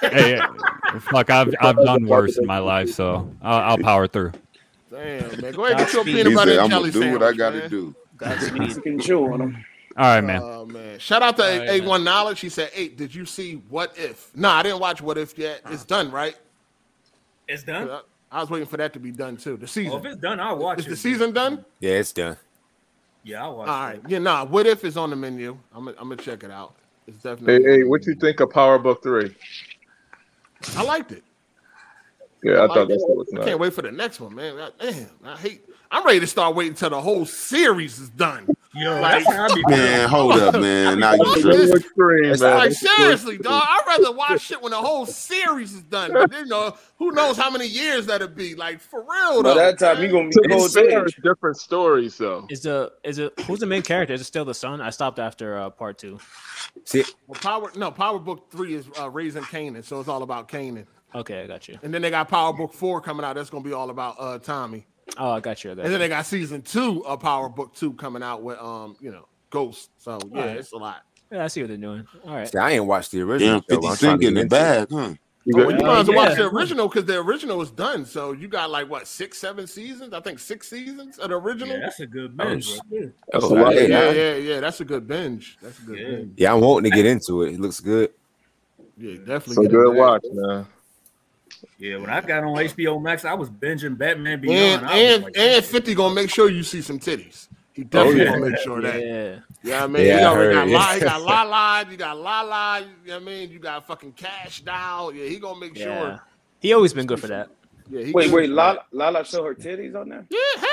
They, 0.00 0.08
Hey, 0.08 0.40
fuck, 1.00 1.30
I've 1.30 1.52
I've 1.60 1.76
done 1.76 2.06
worse 2.06 2.38
in 2.38 2.46
my 2.46 2.58
life, 2.58 2.90
so 2.90 3.28
I'll, 3.42 3.70
I'll 3.72 3.78
power 3.78 4.06
through. 4.06 4.32
damn, 4.90 5.40
man. 5.40 5.52
Go 5.52 5.64
ahead 5.66 5.78
and 5.80 5.86
get 5.86 5.92
your 5.92 6.04
Godspeed. 6.04 6.04
peanut 6.14 6.26
He 6.28 6.34
butter 6.34 6.50
said, 6.52 6.58
and 6.64 6.64
"I'm 6.64 6.70
jelly 6.70 6.90
gonna 6.92 7.06
do 7.06 7.12
what 7.12 7.22
I 7.22 7.32
gotta 7.32 7.58
man. 7.58 7.70
do." 7.70 7.94
You 8.54 8.74
can 8.82 9.00
chew 9.00 9.32
on 9.32 9.38
them. 9.40 9.64
All 9.96 10.04
right, 10.06 10.20
man. 10.20 10.40
Oh 10.44 10.64
man! 10.64 10.98
Shout 11.00 11.22
out 11.22 11.36
to 11.38 11.42
All 11.42 11.58
right, 11.58 11.82
A 11.82 11.86
One 11.86 12.04
Knowledge. 12.04 12.38
He 12.40 12.48
said, 12.48 12.70
"Eight, 12.74 12.96
did 12.96 13.12
you 13.14 13.26
see 13.26 13.56
What 13.68 13.92
If?" 13.98 14.30
No, 14.36 14.48
I 14.48 14.62
didn't 14.62 14.78
watch 14.78 15.02
What 15.02 15.18
If 15.18 15.36
yet. 15.36 15.60
It's 15.70 15.84
done, 15.84 16.10
right? 16.12 16.36
It's 17.48 17.64
done. 17.64 17.90
I, 17.90 18.00
I 18.30 18.40
was 18.40 18.48
waiting 18.48 18.68
for 18.68 18.76
that 18.78 18.92
to 18.94 19.00
be 19.00 19.10
done 19.10 19.36
too. 19.36 19.56
The 19.56 19.64
Oh, 19.64 19.66
season 19.66 19.98
if 19.98 20.04
it's 20.06 20.16
done, 20.20 20.38
I'll 20.40 20.56
watch 20.56 20.78
is 20.78 20.86
it. 20.86 20.90
the 20.90 20.96
season 20.96 21.32
done? 21.32 21.64
Yeah, 21.80 21.94
it's 21.94 22.12
done. 22.12 22.36
Yeah, 23.24 23.44
I'll 23.44 23.56
watch 23.56 23.68
All 23.68 23.80
right. 23.86 24.00
Yeah, 24.08 24.18
nah. 24.18 24.44
What 24.44 24.66
If 24.66 24.84
is 24.84 24.96
on 24.96 25.10
the 25.10 25.16
menu. 25.16 25.56
I'm 25.74 25.84
gonna, 25.84 25.96
I'm 25.98 26.08
gonna 26.08 26.22
check 26.22 26.42
it 26.44 26.50
out. 26.50 26.74
It's 27.06 27.22
definitely. 27.22 27.62
Hey, 27.64 27.78
hey, 27.78 27.84
what 27.84 28.06
you 28.06 28.14
think 28.14 28.40
of 28.40 28.50
Power 28.50 28.78
Book 28.78 29.02
Three? 29.02 29.34
I 30.76 30.82
liked 30.82 31.12
it. 31.12 31.24
Yeah, 32.42 32.54
I, 32.54 32.64
I 32.64 32.68
thought 32.68 32.76
liked 32.76 32.90
that's 32.90 33.02
it. 33.02 33.08
what 33.08 33.18
was 33.18 33.28
I 33.32 33.36
nice. 33.36 33.44
can't 33.46 33.60
wait 33.60 33.72
for 33.72 33.82
the 33.82 33.92
next 33.92 34.20
one, 34.20 34.34
man. 34.34 34.56
God 34.56 34.72
Damn, 34.80 35.08
I 35.24 35.36
hate. 35.36 35.62
I'm 35.90 36.04
ready 36.04 36.20
to 36.20 36.26
start 36.26 36.54
waiting 36.54 36.74
till 36.74 36.90
the 36.90 37.00
whole 37.00 37.26
series 37.26 37.98
is 37.98 38.08
done. 38.08 38.48
Yo, 38.74 39.00
Like- 39.00 39.22
that's 39.24 39.36
how 39.36 39.44
I 39.44 39.54
be 39.54 39.62
Man, 39.68 40.08
hold 40.08 40.32
up, 40.32 40.54
man. 40.54 40.98
Now 40.98 41.12
you 41.12 41.24
Fuck 41.24 41.40
tripping. 41.40 41.68
man. 41.98 42.38
Like 42.38 42.38
That's 42.70 42.80
seriously, 42.80 43.36
dog. 43.36 43.62
I'd 43.68 43.82
rather 43.86 44.12
watch 44.16 44.40
shit 44.40 44.62
when 44.62 44.70
the 44.70 44.78
whole 44.78 45.04
series 45.04 45.74
is 45.74 45.82
done. 45.82 46.12
But 46.14 46.32
you 46.32 46.46
know, 46.46 46.74
who 46.98 47.12
knows 47.12 47.36
how 47.36 47.50
many 47.50 47.66
years 47.66 48.06
that'll 48.06 48.28
be? 48.28 48.54
Like 48.54 48.80
for 48.80 49.02
real 49.02 49.42
By 49.42 49.50
though. 49.50 49.54
that 49.56 49.78
time, 49.78 50.02
you 50.02 50.08
gonna 50.10 50.28
be 50.28 50.30
To 50.32 50.40
be 50.42 50.48
cold 50.54 50.72
fair, 50.72 51.00
age. 51.02 51.08
it's 51.14 51.22
different 51.22 51.58
stories 51.58 52.16
though. 52.16 52.46
Is 52.48 52.62
the 52.62 52.92
is 53.04 53.18
it 53.18 53.38
who's 53.40 53.60
the 53.60 53.66
main 53.66 53.82
character? 53.82 54.14
Is 54.14 54.22
it 54.22 54.24
still 54.24 54.46
the 54.46 54.54
son? 54.54 54.80
I 54.80 54.88
stopped 54.88 55.18
after 55.18 55.58
uh, 55.58 55.68
part 55.68 55.98
two. 55.98 56.18
See, 56.84 57.04
Well, 57.26 57.38
Power 57.42 57.70
no 57.76 57.90
Power 57.90 58.18
Book 58.18 58.50
Three 58.50 58.74
is 58.74 58.86
uh, 58.98 59.10
raising 59.10 59.42
Kanan, 59.42 59.84
so 59.84 60.00
it's 60.00 60.08
all 60.08 60.22
about 60.22 60.48
Kanan. 60.48 60.86
Okay, 61.14 61.42
I 61.42 61.46
got 61.46 61.68
you. 61.68 61.78
And 61.82 61.92
then 61.92 62.00
they 62.00 62.08
got 62.08 62.28
Power 62.30 62.54
Book 62.54 62.72
Four 62.72 63.02
coming 63.02 63.22
out. 63.24 63.34
That's 63.34 63.50
gonna 63.50 63.62
be 63.64 63.74
all 63.74 63.90
about 63.90 64.16
uh 64.18 64.38
Tommy. 64.38 64.86
Oh, 65.18 65.30
I 65.32 65.40
got 65.40 65.62
you. 65.64 65.70
I 65.70 65.72
And 65.72 65.80
then 65.80 65.98
they 66.00 66.08
got 66.08 66.24
season 66.26 66.62
two 66.62 67.04
of 67.06 67.20
Power 67.20 67.48
Book 67.48 67.74
Two 67.74 67.92
coming 67.94 68.22
out 68.22 68.42
with 68.42 68.58
um 68.58 68.96
you 69.00 69.10
know 69.10 69.26
Ghost. 69.50 69.90
So 69.98 70.18
yeah, 70.32 70.40
Alright. 70.40 70.56
it's 70.58 70.72
a 70.72 70.76
lot. 70.76 71.02
Yeah, 71.30 71.44
I 71.44 71.48
see 71.48 71.62
what 71.62 71.68
they're 71.68 71.76
doing. 71.76 72.06
All 72.26 72.34
right. 72.36 72.48
see, 72.50 72.58
I 72.58 72.72
ain't 72.72 72.86
watched 72.86 73.10
the 73.10 73.22
original. 73.22 73.60
Damn, 73.60 73.62
50 73.62 73.74
I'm 73.74 73.80
trying 73.80 73.96
Cent 73.96 74.20
getting 74.20 74.34
the 74.34 74.40
it. 74.42 74.50
bag, 74.50 74.88
huh? 74.90 75.14
You 75.44 75.54
Oh, 75.56 75.70
got- 75.70 75.80
you 75.80 75.86
might 75.86 75.98
as 76.00 76.08
well 76.08 76.16
watch 76.28 76.36
the 76.36 76.46
original 76.48 76.88
because 76.88 77.04
the 77.04 77.18
original 77.18 77.60
is 77.62 77.70
done. 77.72 78.04
So 78.06 78.32
you 78.32 78.46
got 78.48 78.70
like 78.70 78.88
what 78.88 79.08
six, 79.08 79.38
seven 79.38 79.66
seasons? 79.66 80.12
I 80.14 80.20
think 80.20 80.38
six 80.38 80.68
seasons 80.68 81.18
of 81.18 81.30
the 81.30 81.36
original. 81.40 81.74
Yeah, 81.74 81.80
that's 81.86 82.00
a 82.00 82.06
good 82.06 82.36
binge 82.36 82.66
sh- 82.66 82.78
right. 82.92 83.10
That's 83.32 83.44
Oh, 83.44 83.54
a 83.54 83.60
lot. 83.60 83.74
yeah, 83.74 83.80
yeah, 83.82 84.10
yeah, 84.12 84.34
yeah. 84.36 84.60
That's 84.60 84.80
a 84.80 84.84
good 84.84 85.08
binge. 85.08 85.58
That's 85.60 85.78
a 85.80 85.82
good 85.82 85.98
Yeah. 85.98 86.08
binge. 86.10 86.32
yeah, 86.36 86.54
I'm 86.54 86.60
wanting 86.60 86.90
to 86.90 86.96
get 86.96 87.06
into 87.06 87.42
it. 87.42 87.54
It 87.54 87.60
looks 87.60 87.80
good. 87.80 88.10
Yeah, 88.98 89.16
definitely. 89.16 89.52
It's 89.52 89.58
a 89.58 89.62
get 89.62 89.70
good 89.72 89.96
watch, 89.96 90.22
man. 90.32 90.66
Yeah, 91.78 91.96
when 91.96 92.10
I 92.10 92.20
got 92.20 92.44
on 92.44 92.54
HBO 92.56 93.00
Max, 93.02 93.24
I 93.24 93.34
was 93.34 93.48
binging 93.50 93.96
Batman 93.98 94.40
Beyond. 94.40 94.84
And 94.86 94.90
and, 94.90 95.22
like, 95.24 95.36
and 95.36 95.64
Fifty 95.64 95.94
gonna 95.94 96.14
make 96.14 96.30
sure 96.30 96.48
you 96.48 96.62
see 96.62 96.80
some 96.82 96.98
titties. 96.98 97.48
He 97.72 97.82
oh, 97.82 97.86
definitely 97.86 98.20
yeah. 98.24 98.30
gonna 98.32 98.50
make 98.50 98.58
sure 98.60 98.80
that. 98.82 99.00
Yeah. 99.02 99.38
Yeah, 99.62 99.84
I 99.84 99.86
mean, 99.86 100.06
Yeah, 100.06 100.20
you 100.20 100.26
I 100.26 100.34
know, 100.34 100.40
he 100.50 100.52
got 100.52 100.54
heard, 100.64 100.68
yeah. 100.70 100.78
La, 100.78 100.92
he 100.94 101.00
got 101.00 101.22
La 101.22 101.42
La, 101.42 101.84
you 101.90 101.96
got 101.96 102.18
La 102.18 102.40
La, 102.42 102.76
you 102.78 102.84
know 102.84 103.14
what 103.14 103.22
I 103.22 103.24
mean? 103.24 103.50
You 103.50 103.58
got 103.58 103.86
fucking 103.86 104.12
Cash 104.12 104.60
Doll. 104.62 105.12
Yeah, 105.14 105.26
he 105.26 105.38
gonna 105.38 105.58
make 105.60 105.76
Yeah. 105.78 105.84
sure. 106.00 106.22
He 106.60 106.72
always 106.72 106.92
been 106.92 107.06
good 107.06 107.20
for 107.20 107.28
that. 107.28 107.48
Yeah, 107.90 108.04
he 108.04 108.12
Wait, 108.12 108.30
wait, 108.30 108.46
for 108.48 108.54
Lala, 108.54 108.74
that. 108.74 108.96
Lala 108.96 109.24
show 109.24 109.44
her 109.44 109.54
titties 109.54 109.94
on 109.94 110.08
there? 110.10 110.26
Yeah, 110.30 110.38
hell 110.60 110.68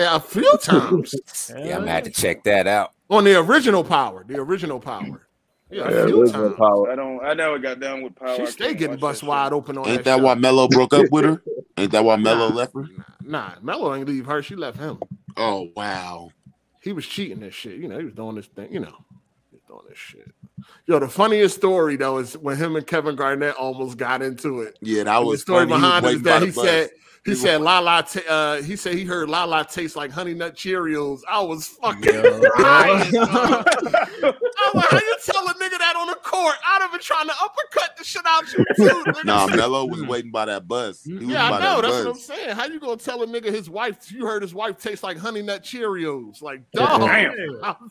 yeah, 0.00 0.16
a 0.16 0.20
few 0.20 0.56
times 0.62 1.14
Yeah, 1.54 1.56
I'm 1.76 1.80
gonna 1.80 1.90
have 1.90 2.04
to 2.04 2.10
check 2.10 2.42
that 2.44 2.66
out. 2.66 2.92
on 3.10 3.24
the 3.24 3.38
original 3.38 3.84
Power. 3.84 4.24
The 4.26 4.38
original 4.38 4.80
Power. 4.80 5.26
Yeah, 5.72 5.90
Yeah, 5.90 5.96
a 6.02 6.06
few 6.06 6.28
times. 6.30 6.54
Power. 6.58 6.90
I 6.92 6.96
don't. 6.96 7.24
I 7.24 7.34
never 7.34 7.58
got 7.58 7.80
down 7.80 8.02
with 8.02 8.14
power. 8.14 8.36
She 8.36 8.42
I 8.42 8.46
stay 8.46 8.74
getting 8.74 8.96
bust 8.98 9.20
that 9.22 9.26
wide 9.26 9.52
open 9.52 9.78
on 9.78 9.86
Ain't 9.88 10.04
that. 10.04 10.16
that 10.16 10.20
why 10.20 10.34
Melo 10.34 10.68
broke 10.68 10.92
up 10.94 11.06
with 11.10 11.24
her? 11.24 11.42
Ain't 11.78 11.92
that 11.92 12.04
why 12.04 12.16
Melo 12.16 12.48
Nah. 12.50 12.54
left 12.54 12.74
her? 12.74 12.84
Nah, 13.24 13.52
Melo 13.62 13.94
ain't 13.94 14.06
leave 14.08 14.26
her. 14.26 14.42
She 14.42 14.54
left 14.56 14.78
him. 14.78 14.98
Oh 15.36 15.70
wow. 15.74 16.30
He 16.82 16.92
was 16.92 17.06
cheating 17.06 17.40
this 17.40 17.54
shit. 17.54 17.78
You 17.78 17.88
know, 17.88 17.98
he 17.98 18.04
was 18.04 18.14
doing 18.14 18.34
this 18.36 18.46
thing. 18.46 18.72
You 18.72 18.80
know, 18.80 18.94
he 19.50 19.56
was 19.56 19.62
doing 19.68 19.82
this 19.88 19.98
shit. 19.98 20.30
Yo, 20.86 20.98
the 20.98 21.08
funniest 21.08 21.56
story 21.56 21.96
though 21.96 22.18
is 22.18 22.36
when 22.36 22.56
him 22.56 22.76
and 22.76 22.86
Kevin 22.86 23.16
Garnett 23.16 23.54
almost 23.54 23.96
got 23.96 24.20
into 24.22 24.60
it. 24.60 24.76
Yeah, 24.82 25.04
that 25.04 25.16
And 25.18 25.26
was 25.26 25.38
the 25.40 25.42
story 25.42 25.60
funny. 25.66 25.80
Behind 25.80 26.04
it 26.06 26.14
is 26.16 26.22
that 26.22 26.42
he 26.42 26.50
bus. 26.50 26.64
said 26.64 26.90
he 27.24 27.30
He 27.32 27.36
said 27.36 27.60
Lala. 27.60 28.02
ta- 28.02 28.20
uh, 28.28 28.62
he 28.62 28.74
said 28.76 28.94
he 28.94 29.04
heard 29.04 29.28
Lala 29.28 29.64
taste 29.64 29.94
like 29.96 30.10
Honey 30.10 30.34
Nut 30.34 30.54
Cheerios. 30.56 31.20
I 31.28 31.40
was 31.40 31.66
fucking. 31.68 32.02
Yo. 32.14 32.40
dying. 32.58 33.16
I'm 33.18 34.70
like, 34.74 34.86
how 34.90 34.96
you 34.98 35.16
tell 35.24 35.46
a 35.48 35.54
nigga 35.54 35.78
that 35.78 35.94
on 35.98 36.06
the 36.08 36.14
court? 36.22 36.56
I'd 36.66 36.78
have 36.82 36.90
been 36.92 37.00
trying 37.00 37.26
to 37.26 37.34
uppercut 37.42 37.96
the 37.96 38.04
shit 38.04 38.22
out 38.26 38.44
you 38.52 38.64
too. 38.76 39.04
Nigga. 39.06 39.24
Nah, 39.24 39.46
Melo 39.48 39.86
was 39.86 40.02
waiting 40.02 40.30
by 40.30 40.44
that 40.46 40.66
bus. 40.68 41.02
He 41.04 41.14
was 41.14 41.22
Yeah, 41.24 41.50
I 41.50 41.60
know. 41.60 41.80
that 41.80 41.82
That's 41.82 41.94
bus. 41.94 42.04
what 42.06 42.14
I'm 42.14 42.20
saying. 42.20 42.56
How 42.56 42.64
you 42.66 42.80
gonna 42.80 42.96
tell 42.96 43.22
a 43.22 43.26
nigga 43.26 43.46
his 43.52 43.68
wife? 43.70 44.10
You 44.12 44.26
heard 44.26 44.42
his 44.42 44.54
wife 44.54 44.78
taste 44.78 45.02
like 45.02 45.16
Honey 45.18 45.42
Nut 45.42 45.62
Cheerios? 45.62 46.40
Like, 46.42 46.62
dog. 46.72 47.00
Damn. 47.02 47.90